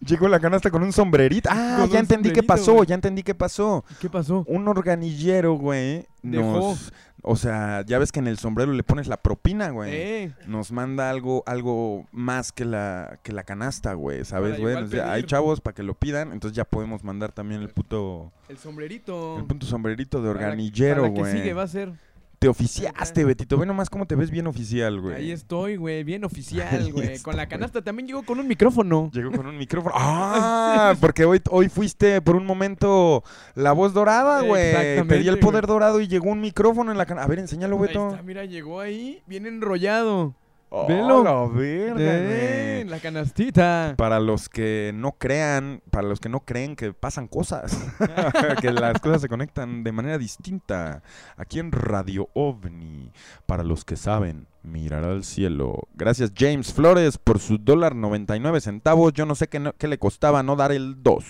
Llegó 0.00 0.28
la 0.28 0.40
canasta 0.40 0.70
con 0.70 0.82
un 0.82 0.92
sombrerito. 0.94 1.50
Ah, 1.52 1.76
Con 1.80 1.90
ya 1.90 1.98
entendí 1.98 2.32
qué 2.32 2.42
pasó, 2.42 2.82
ya 2.84 2.94
entendí 2.94 3.22
qué 3.22 3.34
pasó. 3.34 3.84
¿Qué 4.00 4.08
pasó? 4.08 4.44
un 4.48 4.66
organillero, 4.66 5.54
güey, 5.54 6.06
Dejó. 6.22 6.44
nos... 6.44 6.92
O 7.22 7.36
sea, 7.36 7.84
ya 7.84 7.98
ves 7.98 8.12
que 8.12 8.20
en 8.20 8.28
el 8.28 8.38
sombrero 8.38 8.72
le 8.72 8.82
pones 8.82 9.08
la 9.08 9.16
propina, 9.16 9.70
güey. 9.70 9.90
Eh, 9.92 10.32
Nos 10.46 10.70
manda 10.72 11.10
algo 11.10 11.42
algo 11.46 12.06
más 12.12 12.52
que 12.52 12.64
la 12.64 13.18
que 13.22 13.32
la 13.32 13.42
canasta, 13.42 13.92
güey, 13.94 14.24
¿sabes, 14.24 14.58
güey? 14.58 14.70
igual 14.72 14.84
Nos 14.84 14.90
dice, 14.92 15.02
Hay 15.02 15.24
chavos 15.24 15.60
para 15.60 15.74
que 15.74 15.82
lo 15.82 15.94
pidan, 15.94 16.32
entonces 16.32 16.56
ya 16.56 16.64
podemos 16.64 17.02
mandar 17.04 17.32
también 17.32 17.60
el 17.60 17.70
puto 17.70 18.32
el 18.48 18.56
sombrerito. 18.58 19.36
el 19.38 19.44
puto 19.44 19.66
sombrerito 19.66 20.22
de 20.22 20.28
organillero, 20.28 21.02
para 21.02 21.08
la 21.08 21.14
que 21.14 21.20
güey. 21.20 21.32
sigue 21.32 21.52
va 21.54 21.62
a 21.64 21.68
ser. 21.68 21.92
Te 22.38 22.46
oficiaste, 22.46 23.24
Betito. 23.24 23.58
Ve 23.58 23.66
nomás 23.66 23.90
cómo 23.90 24.06
te 24.06 24.14
ves 24.14 24.30
bien 24.30 24.46
oficial, 24.46 25.00
güey. 25.00 25.16
Ahí 25.16 25.32
estoy, 25.32 25.74
güey. 25.76 26.04
Bien 26.04 26.22
Ahí 26.22 26.26
oficial, 26.26 26.92
güey. 26.92 27.18
Con 27.18 27.36
la 27.36 27.48
canasta 27.48 27.82
también 27.82 28.06
llegó 28.06 28.22
con 28.22 28.38
un 28.38 28.46
micrófono. 28.46 29.10
Llegó 29.12 29.32
con 29.32 29.46
un 29.46 29.58
micrófono. 29.58 29.92
¡Ah! 29.98 30.94
Porque 31.00 31.24
hoy, 31.24 31.42
hoy 31.50 31.68
fuiste 31.68 32.20
por 32.22 32.36
un 32.36 32.46
momento 32.46 33.24
la 33.56 33.72
voz 33.72 33.92
dorada, 33.92 34.42
güey. 34.42 34.68
Exactamente, 34.68 35.16
Pedí 35.16 35.28
el 35.28 35.40
poder 35.40 35.66
güey. 35.66 35.74
dorado 35.74 36.00
y 36.00 36.06
llegó 36.06 36.30
un 36.30 36.40
micrófono 36.40 36.92
en 36.92 36.98
la 36.98 37.06
canasta. 37.06 37.24
A 37.24 37.28
ver, 37.28 37.40
enséñalo, 37.40 37.74
Ahí 37.76 37.82
Beto. 37.88 38.10
está, 38.10 38.22
mira, 38.22 38.44
llegó 38.44 38.78
ahí. 38.80 39.20
Bien 39.26 39.44
enrollado. 39.46 40.34
¡Oh, 40.70 40.86
Velo. 40.86 41.22
la 41.24 41.46
verga, 41.46 41.94
güey! 41.94 42.84
la 42.84 42.98
canastita. 43.00 43.94
Para 43.96 44.20
los 44.20 44.48
que 44.48 44.92
no 44.94 45.12
crean, 45.12 45.82
para 45.90 46.06
los 46.08 46.20
que 46.20 46.28
no 46.28 46.40
creen 46.40 46.76
que 46.76 46.92
pasan 46.92 47.26
cosas, 47.28 47.76
que 48.60 48.70
las 48.72 49.00
cosas 49.00 49.22
se 49.22 49.28
conectan 49.28 49.82
de 49.84 49.92
manera 49.92 50.18
distinta, 50.18 51.02
aquí 51.36 51.58
en 51.58 51.72
Radio 51.72 52.28
OVNI, 52.34 53.12
para 53.46 53.62
los 53.62 53.84
que 53.84 53.96
saben, 53.96 54.46
mirar 54.62 55.04
al 55.04 55.24
cielo. 55.24 55.88
Gracias 55.94 56.32
James 56.36 56.72
Flores 56.72 57.18
por 57.18 57.38
su 57.38 57.58
dólar 57.58 57.94
99 57.94 58.60
centavos, 58.60 59.12
yo 59.12 59.24
no 59.26 59.34
sé 59.34 59.48
qué, 59.48 59.60
no- 59.60 59.72
qué 59.74 59.88
le 59.88 59.98
costaba 59.98 60.42
no 60.42 60.56
dar 60.56 60.72
el 60.72 61.02
2. 61.02 61.24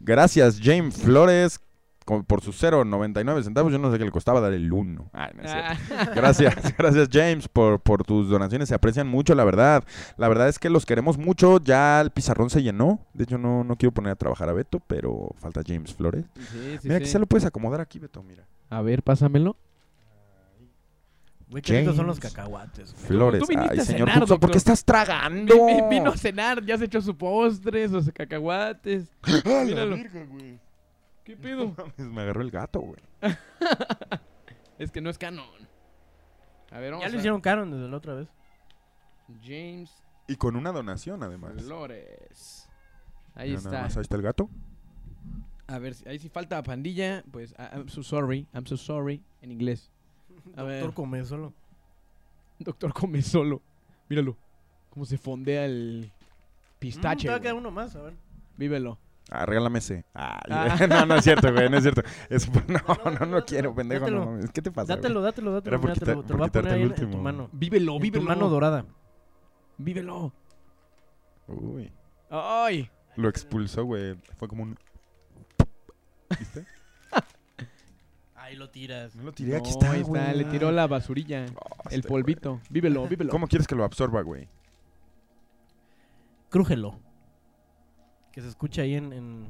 Gracias 0.00 0.60
James 0.62 0.96
Flores 0.96 1.60
por 2.04 2.40
su 2.42 2.52
0.99 2.52 3.42
centavos, 3.44 3.72
yo 3.72 3.78
no 3.78 3.90
sé 3.92 3.98
qué 3.98 4.04
le 4.04 4.10
costaba 4.10 4.40
dar 4.40 4.52
el 4.52 4.72
1. 4.72 5.10
Ay, 5.12 5.30
no 5.36 5.42
es 5.42 5.50
cierto. 5.50 5.94
Ah, 5.98 6.10
Gracias, 6.14 6.74
gracias 6.78 7.08
James 7.12 7.48
por, 7.48 7.80
por 7.80 8.04
tus 8.04 8.28
donaciones, 8.28 8.68
se 8.68 8.74
aprecian 8.74 9.06
mucho, 9.08 9.34
la 9.34 9.44
verdad. 9.44 9.84
La 10.16 10.28
verdad 10.28 10.48
es 10.48 10.58
que 10.58 10.70
los 10.70 10.84
queremos 10.86 11.18
mucho, 11.18 11.58
ya 11.62 12.00
el 12.00 12.10
pizarrón 12.10 12.50
se 12.50 12.62
llenó. 12.62 13.00
De 13.14 13.24
hecho, 13.24 13.38
no, 13.38 13.64
no 13.64 13.76
quiero 13.76 13.92
poner 13.92 14.12
a 14.12 14.16
trabajar 14.16 14.48
a 14.48 14.52
Beto, 14.52 14.80
pero 14.80 15.30
falta 15.38 15.62
James 15.66 15.94
Flores. 15.94 16.24
sí, 16.36 16.78
sí, 16.80 16.88
mira, 16.88 16.98
sí. 16.98 17.04
quizá 17.04 17.18
lo 17.18 17.26
puedes 17.26 17.44
acomodar 17.44 17.80
aquí, 17.80 17.98
Beto, 17.98 18.22
mira. 18.22 18.44
A 18.70 18.82
ver, 18.82 19.02
pásamelo. 19.02 19.56
Güey, 21.48 21.60
qué 21.62 21.84
son 21.84 22.06
los 22.06 22.18
James. 22.18 22.32
cacahuates. 22.32 22.94
güey. 22.94 23.06
Flores, 23.06 23.40
tú 23.42 23.46
viniste 23.46 23.74
ay, 23.74 23.78
a 23.80 23.84
señor 23.84 24.08
cenar, 24.08 24.22
Hudson, 24.22 24.40
¿por 24.40 24.50
qué 24.50 24.56
estás 24.56 24.82
tragando? 24.86 25.54
Vi- 25.66 25.74
vi- 25.74 25.82
Vino 25.90 26.10
a 26.10 26.16
cenar, 26.16 26.64
ya 26.64 26.78
se 26.78 26.86
echó 26.86 27.02
su 27.02 27.14
postre, 27.14 27.86
sus 27.90 28.10
cacahuates. 28.10 29.04
¡Ah, 29.22 29.40
la 29.44 29.64
Míralo. 29.64 29.96
güey! 30.30 30.58
¿Qué 31.34 31.42
pedo? 31.42 31.74
Mames, 31.76 31.98
Me 31.98 32.20
agarró 32.22 32.42
el 32.42 32.50
gato, 32.50 32.80
güey. 32.80 33.00
es 34.78 34.90
que 34.90 35.00
no 35.00 35.10
es 35.10 35.18
canon. 35.18 35.46
A 36.70 36.78
ver, 36.78 36.92
vamos 36.92 37.04
Ya 37.04 37.10
lo 37.10 37.16
a- 37.16 37.18
hicieron 37.18 37.40
canon 37.40 37.70
desde 37.70 37.88
la 37.88 37.96
otra 37.96 38.14
vez. 38.14 38.28
James 39.42 39.90
Y 40.28 40.36
con 40.36 40.56
una 40.56 40.72
donación, 40.72 41.22
además. 41.22 41.54
Flores. 41.62 42.68
Ahí 43.34 43.50
Mira, 43.50 43.62
nada 43.62 43.70
está. 43.76 43.82
más, 43.84 43.96
ahí 43.96 44.02
está 44.02 44.16
el 44.16 44.22
gato. 44.22 44.50
A 45.68 45.78
ver, 45.78 45.94
si- 45.94 46.06
ahí 46.08 46.18
sí 46.18 46.28
falta 46.28 46.62
pandilla, 46.62 47.24
pues 47.30 47.52
I- 47.52 47.76
I'm 47.76 47.88
so 47.88 48.02
sorry, 48.02 48.46
I'm 48.52 48.66
so 48.66 48.76
sorry 48.76 49.22
en 49.40 49.52
inglés. 49.52 49.90
A 50.56 50.62
ver. 50.64 50.80
Doctor 50.82 50.94
come 50.94 51.24
solo. 51.24 51.54
Doctor 52.58 52.92
come 52.92 53.22
solo. 53.22 53.62
Míralo. 54.08 54.36
Cómo 54.90 55.06
se 55.06 55.16
fondea 55.16 55.64
el 55.64 56.12
pistache. 56.78 57.28
Mm, 57.28 57.30
güey. 57.30 57.40
queda 57.42 57.54
uno 57.54 57.70
más, 57.70 57.96
a 57.96 58.02
ver. 58.02 58.14
Vívelo. 58.58 58.98
Ah, 59.34 59.46
regálame 59.46 59.78
ese. 59.78 60.04
Ah, 60.14 60.40
Ah. 60.50 60.86
no, 60.88 61.06
no 61.06 61.14
es 61.16 61.24
cierto, 61.24 61.50
güey, 61.54 61.70
no 61.70 61.78
es 61.78 61.82
cierto. 61.84 62.02
Es- 62.28 62.50
no, 62.68 63.10
no, 63.18 63.26
no, 63.26 63.44
quiero, 63.46 63.74
pendejo. 63.74 64.00
Dátelo. 64.04 64.24
No. 64.36 64.52
¿Qué 64.52 64.60
te 64.60 64.70
pasa? 64.70 64.94
Dátelo, 64.94 65.20
güey? 65.20 65.24
dátelo, 65.30 65.52
dátelo. 65.52 65.76
Era 65.76 65.80
por 65.80 65.92
te 65.94 66.14
lo, 66.14 66.22
te 66.22 66.28
por 66.28 66.30
lo 66.32 66.36
voy 66.38 66.48
a 66.48 66.52
poner 66.52 66.72
el 66.72 66.74
ahí 66.74 66.82
en, 66.82 66.94
tu 66.94 67.02
último. 67.04 67.22
mano. 67.22 67.48
Vívelo, 67.52 67.92
En 67.92 67.98
tu 67.98 68.02
vívelo. 68.02 68.24
mano 68.26 68.48
dorada. 68.50 68.84
Vívelo. 69.78 70.34
Uy. 71.48 71.90
Ay. 72.30 72.90
Lo 73.16 73.28
expulsó, 73.30 73.84
güey. 73.84 74.16
Fue 74.36 74.48
como 74.48 74.64
un. 74.64 74.78
¿Viste? 76.38 76.66
Ahí 78.34 78.56
lo 78.56 78.68
tiras. 78.70 79.14
No 79.14 79.22
lo 79.22 79.32
tiré, 79.32 79.56
aquí 79.56 79.70
está, 79.70 79.92
ahí 79.92 80.02
güey. 80.02 80.36
Le 80.36 80.44
tiró 80.44 80.72
la 80.72 80.86
basurilla. 80.86 81.46
Oh, 81.54 81.88
el 81.90 82.00
este, 82.00 82.08
polvito. 82.08 82.60
Vívelo, 82.68 83.06
vívelo. 83.08 83.30
¿Cómo 83.30 83.46
quieres 83.46 83.66
que 83.66 83.74
lo 83.74 83.84
absorba, 83.84 84.20
güey? 84.22 84.48
Crújelo. 86.50 86.98
Que 88.32 88.40
se 88.40 88.48
escucha 88.48 88.82
ahí 88.82 88.94
en... 88.94 89.12
en... 89.12 89.46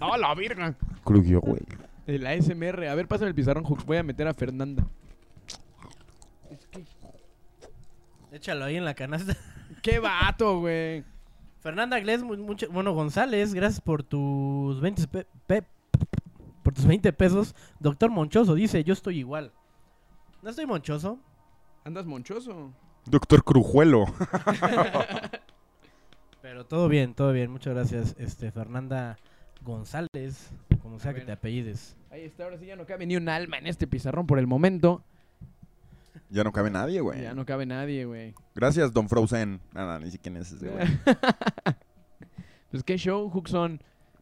¡Ah, 0.00 0.16
la 0.18 0.34
virga! 0.34 0.74
Crujió, 1.04 1.40
güey. 1.40 1.60
El 2.06 2.26
ASMR. 2.26 2.86
A 2.88 2.94
ver, 2.94 3.08
pásame 3.08 3.28
el 3.28 3.34
pizarrón, 3.34 3.64
Hooks. 3.64 3.84
Voy 3.86 3.96
a 3.96 4.02
meter 4.02 4.28
a 4.28 4.34
Fernanda. 4.34 4.86
Es 6.50 6.66
que- 6.66 6.84
Échalo 8.32 8.64
ahí 8.66 8.76
en 8.76 8.84
la 8.84 8.94
canasta. 8.94 9.34
¡Qué 9.82 9.98
vato, 9.98 10.60
güey! 10.60 11.04
Fernanda 11.60 11.98
Gles, 11.98 12.22
mu- 12.22 12.36
mucho, 12.36 12.68
bueno, 12.70 12.92
González, 12.92 13.52
gracias 13.54 13.80
por 13.80 14.02
tus 14.04 14.80
20 14.80 15.08
pe- 15.08 15.26
pe- 15.46 15.64
por 16.62 16.74
tus 16.74 16.84
20 16.86 17.12
pesos. 17.12 17.54
Doctor 17.80 18.10
Monchoso 18.10 18.54
dice, 18.54 18.84
yo 18.84 18.92
estoy 18.92 19.18
igual. 19.18 19.52
No 20.42 20.50
estoy 20.50 20.66
monchoso. 20.66 21.18
Andas 21.84 22.06
monchoso. 22.06 22.72
Doctor 23.06 23.42
Crujuelo. 23.42 24.04
Pero 26.56 26.64
todo 26.64 26.88
bien, 26.88 27.12
todo 27.12 27.34
bien. 27.34 27.50
Muchas 27.50 27.74
gracias, 27.74 28.16
este 28.18 28.50
Fernanda 28.50 29.18
González, 29.60 30.50
como 30.80 30.98
sea 30.98 31.12
que 31.12 31.20
te 31.20 31.30
apellides. 31.32 31.98
Ahí 32.10 32.22
está, 32.22 32.44
ahora 32.44 32.56
sí 32.56 32.64
ya 32.64 32.76
no 32.76 32.86
cabe 32.86 33.04
ni 33.04 33.14
un 33.14 33.28
alma 33.28 33.58
en 33.58 33.66
este 33.66 33.86
pizarrón 33.86 34.26
por 34.26 34.38
el 34.38 34.46
momento. 34.46 35.04
Ya 36.30 36.44
no 36.44 36.52
cabe 36.52 36.70
nadie, 36.70 37.02
güey. 37.02 37.20
Ya 37.20 37.34
no 37.34 37.44
cabe 37.44 37.66
nadie, 37.66 38.06
güey. 38.06 38.32
Gracias, 38.54 38.90
Don 38.94 39.06
Frozen. 39.06 39.60
No, 39.74 39.98
ni 39.98 40.10
siquiera 40.10 40.38
es 40.38 40.50
ese, 40.52 40.70
güey. 40.70 40.86
pues 42.70 42.82
qué 42.84 42.96
show, 42.96 43.28
Hookson. 43.28 43.78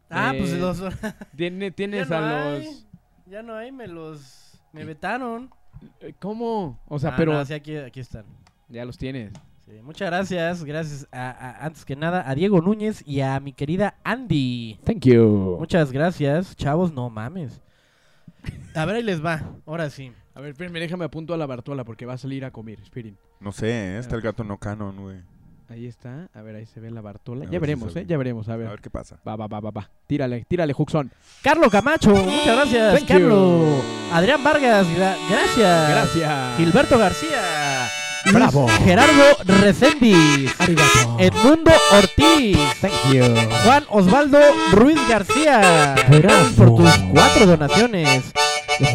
Ah, 0.09 0.33
Eh, 0.35 0.39
pues 0.39 0.59
los 0.59 0.83
Tiene, 1.37 1.71
tienes 1.71 2.09
Ya 2.09 2.19
no 2.19 2.25
a 2.25 2.43
hay. 2.51 2.65
los... 2.65 2.85
ya 3.27 3.43
no 3.43 3.55
hay, 3.55 3.71
me 3.71 3.87
los 3.87 4.61
me 4.73 4.83
vetaron. 4.83 5.49
Eh, 6.01 6.13
¿Cómo? 6.19 6.81
O 6.89 6.99
sea, 6.99 7.11
Ah, 7.11 7.15
pero... 7.15 7.31
no, 7.31 7.45
sí, 7.45 7.53
aquí, 7.53 7.77
aquí 7.77 8.01
están. 8.01 8.25
Ya 8.67 8.83
los 8.83 8.97
tienes. 8.97 9.31
Sí, 9.67 9.81
muchas 9.81 10.09
gracias, 10.09 10.63
gracias 10.63 11.07
a, 11.11 11.29
a- 11.31 11.65
antes 11.65 11.85
que 11.85 11.95
nada 11.95 12.29
a 12.29 12.35
Diego 12.35 12.61
Núñez 12.61 13.01
y 13.07 13.21
a 13.21 13.39
mi 13.39 13.51
querida 13.51 13.95
Andy. 14.03 14.79
Thank 14.83 15.05
you. 15.05 15.55
Muchas 15.59 15.91
gracias, 15.91 16.55
chavos, 16.55 16.91
no 16.93 17.09
mames. 17.09 17.61
A 18.75 18.85
ver, 18.85 18.97
ahí 18.97 19.03
les 19.03 19.25
va, 19.25 19.41
ahora 19.65 19.89
sí. 19.89 20.11
A 20.35 20.41
ver, 20.41 20.51
espérenme, 20.51 20.79
déjame 20.79 21.05
apunto 21.05 21.33
a 21.33 21.37
la 21.37 21.47
Bartola 21.47 21.83
porque 21.83 22.05
va 22.05 22.13
a 22.13 22.17
salir 22.17 22.45
a 22.45 22.51
comer. 22.51 22.79
Esperen. 22.79 23.17
No 23.39 23.51
sé, 23.51 23.95
¿eh? 23.95 23.97
está 23.97 24.15
el 24.15 24.21
gato 24.21 24.43
no 24.43 24.57
canon, 24.59 24.97
güey. 25.01 25.17
Ahí 25.67 25.87
está. 25.87 26.29
A 26.35 26.41
ver, 26.43 26.57
ahí 26.57 26.65
se 26.67 26.79
ve 26.79 26.91
la 26.91 27.01
Bartola. 27.01 27.45
A 27.45 27.47
Ya 27.47 27.53
si 27.53 27.57
veremos, 27.57 27.95
¿eh? 27.95 28.05
Ya 28.05 28.17
veremos. 28.17 28.47
A 28.49 28.55
ver. 28.57 28.67
A 28.67 28.71
ver 28.71 28.81
qué 28.81 28.91
pasa. 28.91 29.17
Va, 29.27 29.35
va, 29.35 29.47
va, 29.47 29.61
va, 29.61 29.71
va. 29.71 29.89
Tírale, 30.05 30.45
tírale, 30.47 30.73
Juxon. 30.73 31.09
Carlos 31.41 31.69
Camacho, 31.71 32.11
muchas 32.13 32.55
gracias, 32.55 32.95
Thank 32.99 33.07
Carlos. 33.07 33.83
Adrián 34.13 34.43
Vargas, 34.43 34.85
gra- 34.89 35.17
gracias. 35.27 35.89
Gracias. 35.89 36.57
Gilberto 36.57 36.99
García. 36.99 37.41
Bravo. 38.31 38.67
Gerardo. 38.83 39.23
Arigato. 40.59 41.17
Edmundo 41.19 41.71
Ortiz. 41.91 42.57
Thank 42.81 43.13
you. 43.13 43.23
Juan 43.63 43.85
Osvaldo 43.89 44.39
Ruiz 44.71 44.99
García. 45.07 45.95
Bravo. 46.07 46.21
Gracias 46.21 46.53
por 46.53 46.75
tus 46.75 46.91
cuatro 47.11 47.45
donaciones. 47.45 48.23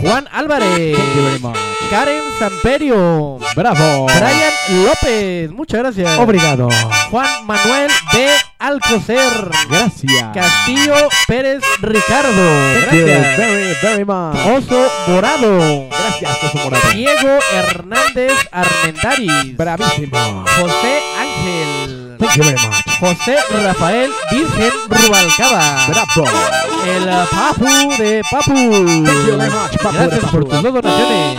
Juan 0.02 0.28
Álvarez. 0.33 0.97
Thank 0.97 1.17
you 1.17 1.23
very 1.23 1.39
much. 1.41 1.57
Karen 1.91 2.23
Samperio. 2.39 3.39
Bravo. 3.57 4.07
Brian 4.07 4.84
López. 4.84 5.50
Muchas 5.50 5.81
gracias. 5.81 6.18
Obrigado. 6.18 6.68
Juan 7.10 7.47
Manuel 7.47 7.91
B. 8.12 8.28
Alcocer. 8.59 9.50
Gracias. 9.68 10.25
Castillo 10.34 10.94
Pérez 11.26 11.62
Ricardo. 11.81 12.31
Thank 12.89 12.92
you 12.92 13.07
Gracias. 13.07 13.36
very, 13.36 13.75
very 13.83 14.05
much. 14.05 14.36
Oso 14.47 14.89
Morado. 15.09 15.89
Gracias, 15.89 16.44
Oso 16.44 16.59
Morado. 16.65 16.91
Diego 16.92 17.39
Hernández 17.52 18.33
Armendaris. 18.52 19.57
Bravísimo. 19.57 20.44
José 20.59 21.02
Ángel. 21.18 21.80
Thank 22.20 22.36
you 22.36 22.42
very 22.44 22.57
much. 22.68 22.99
José 23.00 23.36
Rafael 23.62 24.10
Virgen 24.31 24.73
Rubalcaba. 24.89 25.86
Bravo. 25.89 26.24
El 26.86 27.07
Papu 27.31 27.97
de 27.99 28.23
Papu. 28.31 28.52
Thank 28.55 29.26
you 29.26 29.36
very 29.39 29.50
much, 29.50 29.76
Papu 29.82 29.97
de 29.97 30.07
Gracias 30.07 30.20
Papu. 30.24 30.31
por 30.32 30.49
tus 30.49 30.62
dos 30.62 30.74
donaciones. 30.74 31.39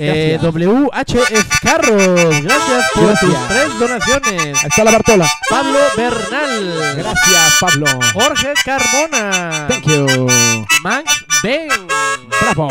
Eh, 0.00 0.38
WH 0.40 1.22
Escarros, 1.32 2.40
gracias 2.42 2.84
por 2.94 3.06
Gracias. 3.06 3.20
tus 3.20 3.48
tres 3.48 3.78
donaciones. 3.80 4.42
Ahí 4.62 4.68
está 4.68 4.84
la 4.84 4.92
Bartola. 4.92 5.28
Pablo 5.50 5.78
Bernal. 5.96 6.94
Gracias, 6.96 7.54
Pablo. 7.60 7.86
Jorge 8.14 8.54
Carmona. 8.64 9.66
Thank 9.68 9.86
you. 9.86 10.28
Max 10.82 11.24
Ben. 11.42 11.68
Bravo. 12.40 12.68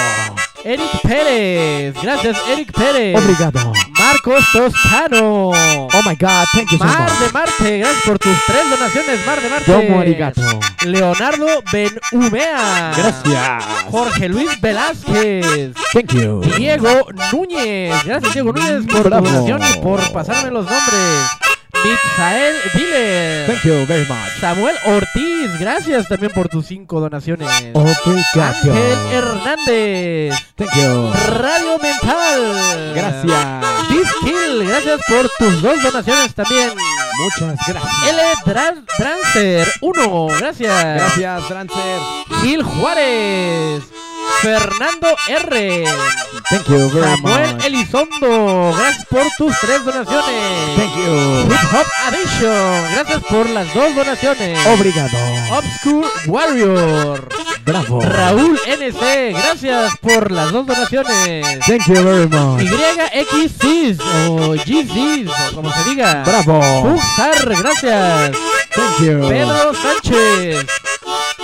Eric 0.67 1.01
Pérez. 1.01 1.95
Gracias, 2.01 2.37
Eric 2.49 2.73
Pérez. 2.73 3.15
Obrigado. 3.17 3.71
Marcos 3.97 4.43
Toscano. 4.51 5.49
Oh 5.51 6.01
my 6.05 6.15
God, 6.19 6.45
thank 6.53 6.69
you 6.71 6.77
so 6.77 6.83
Mar 6.83 7.09
much. 7.09 7.19
de 7.19 7.31
Marte, 7.31 7.77
gracias 7.79 8.03
por 8.03 8.19
tus 8.19 8.35
tres 8.45 8.69
donaciones, 8.69 9.25
Mar 9.25 9.41
de 9.41 9.49
Marte. 9.49 9.71
Domo 9.71 9.99
arigato. 10.01 10.41
Leonardo 10.85 11.47
Benhumea. 11.71 12.91
Gracias. 12.97 13.63
Jorge 13.89 14.27
Luis 14.27 14.59
Velázquez. 14.59 15.73
Thank 15.93 16.13
you. 16.13 16.41
Diego 16.57 17.07
Núñez. 17.31 18.03
Gracias, 18.03 18.33
Diego 18.33 18.51
Núñez, 18.51 18.85
por 18.87 19.03
Bravo. 19.03 19.25
tu 19.25 19.31
donación 19.33 19.61
y 19.73 19.79
por 19.81 20.11
pasarme 20.11 20.51
los 20.51 20.65
nombres. 20.65 21.46
Mitzael 21.83 22.55
Viller. 22.73 23.45
Thank 23.47 23.63
you 23.63 23.85
very 23.85 24.05
much. 24.07 24.39
Samuel 24.41 24.75
Ortiz, 24.85 25.59
gracias 25.59 26.07
también 26.07 26.31
por 26.33 26.49
tus 26.49 26.65
cinco 26.67 26.99
donaciones. 26.99 27.47
Obrigado. 27.73 28.43
Ángel 28.43 28.97
Hernández. 29.13 30.35
Thank 30.55 30.73
you. 30.75 31.13
Radio 31.39 31.77
Mental. 31.81 32.93
Gracias. 32.95 33.89
Biskill, 33.89 34.67
gracias 34.67 34.99
por 35.07 35.29
tus 35.37 35.61
dos 35.61 35.81
donaciones 35.83 36.33
también. 36.33 36.71
Muchas 37.19 37.57
gracias. 37.67 37.93
L. 38.09 38.21
Dran- 38.45 38.85
Drancer 38.97 39.67
1, 39.81 40.27
gracias. 40.39 40.83
Gracias, 40.95 41.49
Drancer. 41.49 41.99
Gil 42.41 42.63
Juárez. 42.63 43.83
Fernando 44.41 45.15
R. 45.27 45.85
Thank 46.49 46.67
you 46.69 46.89
very 46.89 47.15
Samuel 47.17 47.55
much. 47.55 47.65
Elizondo, 47.65 48.73
gracias 48.77 49.05
por 49.07 49.25
tus 49.37 49.53
tres 49.59 49.83
donaciones. 49.83 50.75
Thank 50.77 50.95
you. 50.95 51.51
Hip 51.51 51.73
Hop 51.73 51.87
Addiction, 52.07 52.93
gracias 52.93 53.23
por 53.29 53.49
las 53.49 53.73
dos 53.73 53.95
donaciones. 53.95 54.65
Obrigado. 54.67 55.17
Obscure 55.51 56.07
Warrior. 56.27 57.27
Bravo. 57.65 57.99
Raúl 58.01 58.57
NC, 58.65 59.33
gracias 59.33 59.97
por 59.97 60.31
las 60.31 60.51
dos 60.53 60.65
donaciones. 60.65 61.59
Thank 61.65 61.87
you 61.87 62.03
very 62.03 62.27
much. 62.27 62.61
YXCIS 62.61 63.99
o 64.29 64.53
GCIS 64.53 65.29
o 65.51 65.55
como 65.55 65.73
se 65.73 65.89
diga. 65.89 66.23
Bravo. 66.23 66.61
Fuxar, 66.95 67.55
gracias. 67.57 68.31
Thank 68.73 68.99
you. 69.01 69.27
Pedro 69.27 69.73
Sánchez. 69.73 70.65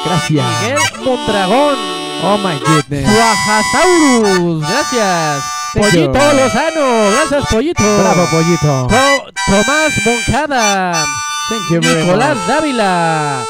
Gracias. 0.05 0.61
Miguel 0.61 0.79
Mondragón. 1.03 2.02
Oh 2.26 2.38
my 2.38 2.58
goodness. 2.60 3.06
Suajasaurus, 3.11 4.68
gracias. 4.68 5.43
Pollito. 5.74 6.34
Lozano, 6.34 7.11
gracias 7.11 7.45
Pollito. 7.50 7.84
Bravo, 7.84 8.26
pollito. 8.32 8.88
To- 8.88 9.32
Tomás 9.45 9.93
Moncada. 10.06 11.06
Thank 11.50 11.69
you 11.72 11.82
very 11.82 12.03
Nicolás 12.03 12.38
much. 12.38 12.48
Dávila. 12.48 13.43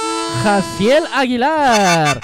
Jaciel 0.43 1.03
Aguilar. 1.13 2.21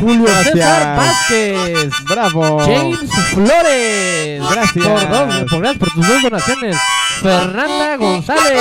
Julio 0.00 0.24
Gracias. 0.24 0.54
César 0.54 0.96
Vázquez. 0.96 1.92
Bravo. 2.04 2.60
James 2.60 3.10
Flores. 3.32 4.42
Gracias. 4.50 4.86
Por, 4.86 5.08
dos, 5.08 5.50
por, 5.50 5.60
gracias 5.60 5.78
por 5.78 5.90
tus 5.92 6.08
dos 6.08 6.22
donaciones. 6.22 6.76
Fernanda 7.22 7.96
González. 7.96 8.60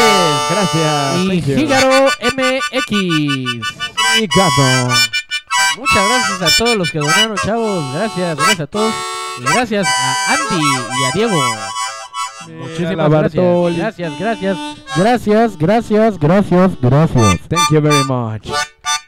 Gracias. 0.52 1.16
Y. 1.34 1.42
Fígaro 1.42 2.06
MX. 2.22 2.92
Obrigado. 4.16 4.94
Muchas 5.78 6.08
gracias 6.10 6.42
a 6.42 6.58
todos 6.58 6.78
los 6.78 6.92
que 6.92 7.00
donaron, 7.00 7.38
chavos. 7.38 7.94
Gracias, 7.94 8.36
gracias 8.38 8.60
a 8.60 8.68
todos. 8.68 8.94
Y 9.40 9.44
gracias 9.44 9.88
a 9.88 10.34
Andy 10.34 10.66
y 10.66 11.06
a 11.06 11.12
Diego. 11.14 11.42
Muchísimas 12.48 13.10
gracias. 13.10 13.78
Gracias, 13.78 14.20
gracias. 14.20 14.58
Gracias, 14.96 15.58
gracias, 15.58 16.20
gracias, 16.20 16.72
gracias. 16.82 17.40
Thank 17.48 17.72
you 17.72 17.82
very 17.82 18.04
much. 18.04 18.50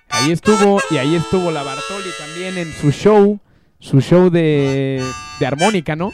Ahí 0.09 0.32
estuvo, 0.32 0.80
y 0.90 0.98
ahí 0.98 1.16
estuvo 1.16 1.51
la 1.51 1.64
Bartoli 1.64 2.09
también 2.17 2.58
en 2.58 2.74
su 2.80 2.92
show, 2.92 3.40
su 3.80 4.00
show 4.00 4.30
de, 4.30 5.03
de 5.40 5.45
armónica, 5.45 5.95
¿no? 5.95 6.11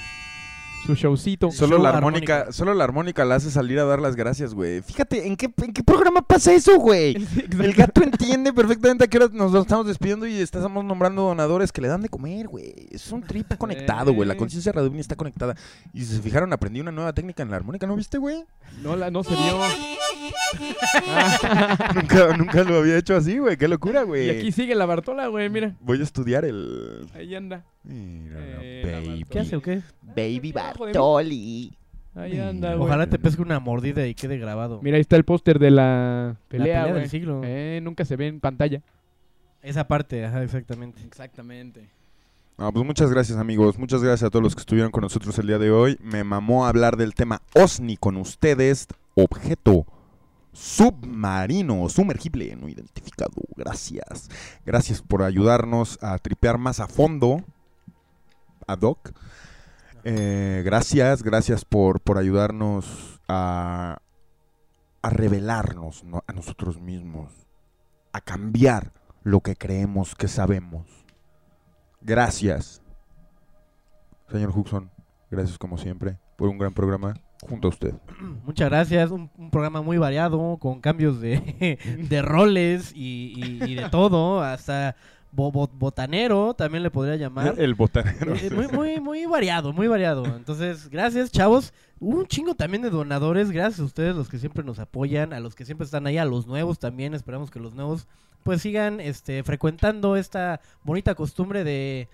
Su 0.86 0.96
showcito. 0.96 1.52
Solo 1.52 1.76
Show 1.76 1.84
la 1.84 1.90
armónica, 1.90 2.36
armónica. 2.36 2.54
solo 2.54 2.74
la 2.74 2.84
armónica 2.84 3.26
la 3.26 3.36
hace 3.36 3.52
salir 3.52 3.80
a 3.80 3.86
dar 3.86 4.00
las 4.00 4.16
gracias, 4.16 4.54
güey. 4.54 4.82
Fíjate, 4.82 5.28
¿en 5.28 5.36
qué, 5.36 5.52
¿en 5.62 5.74
qué 5.74 5.84
programa 5.84 6.22
pasa 6.22 6.54
eso, 6.54 6.78
güey? 6.80 7.16
El 7.60 7.74
gato 7.74 8.02
entiende 8.02 8.54
perfectamente 8.54 9.04
a 9.04 9.08
qué 9.08 9.18
hora 9.18 9.30
nos 9.32 9.54
estamos 9.54 9.86
despidiendo 9.86 10.26
y 10.26 10.38
estamos 10.38 10.84
nombrando 10.84 11.24
donadores 11.24 11.72
que 11.72 11.82
le 11.82 11.88
dan 11.88 12.02
de 12.02 12.10
comer, 12.10 12.48
güey. 12.48 12.88
Es 12.92 13.12
un 13.12 13.22
trip 13.22 13.56
conectado, 13.58 14.14
güey. 14.14 14.28
La 14.28 14.38
conciencia 14.38 14.72
radionia 14.72 15.02
está 15.02 15.16
conectada. 15.16 15.56
Y 15.94 16.06
si 16.06 16.16
se 16.16 16.22
fijaron, 16.22 16.52
aprendí 16.54 16.80
una 16.80 16.92
nueva 16.92 17.14
técnica 17.14 17.44
en 17.44 17.52
la 17.52 17.58
armónica, 17.58 17.86
¿no 17.86 17.96
viste, 17.96 18.18
güey? 18.18 18.46
No, 18.84 18.96
la, 18.96 19.12
no 19.12 19.24
se 19.24 19.36
vio. 19.36 19.60
nunca, 21.96 22.38
nunca 22.38 22.64
lo 22.64 22.78
había 22.80 22.98
hecho 22.98 23.16
así, 23.16 23.38
güey. 23.38 23.58
Qué 23.58 23.68
locura, 23.68 24.04
güey. 24.04 24.28
Y 24.28 24.30
aquí 24.30 24.52
sigue 24.52 24.76
la 24.76 24.86
Bartola, 24.86 25.28
güey, 25.28 25.50
mira. 25.50 25.76
Voy 25.82 26.00
a 26.00 26.04
estudiar 26.04 26.46
el... 26.46 27.08
Ahí 27.14 27.36
anda. 27.36 27.64
Mira, 27.84 28.40
Eh, 28.62 28.84
la 28.86 29.00
baby. 29.00 29.26
¿Qué 29.30 29.40
hace 29.40 29.56
o 29.56 29.62
qué? 29.62 29.82
Baby. 30.02 30.52
Bartoli. 30.52 31.74
Ahí 32.16 32.40
anda, 32.40 32.74
güey. 32.76 32.88
Ojalá 32.88 33.08
te 33.08 33.20
pesque 33.20 33.42
una 33.42 33.60
mordida 33.60 34.06
y 34.08 34.16
quede 34.16 34.38
grabado. 34.38 34.80
Mira, 34.82 34.96
ahí 34.96 35.02
está 35.02 35.16
el 35.16 35.24
póster 35.24 35.60
de 35.60 35.72
la 35.72 36.36
pelea, 36.48 36.66
pelea 36.66 36.88
güey. 36.88 37.02
del 37.02 37.10
siglo. 37.10 37.42
Eh, 37.44 37.80
nunca 37.84 38.06
se 38.06 38.16
ve 38.16 38.28
en 38.28 38.40
pantalla. 38.40 38.82
Esa 39.62 39.88
parte, 39.88 40.26
ajá, 40.26 40.44
exactamente. 40.44 41.02
Exactamente. 41.04 41.90
Pues 42.60 42.86
muchas 42.86 43.10
gracias 43.10 43.38
amigos, 43.38 43.80
muchas 43.80 44.04
gracias 44.04 44.28
a 44.28 44.30
todos 44.30 44.44
los 44.44 44.54
que 44.54 44.60
estuvieron 44.60 44.92
con 44.92 45.02
nosotros 45.02 45.40
el 45.40 45.48
día 45.48 45.58
de 45.58 45.72
hoy. 45.72 45.98
Me 46.04 46.26
mamó 46.26 46.68
hablar 46.68 46.98
del 46.98 47.16
tema 47.16 47.42
OSNI 47.56 47.96
con 47.96 48.18
ustedes, 48.18 48.86
objeto 49.16 49.86
submarino, 50.52 51.88
sumergible, 51.88 52.54
no 52.58 52.68
identificado. 52.68 53.42
Gracias. 53.56 54.30
Gracias 54.66 55.02
por 55.02 55.24
ayudarnos 55.24 55.98
a 56.02 56.18
tripear 56.18 56.58
más 56.58 56.82
a 56.82 56.88
fondo, 56.88 57.46
a 58.68 58.76
Doc. 58.76 59.14
Eh, 60.04 60.62
gracias, 60.66 61.24
gracias 61.24 61.64
por, 61.64 62.02
por 62.02 62.18
ayudarnos 62.18 63.22
a, 63.30 64.00
a 65.02 65.10
revelarnos 65.10 66.04
¿no? 66.04 66.26
a 66.28 66.34
nosotros 66.34 66.82
mismos, 66.82 67.32
a 68.12 68.20
cambiar 68.20 68.92
lo 69.24 69.40
que 69.40 69.56
creemos 69.56 70.14
que 70.14 70.28
sabemos. 70.28 70.99
Gracias. 72.02 72.82
Señor 74.32 74.52
Huxon, 74.56 74.90
gracias 75.32 75.58
como 75.58 75.78
siempre 75.78 76.18
por 76.38 76.50
un 76.50 76.58
gran 76.58 76.74
programa 76.74 77.16
junto 77.48 77.68
a 77.68 77.72
usted. 77.72 77.94
Muchas 78.46 78.70
gracias, 78.70 79.12
un, 79.12 79.30
un 79.38 79.50
programa 79.50 79.82
muy 79.82 79.98
variado, 79.98 80.58
con 80.58 80.82
cambios 80.82 81.20
de, 81.20 81.78
de 82.10 82.22
roles 82.22 82.92
y, 82.96 83.34
y- 83.36 83.64
y 83.72 83.76
de 83.76 83.90
todo, 83.90 84.42
hasta 84.42 84.96
bo- 85.32 85.52
bo- 85.52 85.70
botanero, 85.74 86.54
también 86.54 86.84
le 86.84 86.92
podría 86.92 87.16
llamar. 87.16 87.56
El 87.58 87.74
botanero. 87.76 88.36
Eh, 88.36 88.50
muy, 88.52 88.68
muy, 88.68 89.00
muy 89.00 89.26
variado, 89.26 89.74
muy 89.74 89.88
variado. 89.88 90.26
Entonces, 90.26 90.90
gracias, 90.90 91.32
chavos. 91.32 91.74
Un 92.00 92.26
chingo 92.28 92.56
también 92.56 92.82
de 92.84 92.90
donadores. 92.90 93.52
Gracias 93.52 93.80
a 93.82 93.84
ustedes, 93.84 94.16
los 94.16 94.30
que 94.30 94.38
siempre 94.40 94.64
nos 94.64 94.80
apoyan, 94.80 95.34
a 95.34 95.40
los 95.42 95.54
que 95.56 95.66
siempre 95.66 95.86
están 95.86 96.08
ahí, 96.08 96.18
a 96.18 96.24
los 96.26 96.48
nuevos 96.48 96.80
también. 96.80 97.14
Esperamos 97.14 97.52
que 97.52 97.60
los 97.60 97.74
nuevos 97.74 98.08
pues 98.44 98.62
sigan 98.62 99.00
este 99.00 99.44
frecuentando 99.44 100.16
esta 100.16 100.62
bonita 100.84 101.16
costumbre 101.16 101.64
de 101.64 102.08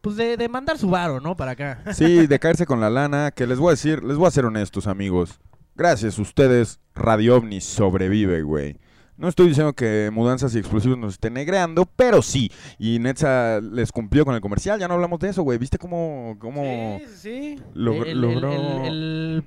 pues 0.00 0.16
de, 0.16 0.36
de 0.36 0.48
mandar 0.48 0.78
su 0.78 0.88
varo, 0.90 1.20
¿no? 1.20 1.36
Para 1.36 1.52
acá. 1.52 1.82
Sí, 1.92 2.26
de 2.26 2.38
caerse 2.40 2.66
con 2.66 2.80
la 2.80 2.88
lana, 2.90 3.30
que 3.32 3.46
les 3.46 3.58
voy 3.58 3.68
a 3.68 3.70
decir, 3.72 4.02
les 4.04 4.16
voy 4.16 4.28
a 4.28 4.30
ser 4.30 4.44
honestos, 4.44 4.86
amigos. 4.86 5.40
Gracias 5.74 6.18
a 6.18 6.22
ustedes, 6.22 6.80
Radio 6.94 7.36
OVNI 7.36 7.60
sobrevive, 7.60 8.42
güey. 8.42 8.76
No 9.16 9.26
estoy 9.28 9.48
diciendo 9.48 9.72
que 9.72 10.10
mudanzas 10.12 10.54
y 10.54 10.58
explosivos 10.58 10.96
nos 10.96 11.14
estén 11.14 11.34
negreando, 11.34 11.86
pero 11.96 12.22
sí. 12.22 12.52
Y 12.78 13.00
Netza 13.00 13.60
les 13.60 13.90
cumplió 13.90 14.24
con 14.24 14.36
el 14.36 14.40
comercial, 14.40 14.78
ya 14.78 14.86
no 14.86 14.94
hablamos 14.94 15.18
de 15.18 15.30
eso, 15.30 15.42
güey. 15.42 15.58
¿Viste 15.58 15.76
cómo, 15.78 16.36
cómo 16.38 17.00
Sí, 17.00 17.06
sí. 17.16 17.62
log- 17.74 18.02
El- 18.02 18.08
el- 18.10 18.20
logró 18.20 18.52
el- 18.52 18.86
el- 18.86 19.44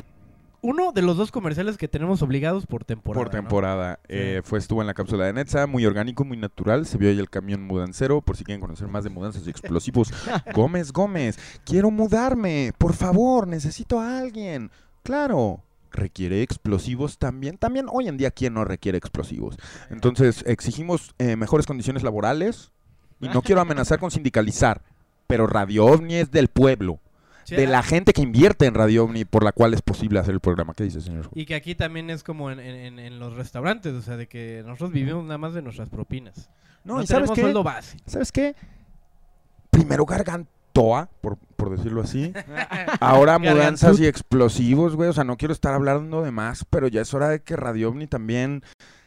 uno 0.62 0.92
de 0.92 1.02
los 1.02 1.18
dos 1.18 1.32
comerciales 1.32 1.78
que 1.78 1.88
tenemos 1.88 2.22
obligados 2.22 2.66
por 2.66 2.86
temporada. 2.86 3.24
por 3.24 3.34
¿no? 3.34 3.40
temporada? 3.40 4.00
Eh, 4.08 4.42
fue, 4.44 4.60
estuvo 4.60 4.82
en 4.82 4.88
la 4.88 4.94
cápsula 4.94 5.26
de 5.26 5.34
Netza, 5.34 5.68
muy 5.68 5.86
orgánico, 5.86 6.24
muy 6.24 6.38
natural. 6.38 6.86
Se 6.86 6.98
vio 6.98 7.10
ahí 7.10 7.18
el 7.18 7.30
camión 7.30 7.64
mudancero, 7.64 8.22
por 8.22 8.38
si 8.38 8.44
quieren 8.44 8.62
conocer 8.62 8.88
más 8.88 9.04
de 9.04 9.10
mudanzas 9.10 9.46
y 9.48 9.50
explosivos. 9.50 10.14
Gómez, 10.54 10.92
Gómez, 10.92 11.40
quiero 11.66 11.90
mudarme, 11.92 12.74
por 12.78 12.94
favor, 12.94 13.48
necesito 13.48 14.00
a 14.00 14.20
alguien. 14.20 14.72
Claro, 15.04 15.64
requiere 15.92 16.42
explosivos 16.42 17.18
también. 17.18 17.58
También 17.58 17.88
hoy 17.92 18.08
en 18.08 18.18
día, 18.18 18.32
¿quién 18.32 18.54
no 18.54 18.64
requiere 18.64 18.98
explosivos? 18.98 19.58
Entonces, 19.90 20.44
exigimos 20.46 21.16
eh, 21.18 21.36
mejores 21.36 21.66
condiciones 21.66 22.04
laborales 22.04 22.72
y 23.20 23.30
no 23.30 23.42
quiero 23.42 23.62
amenazar 23.62 24.00
con 24.00 24.12
sindicalizar, 24.12 24.82
pero 25.28 25.48
Radio 25.48 25.86
OVNI 25.86 26.16
es 26.16 26.32
del 26.32 26.48
pueblo. 26.48 27.00
Sí, 27.44 27.56
De 27.56 27.66
ah, 27.66 27.70
la 27.70 27.84
gente 27.84 28.14
que 28.14 28.22
invierte 28.22 28.66
en 28.66 28.74
Radio 28.74 29.04
OVNI, 29.06 29.26
por 29.26 29.44
la 29.44 29.52
cual 29.52 29.74
es 29.74 29.82
posible 29.82 30.20
hacer 30.20 30.34
el 30.34 30.40
programa. 30.40 30.74
¿Qué 30.74 30.84
dice, 30.84 31.02
señor? 31.02 31.30
Y 31.34 31.46
que 31.46 31.56
aquí 31.56 31.76
también 31.76 32.10
es 32.10 32.24
como 32.24 32.52
en, 32.52 32.60
en- 32.60 33.00
en 33.00 33.20
los 33.20 33.36
restaurantes, 33.36 33.94
o 33.94 34.02
sea, 34.02 34.18
de 34.18 34.28
que 34.28 34.62
nosotros 34.66 34.92
vivimos 34.92 35.24
nada 35.24 35.38
más 35.38 35.54
de 35.54 35.62
nuestras 35.62 35.90
propinas. 35.90 36.50
No, 36.84 36.96
No, 36.98 37.04
¿y 37.04 37.08
sabes 37.08 37.32
qué? 37.32 37.42
sueldo 37.42 37.64
base. 37.64 37.98
¿Sabes 38.06 38.32
qué? 38.32 38.56
Primero 39.70 40.06
gargantoa, 40.06 41.10
por, 41.22 41.38
por 41.56 41.70
decirlo 41.76 42.02
así. 42.02 42.34
Ahora 43.00 43.40
mudanzas 43.40 44.00
y 44.00 44.06
explosivos, 44.08 44.96
güey. 44.96 45.10
O 45.10 45.14
sea, 45.14 45.24
no 45.24 45.38
quiero 45.38 45.54
estar 45.54 45.74
hablando 45.74 46.22
de 46.24 46.32
más, 46.32 46.66
pero 46.70 46.88
ya 46.88 47.02
es 47.02 47.14
hora 47.14 47.30
de 47.30 47.42
que 47.42 47.56
Radio 47.56 47.90
OVNI 47.90 48.08
también 48.08 48.64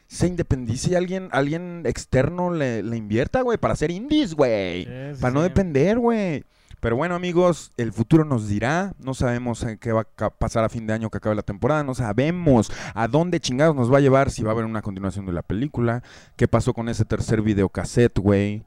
se 0.06 0.26
independice 0.26 0.90
y 0.92 0.94
alguien, 0.94 1.28
alguien 1.32 1.82
externo 1.86 2.52
le, 2.52 2.82
le 2.82 2.96
invierta, 2.96 3.42
güey, 3.42 3.58
para 3.58 3.74
hacer 3.74 3.90
indies, 3.90 4.34
güey. 4.34 4.84
Sí, 4.84 4.90
sí, 5.14 5.20
para 5.20 5.34
no 5.34 5.40
sí. 5.42 5.48
depender, 5.48 5.98
güey. 5.98 6.44
Pero 6.84 6.96
bueno, 6.96 7.14
amigos, 7.14 7.72
el 7.78 7.94
futuro 7.94 8.26
nos 8.26 8.46
dirá. 8.46 8.92
No 8.98 9.14
sabemos 9.14 9.62
eh, 9.62 9.78
qué 9.80 9.90
va 9.90 10.06
a 10.18 10.28
pasar 10.28 10.64
a 10.64 10.68
fin 10.68 10.86
de 10.86 10.92
año 10.92 11.08
que 11.08 11.16
acabe 11.16 11.34
la 11.34 11.40
temporada. 11.42 11.82
No 11.82 11.94
sabemos 11.94 12.70
a 12.94 13.08
dónde 13.08 13.40
chingados 13.40 13.74
nos 13.74 13.90
va 13.90 13.96
a 13.96 14.00
llevar. 14.02 14.30
Si 14.30 14.42
va 14.42 14.50
a 14.50 14.52
haber 14.52 14.66
una 14.66 14.82
continuación 14.82 15.24
de 15.24 15.32
la 15.32 15.40
película. 15.40 16.02
¿Qué 16.36 16.46
pasó 16.46 16.74
con 16.74 16.90
ese 16.90 17.06
tercer 17.06 17.40
videocassette, 17.40 18.18
güey? 18.18 18.64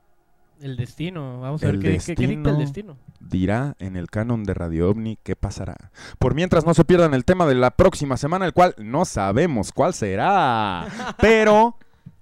El 0.60 0.78
destino, 0.78 1.42
vamos 1.42 1.62
a 1.62 1.68
ver 1.68 1.76
El 1.76 1.82
qué, 1.84 2.00
qué- 2.04 2.16
qué 2.16 2.26
dicta 2.28 2.50
el 2.50 2.58
destino. 2.58 2.94
destino. 2.96 3.30
dirá 3.30 3.76
en 3.78 3.96
el 3.96 4.08
canon 4.10 4.44
de 4.46 4.56
Radio 4.56 4.90
OVNI 4.90 5.20
qué 5.22 5.36
pasará. 5.36 5.76
Por 6.18 6.34
mientras 6.34 6.66
no 6.66 6.74
se 6.74 6.86
pierdan 6.86 7.14
el 7.14 7.24
tema 7.24 7.46
de 7.46 7.54
la 7.54 7.70
próxima 7.70 8.18
semana, 8.18 8.48
el 8.48 8.54
cual 8.54 8.74
no 8.80 9.06
sabemos 9.06 9.72
cuál 9.72 9.94
será. 9.94 10.88
Pero 11.22 11.76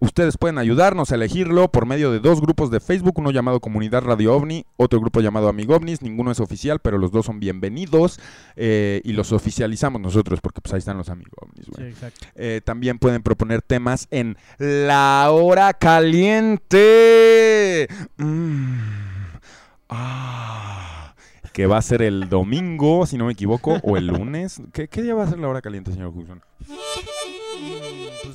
ustedes 0.05 0.37
pueden 0.37 0.57
ayudarnos 0.57 1.11
a 1.11 1.15
elegirlo 1.15 1.69
por 1.69 1.85
medio 1.85 2.11
de 2.11 2.19
dos 2.19 2.39
grupos 2.41 2.71
de 2.71 2.79
Facebook, 2.79 3.17
uno 3.17 3.31
llamado 3.31 3.59
Comunidad 3.59 4.03
Radio 4.03 4.35
OVNI, 4.35 4.65
otro 4.77 4.99
grupo 4.99 5.19
llamado 5.21 5.49
Amigo 5.49 5.75
OVNIs. 5.75 6.01
Ninguno 6.01 6.31
es 6.31 6.39
oficial, 6.39 6.79
pero 6.79 6.97
los 6.97 7.11
dos 7.11 7.25
son 7.25 7.39
bienvenidos 7.39 8.19
eh, 8.55 9.01
y 9.03 9.13
los 9.13 9.31
oficializamos 9.31 10.01
nosotros 10.01 10.39
porque 10.41 10.61
pues 10.61 10.73
ahí 10.73 10.79
están 10.79 10.97
los 10.97 11.09
Amigo 11.09 11.31
OVNIs, 11.41 11.65
Sí, 11.75 11.83
exacto. 11.83 12.25
Eh, 12.35 12.61
también 12.63 12.99
pueden 12.99 13.21
proponer 13.23 13.61
temas 13.61 14.07
en 14.11 14.37
La 14.57 15.29
Hora 15.31 15.73
Caliente. 15.73 16.75
Mm. 18.17 18.79
Ah. 19.89 21.13
Que 21.53 21.67
va 21.67 21.77
a 21.77 21.81
ser 21.81 22.01
el 22.01 22.27
domingo, 22.29 23.05
si 23.05 23.17
no 23.17 23.25
me 23.25 23.31
equivoco, 23.31 23.79
o 23.81 23.97
el 23.97 24.07
lunes. 24.07 24.61
¿Qué, 24.73 24.89
qué 24.89 25.01
día 25.01 25.15
va 25.15 25.23
a 25.23 25.27
ser 25.27 25.39
la 25.39 25.47
hora 25.47 25.61
caliente, 25.61 25.91
señor 25.93 26.09
Hudson? 26.13 26.41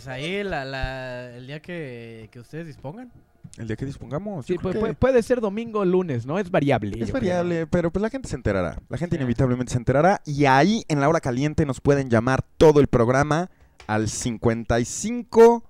Pues 0.02 0.08
ahí 0.08 0.42
la, 0.42 0.64
la- 0.64 1.36
el 1.36 1.46
día 1.46 1.60
que, 1.60 2.30
que 2.32 2.40
ustedes 2.40 2.66
dispongan. 2.66 3.12
El 3.58 3.66
día 3.66 3.76
que 3.76 3.84
dispongamos. 3.84 4.46
Sí, 4.46 4.54
Yo 4.54 4.60
creo 4.60 4.72
pu- 4.72 4.86
que 4.86 4.92
pu- 4.92 4.96
puede 4.96 5.22
ser 5.22 5.42
domingo 5.42 5.80
o 5.80 5.84
lunes, 5.84 6.24
¿no? 6.24 6.38
Es 6.38 6.50
variable. 6.50 6.92
es 6.92 7.08
yo 7.08 7.12
creo. 7.12 7.14
variable, 7.20 7.66
pero 7.66 7.90
pues 7.90 8.00
la 8.02 8.08
gente 8.08 8.26
se 8.26 8.36
enterará. 8.36 8.78
La 8.88 8.96
gente 8.96 9.16
inevitablemente 9.16 9.72
se 9.72 9.78
enterará. 9.78 10.22
Y 10.24 10.46
ahí, 10.46 10.84
en 10.88 11.00
la 11.00 11.08
hora 11.10 11.20
caliente, 11.20 11.66
nos 11.66 11.82
pueden 11.82 12.08
llamar 12.08 12.42
todo 12.56 12.80
el 12.80 12.86
programa 12.86 13.50
al 13.86 14.08
55 14.08 15.64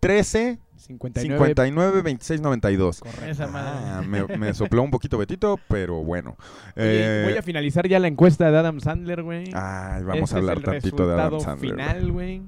13 0.00 0.58
59. 0.76 1.36
59 1.36 2.02
26 2.02 2.40
92. 2.40 3.02
Esa 3.28 3.46
madre. 3.46 3.70
Ah, 3.84 4.02
me, 4.04 4.24
me 4.38 4.54
sopló 4.54 4.82
un 4.82 4.90
poquito 4.90 5.18
Betito, 5.18 5.60
pero 5.68 6.02
bueno. 6.02 6.36
Eh, 6.74 7.22
voy 7.28 7.36
a 7.36 7.42
finalizar 7.42 7.86
ya 7.86 7.98
la 8.00 8.08
encuesta 8.08 8.50
de 8.50 8.56
Adam 8.58 8.80
Sandler, 8.80 9.22
güey. 9.22 9.44
ay, 9.54 10.02
vamos 10.02 10.30
Este 10.30 10.34
a 10.34 10.38
hablar 10.38 10.60
tantito 10.62 11.06
de 11.06 11.14
Adam 11.14 11.38
Sandler. 11.40 11.70
final, 11.72 12.10
güey. 12.12 12.42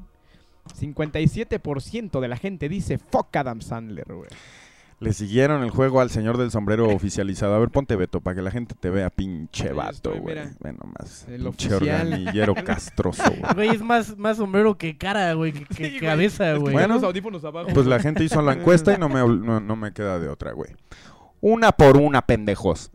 57% 0.79 2.21
de 2.21 2.29
la 2.29 2.37
gente 2.37 2.69
dice 2.69 2.99
fuck 2.99 3.35
Adam 3.37 3.61
Sandler, 3.61 4.13
güey. 4.13 4.31
Le 5.01 5.13
siguieron 5.13 5.65
el 5.65 5.71
juego 5.71 6.01
al 6.01 6.11
señor 6.11 6.39
del 6.39 6.53
sombrero 6.53 6.89
oficializado. 6.95 7.57
A 7.57 7.59
ver, 7.59 7.71
ponte 7.71 7.97
Beto 7.97 8.21
para 8.21 8.37
que 8.37 8.43
la 8.43 8.53
gente 8.53 8.77
te 8.79 8.89
vea 8.89 9.11
pinche 9.11 9.71
Ahí 9.71 9.75
vato, 9.75 10.15
güey. 10.17 10.37
Bueno, 10.61 10.79
más. 10.97 11.27
El 11.29 11.43
pinche 11.43 11.75
oficial. 11.75 12.07
organillero 12.07 12.55
castroso, 12.65 13.25
güey. 13.25 13.55
Güey, 13.55 13.69
es 13.71 13.83
más, 13.83 14.17
más 14.17 14.37
sombrero 14.37 14.79
que 14.79 14.97
cara, 14.97 15.33
güey, 15.33 15.53
que, 15.53 15.65
que 15.65 15.75
Sí, 15.75 15.91
güey. 15.91 16.01
cabeza, 16.01 16.55
güey. 16.55 16.73
Bueno, 16.73 16.95
los 16.95 17.03
audífonos 17.03 17.45
abajo. 17.45 17.71
Pues 17.75 17.87
la 17.87 17.99
gente 17.99 18.23
hizo 18.23 18.41
la 18.43 18.53
encuesta 18.53 18.95
y 18.95 18.99
no 18.99 19.09
me, 19.09 19.19
no, 19.45 19.59
no 19.59 19.75
me 19.75 19.93
queda 19.93 20.21
de 20.21 20.29
otra, 20.29 20.53
güey. 20.53 20.71
Una 21.41 21.73
por 21.73 21.97
una, 21.97 22.23
pendejos. 22.23 22.93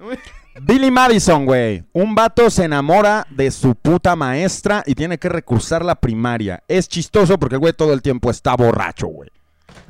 Billy 0.62 0.92
Madison, 0.92 1.46
güey. 1.46 1.84
Un 1.94 2.16
vato 2.16 2.50
se 2.50 2.64
enamora 2.66 3.26
de 3.30 3.52
su 3.52 3.76
puta 3.76 4.16
maestra 4.16 4.84
y 4.86 4.96
tiene 4.96 5.18
que 5.18 5.30
recursar 5.30 5.84
la 5.86 5.96
primaria. 5.96 6.64
Es 6.68 6.88
chistoso 6.88 7.38
porque 7.38 7.56
el 7.56 7.60
güey 7.60 7.74
todo 7.74 7.94
el 7.94 8.02
tiempo 8.02 8.30
está 8.32 8.56
borracho, 8.56 9.08
güey. 9.08 9.30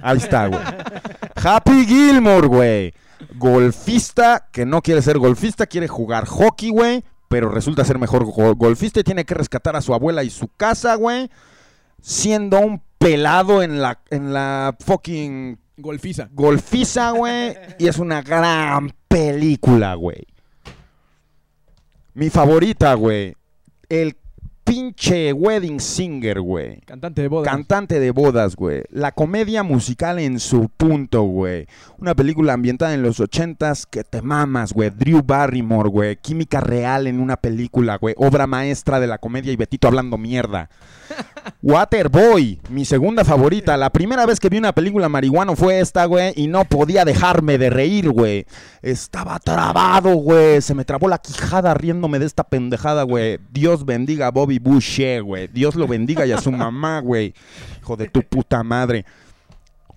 Ahí 0.02 0.18
está, 0.18 0.48
güey. 0.48 0.62
Happy 1.36 1.86
Gilmore, 1.86 2.48
güey. 2.48 2.94
Golfista 3.36 4.48
que 4.52 4.66
no 4.66 4.82
quiere 4.82 5.02
ser 5.02 5.18
golfista, 5.18 5.66
quiere 5.66 5.88
jugar 5.88 6.26
hockey, 6.26 6.70
güey. 6.70 7.04
Pero 7.30 7.50
resulta 7.50 7.84
ser 7.84 7.98
mejor 8.00 8.26
go- 8.26 8.56
golfista 8.56 9.00
y 9.00 9.04
tiene 9.04 9.26
que 9.26 9.34
rescatar 9.34 9.76
a 9.76 9.82
su 9.82 9.94
abuela 9.94 10.24
y 10.24 10.30
su 10.30 10.48
casa, 10.50 10.96
güey. 10.96 11.30
Siendo 12.02 12.60
un 12.60 12.82
pelado 12.98 13.62
en 13.64 13.82
la, 13.82 14.00
en 14.10 14.34
la 14.34 14.76
fucking 14.80 15.60
Golfiza. 15.78 16.30
golfiza, 16.32 17.12
güey. 17.12 17.56
Y 17.80 17.88
es 17.88 17.98
una 17.98 18.22
gran 18.22 18.92
película, 19.08 19.96
güey. 19.96 20.26
Mi 22.18 22.32
favorita, 22.32 22.96
güey. 22.96 23.36
El 23.90 24.16
pinche 24.68 25.32
Wedding 25.32 25.80
Singer, 25.80 26.42
güey. 26.42 26.82
Cantante 26.82 27.22
de 27.22 27.28
boda. 27.30 27.50
Cantante 27.50 28.00
de 28.00 28.12
bodas, 28.12 28.56
güey. 28.56 28.84
La 28.90 29.14
comedia 29.14 29.64
musical 29.64 30.20
en 30.20 30.40
su 30.40 30.70
punto, 30.70 31.24
güey. 31.24 31.68
Una 32.00 32.14
película 32.14 32.54
ambientada 32.54 32.94
en 32.94 33.02
los 33.02 33.22
ochentas 33.22 33.86
que 33.86 34.04
te 34.04 34.22
mamas, 34.22 34.74
güey. 34.74 34.90
Drew 34.90 35.24
Barrymore, 35.24 35.90
güey. 35.90 36.18
Química 36.18 36.60
real 36.60 37.08
en 37.08 37.22
una 37.22 37.38
película, 37.38 37.98
güey. 37.98 38.14
Obra 38.18 38.46
maestra 38.46 39.00
de 39.00 39.08
la 39.08 39.18
comedia 39.18 39.54
y 39.54 39.56
Betito 39.56 39.88
hablando 39.88 40.18
mierda. 40.18 40.70
Waterboy, 41.64 42.60
mi 42.70 42.84
segunda 42.84 43.24
favorita. 43.24 43.78
La 43.78 43.90
primera 43.90 44.26
vez 44.26 44.40
que 44.40 44.50
vi 44.50 44.58
una 44.58 44.74
película 44.74 45.08
marihuano 45.08 45.56
fue 45.56 45.80
esta, 45.80 46.06
güey, 46.06 46.34
y 46.36 46.48
no 46.48 46.66
podía 46.66 47.06
dejarme 47.06 47.58
de 47.58 47.70
reír, 47.70 48.10
güey. 48.10 48.46
Estaba 48.82 49.40
trabado, 49.40 50.16
güey. 50.16 50.62
Se 50.62 50.74
me 50.74 50.84
trabó 50.84 51.08
la 51.08 51.20
quijada 51.20 51.74
riéndome 51.74 52.20
de 52.20 52.26
esta 52.26 52.44
pendejada, 52.44 53.04
güey. 53.04 53.40
Dios 53.52 53.86
bendiga 53.86 54.28
a 54.28 54.32
Bobby 54.32 54.57
Boucher, 54.60 55.24
güey. 55.24 55.48
Dios 55.48 55.76
lo 55.76 55.88
bendiga 55.88 56.26
y 56.26 56.32
a 56.32 56.40
su 56.40 56.52
mamá, 56.52 57.00
güey. 57.00 57.34
Hijo 57.82 57.96
de 57.96 58.08
tu 58.08 58.22
puta 58.24 58.64
madre. 58.64 59.06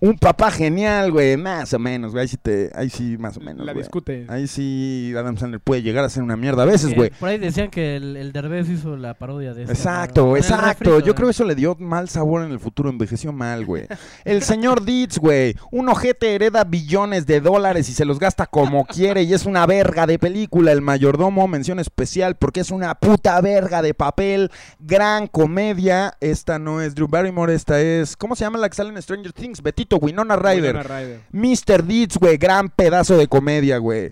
Un 0.03 0.17
papá 0.17 0.49
genial, 0.49 1.11
güey. 1.11 1.37
Más 1.37 1.71
o 1.73 1.79
menos, 1.79 2.11
güey. 2.11 2.23
Ahí 2.23 2.27
sí, 2.27 2.37
te, 2.37 2.71
ahí 2.73 2.89
sí 2.89 3.17
más 3.19 3.37
o 3.37 3.39
menos, 3.39 3.63
La 3.63 3.71
güey. 3.73 3.83
discute. 3.83 4.25
Ahí 4.29 4.47
sí 4.47 5.13
Adam 5.15 5.37
Sandler 5.37 5.59
puede 5.61 5.83
llegar 5.83 6.03
a 6.03 6.09
ser 6.09 6.23
una 6.23 6.35
mierda 6.35 6.63
a 6.63 6.65
veces, 6.65 6.91
Eh, 6.91 6.95
güey. 6.95 7.09
por 7.11 7.29
ahí 7.29 7.37
decían 7.37 7.69
que 7.69 7.97
el, 7.97 8.17
el 8.17 8.31
Derbez 8.31 8.67
hizo 8.67 8.97
la 8.97 9.13
parodia 9.13 9.53
de 9.53 9.61
esta 9.61 9.73
Exacto, 9.73 10.35
exacto. 10.35 10.65
refrito, 10.89 10.99
Yo 11.01 11.11
¿eh? 11.11 11.15
creo 11.15 11.27
que 11.27 11.31
eso 11.33 11.45
le 11.45 11.53
dio 11.53 11.75
mal 11.79 12.09
sabor 12.09 12.43
en 12.43 12.51
el 12.51 12.59
futuro, 12.59 12.89
envejeció 12.89 13.31
mal, 13.31 13.63
güey. 13.63 13.85
El 14.25 14.41
señor 14.41 14.83
Ditz, 14.83 15.19
güey. 15.19 15.55
Un 15.71 15.87
ojete 15.87 16.33
hereda 16.33 16.63
billones 16.63 17.27
de 17.27 17.39
dólares 17.39 17.87
y 17.87 17.93
se 17.93 18.03
los 18.03 18.17
gasta 18.17 18.47
como 18.47 18.85
quiere 18.85 19.21
y 19.21 19.35
es 19.35 19.45
una 19.45 19.67
verga 19.67 20.07
de 20.07 20.17
película. 20.17 20.71
El 20.71 20.81
mayordomo, 20.81 21.47
mención 21.47 21.77
especial 21.79 22.37
porque 22.37 22.61
es 22.61 22.71
una 22.71 22.95
puta 22.95 23.39
verga 23.41 23.83
de 23.83 23.93
papel. 23.93 24.49
Gran 24.79 25.27
comedia. 25.27 26.17
Esta 26.21 26.57
no 26.57 26.81
es 26.81 26.95
Drew 26.95 27.07
Barrymore, 27.07 27.53
esta 27.53 27.79
es... 27.79 28.17
¿Cómo 28.17 28.35
se 28.35 28.45
llama 28.45 28.57
la 28.57 28.67
que 28.67 28.75
sale 28.75 28.89
en 28.89 28.99
Stranger 28.99 29.31
Things? 29.33 29.61
Betito. 29.61 29.90
Winona 29.97 30.35
Ryder. 30.35 30.75
Winona 30.75 30.83
Ryder. 30.83 31.19
Mr. 31.31 31.83
Deeds, 31.83 32.17
güey, 32.17 32.37
gran 32.37 32.69
pedazo 32.69 33.17
de 33.17 33.27
comedia, 33.27 33.77
güey. 33.77 34.11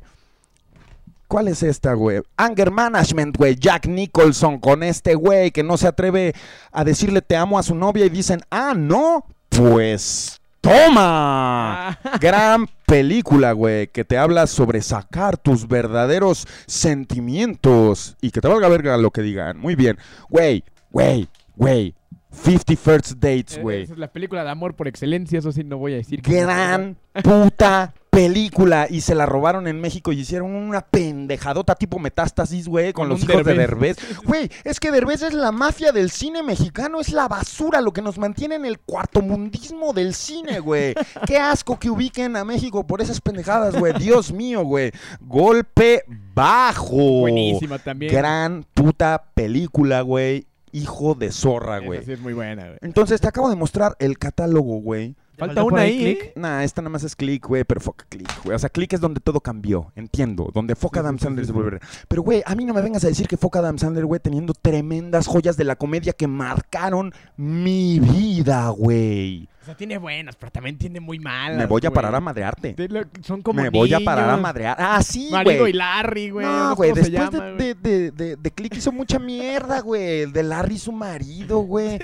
¿Cuál 1.29 1.47
es 1.47 1.61
esta, 1.61 1.93
güey? 1.93 2.23
Anger 2.37 2.71
Management, 2.71 3.37
güey. 3.37 3.55
Jack 3.55 3.85
Nicholson 3.85 4.57
con 4.57 4.81
este 4.81 5.13
güey 5.13 5.51
que 5.51 5.61
no 5.61 5.77
se 5.77 5.87
atreve 5.87 6.33
a 6.71 6.83
decirle 6.83 7.21
te 7.21 7.35
amo 7.35 7.59
a 7.59 7.63
su 7.63 7.75
novia 7.75 8.05
y 8.07 8.09
dicen, 8.09 8.41
ah, 8.49 8.73
no, 8.75 9.25
pues 9.49 10.41
toma. 10.59 11.99
Gran 12.19 12.67
película, 12.87 13.51
güey, 13.51 13.87
que 13.87 14.03
te 14.03 14.17
habla 14.17 14.47
sobre 14.47 14.81
sacar 14.81 15.37
tus 15.37 15.67
verdaderos 15.67 16.47
sentimientos 16.65 18.17
y 18.21 18.31
que 18.31 18.41
te 18.41 18.47
valga 18.47 18.67
verga 18.67 18.97
lo 18.97 19.11
que 19.11 19.21
digan. 19.21 19.59
Muy 19.59 19.75
bien. 19.75 19.99
Güey, 20.29 20.63
güey, 20.89 21.27
güey. 21.55 21.93
50 22.31 22.75
First 22.75 23.11
Dates, 23.13 23.57
Eh, 23.57 23.61
güey. 23.61 23.83
Es 23.83 23.97
la 23.97 24.11
película 24.11 24.43
de 24.43 24.49
amor 24.49 24.75
por 24.75 24.87
excelencia, 24.87 25.39
eso 25.39 25.51
sí 25.51 25.63
no 25.63 25.77
voy 25.77 25.93
a 25.93 25.97
decir. 25.97 26.21
que 26.21 26.41
no. 26.41 26.47
Gran 26.47 26.97
puta 27.23 27.93
película. 28.09 28.87
Y 28.89 29.01
se 29.01 29.15
la 29.15 29.25
robaron 29.25 29.67
en 29.67 29.79
México 29.81 30.11
y 30.11 30.19
hicieron 30.19 30.51
una 30.53 30.81
pendejadota 30.81 31.75
tipo 31.75 31.99
metástasis, 31.99 32.67
güey, 32.67 32.93
con, 32.93 33.03
Con 33.07 33.09
los 33.09 33.23
hijos 33.23 33.43
de 33.45 33.53
Derbez. 33.55 33.97
Güey, 34.25 34.49
es 34.63 34.79
que 34.79 34.91
Derbez 34.91 35.21
es 35.23 35.33
la 35.33 35.51
mafia 35.51 35.91
del 35.91 36.11
cine 36.11 36.43
mexicano, 36.43 36.99
es 36.99 37.11
la 37.11 37.27
basura, 37.27 37.81
lo 37.81 37.93
que 37.93 38.01
nos 38.01 38.17
mantiene 38.17 38.55
en 38.55 38.65
el 38.65 38.79
cuarto 38.79 39.21
mundismo 39.21 39.93
del 39.93 40.13
cine, 40.13 40.59
güey. 40.59 40.93
Qué 41.25 41.37
asco 41.37 41.79
que 41.79 41.89
ubiquen 41.89 42.35
a 42.35 42.45
México 42.45 42.85
por 42.85 43.01
esas 43.01 43.21
pendejadas, 43.21 43.75
güey. 43.77 43.93
Dios 43.99 44.31
mío, 44.31 44.63
güey. 44.63 44.91
Golpe 45.21 46.03
bajo. 46.33 47.21
Buenísima 47.21 47.79
también. 47.79 48.11
Gran 48.13 48.65
puta 48.73 49.23
película, 49.33 50.01
güey. 50.01 50.45
Hijo 50.71 51.15
de 51.15 51.31
zorra, 51.31 51.79
güey. 51.79 52.03
sí 52.03 52.11
es 52.11 52.19
muy 52.19 52.33
buena, 52.33 52.65
güey. 52.65 52.77
Entonces 52.81 53.21
te 53.21 53.27
acabo 53.27 53.49
de 53.49 53.55
mostrar 53.55 53.95
el 53.99 54.17
catálogo, 54.17 54.79
güey. 54.79 55.15
¿Te 55.39 55.45
Falta 55.45 55.63
una 55.63 55.83
ahí? 55.83 56.05
¿eh? 56.05 56.33
Nah, 56.35 56.63
esta 56.63 56.81
nada 56.81 56.89
más 56.89 57.03
es 57.03 57.15
click, 57.15 57.47
güey, 57.47 57.63
pero 57.63 57.79
fuck 57.79 58.03
click, 58.09 58.29
güey. 58.43 58.55
O 58.55 58.59
sea, 58.59 58.69
click 58.69 58.91
es 58.91 58.99
donde 58.99 59.21
todo 59.21 59.39
cambió, 59.39 59.91
entiendo. 59.95 60.51
Donde 60.53 60.75
Fuck 60.75 60.95
Sí, 60.95 60.99
Adam 60.99 61.17
Sandler 61.17 61.45
se 61.45 61.53
vuelve. 61.53 61.79
Pero, 62.09 62.23
güey, 62.23 62.43
a 62.45 62.55
mí 62.55 62.65
no 62.65 62.73
me 62.73 62.81
vengas 62.81 63.05
a 63.05 63.07
decir 63.07 63.25
que 63.27 63.37
Fuck 63.37 63.55
Adam 63.55 63.77
Sandler, 63.77 64.05
güey, 64.05 64.19
teniendo 64.19 64.53
tremendas 64.53 65.27
joyas 65.27 65.55
de 65.55 65.63
la 65.63 65.77
comedia 65.77 66.11
que 66.11 66.27
marcaron 66.27 67.13
mi 67.37 68.01
vida, 68.01 68.67
güey. 68.69 69.47
Sea, 69.69 69.77
tiene 69.77 69.97
buenas, 69.97 70.35
pero 70.35 70.51
también 70.51 70.77
tiene 70.77 70.99
muy 70.99 71.19
malas. 71.19 71.57
Me 71.57 71.65
voy 71.65 71.81
a 71.85 71.89
güey. 71.89 71.95
parar 71.95 72.15
a 72.15 72.19
madrearte. 72.19 72.73
De 72.73 72.87
lo- 72.89 73.01
Son 73.23 73.41
como 73.41 73.61
Me 73.61 73.69
voy 73.69 73.93
a 73.93 73.99
parar 73.99 74.25
a 74.25 74.27
niños. 74.33 74.41
madrear. 74.41 74.75
Ah, 74.79 75.01
sí, 75.03 75.29
Marido 75.31 75.59
güey. 75.61 75.73
y 75.73 75.75
Larry, 75.75 76.29
güey. 76.29 76.45
No, 76.45 76.69
sé 76.71 76.75
güey, 76.75 76.89
cómo 76.91 77.03
se 77.03 77.09
después 77.11 77.31
llama, 77.31 77.45
de, 77.45 77.53
güey. 77.53 77.73
de, 77.73 77.75
de, 77.75 78.11
de- 78.11 78.35
de 78.35 78.51
Click 78.51 78.75
hizo 78.77 78.91
mucha 78.91 79.19
mierda, 79.19 79.79
güey. 79.81 80.21
El 80.21 80.33
de 80.33 80.43
Larry 80.43 80.77
su 80.77 80.91
marido, 80.91 81.59
güey. 81.59 81.99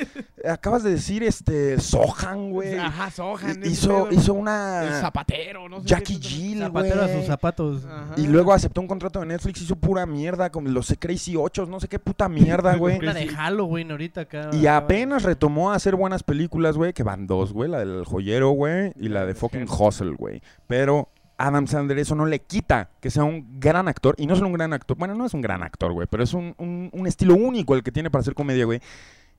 Acabas 0.47 0.83
de 0.83 0.91
decir, 0.91 1.23
este, 1.23 1.79
Sohan, 1.79 2.51
güey. 2.51 2.77
Ajá, 2.77 3.09
Sohan. 3.11 3.61
ese 3.63 3.69
Hizo, 3.69 4.05
pedo. 4.05 4.11
hizo 4.11 4.33
El 4.33 4.39
una 4.39 4.99
zapatero, 5.01 5.67
no 5.69 5.79
sé. 5.81 5.87
Jackie 5.87 6.19
qué- 6.19 6.27
Jill, 6.27 6.59
Zapatero 6.59 7.01
a 7.01 7.05
sus 7.07 7.15
güey. 7.15 7.27
zapatos. 7.27 7.85
Ajá. 7.85 8.13
Y 8.17 8.27
luego 8.27 8.53
aceptó 8.53 8.81
un 8.81 8.87
contrato 8.87 9.19
de 9.21 9.25
Netflix, 9.25 9.61
hizo 9.61 9.75
pura 9.75 10.05
mierda 10.05 10.51
con 10.51 10.71
los 10.73 10.93
Crazy 10.99 11.35
8, 11.35 11.65
no 11.65 11.79
sé 11.79 11.87
qué 11.87 11.99
puta 11.99 12.29
mierda, 12.29 12.75
güey. 12.75 12.97
Una 12.99 13.13
de 13.13 13.27
Halloween 13.27 13.91
ahorita 13.91 14.21
acá. 14.21 14.49
Y 14.53 14.67
apenas 14.67 15.23
retomó 15.23 15.71
a 15.71 15.75
hacer 15.75 15.95
buenas 15.95 16.21
películas, 16.23 16.77
güey, 16.77 16.93
que 16.93 17.03
van 17.03 17.25
dos, 17.27 17.51
güey, 17.55 17.69
la 17.69 17.79
del 17.79 18.05
joyero, 18.05 18.49
güey, 18.51 18.91
y 18.99 19.09
la 19.09 19.25
de 19.25 19.33
fucking 19.33 19.65
Hustle, 19.67 20.11
güey. 20.17 20.41
Pero 20.67 21.09
Adam 21.37 21.67
Sandler 21.67 21.97
eso 21.99 22.13
no 22.15 22.25
le 22.27 22.39
quita 22.39 22.91
que 23.01 23.09
sea 23.09 23.23
un 23.23 23.59
gran 23.59 23.87
actor, 23.87 24.15
y 24.17 24.27
no 24.27 24.35
solo 24.35 24.47
un 24.47 24.53
gran 24.53 24.71
actor, 24.73 24.95
bueno, 24.97 25.15
no 25.15 25.25
es 25.25 25.33
un 25.33 25.41
gran 25.41 25.63
actor, 25.63 25.91
güey, 25.91 26.07
pero 26.09 26.23
es 26.23 26.33
un, 26.33 26.53
un- 26.57 26.89
un 26.93 27.07
estilo 27.07 27.33
único 27.35 27.73
el 27.75 27.83
que 27.83 27.91
tiene 27.91 28.09
para 28.11 28.21
hacer 28.21 28.35
comedia, 28.35 28.65
güey. 28.65 28.79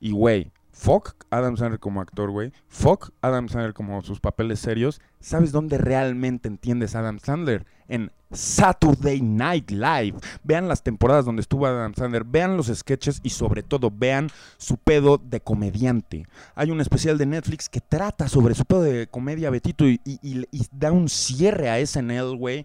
Y, 0.01 0.11
güey, 0.13 0.51
fuck 0.79 1.15
Adam 1.31 1.57
Sandler 1.57 1.81
como 1.81 2.01
actor, 2.01 2.31
güey. 2.31 2.53
Fuck 2.69 3.11
Adam 3.23 3.49
Sandler 3.49 3.73
como 3.73 4.03
sus 4.03 4.21
papeles 4.21 4.61
serios. 4.61 5.01
¿Sabes 5.21 5.51
dónde 5.53 5.79
realmente 5.79 6.49
entiendes 6.49 6.95
a 6.95 6.99
Adam 7.01 7.19
Sandler? 7.19 7.67
En 7.89 8.13
Saturday 8.31 9.21
Night 9.23 9.71
Live. 9.71 10.19
Vean 10.45 10.69
las 10.69 10.83
temporadas 10.83 11.25
donde 11.25 11.41
estuvo 11.43 11.67
Adam 11.67 11.95
Sandler, 11.95 12.25
vean 12.25 12.57
los 12.57 12.67
sketches 12.67 13.21
y 13.23 13.31
sobre 13.31 13.63
todo 13.63 13.91
vean 13.91 14.29
su 14.59 14.77
pedo 14.77 15.19
de 15.19 15.41
comediante. 15.41 16.27
Hay 16.55 16.71
un 16.71 16.81
especial 16.81 17.17
de 17.19 17.27
Netflix 17.27 17.69
que 17.69 17.81
trata 17.81 18.29
sobre 18.29 18.55
su 18.55 18.65
pedo 18.65 18.83
de 18.83 19.07
comedia, 19.07 19.51
Betito, 19.51 19.87
y, 19.89 20.01
y- 20.05 20.19
y- 20.23 20.47
y 20.51 20.67
da 20.73 20.93
un 20.93 21.09
cierre 21.09 21.71
a 21.71 21.79
SNL, 21.79 22.37
güey. 22.37 22.65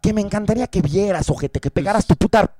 Que 0.00 0.12
me 0.12 0.20
encantaría 0.20 0.66
que 0.66 0.82
vieras, 0.82 1.28
ojete, 1.30 1.60
que 1.60 1.70
pegaras 1.70 2.06
tu 2.06 2.14
puta, 2.16 2.54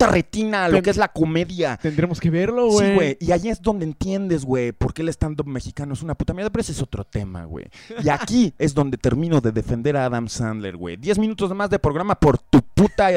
puta 0.00 0.12
retina 0.12 0.64
a 0.64 0.68
lo 0.68 0.74
Ten- 0.74 0.82
que 0.84 0.90
es 0.90 0.96
la 0.96 1.08
comedia. 1.08 1.76
Tendremos 1.80 2.20
que 2.20 2.30
verlo, 2.30 2.68
güey. 2.68 2.88
Sí, 2.88 2.94
güey. 2.94 3.16
Y 3.20 3.32
ahí 3.32 3.48
es 3.48 3.60
donde 3.62 3.84
entiendes, 3.84 4.44
güey, 4.44 4.72
por 4.72 4.94
qué 4.94 5.02
el 5.02 5.08
stand-up 5.10 5.46
mexicano 5.46 5.92
es 5.94 6.02
una 6.02 6.14
puta 6.14 6.32
mierda, 6.34 6.50
pero 6.50 6.62
ese 6.62 6.72
es 6.72 6.82
otro 6.82 7.04
tema, 7.04 7.44
güey. 7.44 7.66
Y 8.02 8.08
aquí 8.08 8.52
es 8.58 8.74
donde 8.74 8.96
termino 8.96 9.40
de 9.40 9.52
defender 9.52 9.96
a 9.96 10.06
Adam 10.06 10.28
Sandler, 10.28 10.76
güey. 10.76 10.96
Diez 10.96 11.18
minutos 11.18 11.54
más 11.54 11.70
de 11.70 11.78
programa 11.78 12.14
por 12.14 12.38
tu 12.38 12.62
puta, 12.62 13.08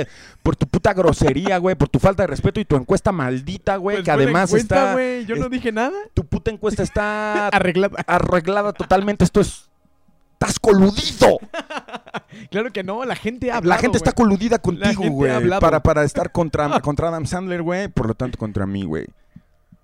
por 0.42 0.56
tu 0.56 0.68
puta 0.68 0.94
grosería, 0.94 1.58
güey, 1.58 1.76
por 1.76 1.88
tu 1.90 2.00
falta 2.00 2.24
de 2.24 2.28
respeto 2.28 2.60
y 2.60 2.66
tu 2.66 2.76
encuesta 2.76 3.12
maldita, 3.12 3.78
güey, 3.78 3.98
Pues 3.98 4.06
que 4.06 4.12
además 4.12 4.50
encuesta, 4.50 4.76
está... 4.76 4.94
güey, 4.94 5.26
Yo 5.26 5.36
no 5.38 5.50
dije 5.50 5.72
nada. 5.72 5.96
Tu 6.14 6.26
puta 6.26 6.52
encuesta 6.52 6.84
está 6.84 7.48
Arreglada. 7.54 8.04
arreglada 8.08 8.74
totalmente. 8.74 9.24
Esto 9.24 9.40
es... 9.42 9.70
¡Estás 10.44 10.60
coludido! 10.60 11.40
Claro 12.50 12.72
que 12.72 12.84
no, 12.84 13.06
la 13.06 13.16
gente 13.16 13.52
ha 13.52 13.62
La 13.62 13.78
gente 13.78 13.98
está 13.98 14.12
coludida 14.12 14.58
contigo, 14.60 15.04
güey. 15.10 15.32
Para, 15.60 15.82
para 15.84 16.04
estar 16.04 16.32
contra, 16.32 16.80
contra 16.82 17.10
Adam 17.10 17.26
Sandler, 17.28 17.62
güey. 17.62 17.88
Por 17.90 18.08
lo 18.08 18.16
tanto, 18.16 18.38
contra 18.40 18.66
mí, 18.66 18.84
güey. 18.84 19.06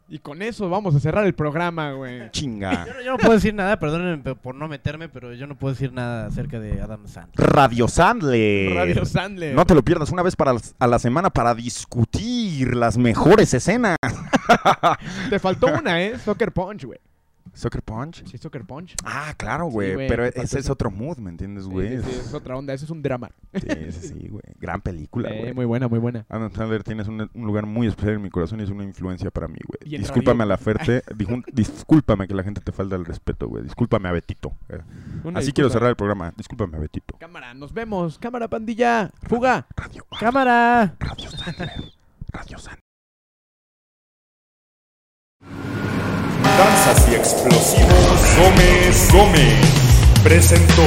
Y 0.07 0.17
con 0.17 0.41
eso 0.41 0.67
vamos 0.69 0.95
a 0.95 0.99
cerrar 0.99 1.25
el 1.25 1.33
programa, 1.35 1.91
güey. 1.91 2.29
Chinga. 2.31 2.85
Yo, 2.87 2.93
no- 2.95 3.01
yo 3.01 3.11
no 3.11 3.17
puedo 3.19 3.33
decir 3.33 3.53
nada, 3.53 3.77
perdónenme 3.79 4.17
pe- 4.23 4.35
por 4.35 4.55
no 4.55 4.67
meterme, 4.67 5.09
pero 5.09 5.33
yo 5.35 5.45
no 5.45 5.55
puedo 5.55 5.73
decir 5.73 5.93
nada 5.93 6.25
acerca 6.25 6.59
de 6.59 6.81
Adam 6.81 7.07
Sandler. 7.07 7.35
Radio 7.49 7.87
Sandler. 7.87 8.73
Radio 8.75 9.05
Sandler. 9.05 9.53
No 9.55 9.65
te 9.65 9.75
lo 9.75 9.83
pierdas 9.83 10.09
una 10.11 10.23
vez 10.23 10.35
para, 10.35 10.55
a 10.79 10.87
la 10.87 10.97
semana 10.99 11.29
para 11.29 11.53
discutir 11.53 12.75
las 12.75 12.97
mejores 12.97 13.53
escenas. 13.53 13.97
Te 15.29 15.37
faltó 15.39 15.67
una, 15.67 16.01
¿eh? 16.01 16.17
Soccer 16.17 16.51
Punch, 16.51 16.85
güey. 16.85 16.99
¿Soccer 17.53 17.81
Punch? 17.81 18.25
Sí, 18.25 18.37
Soccer 18.37 18.63
Punch. 18.65 18.95
Ah, 19.03 19.33
claro, 19.37 19.65
güey. 19.65 19.93
güey, 19.95 20.07
pero 20.07 20.25
ese 20.25 20.59
es 20.59 20.69
otro 20.69 20.91
mood, 20.91 21.17
¿me 21.17 21.29
entiendes, 21.29 21.65
güey? 21.65 21.97
sí, 21.97 22.03
sí, 22.11 22.19
es 22.27 22.33
otra 22.33 22.55
onda, 22.57 22.73
eso 22.73 22.85
es 22.85 22.91
un 22.91 23.01
drama. 23.01 23.29
Sí, 23.59 23.91
sí, 23.91 24.07
sí, 24.09 24.27
güey. 24.29 24.41
Gran 24.59 24.81
película, 24.81 25.29
Eh, 25.29 25.39
güey. 25.41 25.53
muy 25.53 25.65
buena, 25.65 25.87
muy 25.87 25.99
buena. 25.99 26.25
Adam 26.29 26.51
Sandler 26.53 26.83
tienes 26.83 27.07
un, 27.07 27.29
un 27.33 27.45
lugar 27.45 27.65
muy 27.65 27.87
especial 27.87 28.15
en 28.15 28.21
mi 28.21 28.29
corazón 28.29 28.59
y 28.59 28.63
es 28.63 28.69
una 28.69 28.83
influencia 28.83 29.31
para 29.31 29.47
mí, 29.47 29.57
güey. 29.65 29.97
Discúlpame 29.99 30.39
radio. 30.39 30.43
a 30.43 30.45
la 30.45 30.57
Ferte, 30.57 31.03
discúlpame 31.53 32.27
que 32.27 32.33
la 32.33 32.43
gente 32.43 32.61
te 32.61 32.71
falta 32.71 32.95
el 32.95 33.05
respeto, 33.05 33.47
güey. 33.47 33.63
Discúlpame 33.63 34.09
a 34.09 34.11
Betito. 34.13 34.53
eh. 34.69 34.79
Así 34.79 35.23
disculpa. 35.23 35.51
quiero 35.53 35.69
cerrar 35.69 35.89
el 35.89 35.95
programa. 35.95 36.33
Discúlpame 36.37 36.77
a 36.77 36.79
Betito. 36.79 37.17
Cámara, 37.17 37.53
nos 37.53 37.73
vemos. 37.73 38.17
Cámara, 38.19 38.47
pandilla. 38.47 39.11
Fuga. 39.23 39.67
Radio, 39.75 40.05
¡Cámara! 40.19 40.95
Radio 40.99 41.29
Sandler. 41.31 41.71
Radio 42.31 42.57
Sandler. 42.57 42.79
Danzas 46.59 47.07
y 47.09 47.15
explosivos. 47.15 48.19
Gómez 48.37 49.09
Gómez 49.13 50.21
presentó 50.21 50.83